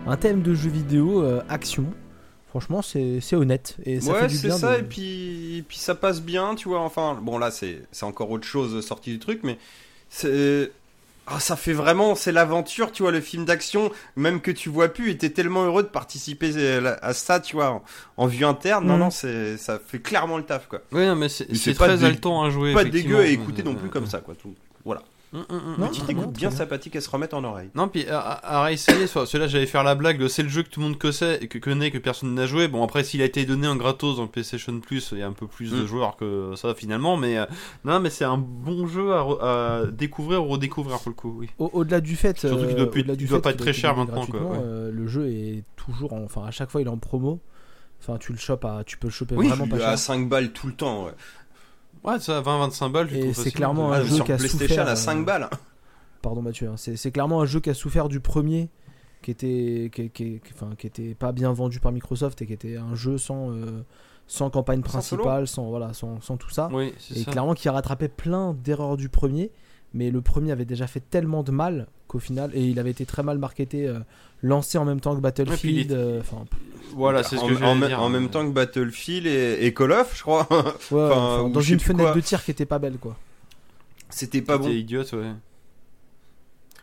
un 0.06 0.16
thème 0.16 0.40
de 0.42 0.54
jeu 0.54 0.70
vidéo 0.70 1.20
euh, 1.22 1.42
action. 1.48 1.84
Franchement, 2.50 2.80
c'est 2.80 3.18
c'est 3.20 3.34
honnête 3.34 3.76
et 3.84 4.00
ça 4.00 4.14
fait 4.14 4.20
ouais, 4.22 4.26
du 4.28 4.36
c'est 4.36 4.46
bien. 4.46 4.56
ça, 4.56 4.74
de- 4.76 4.80
et 4.80 4.82
puis, 4.84 5.56
et 5.58 5.62
puis 5.62 5.78
ça 5.78 5.96
passe 5.96 6.22
bien, 6.22 6.54
tu 6.54 6.68
vois. 6.68 6.80
Enfin, 6.80 7.18
bon, 7.20 7.38
là, 7.38 7.50
c'est 7.50 7.82
c'est 7.90 8.04
encore 8.06 8.30
autre 8.30 8.46
chose 8.46 8.84
sorti 8.86 9.10
du 9.10 9.18
truc, 9.18 9.40
mais 9.42 9.58
c'est. 10.10 10.70
Ah, 11.28 11.40
ça 11.40 11.56
fait 11.56 11.72
vraiment, 11.72 12.14
c'est 12.14 12.30
l'aventure, 12.30 12.92
tu 12.92 13.02
vois, 13.02 13.10
le 13.10 13.20
film 13.20 13.44
d'action, 13.44 13.90
même 14.14 14.40
que 14.40 14.52
tu 14.52 14.68
vois 14.68 14.86
plus, 14.88 15.10
et 15.10 15.18
t'es 15.18 15.30
tellement 15.30 15.64
heureux 15.64 15.82
de 15.82 15.88
participer 15.88 16.52
à 17.02 17.12
ça, 17.14 17.40
tu 17.40 17.56
vois, 17.56 17.70
en, 17.70 17.82
en 18.16 18.26
vue 18.28 18.44
interne. 18.44 18.86
Non, 18.86 18.94
Mhm. 18.94 19.00
non, 19.00 19.10
c'est, 19.10 19.56
ça 19.56 19.80
fait 19.84 19.98
clairement 19.98 20.36
le 20.36 20.44
taf, 20.44 20.68
quoi. 20.68 20.82
Oui, 20.92 21.04
non, 21.04 21.16
mais 21.16 21.28
c'est 21.28 21.48
Mais 21.50 21.56
c'est 21.56 21.74
pas 21.76 21.88
très 21.88 21.98
dé- 21.98 22.04
haletant 22.04 22.44
à 22.44 22.50
jouer. 22.50 22.72
Pas 22.72 22.84
dégueu 22.84 23.18
à 23.18 23.26
écouter 23.26 23.64
non 23.64 23.72
Euh, 23.72 23.74
plus 23.74 23.88
comme 23.88 24.06
ça, 24.06 24.20
quoi. 24.20 24.36
Tout. 24.36 24.54
Voilà. 24.84 25.02
Hum, 25.32 25.44
hum. 25.50 25.74
Non, 25.78 25.88
très 25.88 26.14
bien, 26.14 26.22
écoute 26.22 26.36
bien 26.36 26.50
sympathique 26.50 26.96
à 26.96 27.00
se 27.00 27.10
remettre 27.10 27.36
en 27.36 27.44
oreille. 27.44 27.70
Non, 27.74 27.88
puis 27.88 28.06
à, 28.08 28.18
à- 28.20 28.56
à 28.60 28.64
réessayer, 28.64 29.06
soit 29.06 29.26
celui-là 29.26 29.48
j'allais 29.48 29.66
faire 29.66 29.82
la 29.84 29.94
blague, 29.94 30.18
de 30.18 30.28
c'est 30.28 30.42
le 30.42 30.48
jeu 30.48 30.62
que 30.62 30.68
tout 30.68 30.80
le 30.80 30.86
monde 30.86 30.98
connaît, 30.98 31.38
et 31.42 31.48
que 31.48 31.58
connaît, 31.58 31.90
que 31.90 31.98
personne 31.98 32.34
n'a 32.34 32.46
joué. 32.46 32.68
Bon, 32.68 32.82
après, 32.84 33.04
s'il 33.04 33.20
a 33.22 33.24
été 33.24 33.44
donné 33.44 33.66
en 33.68 33.76
gratos 33.76 34.16
dans 34.16 34.22
le 34.22 34.28
PlayStation 34.28 34.78
Plus, 34.80 35.10
il 35.12 35.18
y 35.18 35.22
a 35.22 35.26
un 35.26 35.32
peu 35.32 35.46
plus 35.46 35.70
de 35.72 35.82
Mm. 35.82 35.86
joueurs 35.86 36.16
que 36.16 36.52
ça 36.56 36.74
finalement, 36.74 37.16
mais 37.16 37.38
euh, 37.38 37.46
non, 37.84 38.00
mais 38.00 38.10
c'est 38.10 38.24
un 38.24 38.38
bon 38.38 38.86
jeu 38.86 39.12
à, 39.12 39.20
re- 39.22 39.40
à 39.42 39.86
découvrir 39.90 40.44
ou 40.44 40.48
redécouvrir 40.48 40.98
pour 41.00 41.10
le 41.10 41.14
coup, 41.16 41.34
oui. 41.38 41.48
Au- 41.58 41.70
Au-delà 41.72 42.00
du 42.00 42.16
fait, 42.16 42.38
Surtout 42.38 42.56
qu'il 42.66 42.66
euh, 42.74 42.74
doit 42.74 42.90
plus- 42.90 43.02
du 43.02 43.10
il 43.24 43.28
doit 43.28 43.38
fait 43.38 43.42
pas 43.42 43.50
être 43.50 43.56
très 43.58 43.72
cher 43.72 43.96
maintenant, 43.96 44.24
quoi, 44.26 44.40
gratuitement, 44.40 44.50
ouais. 44.52 44.58
euh, 44.62 44.90
le 44.92 45.06
jeu 45.06 45.28
est 45.28 45.64
toujours, 45.76 46.12
en- 46.12 46.22
enfin 46.24 46.44
à 46.46 46.50
chaque 46.50 46.70
fois 46.70 46.80
il 46.80 46.86
est 46.86 46.90
en 46.90 46.98
promo. 46.98 47.40
Enfin, 48.00 48.18
tu 48.18 48.30
le 48.32 48.38
chopes 48.38 48.64
à, 48.66 48.82
tu 48.84 48.98
peux 48.98 49.06
le 49.06 49.12
choper 49.12 49.34
Oui, 49.36 49.48
vraiment 49.48 49.66
pas 49.66 49.78
cher. 49.78 49.88
à 49.88 49.96
5 49.96 50.28
balles 50.28 50.52
tout 50.52 50.66
le 50.66 50.74
temps, 50.74 51.06
ouais. 51.06 51.12
Ouais, 52.06 52.18
ça, 52.20 52.40
20-25 52.40 52.92
balles, 52.92 53.08
tu 53.08 53.16
Et 53.16 53.34
c'est 53.34 53.50
clairement 53.50 53.92
Ah, 53.92 53.96
un 53.98 54.04
jeu 54.04 54.14
sur 54.16 54.24
qui 54.24 54.32
a 54.32 54.36
PlayStation 54.36 54.68
souffert, 54.68 54.88
à 54.88 54.92
euh, 54.92 54.96
5 54.96 55.24
balles. 55.24 55.48
Pardon 56.22 56.42
Mathieu, 56.42 56.68
hein, 56.68 56.74
c'est 56.76 56.96
c'est 56.96 57.10
clairement 57.10 57.40
un 57.42 57.46
jeu 57.46 57.60
qui 57.60 57.70
a 57.70 57.74
souffert 57.74 58.08
du 58.08 58.20
premier, 58.20 58.68
qui 59.22 59.30
était, 59.30 59.90
qui, 59.94 60.10
qui- 60.10 60.40
qui- 60.40 60.52
enfin, 60.54 60.70
qui 60.78 60.86
était 60.86 61.14
pas 61.14 61.32
bien 61.32 61.52
vendu 61.52 61.80
par 61.80 61.92
Microsoft 61.92 62.40
et 62.42 62.46
qui 62.46 62.52
était 62.52 62.76
un 62.76 62.94
jeu 62.94 63.18
sans, 63.18 63.50
euh, 63.50 63.82
sans 64.26 64.50
campagne 64.50 64.82
principale, 64.82 65.46
sans, 65.48 65.68
voilà, 65.68 65.92
sans, 65.94 66.20
sans 66.20 66.36
tout 66.36 66.50
ça. 66.50 66.68
Oui, 66.72 66.94
c'est 66.98 67.18
et 67.18 67.22
ça. 67.24 67.30
clairement 67.30 67.54
qui 67.54 67.68
a 67.68 67.72
rattrapé 67.72 68.08
plein 68.08 68.54
d'erreurs 68.54 68.96
du 68.96 69.08
premier, 69.08 69.50
mais 69.94 70.10
le 70.10 70.20
premier 70.20 70.52
avait 70.52 70.64
déjà 70.64 70.86
fait 70.86 71.00
tellement 71.00 71.42
de 71.42 71.50
mal 71.52 71.86
qu'au 72.08 72.18
final, 72.18 72.50
et 72.54 72.62
il 72.64 72.78
avait 72.78 72.90
été 72.90 73.04
très 73.06 73.22
mal 73.22 73.38
marketé, 73.38 73.86
euh, 73.88 73.98
lancé 74.42 74.78
en 74.78 74.84
même 74.84 75.00
temps 75.00 75.14
que 75.16 75.20
Battlefield. 75.20 75.90
est- 75.90 75.94
euh, 75.94 76.20
Enfin, 76.20 76.44
Voilà, 76.94 77.22
c'est 77.22 77.36
ce 77.36 77.40
en, 77.42 77.48
que 77.48 77.62
en 77.64 77.74
me- 77.74 77.86
dire. 77.88 78.00
en 78.02 78.08
même 78.08 78.28
temps 78.28 78.46
que 78.46 78.52
Battlefield 78.52 79.26
et, 79.26 79.58
et 79.66 79.74
Call 79.74 79.92
of, 79.92 80.12
je 80.16 80.22
crois. 80.22 80.46
ouais, 80.50 80.56
Enfin, 80.58 80.74
enfin, 80.90 81.42
ou 81.42 81.50
dans 81.50 81.60
une 81.60 81.80
fenêtre 81.80 82.12
quoi. 82.12 82.14
de 82.14 82.20
tir 82.26 82.44
qui 82.44 82.50
était 82.52 82.66
pas 82.66 82.78
belle 82.78 82.98
quoi. 82.98 83.16
C'était 84.10 84.40
pas 84.42 84.56
bon. 84.58 84.68
Idiote, 84.68 85.12
ouais. 85.14 85.32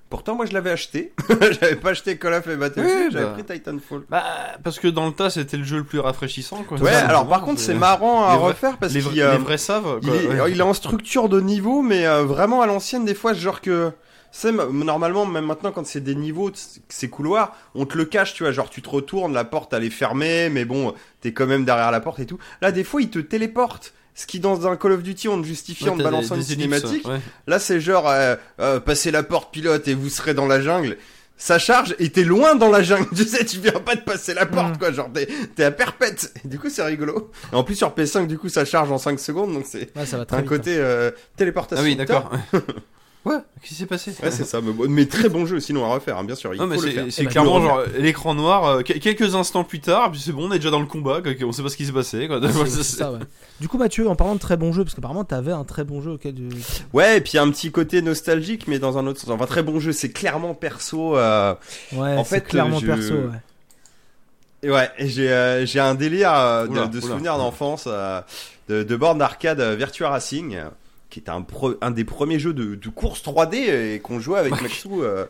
Pourtant, 0.10 0.35
moi, 0.35 0.45
je 0.45 0.53
l'avais 0.53 0.69
acheté. 0.69 1.11
j'avais 1.60 1.76
pas 1.76 1.90
acheté 1.92 2.18
Call 2.19 2.34
of 2.34 2.45
et 2.48 2.56
Battlefield, 2.56 3.06
Oui, 3.06 3.10
j'avais 3.11 3.26
bah. 3.26 3.32
pris 3.32 3.43
Titanfall. 3.45 4.03
Bah, 4.10 4.24
parce 4.64 4.77
que 4.80 4.88
dans 4.88 5.08
le 5.08 5.14
tas, 5.14 5.32
c'était 5.32 5.58
le 5.58 5.64
jeu 5.64 5.77
le 5.77 5.84
plus 5.85 5.98
rafraîchissant, 6.00 6.64
quoi. 6.64 6.77
Ouais, 6.80 6.92
alors 6.93 7.27
par 7.27 7.42
contre, 7.42 7.60
c'est 7.60 7.74
marrant 7.74 8.27
à 8.27 8.35
les 8.35 8.42
refaire 8.43 8.77
parce 8.77 8.93
les, 8.93 9.02
qu'il 9.02 9.19
euh, 9.22 9.32
les 9.32 9.38
vrais 9.40 9.58
savent, 9.58 10.00
il 10.03 10.08
quoi. 10.10 10.18
est, 10.18 10.42
ouais. 10.42 10.52
il 10.52 10.60
est 10.60 10.64
en 10.64 10.74
structure 10.76 11.30
de 11.30 11.40
niveau, 11.42 11.82
mais 11.82 12.06
euh, 12.06 12.24
vraiment 12.26 12.61
à 12.61 12.68
l'ancienne, 12.68 13.06
des 13.06 13.16
fois, 13.16 13.34
genre 13.34 13.60
que. 13.61 13.92
C'est 14.36 14.52
normalement, 14.52 15.28
même 15.28 15.45
maintenant, 15.45 15.72
quand 15.72 15.86
c'est 15.86 16.02
des 16.02 16.16
niveaux, 16.16 16.52
c'est 16.90 17.08
couloirs, 17.08 17.56
on 17.76 17.86
te 17.86 17.95
le 17.95 18.06
cache, 18.06 18.34
tu 18.34 18.42
vois. 18.44 18.52
Genre, 18.52 18.68
tu 18.68 18.82
te 18.82 18.90
retournes, 18.90 19.32
la 19.32 19.44
porte, 19.45 19.72
elle 19.74 19.84
est 19.84 19.92
fermée, 19.92 20.50
mais 20.50 20.66
bon, 20.66 20.95
t'es 21.22 21.34
quand 21.34 21.45
même 21.45 21.66
derrière 21.66 21.92
la 21.92 22.00
porte 22.00 22.20
et 22.20 22.26
tout. 22.26 22.40
Là, 22.60 22.72
des 22.72 22.84
fois, 22.84 23.02
il 23.03 23.10
te 23.12 23.20
téléporte. 23.20 23.94
Ce 24.16 24.26
qui, 24.26 24.40
dans 24.40 24.68
un 24.68 24.76
Call 24.76 24.94
of 24.94 25.03
Duty, 25.03 25.28
on 25.28 25.40
te 25.40 25.45
justifie 25.45 25.84
Ouais, 25.86 25.90
en 25.92 25.94
te 25.94 25.98
des- 26.00 26.03
balançant 26.03 26.34
une 26.36 26.42
des 26.42 26.53
ellipses, 26.53 26.78
cinématique. 26.80 27.08
ouais. 27.08 27.20
Là, 27.48 27.60
c'est 27.60 27.80
genre, 27.80 28.10
euh, 28.10 28.36
euh, 28.60 28.80
passez 28.80 29.12
la 29.12 29.22
porte 29.24 29.53
pilote 29.53 29.88
et 29.88 29.94
vous 29.94 30.10
serez 30.10 30.34
dans 30.34 30.48
la 30.48 30.60
jungle. 30.62 30.98
Ça 31.38 31.58
charge 31.60 31.95
et 32.00 32.10
t'es 32.12 32.24
loin 32.24 32.56
dans 32.56 32.70
la 32.70 32.82
jungle. 32.84 33.08
Tu 33.16 33.24
sais, 33.26 33.44
tu 33.45 33.60
viens 33.60 33.72
pas 33.74 33.95
de 33.95 34.02
passer 34.02 34.34
la 34.34 34.45
porte, 34.48 34.76
Mm. 34.76 34.78
quoi. 34.80 34.92
Genre, 34.92 35.10
t'es, 35.14 35.28
t'es 35.56 35.64
à 35.64 35.72
perpète. 35.72 36.34
Et 36.44 36.48
du 36.48 36.58
coup, 36.60 36.70
c'est 36.70 36.84
rigolo. 36.84 37.32
Et 37.52 37.56
en 37.56 37.64
plus, 37.64 37.76
sur 37.76 37.94
PS5, 37.94 38.26
du 38.28 38.38
coup, 38.40 38.50
ça 38.50 38.66
charge 38.66 38.92
en 38.92 38.98
5 39.00 39.20
secondes. 39.20 39.53
Donc, 39.53 39.66
c'est 39.68 39.95
Ouais, 39.95 40.06
ça 40.08 40.18
va 40.18 40.26
un 40.32 40.38
vite. 40.38 40.45
côté 40.48 40.76
euh, 40.78 41.12
téléportation. 41.36 41.84
Ah 41.84 41.88
oui, 41.88 41.95
d'accord. 41.95 42.32
ouais, 43.26 43.35
qu'est-ce 43.61 43.68
qui 43.69 43.76
s'est 43.76 43.85
passé 43.85 44.11
Ouais, 44.22 44.32
c'est 44.32 44.43
ça. 44.45 44.61
Mais, 44.61 44.72
bon, 44.72 44.85
mais 44.90 45.06
très 45.06 45.30
bon 45.30 45.45
jeu, 45.45 45.60
sinon 45.60 45.85
à 45.85 45.93
refaire, 45.93 46.18
hein, 46.18 46.24
bien 46.24 46.35
sûr. 46.35 46.53
Il 46.53 46.60
Non, 46.60 46.68
mais 46.68 46.76
faut 46.77 46.82
le 46.84 46.88
c'est 46.90 46.93
faire. 46.95 47.06
c'est 47.10 47.22
Eh 47.22 47.26
ben, 47.26 47.32
clairement 47.32 47.53
faut 47.53 47.60
le 47.60 47.66
genre 47.68 47.84
l'écran 48.00 48.34
noir, 48.35 48.66
euh, 48.66 48.82
que- 48.82 48.93
quelques 48.93 49.35
instants 49.35 49.64
plus 49.64 49.80
tard, 49.80 50.11
puis 50.11 50.19
c'est 50.19 50.32
bon, 50.32 50.50
on 50.50 50.52
est 50.52 50.60
déjà 50.60 50.72
dans 50.72 50.80
le 50.80 50.85
combat, 50.85 51.22
quoi, 51.22 51.32
on 51.45 51.52
sait 51.52 51.64
pas 51.64 51.69
ce 51.69 51.77
qui 51.77 51.85
s'est 51.85 51.92
passé. 51.92 52.27
Quoi. 52.27 52.40
Ah, 52.43 52.48
c'est- 52.52 52.66
c'est 52.84 52.98
ça, 52.98 53.11
ouais. 53.11 53.19
Du 53.60 53.68
coup, 53.68 53.77
Mathieu, 53.77 54.08
en 54.10 54.16
parlant 54.16 54.35
de 54.35 54.40
très 54.40 54.58
bons 54.58 54.74
jeux, 54.74 54.84
parce 54.84 54.95
qu'apparemment, 54.95 55.24
t'avais 55.24 55.52
un 55.52 55.64
très 55.64 55.84
bon 55.84 56.02
jeu 56.02 56.11
auquel 56.11 56.35
tu. 56.35 56.50
Ouais, 56.93 57.18
et 57.18 57.22
puis 57.22 57.38
un 57.38 57.50
petit 57.52 57.72
côté 57.72 58.02
nostalgique, 58.02 58.68
mais 58.68 58.80
dans 58.80 58.98
un 58.98 59.08
autre 59.08 59.19
sens. 59.19 59.30
Enfin, 59.30 59.45
très 59.45 59.64
bon 59.64 59.80
jeu. 59.80 59.92
C'est 59.92 60.11
clairement 60.11 60.53
perso. 60.53 61.16
euh, 61.18 61.53
Ouais, 61.93 62.18
En 62.18 62.24
c'est 62.24 62.35
fait, 62.42 62.48
clairement 62.48 62.80
je- 62.80 62.85
perso, 62.88 63.14
ouais. 63.14 63.40
Et 64.66 64.72
ouais, 64.72 64.90
et 64.98 65.10
j'ai 65.10 65.30
euh, 65.30 65.66
j'ai 65.66 65.82
un 65.82 65.93
délire 65.93 66.34
euh, 66.34 66.68
de, 66.68 66.72
Oula, 66.72 66.88
de 66.88 66.98
oula. 67.00 67.08
souvenirs 67.08 67.38
d'enfance 67.38 67.84
euh, 67.88 68.22
de, 68.69 68.84
de 68.84 68.95
borne 68.95 69.18
d'arcade 69.18 69.60
euh, 69.60 69.76
Virtua 69.76 70.10
Racing, 70.10 70.56
euh, 70.56 70.69
qui 71.14 71.19
était 71.19 71.30
un, 71.82 71.92
des 71.92 72.03
premiers 72.06 72.40
jeux 72.40 72.53
de, 72.53 72.74
de 72.74 72.90
course 72.90 73.22
3D 73.24 73.53
et 73.95 74.00
qu'on 74.00 74.19
jouait 74.19 74.40
avec 74.40 74.59
Maxou. 74.61 75.03
euh, 75.03 75.25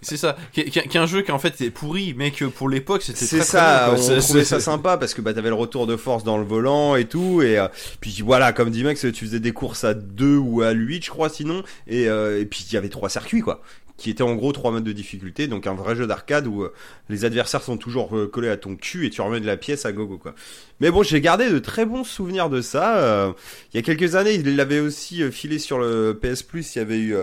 C'est 0.00 0.16
ça, 0.16 0.34
qui 0.54 0.64
qui- 0.64 0.80
qui 0.80 0.96
est 0.96 1.00
un 1.00 1.04
jeu 1.06 1.20
qui 1.20 1.30
en 1.30 1.38
fait 1.38 1.60
est 1.60 1.70
pourri, 1.70 2.14
mais 2.16 2.30
que 2.30 2.46
pour 2.46 2.70
l'époque 2.70 3.02
c'était 3.02 3.26
C'est 3.26 3.42
ça, 3.42 3.90
très 3.94 4.00
on 4.16 4.20
trouvait 4.20 4.44
ça 4.44 4.60
sympa 4.60 4.96
parce 4.96 5.12
que 5.12 5.20
bah 5.20 5.34
t'avais 5.34 5.50
le 5.50 5.54
retour 5.54 5.86
de 5.86 5.96
force 5.96 6.24
dans 6.24 6.38
le 6.38 6.44
volant 6.44 6.96
et 6.96 7.04
tout 7.04 7.42
et 7.42 7.58
euh, 7.58 7.68
puis 8.00 8.22
voilà 8.24 8.52
comme 8.54 8.70
dit 8.70 8.82
Max 8.82 9.00
tu 9.12 9.24
faisais 9.26 9.40
des 9.40 9.52
courses 9.52 9.84
à 9.84 9.92
2 9.92 10.36
ou 10.38 10.62
à 10.62 10.70
8 10.70 11.04
je 11.04 11.10
crois 11.10 11.28
sinon 11.28 11.62
et, 11.86 12.08
euh, 12.08 12.40
et 12.40 12.46
puis 12.46 12.64
il 12.68 12.72
y 12.74 12.76
avait 12.78 12.88
trois 12.88 13.10
circuits 13.10 13.42
quoi 13.42 13.60
qui 14.00 14.08
étaient 14.10 14.22
en 14.22 14.34
gros 14.34 14.50
trois 14.52 14.70
modes 14.70 14.82
de 14.84 14.92
difficulté 14.92 15.46
donc 15.46 15.66
un 15.66 15.74
vrai 15.74 15.94
jeu 15.94 16.06
d'arcade 16.06 16.46
où 16.46 16.62
euh, 16.62 16.72
les 17.10 17.26
adversaires 17.26 17.62
sont 17.62 17.76
toujours 17.76 18.16
euh, 18.16 18.26
collés 18.26 18.48
à 18.48 18.56
ton 18.56 18.74
cul 18.74 19.04
et 19.06 19.10
tu 19.10 19.20
remets 19.20 19.40
de 19.40 19.46
la 19.46 19.56
pièce 19.58 19.84
à 19.84 19.92
gogo 19.92 20.16
quoi. 20.16 20.34
Mais 20.80 20.90
bon 20.90 21.02
j'ai 21.02 21.20
gardé 21.20 21.50
de 21.50 21.58
très 21.58 21.84
bons 21.84 22.04
souvenirs 22.04 22.48
de 22.48 22.62
ça. 22.62 22.96
euh, 22.96 23.32
il 23.72 23.76
y 23.76 23.78
a 23.78 23.82
quelques 23.82 24.14
années 24.14 24.34
il 24.34 24.56
l'avait 24.56 24.80
aussi 24.80 25.22
filé 25.30 25.58
sur 25.58 25.78
le 25.78 26.18
PS 26.20 26.42
Plus 26.42 26.74
il 26.74 26.78
y 26.78 26.80
avait 26.82 26.98
eu 26.98 27.14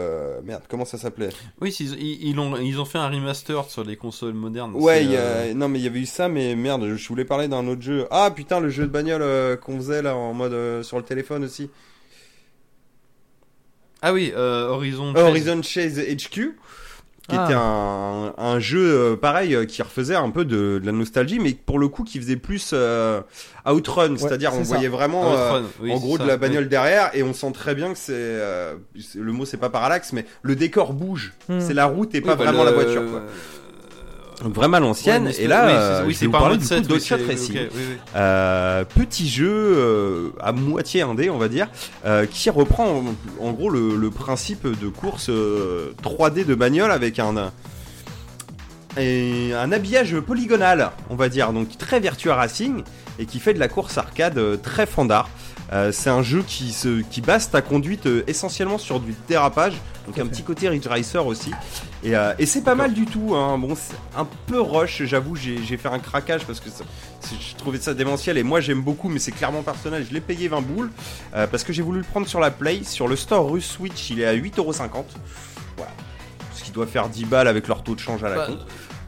merde 0.44 0.62
comment 0.70 0.86
ça 0.86 0.98
s'appelait? 1.00 1.30
Oui, 1.60 1.76
ils, 1.80 1.94
ils, 2.00 2.30
ils 2.30 2.40
ont, 2.40 2.56
ils 2.58 2.80
ont 2.80 2.86
fait 2.86 3.00
un 3.00 3.10
remaster 3.10 3.66
sur 3.70 3.84
les 3.84 3.96
consoles 3.96 4.36
modernes. 4.36 4.74
Ouais, 4.76 5.04
y 5.04 5.18
a- 5.18 5.54
non 5.56 5.68
mais 5.70 5.80
il 5.80 5.84
y 5.84 5.88
avait 5.88 6.00
eu 6.02 6.06
ça, 6.06 6.30
mais 6.30 6.56
merde, 6.56 6.94
je 6.96 7.08
voulais 7.08 7.26
parler 7.26 7.48
d'un 7.48 7.66
autre 7.68 7.82
jeu. 7.82 8.06
Ah 8.12 8.30
putain, 8.30 8.60
le 8.60 8.70
jeu 8.70 8.84
de 8.84 8.92
bagnole 8.92 9.58
qu'on 9.62 9.78
faisait 9.78 10.04
là 10.04 10.16
en 10.16 10.34
mode 10.36 10.84
sur 10.84 10.98
le 10.98 11.04
téléphone 11.04 11.44
aussi. 11.44 11.72
Ah 14.02 14.14
oui, 14.14 14.32
euh, 14.36 14.68
Horizon. 14.68 15.14
Chase. 15.16 15.24
Horizon 15.24 15.62
Chase 15.64 16.00
HQ, 16.00 16.56
qui 17.28 17.36
Ah. 17.38 17.44
était 17.46 17.54
un, 17.56 18.34
un 18.38 18.60
jeu 18.60 18.80
euh, 18.80 19.16
pareil 19.18 19.54
euh, 19.56 19.66
qui 19.66 19.82
refaisait 19.82 20.16
un 20.16 20.30
peu 20.30 20.46
de, 20.46 20.80
de 20.80 20.86
la 20.86 20.92
nostalgie, 20.94 21.40
mais 21.40 21.52
pour 21.54 21.78
le 21.78 21.88
coup 21.90 22.04
qui 22.04 22.20
faisait 22.20 22.38
plus 22.38 22.72
euh, 22.74 23.20
Outrun, 23.70 24.16
c'est-à-dire 24.18 24.52
c'est 24.54 24.60
on 24.60 24.64
ça. 24.64 24.74
voyait 24.76 24.88
vraiment 24.88 25.32
Outrun, 25.32 25.56
euh, 25.58 25.62
oui, 25.82 25.92
en 25.92 25.98
gros 25.98 26.18
ça, 26.18 26.24
de 26.24 26.28
la 26.30 26.36
oui. 26.36 26.40
bagnole 26.40 26.70
derrière 26.70 27.12
et 27.14 27.24
on 27.24 27.34
sent 27.34 27.52
très 27.54 27.76
bien 27.76 27.92
que 27.92 28.00
c'est 28.00 28.14
euh, 28.16 28.76
c'est- 28.98 29.20
le 29.20 29.32
mot 29.34 29.44
c'est 29.46 29.58
pas 29.58 29.70
parallaxe, 29.70 30.14
mais 30.14 30.26
le 30.42 30.56
décor 30.56 30.94
bouge. 30.94 31.34
Hmm. 31.50 31.60
C'est 31.60 31.74
la 31.74 31.86
route 31.86 32.16
et 32.16 32.20
Oui, 32.20 32.24
pas 32.24 32.36
bah, 32.36 32.46
vraiment 32.46 32.64
le- 32.64 32.70
la 32.72 32.76
voiture. 32.76 33.04
Quoi. 33.12 33.22
Donc 34.44 34.54
vraiment 34.54 34.80
l'ancienne. 34.80 35.26
Ouais, 35.28 35.36
et 35.42 35.48
là, 35.48 35.66
oui, 35.66 35.72
euh, 35.74 36.00
c'est- 36.02 36.06
oui, 36.08 36.14
c'est 36.14 36.28
pas 36.28 36.56
du 36.56 36.64
7, 36.64 36.78
coup 36.80 36.94
oui, 36.94 37.00
d'Outshot 37.00 37.16
c'est- 37.18 37.24
oui, 37.24 37.28
Racing. 37.28 37.56
ok, 37.56 37.62
oui, 37.76 37.82
oui. 37.90 37.96
Euh, 38.16 38.84
petit 38.86 39.28
jeu 39.28 39.50
euh, 39.52 40.30
à 40.40 40.52
moitié 40.52 41.02
indé, 41.02 41.30
on 41.32 41.40
va 41.40 41.48
dire, 41.48 41.68
euh, 42.06 42.26
qui 42.28 42.50
reprend 42.52 42.88
en, 42.88 43.04
en 43.46 43.52
gros 43.52 43.70
le, 43.72 43.96
le 43.96 44.10
principe 44.12 44.68
de 44.68 44.88
course 44.90 45.30
euh, 45.30 45.92
3D 46.04 46.44
de 46.46 46.54
bagnole 46.54 46.92
avec 46.92 47.18
un, 47.18 47.36
un- 47.36 47.52
et 49.00 49.54
un 49.54 49.72
habillage 49.72 50.20
polygonal, 50.20 50.92
on 51.10 51.16
va 51.16 51.30
dire, 51.30 51.54
donc 51.54 51.78
très 51.78 52.00
Virtua 52.00 52.36
Racing 52.36 52.84
et 53.20 53.26
qui 53.26 53.40
fait 53.40 53.54
de 53.54 53.60
la 53.60 53.68
course 53.68 53.98
arcade 53.98 54.40
très 54.64 54.86
fandard. 54.86 55.30
Euh, 55.74 55.92
c'est 55.92 56.10
un 56.10 56.24
jeu 56.24 56.44
qui, 56.48 56.72
se, 56.72 57.02
qui 57.02 57.20
base 57.20 57.50
ta 57.50 57.62
conduite 57.62 58.06
euh, 58.06 58.24
essentiellement 58.28 58.78
sur 58.78 59.02
du 59.02 59.14
dérapage, 59.28 59.74
donc 60.06 60.18
un 60.18 60.24
fait. 60.24 60.30
petit 60.30 60.44
côté 60.44 60.70
Ridge 60.70 60.88
Racer 60.88 61.26
aussi. 61.26 61.52
Et, 62.04 62.16
euh, 62.16 62.34
et 62.40 62.46
c'est 62.46 62.62
pas 62.62 62.76
mal 62.76 62.94
du 62.94 63.06
tout. 63.06 63.36
Hein. 63.36 63.58
Bon, 63.58 63.76
c'est 63.76 63.96
un 64.18 64.26
peu 64.46 64.62
rush, 64.62 65.04
j'avoue, 65.04 65.36
j'ai 65.36 65.58
j'ai 65.64 65.76
fait 65.76 65.90
un 65.90 66.00
craquage 66.00 66.46
parce 66.46 66.62
que 66.62 66.70
ça- 66.70 66.86
je 67.30 67.56
trouvais 67.58 67.80
ça 67.80 67.94
démentiel 67.94 68.38
et 68.38 68.44
moi 68.44 68.62
j'aime 68.62 68.82
beaucoup, 68.82 69.10
mais 69.10 69.20
c'est 69.20 69.34
clairement 69.34 69.62
personnel. 69.62 70.06
Je 70.08 70.14
l'ai 70.14 70.22
payé 70.22 70.48
20 70.48 70.62
boules 70.62 70.90
euh, 71.36 71.48
parce 71.48 71.66
que 71.66 71.74
j'ai 71.74 71.82
voulu 71.82 72.00
le 72.00 72.06
prendre 72.06 72.28
sur 72.28 72.40
la 72.40 72.50
Play. 72.52 72.84
Sur 72.86 73.10
le 73.10 73.18
store 73.18 73.52
russe 73.52 73.68
Switch, 73.70 74.10
il 74.10 74.22
est 74.22 74.26
à 74.26 74.34
8,50€. 74.36 75.04
Voilà. 75.76 75.92
Ce 76.56 76.64
qui 76.64 76.72
doit 76.72 76.88
faire 76.88 77.10
10 77.10 77.26
balles 77.26 77.48
avec 77.50 77.68
leur 77.68 77.84
taux 77.84 77.94
de 77.96 78.00
change 78.00 78.24
à 78.24 78.30
la 78.30 78.36
Bah, 78.36 78.46
con. 78.48 78.58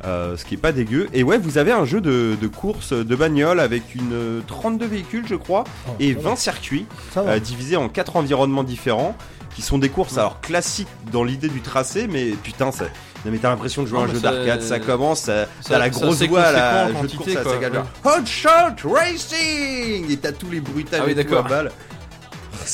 Euh, 0.05 0.37
ce 0.37 0.45
qui 0.45 0.53
est 0.53 0.57
pas 0.57 0.71
dégueu. 0.71 1.07
Et 1.13 1.23
ouais, 1.23 1.37
vous 1.37 1.57
avez 1.57 1.73
un 1.73 1.83
jeu 1.83 1.99
de, 1.99 2.37
de 2.41 2.47
course 2.47 2.93
de 2.93 3.15
bagnole 3.17 3.59
avec 3.59 3.95
une 3.95 4.13
euh, 4.13 4.39
32 4.47 4.85
véhicules, 4.85 5.25
je 5.27 5.35
crois, 5.35 5.65
Oh, 5.87 5.91
et 5.99 6.13
ça 6.13 6.19
va. 6.21 6.29
20 6.29 6.35
circuits 6.37 6.85
Ça 7.13 7.19
euh, 7.21 7.39
divisés 7.39 7.75
en 7.75 7.89
quatre 7.89 8.15
environnements 8.15 8.63
différents 8.63 9.15
qui 9.53 9.61
sont 9.61 9.77
des 9.77 9.89
courses 9.89 10.17
alors 10.17 10.39
classiques 10.39 10.87
dans 11.11 11.23
l'idée 11.25 11.49
du 11.49 11.59
tracé 11.59 12.07
mais 12.07 12.27
putain 12.43 12.71
ça 12.71 12.85
non 13.25 13.31
mais 13.31 13.39
t'as 13.39 13.49
l'impression 13.49 13.81
de 13.81 13.87
jouer 13.87 13.97
à 13.97 14.01
Non, 14.03 14.07
un 14.09 14.13
jeu 14.13 14.19
ça- 14.19 14.31
d'arcade 14.31 14.61
ça 14.61 14.79
commence 14.79 15.21
ça- 15.21 15.45
ça- 15.59 15.69
t'as 15.69 15.79
la 15.79 15.91
ça, 15.91 15.99
grosse 16.05 16.21
voix 16.23 16.51
là 16.53 16.87
conséquent 16.93 16.97
en 16.97 17.01
jeu 17.01 17.07
de 17.09 17.15
course 17.17 17.35
à 17.35 17.41
quoi, 17.41 17.53
Sega 17.55 17.69
ouais. 17.71 17.79
Hot 18.05 18.25
Shot 18.25 18.89
Racing 18.93 20.11
et 20.11 20.17
t'as 20.17 20.31
tous 20.31 20.49
les 20.49 20.61
bruitages 20.61 21.01
Ah 21.03 21.05
oui, 21.07 21.19
et 21.19 21.25
tout 21.25 21.35
à. 21.35 21.63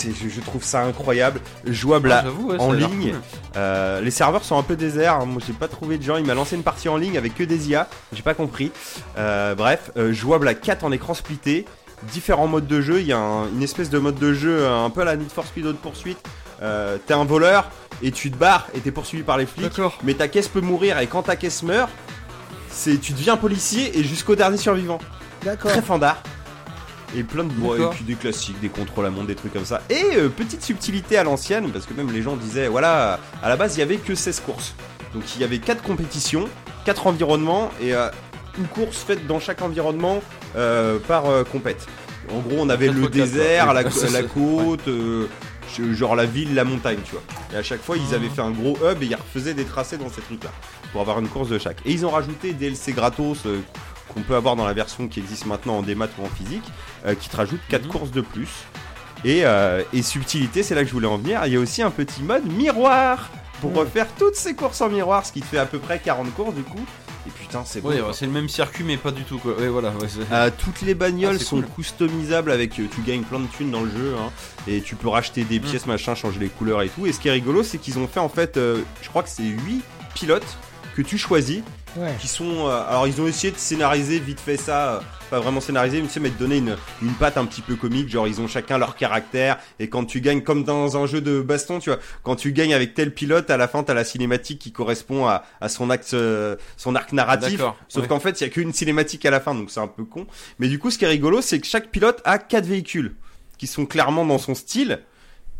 Je, 0.04 0.30
je 0.30 0.42
trouve 0.42 0.64
ça 0.64 0.82
incroyable, 0.82 1.40
jouable 1.66 2.12
Ah, 2.12 2.20
à- 2.28 2.30
ouais, 2.30 2.60
en 2.60 2.72
ligne. 2.72 3.12
cool. 3.12 3.22
Euh, 3.58 4.02
les 4.02 4.12
serveurs 4.12 4.44
sont 4.44 4.58
un 4.58 4.64
peu 4.64 4.76
déserts. 4.76 5.16
hein. 5.16 5.26
Moi, 5.26 5.42
j'ai 5.46 5.54
pas 5.54 5.68
trouvé 5.68 5.98
de 5.98 6.04
gens. 6.04 6.18
Il 6.18 6.26
m'a 6.26 6.34
lancé 6.34 6.56
une 6.56 6.64
partie 6.64 6.90
en 6.90 6.98
ligne 6.98 7.18
avec 7.18 7.36
que 7.36 7.44
des 7.44 7.70
IA. 7.70 7.88
J'ai 8.14 8.22
pas 8.24 8.34
compris. 8.34 8.72
Euh, 9.18 9.56
bref, 9.56 9.92
euh, 9.98 10.12
jouable 10.14 10.48
à 10.48 10.54
4 10.54 10.84
en 10.84 10.92
écran 10.92 11.14
splitté. 11.14 11.66
Différents 12.12 12.48
modes 12.48 12.68
de 12.68 12.82
jeu. 12.82 13.00
Il 13.00 13.08
y 13.08 13.14
a 13.14 13.18
un- 13.18 13.48
une 13.48 13.64
espèce 13.64 13.90
de 13.90 13.98
mode 14.00 14.20
de 14.20 14.34
jeu 14.34 14.68
un 14.68 14.90
peu 14.90 15.02
à 15.02 15.06
la 15.06 15.16
Need 15.16 15.32
for 15.32 15.46
Speed 15.46 15.66
de 15.66 15.72
poursuite. 15.72 16.20
Euh, 16.62 16.98
t'es 17.06 17.14
un 17.14 17.26
voleur 17.26 17.70
et 18.02 18.12
tu 18.12 18.32
te 18.32 18.38
barres 18.38 18.68
et 18.74 18.80
t'es 18.80 18.92
poursuivi 18.92 19.24
par 19.24 19.38
les 19.38 19.46
flics. 19.46 19.72
Mais 20.04 20.14
ta 20.14 20.28
caisse 20.28 20.48
peut 20.48 20.62
mourir 20.62 21.00
et 21.00 21.08
quand 21.08 21.24
ta 21.24 21.36
caisse 21.36 21.64
meurt, 21.64 21.90
c'est 22.70 22.98
tu 23.00 23.14
deviens 23.14 23.38
policier 23.38 23.98
et 23.98 24.04
jusqu'au 24.04 24.36
dernier 24.36 24.58
survivant. 24.58 25.00
D'accord. 25.44 25.72
Très 25.72 25.82
fandard. 25.82 26.22
Et 27.16 27.24
plein 27.24 27.44
de 27.44 27.52
bois, 27.52 27.78
et 27.78 27.90
puis 27.96 28.04
des 28.04 28.16
classiques, 28.16 28.60
des 28.60 28.70
contrôles 28.70 29.06
à 29.06 29.10
montre, 29.10 29.28
des 29.28 29.36
trucs 29.36 29.54
comme 29.54 29.66
ça. 29.66 29.82
Et 29.90 30.16
euh, 30.16 30.30
petite 30.30 30.62
subtilité 30.62 31.18
à 31.18 31.24
l'ancienne, 31.24 31.72
parce 31.72 31.86
que 31.86 31.94
même 31.94 32.12
les 32.12 32.22
gens 32.22 32.36
disaient, 32.36 32.68
voilà, 32.68 33.20
à 33.44 33.50
la 33.50 33.56
base 33.56 33.76
il 33.76 33.80
y 33.80 33.84
avait 33.84 33.98
que 33.98 34.16
16 34.16 34.42
courses. 34.42 34.76
Donc 35.14 35.24
il 35.36 35.42
y 35.42 35.44
avait 35.44 35.60
4 35.60 35.82
compétitions, 35.82 36.50
4 36.86 37.08
environnements, 37.08 37.72
et 37.82 37.94
euh, 37.94 38.10
une 38.58 38.68
course 38.68 38.98
faite 38.98 39.28
dans 39.28 39.40
chaque 39.40 39.62
environnement 39.62 40.22
euh, 40.56 40.98
par 41.08 41.24
compète. 41.52 41.86
En 42.34 42.40
gros, 42.40 42.58
on 42.60 42.70
avait 42.70 42.90
le 42.90 43.08
désert, 43.08 43.74
la, 43.74 43.84
côte, 43.84 44.90
genre 45.92 46.16
la 46.16 46.26
ville, 46.26 46.56
la 46.56 46.64
montagne, 46.64 46.98
tu 47.06 47.12
vois. 47.12 47.24
Et 47.54 47.56
à 47.58 47.64
chaque 47.64 47.82
fois, 47.82 47.98
ils 47.98 48.16
avaient 48.16 48.30
fait 48.30 48.42
un 48.42 48.52
gros 48.52 48.78
hub 48.84 49.04
et 49.04 49.06
ils 49.06 49.16
refaisaient 49.16 49.54
des 49.54 49.66
tracés 49.66 49.98
dans 49.98 50.10
ces 50.10 50.22
trucs-là 50.22 50.52
pour 50.92 51.02
avoir 51.02 51.20
une 51.20 51.28
course 51.28 51.50
de 51.50 51.60
chaque. 51.60 51.78
Et 51.86 51.92
ils 51.92 52.06
ont 52.06 52.10
rajouté 52.10 52.54
DLC 52.54 52.94
gratos 52.94 53.46
qu'on 54.10 54.22
peut 54.22 54.36
avoir 54.36 54.56
dans 54.56 54.66
la 54.66 54.74
version 54.74 55.08
qui 55.08 55.20
existe 55.20 55.46
maintenant 55.46 55.78
en 55.78 55.82
démat 55.82 56.08
ou 56.20 56.26
en 56.26 56.30
physique, 56.30 56.64
euh, 57.06 57.16
qui 57.16 57.30
te 57.30 57.36
rajoute 57.38 57.60
4 57.70 57.84
Mhm. 57.86 57.90
courses 57.92 58.12
de 58.12 58.22
plus. 58.22 58.50
Et, 59.24 59.42
euh, 59.46 59.82
et 59.94 60.02
subtilité, 60.04 60.62
c'est 60.64 60.76
là 60.76 60.82
que 60.84 60.88
je 60.88 60.94
voulais 60.94 61.08
en 61.08 61.18
venir, 61.18 61.42
il 61.48 61.54
y 61.54 61.56
a 61.56 61.60
aussi 61.60 61.82
un 61.82 61.90
petit 61.92 62.22
mode 62.22 62.46
miroir 62.46 63.30
pour 63.62 63.72
Mhm. 63.72 63.78
refaire 63.78 64.08
toutes 64.20 64.36
ces 64.36 64.54
courses 64.54 64.82
en 64.82 64.90
miroir, 64.90 65.26
ce 65.26 65.32
qui 65.32 65.42
te 65.42 65.46
fait 65.48 65.58
à 65.58 65.66
peu 65.66 65.80
près 65.80 66.00
40 66.00 66.34
courses 66.36 66.54
du 66.54 66.64
coup. 66.64 66.86
Et 67.28 67.32
putain, 67.32 67.64
c'est 67.66 67.82
bon. 67.82 67.90
Ouais, 67.90 68.00
c'est 68.14 68.28
le 68.28 68.32
même 68.32 68.48
circuit, 68.50 68.84
mais 68.84 68.98
pas 68.98 69.10
du 69.10 69.24
tout 69.24 69.40
quoi. 69.40 69.54
Ouais, 69.58 69.68
voilà. 69.68 69.92
Euh, 70.32 70.52
toutes 70.56 70.82
les 70.82 70.94
bagnoles 70.94 71.38
Ah, 71.42 71.44
sont 71.44 71.62
cool. 71.62 71.66
customisables 71.78 72.52
avec 72.52 72.70
tu 72.76 72.88
gagnes 73.04 73.24
plein 73.24 73.40
de 73.40 73.48
thunes 73.48 73.72
dans 73.72 73.82
le 73.82 73.90
jeu 73.90 74.14
hein, 74.20 74.30
et 74.68 74.82
tu 74.82 74.96
peux 74.96 75.08
racheter 75.08 75.44
des 75.44 75.60
Mm. 75.60 75.64
pièces 75.64 75.86
machin 75.88 76.14
changer 76.14 76.40
les 76.40 76.50
couleurs 76.50 76.84
et 76.84 76.90
tout 76.90 77.08
et 77.08 77.12
ce 77.14 77.20
qui 77.20 77.28
est 77.28 77.32
rigolo 77.32 77.64
c'est 77.64 77.80
qu'ils 77.80 77.98
ont 77.98 78.08
fait 78.08 78.20
en 78.20 78.30
fait 78.30 78.58
euh, 78.58 78.84
je 79.02 79.10
crois 79.10 79.24
que 79.24 79.30
c'est 79.30 79.42
8 79.42 79.82
pilotes 80.14 80.46
que 80.96 81.02
tu 81.02 81.18
choisis 81.18 81.64
Ouais. 81.98 82.14
qui 82.20 82.28
sont 82.28 82.68
euh, 82.68 82.84
alors 82.90 83.08
ils 83.08 83.22
ont 83.22 83.28
essayé 83.28 83.54
de 83.54 83.58
scénariser 83.58 84.20
vite 84.20 84.42
fait 84.42 84.58
ça 84.58 84.96
euh, 84.96 85.00
pas 85.30 85.40
vraiment 85.40 85.62
scénariser 85.62 86.02
mais 86.02 86.08
tu 86.08 86.14
sais 86.14 86.20
mais 86.20 86.30
de 86.30 86.38
donner 86.38 86.58
une, 86.58 86.76
une 87.02 87.14
patte 87.14 87.38
un 87.38 87.46
petit 87.46 87.62
peu 87.62 87.76
comique 87.78 88.10
genre 88.10 88.28
ils 88.28 88.42
ont 88.42 88.48
chacun 88.48 88.78
leur 88.78 88.98
caractère 88.98 89.58
et 89.80 89.88
quand 89.88 90.04
tu 90.04 90.20
gagnes 90.20 90.42
comme 90.42 90.66
dans 90.66 90.98
un 90.98 91.06
jeu 91.06 91.22
de 91.22 91.42
baston 91.42 91.80
tu 91.80 91.90
vois 91.90 92.00
quand 92.24 92.36
tu 92.36 92.52
gagnes 92.52 92.74
avec 92.74 92.96
tel 92.96 93.14
pilote 93.14 93.50
à 93.50 93.56
la 93.56 93.70
fin 93.70 93.82
t'as 93.84 93.94
la 93.94 94.04
cinématique 94.04 94.60
qui 94.60 94.74
correspond 94.74 95.26
à, 95.26 95.44
à 95.62 95.70
son 95.70 95.90
axe 95.90 96.12
euh, 96.14 96.58
son 96.76 96.96
arc 96.96 97.14
narratif 97.14 97.62
sauf 97.88 98.02
ouais. 98.04 98.08
qu'en 98.10 98.20
fait 98.20 98.42
il 98.42 98.44
y 98.44 98.48
a 98.48 98.50
qu'une 98.50 98.74
cinématique 98.74 99.26
à 99.26 99.32
la 99.32 99.40
fin 99.40 99.56
donc 99.56 99.72
c'est 99.72 99.80
un 99.80 99.88
peu 99.88 100.04
con 100.04 100.28
mais 100.60 100.68
du 100.68 100.80
coup 100.80 100.92
ce 100.92 100.98
qui 100.98 101.06
est 101.06 101.10
rigolo 101.10 101.42
c'est 101.42 101.60
que 101.60 101.68
chaque 101.68 101.92
pilote 101.92 102.22
a 102.26 102.40
quatre 102.40 102.66
véhicules 102.66 103.16
qui 103.58 103.68
sont 103.68 103.86
clairement 103.86 104.26
dans 104.26 104.38
son 104.38 104.54
style 104.54 105.00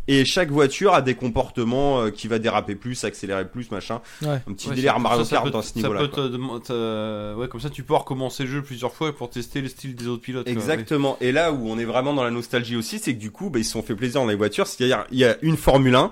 et 0.08 0.24
chaque 0.26 0.52
voiture 0.52 0.94
a 0.94 1.02
des 1.02 1.16
comportements 1.16 2.02
euh, 2.02 2.10
qui 2.12 2.28
va 2.28 2.40
déraper 2.40 2.76
plus, 2.76 3.04
accélérer 3.04 3.48
plus, 3.48 3.72
machin. 3.72 4.02
Ouais. 4.22 4.40
Un 4.48 4.54
petit 4.54 4.70
Ouais, 4.70 4.76
délire 4.76 5.00
Mario 5.00 5.24
Kart 5.26 5.50
dans 5.50 5.62
ce 5.62 5.76
niveau-là. 5.76 6.08
te- 6.08 7.36
Ouais, 7.36 7.48
comme 7.48 7.62
ça 7.62 7.70
tu 7.70 7.84
peux 7.84 7.94
recommencer 7.96 8.44
le 8.44 8.50
jeu 8.50 8.62
plusieurs 8.62 8.94
fois 8.94 9.16
pour 9.16 9.30
tester 9.30 9.62
le 9.62 9.68
style 9.68 9.96
des 9.96 10.08
autres 10.08 10.22
pilotes. 10.22 10.44
quoi, 10.46 10.52
Exactement. 10.52 11.18
Et 11.22 11.32
là 11.32 11.52
où 11.52 11.68
on 11.70 11.78
est 11.78 11.86
vraiment 11.86 12.14
dans 12.14 12.24
la 12.24 12.32
nostalgie 12.32 12.76
aussi, 12.76 13.00
c'est 13.00 13.14
que 13.14 13.20
du 13.20 13.32
coup, 13.32 13.50
bah, 13.50 13.60
ils 13.60 13.66
se 13.66 13.72
sont 13.72 13.82
fait 13.84 13.96
plaisir 13.96 14.22
dans 14.22 14.28
les 14.28 14.36
voitures. 14.36 14.68
C'est-à-dire, 14.68 15.06
il 15.12 15.18
y 15.18 15.26
a 15.26 15.38
une 15.42 15.58
Formule 15.58 15.96
1. 15.96 16.12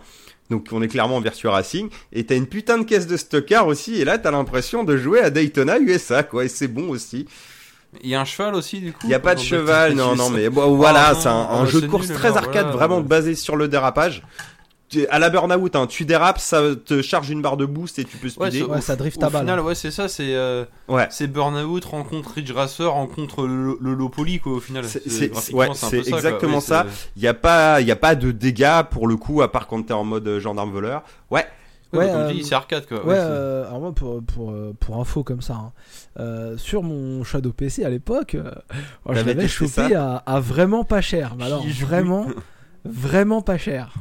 Donc 0.50 0.68
on 0.74 0.82
est 0.82 0.90
clairement 0.90 1.16
en 1.16 1.22
Virtua 1.22 1.52
Racing 1.52 1.90
et 2.12 2.26
t'as 2.26 2.36
une 2.36 2.48
putain 2.48 2.78
de 2.78 2.84
caisse 2.84 3.08
de 3.08 3.16
stockard 3.16 3.66
aussi 3.66 3.96
et 3.96 4.04
là 4.06 4.18
t'as 4.18 4.30
l'impression 4.30 4.84
de 4.84 4.98
jouer 4.98 5.22
à 5.22 5.30
Daytona 5.30 5.80
USA 5.80 6.22
quoi 6.22 6.44
et 6.44 6.50
c'est 6.50 6.68
bon 6.68 6.90
aussi. 6.90 7.26
Ouais. 7.94 8.00
Il 8.04 8.10
y 8.10 8.16
a 8.16 8.22
un 8.22 8.26
cheval 8.26 8.56
aussi 8.56 8.80
du 8.80 8.92
coup. 8.94 9.00
Il 9.06 9.10
y 9.10 9.14
a 9.14 9.20
pas 9.20 9.36
de 9.36 9.40
cheval 9.40 9.94
non 9.94 10.16
non 10.16 10.30
mais 10.30 10.50
bon, 10.50 10.76
voilà 10.76 11.10
Oh 11.12 11.14
non, 11.16 11.20
c'est 11.22 11.30
un, 11.30 11.32
un 11.34 11.64
bah, 11.64 11.70
jeu 11.70 11.82
de 11.82 11.88
course 11.88 12.08
nul, 12.10 12.18
très 12.18 12.36
arcade 12.38 12.64
voilà, 12.66 12.72
vraiment 12.72 12.98
ouais. 12.98 13.04
basé 13.04 13.36
sur 13.36 13.56
le 13.56 13.68
dérapage. 13.68 14.24
Tu- 14.90 15.08
À 15.08 15.18
la 15.18 15.30
burn-out 15.32 15.76
hein, 15.76 15.88
tu 15.88 16.06
dérapes 16.06 16.38
ça 16.40 16.62
te 16.76 17.02
charge 17.02 17.30
une 17.32 17.42
barre 17.42 17.58
de 17.58 17.66
boost 17.66 17.98
et 17.98 18.04
tu 18.04 18.18
peux 18.18 18.28
Ouais, 18.28 18.32
speeder. 18.52 18.52
c'est- 18.66 18.72
Ouais, 18.72 18.78
au- 18.78 18.82
ça 18.82 18.96
drift 18.96 19.18
Au 19.24 19.26
à 19.26 19.30
balle. 19.30 19.42
final, 19.42 19.60
ouais, 19.62 19.74
c'est 19.76 19.90
ça, 19.90 20.08
c'est 20.08 20.36
euh, 20.36 20.66
Ouais. 20.88 21.08
c'est 21.10 21.26
Burnout 21.28 21.84
rencontre 21.86 22.32
Ridge 22.36 22.52
Racer 22.52 22.92
rencontre 22.92 23.48
le, 23.48 23.78
le 23.82 23.94
low 23.96 24.10
poly 24.10 24.40
quoi 24.40 24.54
au 24.54 24.60
final. 24.60 24.84
C'est- 24.86 25.02
ouais, 25.54 25.70
exactement 25.96 26.56
Ouais, 26.56 26.62
ça. 26.62 26.86
Il 27.16 27.24
y 27.24 27.28
a 27.28 27.34
pas 27.34 27.82
il 27.82 27.88
y 27.88 27.92
a 27.92 27.96
pas 27.96 28.14
de 28.16 28.32
dégâts 28.32 28.84
pour 28.92 29.08
le 29.08 29.16
coup 29.16 29.42
à 29.42 29.52
part 29.52 29.66
quand 29.68 29.82
t'es 29.84 29.94
en 29.94 30.04
mode 30.04 30.28
euh, 30.28 30.40
gendarme 30.40 30.72
voleur. 30.72 31.02
Ouais. 31.32 31.48
Ouais, 31.94 32.08
comme 32.12 32.22
euh, 32.22 32.30
tu 32.30 32.36
dis, 32.38 32.44
c'est 32.44 32.56
arcade 32.56 32.86
quoi. 32.88 33.06
Ouais, 33.06 33.16
euh, 33.18 33.66
alors 33.68 33.80
moi 33.80 33.92
pour, 33.94 34.24
pour, 34.24 34.52
euh, 34.52 34.74
pour 34.80 35.00
info 35.00 35.24
comme 35.24 35.42
ça, 35.42 35.54
hein, 35.56 35.72
euh, 36.20 36.58
sur 36.58 36.84
mon 36.84 37.24
Shadow 37.24 37.52
PC 37.54 37.84
à 37.86 37.90
l'époque, 37.90 38.36
euh, 38.36 38.52
moi, 39.06 39.16
je 39.16 39.26
l'avais 39.26 39.48
chopé 39.48 39.94
à, 39.96 40.16
à 40.18 40.40
vraiment 40.40 40.84
pas 40.84 41.02
cher. 41.02 41.36
Mais 41.38 41.46
alors 41.46 41.64
vraiment, 41.68 42.28
vraiment 42.86 43.42
pas 43.42 43.58
cher. 43.58 43.94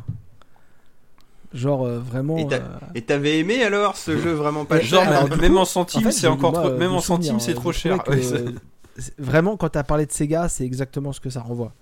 Genre 1.52 1.86
euh, 1.86 1.98
vraiment. 1.98 2.38
Et 2.38 2.46
euh, 2.50 3.00
t'avais 3.06 3.38
aimé 3.38 3.62
alors 3.62 3.96
ce 3.96 4.16
jeu 4.16 4.32
vraiment 4.32 4.64
pas 4.64 4.80
cher 4.80 5.04
Genre, 5.04 5.36
même, 5.36 5.58
en 5.58 5.64
centimes, 5.66 6.00
en 6.00 6.04
fait, 6.04 6.12
c'est 6.12 6.26
encore 6.26 6.52
moi, 6.52 6.62
trop- 6.62 6.78
même 6.78 6.92
en 6.92 7.00
centimes, 7.00 7.40
c'est 7.40 7.54
trop 7.54 7.72
cher. 7.72 8.02
que, 8.02 8.12
vraiment, 9.18 9.56
quand 9.58 9.68
t'as 9.68 9.82
parlé 9.82 10.06
de 10.06 10.12
Sega, 10.12 10.48
c'est 10.48 10.64
exactement 10.64 11.12
ce 11.12 11.20
que 11.20 11.28
ça 11.30 11.40
renvoie. 11.40 11.72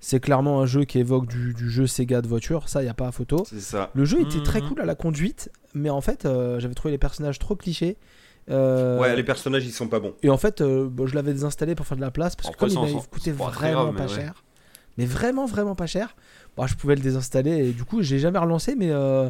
C'est 0.00 0.20
clairement 0.20 0.60
un 0.60 0.66
jeu 0.66 0.84
qui 0.84 0.98
évoque 0.98 1.26
du, 1.26 1.54
du 1.54 1.70
jeu 1.70 1.86
Sega 1.86 2.20
de 2.22 2.28
voiture, 2.28 2.68
ça 2.68 2.82
y 2.82 2.88
a 2.88 2.94
pas 2.94 3.08
à 3.08 3.12
photo. 3.12 3.44
C'est 3.48 3.60
ça. 3.60 3.90
Le 3.94 4.04
jeu 4.04 4.20
était 4.20 4.42
très 4.42 4.60
Mhm. 4.60 4.68
cool 4.68 4.80
à 4.82 4.84
la 4.84 4.94
conduite, 4.94 5.50
mais 5.74 5.90
en 5.90 6.00
fait, 6.00 6.24
euh, 6.26 6.60
j'avais 6.60 6.74
trouvé 6.74 6.92
les 6.92 6.98
personnages 6.98 7.38
trop 7.38 7.56
clichés. 7.56 7.96
Euh, 8.48 9.00
Ouais, 9.00 9.16
les 9.16 9.24
personnages 9.24 9.64
ils 9.64 9.72
sont 9.72 9.88
pas 9.88 9.98
bons. 9.98 10.14
Et 10.22 10.30
en 10.30 10.36
fait, 10.38 10.60
euh, 10.60 10.88
bah, 10.88 11.04
je 11.06 11.14
l'avais 11.14 11.32
désinstallé 11.32 11.74
pour 11.74 11.86
faire 11.86 11.96
de 11.96 12.02
la 12.02 12.10
place 12.12 12.36
parce 12.36 12.48
que 12.50 12.54
Après, 12.54 12.68
comme 12.68 12.86
ça, 12.86 12.92
il 12.92 13.20
très 13.20 13.32
vraiment 13.32 13.84
grave, 13.84 13.94
pas 13.96 14.04
mais 14.04 14.10
ouais. 14.10 14.14
cher, 14.16 14.44
mais 14.98 15.04
vraiment 15.06 15.46
vraiment 15.46 15.74
pas 15.74 15.86
cher, 15.86 16.14
bah, 16.56 16.66
je 16.68 16.74
pouvais 16.76 16.94
le 16.94 17.00
désinstaller 17.02 17.68
et 17.68 17.72
du 17.72 17.84
coup 17.84 18.02
j'ai 18.02 18.20
jamais 18.20 18.38
relancé, 18.38 18.76
mais 18.76 18.90
euh, 18.92 19.28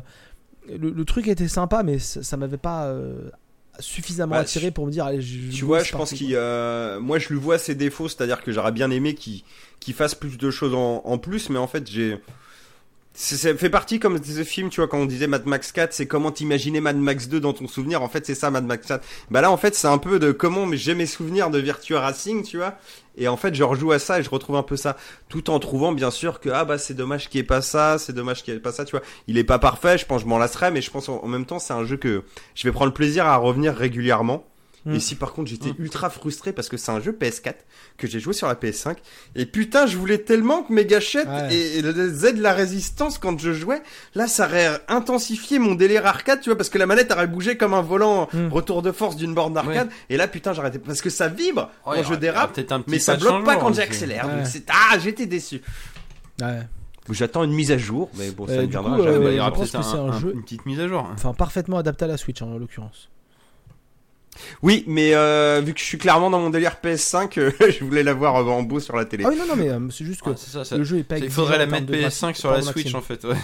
le, 0.68 0.90
le 0.90 1.04
truc 1.06 1.28
était 1.28 1.48
sympa, 1.48 1.82
mais 1.82 1.98
ça, 1.98 2.22
ça 2.22 2.36
m'avait 2.36 2.58
pas 2.58 2.86
euh, 2.88 3.30
suffisamment 3.78 4.34
Bah, 4.34 4.40
attiré 4.40 4.70
pour 4.70 4.84
me 4.86 4.90
dire 4.90 5.06
allez, 5.06 5.22
je, 5.22 5.50
Tu 5.50 5.64
vois, 5.64 5.82
je 5.82 5.92
pense 5.92 6.12
qu'il, 6.12 6.34
euh, 6.34 7.00
moi, 7.00 7.18
je 7.18 7.28
lui 7.30 7.38
vois 7.38 7.56
ses 7.58 7.74
défauts, 7.74 8.08
c'est-à-dire 8.08 8.42
que 8.42 8.52
j'aurais 8.52 8.72
bien 8.72 8.90
aimé 8.90 9.14
qu'il 9.14 9.42
qu'il 9.80 9.94
fasse 9.94 10.14
plus 10.14 10.38
de 10.38 10.50
choses 10.50 10.74
en, 10.74 11.18
plus, 11.18 11.50
mais 11.50 11.58
en 11.58 11.66
fait, 11.66 11.88
j'ai, 11.88 12.18
ça 13.16 13.56
fait 13.56 13.70
partie 13.70 13.98
comme 13.98 14.22
ce 14.22 14.44
film, 14.44 14.68
tu 14.68 14.80
vois, 14.80 14.88
quand 14.88 14.98
on 14.98 15.06
disait 15.06 15.26
Mad 15.26 15.46
Max 15.46 15.72
4, 15.72 15.92
c'est 15.92 16.06
comment 16.06 16.30
t'imaginer 16.30 16.80
Mad 16.80 16.98
Max 16.98 17.28
2 17.28 17.40
dans 17.40 17.54
ton 17.54 17.66
souvenir. 17.66 18.02
En 18.02 18.08
fait, 18.08 18.26
c'est 18.26 18.34
ça, 18.34 18.50
Mad 18.50 18.66
Max 18.66 18.86
4. 18.86 19.04
Bah 19.30 19.40
là, 19.40 19.50
en 19.50 19.56
fait, 19.56 19.74
c'est 19.74 19.88
un 19.88 19.96
peu 19.96 20.18
de 20.18 20.32
comment 20.32 20.66
j'ai 20.72 20.94
mes 20.94 21.06
souvenirs 21.06 21.50
de 21.50 21.58
Virtua 21.58 22.00
Racing, 22.00 22.42
tu 22.42 22.58
vois. 22.58 22.74
Et 23.16 23.26
en 23.28 23.38
fait, 23.38 23.54
je 23.54 23.62
rejoue 23.62 23.92
à 23.92 23.98
ça 23.98 24.20
et 24.20 24.22
je 24.22 24.28
retrouve 24.28 24.56
un 24.56 24.62
peu 24.62 24.76
ça, 24.76 24.96
tout 25.30 25.48
en 25.48 25.58
trouvant 25.58 25.92
bien 25.92 26.10
sûr 26.10 26.40
que 26.40 26.50
ah 26.50 26.66
bah 26.66 26.76
c'est 26.76 26.92
dommage 26.92 27.30
qu'il 27.30 27.38
n'y 27.38 27.44
ait 27.44 27.46
pas 27.46 27.62
ça, 27.62 27.96
c'est 27.98 28.12
dommage 28.12 28.42
qu'il 28.42 28.52
n'y 28.52 28.58
ait 28.58 28.62
pas 28.62 28.72
ça, 28.72 28.84
tu 28.84 28.90
vois. 28.90 29.02
Il 29.28 29.38
est 29.38 29.44
pas 29.44 29.58
parfait, 29.58 29.96
je 29.96 30.04
pense, 30.04 30.20
je 30.20 30.26
m'en 30.26 30.36
lasserai, 30.36 30.70
mais 30.70 30.82
je 30.82 30.90
pense 30.90 31.08
en, 31.08 31.22
en 31.22 31.28
même 31.28 31.46
temps, 31.46 31.58
c'est 31.58 31.72
un 31.72 31.86
jeu 31.86 31.96
que 31.96 32.22
je 32.54 32.68
vais 32.68 32.72
prendre 32.72 32.92
plaisir 32.92 33.24
à 33.24 33.36
revenir 33.36 33.74
régulièrement. 33.74 34.44
Mm. 34.86 34.94
Et 34.94 35.00
si 35.00 35.16
par 35.16 35.32
contre 35.32 35.50
j'étais 35.50 35.72
ultra 35.80 36.10
frustré 36.10 36.52
parce 36.52 36.68
que 36.68 36.76
c'est 36.76 36.92
un 36.92 37.00
jeu 37.00 37.10
PS4 37.10 37.54
que 37.96 38.06
j'ai 38.06 38.20
joué 38.20 38.32
sur 38.32 38.46
la 38.46 38.54
PS5 38.54 38.94
et 39.34 39.44
putain 39.44 39.86
je 39.86 39.96
voulais 39.96 40.18
tellement 40.18 40.62
que 40.62 40.72
mes 40.72 40.84
gâchettes 40.86 41.26
Ouais. 41.26 41.52
et, 41.52 41.78
et 41.78 41.82
le 41.82 41.92
Z 42.08 42.36
de 42.36 42.40
la 42.40 42.52
résistance 42.52 43.18
quand 43.18 43.36
je 43.40 43.52
jouais 43.52 43.82
là 44.14 44.28
ça 44.28 44.46
aurait 44.46 44.80
intensifié 44.86 45.58
mon 45.58 45.74
délire 45.74 46.06
arcade 46.06 46.40
tu 46.40 46.50
vois 46.50 46.56
parce 46.56 46.68
que 46.70 46.78
la 46.78 46.86
manette 46.86 47.10
aurait 47.10 47.26
bougé 47.26 47.56
comme 47.56 47.74
un 47.74 47.82
volant 47.82 48.28
Mm. 48.32 48.48
retour 48.52 48.80
de 48.82 48.92
force 48.92 49.16
d'une 49.16 49.34
borne 49.34 49.54
d'arcade 49.54 49.88
et 50.08 50.16
là 50.16 50.28
putain 50.28 50.52
j'arrêtais 50.52 50.78
parce 50.78 51.00
que 51.02 51.10
ça 51.10 51.26
vibre 51.28 51.68
Ouais, 51.84 51.96
quand 52.02 52.10
je 52.10 52.14
dérape 52.14 52.52
peut-être 52.54 52.70
un 52.72 52.80
petit 52.80 52.90
mais 52.92 52.98
ça 53.00 53.16
bloque 53.16 53.44
pas 53.44 53.56
quand 53.56 53.70
hein, 53.70 53.72
j'accélère 53.74 54.26
Ouais. 54.28 54.36
donc 54.36 54.46
c'est 54.46 54.64
ah 54.68 54.96
j'étais 55.00 55.26
déçu 55.26 55.62
Ouais. 56.40 56.60
j'attends 57.10 57.42
une 57.44 57.52
mise 57.54 57.72
à 57.72 57.78
jour 57.78 58.10
mais 58.16 58.30
bon 58.30 58.46
ça 58.46 58.52
Euh, 58.52 58.56
ne 58.58 58.62
du 58.66 58.70
viendra 58.70 58.96
coup, 58.96 59.02
jamais 59.02 59.26
euh, 59.26 59.30
il 59.32 59.36
y 59.36 59.40
aura 59.40 59.48
je 59.50 59.54
pense 59.54 59.70
peut-être 59.70 59.82
que 59.84 59.90
c'est 59.90 59.96
un- 59.96 60.04
un 60.06 60.10
un- 60.12 60.20
jeu- 60.20 60.32
une 60.34 60.42
petite 60.42 60.64
mise 60.66 60.78
à 60.80 60.86
jour. 60.88 61.08
Enfin, 61.12 61.32
parfaitement 61.34 61.78
adapté 61.78 62.04
à 62.04 62.08
la 62.08 62.16
Switch 62.16 62.40
en 62.42 62.56
l'occurrence. 62.58 63.08
Oui 64.62 64.84
mais 64.86 65.14
euh, 65.14 65.60
vu 65.64 65.74
que 65.74 65.80
je 65.80 65.84
suis 65.84 65.98
clairement 65.98 66.30
dans 66.30 66.38
mon 66.40 66.50
délire 66.50 66.76
PS5 66.82 67.38
euh, 67.38 67.50
je 67.60 67.84
voulais 67.84 68.02
l'avoir 68.02 68.34
en 68.34 68.62
beau 68.62 68.80
sur 68.80 68.96
la 68.96 69.04
télé 69.04 69.24
Ah 69.26 69.30
oui, 69.30 69.36
non, 69.38 69.46
non, 69.46 69.56
mais 69.56 69.70
euh, 69.70 69.88
c'est 69.90 70.04
juste 70.04 70.22
que 70.22 70.30
Ouais, 70.30 70.36
c'est 70.36 70.50
ça, 70.50 70.64
ça- 70.64 70.76
le 70.76 70.84
jeu 70.84 70.98
est 70.98 71.04
pas 71.04 71.18
Il 71.18 71.30
faudrait 71.30 71.58
la 71.58 71.66
mettre 71.66 71.86
de 71.86 71.94
PS5 71.94 72.20
graphique, 72.20 72.36
sur 72.36 72.50
la 72.50 72.62
Switch 72.62 72.92
maximum. 72.92 72.98
en 73.00 73.02
fait, 73.02 73.24
ouais. 73.24 73.36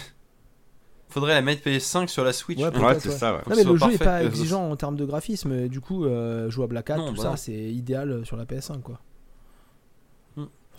Faudrait 1.08 1.34
la 1.34 1.42
mettre 1.42 1.68
PS5 1.68 2.08
sur 2.08 2.24
la 2.24 2.32
Switch. 2.32 2.58
Ouais, 2.58 2.70
c'est 2.98 3.08
ouais. 3.08 3.14
ça 3.14 3.34
ouais. 3.34 3.40
Non, 3.48 3.56
mais 3.56 3.64
le 3.64 3.76
jeu 3.76 3.92
est 3.92 4.02
pas 4.02 4.24
exigeant 4.24 4.70
en 4.70 4.76
termes 4.76 4.96
de 4.96 5.04
graphisme, 5.04 5.68
du 5.68 5.80
coup, 5.80 6.04
euh, 6.06 6.48
jouable 6.50 6.76
à 6.76 6.82
4, 6.82 6.98
Non, 6.98 7.08
tout 7.08 7.16
bah 7.16 7.32
ça, 7.32 7.36
c'est 7.36 7.52
idéal 7.52 8.22
sur 8.24 8.36
la 8.36 8.44
PS5 8.44 8.80
quoi. 8.80 8.98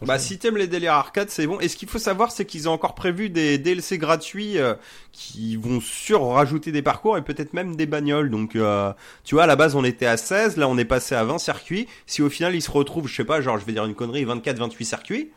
Bah 0.06 0.20
si 0.20 0.38
t'aimes 0.38 0.58
les 0.58 0.68
délires 0.68 0.94
arcade 0.94 1.30
c'est 1.30 1.46
bon. 1.48 1.60
Et 1.60 1.68
ce 1.68 1.76
qu'il 1.76 1.88
faut 1.90 2.00
savoir 2.00 2.32
c'est 2.32 2.46
qu'ils 2.46 2.68
ont 2.70 2.72
encore 2.72 2.96
prévu 2.96 3.30
des 3.30 3.58
DLC 3.58 3.98
gratuits 3.98 4.58
euh, 4.58 4.76
qui 5.12 5.56
vont 5.58 5.80
sur 5.82 6.28
rajouter 6.30 6.72
des 6.72 6.82
parcours 6.82 7.18
et 7.18 7.22
peut-être 7.22 7.54
même 7.54 7.76
des 7.76 7.86
bagnoles. 7.86 8.30
Donc 8.30 8.56
euh, 8.56 8.92
tu 9.24 9.36
vois 9.36 9.44
à 9.44 9.48
la 9.48 9.56
base 9.56 9.76
on 9.76 9.84
était 9.84 10.06
à 10.06 10.18
16, 10.18 10.58
là 10.58 10.68
on 10.68 10.78
est 10.78 10.86
passé 10.86 11.16
à 11.16 11.24
20 11.24 11.38
circuits. 11.38 11.88
Si 12.06 12.22
au 12.22 12.30
final 12.30 12.56
ils 12.56 12.62
se 12.62 12.72
retrouvent, 12.72 13.08
je 13.08 13.16
sais 13.16 13.26
pas, 13.26 13.42
genre 13.42 13.58
je 13.58 13.66
vais 13.66 13.74
dire 13.74 13.86
une 13.86 13.96
connerie, 13.96 14.26
24-28 14.26 14.84
circuits 14.84 15.32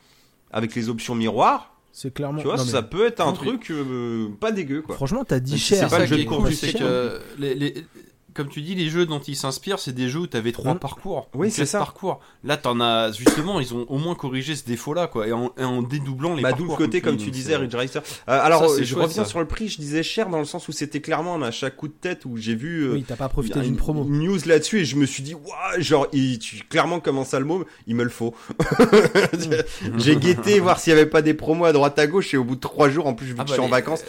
avec 0.52 0.74
les 0.74 0.88
options 0.88 1.14
miroirs, 1.14 1.74
C'est 1.92 2.12
clairement. 2.14 2.38
Tu 2.40 2.46
vois, 2.46 2.56
non, 2.56 2.64
mais 2.64 2.70
ça 2.70 2.82
peut 2.82 3.06
être 3.06 3.20
un 3.20 3.32
truc 3.32 3.70
euh, 3.70 4.28
pas 4.40 4.52
dégueu 4.52 4.82
quoi. 4.82 4.94
Franchement, 4.94 5.24
t'as 5.24 5.40
dit 5.40 5.58
C'est 5.58 5.76
cher. 5.76 5.88
pas 5.88 5.98
le 6.00 6.06
jeu 6.06 6.16
de 6.24 6.50
c'est 6.52 6.72
que 6.72 7.20
les- 7.38 7.54
les- 7.54 7.74
comme 8.36 8.48
tu 8.48 8.62
dis, 8.62 8.74
les 8.74 8.88
jeux 8.88 9.06
dont 9.06 9.18
ils 9.20 9.34
s'inspirent, 9.36 9.78
c'est 9.80 9.92
des 9.94 10.08
jeux 10.08 10.20
où 10.20 10.26
t'avais 10.26 10.52
trois 10.52 10.74
Mm. 10.74 10.78
parcours. 10.78 11.28
Oui, 11.34 11.48
ou 11.48 11.50
c'est 11.50 11.66
ça. 11.66 11.78
Parcours. 11.78 12.20
Là, 12.44 12.56
t'en 12.56 12.80
as 12.80 13.10
justement, 13.12 13.58
ils 13.60 13.74
ont 13.74 13.86
au 13.88 13.98
moins 13.98 14.14
corrigé 14.14 14.54
ce 14.54 14.64
défaut-là, 14.64 15.06
quoi, 15.06 15.26
et 15.26 15.32
en, 15.32 15.52
et 15.58 15.64
en 15.64 15.82
dédoublant 15.82 16.34
les 16.34 16.42
Bah, 16.42 16.50
parcours. 16.50 16.66
d'où 16.66 16.72
le 16.72 16.76
côté, 16.76 17.00
comme 17.00 17.16
dis, 17.16 17.24
tu 17.24 17.30
disais, 17.30 17.56
Ridge 17.56 17.74
Racer. 17.74 18.02
Euh, 18.28 18.38
alors, 18.42 18.68
Ça, 18.68 18.76
c'est 18.76 18.84
je 18.84 18.94
chouette, 18.94 19.04
reviens 19.08 19.24
ça. 19.24 19.30
sur 19.30 19.40
le 19.40 19.46
prix, 19.46 19.68
je 19.68 19.78
disais 19.78 20.02
cher 20.02 20.28
dans 20.28 20.38
le 20.38 20.44
sens 20.44 20.68
où 20.68 20.72
c'était 20.72 21.00
clairement 21.00 21.40
à 21.42 21.50
chaque 21.50 21.76
coup 21.76 21.88
de 21.88 21.94
tête 21.94 22.24
où 22.26 22.36
j'ai 22.36 22.54
vu 22.54 22.82
euh, 22.84 22.92
Oui, 22.94 23.04
t'as 23.06 23.16
pas 23.16 23.28
profité 23.28 23.58
une- 23.60 23.64
d'une 23.64 23.76
promo. 23.76 24.04
une 24.04 24.20
news 24.24 24.38
là-dessus 24.46 24.80
et 24.80 24.84
je 24.84 24.96
me 24.96 25.06
suis 25.06 25.22
dit, 25.22 25.34
waouh, 25.34 25.80
genre, 25.80 26.06
il, 26.12 26.38
tu, 26.38 26.58
clairement, 26.68 27.00
comment 27.00 27.24
ça 27.24 27.38
le 27.38 27.46
mot, 27.46 27.64
il 27.86 27.94
me 27.96 28.04
le 28.04 28.10
faut. 28.10 28.34
j'ai 29.98 30.16
guetté 30.16 30.58
voir 30.60 30.78
s'il 30.78 30.92
y 30.92 30.96
avait 30.96 31.06
pas 31.06 31.22
des 31.22 31.34
promos 31.34 31.64
à 31.64 31.72
droite 31.72 31.98
à 31.98 32.06
gauche 32.06 32.32
et 32.34 32.36
au 32.36 32.44
bout 32.44 32.56
de 32.56 32.60
trois 32.60 32.88
jours, 32.88 33.06
en 33.06 33.14
plus, 33.14 33.26
vu 33.26 33.34
Ah 33.38 33.42
que 33.44 33.48
bah, 33.48 33.48
je 33.48 33.52
suis 33.54 33.60
en 33.60 33.64
les- 33.66 33.70
vacances, 33.70 34.02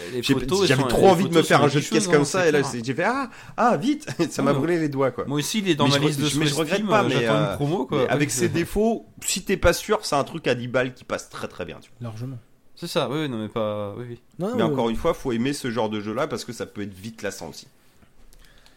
j'avais 0.65 0.83
trop 0.87 1.01
les 1.03 1.07
envie 1.07 1.29
de 1.29 1.33
me 1.35 1.41
faire 1.43 1.63
un 1.63 1.67
jeu 1.67 1.79
de 1.81 1.85
caisse 1.85 2.07
comme 2.07 2.21
hein, 2.21 2.25
ça 2.25 2.47
et 2.47 2.51
là, 2.51 2.61
j'ai 2.83 2.93
fait, 2.93 3.03
ah, 3.05 3.29
ah, 3.55 3.77
vite, 3.77 4.07
ça 4.29 4.41
m'a 4.41 4.51
Ouais, 4.51 4.57
brûlé 4.57 4.79
les 4.79 4.89
doigts, 4.89 5.11
quoi. 5.11 5.25
Moi 5.25 5.37
aussi, 5.39 5.59
il 5.59 5.69
est 5.69 5.75
dans 5.75 5.85
Mais 5.85 5.91
ma 5.91 5.97
je 5.97 6.07
liste 6.07 6.19
de 6.19 6.39
mais 6.39 6.45
je 6.45 6.55
regrette 6.55 6.85
pas, 6.85 7.03
euh, 7.03 7.07
mais, 7.07 7.13
j'attends 7.21 7.35
euh, 7.35 7.49
une 7.51 7.55
promo, 7.55 7.85
quoi. 7.85 7.99
Mais 8.03 8.09
avec 8.09 8.31
ses 8.31 8.49
défauts, 8.49 9.05
si 9.21 9.43
t'es 9.43 9.57
pas 9.57 9.73
sûr, 9.73 9.99
c'est 10.05 10.15
un 10.15 10.23
truc 10.23 10.47
à 10.47 10.55
10 10.55 10.67
balles 10.67 10.93
qui 10.93 11.03
passe 11.03 11.29
très 11.29 11.47
très 11.47 11.65
bien. 11.65 11.79
tu 11.81 11.89
vois. 11.99 12.09
Largement. 12.09 12.37
C'est 12.75 12.87
ça, 12.87 13.09
oui, 13.09 13.27
non 13.27 13.39
mais 13.39 13.49
pas. 13.49 13.95
Oui, 13.97 14.05
oui. 14.09 14.19
Non, 14.37 14.55
Mais 14.55 14.61
encore 14.63 14.87
euh, 14.87 14.89
une 14.91 14.95
fois, 14.97 15.13
faut 15.15 15.31
aimer 15.31 15.53
ce 15.53 15.71
genre 15.71 15.89
de 15.89 15.99
jeu-là 15.99 16.27
parce 16.27 16.45
que 16.45 16.53
ça 16.53 16.65
peut 16.67 16.81
être 16.83 16.93
vite 16.93 17.23
lassant 17.23 17.49
aussi. 17.49 17.67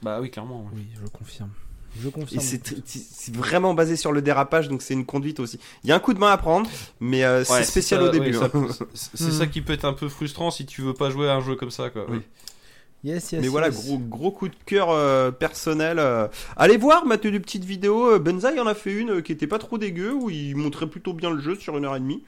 Bah 0.03 0.19
oui, 0.23 0.31
clairement. 0.31 0.67
Oui, 0.75 0.87
je 1.03 1.07
confirme. 1.11 1.51
Je 2.01 2.09
Et 2.09 2.11
confirme. 2.11 2.41
c'est 2.41 2.63
c'est 2.87 3.35
vraiment 3.35 3.75
basé 3.75 3.97
sur 3.97 4.13
le 4.13 4.23
dérapage, 4.23 4.69
donc 4.69 4.81
c'est 4.81 4.95
une 4.95 5.05
conduite 5.05 5.41
aussi. 5.41 5.59
Il 5.85 5.91
y 5.91 5.93
a 5.93 5.97
un 5.97 5.99
coup 5.99 6.15
de 6.15 6.19
main 6.21 6.31
à 6.31 6.39
prendre, 6.39 6.71
mais 7.01 7.25
euh, 7.25 7.41
Ouais, 7.41 7.45
c'est 7.45 7.65
spécial 7.65 8.01
ça, 8.01 8.07
au 8.07 8.11
début. 8.11 8.35
ouais, 8.35 8.39
ça 8.49 8.51
hein. 8.55 8.67
c'est 8.95 9.17
c'est 9.17 9.31
ça 9.33 9.47
qui 9.47 9.61
peut 9.61 9.73
être 9.73 9.85
un 9.85 9.93
peu 9.93 10.09
frustrant 10.09 10.51
si 10.51 10.65
tu 10.67 10.83
veux 10.83 10.95
pas 10.95 11.11
jouer 11.11 11.29
à 11.29 11.35
un 11.35 11.41
jeu 11.41 11.57
comme 11.57 11.71
ça, 11.73 11.91
quoi. 11.91 12.07
Oui. 12.09 12.21
Yes, 13.03 13.33
yes. 13.33 13.41
Mais 13.41 13.49
voilà, 13.49 13.69
yes. 13.69 13.87
gros, 13.87 13.99
gros 13.99 14.31
coup 14.31 14.49
de 14.49 14.55
cœur 14.67 14.91
euh, 14.91 15.31
personnel. 15.31 15.99
euh. 15.99 16.29
Allez 16.57 16.77
voir, 16.77 17.07
Mathieu, 17.07 17.31
des 17.31 17.41
petites 17.41 17.65
vidéos. 17.65 18.13
Euh, 18.13 18.19
Benzaï 18.19 18.61
en 18.61 18.67
a 18.67 18.75
fait 18.75 18.93
une 18.93 19.11
euh, 19.11 19.21
qui 19.23 19.33
était 19.33 19.47
pas 19.47 19.59
trop 19.59 19.79
dégueu, 19.79 20.13
où 20.13 20.29
il 20.29 20.55
montrait 20.57 20.87
plutôt 20.87 21.15
bien 21.15 21.31
le 21.31 21.41
jeu 21.41 21.55
sur 21.55 21.79
une 21.79 21.87
heure 21.87 21.97
et 21.97 22.01
demie. 22.01 22.23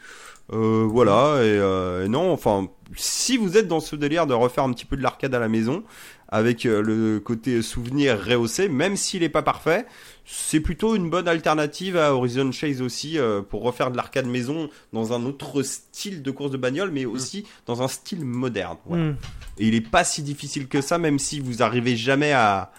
Euh, 0.52 0.86
voilà, 0.88 1.36
et, 1.42 1.58
euh, 1.58 2.04
et 2.04 2.08
non, 2.08 2.32
enfin, 2.32 2.68
si 2.96 3.36
vous 3.36 3.56
êtes 3.56 3.68
dans 3.68 3.80
ce 3.80 3.96
délire 3.96 4.26
de 4.26 4.34
refaire 4.34 4.64
un 4.64 4.72
petit 4.72 4.84
peu 4.84 4.96
de 4.96 5.02
l'arcade 5.02 5.34
à 5.34 5.38
la 5.38 5.48
maison, 5.48 5.84
avec 6.28 6.64
le 6.64 7.20
côté 7.20 7.60
souvenir 7.60 8.18
rehaussé, 8.18 8.68
même 8.68 8.96
s'il 8.96 9.22
est 9.22 9.28
pas 9.28 9.42
parfait, 9.42 9.86
c'est 10.24 10.60
plutôt 10.60 10.94
une 10.94 11.10
bonne 11.10 11.28
alternative 11.28 11.96
à 11.96 12.14
Horizon 12.14 12.50
Chase 12.52 12.80
aussi, 12.80 13.18
euh, 13.18 13.42
pour 13.42 13.62
refaire 13.62 13.90
de 13.90 13.96
l'arcade 13.96 14.26
maison 14.26 14.68
dans 14.92 15.12
un 15.12 15.24
autre 15.24 15.62
style 15.62 16.22
de 16.22 16.30
course 16.30 16.50
de 16.50 16.56
bagnole, 16.56 16.90
mais 16.90 17.04
aussi 17.04 17.44
dans 17.66 17.82
un 17.82 17.88
style 17.88 18.24
moderne. 18.24 18.78
Voilà. 18.86 19.04
Hmm. 19.10 19.16
Et 19.58 19.68
il 19.68 19.74
est 19.74 19.80
pas 19.80 20.04
si 20.04 20.22
difficile 20.22 20.68
que 20.68 20.80
ça, 20.80 20.98
même 20.98 21.18
si 21.18 21.40
vous 21.40 21.62
arrivez 21.62 21.96
jamais 21.96 22.32
à. 22.32 22.72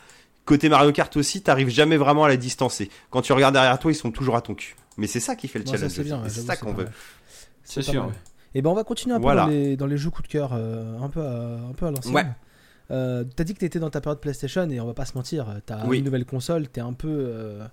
Côté 0.46 0.68
Mario 0.68 0.92
Kart 0.92 1.16
aussi, 1.16 1.42
t'arrives 1.42 1.70
jamais 1.70 1.96
vraiment 1.96 2.26
à 2.26 2.28
la 2.28 2.36
distancer. 2.36 2.90
Quand 3.10 3.22
tu 3.22 3.32
regardes 3.32 3.54
derrière 3.54 3.80
toi, 3.80 3.92
ils 3.92 3.96
sont 3.96 4.12
toujours 4.12 4.36
à 4.36 4.42
ton 4.42 4.56
cul. 4.56 4.76
Mais 4.98 5.08
c'est 5.08 5.22
ça 5.22 5.38
qui 5.38 5.48
fait 5.48 5.60
le 5.60 5.66
challenge. 5.66 5.90
c'est 5.90 6.02
ouais, 6.12 6.30
ça 6.46 6.58
qu'on 6.58 6.74
veut. 6.74 6.90
C'est 7.64 7.86
pas 7.86 7.92
sûr. 7.92 8.06
ouais. 8.08 8.12
Et 8.54 8.62
ben 8.62 8.70
on 8.70 8.74
va 8.74 8.84
continuer 8.84 9.16
un 9.16 9.20
peu 9.20 9.24
Voilà. 9.24 9.44
dans, 9.44 9.48
les, 9.48 9.78
dans 9.78 9.86
les 9.86 9.96
jeux 9.98 10.10
coup 10.10 10.22
de 10.22 10.28
cœur, 10.28 10.52
euh, 10.54 11.00
un 11.00 11.08
peu 11.08 11.22
à, 11.22 11.70
un 11.70 11.74
peu 11.74 11.86
à 11.86 11.92
l'ancienne. 11.92 12.14
Ouais. 12.14 12.26
Euh, 12.92 13.24
t'as 13.36 13.44
dit 13.44 13.54
que 13.54 13.60
t'étais 13.60 13.80
dans 13.80 13.90
ta 13.90 14.02
période 14.02 14.20
PlayStation 14.20 14.70
et 14.70 14.80
on 14.80 14.86
va 14.86 14.94
pas 14.94 15.06
se 15.06 15.16
mentir, 15.18 15.48
t'as 15.66 15.86
Oui. 15.86 16.00
une 16.00 16.06
nouvelle 16.06 16.26
console, 16.26 16.68
t'es 16.68 16.82
un 16.82 16.94
peu. 16.94 17.08
euh, 17.10 17.66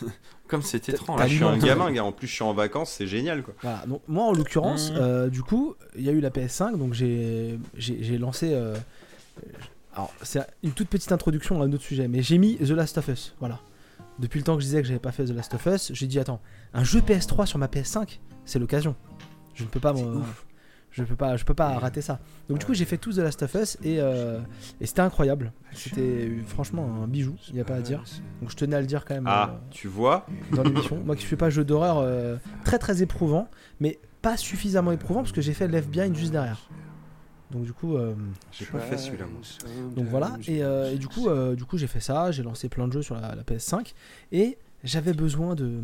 Comme 0.48 0.62
c'est 0.62 0.88
étrange. 0.88 1.22
je 1.26 1.34
suis 1.36 1.44
un 1.44 1.56
gamin, 1.56 1.90
gars. 1.90 2.04
En 2.04 2.12
plus, 2.12 2.26
je 2.26 2.34
suis 2.34 2.42
en 2.44 2.52
vacances, 2.52 2.90
c'est 2.90 3.06
génial, 3.06 3.42
quoi. 3.42 3.54
Voilà. 3.62 3.86
Donc 3.86 4.02
moi 4.08 4.24
en 4.24 4.32
l'occurrence, 4.32 4.90
Mhm. 4.90 4.98
euh, 5.00 5.28
du 5.30 5.42
coup, 5.42 5.74
il 5.96 6.02
y 6.02 6.08
a 6.08 6.12
eu 6.12 6.20
la 6.20 6.30
PS5, 6.30 6.76
donc 6.76 6.92
j'ai 6.94 7.58
lancé. 8.18 8.50
euh, 8.52 8.74
alors 9.94 10.12
c'est 10.22 10.40
une 10.62 10.72
toute 10.72 10.88
petite 10.88 11.12
introduction 11.12 11.62
à 11.62 11.64
un 11.64 11.72
autre 11.72 11.84
sujet, 11.84 12.08
mais 12.08 12.22
j'ai 12.22 12.36
mis 12.38 12.56
The 12.56 12.70
Last 12.70 12.98
of 12.98 13.08
Us. 13.08 13.34
Voilà. 13.40 13.60
Depuis 14.18 14.38
le 14.38 14.44
temps 14.44 14.54
que 14.56 14.60
je 14.60 14.66
disais 14.66 14.82
que 14.82 14.86
j'avais 14.86 15.00
pas 15.00 15.12
fait 15.12 15.24
The 15.24 15.30
Last 15.30 15.54
of 15.54 15.66
Us, 15.66 15.92
j'ai 15.94 16.06
dit 16.06 16.18
attends, 16.20 16.40
un 16.72 16.84
jeu 16.84 17.00
PS3 17.00 17.46
sur 17.46 17.58
ma 17.58 17.66
PS5, 17.68 18.20
c'est 18.44 18.58
l'occasion. 18.58 18.94
Je 19.54 19.62
ne 19.64 19.68
peux 19.68 19.80
pas. 19.80 19.92
me- 19.92 20.20
Je 20.96 21.02
peux 21.02 21.16
pas, 21.16 21.36
je 21.36 21.44
peux 21.44 21.54
pas 21.54 21.76
rater 21.78 22.00
ça. 22.00 22.20
Donc 22.48 22.58
du 22.60 22.64
coup 22.66 22.72
j'ai 22.72 22.84
fait 22.84 22.98
tout 22.98 23.12
The 23.12 23.18
Last 23.18 23.42
of 23.42 23.52
Us 23.54 23.76
et, 23.82 24.00
euh, 24.00 24.38
et 24.80 24.86
c'était 24.86 25.00
incroyable. 25.00 25.52
C'était 25.72 26.30
franchement 26.46 27.02
un 27.02 27.08
bijou, 27.08 27.34
il 27.48 27.54
n'y 27.56 27.60
a 27.60 27.64
pas 27.64 27.74
à 27.74 27.80
dire. 27.80 28.04
Donc 28.40 28.50
je 28.50 28.56
tenais 28.56 28.76
à 28.76 28.80
le 28.80 28.86
dire 28.86 29.04
quand 29.04 29.14
même. 29.14 29.26
Ah, 29.26 29.50
euh, 29.52 29.58
tu 29.70 29.88
vois 29.88 30.24
dans 30.52 30.62
l'émission. 30.62 31.02
Moi 31.04 31.16
qui 31.16 31.26
suis 31.26 31.34
pas 31.36 31.50
jeu 31.50 31.64
d'horreur, 31.64 31.98
euh, 31.98 32.36
très 32.64 32.78
très 32.78 33.02
éprouvant, 33.02 33.48
mais 33.80 33.98
pas 34.22 34.36
suffisamment 34.36 34.92
éprouvant 34.92 35.20
parce 35.22 35.32
que 35.32 35.40
j'ai 35.40 35.52
fait 35.52 35.66
Left 35.66 35.90
Behind 35.90 36.14
juste 36.16 36.30
derrière. 36.32 36.68
Donc 37.50 37.64
du 37.64 37.72
coup, 37.72 37.96
euh, 37.96 38.14
J'ai 38.52 38.64
pas 38.66 38.78
fait 38.80 38.96
celui-là, 38.96 39.26
moi. 39.26 39.40
donc 39.94 40.06
voilà. 40.06 40.36
Et, 40.48 40.62
euh, 40.62 40.92
et 40.92 40.96
du 40.96 41.08
coup, 41.08 41.28
euh, 41.28 41.54
du 41.56 41.64
coup 41.64 41.76
j'ai 41.76 41.86
fait 41.86 42.00
ça. 42.00 42.30
J'ai 42.30 42.42
lancé 42.42 42.68
plein 42.68 42.86
de 42.88 42.92
jeux 42.92 43.02
sur 43.02 43.14
la, 43.16 43.34
la 43.34 43.42
PS5 43.42 43.94
et 44.32 44.58
j'avais 44.82 45.12
besoin 45.12 45.54
de 45.54 45.80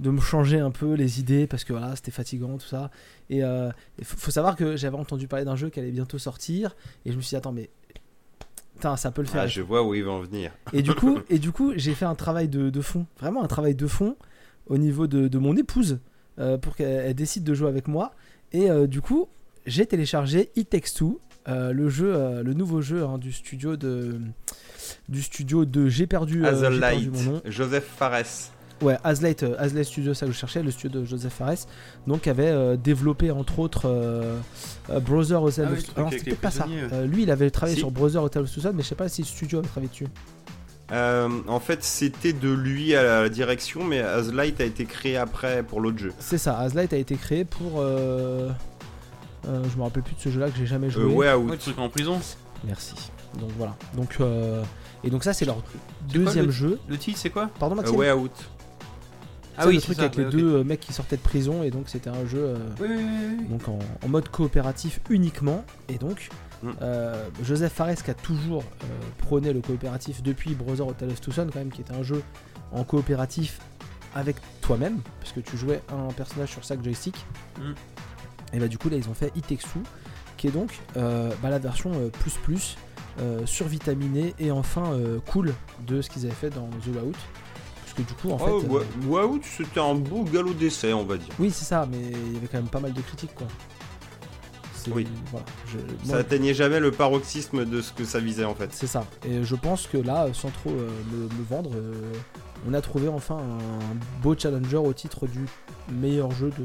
de 0.00 0.10
me 0.10 0.20
changer 0.20 0.58
un 0.60 0.70
peu 0.70 0.92
les 0.94 1.20
idées 1.20 1.46
parce 1.46 1.64
que 1.64 1.72
voilà 1.72 1.96
c'était 1.96 2.10
fatigant 2.10 2.58
tout 2.58 2.66
ça 2.66 2.90
et 3.30 3.42
euh, 3.42 3.70
il 3.98 4.04
faut 4.04 4.16
faut 4.18 4.30
savoir 4.30 4.54
que 4.56 4.76
j'avais 4.76 4.96
entendu 4.96 5.26
parler 5.26 5.44
d'un 5.44 5.56
jeu 5.56 5.70
qui 5.70 5.80
allait 5.80 5.90
bientôt 5.90 6.18
sortir 6.18 6.76
et 7.06 7.12
je 7.12 7.16
me 7.16 7.22
suis 7.22 7.30
dit 7.30 7.36
attends 7.36 7.52
mais 7.52 7.70
putain 8.74 8.96
ça 8.96 9.10
peut 9.10 9.22
le 9.22 9.28
faire 9.28 9.42
Ah, 9.42 9.46
je 9.46 9.62
vois 9.62 9.82
où 9.86 9.94
il 9.94 10.04
va 10.04 10.12
en 10.12 10.20
venir. 10.20 10.52
et 10.72 10.82
du 10.82 10.94
coup, 10.94 11.18
et 11.30 11.38
du 11.38 11.50
coup, 11.52 11.72
j'ai 11.76 11.94
fait 11.94 12.04
un 12.04 12.14
travail 12.14 12.48
de, 12.48 12.68
de 12.70 12.80
fond, 12.82 13.06
vraiment 13.18 13.42
un 13.42 13.46
travail 13.48 13.74
de 13.74 13.86
fond 13.86 14.16
au 14.66 14.76
niveau 14.78 15.06
de, 15.06 15.28
de 15.28 15.38
mon 15.38 15.56
épouse 15.56 15.98
euh, 16.38 16.58
pour 16.58 16.76
qu'elle 16.76 17.06
elle 17.06 17.14
décide 17.14 17.44
de 17.44 17.54
jouer 17.54 17.68
avec 17.68 17.88
moi. 17.88 18.12
Et 18.52 18.70
euh, 18.70 18.86
du 18.86 19.00
coup, 19.00 19.28
j'ai 19.64 19.86
téléchargé 19.86 20.50
It 20.56 20.68
Takes 20.70 20.92
Two, 20.94 21.20
euh, 21.48 21.72
le 21.72 21.88
jeu, 21.88 22.14
euh, 22.14 22.42
le 22.42 22.52
nouveau 22.52 22.82
jeu 22.82 23.02
hein, 23.04 23.16
du 23.18 23.32
studio 23.32 23.76
de 23.76 24.20
du 25.08 25.22
studio 25.22 25.64
de 25.64 25.88
j'ai 25.88 26.06
perdu, 26.06 26.44
euh, 26.44 26.78
perdu 26.80 27.10
mon 27.10 27.22
nom. 27.32 27.42
Joseph 27.46 27.84
Fares. 27.96 28.50
Ouais, 28.82 28.98
Azlight, 29.04 29.42
euh, 29.42 29.54
Azlight 29.58 29.86
Studio, 29.86 30.12
ça 30.12 30.26
que 30.26 30.32
je 30.32 30.36
cherchais, 30.36 30.62
le 30.62 30.70
studio 30.70 31.00
de 31.00 31.04
Joseph 31.06 31.32
Fares, 31.32 31.66
donc 32.06 32.26
avait 32.26 32.48
euh, 32.48 32.76
développé 32.76 33.30
entre 33.30 33.58
autres 33.58 33.82
euh, 33.86 34.38
euh, 34.90 35.00
Brother 35.00 35.42
Hotel 35.42 35.68
Ah 35.96 36.02
of 36.02 36.10
c'était 36.12 36.34
pas 36.34 36.50
ça. 36.50 36.66
ouais. 36.66 36.72
Euh, 36.92 37.06
lui, 37.06 37.22
il 37.22 37.30
avait 37.30 37.50
travaillé 37.50 37.74
Si. 37.76 37.80
sur 37.80 37.90
Brother 37.90 38.22
Hotel 38.22 38.42
of 38.42 38.48
Suicide, 38.50 38.72
mais 38.74 38.82
je 38.82 38.88
sais 38.88 38.94
pas 38.94 39.08
si 39.08 39.22
le 39.22 39.26
studio 39.26 39.60
avait 39.60 39.68
travaillé 39.68 39.88
dessus. 39.88 40.06
Euh, 40.92 41.28
en 41.48 41.58
fait, 41.58 41.82
c'était 41.82 42.32
de 42.34 42.50
lui 42.52 42.94
à 42.94 43.02
la 43.02 43.28
direction, 43.30 43.82
mais 43.82 44.00
Azlight 44.00 44.60
a 44.60 44.64
été 44.64 44.84
créé 44.84 45.16
après 45.16 45.62
pour 45.62 45.80
l'autre 45.80 45.98
jeu. 45.98 46.12
C'est 46.18 46.38
ça, 46.38 46.58
Azlight 46.58 46.92
a 46.92 46.96
été 46.98 47.16
créé 47.16 47.44
pour. 47.46 47.80
euh, 47.80 48.50
euh, 49.48 49.62
je 49.72 49.76
me 49.78 49.82
rappelle 49.84 50.02
plus 50.02 50.14
de 50.16 50.20
ce 50.20 50.28
jeu-là 50.28 50.50
que 50.50 50.56
j'ai 50.58 50.66
jamais 50.66 50.90
joué. 50.90 51.02
Euh, 51.02 51.06
ouais, 51.06 51.32
Ouais, 51.34 51.52
le 51.52 51.56
truc 51.58 51.78
en 51.78 51.88
prison. 51.88 52.20
Merci. 52.64 52.94
Donc 53.40 53.50
voilà. 53.58 53.74
Donc 53.96 54.16
euh, 54.20 54.62
et 55.02 55.10
donc 55.10 55.24
ça 55.24 55.32
c'est 55.32 55.44
leur 55.44 55.56
quoi, 55.56 55.64
deuxième 56.12 56.46
le- 56.46 56.50
jeu. 56.52 56.78
Le 56.88 56.96
titre, 56.98 57.18
c'est 57.18 57.30
quoi? 57.30 57.50
Pardon 57.58 57.74
Maxime? 57.74 57.96
Way 57.96 58.12
Out. 58.12 58.32
C'est 59.64 59.72
le 59.72 59.78
c'est 59.80 59.84
truc 59.86 59.96
ça, 59.96 60.02
avec 60.04 60.16
ouais, 60.16 60.22
les 60.24 60.28
ok. 60.28 60.34
deux 60.36 60.54
euh, 60.56 60.64
mecs 60.64 60.80
qui 60.80 60.92
sortaient 60.92 61.16
de 61.16 61.22
prison 61.22 61.62
et 61.62 61.70
donc 61.70 61.88
c'était 61.88 62.10
un 62.10 62.26
jeu 62.26 62.38
euh, 62.40 62.56
Oui, 62.80 62.88
oui, 62.90 62.96
oui, 62.98 63.36
oui. 63.40 63.44
donc 63.46 63.68
en, 63.68 63.78
en 64.04 64.08
mode 64.08 64.28
coopératif 64.28 65.00
uniquement 65.10 65.64
et 65.88 65.98
donc 65.98 66.28
Mm. 66.62 66.70
euh, 66.80 67.28
Joseph 67.44 67.74
Fares 67.74 67.96
qui 68.02 68.10
a 68.10 68.14
toujours 68.14 68.64
prôné 69.18 69.52
le 69.52 69.60
coopératif 69.60 70.22
depuis 70.22 70.54
Brother 70.54 70.86
Hotel 70.88 71.10
of 71.10 71.20
Tucson 71.20 71.46
quand 71.52 71.58
même 71.58 71.70
qui 71.70 71.82
était 71.82 71.92
un 71.94 72.02
jeu 72.02 72.22
en 72.72 72.82
coopératif 72.82 73.60
avec 74.14 74.36
toi-même 74.62 75.00
parce 75.20 75.32
que 75.32 75.40
tu 75.40 75.58
jouais 75.58 75.82
un 75.92 76.10
personnage 76.14 76.48
sur 76.52 76.64
chaque 76.64 76.82
joystick 76.82 77.14
Mm. 77.60 77.72
et 78.54 78.58
bah 78.58 78.68
du 78.68 78.78
coup 78.78 78.88
là 78.88 78.96
ils 78.96 79.06
ont 79.10 79.14
fait 79.14 79.32
It 79.36 79.46
Takes 79.46 79.64
Two 79.70 79.82
qui 80.38 80.46
est 80.48 80.50
donc 80.50 80.80
bah, 80.94 81.50
la 81.50 81.58
version 81.58 81.92
plus 82.20 82.32
plus 82.42 82.76
euh, 83.20 83.44
survitaminée 83.44 84.34
et 84.38 84.50
enfin 84.50 84.92
euh, 84.92 85.18
cool 85.30 85.52
de 85.86 86.00
ce 86.02 86.08
qu'ils 86.10 86.24
avaient 86.24 86.34
fait 86.34 86.50
dans 86.50 86.68
The 86.84 87.02
Out 87.04 87.16
que 87.96 88.02
du 88.02 88.12
coup 88.14 88.30
en 88.30 88.38
Oh, 88.40 88.60
fait 88.60 89.14
euh, 89.14 89.38
c'était 89.42 89.80
un 89.80 89.94
beau 89.94 90.22
galop 90.24 90.52
d'essai, 90.54 90.92
on 90.92 91.04
va 91.04 91.16
dire. 91.16 91.28
oui 91.38 91.50
c'est 91.50 91.64
ça 91.64 91.86
mais 91.90 91.98
il 91.98 92.34
y 92.34 92.36
avait 92.36 92.46
quand 92.46 92.58
même 92.58 92.68
pas 92.68 92.80
mal 92.80 92.92
de 92.92 93.00
critiques 93.00 93.34
quoi 93.34 93.46
C'est- 94.74 94.92
Oui. 94.92 95.06
voilà, 95.32 95.46
je- 95.66 95.78
Ça 95.78 96.12
moi, 96.12 96.16
atteignait 96.18 96.54
jamais 96.54 96.78
le 96.78 96.92
paroxysme 96.92 97.64
de 97.64 97.80
ce 97.80 97.92
que 97.92 98.04
ça 98.04 98.20
visait 98.20 98.44
en 98.44 98.54
fait. 98.54 98.70
C'est 98.72 98.86
ça. 98.86 99.04
Et 99.26 99.42
je 99.42 99.54
pense 99.56 99.88
que 99.88 99.96
là, 99.98 100.28
sans 100.32 100.50
trop 100.50 100.70
euh, 100.70 100.88
me, 101.12 101.22
me 101.24 101.44
vendre, 101.50 101.70
euh, 101.74 102.12
on 102.68 102.72
a 102.72 102.80
trouvé 102.80 103.08
enfin 103.08 103.36
un 103.38 104.22
beau 104.22 104.36
challenger 104.38 104.76
au 104.76 104.92
titre 104.92 105.26
du 105.26 105.44
meilleur 105.90 106.30
jeu 106.30 106.50
de, 106.56 106.64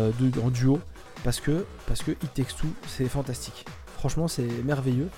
euh, 0.00 0.10
de- 0.18 0.40
en 0.40 0.50
duo. 0.50 0.80
Parce 1.22 1.38
que, 1.38 1.64
parce 1.86 2.02
que 2.02 2.10
It 2.10 2.34
Takes 2.34 2.56
Two, 2.56 2.66
c'est 2.88 3.08
fantastique. 3.08 3.66
Franchement, 3.98 4.26
c'est 4.26 4.48
merveilleux. 4.64 5.08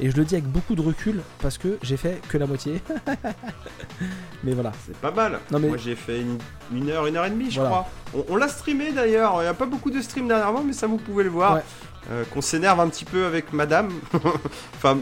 Et 0.00 0.10
je 0.10 0.16
le 0.16 0.24
dis 0.24 0.34
avec 0.34 0.46
beaucoup 0.46 0.74
de 0.74 0.80
recul 0.80 1.20
parce 1.40 1.58
que 1.58 1.78
j'ai 1.82 1.96
fait 1.96 2.20
que 2.28 2.38
la 2.38 2.46
moitié. 2.46 2.80
mais 4.44 4.52
voilà. 4.52 4.72
C'est 4.86 4.96
pas 4.96 5.10
mal. 5.10 5.38
Non, 5.50 5.58
mais- 5.58 5.68
Moi 5.68 5.76
j'ai 5.76 5.94
fait 5.94 6.20
une, 6.20 6.38
une 6.74 6.90
heure, 6.90 7.06
une 7.06 7.16
heure 7.16 7.24
et 7.26 7.30
demie, 7.30 7.50
je 7.50 7.60
Voilà. 7.60 7.70
crois. 7.70 7.88
On, 8.28 8.32
on 8.34 8.36
l'a 8.36 8.48
streamé 8.48 8.92
d'ailleurs. 8.92 9.34
Il 9.38 9.42
n'y 9.42 9.48
a 9.48 9.54
pas 9.54 9.66
beaucoup 9.66 9.90
de 9.90 10.00
streams 10.00 10.28
dernièrement, 10.28 10.62
mais 10.64 10.72
ça 10.72 10.86
vous 10.86 10.96
pouvez 10.96 11.24
le 11.24 11.30
voir. 11.30 11.54
Ouais. 11.56 11.62
Euh, 12.10 12.24
Qu'on 12.32 12.40
s'énerve 12.40 12.80
un 12.80 12.88
petit 12.88 13.04
peu 13.04 13.26
avec 13.26 13.52
madame. 13.52 13.90
enfin, 14.76 14.98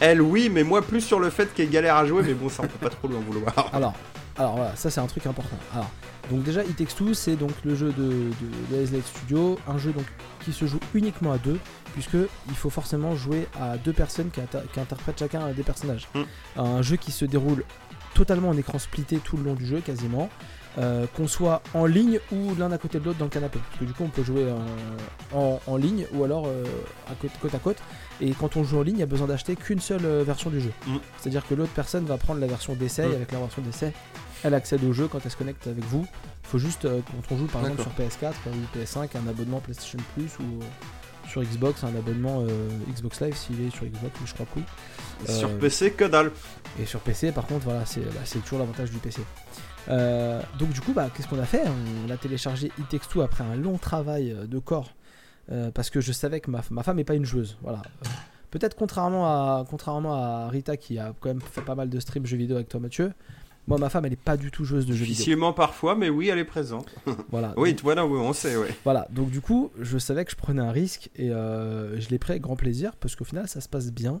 elle 0.00 0.20
oui, 0.20 0.50
mais 0.50 0.62
moi 0.64 0.82
plus 0.82 1.00
sur 1.00 1.20
le 1.20 1.30
fait 1.30 1.52
qu'elle 1.54 1.70
galère 1.70 1.96
à 1.96 2.04
jouer. 2.06 2.22
Mais 2.24 2.34
bon, 2.34 2.48
ça 2.48 2.62
on 2.64 2.66
peut 2.66 2.78
pas 2.80 2.90
trop 2.90 3.08
lui 3.08 3.16
en 3.16 3.20
vouloir. 3.20 3.52
Alors, 3.72 3.94
Alors 4.36 4.56
voilà, 4.56 4.76
ça 4.76 4.90
c'est 4.90 5.00
un 5.00 5.06
truc 5.06 5.26
important. 5.26 5.56
Alors, 5.72 5.90
donc 6.30 6.42
déjà, 6.42 6.62
It 6.64 6.76
Takes 6.76 6.94
Two, 6.96 7.14
c'est 7.14 7.36
donc 7.36 7.52
le 7.64 7.74
jeu 7.74 7.92
de, 7.96 8.02
de, 8.72 8.86
de 8.86 9.00
Studio, 9.02 9.58
un 9.68 9.78
jeu 9.78 9.92
donc 9.92 10.04
qui 10.44 10.52
se 10.52 10.66
joue 10.66 10.80
uniquement 10.92 11.32
à 11.32 11.38
deux, 11.38 11.58
puisque 11.94 12.16
il 12.48 12.54
faut 12.54 12.70
forcément 12.70 13.16
jouer 13.16 13.48
à 13.60 13.78
deux 13.78 13.92
personnes 13.94 14.30
qui, 14.30 14.40
inter- 14.40 14.60
qui 14.72 14.78
interprètent 14.80 15.18
chacun 15.18 15.48
des 15.52 15.62
personnages. 15.62 16.06
Mm. 16.14 16.60
Un 16.60 16.82
jeu 16.82 16.96
qui 16.96 17.10
se 17.12 17.24
déroule 17.24 17.64
totalement 18.14 18.50
en 18.50 18.56
écran 18.56 18.78
splitté 18.78 19.16
tout 19.18 19.36
le 19.36 19.42
long 19.44 19.54
du 19.54 19.66
jeu, 19.66 19.80
quasiment. 19.80 20.28
euh, 20.76 21.06
qu'on 21.16 21.28
soit 21.28 21.62
en 21.72 21.86
ligne 21.86 22.18
ou 22.32 22.52
l'un 22.58 22.72
à 22.72 22.78
côté 22.78 22.98
de 22.98 23.04
l'autre 23.04 23.18
dans 23.20 23.26
le 23.26 23.30
canapé. 23.30 23.60
Parce 23.64 23.78
que 23.78 23.84
du 23.84 23.92
coup, 23.92 24.02
on 24.02 24.08
peut 24.08 24.24
jouer 24.24 24.44
en, 25.32 25.38
en- 25.38 25.60
en 25.68 25.76
ligne 25.76 26.04
ou 26.12 26.24
alors 26.24 26.46
euh, 26.48 26.64
à 27.08 27.14
côte, 27.14 27.30
côte 27.40 27.54
à 27.54 27.60
côte. 27.60 27.76
Et 28.20 28.32
quand 28.32 28.56
on 28.56 28.64
joue 28.64 28.80
en 28.80 28.82
ligne, 28.82 28.96
il 28.96 29.00
y 29.00 29.04
a 29.04 29.06
besoin 29.06 29.28
d'acheter 29.28 29.54
qu'une 29.54 29.78
seule 29.78 30.04
euh, 30.04 30.24
version 30.24 30.50
du 30.50 30.60
jeu. 30.60 30.72
Mm. 30.88 30.96
C'est-à-dire 31.20 31.46
que 31.46 31.54
l'autre 31.54 31.70
personne 31.76 32.04
va 32.06 32.16
prendre 32.18 32.40
la 32.40 32.48
version 32.48 32.74
d'essai, 32.74 33.06
Mm. 33.06 33.12
et 33.12 33.14
avec 33.14 33.30
la 33.30 33.38
version 33.38 33.62
d'essai, 33.62 33.92
elle 34.42 34.54
accède 34.54 34.82
au 34.82 34.92
jeu 34.92 35.06
quand 35.06 35.20
elle 35.24 35.30
se 35.30 35.36
connecte 35.36 35.64
avec 35.68 35.84
vous. 35.84 36.06
Il 36.42 36.48
faut 36.48 36.58
juste, 36.58 36.86
euh, 36.86 36.98
quand 37.28 37.34
on 37.36 37.38
joue 37.38 37.46
par 37.46 37.62
exemple 37.64 37.82
sur 37.82 37.92
PS4 37.92 38.32
ou 38.48 38.76
PS5, 38.78 39.16
un 39.16 39.28
abonnement 39.28 39.60
PlayStation 39.60 39.98
Plus 40.16 40.30
ou 40.40 40.60
euh, 40.60 40.64
sur 41.34 41.42
Xbox, 41.42 41.82
un 41.82 41.96
abonnement 41.96 42.42
euh, 42.42 42.68
Xbox 42.94 43.20
Live 43.20 43.34
s'il 43.34 43.60
est 43.60 43.70
sur 43.70 43.84
Xbox, 43.86 44.14
mais 44.20 44.26
je 44.26 44.34
crois 44.34 44.46
que 44.46 44.60
oui. 44.60 44.64
Sur 45.26 45.48
Euh, 45.48 45.58
PC, 45.58 45.90
que 45.90 46.04
dalle. 46.04 46.30
Et 46.80 46.86
sur 46.86 47.00
PC, 47.00 47.32
par 47.32 47.44
contre, 47.46 47.64
voilà, 47.64 47.84
c'est 47.84 48.02
bah, 48.02 48.20
toujours 48.44 48.60
l'avantage 48.60 48.92
du 48.92 48.98
PC. 48.98 49.20
Euh, 49.88 50.40
donc 50.60 50.70
du 50.70 50.80
coup, 50.80 50.92
bah, 50.92 51.08
qu'est-ce 51.12 51.26
qu'on 51.26 51.40
a 51.40 51.44
fait? 51.44 51.62
On 52.06 52.08
a 52.10 52.16
téléchargé 52.16 52.70
It 52.78 52.88
Takes 52.88 53.08
Two 53.08 53.22
après 53.22 53.42
un 53.42 53.56
long 53.56 53.78
travail 53.78 54.36
de 54.46 54.58
corps, 54.60 54.92
parce 55.74 55.90
que 55.90 56.00
je 56.00 56.12
savais 56.12 56.38
que 56.38 56.52
ma, 56.52 56.62
ma 56.70 56.84
femme 56.84 56.98
n'est 56.98 57.04
pas 57.04 57.16
une 57.16 57.24
joueuse. 57.24 57.58
Voilà. 57.62 57.82
Peut-être 58.52 58.76
contrairement 58.76 59.26
à, 59.26 59.64
contrairement 59.68 60.14
à 60.14 60.48
Rita 60.48 60.76
qui 60.76 61.00
a 61.00 61.12
quand 61.18 61.30
même 61.30 61.40
fait 61.40 61.62
pas 61.62 61.74
mal 61.74 61.90
de 61.90 61.98
streams 61.98 62.26
jeux 62.26 62.36
vidéo 62.36 62.54
avec 62.54 62.68
toi 62.68 62.78
Mathieu, 62.78 63.12
moi 63.66 63.78
ma 63.78 63.88
femme 63.88 64.04
elle 64.04 64.12
est 64.12 64.16
pas 64.16 64.36
du 64.36 64.50
tout 64.50 64.64
joueuse 64.64 64.84
de 64.86 64.92
jeux 64.92 65.04
vidéo. 65.04 65.14
Difficilement 65.14 65.52
parfois, 65.52 65.94
mais 65.94 66.08
oui, 66.10 66.28
elle 66.28 66.38
est 66.38 66.44
présente. 66.44 66.94
Voilà. 67.30 67.54
Oui, 67.56 67.72
Donc- 67.72 67.82
voilà, 67.82 68.06
oui, 68.06 68.18
on 68.20 68.32
sait, 68.32 68.56
ouais. 68.56 68.68
Voilà, 68.84 69.06
donc 69.10 69.30
du 69.30 69.40
coup, 69.40 69.70
je 69.80 69.98
savais 69.98 70.24
que 70.24 70.30
je 70.30 70.36
prenais 70.36 70.62
un 70.62 70.70
risque 70.72 71.10
et 71.16 71.30
euh, 71.30 71.98
je 72.00 72.08
l'ai 72.10 72.18
pris 72.18 72.32
avec 72.32 72.42
grand 72.42 72.56
plaisir 72.56 72.96
parce 72.96 73.16
qu'au 73.16 73.24
final, 73.24 73.48
ça 73.48 73.60
se 73.60 73.68
passe 73.68 73.90
bien. 73.92 74.20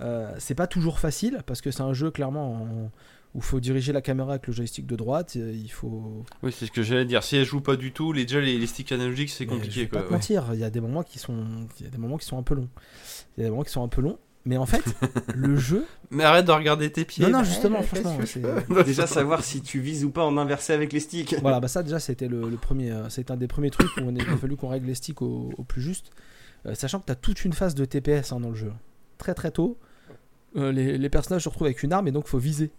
Euh, 0.00 0.32
c'est 0.38 0.54
pas 0.54 0.66
toujours 0.66 0.98
facile 0.98 1.40
parce 1.46 1.60
que 1.60 1.70
c'est 1.70 1.82
un 1.82 1.92
jeu 1.92 2.10
clairement 2.10 2.54
en- 2.62 2.90
où 3.34 3.38
il 3.38 3.42
faut 3.44 3.60
diriger 3.60 3.92
la 3.92 4.00
caméra 4.00 4.30
avec 4.32 4.46
le 4.48 4.52
joystick 4.52 4.86
de 4.86 4.96
droite. 4.96 5.34
euh, 5.36 5.52
Il 5.54 5.70
faut. 5.70 6.24
Oui, 6.42 6.50
c'est 6.50 6.66
ce 6.66 6.72
que 6.72 6.82
j'allais 6.82 7.04
dire. 7.04 7.22
Si 7.22 7.36
elle 7.36 7.44
joue 7.44 7.60
pas 7.60 7.76
du 7.76 7.92
tout, 7.92 8.12
les, 8.12 8.24
déjà 8.24 8.40
les, 8.40 8.58
les 8.58 8.66
sticks 8.66 8.90
analogiques 8.90 9.30
c'est 9.30 9.44
Mais 9.44 9.52
je 9.52 9.56
compliqué 9.56 9.80
vais 9.82 9.88
quoi. 9.88 9.98
pas 10.00 10.04
te 10.06 10.10
ouais. 10.10 10.16
mentir, 10.16 10.44
il 10.54 10.58
y 10.58 10.64
a 10.64 10.70
des 10.70 10.80
moments 10.80 11.02
qui 11.04 11.18
sont, 11.20 11.36
il 11.78 11.84
y 11.84 11.86
a 11.86 11.90
des 11.90 11.98
moments 11.98 12.16
qui 12.16 12.26
sont 12.26 12.38
un 12.38 12.42
peu 12.42 12.54
longs. 12.54 12.68
Il 13.36 13.40
y 13.40 13.42
a 13.42 13.46
des 13.46 13.50
moments 13.50 13.62
qui 13.62 13.70
sont 13.70 13.84
un 13.84 13.88
peu 13.88 14.00
longs, 14.00 14.18
mais 14.44 14.56
en 14.56 14.66
fait, 14.66 14.82
le 15.34 15.56
jeu. 15.56 15.84
Mais 16.10 16.24
arrête 16.24 16.46
de 16.46 16.52
regarder 16.52 16.90
tes 16.90 17.04
pieds. 17.04 17.24
Non, 17.26 17.38
non, 17.38 17.44
justement, 17.44 17.80
Ouais, 17.80 17.84
franchement, 17.86 18.18
Déjà 18.84 19.06
savoir 19.06 19.44
si 19.44 19.60
tu 19.62 19.80
vises 19.80 20.04
ou 20.04 20.10
pas 20.10 20.24
en 20.24 20.36
inversé 20.38 20.72
avec 20.72 20.92
les 20.92 21.00
sticks. 21.00 21.36
voilà, 21.42 21.60
bah 21.60 21.68
ça 21.74 21.82
déjà 21.82 21.98
c'était 22.00 22.28
le, 22.28 22.48
le 22.48 22.56
premier, 22.56 22.90
euh, 22.90 23.08
c'est 23.08 23.30
un 23.30 23.36
des 23.36 23.48
premiers 23.48 23.70
trucs 23.70 23.94
où 23.96 24.00
on 24.04 24.14
est- 24.16 24.22
il 24.22 24.28
a 24.30 24.36
fallu 24.36 24.56
qu'on 24.56 24.68
règle 24.68 24.86
les 24.86 24.94
sticks 24.94 25.22
au, 25.22 25.50
au 25.56 25.62
plus 25.64 25.82
juste, 25.82 26.10
Euh, 26.66 26.74
sachant 26.74 27.00
que 27.00 27.06
tu 27.06 27.12
as 27.12 27.16
toute 27.16 27.44
une 27.46 27.52
phase 27.54 27.74
de 27.74 27.84
TPS 27.86 28.32
hein, 28.32 28.40
dans 28.40 28.50
le 28.50 28.54
jeu. 28.54 28.72
Très 29.18 29.32
très 29.34 29.50
tôt, 29.50 29.78
euh, 30.56 30.72
les, 30.72 30.98
les 30.98 31.08
personnages 31.08 31.44
se 31.44 31.48
retrouvent 31.48 31.66
avec 31.66 31.82
une 31.82 31.92
arme 31.92 32.08
et 32.08 32.12
donc 32.12 32.26
faut 32.26 32.38
viser, 32.38 32.70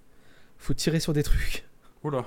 faut 0.59 0.73
tirer 0.75 0.99
sur 0.99 1.13
des 1.13 1.23
trucs. 1.23 1.65
Oula. 2.03 2.25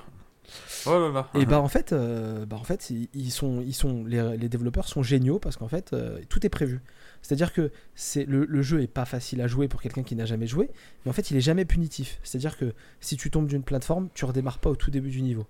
Oh 0.85 0.99
là 0.99 1.09
là. 1.11 1.29
Et 1.33 1.45
bah 1.45 1.59
en 1.59 1.67
fait, 1.67 1.93
euh, 1.93 2.45
bah 2.45 2.57
en 2.57 2.63
fait 2.63 2.91
ils, 3.13 3.31
sont, 3.31 3.61
ils 3.61 3.73
sont, 3.73 4.03
les, 4.05 4.37
les 4.37 4.49
développeurs 4.49 4.87
sont 4.87 5.03
géniaux 5.03 5.39
parce 5.39 5.57
qu'en 5.57 5.67
fait 5.67 5.93
euh, 5.93 6.19
tout 6.29 6.45
est 6.45 6.49
prévu. 6.49 6.81
C'est-à-dire 7.21 7.53
que 7.53 7.71
c'est 7.95 8.25
le, 8.25 8.45
le 8.45 8.61
jeu 8.61 8.81
est 8.81 8.87
pas 8.87 9.05
facile 9.05 9.41
à 9.41 9.47
jouer 9.47 9.67
pour 9.67 9.81
quelqu'un 9.81 10.03
qui 10.03 10.15
n'a 10.15 10.25
jamais 10.25 10.47
joué, 10.47 10.69
mais 11.03 11.09
en 11.09 11.13
fait 11.13 11.31
il 11.31 11.37
est 11.37 11.41
jamais 11.41 11.65
punitif. 11.65 12.19
C'est-à-dire 12.23 12.57
que 12.57 12.73
si 12.99 13.17
tu 13.17 13.31
tombes 13.31 13.47
d'une 13.47 13.63
plateforme, 13.63 14.09
tu 14.13 14.25
redémarres 14.25 14.59
pas 14.59 14.69
au 14.69 14.75
tout 14.75 14.91
début 14.91 15.09
du 15.09 15.21
niveau. 15.23 15.47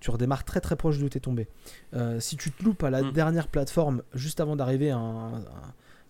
Tu 0.00 0.10
redémarres 0.10 0.44
très 0.44 0.60
très 0.60 0.76
proche 0.76 0.98
d'où 0.98 1.08
tu 1.08 1.16
es 1.16 1.20
tombé. 1.20 1.48
Euh, 1.94 2.20
si 2.20 2.36
tu 2.36 2.50
te 2.50 2.62
loupes 2.62 2.82
à 2.84 2.90
la 2.90 3.02
Mm. 3.02 3.12
dernière 3.12 3.48
plateforme 3.48 4.02
juste 4.12 4.38
avant 4.40 4.54
d'arriver 4.56 4.90
à 4.90 4.98
un, 4.98 5.34
un- 5.36 5.44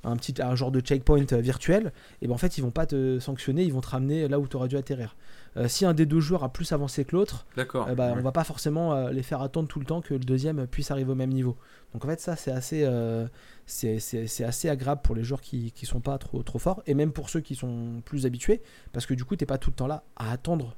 un 0.07 0.17
petit 0.17 0.35
un 0.43 0.55
genre 0.55 0.71
de 0.73 0.81
checkpoint 0.81 1.25
virtuel, 1.39 1.93
et 2.21 2.27
ben 2.27 2.35
en 2.35 2.39
fait 2.39 2.59
ils 2.59 2.61
vont 2.61 2.71
pas 2.73 2.85
te 2.87 3.19
sanctionner, 3.21 3.63
ils 3.63 3.73
vont 3.73 3.81
te 3.81 3.89
ramener 3.89 4.27
là 4.29 4.39
où 4.41 4.47
tu 4.49 4.57
aurais 4.57 4.69
dû 4.69 4.77
atterrir. 4.77 5.17
Euh, 5.57 5.69
si 5.69 5.85
un 5.87 5.95
des 5.95 6.05
deux 6.05 6.19
joueurs 6.21 6.43
a 6.43 6.53
plus 6.53 6.73
avancé 6.73 7.05
que 7.05 7.15
l'autre, 7.15 7.47
D'accord. 7.57 7.87
ben, 7.87 8.13
Ouais. 8.13 8.19
on 8.19 8.23
va 8.23 8.33
pas 8.33 8.43
forcément 8.45 8.93
euh, 8.95 9.11
les 9.11 9.23
faire 9.23 9.41
attendre 9.41 9.69
tout 9.69 9.79
le 9.79 9.87
temps 9.87 10.01
que 10.01 10.15
le 10.15 10.19
deuxième 10.21 10.67
puisse 10.67 10.91
arriver 10.91 11.13
au 11.13 11.15
même 11.15 11.31
niveau. 11.31 11.57
Donc 11.93 12.05
en 12.05 12.09
fait 12.09 12.21
ça 12.21 12.35
c'est 12.35 12.51
assez, 12.51 12.83
euh, 12.85 13.27
c'est, 13.67 13.97
assez 14.45 14.69
agréable 14.69 15.01
pour 15.05 15.15
les 15.15 15.23
joueurs 15.23 15.41
qui, 15.41 15.71
qui 15.71 15.87
sont 15.87 16.01
pas 16.01 16.19
trop, 16.19 16.43
trop 16.43 16.59
forts 16.59 16.83
et 16.87 16.95
même 16.95 17.13
pour 17.13 17.31
ceux 17.31 17.41
qui 17.41 17.55
sont 17.55 18.03
plus 18.05 18.27
habitués 18.27 18.63
parce 18.93 19.07
que 19.07 19.15
du 19.15 19.25
coup 19.25 19.37
t'es 19.37 19.47
pas 19.47 19.59
tout 19.59 19.71
le 19.71 19.77
temps 19.77 19.87
là 19.87 20.03
à 20.17 20.33
attendre 20.33 20.77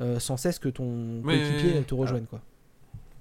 euh, 0.00 0.18
sans 0.18 0.36
cesse 0.36 0.58
que 0.58 0.68
ton 0.68 1.22
coéquipier 1.22 1.82
te 1.84 1.94
rejoigne 1.94 2.24
quoi. 2.26 2.40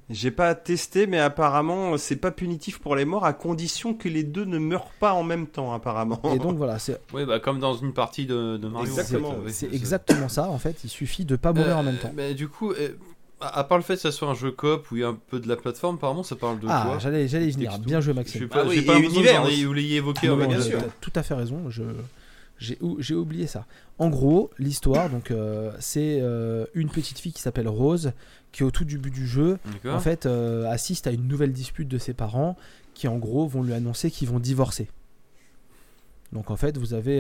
J'ai 0.09 0.30
pas 0.30 0.53
testé, 0.53 1.08
mais 1.08 1.17
apparemment, 1.19 1.98
c'est 1.98 2.16
pas 2.17 2.30
punitif 2.30 2.77
pour 2.77 2.95
les 2.95 3.06
morts 3.06 3.25
à 3.25 3.34
condition 3.34 3.95
que 3.95 4.08
les 4.08 4.22
deux 4.24 4.45
ne 4.45 4.59
meurent 4.59 4.92
pas 5.00 5.14
en 5.14 5.24
même 5.24 5.48
temps, 5.48 5.74
apparemment. 5.74 6.22
Et 6.32 6.38
donc 6.38 6.58
voilà 6.58 6.77
c'est, 6.77 7.01
Oui, 7.11 7.25
bah 7.25 7.40
comme 7.40 7.59
dans 7.59 7.74
une 7.74 7.92
partie 7.92 8.27
de, 8.27 8.58
de 8.58 8.67
Mario. 8.67 8.88
Exactement, 8.88 9.30
en 9.30 9.32
fait, 9.32 9.38
oui, 9.38 9.43
oui, 9.48 9.53
c'est 9.53 9.74
exactement 9.74 10.30
ça 10.30 10.48
en 10.50 10.59
fait 10.59 10.84
il 10.84 10.90
suffit 10.90 11.25
de 11.25 11.35
pas 11.35 11.53
mourir 11.53 11.80
en 11.80 11.84
même 11.84 11.98
temps. 11.98 12.11
Mais 12.16 12.35
du 12.35 12.48
coup, 12.48 12.72
euh, 12.74 12.90
à 13.42 13.64
part 13.64 13.80
le 13.80 13.84
fait 13.84 13.95
que 13.95 14.01
ça 14.01 14.11
soit 14.11 14.27
un 14.27 14.35
jeu 14.35 14.51
coop 14.51 14.92
où 14.92 14.95
il 14.95 15.01
y 15.01 15.03
a 15.03 15.08
un 15.08 15.17
peu 15.30 15.40
de 15.40 15.48
la 15.48 15.56
plateforme, 15.56 15.95
apparemment 15.95 16.22
ça 16.22 16.35
parle 16.35 16.59
de 16.59 16.67
Ah 16.69 16.84
quoi 16.85 17.00
j'allais, 17.00 17.27
j'allais 17.27 17.48
y 17.48 17.51
venir, 17.51 17.77
bien 17.80 18.00
joué 18.00 18.14
Je 18.14 18.17
Maxime. 18.19 18.42
sais 18.42 18.48
pas, 18.48 18.59
Ah 18.61 18.66
oui, 18.67 18.75
j'ai 18.75 18.82
et 18.82 18.85
pas 18.85 18.93
l'impression 18.93 19.22
univers 19.22 19.43
vous 19.66 19.74
l'ayez 19.74 19.95
évoqué 19.98 20.27
Non, 20.27 20.38
non, 20.38 20.48
bien 20.48 20.58
je- 20.58 20.69
sûr. 20.69 20.80
t'as 20.82 20.90
tout 21.01 21.11
à 21.16 21.24
fait 21.24 21.34
raison. 21.34 21.64
Je, 21.69 21.82
j'ai, 22.58 22.77
ou- 22.82 22.98
j'ai 23.01 23.16
oublié 23.16 23.48
ça. 23.48 23.66
En 24.00 24.09
gros, 24.09 24.50
l'histoire, 24.59 25.09
donc, 25.09 25.32
euh, 25.32 25.72
c'est 25.80 26.19
euh, 26.22 26.66
une 26.74 26.90
petite 26.90 27.19
fille 27.19 27.34
qui 27.34 27.42
s'appelle 27.42 27.67
Rose, 27.67 28.11
qui 28.51 28.64
au 28.64 28.72
tout 28.72 28.85
début 28.85 29.11
du 29.11 29.27
jeu, 29.27 29.58
en 29.85 30.00
fait, 30.00 30.25
euh, 30.25 30.69
assiste 30.69 31.08
à 31.08 31.11
une 31.11 31.27
nouvelle 31.27 31.51
dispute 31.53 31.88
de 31.88 31.98
ses 31.98 32.14
parents, 32.14 32.56
qui 32.93 33.08
en 33.08 33.17
gros 33.17 33.45
vont 33.48 33.61
lui 33.64 33.74
annoncer 33.74 34.09
qu'ils 34.11 34.30
vont 34.30 34.40
divorcer. 34.40 34.88
Donc 36.34 36.51
en 36.51 36.56
fait, 36.56 36.77
vous 36.77 36.93
avez. 36.93 37.19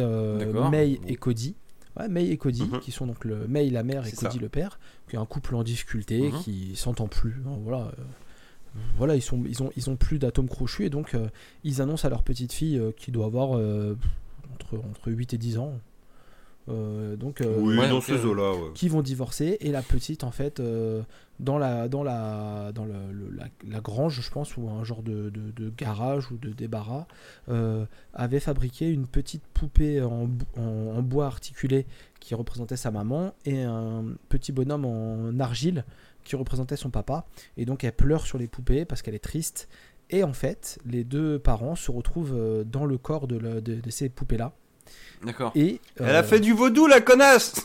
May 0.71 0.99
et 1.07 1.15
Cody. 1.15 1.55
Ouais, 1.97 2.09
May 2.09 2.27
et 2.27 2.37
Cody, 2.37 2.69
qui 2.81 2.91
sont 2.91 3.05
donc 3.07 3.23
le 3.23 3.47
May 3.47 3.69
la 3.69 3.83
mère 3.83 4.05
et 4.05 4.11
Cody 4.11 4.35
ça. 4.37 4.41
le 4.41 4.49
père, 4.49 4.79
qui 5.09 5.15
est 5.15 5.19
un 5.19 5.25
couple 5.25 5.55
en 5.55 5.63
difficulté, 5.63 6.29
Mhm. 6.31 6.39
qui 6.41 6.75
s'entend 6.75 7.07
plus. 7.07 7.35
hein, 7.47 7.57
voilà. 7.63 7.91
voilà, 8.97 9.15
ils, 9.15 9.21
sont, 9.21 9.41
ils, 9.47 9.63
ont, 9.63 9.71
ils 9.77 9.89
ont 9.89 9.95
plus 9.95 10.19
d'atomes 10.19 10.49
crochus 10.49 10.83
et 10.85 10.89
donc 10.89 11.13
euh, 11.13 11.27
ils 11.63 11.81
annoncent 11.81 12.05
à 12.05 12.09
leur 12.09 12.23
petite 12.23 12.51
fille 12.51 12.77
euh, 12.77 12.91
qui 12.97 13.11
doit 13.11 13.25
avoir 13.25 13.55
euh, 13.57 13.97
entre, 14.55 14.77
entre 14.79 15.11
8 15.11 15.33
et 15.33 15.37
10 15.37 15.57
ans. 15.59 15.73
euh, 16.67 17.15
donc, 17.15 17.41
euh, 17.41 17.57
Oui, 17.59 17.77
Ouais, 17.77 17.87
dans 17.89 18.01
ces 18.01 18.25
eaux-là, 18.25 18.53
ouais. 18.53 18.71
qui 18.73 18.89
vont 18.89 19.03
divorcer 19.03 19.57
et 19.59 19.71
la 19.71 19.83
petite 19.83 20.23
en 20.23 20.31
fait 20.31 20.59
euh, 20.59 21.03
dans 21.39 21.59
la 21.59 21.87
dans 21.87 22.01
la 22.03 22.71
dans 22.73 22.85
le, 22.85 22.93
le- 23.11 23.29
la, 23.29 23.45
la 23.69 23.81
grange 23.81 24.19
je 24.21 24.31
pense 24.31 24.57
ou 24.57 24.67
un 24.69 24.83
genre 24.83 25.03
de, 25.03 25.29
de- 25.29 25.51
de 25.51 25.69
garage 25.77 26.31
ou 26.31 26.37
de 26.37 26.49
débarras 26.49 27.05
euh, 27.49 27.85
avait 28.15 28.39
fabriqué 28.39 28.89
une 28.89 29.05
petite 29.05 29.43
poupée 29.53 30.01
en- 30.01 30.27
en 30.57 31.01
bois 31.03 31.27
articulé 31.27 31.85
qui 32.19 32.33
représentait 32.33 32.77
sa 32.77 32.89
maman 32.89 33.35
et 33.45 33.61
un 33.61 34.03
petit 34.29 34.51
bonhomme 34.51 34.85
en 34.85 35.39
argile 35.39 35.85
qui 36.23 36.35
représentait 36.35 36.77
son 36.77 36.89
papa 36.89 37.27
et 37.57 37.65
donc 37.65 37.83
elle 37.83 37.93
pleure 37.93 38.25
sur 38.25 38.39
les 38.39 38.47
poupées 38.47 38.85
parce 38.85 39.03
qu'elle 39.03 39.13
est 39.13 39.19
triste 39.19 39.69
et 40.09 40.23
en 40.23 40.33
fait 40.33 40.79
les 40.85 41.03
deux 41.03 41.39
parents 41.39 41.75
se 41.75 41.91
retrouvent 41.91 42.35
euh, 42.35 42.63
dans 42.63 42.85
le 42.85 42.97
corps 42.97 43.27
de, 43.27 43.37
la- 43.37 43.61
de- 43.61 43.79
de 43.81 43.89
ces 43.89 44.09
poupées 44.09 44.37
là 44.37 44.53
D'accord. 45.23 45.51
et 45.55 45.79
Elle 45.97 46.15
a 46.15 46.19
euh, 46.19 46.23
fait 46.23 46.39
du 46.39 46.53
vaudou, 46.53 46.85
la 46.87 47.01
connasse 47.01 47.63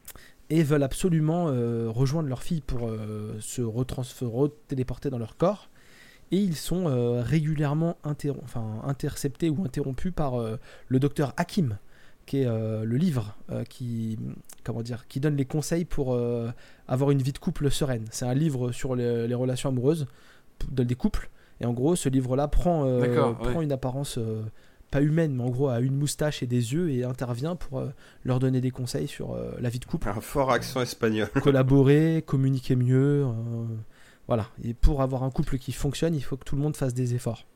et 0.50 0.62
veulent 0.62 0.82
absolument 0.82 1.48
euh, 1.48 1.88
rejoindre 1.90 2.28
leur 2.28 2.42
fille 2.42 2.60
pour 2.62 2.88
euh, 2.88 3.36
se 3.40 3.60
retransférer, 3.62 4.50
téléporter 4.68 5.10
dans 5.10 5.18
leur 5.18 5.36
corps. 5.36 5.68
Et 6.30 6.38
ils 6.38 6.56
sont 6.56 6.84
régulièrement 7.22 7.98
enfin, 8.04 8.80
interceptés 8.84 9.50
ou 9.50 9.66
interrompus 9.66 10.12
par 10.16 10.32
le 10.88 10.98
docteur 10.98 11.34
Hakim, 11.36 11.76
qui 12.24 12.38
est 12.38 12.46
le 12.46 12.96
livre 12.96 13.36
qui, 13.68 14.18
comment 14.64 14.80
dire, 14.80 15.06
qui 15.08 15.20
donne 15.20 15.36
les 15.36 15.44
conseils 15.44 15.84
pour 15.84 16.18
avoir 16.88 17.10
une 17.10 17.20
vie 17.20 17.32
de 17.34 17.38
couple 17.38 17.70
sereine. 17.70 18.06
C'est 18.10 18.24
un 18.24 18.32
livre 18.32 18.72
sur 18.72 18.96
les, 18.96 19.28
les 19.28 19.34
relations 19.34 19.68
amoureuses 19.68 20.06
de- 20.70 20.84
des 20.84 20.94
couples. 20.94 21.28
Et 21.60 21.66
en 21.66 21.72
gros, 21.72 21.94
ce 21.96 22.08
livre-là 22.08 22.48
prend, 22.48 22.84
euh, 22.86 23.00
D'accord, 23.00 23.36
prend 23.36 23.58
ouais. 23.58 23.64
une 23.64 23.72
apparence 23.72 24.18
euh, 24.18 24.42
pas 24.90 25.00
humaine, 25.00 25.34
mais 25.34 25.42
en 25.42 25.48
gros 25.50 25.68
a 25.68 25.80
une 25.80 25.96
moustache 25.96 26.42
et 26.42 26.46
des 26.46 26.72
yeux 26.74 26.90
et 26.90 27.04
intervient 27.04 27.56
pour 27.56 27.78
euh, 27.78 27.88
leur 28.24 28.38
donner 28.38 28.60
des 28.60 28.70
conseils 28.70 29.08
sur 29.08 29.32
euh, 29.32 29.52
la 29.60 29.68
vie 29.70 29.78
de 29.78 29.84
couple 29.84 30.08
Un 30.08 30.20
fort 30.20 30.50
accent 30.52 30.82
espagnol. 30.82 31.28
collaborer, 31.42 32.22
communiquer 32.26 32.76
mieux. 32.76 33.24
euh, 33.24 33.64
voilà. 34.28 34.46
Et 34.62 34.74
pour 34.74 35.02
avoir 35.02 35.22
un 35.24 35.30
couple 35.30 35.58
qui 35.58 35.72
fonctionne, 35.72 36.14
il 36.14 36.22
faut 36.22 36.36
que 36.36 36.44
tout 36.44 36.56
le 36.56 36.62
monde 36.62 36.76
fasse 36.76 36.94
des 36.94 37.14
efforts. 37.14 37.46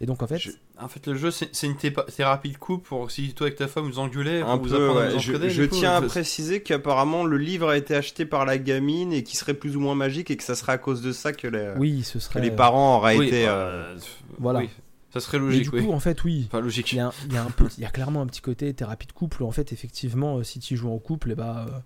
Et 0.00 0.04
donc 0.06 0.22
en 0.22 0.26
fait, 0.26 0.38
Je- 0.38 0.50
En 0.78 0.88
fait, 0.88 1.06
le 1.06 1.14
jeu, 1.16 1.30
c'est 1.30 1.66
une 1.66 1.76
thérapie 1.76 2.50
de 2.50 2.58
couple 2.58 2.86
pour 2.86 3.10
si 3.10 3.32
toi 3.32 3.46
avec 3.46 3.58
ta 3.58 3.66
femme 3.66 3.86
vous 3.86 3.98
engueulez, 3.98 4.42
Un 4.42 4.56
vous 4.56 4.68
peu, 4.68 4.74
apprendre 4.74 5.00
à 5.00 5.04
ouais. 5.06 5.12
vous 5.14 5.20
Je, 5.20 5.62
coup, 5.64 5.74
tiens 5.76 5.94
à 5.94 6.02
préciser 6.02 6.62
qu'apparemment 6.62 7.24
le 7.24 7.38
livre 7.38 7.70
a 7.70 7.78
été 7.78 7.94
acheté 7.94 8.26
par 8.26 8.44
la 8.44 8.58
gamine 8.58 9.12
et 9.14 9.22
qui 9.22 9.36
serait 9.38 9.54
plus 9.54 9.74
ou 9.74 9.80
moins 9.80 9.94
magique 9.94 10.30
et 10.30 10.36
que 10.36 10.42
ça 10.44 10.54
serait 10.54 10.72
à 10.72 10.78
cause 10.78 11.00
de 11.00 11.12
ça 11.12 11.32
que 11.32 11.48
les, 11.48 11.72
oui, 11.78 12.02
ce 12.02 12.14
que 12.14 12.18
serait. 12.20 12.40
les 12.42 12.50
parents 12.50 12.98
auraient 12.98 13.16
Oui, 13.16 13.28
été. 13.28 13.46
bah, 13.46 13.52
euh, 13.52 13.96
voilà. 14.38 14.58
oui, 14.58 14.68
ça 15.14 15.20
serait 15.20 15.38
Mais 15.38 15.46
logique, 15.46 15.62
du 15.62 15.70
coup, 15.70 15.76
oui. 15.78 15.86
en 15.94 16.00
fait, 16.00 16.22
oui. 16.24 16.44
Enfin, 16.48 16.60
logique. 16.60 16.92
Il 16.92 16.96
y, 16.96 17.00
a, 17.00 17.06
un- 17.06 17.12
il 17.28 17.32
y 17.32 17.36
a 17.38 17.42
un 17.44 17.50
peu- 17.50 17.68
il 17.78 17.82
y 17.82 17.86
a 17.86 17.90
clairement 17.90 18.20
un 18.20 18.26
petit 18.26 18.42
côté 18.42 18.74
thérapie 18.74 19.06
de 19.06 19.12
couple. 19.12 19.42
où 19.42 19.46
En 19.46 19.50
fait, 19.52 19.72
effectivement, 19.72 20.36
euh, 20.36 20.42
si 20.42 20.58
tu 20.60 20.76
joues 20.76 20.90
en 20.92 20.98
couple, 20.98 21.30
eh 21.32 21.34
bah, 21.36 21.66
euh, 21.70 21.78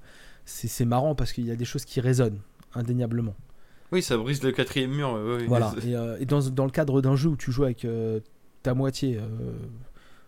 c'est 0.44 0.66
c'est 0.66 0.84
marrant 0.84 1.14
parce 1.14 1.32
qu'il 1.32 1.46
y 1.46 1.52
a 1.52 1.56
des 1.56 1.64
choses 1.64 1.84
qui 1.84 2.00
résonnent. 2.00 2.40
indéniablement. 2.74 3.34
Oui, 3.92 4.02
ça 4.02 4.16
brise 4.16 4.42
le 4.42 4.52
quatrième 4.52 4.92
mur. 4.92 5.18
Voilà. 5.48 5.74
Et, 5.86 5.94
euh, 5.96 6.16
et 6.20 6.26
dans, 6.26 6.40
dans 6.50 6.64
le 6.64 6.70
cadre 6.70 7.00
d'un 7.00 7.16
jeu 7.16 7.28
où 7.30 7.36
tu 7.36 7.50
joues 7.52 7.64
avec 7.64 7.84
euh, 7.84 8.20
ta 8.62 8.74
moitié, 8.74 9.16
euh, 9.16 9.52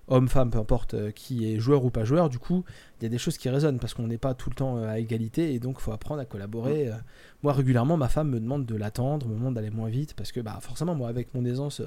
homme, 0.09 0.29
femme, 0.29 0.51
peu 0.51 0.59
importe, 0.59 0.95
euh, 0.95 1.11
qui 1.13 1.53
est 1.53 1.59
joueur 1.61 1.85
ou 1.85 1.91
pas 1.91 2.05
joueur, 2.05 2.29
du 2.29 2.39
coup, 2.39 2.65
il 3.01 3.05
y 3.05 3.07
a 3.07 3.09
des 3.09 3.19
choses 3.19 3.39
qui 3.39 3.49
résonnent 3.49 3.79
parce 3.79 3.95
qu'on 3.95 4.07
n'est 4.09 4.19
pas 4.19 4.35
tout 4.35 4.51
le 4.51 4.55
temps 4.57 4.83
à 4.83 4.99
égalité 4.99 5.55
et 5.55 5.59
donc 5.61 5.77
il 5.79 5.83
faut 5.83 5.93
apprendre 5.93 6.21
à 6.21 6.25
collaborer. 6.25 6.91
Moi, 7.43 7.53
régulièrement, 7.53 7.97
ma 7.97 8.09
femme 8.09 8.31
me 8.31 8.41
demande 8.41 8.67
de 8.67 8.75
l'attendre, 8.77 9.29
me 9.29 9.35
demande 9.35 9.55
d'aller 9.55 9.71
moins 9.71 9.89
vite 9.89 10.15
parce 10.15 10.33
que, 10.33 10.41
bah, 10.41 10.59
forcément, 10.61 10.95
moi, 10.95 11.09
avec 11.09 11.33
mon 11.35 11.45
aisance, 11.45 11.81
euh, 11.81 11.87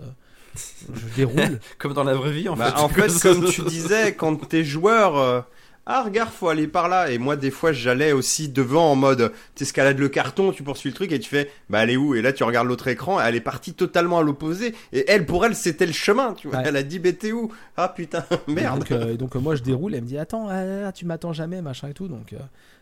je 0.94 1.08
déroule. 1.16 1.60
Comme 1.78 1.94
dans 1.94 2.04
la 2.06 2.14
vraie 2.16 2.32
vie, 2.32 2.48
en 2.50 2.56
Bah, 2.56 2.72
fait. 2.72 2.82
en 2.82 2.90
fait, 2.90 3.12
comme 3.22 3.45
tu 3.45 3.64
disais, 3.64 4.16
quand 4.16 4.36
t'es 4.48 4.64
joueur, 4.64 5.18
euh, 5.18 5.42
ah 5.88 6.04
regarde, 6.04 6.32
faut 6.32 6.50
aller 6.50 6.68
par 6.68 6.90
là. 6.90 7.12
Et 7.12 7.18
moi, 7.18 7.36
des 7.36 7.52
fois, 7.52 7.72
j'allais 7.72 8.12
aussi 8.12 8.50
devant 8.50 8.92
en 8.92 8.96
mode, 8.96 9.32
t'escalades 9.54 10.00
le 10.00 10.10
carton, 10.10 10.52
tu 10.52 10.64
poursuis 10.64 10.90
le 10.90 10.96
truc 10.96 11.12
et 11.12 11.20
tu 11.20 11.30
fais, 11.30 11.52
bah 11.70 11.84
elle 11.84 11.92
est 11.92 11.98
où? 11.98 12.16
Et 12.16 12.22
là, 12.22 12.34
tu 12.34 12.44
regardes 12.44 12.68
l'autre 12.68 12.88
écran, 12.88 13.20
elle 13.22 13.36
est 13.36 13.42
partie 13.42 13.74
totalement 13.74 14.18
à 14.20 14.24
l'opposé. 14.24 14.74
Et 14.94 15.06
elle, 15.10 15.26
pour 15.26 15.46
elle, 15.46 15.56
c'était 15.56 15.86
le 15.86 15.94
chemin, 15.94 16.34
tu 16.34 16.48
vois. 16.48 16.58
Ouais. 16.60 16.64
Elle 16.68 16.76
a 16.78 16.84
dit, 16.84 16.98
bah 17.00 17.14
t'es 17.14 17.32
où? 17.32 17.52
Ah 17.78 17.90
putain, 17.90 18.26
Et 18.48 18.52
merde. 18.52 18.80
donc, 18.80 18.92
euh, 18.92 19.14
et 19.14 19.18
donc, 19.18 19.36
euh, 19.36 19.40
moi 19.40 19.56
je 19.56 19.62
déroule, 19.64 19.94
elle 19.96 20.02
me 20.02 20.08
dit 20.08 20.18
attends, 20.18 20.48
ah, 20.50 20.92
tu 20.92 21.06
m'attends 21.06 21.34
jamais, 21.34 21.62
machin 21.62 21.88
et 21.90 21.94
tout. 21.94 22.08
Donc 22.08 22.34
euh, 22.34 22.38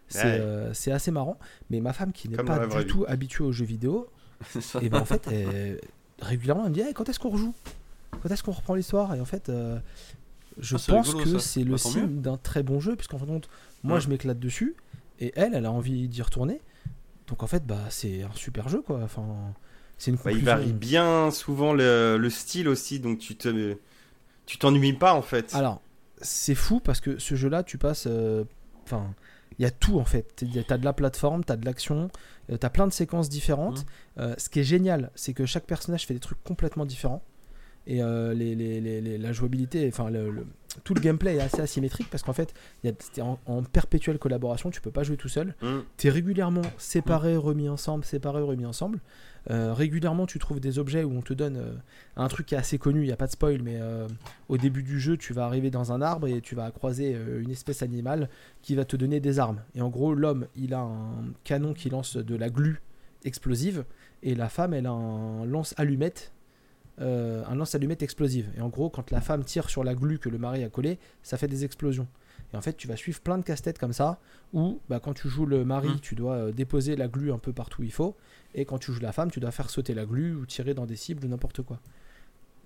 c'est 0.07 0.23
Ouais. 0.23 0.37
euh, 0.39 0.71
assez 0.93 1.11
marrant. 1.11 1.37
Mais 1.69 1.81
ma 1.81 1.91
femme 1.93 2.11
qui 2.13 2.29
n'est 2.29 2.37
pas 2.37 2.67
du 2.67 2.85
tout 2.85 3.03
habituée 3.07 3.43
aux 3.43 3.51
jeux 3.51 3.65
vidéo, 3.65 4.07
et 4.81 4.89
ben 4.89 4.99
en 4.99 5.05
fait 5.05 5.27
elle- 5.31 5.79
régulièrement 6.21 6.63
elle 6.65 6.69
me 6.69 6.75
dit 6.75 6.81
Hey, 6.81 6.93
quand 6.93 7.09
est-ce 7.09 7.19
qu'on 7.19 7.29
rejoue? 7.31 7.53
Quand 8.21 8.29
est-ce 8.31 8.43
qu'on 8.43 8.51
reprend 8.51 8.75
l'histoire? 8.75 9.13
Et 9.15 9.19
en 9.21 9.25
fait 9.25 9.49
euh, 9.49 9.77
je 10.59 10.75
Ah, 10.75 10.79
pense 10.87 11.09
rigolo, 11.13 11.23
que 11.33 11.39
c'est 11.39 11.63
le 11.63 11.71
tant 11.71 11.77
signe 11.77 12.21
d'un 12.21 12.37
très 12.37 12.63
bon 12.63 12.79
jeu, 12.79 12.95
puisqu'en 12.95 13.17
fin 13.17 13.25
de 13.25 13.31
compte, 13.31 13.49
moi 13.83 13.95
Ouais. 13.95 14.01
je 14.01 14.09
m'éclate 14.09 14.39
dessus, 14.39 14.75
et 15.19 15.31
elle, 15.35 15.53
elle 15.53 15.65
a 15.65 15.71
envie 15.71 16.07
d'y 16.07 16.21
retourner. 16.21 16.61
Donc 17.27 17.43
en 17.43 17.47
fait, 17.47 17.65
bah 17.65 17.79
c'est 17.89 18.23
un 18.23 18.31
super 18.33 18.67
jeu 18.69 18.81
quoi. 18.81 18.99
Enfin, 19.03 19.25
c'est 19.97 20.11
une 20.11 20.17
Bah, 20.17 20.31
il 20.31 20.43
varie 20.43 20.73
bien 20.73 21.31
souvent 21.31 21.73
le, 21.73 22.17
le 22.17 22.29
style 22.29 22.67
aussi, 22.67 22.99
donc 22.99 23.19
tu 23.19 23.35
te, 23.35 23.77
tu 24.45 24.57
t'ennuies 24.57 24.93
pas 24.93 25.13
en 25.13 25.21
fait. 25.21 25.53
Alors, 25.55 25.81
c'est 26.21 26.55
fou 26.55 26.79
parce 26.79 26.99
que 26.99 27.17
ce 27.19 27.35
jeu-là, 27.35 27.63
tu 27.63 27.77
passes. 27.77 28.05
euh, 28.07 28.43
Enfin, 28.83 29.13
il 29.59 29.63
y 29.63 29.65
a 29.65 29.71
tout 29.71 29.99
en 29.99 30.03
fait. 30.05 30.35
Tu 30.35 30.45
as 30.69 30.77
de 30.77 30.83
la 30.85 30.91
plateforme, 30.93 31.45
tu 31.45 31.51
as 31.53 31.55
de 31.55 31.63
l'action, 31.65 32.09
tu 32.49 32.57
as 32.61 32.69
plein 32.69 32.87
de 32.87 32.91
séquences 32.93 33.29
différentes. 33.29 33.85
Euh, 34.17 34.33
ce 34.37 34.49
qui 34.49 34.59
est 34.59 34.63
génial, 34.65 35.09
c'est 35.15 35.33
que 35.33 35.45
chaque 35.45 35.65
personnage 35.65 36.05
fait 36.05 36.13
des 36.13 36.19
trucs 36.19 36.43
complètement 36.43 36.85
différents. 36.85 37.23
Et 37.85 38.01
euh, 38.01 38.33
les, 38.33 38.55
les- 38.55 38.79
les- 38.79 39.01
les- 39.01 39.17
la 39.17 39.33
jouabilité, 39.33 39.85
enfin, 39.89 40.09
le, 40.09 40.31
le- 40.31 40.45
tout 40.85 40.93
le 40.93 41.01
gameplay 41.01 41.35
est 41.35 41.41
assez 41.41 41.59
asymétrique 41.61 42.09
parce 42.09 42.23
qu'en 42.23 42.31
fait, 42.33 42.53
t'es 42.81 43.21
en, 43.21 43.37
en 43.45 43.61
perpétuelle 43.61 44.17
collaboration, 44.17 44.71
tu 44.71 44.79
peux 44.81 44.89
pas 44.89 45.03
jouer 45.03 45.17
tout 45.17 45.27
seul. 45.27 45.53
Mm. 45.61 45.79
Tu 45.97 46.07
es 46.07 46.09
régulièrement 46.09 46.61
séparé, 46.77 47.35
remis 47.35 47.67
ensemble, 47.69 48.05
séparé, 48.05 48.41
remis 48.41 48.65
ensemble. 48.65 48.99
Euh, 49.51 49.73
régulièrement, 49.73 50.25
tu 50.25 50.39
trouves 50.39 50.61
des 50.61 50.79
objets 50.79 51.03
où 51.03 51.11
on 51.11 51.21
te 51.21 51.33
donne 51.33 51.57
euh, 51.57 51.73
un 52.15 52.29
truc 52.29 52.45
qui 52.45 52.55
est 52.55 52.57
assez 52.57 52.77
connu, 52.77 53.01
il 53.01 53.07
n'y 53.07 53.11
a 53.11 53.17
pas 53.17 53.27
de 53.27 53.33
spoil, 53.33 53.61
mais 53.61 53.77
euh, 53.81 54.07
au 54.47 54.57
début 54.57 54.81
du 54.83 55.01
jeu, 55.01 55.17
tu 55.17 55.33
vas 55.33 55.43
arriver 55.45 55.69
dans 55.69 55.91
un 55.91 56.01
arbre 56.01 56.27
et 56.27 56.39
tu 56.39 56.55
vas 56.55 56.71
croiser 56.71 57.17
une 57.41 57.51
espèce 57.51 57.83
animale 57.83 58.29
qui 58.61 58.75
va 58.75 58.85
te 58.85 58.95
donner 58.95 59.19
des 59.19 59.39
armes. 59.39 59.59
Et 59.75 59.81
en 59.81 59.89
gros, 59.89 60.13
l'homme, 60.15 60.47
il 60.55 60.73
a 60.73 60.79
un 60.79 61.25
canon 61.43 61.73
qui 61.73 61.89
lance 61.89 62.15
de 62.15 62.35
la 62.37 62.49
glu 62.49 62.81
explosive 63.25 63.83
et 64.23 64.33
la 64.35 64.47
femme, 64.49 64.73
elle 64.73 64.85
a 64.85 64.91
un 64.91 65.45
lance-allumette. 65.45 66.31
Euh, 67.01 67.43
un 67.47 67.55
lance-allumette 67.55 68.03
explosive. 68.03 68.49
Et 68.57 68.61
en 68.61 68.69
gros, 68.69 68.89
quand 68.89 69.09
la 69.11 69.21
femme 69.21 69.43
tire 69.43 69.69
sur 69.69 69.83
la 69.83 69.95
glu 69.95 70.19
que 70.19 70.29
le 70.29 70.37
mari 70.37 70.63
a 70.63 70.69
collée, 70.69 70.99
ça 71.23 71.37
fait 71.37 71.47
des 71.47 71.65
explosions. 71.65 72.07
Et 72.53 72.55
en 72.57 72.61
fait, 72.61 72.77
tu 72.77 72.87
vas 72.87 72.95
suivre 72.95 73.19
plein 73.21 73.39
de 73.39 73.43
casse-têtes 73.43 73.79
comme 73.79 73.93
ça, 73.93 74.19
où 74.53 74.79
bah, 74.89 74.99
quand 74.99 75.13
tu 75.13 75.27
joues 75.27 75.47
le 75.47 75.65
mari, 75.65 75.89
Mm. 75.89 75.99
tu 76.01 76.13
dois 76.15 76.33
euh, 76.35 76.51
déposer 76.51 76.95
la 76.95 77.07
glu 77.07 77.31
un 77.33 77.39
peu 77.39 77.51
partout 77.51 77.81
où 77.81 77.83
il 77.83 77.91
faut, 77.91 78.15
et 78.53 78.65
quand 78.65 78.77
tu 78.77 78.91
joues 78.93 78.99
la 79.01 79.11
femme, 79.11 79.31
tu 79.31 79.39
dois 79.39 79.49
faire 79.51 79.69
sauter 79.71 79.95
la 79.95 80.05
glu 80.05 80.35
ou 80.35 80.45
tirer 80.45 80.75
dans 80.75 80.85
des 80.85 80.95
cibles 80.95 81.25
ou 81.25 81.27
n'importe 81.27 81.63
quoi. 81.63 81.79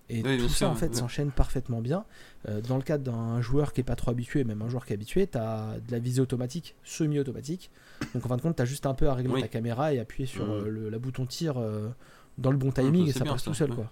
Et 0.09 0.23
Oui, 0.23 0.37
tout 0.37 0.47
ça, 0.49 0.69
en 0.69 0.75
fait, 0.75 0.87
ouais. 0.87 0.93
s'enchaîne 0.95 1.31
parfaitement 1.31 1.81
bien. 1.81 2.05
Euh, 2.47 2.61
dans 2.61 2.77
le 2.77 2.81
cadre 2.83 3.03
d'un 3.03 3.41
joueur 3.41 3.71
qui 3.73 3.81
est 3.81 3.83
pas 3.85 3.95
trop 3.95 4.11
habitué, 4.11 4.43
même 4.45 4.61
un 4.61 4.69
joueur 4.69 4.85
qui 4.85 4.93
est 4.93 4.95
habitué, 4.95 5.27
tu 5.27 5.37
as 5.37 5.75
de 5.85 5.91
la 5.91 5.99
visée 5.99 6.21
automatique, 6.21 6.75
semi-automatique. 6.83 7.71
Donc 8.13 8.25
en 8.25 8.29
fin 8.29 8.37
de 8.37 8.41
compte, 8.41 8.55
tu 8.57 8.61
as 8.61 8.65
juste 8.65 8.85
un 8.85 8.93
peu 8.93 9.07
à 9.09 9.13
régler 9.13 9.33
Oui. 9.35 9.41
ta 9.41 9.47
caméra 9.49 9.93
et 9.93 9.99
appuyer 9.99 10.25
sur 10.25 10.45
Mm. 10.47 10.51
euh, 10.51 10.69
le 10.69 10.89
la 10.89 10.97
bouton 10.99 11.25
tir 11.25 11.55
dans 12.37 12.51
le 12.51 12.57
bon 12.57 12.71
timing 12.71 13.03
bah, 13.05 13.09
et 13.09 13.13
ça 13.13 13.25
passe 13.25 13.43
tout 13.43 13.53
seul. 13.53 13.69
ouais. 13.71 13.75
quoi. 13.75 13.91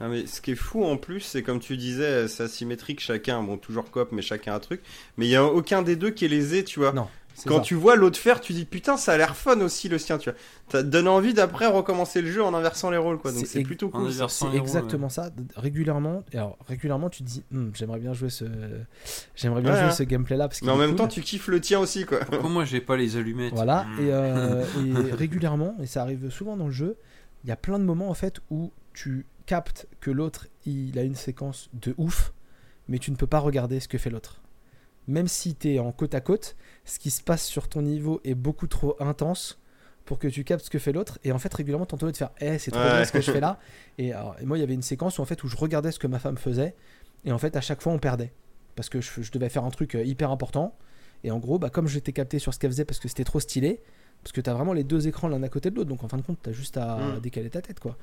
Ah, 0.00 0.08
mais 0.08 0.26
ce 0.26 0.40
qui 0.40 0.52
est 0.52 0.56
fou 0.56 0.84
en 0.84 0.96
plus, 0.96 1.20
c'est 1.20 1.42
comme 1.42 1.60
tu 1.60 1.76
disais, 1.76 2.26
c'est 2.28 2.42
asymétrique, 2.44 3.00
chacun, 3.00 3.42
bon, 3.42 3.56
toujours 3.56 3.90
coop, 3.90 4.08
mais 4.12 4.22
chacun 4.22 4.54
un 4.54 4.60
truc. 4.60 4.80
Mais 5.16 5.26
il 5.26 5.30
y 5.30 5.36
a 5.36 5.44
aucun 5.44 5.82
des 5.82 5.96
deux 5.96 6.10
qui 6.10 6.24
est 6.24 6.28
lésé, 6.28 6.64
tu 6.64 6.80
vois. 6.80 6.92
Non. 6.92 7.08
Quand 7.46 7.56
ça. 7.56 7.62
tu 7.62 7.74
vois 7.74 7.96
l'autre 7.96 8.18
faire, 8.18 8.42
tu 8.42 8.52
dis 8.52 8.66
putain, 8.66 8.98
ça 8.98 9.12
a 9.12 9.16
l'air 9.16 9.34
fun 9.36 9.58
aussi 9.60 9.88
le 9.88 9.96
sien, 9.96 10.18
tu 10.18 10.28
vois. 10.28 10.38
Ça 10.70 10.82
te 10.82 10.88
donne 10.88 11.08
envie 11.08 11.32
d'après 11.32 11.66
recommencer 11.66 12.20
le 12.20 12.30
jeu 12.30 12.42
en 12.44 12.52
inversant 12.52 12.90
les 12.90 12.98
rôles, 12.98 13.18
quoi. 13.18 13.32
Donc 13.32 13.46
C'est 13.46 13.62
plutôt 13.62 13.88
cool. 13.88 14.12
C'est 14.28 14.54
exactement 14.54 15.08
ça. 15.08 15.30
Régulièrement, 15.56 16.24
et 16.32 16.36
alors 16.36 16.58
régulièrement, 16.68 17.08
tu 17.08 17.22
te 17.22 17.28
dis, 17.28 17.42
Hmm, 17.50 17.70
j'aimerais 17.72 18.00
bien 18.00 18.12
jouer 18.12 18.28
ce, 18.28 18.44
j'aimerais 19.34 19.62
bien 19.62 19.72
Ouais, 19.72 19.78
jouer 19.78 19.88
hein. 19.88 19.92
ce 19.92 20.02
gameplay-là 20.02 20.48
parce 20.48 20.58
qu'il 20.58 20.66
Mais 20.66 20.74
en 20.74 20.76
même 20.76 20.90
cool. 20.90 20.98
temps, 20.98 21.08
tu 21.08 21.22
kiffes 21.22 21.48
le 21.48 21.60
tien 21.60 21.80
aussi, 21.80 22.04
quoi. 22.04 22.18
Pourquoi 22.20 22.50
moi 22.50 22.64
j'ai 22.66 22.80
pas 22.80 22.96
les 22.96 23.16
allumettes 23.16 23.54
Voilà, 23.54 23.84
Hmm. 23.84 24.00
et, 24.00 24.12
euh, 24.12 24.64
et 25.08 25.12
régulièrement, 25.12 25.74
et 25.82 25.86
ça 25.86 26.02
arrive 26.02 26.28
souvent 26.30 26.56
dans 26.56 26.66
le 26.66 26.72
jeu, 26.72 26.96
il 27.44 27.48
y 27.48 27.52
a 27.52 27.56
plein 27.56 27.78
de 27.78 27.84
moments 27.84 28.10
en 28.10 28.14
fait 28.14 28.40
où 28.50 28.72
tu 28.92 29.24
captes 29.46 29.86
que 30.00 30.10
l'autre 30.10 30.46
il 30.66 30.98
a 30.98 31.02
une 31.02 31.14
séquence 31.14 31.68
de 31.74 31.94
ouf, 31.98 32.32
mais 32.88 32.98
tu 32.98 33.10
ne 33.10 33.16
peux 33.16 33.26
pas 33.26 33.38
regarder 33.38 33.80
ce 33.80 33.88
que 33.88 33.98
fait 33.98 34.10
l'autre. 34.10 34.40
Même 35.08 35.28
si 35.28 35.54
tu 35.54 35.74
es 35.74 35.78
en 35.78 35.90
côte 35.92 36.14
à 36.14 36.20
côte, 36.20 36.56
ce 36.84 36.98
qui 36.98 37.10
se 37.10 37.22
passe 37.22 37.44
sur 37.44 37.68
ton 37.68 37.82
niveau 37.82 38.20
est 38.24 38.34
beaucoup 38.34 38.66
trop 38.68 38.96
intense 39.00 39.58
pour 40.04 40.18
que 40.18 40.28
tu 40.28 40.44
captes 40.44 40.64
ce 40.64 40.70
que 40.70 40.78
fait 40.78 40.92
l'autre. 40.92 41.18
Et 41.24 41.32
en 41.32 41.38
fait, 41.38 41.52
régulièrement, 41.52 41.86
t'entends 41.86 42.06
l'autre 42.06 42.18
faire 42.18 42.30
Eh, 42.40 42.58
c'est 42.58 42.70
trop 42.70 42.80
Ouais. 42.80 42.90
bien 42.92 43.04
ce 43.04 43.12
que 43.12 43.20
je 43.20 43.30
fais 43.30 43.40
là. 43.40 43.58
Et, 43.98 44.12
alors, 44.12 44.36
et 44.40 44.44
moi, 44.44 44.58
il 44.58 44.60
y 44.60 44.64
avait 44.64 44.74
une 44.74 44.82
séquence 44.82 45.18
où, 45.18 45.22
en 45.22 45.24
fait, 45.24 45.42
où 45.44 45.48
je 45.48 45.56
regardais 45.56 45.92
ce 45.92 45.98
que 45.98 46.06
ma 46.08 46.18
femme 46.18 46.36
faisait. 46.38 46.74
Et 47.24 47.32
en 47.32 47.38
fait, 47.38 47.56
à 47.56 47.60
chaque 47.60 47.80
fois, 47.82 47.92
on 47.92 47.98
perdait. 47.98 48.32
Parce 48.76 48.88
que 48.88 49.00
je, 49.00 49.22
je 49.22 49.30
devais 49.32 49.48
faire 49.48 49.64
un 49.64 49.70
truc 49.70 49.94
euh, 49.96 50.04
hyper 50.04 50.30
important. 50.30 50.76
Et 51.24 51.30
en 51.30 51.38
gros, 51.38 51.58
bah, 51.58 51.70
comme 51.70 51.86
j'étais 51.88 52.12
capté 52.12 52.38
sur 52.40 52.52
ce 52.54 52.58
qu'elle 52.58 52.70
faisait 52.72 52.84
parce 52.84 52.98
que 52.98 53.06
c'était 53.08 53.22
trop 53.24 53.38
stylé, 53.38 53.80
parce 54.24 54.32
que 54.32 54.40
t'as 54.40 54.54
vraiment 54.54 54.72
les 54.72 54.82
deux 54.84 55.06
écrans 55.08 55.28
l'un 55.28 55.42
à 55.44 55.48
côté 55.48 55.70
de 55.70 55.76
l'autre, 55.76 55.88
donc 55.88 56.02
en 56.02 56.08
fin 56.08 56.16
de 56.16 56.22
compte, 56.22 56.38
t'as 56.42 56.52
juste 56.52 56.76
à 56.76 56.96
Mm. 56.98 57.20
décaler 57.20 57.50
ta 57.50 57.60
tête, 57.62 57.78
quoi. 57.80 57.96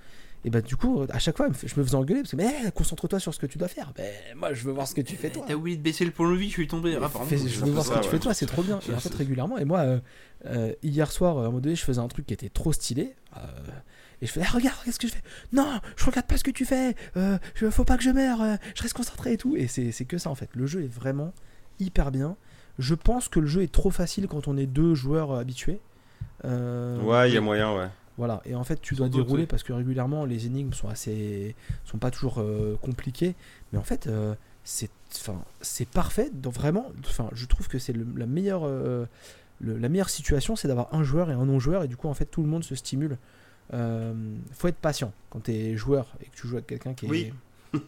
Et 0.45 0.49
bah, 0.49 0.61
du 0.61 0.75
coup, 0.77 1.05
à 1.09 1.19
chaque 1.19 1.35
fois, 1.35 1.47
je 1.51 1.77
me 1.77 1.83
faisais 1.83 1.95
engueuler 1.95 2.21
parce 2.21 2.31
que, 2.31 2.37
mais 2.37 2.53
eh, 2.67 2.71
concentre-toi 2.71 3.19
sur 3.19 3.33
ce 3.33 3.39
que 3.39 3.45
tu 3.45 3.57
dois 3.57 3.67
faire. 3.67 3.91
Ben, 3.95 4.05
moi, 4.37 4.53
je 4.53 4.63
veux 4.63 4.71
voir 4.71 4.87
ce 4.87 4.95
que 4.95 5.01
tu 5.01 5.15
fais, 5.17 5.29
toi. 5.29 5.43
T'as 5.47 5.53
oublié 5.55 5.75
de 5.75 5.81
baisser 5.81 6.05
le 6.05 6.11
pont-levis, 6.11 6.47
je 6.47 6.53
suis 6.53 6.67
tombé. 6.67 6.97
Ah. 7.01 7.09
Fais- 7.25 7.37
je 7.37 7.59
veux 7.65 7.71
voir 7.71 7.83
ce 7.83 7.89
que 7.89 7.95
ça, 7.95 7.99
tu 8.01 8.05
ouais. 8.07 8.11
fais 8.13 8.19
toi, 8.19 8.33
c'est 8.33 8.45
trop 8.45 8.63
bien. 8.63 8.79
Et 8.89 8.93
en 8.93 8.99
fait, 8.99 9.13
régulièrement, 9.13 9.57
et 9.57 9.65
moi, 9.65 9.79
euh, 9.79 9.99
euh, 10.45 10.73
hier 10.81 11.11
soir, 11.11 11.37
à 11.37 11.41
un 11.41 11.43
moment 11.45 11.59
donné, 11.59 11.75
je 11.75 11.83
faisais 11.83 11.99
un 11.99 12.07
truc 12.07 12.25
qui 12.25 12.33
était 12.33 12.49
trop 12.49 12.71
stylé. 12.71 13.15
euh, 13.35 13.39
et 14.21 14.25
je 14.27 14.31
fais, 14.31 14.41
Eh, 14.43 14.47
regarde, 14.55 14.77
qu'est-ce 14.85 14.99
que 14.99 15.07
je 15.07 15.13
fais 15.13 15.21
Non, 15.51 15.79
je 15.97 16.05
regarde 16.05 16.25
pas 16.27 16.37
ce 16.37 16.43
que 16.43 16.51
tu 16.51 16.63
fais. 16.65 16.95
Euh, 17.17 17.37
je- 17.55 17.69
faut 17.69 17.83
pas 17.85 17.97
que 17.97 18.03
je 18.03 18.09
meure. 18.09 18.41
euh, 18.41 18.55
je 18.75 18.81
reste 18.81 18.93
concentré 18.93 19.33
et 19.33 19.37
tout. 19.37 19.55
Et 19.57 19.67
c'est 19.67 19.91
c'est 19.91 20.05
que 20.05 20.17
ça, 20.17 20.29
en 20.29 20.35
fait. 20.35 20.49
Le 20.53 20.67
jeu 20.67 20.83
est 20.83 20.93
vraiment 20.93 21.33
hyper 21.79 22.11
bien. 22.11 22.35
Je 22.79 22.95
pense 22.95 23.27
que 23.27 23.39
le 23.41 23.47
jeu 23.47 23.61
est 23.63 23.71
trop 23.71 23.89
facile 23.91 24.27
quand 24.27 24.47
on 24.47 24.55
est 24.57 24.65
deux 24.67 24.95
joueurs 24.95 25.33
habitués. 25.33 25.81
Euh, 26.45 26.97
Ouais, 27.01 27.29
il 27.29 27.33
y 27.33 27.37
a 27.37 27.41
moyen, 27.41 27.75
ouais. 27.75 27.87
Voilà, 28.19 28.41
et 28.45 28.53
en 28.53 28.63
fait, 28.63 28.79
tu 28.81 28.93
dois 28.95 29.07
dérouler 29.09 29.47
parce 29.47 29.63
que 29.63 29.73
régulièrement, 29.73 30.25
les 30.25 30.45
énigmes 30.45 30.73
sont 30.73 30.89
assez. 30.89 31.55
sont 31.85 31.97
pas 31.97 32.11
toujours 32.11 32.35
euh, 32.39 32.75
compliquées. 32.81 33.33
Mais 33.73 33.79
en 33.79 33.83
fait, 33.83 34.05
euh, 34.05 34.35
c'est 34.63 34.91
enfin, 35.15 35.41
c'est 35.61 35.87
parfait. 35.89 36.29
Donc 36.31 36.53
vraiment, 36.53 36.91
enfin, 37.07 37.29
je 37.33 37.45
trouve 37.47 37.67
que 37.67 37.79
c'est 37.79 37.95
la 38.15 38.25
meilleure. 38.27 38.61
euh, 38.65 39.05
le- 39.61 39.77
la 39.77 39.89
meilleure 39.89 40.09
situation, 40.09 40.55
c'est 40.55 40.67
d'avoir 40.67 40.93
un 40.93 41.03
joueur 41.03 41.31
et 41.31 41.33
un 41.33 41.45
non-joueur, 41.45 41.83
et 41.83 41.87
du 41.87 41.95
coup, 41.97 42.07
en 42.07 42.13
fait, 42.13 42.25
tout 42.25 42.41
le 42.43 42.47
monde 42.47 42.63
se 42.63 42.75
stimule. 42.75 43.17
Faut 43.71 44.67
être 44.67 44.77
patient 44.77 45.11
quand 45.29 45.41
tu 45.43 45.51
es 45.51 45.75
joueur 45.77 46.13
et 46.21 46.25
que 46.25 46.35
tu 46.35 46.47
joues 46.47 46.55
avec 46.55 46.67
quelqu'un 46.67 46.93
qui 46.93 47.05
est. 47.05 47.09
Oui. 47.09 47.33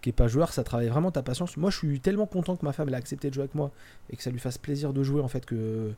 qui 0.00 0.08
est 0.08 0.12
pas 0.12 0.28
joueur, 0.28 0.52
ça 0.52 0.64
travaille 0.64 0.88
vraiment 0.88 1.10
ta 1.10 1.22
patience. 1.22 1.56
Moi, 1.56 1.70
je 1.70 1.76
suis 1.76 2.00
tellement 2.00 2.26
content 2.26 2.56
que 2.56 2.64
ma 2.64 2.72
femme 2.72 2.88
elle 2.88 2.94
a 2.94 2.98
accepté 2.98 3.28
de 3.28 3.34
jouer 3.34 3.42
avec 3.42 3.54
moi 3.54 3.70
et 4.08 4.16
que 4.16 4.22
ça 4.22 4.30
lui 4.30 4.38
fasse 4.38 4.56
plaisir 4.58 4.92
de 4.92 5.02
jouer 5.02 5.20
en 5.20 5.28
fait 5.28 5.44
que 5.44 5.92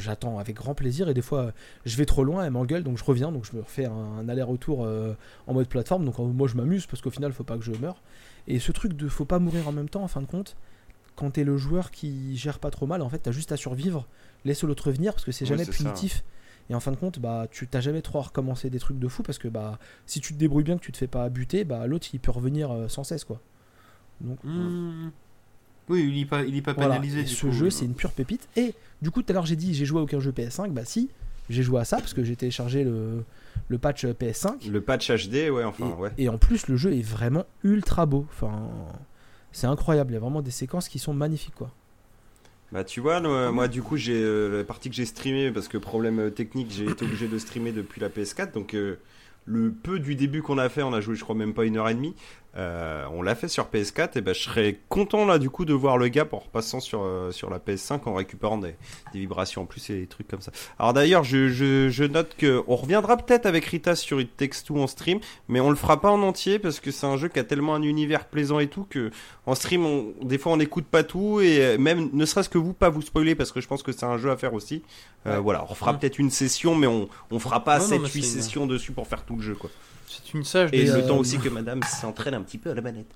j'attends 0.00 0.38
avec 0.38 0.56
grand 0.56 0.74
plaisir 0.74 1.08
et 1.08 1.14
des 1.14 1.22
fois 1.22 1.52
je 1.84 1.96
vais 1.96 2.06
trop 2.06 2.24
loin, 2.24 2.44
elle 2.44 2.50
m'engueule 2.52 2.82
donc 2.82 2.98
je 2.98 3.04
reviens 3.04 3.30
donc 3.32 3.44
je 3.44 3.56
me 3.56 3.62
refais 3.62 3.84
un, 3.86 3.92
un 3.92 4.28
aller-retour 4.28 4.84
euh, 4.84 5.14
en 5.46 5.54
mode 5.54 5.68
plateforme. 5.68 6.04
Donc 6.04 6.18
euh, 6.18 6.24
moi 6.24 6.48
je 6.48 6.56
m'amuse 6.56 6.86
parce 6.86 7.02
qu'au 7.02 7.10
final 7.10 7.32
faut 7.32 7.44
pas 7.44 7.56
que 7.58 7.64
je 7.64 7.72
meure. 7.72 8.02
Et 8.46 8.58
ce 8.58 8.72
truc 8.72 8.94
de 8.94 9.08
faut 9.08 9.24
pas 9.24 9.38
mourir 9.38 9.68
en 9.68 9.72
même 9.72 9.88
temps 9.88 10.02
en 10.02 10.08
fin 10.08 10.20
de 10.22 10.26
compte 10.26 10.56
quand 11.16 11.32
t'es 11.32 11.44
le 11.44 11.56
joueur 11.56 11.90
qui 11.90 12.36
gère 12.36 12.58
pas 12.58 12.70
trop 12.70 12.86
mal 12.86 13.02
en 13.02 13.08
fait 13.08 13.18
t'as 13.18 13.32
juste 13.32 13.52
à 13.52 13.56
survivre. 13.56 14.06
Laisse 14.44 14.62
l'autre 14.62 14.90
venir 14.92 15.12
parce 15.12 15.24
que 15.24 15.32
c'est 15.32 15.44
Oui, 15.44 15.48
jamais 15.50 15.64
ça. 15.64 15.72
punitif. 15.72 16.24
Et 16.70 16.74
en 16.74 16.80
fin 16.80 16.90
de 16.92 16.96
compte 16.96 17.18
bah 17.18 17.46
tu 17.50 17.66
t'as 17.66 17.80
jamais 17.80 18.02
trop 18.02 18.18
à 18.18 18.22
recommencer 18.22 18.70
des 18.70 18.78
trucs 18.78 18.98
de 18.98 19.08
fou 19.08 19.22
parce 19.22 19.38
que 19.38 19.48
bah 19.48 19.78
si 20.06 20.20
tu 20.20 20.34
te 20.34 20.38
débrouilles 20.38 20.64
bien 20.64 20.76
que 20.76 20.82
tu 20.84 20.92
te 20.92 20.98
fais 20.98 21.06
pas 21.06 21.28
buter 21.30 21.64
bah 21.64 21.86
l'autre 21.86 22.08
il 22.12 22.20
peut 22.20 22.30
revenir 22.30 22.70
euh, 22.70 22.88
sans 22.88 23.04
cesse 23.04 23.24
quoi. 23.24 23.40
Donc 24.20 24.38
Hmm. 24.44 25.08
Oui, 25.88 26.08
il 26.08 26.20
est 26.20 26.24
pas, 26.24 26.42
il 26.42 26.56
est 26.56 26.62
pas 26.62 26.72
voilà. 26.72 26.94
pénalisé. 26.94 27.20
Et 27.20 27.24
du 27.24 27.34
ce 27.34 27.46
coup. 27.46 27.52
jeu, 27.52 27.70
c'est 27.70 27.84
une 27.84 27.94
pure 27.94 28.12
pépite. 28.12 28.48
Et 28.56 28.74
du 29.02 29.10
coup, 29.10 29.22
tout 29.22 29.30
à 29.30 29.34
l'heure, 29.34 29.46
j'ai 29.46 29.56
dit 29.56 29.74
j'ai 29.74 29.84
joué 29.84 30.00
à 30.00 30.02
aucun 30.02 30.20
jeu 30.20 30.32
PS5. 30.32 30.70
Bah, 30.70 30.84
si, 30.84 31.08
j'ai 31.50 31.62
joué 31.62 31.80
à 31.80 31.84
ça 31.84 31.98
parce 31.98 32.14
que 32.14 32.24
j'ai 32.24 32.36
téléchargé 32.36 32.84
le, 32.84 33.24
le 33.68 33.78
patch 33.78 34.04
PS5. 34.04 34.70
Le 34.70 34.80
patch 34.80 35.10
HD, 35.10 35.50
ouais, 35.50 35.64
enfin, 35.64 35.88
et, 35.88 35.92
ouais. 36.00 36.10
et 36.18 36.28
en 36.28 36.38
plus, 36.38 36.68
le 36.68 36.76
jeu 36.76 36.92
est 36.92 37.02
vraiment 37.02 37.44
ultra 37.64 38.06
beau. 38.06 38.26
Enfin, 38.30 38.68
c'est 39.52 39.66
incroyable. 39.66 40.12
Il 40.12 40.14
y 40.14 40.18
a 40.18 40.20
vraiment 40.20 40.42
des 40.42 40.50
séquences 40.50 40.88
qui 40.88 40.98
sont 40.98 41.14
magnifiques, 41.14 41.54
quoi. 41.54 41.70
Bah 42.70 42.84
tu 42.84 43.00
vois, 43.00 43.20
moi, 43.20 43.50
moi, 43.50 43.66
du 43.66 43.82
coup 43.82 43.96
j'ai 43.96 44.20
euh, 44.22 44.58
la 44.58 44.64
partie 44.64 44.90
que 44.90 44.94
j'ai 44.94 45.06
streamé 45.06 45.50
parce 45.50 45.68
que 45.68 45.78
problème 45.78 46.18
euh, 46.18 46.30
technique 46.30 46.70
j'ai 46.70 46.84
été 46.84 47.04
obligé 47.06 47.26
de 47.26 47.38
streamer 47.38 47.72
depuis 47.72 47.98
la 47.98 48.10
PS4 48.10 48.52
donc 48.52 48.74
euh, 48.74 48.98
le 49.46 49.70
peu 49.70 49.98
du 49.98 50.16
début 50.16 50.42
qu'on 50.42 50.58
a 50.58 50.68
fait, 50.68 50.82
on 50.82 50.92
a 50.92 51.00
joué 51.00 51.14
je 51.16 51.22
crois 51.22 51.34
même 51.34 51.54
pas 51.54 51.64
une 51.64 51.78
heure 51.78 51.88
et 51.88 51.94
demie, 51.94 52.14
euh, 52.56 53.04
on 53.12 53.20
l'a 53.22 53.34
fait 53.34 53.46
sur 53.46 53.66
PS4 53.66 54.16
et 54.16 54.20
ben 54.22 54.34
je 54.34 54.40
serais 54.42 54.80
content 54.88 55.26
là 55.26 55.38
du 55.38 55.50
coup 55.50 55.64
de 55.66 55.74
voir 55.74 55.98
le 55.98 56.08
gap 56.08 56.32
en 56.32 56.38
repassant 56.38 56.80
sur, 56.80 57.02
euh, 57.02 57.30
sur 57.30 57.50
la 57.50 57.58
PS5 57.58 58.00
en 58.06 58.14
récupérant 58.14 58.56
des, 58.58 58.74
des 59.12 59.18
vibrations 59.20 59.62
en 59.62 59.66
plus 59.66 59.90
et 59.90 60.00
des 60.00 60.06
trucs 60.06 60.26
comme 60.28 60.40
ça. 60.40 60.50
Alors 60.78 60.92
d'ailleurs 60.94 61.24
je, 61.24 61.48
je, 61.48 61.88
je 61.90 62.04
note 62.04 62.34
que 62.36 62.62
on 62.66 62.74
reviendra 62.76 63.16
peut-être 63.18 63.44
avec 63.46 63.66
Rita 63.66 63.94
sur 63.94 64.20
It 64.20 64.34
Takes 64.36 64.64
Two 64.64 64.80
en 64.82 64.86
stream 64.86 65.20
mais 65.48 65.60
on 65.60 65.68
le 65.70 65.76
fera 65.76 66.00
pas 66.00 66.10
en 66.10 66.22
entier 66.22 66.58
parce 66.58 66.80
que 66.80 66.90
c'est 66.90 67.06
un 67.06 67.16
jeu 67.18 67.28
qui 67.28 67.38
a 67.38 67.44
tellement 67.44 67.74
un 67.74 67.82
univers 67.82 68.24
plaisant 68.24 68.58
et 68.60 68.68
tout 68.68 68.86
que 68.88 69.10
en 69.46 69.54
stream 69.54 69.84
on, 69.84 70.14
des 70.22 70.38
fois 70.38 70.52
on 70.52 70.56
n'écoute 70.56 70.86
pas 70.86 71.02
tout 71.04 71.40
et 71.40 71.76
même 71.78 72.08
ne 72.12 72.24
serait-ce 72.24 72.48
que 72.48 72.58
vous 72.58 72.72
pas 72.72 72.88
vous 72.88 73.02
spoiler 73.02 73.34
parce 73.34 73.52
que 73.52 73.60
je 73.60 73.68
pense 73.68 73.82
que 73.82 73.92
c'est 73.92 74.06
un 74.06 74.16
jeu 74.16 74.30
à 74.30 74.36
faire 74.36 74.54
aussi. 74.54 74.82
Euh, 75.26 75.36
Ouais. 75.36 75.40
Voilà, 75.42 75.64
on 75.68 75.74
fera 75.74 75.92
Ouais. 75.92 75.98
peut-être 75.98 76.18
une 76.18 76.30
session 76.30 76.74
mais 76.74 76.86
on, 76.86 77.08
on 77.30 77.38
fera 77.38 77.62
pas 77.62 77.76
Non, 77.78 77.84
non, 77.84 77.88
7 77.90 78.00
mais 78.02 78.08
8 78.08 78.10
c'est 78.10 78.18
une- 78.36 78.42
sessions 78.42 78.66
dessus 78.66 78.92
pour 78.92 79.06
faire 79.06 79.24
tout 79.24 79.36
le 79.36 79.42
jeu 79.42 79.54
quoi. 79.54 79.68
C'est 80.24 80.34
une 80.36 80.44
sage 80.44 80.70
Et 80.72 80.84
des- 80.84 80.90
le 80.90 80.96
euh, 81.04 81.06
temps 81.08 81.18
aussi 81.18 81.38
que 81.38 81.48
madame 81.48 81.82
s'entraîne 81.82 82.34
un 82.34 82.42
petit 82.42 82.58
peu 82.58 82.70
à 82.70 82.74
la 82.74 82.82
manette. 82.82 83.06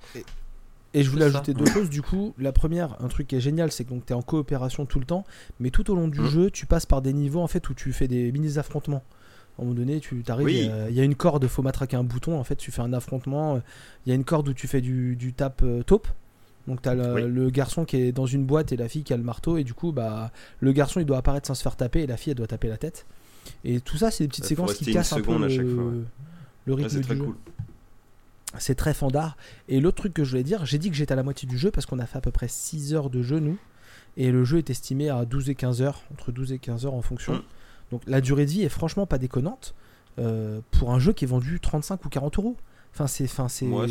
Et 0.95 1.03
je 1.03 1.11
voulais 1.11 1.23
ça. 1.31 1.39
ajouter 1.39 1.55
deux 1.55 1.67
choses 1.67 1.89
du 1.89 2.03
coup. 2.03 2.35
La 2.39 2.53
première, 2.53 2.97
un 3.03 3.09
truc 3.09 3.27
qui 3.29 3.37
est 3.37 3.41
génial, 3.41 3.73
c'est 3.73 3.85
que 3.85 3.91
tu 3.95 4.01
es 4.11 4.13
en 4.13 4.21
coopération 4.23 4.85
tout 4.85 4.99
le 5.01 5.07
temps, 5.07 5.25
mais 5.59 5.71
tout 5.71 5.91
au 5.91 5.95
long 5.95 6.09
du 6.09 6.21
Mhm. 6.21 6.29
jeu, 6.29 6.51
tu 6.51 6.67
passes 6.67 6.85
par 6.87 7.01
des 7.03 7.13
niveaux 7.15 7.41
en 7.41 7.47
fait 7.47 7.67
où 7.71 7.75
tu 7.75 7.93
fais 7.93 8.09
des 8.09 8.31
mini 8.33 8.59
affrontements. 8.59 9.03
À 9.59 9.63
un 9.63 9.65
moment 9.65 9.75
donné, 9.77 10.01
tu 10.01 10.23
t'arrives, 10.23 10.47
Oui. 10.47 10.69
euh, 10.71 10.87
il 10.91 10.97
y 10.97 11.01
a 11.01 11.05
une 11.05 11.15
corde, 11.15 11.47
faut 11.47 11.63
matraquer 11.63 11.97
un 11.97 12.05
bouton, 12.05 12.39
en 12.39 12.45
fait, 12.45 12.57
tu 12.57 12.71
fais 12.71 12.81
un 12.83 12.93
affrontement. 12.93 13.57
euh, 13.57 13.59
Il 14.07 14.11
y 14.11 14.13
a 14.13 14.15
une 14.15 14.25
corde 14.25 14.49
où 14.49 14.53
tu 14.55 14.67
fais 14.67 14.81
du, 14.81 15.17
du 15.17 15.33
tape 15.33 15.63
euh, 15.63 15.83
taupe. 15.83 16.09
Donc 16.69 16.81
t'as 16.81 16.95
le, 16.95 17.13
Oui. 17.15 17.23
le 17.27 17.51
garçon 17.51 17.85
qui 17.85 17.97
est 17.97 18.13
dans 18.13 18.27
une 18.27 18.45
boîte 18.45 18.71
et 18.73 18.77
la 18.77 18.89
fille 18.89 19.03
qui 19.03 19.13
a 19.13 19.17
le 19.17 19.25
marteau 19.25 19.57
et 19.57 19.65
du 19.65 19.75
coup 19.75 19.91
bah 19.91 20.31
le 20.61 20.71
garçon 20.71 21.01
il 21.01 21.07
doit 21.07 21.17
apparaître 21.19 21.49
sans 21.49 21.55
se 21.55 21.63
faire 21.65 21.75
taper 21.75 22.03
et 22.03 22.07
la 22.07 22.17
fille 22.17 22.31
elle 22.31 22.37
doit 22.37 22.47
taper 22.47 22.69
la 22.69 22.77
tête. 22.77 23.05
Et 23.65 23.81
tout 23.81 23.97
ça 23.97 24.13
c'est 24.13 24.23
des 24.25 24.29
petites 24.29 24.45
faut 24.45 24.49
séquences 24.51 24.75
qui 24.75 24.93
cassent 24.93 25.13
un 25.13 25.21
peu 25.23 25.33
à 25.35 25.39
le, 25.39 25.49
chaque 25.49 25.67
fois, 25.67 25.85
ouais. 25.87 25.93
Le 26.65 26.75
rythme 26.75 26.97
du 26.97 27.01
très 27.03 27.17
jeu. 27.17 27.25
cool. 27.25 27.37
C'est 28.59 28.75
très 28.75 28.93
fandard. 28.93 29.37
Et 29.69 29.81
l'autre 29.81 29.97
truc 29.97 30.13
que 30.15 30.25
je 30.25 30.31
voulais 30.31 30.43
dire, 30.43 30.67
j'ai 30.67 30.79
dit 30.79 30.91
que 30.91 30.97
j'étais 30.97 31.13
à 31.13 31.17
la 31.17 31.23
moitié 31.23 31.49
du 31.49 31.57
jeu 31.57 31.71
parce 31.71 31.87
qu'on 31.87 31.99
a 31.99 32.07
fait 32.07 32.19
à 32.19 32.21
peu 32.21 32.31
près 32.31 32.49
6 32.49 32.95
heures 32.95 33.09
de 33.11 33.23
jeu, 33.23 33.39
nous. 33.39 33.59
Et 34.19 34.31
le 34.31 34.45
jeu 34.45 34.59
est 34.59 34.69
estimé 34.69 35.09
à 35.09 35.25
12 35.25 35.49
et 35.49 35.55
15 35.55 35.81
heures, 35.81 36.03
entre 36.13 36.33
12 36.33 36.53
et 36.53 36.59
15 36.59 36.85
heures 36.85 36.95
en 36.95 37.01
fonction. 37.01 37.35
Mm. 37.35 37.43
Donc 37.93 38.03
la 38.07 38.21
durée 38.21 38.45
de 38.45 38.51
vie 38.51 38.63
est 38.63 38.69
franchement 38.69 39.07
pas 39.07 39.17
déconnante 39.19 39.75
euh, 40.19 40.61
pour 40.71 40.93
un 40.93 40.99
jeu 40.99 41.13
qui 41.15 41.25
est 41.25 41.29
vendu 41.29 41.61
35 41.61 42.05
ou 42.05 42.09
40 42.11 42.39
euros. 42.39 42.57
Enfin, 42.95 43.07
c'est 43.07 43.25
enfin, 43.25 43.49
c'est 43.49 43.67
Ouais, 43.67 43.87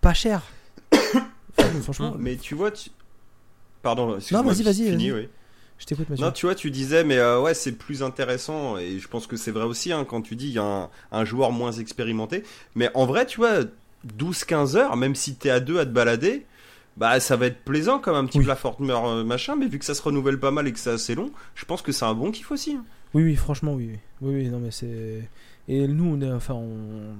pas 0.00 0.14
cher. 0.14 0.42
Enfin, 1.60 1.80
franchement, 1.82 2.14
Mais 2.16 2.36
tu 2.36 2.54
vois, 2.54 2.70
tu... 2.70 2.90
pardon, 3.82 4.16
excuse-moi, 4.16 4.42
vas-y, 4.42 4.62
vas-y, 4.62 4.90
fini, 4.90 5.10
oui. 5.10 5.28
Je 5.78 5.86
t'écoute, 5.86 6.10
monsieur. 6.10 6.24
Non, 6.24 6.32
tu 6.32 6.46
vois, 6.46 6.54
tu 6.54 6.70
disais, 6.70 7.04
mais 7.04 7.18
euh, 7.18 7.40
ouais, 7.40 7.54
c'est 7.54 7.72
plus 7.72 8.02
intéressant, 8.02 8.76
et 8.78 8.98
je 8.98 9.08
pense 9.08 9.26
que 9.26 9.36
c'est 9.36 9.50
vrai 9.52 9.64
aussi, 9.64 9.92
hein, 9.92 10.04
quand 10.04 10.20
tu 10.22 10.36
dis 10.36 10.48
il 10.48 10.54
y 10.54 10.58
a 10.58 10.62
un, 10.64 10.90
un 11.12 11.24
joueur 11.24 11.52
moins 11.52 11.72
expérimenté. 11.72 12.42
Mais 12.74 12.90
en 12.94 13.06
vrai, 13.06 13.26
tu 13.26 13.38
vois, 13.38 13.60
12-15 14.18 14.76
heures, 14.76 14.96
même 14.96 15.14
si 15.14 15.34
t'es 15.36 15.50
à 15.50 15.60
deux 15.60 15.78
à 15.78 15.84
te 15.86 15.90
balader, 15.90 16.46
bah 16.96 17.20
ça 17.20 17.36
va 17.36 17.46
être 17.46 17.62
plaisant 17.64 17.98
comme 18.00 18.16
un 18.16 18.24
petit 18.26 18.38
Oui. 18.38 18.44
platformer 18.44 18.92
euh, 18.92 19.24
machin, 19.24 19.54
mais 19.56 19.66
vu 19.68 19.78
que 19.78 19.84
ça 19.84 19.94
se 19.94 20.02
renouvelle 20.02 20.38
pas 20.40 20.50
mal 20.50 20.66
et 20.66 20.72
que 20.72 20.78
c'est 20.78 20.90
assez 20.90 21.14
long, 21.14 21.30
je 21.54 21.64
pense 21.64 21.80
que 21.82 21.92
c'est 21.92 22.04
un 22.04 22.14
bon 22.14 22.30
kiff 22.32 22.50
aussi. 22.50 22.72
hein. 22.72 22.84
Oui, 23.14 23.22
oui, 23.22 23.36
franchement, 23.36 23.74
oui. 23.74 23.90
Oui, 24.20 24.34
oui, 24.34 24.34
oui, 24.42 24.48
non, 24.48 24.58
mais 24.58 24.70
c'est. 24.70 25.28
Et 25.68 25.86
nous, 25.88 26.04
on 26.04 26.20
est. 26.20 26.30
Enfin, 26.32 26.54
on. 26.54 27.14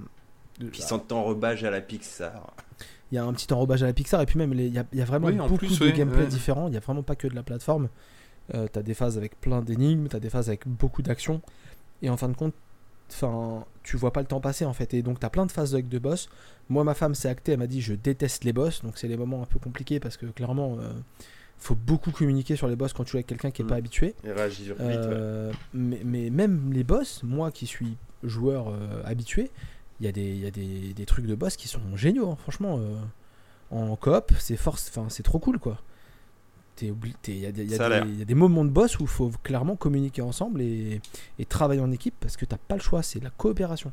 Puis 0.72 0.82
sans 0.82 1.02
enrobage 1.12 1.62
à 1.64 1.70
la 1.70 1.80
Pixar. 1.80 2.52
Il 3.10 3.14
y 3.14 3.18
a 3.18 3.24
un 3.24 3.32
petit 3.32 3.50
enrobage 3.54 3.82
à 3.82 3.86
la 3.86 3.92
Pixar 3.92 4.20
et 4.20 4.26
puis 4.26 4.38
même 4.38 4.52
il 4.52 4.66
y, 4.74 4.78
a- 4.78 4.84
il 4.92 4.98
y 4.98 5.02
a 5.02 5.04
vraiment 5.06 5.28
Oui, 5.28 5.36
beaucoup 5.36 5.56
plus, 5.56 5.78
de 5.78 5.84
oui, 5.86 5.92
gameplay 5.92 6.22
ouais. 6.24 6.26
différents. 6.28 6.68
Il 6.68 6.74
y 6.74 6.76
a 6.76 6.80
vraiment 6.80 7.02
pas 7.04 7.14
que 7.16 7.26
de 7.28 7.34
la 7.34 7.42
plateforme. 7.42 7.88
Euh, 8.54 8.66
t'as 8.70 8.82
des 8.82 8.94
phases 8.94 9.18
avec 9.18 9.40
plein 9.40 9.60
d'énigmes, 9.60 10.08
t'as 10.08 10.20
des 10.20 10.30
phases 10.30 10.48
avec 10.48 10.66
beaucoup 10.66 11.02
d'actions. 11.02 11.42
Et 12.02 12.08
en 12.10 12.16
fin 12.16 12.28
de 12.28 12.34
compte, 12.36 12.54
enfin, 13.10 13.64
tu 13.82 13.96
vois 13.96 14.12
pas 14.12 14.20
le 14.20 14.26
temps 14.26 14.40
passer 14.40 14.64
en 14.64 14.72
fait. 14.72 14.94
Et 14.94 15.02
donc 15.02 15.20
t'as 15.20 15.28
plein 15.30 15.46
de 15.46 15.52
phases 15.52 15.74
avec 15.74 15.88
de 15.88 15.98
boss. 15.98 16.28
Moi, 16.68 16.84
ma 16.84 16.94
femme 16.94 17.14
s'est 17.14 17.28
actée, 17.28 17.52
elle 17.52 17.58
m'a 17.58 17.66
dit 17.66 17.80
je 17.80 17.94
déteste 17.94 18.44
les 18.44 18.52
boss. 18.52 18.82
Donc 18.82 18.96
c'est 18.98 19.08
les 19.08 19.16
moments 19.16 19.42
un 19.42 19.46
peu 19.46 19.58
compliqués 19.58 20.00
parce 20.00 20.16
que 20.16 20.26
clairement, 20.26 20.76
euh, 20.80 20.92
faut 21.58 21.74
beaucoup 21.74 22.10
communiquer 22.10 22.56
sur 22.56 22.68
les 22.68 22.76
boss 22.76 22.92
quand 22.92 23.04
tu 23.04 23.10
joues 23.12 23.16
avec 23.18 23.26
quelqu'un 23.26 23.50
qui 23.50 23.62
est 23.62 23.64
Mm. 23.64 23.68
pas 23.68 23.74
habitué. 23.76 24.14
Et 24.24 24.32
réagir 24.32 24.74
vite, 24.74 24.80
ouais. 24.84 24.94
Euh, 24.96 25.52
mais, 25.74 26.00
mais 26.04 26.30
même 26.30 26.72
les 26.72 26.84
boss, 26.84 27.22
moi 27.24 27.50
qui 27.50 27.66
suis 27.66 27.96
joueur 28.22 28.72
habitué, 29.04 29.50
il 30.00 30.06
y 30.06 30.08
a, 30.08 30.12
des, 30.12 30.22
il 30.28 30.38
y 30.38 30.46
a 30.46 30.50
des, 30.50 30.94
des 30.94 31.06
trucs 31.06 31.26
de 31.26 31.34
boss 31.34 31.56
qui 31.56 31.68
sont 31.68 31.80
géniaux, 31.96 32.30
hein, 32.30 32.36
franchement. 32.40 32.80
en 33.70 33.94
coop, 33.96 34.32
c'est 34.38 34.56
force, 34.56 34.88
enfin 34.88 35.08
c'est 35.10 35.22
trop 35.22 35.38
cool 35.38 35.58
quoi. 35.58 35.78
Il 36.86 37.38
y, 37.38 37.46
a 37.46 37.52
des- 37.52 37.62
il 37.64 37.70
y 37.70 37.74
a 37.74 37.76
Ça 37.76 37.86
a 37.86 37.88
des- 37.88 37.94
l'air. 37.96 38.06
il 38.06 38.18
y 38.18 38.22
a 38.22 38.24
des 38.24 38.34
moments 38.34 38.64
de 38.64 38.70
boss 38.70 38.98
où 38.98 39.02
il 39.02 39.08
faut 39.08 39.30
clairement 39.42 39.76
communiquer 39.76 40.22
ensemble 40.22 40.60
et, 40.62 41.00
et 41.38 41.44
travailler 41.44 41.80
en 41.80 41.90
équipe 41.92 42.14
parce 42.20 42.36
que 42.36 42.44
t'as 42.44 42.56
pas 42.58 42.74
le 42.76 42.80
choix, 42.80 43.02
c'est 43.02 43.22
la 43.22 43.30
coopération. 43.30 43.92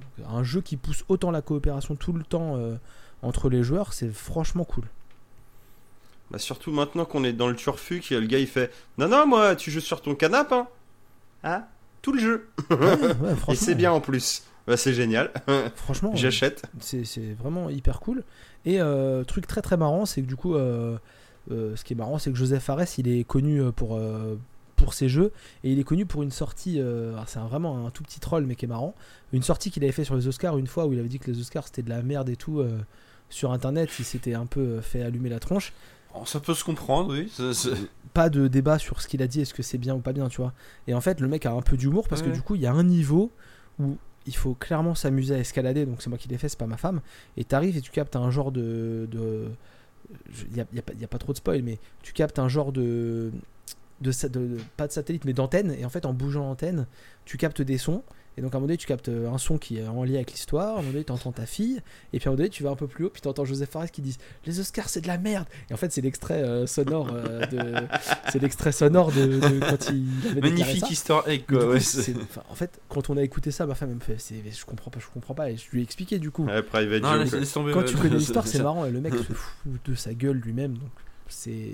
Donc, 0.00 0.26
un 0.28 0.42
jeu 0.42 0.60
qui 0.60 0.76
pousse 0.76 1.04
autant 1.08 1.30
la 1.30 1.42
coopération 1.42 1.96
tout 1.96 2.12
le 2.12 2.22
temps 2.24 2.56
euh, 2.56 2.76
entre 3.22 3.48
les 3.48 3.62
joueurs, 3.62 3.92
c'est 3.92 4.10
franchement 4.12 4.64
cool. 4.64 4.84
Bah 6.30 6.38
surtout 6.38 6.72
maintenant 6.72 7.04
qu'on 7.06 7.24
est 7.24 7.32
dans 7.32 7.48
le 7.48 7.56
turfu, 7.56 8.00
que 8.00 8.14
le 8.14 8.26
gars 8.26 8.38
il 8.38 8.46
fait 8.46 8.70
Non, 8.98 9.08
non, 9.08 9.26
moi 9.26 9.56
tu 9.56 9.70
joues 9.70 9.80
sur 9.80 10.02
ton 10.02 10.14
canapé, 10.14 10.54
hein 10.54 10.68
Hein? 11.42 11.64
Tout 12.02 12.12
le 12.12 12.20
jeu 12.20 12.48
Ouais, 12.70 12.76
ouais, 12.76 13.52
Et 13.52 13.54
c'est 13.54 13.74
bien 13.74 13.92
en 13.92 14.00
plus. 14.00 14.42
Bah 14.66 14.76
c'est 14.76 14.92
génial. 14.92 15.32
Franchement, 15.76 16.12
J'achète. 16.14 16.62
c'est 16.80 17.32
vraiment 17.38 17.70
hyper 17.70 18.00
cool. 18.00 18.22
Et 18.66 18.80
euh, 18.80 19.24
truc 19.24 19.46
très 19.46 19.62
très 19.62 19.78
marrant, 19.78 20.04
c'est 20.04 20.20
que 20.20 20.26
du 20.26 20.36
coup, 20.36 20.54
euh, 20.54 20.98
ce 21.50 21.84
qui 21.84 21.92
est 21.92 21.96
marrant, 21.96 22.18
c'est 22.18 22.30
que 22.30 22.36
Joseph 22.36 22.62
Fares, 22.64 22.84
il 22.98 23.08
est 23.08 23.24
connu 23.24 23.60
euh, 23.62 23.72
pour, 23.72 23.96
euh, 23.96 24.36
pour 24.76 24.94
ses 24.94 25.08
jeux 25.08 25.32
et 25.64 25.72
il 25.72 25.78
est 25.78 25.84
connu 25.84 26.06
pour 26.06 26.22
une 26.22 26.30
sortie. 26.30 26.80
euh, 26.80 27.16
c'est 27.26 27.38
vraiment 27.40 27.86
un 27.86 27.90
tout 27.90 28.02
petit 28.02 28.20
troll, 28.20 28.44
mais 28.46 28.54
qui 28.54 28.64
est 28.64 28.68
marrant. 28.68 28.94
Une 29.32 29.42
sortie 29.42 29.70
qu'il 29.70 29.82
avait 29.84 29.92
fait 29.92 30.04
sur 30.04 30.14
les 30.16 30.26
Oscars 30.28 30.56
une 30.58 30.66
fois 30.66 30.86
où 30.86 30.92
il 30.92 30.98
avait 30.98 31.08
dit 31.08 31.18
que 31.18 31.30
les 31.30 31.40
Oscars 31.40 31.66
c'était 31.66 31.82
de 31.82 31.90
la 31.90 32.02
merde 32.02 32.28
et 32.28 32.36
tout. 32.36 32.60
euh, 32.60 32.78
sur 33.30 33.52
internet, 33.52 33.90
il 33.98 34.04
s'était 34.06 34.32
un 34.34 34.46
peu 34.46 34.60
euh, 34.60 34.80
fait 34.80 35.02
allumer 35.02 35.28
la 35.28 35.38
tronche. 35.38 35.72
Oh, 36.14 36.22
ça 36.24 36.40
peut 36.40 36.54
se 36.54 36.64
comprendre, 36.64 37.12
oui. 37.12 37.28
ça- 37.30 37.52
ça- 37.52 37.68
Pas 38.14 38.30
de 38.30 38.48
débat 38.48 38.78
sur 38.78 39.02
ce 39.02 39.06
qu'il 39.08 39.20
a 39.22 39.26
dit, 39.26 39.42
est-ce 39.42 39.52
que 39.52 39.62
c'est 39.62 39.76
bien 39.76 39.94
ou 39.94 39.98
pas 40.00 40.14
bien, 40.14 40.28
tu 40.30 40.38
vois. 40.40 40.54
Et 40.86 40.94
en 40.94 41.00
fait, 41.02 41.20
le 41.20 41.28
mec 41.28 41.44
a 41.44 41.52
un 41.52 41.60
peu 41.60 41.76
d'humour 41.76 42.08
parce 42.08 42.22
que 42.22 42.30
du 42.30 42.40
coup, 42.40 42.54
il 42.54 42.62
y 42.62 42.66
a 42.66 42.72
un 42.72 42.82
niveau 42.84 43.30
où 43.78 43.98
il 44.26 44.34
faut 44.34 44.54
clairement 44.54 44.94
s'amuser 44.94 45.34
à 45.34 45.38
escalader. 45.38 45.84
Donc 45.84 46.00
c'est 46.00 46.08
moi 46.08 46.18
qui 46.18 46.28
l'ai 46.28 46.38
fait, 46.38 46.48
c'est 46.48 46.58
pas 46.58 46.66
ma 46.66 46.78
femme. 46.78 47.00
Et 47.36 47.44
t'arrives 47.44 47.76
et 47.76 47.80
tu 47.82 47.90
captes 47.90 48.16
un 48.16 48.30
genre 48.30 48.50
de. 48.52 49.06
de 49.10 49.48
il 50.50 50.52
n'y 50.54 51.04
a, 51.04 51.08
pas- 51.08 51.18
trop 51.18 51.32
de 51.32 51.38
spoil, 51.38 51.62
mais 51.62 51.78
tu 52.02 52.12
captes 52.12 52.38
un 52.38 52.48
genre 52.48 52.72
de- 52.72 53.30
de- 54.00 54.58
pas 54.76 54.86
de 54.86 54.92
satellite 54.92 55.24
mais 55.24 55.32
d'antenne 55.32 55.72
et 55.72 55.84
en 55.84 55.88
fait 55.88 56.06
en 56.06 56.12
bougeant 56.14 56.44
l'antenne 56.44 56.86
tu 57.24 57.36
captes 57.36 57.62
des 57.62 57.78
sons 57.78 58.02
et 58.38 58.40
donc 58.40 58.54
à 58.54 58.56
un 58.56 58.60
moment 58.60 58.68
donné 58.68 58.76
tu 58.78 58.86
captes 58.86 59.08
un 59.10 59.36
son 59.36 59.58
qui 59.58 59.78
est 59.78 59.86
en 59.86 60.04
lien 60.04 60.14
avec 60.14 60.30
l'histoire. 60.32 60.68
À 60.68 60.72
un 60.74 60.76
moment 60.82 60.92
donné 60.92 61.04
tu 61.04 61.12
entends 61.12 61.32
ta 61.32 61.44
fille. 61.44 61.80
Et 62.12 62.18
puis 62.18 62.28
à 62.28 62.30
un 62.30 62.32
moment 62.32 62.38
donné 62.38 62.48
tu 62.50 62.62
vas 62.62 62.70
un 62.70 62.76
peu 62.76 62.86
plus 62.86 63.04
haut 63.04 63.10
puis 63.10 63.20
tu 63.20 63.28
entends 63.28 63.44
Joseph 63.44 63.68
Fares 63.70 63.90
qui 63.90 64.00
dit 64.00 64.16
les 64.46 64.60
Oscars 64.60 64.88
c'est 64.88 65.00
de 65.00 65.08
la 65.08 65.18
merde. 65.18 65.46
Et 65.70 65.74
en 65.74 65.76
fait 65.76 65.92
c'est 65.92 66.00
l'extrait 66.00 66.42
euh, 66.42 66.66
sonore 66.66 67.10
euh, 67.12 67.44
de 67.46 67.86
c'est 68.32 68.40
l'extrait 68.40 68.72
sonore 68.72 69.10
de, 69.12 69.26
de 69.26 69.60
quand 69.60 69.90
il 69.90 70.06
avait 70.30 70.40
Magnifique 70.40 70.84
du 71.38 71.42
coup, 71.44 71.54
ouais, 71.56 71.80
c'est- 71.80 72.02
c'est- 72.02 72.14
enfin, 72.22 72.42
en 72.48 72.54
fait, 72.54 72.80
quand 72.88 73.10
on 73.10 73.16
a 73.16 73.22
écouté 73.22 73.50
ça, 73.50 73.66
ma 73.66 73.74
femme 73.74 73.90
elle 73.90 73.96
me 73.96 74.00
fait, 74.00 74.16
je 74.18 74.64
comprends 74.64 74.90
pas, 74.90 75.00
je 75.00 75.06
comprends 75.12 75.34
pas. 75.34 75.50
Et 75.50 75.56
je 75.56 75.64
lui 75.72 75.80
ai 75.80 75.82
expliqué 75.82 76.18
du 76.18 76.30
coup. 76.30 76.44
Ouais, 76.44 76.62
private 76.62 77.02
Non, 77.02 77.24
joke. 77.24 77.52
tomber, 77.52 77.72
Quand 77.72 77.82
tu 77.84 77.96
connais 77.96 78.16
l'histoire, 78.18 78.46
c'est 78.46 78.62
marrant 78.62 78.84
et 78.86 78.90
le 78.90 79.00
mec 79.00 79.14
se 79.28 79.32
fout 79.32 79.72
de 79.84 79.94
sa 79.94 80.14
gueule 80.14 80.36
lui-même, 80.38 80.74
donc 80.74 80.90
c'est 81.28 81.72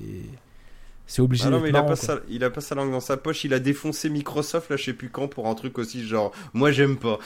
c'est 1.06 1.20
obligé 1.22 1.44
Ah 1.46 1.50
non, 1.50 1.60
mais 1.60 1.68
il 1.68 1.76
a, 1.76 1.80
marrant, 1.80 1.88
pas 1.88 1.96
sa, 1.96 2.20
il 2.30 2.42
a 2.44 2.50
pas 2.50 2.60
sa 2.60 2.74
langue 2.74 2.90
dans 2.90 3.00
sa 3.00 3.16
poche, 3.16 3.44
il 3.44 3.52
a 3.54 3.58
défoncé 3.58 4.08
Microsoft 4.08 4.70
là, 4.70 4.76
je 4.76 4.84
sais 4.84 4.92
plus 4.94 5.10
quand, 5.10 5.28
pour 5.28 5.48
un 5.48 5.54
truc 5.54 5.78
aussi 5.78 6.06
genre, 6.06 6.32
moi 6.54 6.72
j'aime 6.72 6.96
pas. 6.96 7.18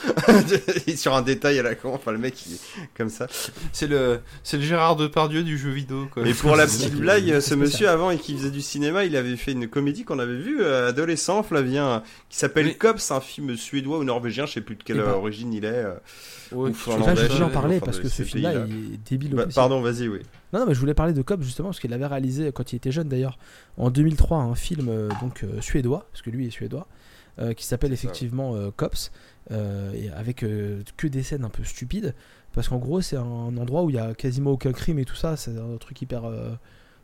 Sur 0.95 1.15
un 1.15 1.21
détail 1.21 1.59
à 1.59 1.63
la 1.63 1.75
con, 1.75 1.93
enfin 1.93 2.11
le 2.11 2.17
mec 2.17 2.45
il 2.45 2.53
est 2.55 2.59
comme 2.97 3.09
ça. 3.09 3.27
C'est 3.71 3.87
le, 3.87 4.19
c'est 4.43 4.57
le 4.57 4.63
Gérard 4.63 4.95
Depardieu 4.95 5.43
du 5.43 5.57
jeu 5.57 5.69
vidéo, 5.69 6.07
quoi. 6.11 6.23
Mais 6.23 6.33
pour 6.33 6.55
la 6.55 6.65
petite 6.67 6.95
blague, 6.95 7.39
ce 7.39 7.55
monsieur 7.55 7.87
avant 7.89 8.11
et 8.11 8.17
qui 8.17 8.35
faisait 8.35 8.51
du 8.51 8.61
cinéma, 8.61 9.05
il 9.05 9.15
avait 9.15 9.37
fait 9.37 9.53
une 9.53 9.67
comédie 9.67 10.03
qu'on 10.03 10.19
avait 10.19 10.37
vue, 10.37 10.61
euh, 10.61 10.89
adolescent, 10.89 11.43
Flavien, 11.43 12.03
qui 12.29 12.37
s'appelle. 12.37 12.77
Cops, 12.77 13.11
un 13.11 13.21
film 13.21 13.55
suédois 13.55 13.99
ou 13.99 14.03
norvégien, 14.03 14.45
je 14.45 14.53
sais 14.53 14.61
plus 14.61 14.75
de 14.75 14.83
quelle 14.83 14.97
Eh 14.97 15.01
ben, 15.01 15.11
origine 15.11 15.53
il 15.53 15.65
est. 15.65 15.69
euh, 15.69 15.93
Ouais, 16.51 16.71
ou 16.71 16.73
je- 16.73 16.89
là, 17.05 17.13
voulais 17.13 17.43
en 17.43 17.49
parler 17.49 17.75
enfin, 17.77 17.85
parce 17.85 17.99
que 17.99 18.09
ce 18.09 18.23
film-là, 18.23 18.65
est 18.65 19.09
débile 19.09 19.35
Bah, 19.35 19.45
pardon, 19.53 19.81
vas-y, 19.81 20.07
oui. 20.07 20.19
Non, 20.53 20.61
non, 20.61 20.65
mais 20.65 20.73
je 20.73 20.79
voulais 20.79 20.93
parler 20.93 21.13
de 21.13 21.21
Cobb 21.21 21.41
justement 21.43 21.69
parce 21.69 21.79
qu'il 21.79 21.93
avait 21.93 22.05
réalisé 22.07 22.51
quand 22.51 22.73
il 22.73 22.77
était 22.77 22.91
jeune 22.91 23.07
d'ailleurs. 23.09 23.37
En 23.77 23.89
2003 23.91 24.37
un 24.37 24.55
film 24.55 24.89
euh, 24.89 25.09
donc 25.21 25.43
euh, 25.43 25.61
suédois 25.61 26.07
parce 26.11 26.21
que 26.21 26.29
lui 26.29 26.47
est 26.47 26.49
suédois 26.49 26.87
euh, 27.39 27.53
qui 27.53 27.65
s'appelle 27.65 27.93
effectivement 27.93 28.55
Cops 28.75 29.11
et 29.51 30.09
avec 30.15 30.37
que 30.37 31.07
des 31.07 31.23
scènes 31.23 31.43
un 31.43 31.49
peu 31.49 31.63
stupides 31.63 32.13
parce 32.53 32.67
qu'en 32.69 32.77
gros 32.77 33.01
c'est 33.01 33.15
un 33.15 33.57
endroit 33.57 33.83
où 33.83 33.89
il 33.89 33.95
y 33.95 33.99
a 33.99 34.13
quasiment 34.13 34.51
aucun 34.51 34.71
crime 34.71 34.99
et 34.99 35.05
tout 35.05 35.15
ça 35.15 35.37
c'est 35.37 35.57
un 35.57 35.77
truc 35.77 36.01
hyper 36.01 36.25
euh, 36.25 36.51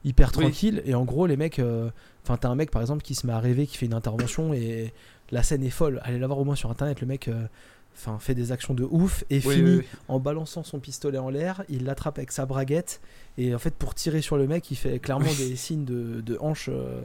hyper 0.03 0.32
Oui. 0.35 0.43
tranquille 0.43 0.82
et 0.85 0.95
en 0.95 1.06
gros 1.06 1.27
les 1.27 1.38
mecs 1.38 1.59
euh, 1.59 1.90
enfin 2.24 2.38
t'as 2.38 2.49
un 2.49 2.56
mec 2.56 2.72
par 2.72 2.82
exemple 2.82 3.03
qui 3.03 3.15
se 3.15 3.25
met 3.27 3.33
à 3.33 3.40
rêver 3.40 3.67
qui 3.67 3.77
fait 3.77 3.85
une 3.85 3.93
intervention 3.93 4.53
et 4.53 4.93
la 5.32 5.41
scène 5.41 5.64
est 5.64 5.72
folle. 5.72 6.01
Allez 6.03 6.19
la 6.19 6.27
voir 6.27 6.38
au 6.40 6.45
moins 6.45 6.56
sur 6.56 6.69
internet 6.69 7.01
le 7.01 7.07
mec 7.07 7.27
euh, 7.27 7.48
enfin, 7.95 8.17
fait 8.19 8.35
des 8.35 8.51
actions 8.51 8.74
de 8.74 8.83
ouf 8.83 9.24
et 9.30 9.35
Oui, 9.45 9.56
finit 9.56 9.64
oui, 9.64 9.75
oui. 9.80 9.85
en 10.07 10.19
balançant 10.19 10.64
son 10.64 10.80
pistolet 10.80 11.17
en 11.17 11.30
l'air. 11.30 11.64
Il 11.69 11.85
l'attrape 11.85 12.17
avec 12.17 12.32
sa 12.32 12.45
braguette 12.45 13.01
et 13.38 13.53
en 13.56 13.59
fait, 13.59 13.74
pour 13.74 13.95
tirer 13.95 14.22
sur 14.22 14.38
le 14.38 14.48
mec, 14.48 14.69
il 14.72 14.75
fait 14.75 14.99
clairement 14.99 15.33
des 15.38 15.56
signes 15.56 15.85
de, 15.85 16.22
de 16.22 16.38
hanche 16.40 16.69
euh, 16.72 17.01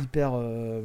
hyper. 0.00 0.32
euh, 0.34 0.82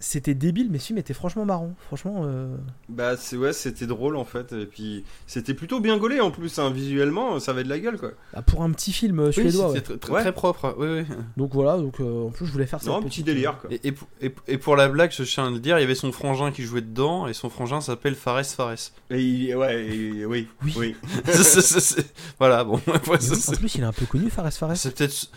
C'était 0.00 0.34
débile, 0.34 0.68
mais 0.68 0.80
ce 0.80 0.86
film 0.88 0.98
était 0.98 1.14
franchement 1.14 1.44
marrant. 1.44 1.72
Franchement, 1.86 2.22
euh, 2.24 2.56
Bah 2.88 3.16
c'est 3.16 3.36
ouais, 3.36 3.52
c'était 3.52 3.86
drôle 3.86 4.16
en 4.16 4.24
fait. 4.24 4.52
Et 4.52 4.66
puis 4.66 5.04
c'était 5.28 5.54
plutôt 5.54 5.78
bien 5.78 5.96
gaulé 5.96 6.18
en 6.18 6.32
plus, 6.32 6.58
hein. 6.58 6.70
visuellement, 6.72 7.38
ça 7.38 7.52
avait 7.52 7.62
de 7.62 7.68
la 7.68 7.78
gueule 7.78 7.96
quoi. 7.96 8.10
ah, 8.34 8.42
pour 8.42 8.62
un 8.64 8.72
petit 8.72 8.92
film 8.92 9.20
euh, 9.20 9.26
Oui, 9.28 9.32
suédois. 9.32 9.72
c'était 9.74 9.92
ouais. 9.92 9.98
très, 9.98 9.98
très- 9.98 10.12
Ouais. 10.12 10.20
très 10.22 10.32
propre. 10.32 10.74
Oui, 10.76 10.88
oui. 10.88 11.16
Donc 11.36 11.52
voilà, 11.54 11.76
donc 11.76 12.00
euh, 12.00 12.26
en 12.26 12.30
plus, 12.30 12.46
je 12.46 12.52
voulais 12.52 12.66
faire 12.66 12.82
ça. 12.82 12.90
Non, 12.90 13.00
petit 13.00 13.22
délire 13.22 13.58
quoi. 13.60 13.70
Et, 13.72 13.80
et 13.84 13.92
pour- 13.92 14.08
et- 14.20 14.34
et 14.48 14.58
pour 14.58 14.74
la 14.74 14.88
blague, 14.88 15.12
je 15.12 15.22
tiens 15.22 15.46
à 15.46 15.50
le 15.50 15.60
dire, 15.60 15.78
il 15.78 15.82
y 15.82 15.84
avait 15.84 15.94
son 15.94 16.10
frangin 16.10 16.50
qui 16.50 16.64
jouait 16.64 16.80
dedans, 16.80 17.28
et 17.28 17.32
son 17.32 17.48
frangin 17.48 17.80
s'appelle 17.80 18.16
Fares 18.16 18.44
Fares. 18.44 18.74
Et 19.10 19.22
il- 19.22 19.54
ouais, 19.54 19.86
et- 19.86 20.26
oui, 20.26 20.48
Oui. 20.64 20.74
oui. 20.76 20.96
C'est- 21.26 21.42
c'est- 21.44 21.60
c'est- 21.60 21.80
c'est- 21.80 22.12
voilà, 22.40 22.64
bon. 22.64 22.74
ouais, 22.88 22.92
Mais 23.08 23.20
ça, 23.20 23.34
oui, 23.34 23.38
en 23.38 23.52
c'est- 23.52 23.56
plus, 23.56 23.74
il 23.76 23.82
est 23.82 23.84
un 23.84 23.92
peu 23.92 24.06
connu, 24.06 24.30
Fares 24.30 24.52
Fares. 24.52 24.76
C'est 24.76 24.96
peut-être 24.96 25.30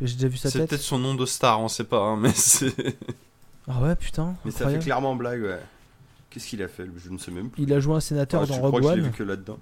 j'ai 0.00 0.14
déjà 0.14 0.28
vu 0.28 0.36
sa 0.36 0.50
c'est 0.50 0.58
tête. 0.58 0.70
peut-être 0.70 0.82
son 0.82 0.98
nom 0.98 1.14
de 1.14 1.24
star, 1.24 1.60
on 1.62 1.68
sait 1.68 1.84
pas, 1.84 2.00
hein, 2.00 2.18
mais 2.20 2.32
c'est. 2.34 2.74
Ah 3.68 3.80
ouais, 3.82 3.96
putain. 3.96 4.34
Mais 4.44 4.50
ça 4.50 4.68
fait 4.68 4.78
clairement 4.78 5.14
blague, 5.16 5.42
ouais. 5.42 5.60
Qu'est-ce 6.30 6.48
qu'il 6.48 6.62
a 6.62 6.68
fait 6.68 6.86
Je 6.96 7.10
ne 7.10 7.18
sais 7.18 7.30
même 7.30 7.48
plus. 7.48 7.62
Il 7.62 7.72
a 7.72 7.80
joué 7.80 7.94
un 7.94 8.00
sénateur 8.00 8.42
Ah, 8.42 8.46
dans 8.46 8.54
je 8.54 8.58
crois 8.58 8.70
Rogue 8.70 8.80
que 8.82 8.88
je 8.88 8.94
l'ai 8.94 9.00
One, 9.02 9.06
vu 9.10 9.16
que 9.16 9.22
là-dedans. 9.22 9.58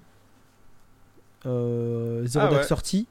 euh, 1.45 2.25
Zero 2.25 2.45
Ah 2.45 2.49
Dark 2.49 2.61
ouais. 2.63 2.67
Thirty. 2.67 3.07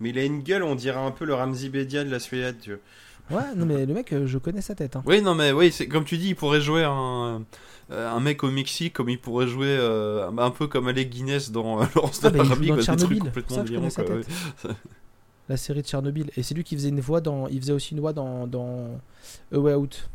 Mais 0.00 0.10
il 0.10 0.18
a 0.18 0.24
une 0.24 0.42
gueule, 0.42 0.62
on 0.62 0.74
dirait 0.74 0.98
un 0.98 1.10
peu 1.10 1.24
le 1.24 1.34
Ramsey 1.34 1.68
Bedia 1.68 2.02
de 2.04 2.10
la 2.10 2.18
Suède, 2.18 2.56
tu 2.60 2.70
vois. 3.30 3.38
Ouais, 3.40 3.54
non 3.56 3.64
mais 3.64 3.86
le 3.86 3.94
mec, 3.94 4.12
euh, 4.12 4.26
je 4.26 4.36
connais 4.38 4.60
sa 4.60 4.74
tête. 4.74 4.96
hein. 4.96 5.02
Oui, 5.06 5.22
non, 5.22 5.34
mais 5.34 5.52
oui, 5.52 5.72
c'est 5.72 5.86
comme 5.88 6.04
tu 6.04 6.18
dis, 6.18 6.28
il 6.30 6.36
pourrait 6.36 6.60
jouer 6.60 6.84
un, 6.84 7.42
euh, 7.90 8.10
un 8.10 8.20
mec 8.20 8.42
au 8.44 8.50
Mexique, 8.50 8.92
comme 8.92 9.08
il 9.08 9.18
pourrait 9.18 9.46
jouer 9.46 9.68
euh, 9.78 10.28
un 10.36 10.50
peu 10.50 10.66
comme 10.66 10.88
Alec 10.88 11.08
Guinness 11.10 11.50
dans 11.50 11.80
euh, 11.80 11.86
Laurence 11.94 12.20
de 12.20 12.26
Ah, 12.26 12.30
bah, 12.30 12.38
joue 12.44 12.50
l'Arabie, 12.50 12.68
dans 12.68 12.74
quoi, 12.74 12.82
des 12.96 13.02
trucs 13.04 13.18
complètement 13.46 13.62
délirants, 13.62 13.88
La 15.48 15.56
série 15.56 15.82
de 15.82 15.86
Tchernobyl. 15.86 16.30
Et 16.36 16.42
c'est 16.42 16.54
lui 16.54 16.64
qui 16.64 16.74
faisait 16.74 16.88
une 16.88 17.00
voix 17.00 17.20
dans. 17.20 17.48
Il 17.48 17.60
faisait 17.60 17.72
aussi 17.72 17.92
une 17.94 18.00
voix 18.00 18.12
dans, 18.12 18.46
dans 18.46 18.98
A 19.52 19.58
Way 19.58 19.74
Out. 19.74 20.08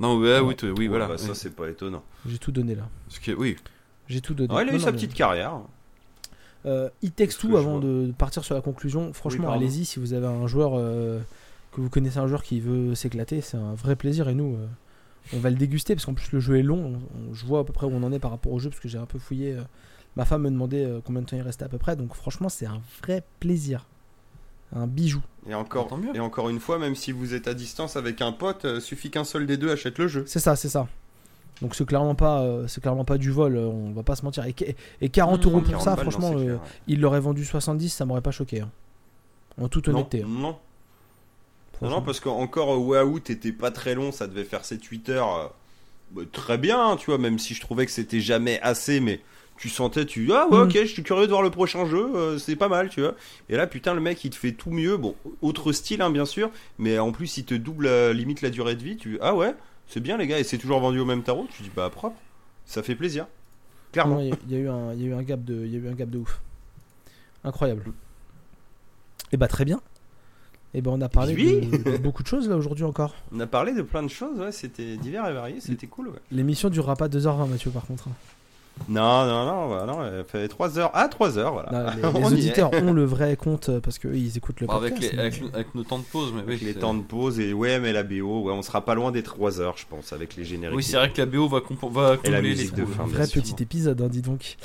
Non, 0.00 0.18
ouais, 0.18 0.38
oui, 0.40 0.56
t- 0.56 0.66
oui, 0.70 0.72
Ouais, 0.82 0.88
voilà. 0.88 1.06
bah, 1.08 1.18
ça 1.18 1.34
c'est 1.34 1.50
pas 1.54 1.68
étonnant. 1.68 2.02
J'ai 2.26 2.38
tout 2.38 2.52
donné 2.52 2.74
là. 2.74 2.88
Parce 3.08 3.18
que, 3.18 3.32
oui. 3.32 3.56
J'ai 4.08 4.20
tout 4.20 4.34
donné. 4.34 4.52
Ouais, 4.54 4.62
il 4.64 4.68
a 4.70 4.72
eu 4.72 4.76
non, 4.78 4.82
sa 4.84 4.92
petite 4.92 5.14
carrière. 5.14 5.60
Euh, 6.64 6.88
It 7.02 7.14
Takes 7.16 7.28
Est-ce 7.30 7.36
que 7.38 7.42
Two, 7.42 7.50
je 7.52 7.56
avant 7.56 7.78
vois 7.78 7.80
de 7.88 8.12
partir 8.16 8.44
sur 8.44 8.54
la 8.54 8.60
conclusion, 8.60 9.12
franchement, 9.12 9.46
pardon. 9.48 9.60
allez-y 9.60 9.84
si 9.84 9.98
vous 9.98 10.12
avez 10.12 10.26
un 10.26 10.46
joueur 10.46 10.72
euh, 10.76 11.18
que 11.72 11.80
vous 11.80 11.90
connaissez 11.90 12.18
un 12.18 12.26
joueur 12.28 12.42
qui 12.44 12.60
veut 12.60 12.94
s'éclater, 12.94 13.40
c'est 13.40 13.56
un 13.56 13.74
vrai 13.74 13.96
plaisir 13.96 14.28
et 14.28 14.34
nous, 14.34 14.54
euh, 14.54 14.66
on 15.34 15.38
va 15.40 15.50
le 15.50 15.56
déguster 15.56 15.94
parce 15.96 16.06
qu'en 16.06 16.14
plus 16.14 16.30
le 16.32 16.38
jeu 16.40 16.58
est 16.58 16.62
long. 16.62 17.00
On- 17.16 17.30
on- 17.30 17.34
je 17.34 17.44
vois 17.44 17.60
à 17.60 17.64
peu 17.64 17.72
près 17.72 17.86
où 17.86 17.90
on 17.90 18.02
en 18.04 18.12
est 18.12 18.20
par 18.20 18.30
rapport 18.30 18.52
au 18.52 18.58
jeu 18.60 18.70
parce 18.70 18.80
que 18.80 18.88
j'ai 18.88 18.98
un 18.98 19.06
peu 19.06 19.18
fouillé. 19.18 19.54
euh, 19.54 19.62
ma 20.14 20.24
femme 20.24 20.42
me 20.42 20.50
demandait 20.50 20.84
euh, 20.84 21.00
combien 21.04 21.22
de 21.22 21.26
temps 21.26 21.36
il 21.36 21.42
restait 21.42 21.64
à 21.64 21.68
peu 21.68 21.78
près, 21.78 21.96
donc 21.96 22.14
franchement, 22.14 22.48
c'est 22.48 22.66
un 22.66 22.80
vrai 23.02 23.24
plaisir, 23.40 23.86
un 24.74 24.86
bijou. 24.86 25.20
Et 25.48 25.54
encore, 25.54 25.88
Tant 25.88 25.96
mieux. 25.96 26.14
et 26.14 26.20
encore 26.20 26.48
une 26.50 26.60
fois, 26.60 26.78
même 26.78 26.94
si 26.94 27.12
vous 27.12 27.34
êtes 27.34 27.48
à 27.48 27.54
distance 27.54 27.96
avec 27.96 28.22
un 28.22 28.32
pote, 28.32 28.64
euh, 28.64 28.80
suffit 28.80 29.10
qu'un 29.10 29.24
seul 29.24 29.46
des 29.46 29.56
deux 29.56 29.70
achète 29.72 29.98
le 29.98 30.06
jeu. 30.08 30.24
C'est 30.26 30.38
ça, 30.40 30.54
c'est 30.56 30.68
ça. 30.68 30.86
Donc 31.60 31.74
c'est 31.74 31.84
clairement 31.86 32.14
pas, 32.14 32.40
euh, 32.42 32.66
c'est 32.68 32.80
clairement 32.80 33.04
pas 33.04 33.18
du 33.18 33.30
vol. 33.30 33.56
euh, 33.56 33.66
on 33.66 33.92
va 33.92 34.02
pas 34.02 34.16
se 34.16 34.24
mentir. 34.24 34.44
Et, 34.46 34.54
et 35.00 35.08
40 35.08 35.44
euros 35.46 35.60
pour 35.60 35.68
40 35.70 35.82
ça, 35.84 35.90
balles, 35.96 36.00
franchement, 36.10 36.32
euh, 36.36 36.56
il 36.86 37.00
l'aurait 37.00 37.20
vendu 37.20 37.44
70, 37.44 37.88
ça 37.90 38.04
m'aurait 38.04 38.20
pas 38.20 38.30
choqué. 38.30 38.60
hein. 38.60 38.70
En 39.60 39.68
toute 39.68 39.88
Non, 39.88 39.94
honnêteté. 39.98 40.22
hein. 40.22 40.26
non. 40.28 40.40
Non, 41.80 41.88
Franchement. 41.88 42.02
parce 42.02 42.20
qu'encore 42.20 42.72
euh, 42.74 42.76
Waouh 42.78 43.18
était 43.18 43.52
pas 43.52 43.70
très 43.72 43.94
long, 43.94 44.12
ça 44.12 44.26
devait 44.28 44.44
faire 44.44 44.62
7-8 44.62 45.10
heures. 45.10 45.34
euh, 45.36 45.46
bah, 46.12 46.22
très 46.32 46.58
bien, 46.58 46.96
tu 46.96 47.06
vois, 47.06 47.18
même 47.18 47.38
si 47.38 47.54
je 47.54 47.60
trouvais 47.60 47.84
que 47.86 47.92
c'était 47.92 48.20
jamais 48.20 48.60
assez, 48.60 49.00
mais 49.00 49.20
tu 49.62 49.68
sentais, 49.68 50.04
tu 50.06 50.32
ah 50.32 50.48
ouais, 50.50 50.58
Mm. 50.58 50.62
ok, 50.62 50.72
je 50.74 50.86
suis 50.86 51.02
curieux 51.04 51.26
de 51.26 51.30
voir 51.30 51.42
le 51.42 51.50
prochain 51.50 51.86
jeu, 51.86 52.10
euh, 52.16 52.36
c'est 52.36 52.56
pas 52.56 52.66
mal, 52.68 52.88
tu 52.88 53.00
vois. 53.00 53.14
Et 53.48 53.56
là, 53.56 53.68
putain, 53.68 53.94
le 53.94 54.00
mec 54.00 54.24
il 54.24 54.30
te 54.30 54.34
fait 54.34 54.50
tout 54.50 54.70
mieux, 54.72 54.96
bon, 54.96 55.14
autre 55.40 55.70
style, 55.70 56.02
hein, 56.02 56.10
bien 56.10 56.24
sûr, 56.24 56.50
mais 56.78 56.98
en 56.98 57.12
plus 57.12 57.36
il 57.36 57.44
te 57.44 57.54
double 57.54 57.86
euh, 57.86 58.12
limite 58.12 58.42
la 58.42 58.50
durée 58.50 58.74
de 58.74 58.82
vie, 58.82 58.96
tu 58.96 59.18
ah 59.20 59.36
ouais, 59.36 59.54
c'est 59.86 60.00
bien 60.00 60.16
les 60.16 60.26
gars, 60.26 60.40
et 60.40 60.42
c'est 60.44 60.58
toujours 60.58 60.80
vendu 60.80 60.98
au 60.98 61.04
même 61.04 61.22
tarot, 61.22 61.46
tu 61.56 61.62
dis 61.62 61.70
bah 61.76 61.88
propre, 61.90 62.16
ça 62.66 62.82
fait 62.82 62.96
plaisir. 62.96 63.26
Clairement. 63.92 64.18
Il 64.18 64.34
y, 64.48 64.52
y 64.52 64.56
a 64.56 64.58
eu 64.58 64.68
un, 64.68 64.92
il 64.94 65.02
y 65.02 65.04
a 65.04 65.08
eu 65.10 65.14
un 65.14 65.22
gap 65.22 65.44
de, 65.44 65.54
il 65.64 65.72
y 65.72 65.76
a 65.76 65.78
eu 65.78 65.88
un 65.88 65.94
gap 65.94 66.10
de 66.10 66.18
ouf. 66.18 66.40
Incroyable. 67.44 67.84
Et 69.30 69.36
bah 69.36 69.46
très 69.48 69.64
bien. 69.64 69.80
Et 70.74 70.80
ben 70.80 70.90
on 70.92 71.00
a 71.02 71.08
parlé 71.08 71.34
Oui. 71.36 71.60
de, 71.68 71.90
de 71.92 71.96
beaucoup 71.98 72.22
de 72.24 72.28
choses 72.28 72.48
là 72.48 72.56
aujourd'hui 72.56 72.84
encore. 72.84 73.14
On 73.32 73.38
a 73.40 73.46
parlé 73.46 73.74
de 73.74 73.82
plein 73.82 74.02
de 74.02 74.08
choses, 74.08 74.40
ouais, 74.40 74.50
c'était 74.50 74.96
divers 74.96 75.28
et 75.28 75.32
varié, 75.34 75.60
c'était 75.60 75.86
cool, 75.86 76.08
ouais. 76.08 76.18
L'émission 76.32 76.68
durera 76.70 76.96
pas 76.96 77.08
2h20 77.08 77.48
Mathieu 77.48 77.70
par 77.70 77.84
contre. 77.86 78.08
Hein. 78.80 78.84
Non, 78.88 79.24
non, 79.26 79.46
non, 79.46 79.68
bah 79.70 79.84
non, 79.86 80.04
elle 80.04 80.24
fait 80.24 80.48
3 80.48 80.78
heures. 80.78 80.90
Ah, 80.94 81.06
3 81.08 81.38
heures, 81.38 81.52
voilà. 81.52 81.70
Non, 81.70 81.90
les, 81.96 82.04
On 82.16 82.28
les 82.28 82.34
auditeurs 82.34 82.72
ont 82.72 82.92
le 82.92 83.04
vrai 83.04 83.36
compte 83.36 83.68
euh, 83.68 83.80
parce 83.80 83.98
qu'eux 83.98 84.14
ils 84.16 84.36
écoutent 84.36 84.60
le 84.60 84.66
Bon, 84.66 84.72
avec, 84.74 84.94
podcast. 84.94 85.12
les, 85.12 85.16
mais- 85.18 85.22
avec, 85.24 85.42
avec 85.54 85.74
nos 85.74 85.84
temps 85.84 85.98
de 85.98 86.04
pause, 86.04 86.32
mais 86.34 86.40
oui. 86.42 86.48
Avec 86.48 86.60
les 86.62 86.72
c'est- 86.72 86.78
temps 86.80 86.94
de 86.94 87.02
pause 87.02 87.38
et 87.38 87.52
ouais, 87.52 87.78
mais 87.78 87.92
la 87.92 88.02
BO, 88.02 88.42
ouais, 88.42 88.52
on 88.52 88.62
sera 88.62 88.84
pas 88.84 88.94
loin 88.94 89.12
des 89.12 89.22
3 89.22 89.60
heures, 89.60 89.76
je 89.76 89.86
pense, 89.88 90.12
avec 90.12 90.34
les 90.36 90.44
génériques. 90.44 90.76
Oui, 90.76 90.82
c'est 90.82 90.96
vrai 90.96 91.12
que 91.12 91.18
la 91.20 91.26
BO 91.26 91.48
va, 91.48 91.58
compo- 91.60 91.90
va 91.90 92.16
combler 92.16 92.54
les 92.54 92.66
trous. 92.66 92.80
Un 93.00 93.06
vrai 93.06 93.26
petit 93.26 93.54
épisode, 93.62 94.00
hein, 94.02 94.08
dis 94.08 94.22
donc. 94.22 94.56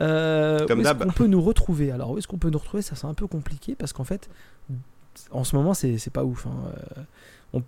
Euh, 0.00 0.66
Comme 0.66 0.78
où 0.78 0.82
est-ce 0.82 0.88
d'hab. 0.88 1.04
qu'on 1.04 1.12
peut 1.12 1.26
nous 1.26 1.42
retrouver? 1.42 1.90
Alors, 1.90 2.10
où 2.12 2.18
est-ce 2.18 2.26
qu'on 2.28 2.38
peut 2.38 2.50
nous 2.50 2.58
retrouver? 2.58 2.82
Ça, 2.82 2.94
c'est 2.96 3.06
un 3.06 3.14
peu 3.14 3.26
compliqué 3.26 3.74
parce 3.74 3.92
qu'en 3.92 4.04
fait, 4.04 4.28
en 5.30 5.44
ce 5.44 5.54
moment, 5.56 5.74
c'est 5.74 5.98
c'est 5.98 6.12
pas 6.12 6.24
ouf. 6.24 6.46
hein. 6.46 6.72
Euh, 7.54 7.60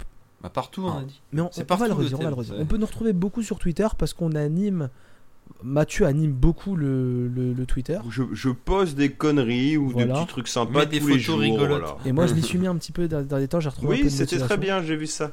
Bah, 0.42 0.50
partout, 0.50 0.84
on 0.86 0.98
a 0.98 1.02
dit. 1.02 1.20
Mais 1.32 1.40
on, 1.40 1.48
C'est 1.52 1.70
on 1.70 1.74
va 1.76 1.86
le 1.86 1.88
partout, 1.90 2.02
redire, 2.04 2.18
on 2.18 2.22
va 2.22 2.24
le 2.24 2.30
le 2.30 2.34
redire. 2.36 2.52
thème, 2.54 2.62
On 2.62 2.66
peut 2.66 2.76
nous 2.76 2.86
retrouver 2.86 3.12
beaucoup 3.12 3.42
sur 3.42 3.58
Twitter 3.58 3.86
parce 3.98 4.12
qu'on 4.14 4.32
anime. 4.32 4.88
Mathieu 5.62 6.06
anime 6.06 6.32
beaucoup 6.32 6.76
le, 6.76 7.28
le- 7.28 7.52
le 7.52 7.66
Twitter. 7.66 7.98
Je, 8.10 8.22
je 8.32 8.48
pose 8.50 8.94
des 8.94 9.10
conneries 9.12 9.76
ou 9.76 9.88
Voilà. 9.90 10.06
des 10.06 10.12
petits 10.20 10.26
trucs 10.28 10.48
sympas 10.48 10.80
Mets 10.80 10.86
des 10.86 11.00
tous 11.00 11.06
les 11.08 11.12
photos 11.14 11.24
jours. 11.24 11.38
rigolotes. 11.40 11.68
voilà. 11.80 11.96
Et 12.04 12.12
moi, 12.12 12.26
je 12.26 12.34
m'y 12.34 12.42
suis 12.50 12.58
mis 12.58 12.66
un 12.66 12.76
petit 12.76 12.92
peu 12.92 13.08
dans 13.08 13.22
dans 13.26 13.36
les 13.38 13.48
temps. 13.48 13.60
J'ai 13.60 13.68
retrouvé 13.68 14.02
Oui, 14.02 14.10
c'était 14.10 14.38
très 14.38 14.56
bien, 14.56 14.82
j'ai 14.82 14.96
vu 14.96 15.06
ça. 15.06 15.32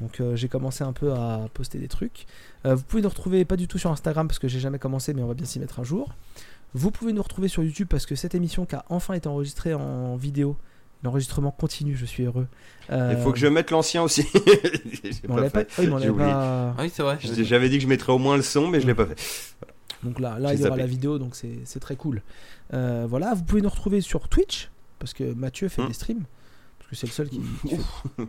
Donc 0.00 0.20
euh, 0.20 0.34
j'ai 0.36 0.48
commencé 0.48 0.82
un 0.84 0.92
peu 0.92 1.12
à 1.12 1.48
poster 1.54 1.78
des 1.78 1.88
trucs. 1.88 2.26
Euh, 2.66 2.74
vous 2.74 2.82
pouvez 2.84 3.02
nous 3.02 3.08
retrouver 3.08 3.44
pas 3.44 3.56
du 3.56 3.68
tout 3.68 3.78
sur 3.78 3.90
Instagram 3.90 4.26
parce 4.26 4.38
que 4.38 4.48
j'ai 4.48 4.58
jamais 4.60 4.78
commencé, 4.78 5.14
mais 5.14 5.22
on 5.22 5.28
va 5.28 5.34
bien 5.34 5.46
s'y 5.46 5.58
mettre 5.60 5.78
un 5.80 5.84
jour. 5.84 6.08
Vous 6.74 6.90
pouvez 6.90 7.12
nous 7.12 7.22
retrouver 7.22 7.46
sur 7.48 7.62
YouTube 7.62 7.86
parce 7.88 8.04
que 8.04 8.16
cette 8.16 8.34
émission 8.34 8.66
qui 8.66 8.74
a 8.74 8.84
enfin 8.88 9.14
été 9.14 9.28
enregistrée 9.28 9.72
en 9.74 10.16
vidéo, 10.16 10.56
l'enregistrement 11.04 11.50
continue, 11.52 11.96
je 11.96 12.04
suis 12.06 12.24
heureux. 12.24 12.46
Euh, 12.90 13.14
Il 13.16 13.22
faut 13.22 13.30
que 13.32 13.38
je 13.38 13.46
mette 13.46 13.70
l'ancien 13.70 14.02
aussi. 14.02 14.26
On 15.28 15.36
pas 15.36 15.50
pas, 15.50 15.62
oui, 15.78 15.88
on 15.88 16.14
pas- 16.16 16.74
Ah 16.76 16.82
oui, 16.82 16.90
c'est 16.92 17.02
vrai. 17.02 17.18
Je- 17.20 17.42
J'avais 17.44 17.68
dit 17.68 17.76
que 17.76 17.82
je 17.84 17.88
mettrais 17.88 18.12
au 18.12 18.18
moins 18.18 18.36
le 18.36 18.42
son, 18.42 18.66
mais 18.68 18.80
je 18.80 18.86
l'ai 18.86 18.94
pas 18.94 19.06
fait. 19.06 19.16
Donc 20.02 20.18
là, 20.20 20.38
là 20.38 20.52
il 20.52 20.58
y 20.58 20.62
aura 20.62 20.70
zappé. 20.70 20.80
la 20.82 20.86
vidéo, 20.86 21.18
donc 21.18 21.34
c'est 21.36 21.60
c'est 21.64 21.80
très 21.80 21.96
cool. 21.96 22.20
Euh, 22.74 23.06
voilà, 23.08 23.32
vous 23.34 23.42
pouvez 23.44 23.62
nous 23.62 23.68
retrouver 23.70 24.00
sur 24.00 24.28
Twitch 24.28 24.70
parce 24.98 25.14
que 25.14 25.32
Mathieu 25.34 25.68
fait 25.68 25.82
Hmm. 25.82 25.88
des 25.88 25.94
streams. 25.94 26.24
Parce 26.78 26.90
que 26.90 26.96
c'est 26.96 27.06
le 27.06 27.12
seul 27.12 27.28
qui. 27.30 27.40
le 28.18 28.26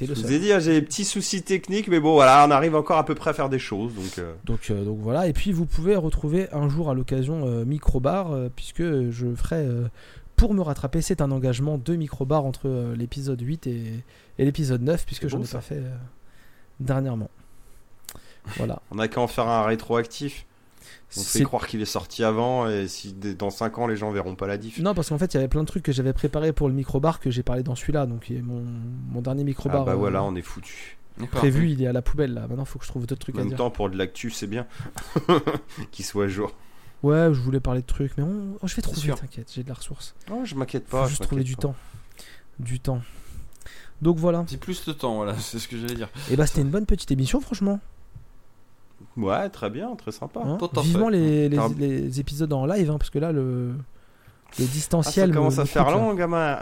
Je 0.00 0.12
vous 0.14 0.32
ai 0.32 0.38
dit, 0.40 0.52
hein, 0.52 0.58
j'ai 0.58 0.72
des 0.80 0.82
petits 0.82 1.04
soucis 1.04 1.42
techniques, 1.42 1.86
mais 1.88 2.00
bon, 2.00 2.14
voilà, 2.14 2.44
on 2.46 2.50
arrive 2.50 2.74
encore 2.74 2.98
à 2.98 3.04
peu 3.04 3.14
près 3.14 3.30
à 3.30 3.32
faire 3.34 3.48
des 3.48 3.60
choses, 3.60 3.94
donc. 3.94 4.18
euh, 4.18 4.32
Donc, 4.44 4.70
euh, 4.70 4.84
donc 4.84 4.98
voilà, 5.00 5.28
et 5.28 5.32
puis 5.32 5.52
vous 5.52 5.64
pouvez 5.66 5.94
retrouver 5.96 6.48
un 6.52 6.68
jour 6.68 6.90
à 6.90 6.94
l'occasion 6.94 7.46
euh, 7.46 7.64
Microbar, 7.64 8.32
euh, 8.32 8.48
puisque 8.54 8.82
je 8.82 9.32
ferai, 9.36 9.56
euh, 9.64 9.86
pour 10.36 10.54
me 10.54 10.60
rattraper, 10.62 11.00
c'est 11.02 11.20
un 11.20 11.30
engagement 11.30 11.78
de 11.78 11.96
Microbar 11.96 12.44
entre 12.44 12.68
euh, 12.68 12.96
l'épisode 12.96 13.40
8 13.40 13.66
et, 13.66 14.04
et 14.38 14.44
l'épisode 14.44 14.82
9, 14.82 15.06
puisque 15.06 15.28
je 15.28 15.36
n'ai 15.36 15.46
pas 15.46 15.60
fait 15.60 15.76
euh, 15.78 15.94
dernièrement. 16.80 17.30
Voilà. 18.56 18.82
On 18.90 18.98
a 18.98 19.08
qu'à 19.08 19.20
en 19.20 19.26
faire 19.26 19.48
un 19.48 19.64
rétroactif. 19.64 20.46
On 21.16 21.20
fait 21.20 21.38
C'est- 21.38 21.44
croire 21.44 21.66
qu'il 21.66 21.80
est 21.80 21.84
sorti 21.86 22.24
avant, 22.24 22.68
et 22.68 22.88
si 22.88 23.12
dans 23.14 23.50
5 23.50 23.78
ans 23.78 23.86
les 23.86 23.96
gens 23.96 24.10
verront 24.10 24.34
pas 24.34 24.46
la 24.46 24.58
diff. 24.58 24.78
Non, 24.80 24.94
parce 24.94 25.08
qu'en 25.08 25.18
fait, 25.18 25.32
il 25.32 25.36
y 25.36 25.38
avait 25.38 25.48
plein 25.48 25.62
de 25.62 25.66
trucs 25.66 25.82
que 25.82 25.92
j'avais 25.92 26.12
préparés 26.12 26.52
pour 26.52 26.68
le 26.68 26.74
Microbar 26.74 27.20
que 27.20 27.30
j'ai 27.30 27.42
parlé 27.42 27.62
dans 27.62 27.74
celui-là, 27.74 28.04
donc 28.06 28.30
mon, 28.42 28.62
mon 29.10 29.22
dernier 29.22 29.44
Microbar 29.44 29.82
Ah 29.82 29.84
bah 29.86 29.92
euh, 29.92 29.94
voilà, 29.94 30.22
on 30.24 30.34
est 30.34 30.42
foutu. 30.42 30.98
Prévu, 31.30 31.70
il 31.70 31.80
est 31.82 31.86
à 31.86 31.92
la 31.92 32.02
poubelle 32.02 32.34
là. 32.34 32.42
Maintenant, 32.48 32.64
il 32.64 32.66
faut 32.66 32.78
que 32.80 32.84
je 32.84 32.90
trouve 32.90 33.06
d'autres 33.06 33.20
trucs 33.20 33.36
En 33.36 33.38
à 33.38 33.42
même 33.42 33.48
dire. 33.50 33.58
temps, 33.58 33.70
pour 33.70 33.88
de 33.88 33.96
l'actu, 33.96 34.30
c'est 34.30 34.48
bien. 34.48 34.66
qu'il 35.92 36.04
soit 36.04 36.24
à 36.24 36.28
jour. 36.28 36.52
Ouais, 37.04 37.28
je 37.34 37.40
voulais 37.40 37.60
parler 37.60 37.82
de 37.82 37.86
trucs, 37.86 38.16
mais 38.16 38.24
on- 38.24 38.56
oh, 38.62 38.66
je 38.66 38.74
vais 38.74 38.82
trouver, 38.82 39.12
t'inquiète, 39.14 39.50
j'ai 39.54 39.62
de 39.62 39.68
la 39.68 39.74
ressource. 39.74 40.14
Oh, 40.30 40.40
je 40.44 40.54
m'inquiète 40.54 40.84
Faut 40.88 40.96
pas. 40.98 41.06
juste 41.06 41.22
je 41.22 41.26
trouver 41.26 41.44
du 41.44 41.54
pas. 41.56 41.62
temps. 41.62 41.74
Du 42.58 42.80
temps. 42.80 43.02
Donc 44.02 44.16
voilà. 44.16 44.44
C'est 44.48 44.56
plus 44.58 44.84
de 44.86 44.92
temps, 44.92 45.16
voilà, 45.16 45.34
c'est 45.38 45.58
ce 45.58 45.68
que 45.68 45.76
j'allais 45.78 45.94
dire. 45.94 46.08
Et 46.30 46.36
bah, 46.36 46.46
c'était 46.46 46.62
une 46.62 46.70
bonne 46.70 46.86
petite 46.86 47.10
émission, 47.10 47.40
franchement. 47.40 47.80
Ouais, 49.16 49.48
très 49.50 49.70
bien, 49.70 49.94
très 49.96 50.12
sympa. 50.12 50.40
Hein. 50.44 50.58
Vivement 50.82 51.08
les, 51.08 51.48
les, 51.48 51.56
T'as- 51.56 51.68
les 51.78 52.20
épisodes 52.20 52.52
en 52.52 52.64
live, 52.66 52.90
hein, 52.90 52.98
parce 52.98 53.10
que 53.10 53.18
là, 53.18 53.32
le, 53.32 53.72
le 53.72 53.76
Ah, 53.76 54.54
ça 54.56 54.64
distanciel. 54.64 55.30
me- 55.30 55.34
commence 55.34 55.56
me 55.58 55.62
à 55.62 55.66
faire 55.66 55.84
coûte, 55.84 55.94
là. 55.94 56.00
long, 56.00 56.14
gamin. 56.14 56.58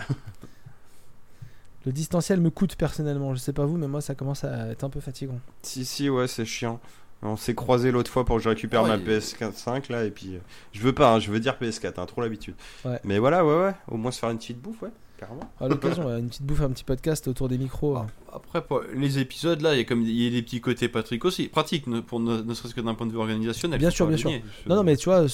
Le 1.85 1.93
distanciel 1.93 2.41
me 2.41 2.51
coûte 2.51 2.77
personnellement. 2.77 3.35
Je 3.35 3.41
sais 3.41 3.53
pas 3.53 3.65
vous, 3.67 3.77
mais 3.77 3.89
moi, 3.89 4.01
ça 4.01 4.15
commence 4.15 4.45
à 4.45 4.69
être 4.69 4.85
un 4.85 4.91
peu 4.91 5.01
fatigant. 5.01 5.39
Si, 5.63 5.85
si, 5.85 6.09
ouais, 6.11 6.29
c'est 6.29 6.45
chiant. 6.45 6.81
On 7.25 7.37
s'est 7.37 7.55
croisé 7.55 7.93
l'autre 7.93 8.11
fois 8.11 8.25
pour 8.25 8.37
que 8.37 8.43
je 8.43 8.49
récupère 8.49 8.83
Ah 8.85 8.89
ma 8.89 8.97
ouais. 8.97 9.19
PS4 9.19 9.53
5 9.55 9.89
là, 9.91 10.05
et 10.05 10.11
puis 10.11 10.35
euh, 10.35 10.39
je 10.73 10.81
veux 10.81 10.93
pas, 10.93 11.15
hein, 11.15 11.21
je 11.21 11.31
veux 11.31 11.39
dire 11.41 11.55
PS4, 11.61 12.01
hein, 12.01 12.07
trop 12.07 12.21
l'habitude. 12.21 12.55
Ouais. 12.85 12.99
Mais 13.05 13.19
voilà, 13.19 13.45
ouais, 13.45 13.55
ouais, 13.55 13.73
au 13.89 13.97
moins 13.97 14.11
se 14.11 14.19
faire 14.19 14.31
une 14.31 14.39
petite 14.39 14.61
bouffe, 14.61 14.83
ouais. 14.83 14.91
carrément. 15.19 15.49
À 15.61 15.69
l'occasion, 15.69 16.07
ouais, 16.07 16.19
une 16.19 16.29
petite 16.29 16.43
bouffe, 16.43 16.63
un 16.63 16.71
petit 16.71 16.83
podcast 16.83 17.29
autour 17.29 17.49
des 17.49 17.59
micros. 17.59 17.97
Ah, 17.97 18.07
Après, 18.35 18.61
pour 18.65 18.83
les 18.93 19.19
épisodes, 19.21 19.61
là, 19.61 19.75
il 19.75 19.79
y 19.79 19.81
a 19.81 19.85
comme 19.85 20.03
il 20.03 20.11
y 20.21 20.27
a 20.27 20.31
des 20.31 20.43
petits 20.43 20.61
côtés 20.61 20.89
Patrick 20.89 21.25
aussi, 21.25 21.47
pratiques, 21.49 21.87
ne, 21.87 22.01
pour 22.01 22.19
ne, 22.19 22.43
ne 22.43 22.55
serait-ce 22.55 22.75
que 22.75 22.81
d'un 22.81 22.95
point 22.95 23.07
de 23.07 23.13
vue 23.13 23.19
organisationnel. 23.19 23.79
Bien 23.79 23.91
sûr, 23.91 24.09
bien 24.09 24.17
sûr. 24.17 24.31
Non, 24.67 24.75
non, 24.77 24.83
mais 24.83 24.97
tu 24.97 25.09
vois, 25.09 25.25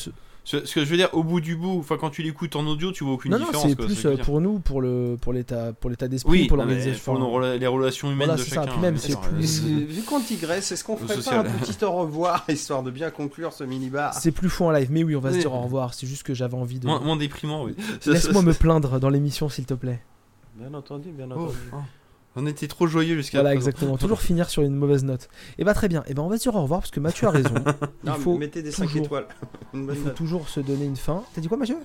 ce- 0.57 0.75
que 0.75 0.85
je 0.85 0.91
veux 0.91 0.97
dire, 0.97 1.11
au 1.13 1.23
bout 1.23 1.41
du 1.41 1.57
bout, 1.57 1.79
enfin, 1.81 1.97
quand 1.99 2.11
tu 2.11 2.23
l'écoutes 2.23 2.57
en 2.57 2.67
audio, 2.67 2.91
tu 2.93 3.05
vois 3.05 3.15
aucune 3.15 3.33
non, 3.33 3.39
non, 3.39 3.45
différence. 3.47 3.69
c'est 3.69 3.77
quoi, 3.77 3.87
plus 3.87 3.95
ce 3.95 4.09
euh, 4.09 4.17
pour 4.17 4.41
nous, 4.41 4.59
pour 4.61 4.81
le, 4.81 5.17
pour 5.21 5.33
l'état, 5.33 5.73
pour 5.73 5.91
l'état 5.91 6.09
d'esprit, 6.09 6.31
Oui, 6.43 6.47
pour 6.47 6.57
l'organisation. 6.57 7.13
pour 7.13 7.19
nos 7.21 7.31
rela- 7.31 7.57
les 7.59 7.67
relations 7.67 8.09
humaines 8.11 8.29
Voilà, 8.29 8.35
de 8.43 8.47
c'est 8.49 8.55
ça. 8.55 8.63
chacun. 8.63 8.73
Puis 8.73 8.81
même, 8.81 8.95
hein, 8.95 8.99
c'est 9.01 9.11
sûr, 9.11 9.21
plus- 9.21 9.63
euh, 9.65 9.85
Vu 9.89 10.03
qu'on 10.03 10.21
digresse, 10.21 10.73
est-ce 10.73 10.83
qu'on 10.85 10.97
ferait 10.97 11.15
social. 11.17 11.45
pas 11.45 11.51
un 11.51 11.53
petit 11.59 11.85
au 11.85 11.93
revoir 11.93 12.45
histoire 12.49 12.83
de 12.83 12.91
bien 12.91 13.11
conclure 13.11 13.53
ce 13.53 13.65
mini-bar 13.65 14.15
C'est 14.15 14.33
plus 14.33 14.49
fou 14.49 14.65
en 14.65 14.71
live, 14.71 14.89
mais 14.91 15.05
oui, 15.05 15.15
on 15.17 15.21
va 15.21 15.33
se 15.33 15.39
dire 15.39 15.53
au 15.53 15.61
revoir. 15.61 15.93
C'est 15.95 16.07
juste 16.07 16.23
que 16.23 16.33
j'avais 16.35 16.57
envie 16.57 16.79
de. 16.81 16.87
Moins, 16.87 17.01
moins 17.01 17.17
déprimant, 17.17 17.65
oui. 17.65 17.75
Laisse-moi 18.07 18.43
me 18.43 18.55
plaindre 18.55 18.99
dans 19.01 19.11
l'émission, 19.11 19.49
s'il 19.49 19.67
te 19.67 19.75
plaît. 19.75 20.01
Bien 20.57 20.73
entendu, 20.75 21.11
bien 21.11 21.29
Oh, 21.31 21.35
entendu. 21.35 21.55
oh. 21.73 21.77
On 22.41 22.47
était 22.47 22.69
trop 22.69 22.87
joyeux 22.87 23.17
jusqu'à 23.17 23.39
Voilà, 23.41 23.51
présent. 23.57 23.69
exactement. 23.69 23.97
Toujours 23.99 24.21
finir 24.21 24.49
sur 24.49 24.63
une 24.63 24.75
mauvaise 24.77 25.05
note. 25.05 25.29
Et 25.59 25.65
bah 25.65 25.75
très 25.75 25.89
bien. 25.89 26.05
Et 26.07 26.15
ben 26.15 26.23
on 26.23 26.29
va 26.29 26.37
se 26.37 26.43
dire 26.43 26.55
au 26.55 26.63
revoir 26.63 26.81
parce 26.81 26.91
que 26.93 27.01
Mathieu 27.01 27.27
a 27.27 27.31
raison. 27.31 27.55
Il 28.05 28.11
Non, 28.11 28.15
faut 28.15 28.39
mettez 28.39 28.63
des 28.63 28.71
5 28.73 28.87
toujours- 28.87 29.05
étoiles. 29.05 29.27
Une 29.75 29.87
bonne 29.87 29.97
Il 29.97 30.01
faut 30.01 30.07
note. 30.09 30.15
toujours 30.17 30.49
se 30.49 30.61
donner 30.61 30.85
une 30.85 30.97
fin. 30.97 31.23
T'as 31.35 31.41
dit 31.41 31.49
quoi, 31.49 31.57
Mathieu? 31.57 31.77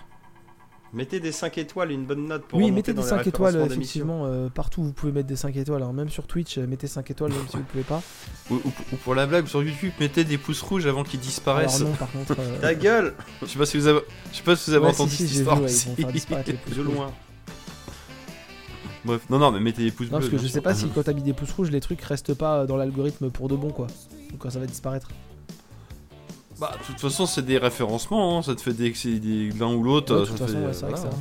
Mettez 0.96 1.20
des 1.20 1.32
5 1.32 1.58
étoiles 1.58 1.90
et 1.90 1.96
une 1.96 2.06
bonne 2.06 2.28
note 2.28 2.44
pour 2.46 2.60
Oui, 2.60 2.70
mettez 2.70 2.92
des 2.94 2.98
dans 2.98 3.02
les 3.04 3.10
5 3.10 3.26
étoiles, 3.26 3.54
d'émissions. 3.54 3.74
effectivement. 3.78 4.26
euh, 4.28 4.50
partout, 4.50 4.84
vous 4.84 4.94
pouvez 4.94 5.12
mettre 5.12 5.28
des 5.28 5.36
5 5.36 5.56
étoiles. 5.58 5.82
Alors, 5.82 5.92
même 5.92 6.10
sur 6.10 6.28
Twitch, 6.28 6.60
euh, 6.60 6.68
mettez 6.68 6.86
5 6.86 7.10
étoiles, 7.10 7.32
même 7.32 7.48
si 7.50 7.58
vous 7.58 7.64
pouvez 7.64 7.84
pas. 7.84 8.04
Ou, 8.52 8.56
ou- 8.58 8.60
ou 8.92 8.96
pour 9.04 9.16
la 9.16 9.26
blague, 9.26 9.48
sur 9.48 9.64
YouTube, 9.64 9.92
mettez 10.00 10.24
des 10.24 10.38
pouces 10.38 10.62
rouges 10.62 10.86
avant 10.86 11.04
qu'ils 11.04 11.20
disparaissent. 11.20 11.78
Alors, 11.78 11.90
non, 11.90 11.96
par 11.96 12.12
contre. 12.12 12.36
euh, 12.38 12.60
Ta 12.62 12.76
gueule 12.76 13.16
Je 13.42 13.48
sais 13.48 13.58
pas 13.58 13.66
si 13.66 13.78
vous 13.78 13.88
avez, 13.88 14.02
je 14.32 14.38
sais 14.38 14.44
pas 14.44 14.56
si 14.56 14.70
vous 14.70 14.76
avez 14.78 14.86
ouais, 14.86 14.92
entendu 14.92 15.10
si, 15.10 15.18
si, 15.18 15.28
cette 15.30 15.38
histoire 15.38 15.56
vu, 15.58 15.64
ouais, 15.64 15.72
ils 15.72 15.90
vont 15.90 15.96
faire 15.96 16.12
disparaître 16.12 16.52
les 16.52 16.58
pouces 16.58 16.76
De 16.78 16.82
rouges. 16.84 16.96
loin. 16.96 17.12
Bref, 19.06 19.22
non, 19.30 19.38
non, 19.40 19.52
mais 19.52 19.60
mettez 19.60 19.84
des 19.84 19.92
pouces 19.92 20.10
Non, 20.12 20.20
bleus. 20.20 20.30
parce 20.30 20.42
que 20.42 20.48
je 20.48 20.52
sais 20.52 20.62
pas 20.62 20.74
si 20.74 20.88
quand 20.88 21.04
t'as 21.04 21.14
mis 21.14 21.22
des 21.24 21.34
pouces 21.34 21.52
rouges, 21.52 21.72
les 21.72 21.82
trucs 21.82 22.02
restent 22.02 22.34
pas 22.34 22.66
dans 22.66 22.78
l'algorithme 22.78 23.30
pour 23.30 23.48
de 23.50 23.56
bon, 23.56 23.70
quoi. 23.72 23.88
Ou 24.34 24.38
quand 24.38 24.50
ça 24.50 24.60
va 24.60 24.66
disparaître. 24.66 25.10
Bah, 26.60 26.72
de 26.80 26.86
toute 26.86 27.00
façon, 27.02 27.26
c'est 27.26 27.42
des 27.44 27.58
référencements, 27.58 28.38
hein, 28.38 28.42
ça 28.44 28.56
te 28.56 28.62
fait 28.62 28.74
des, 28.74 29.50
l'un 29.60 29.74
ou 29.74 29.84
l'autre. 29.84 30.14
Ouais, 30.20 30.26
ça 30.26 30.32
toute 30.32 30.38
fait- 30.38 30.46
façon, 30.46 30.66
ouais, 30.66 30.74
c'est 30.74 30.86
vrai 30.86 30.94
que 30.94 31.00
voilà. 31.00 31.16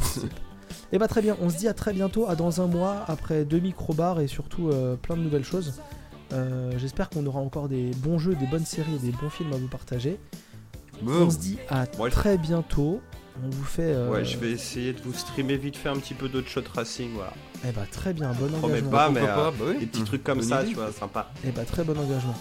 Et 0.93 0.99
bah 0.99 1.09
très 1.09 1.23
bien, 1.23 1.36
on 1.41 1.49
se 1.51 1.57
dit 1.57 1.69
à 1.69 1.75
très 1.75 1.93
bientôt, 1.93 2.27
à 2.28 2.36
dans 2.36 2.61
un 2.61 2.67
mois, 2.67 3.05
après 3.09 3.44
deux 3.44 3.59
micro-bars 3.59 4.20
et 4.20 4.27
surtout 4.28 4.69
euh, 4.69 4.94
plein 4.97 5.17
de 5.17 5.23
nouvelles 5.23 5.44
choses. 5.44 5.75
Euh, 6.33 6.73
J'espère 6.78 7.11
qu'on 7.11 7.27
aura 7.27 7.41
encore 7.41 7.69
des 7.69 7.91
bons 7.99 8.19
jeux, 8.19 8.35
des 8.35 8.47
bonnes 8.47 8.65
séries 8.67 8.94
et 8.97 8.99
des 9.07 9.12
bons 9.12 9.31
films 9.31 9.52
à 9.52 9.57
vous 9.57 9.69
partager. 9.69 10.19
Bon. 11.02 11.12
On 11.27 11.31
se 11.31 11.39
dit 11.39 11.59
à 11.69 11.85
Ouais. 11.99 12.11
très 12.11 12.39
bientôt. 12.39 13.01
On 13.44 13.49
vous 13.51 13.65
fait. 13.65 13.93
euh, 13.94 14.11
Ouais, 14.11 14.25
je 14.27 14.36
vais 14.36 14.51
essayer 14.52 14.93
de 14.93 15.01
vous 15.02 15.15
streamer 15.15 15.57
vite 15.57 15.77
fait 15.77 15.89
un 15.89 15.97
petit 15.97 16.15
peu 16.15 16.28
d'autres 16.28 16.49
shot 16.49 16.61
racing, 16.77 17.11
voilà. 17.15 17.33
Eh 17.65 17.70
bah 17.73 17.82
très 17.91 18.12
bien, 18.12 18.32
bon 18.32 18.52
engagement. 18.65 18.91
pas, 18.91 19.08
mais 19.10 19.20
euh, 19.20 19.26
pas, 19.26 19.50
bah 19.52 19.65
oui. 19.68 19.78
des 19.78 19.86
petits 19.86 20.02
trucs 20.02 20.24
comme 20.24 20.42
ça, 20.42 20.62
idée. 20.62 20.70
tu 20.70 20.76
vois, 20.76 20.91
sympa. 20.92 21.31
Et 21.47 21.50
bah 21.50 21.62
très 21.65 21.84
bon 21.84 21.97
engagement. 21.97 22.34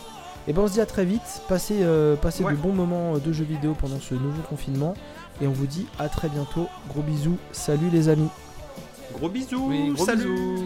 Et 0.47 0.53
ben 0.53 0.63
on 0.63 0.67
se 0.67 0.73
dit 0.73 0.81
à 0.81 0.85
très 0.87 1.05
vite. 1.05 1.21
Passez, 1.47 1.77
euh, 1.81 2.15
passez 2.15 2.43
Ouais. 2.43 2.53
de 2.53 2.57
bons 2.57 2.73
moments 2.73 3.15
euh, 3.15 3.19
de 3.19 3.31
jeux 3.31 3.43
vidéo 3.43 3.75
pendant 3.79 3.99
ce 3.99 4.15
nouveau 4.15 4.41
confinement. 4.49 4.95
Et 5.41 5.47
on 5.47 5.51
vous 5.51 5.67
dit 5.67 5.85
à 5.99 6.09
très 6.09 6.29
bientôt. 6.29 6.67
Gros 6.89 7.01
bisous. 7.03 7.37
Salut 7.51 7.89
les 7.91 8.09
amis. 8.09 8.29
Gros 9.13 9.29
bisous, 9.29 9.67
Oui, 9.69 9.91
gros 9.93 10.05
salut 10.05 10.23
bisous. 10.23 10.65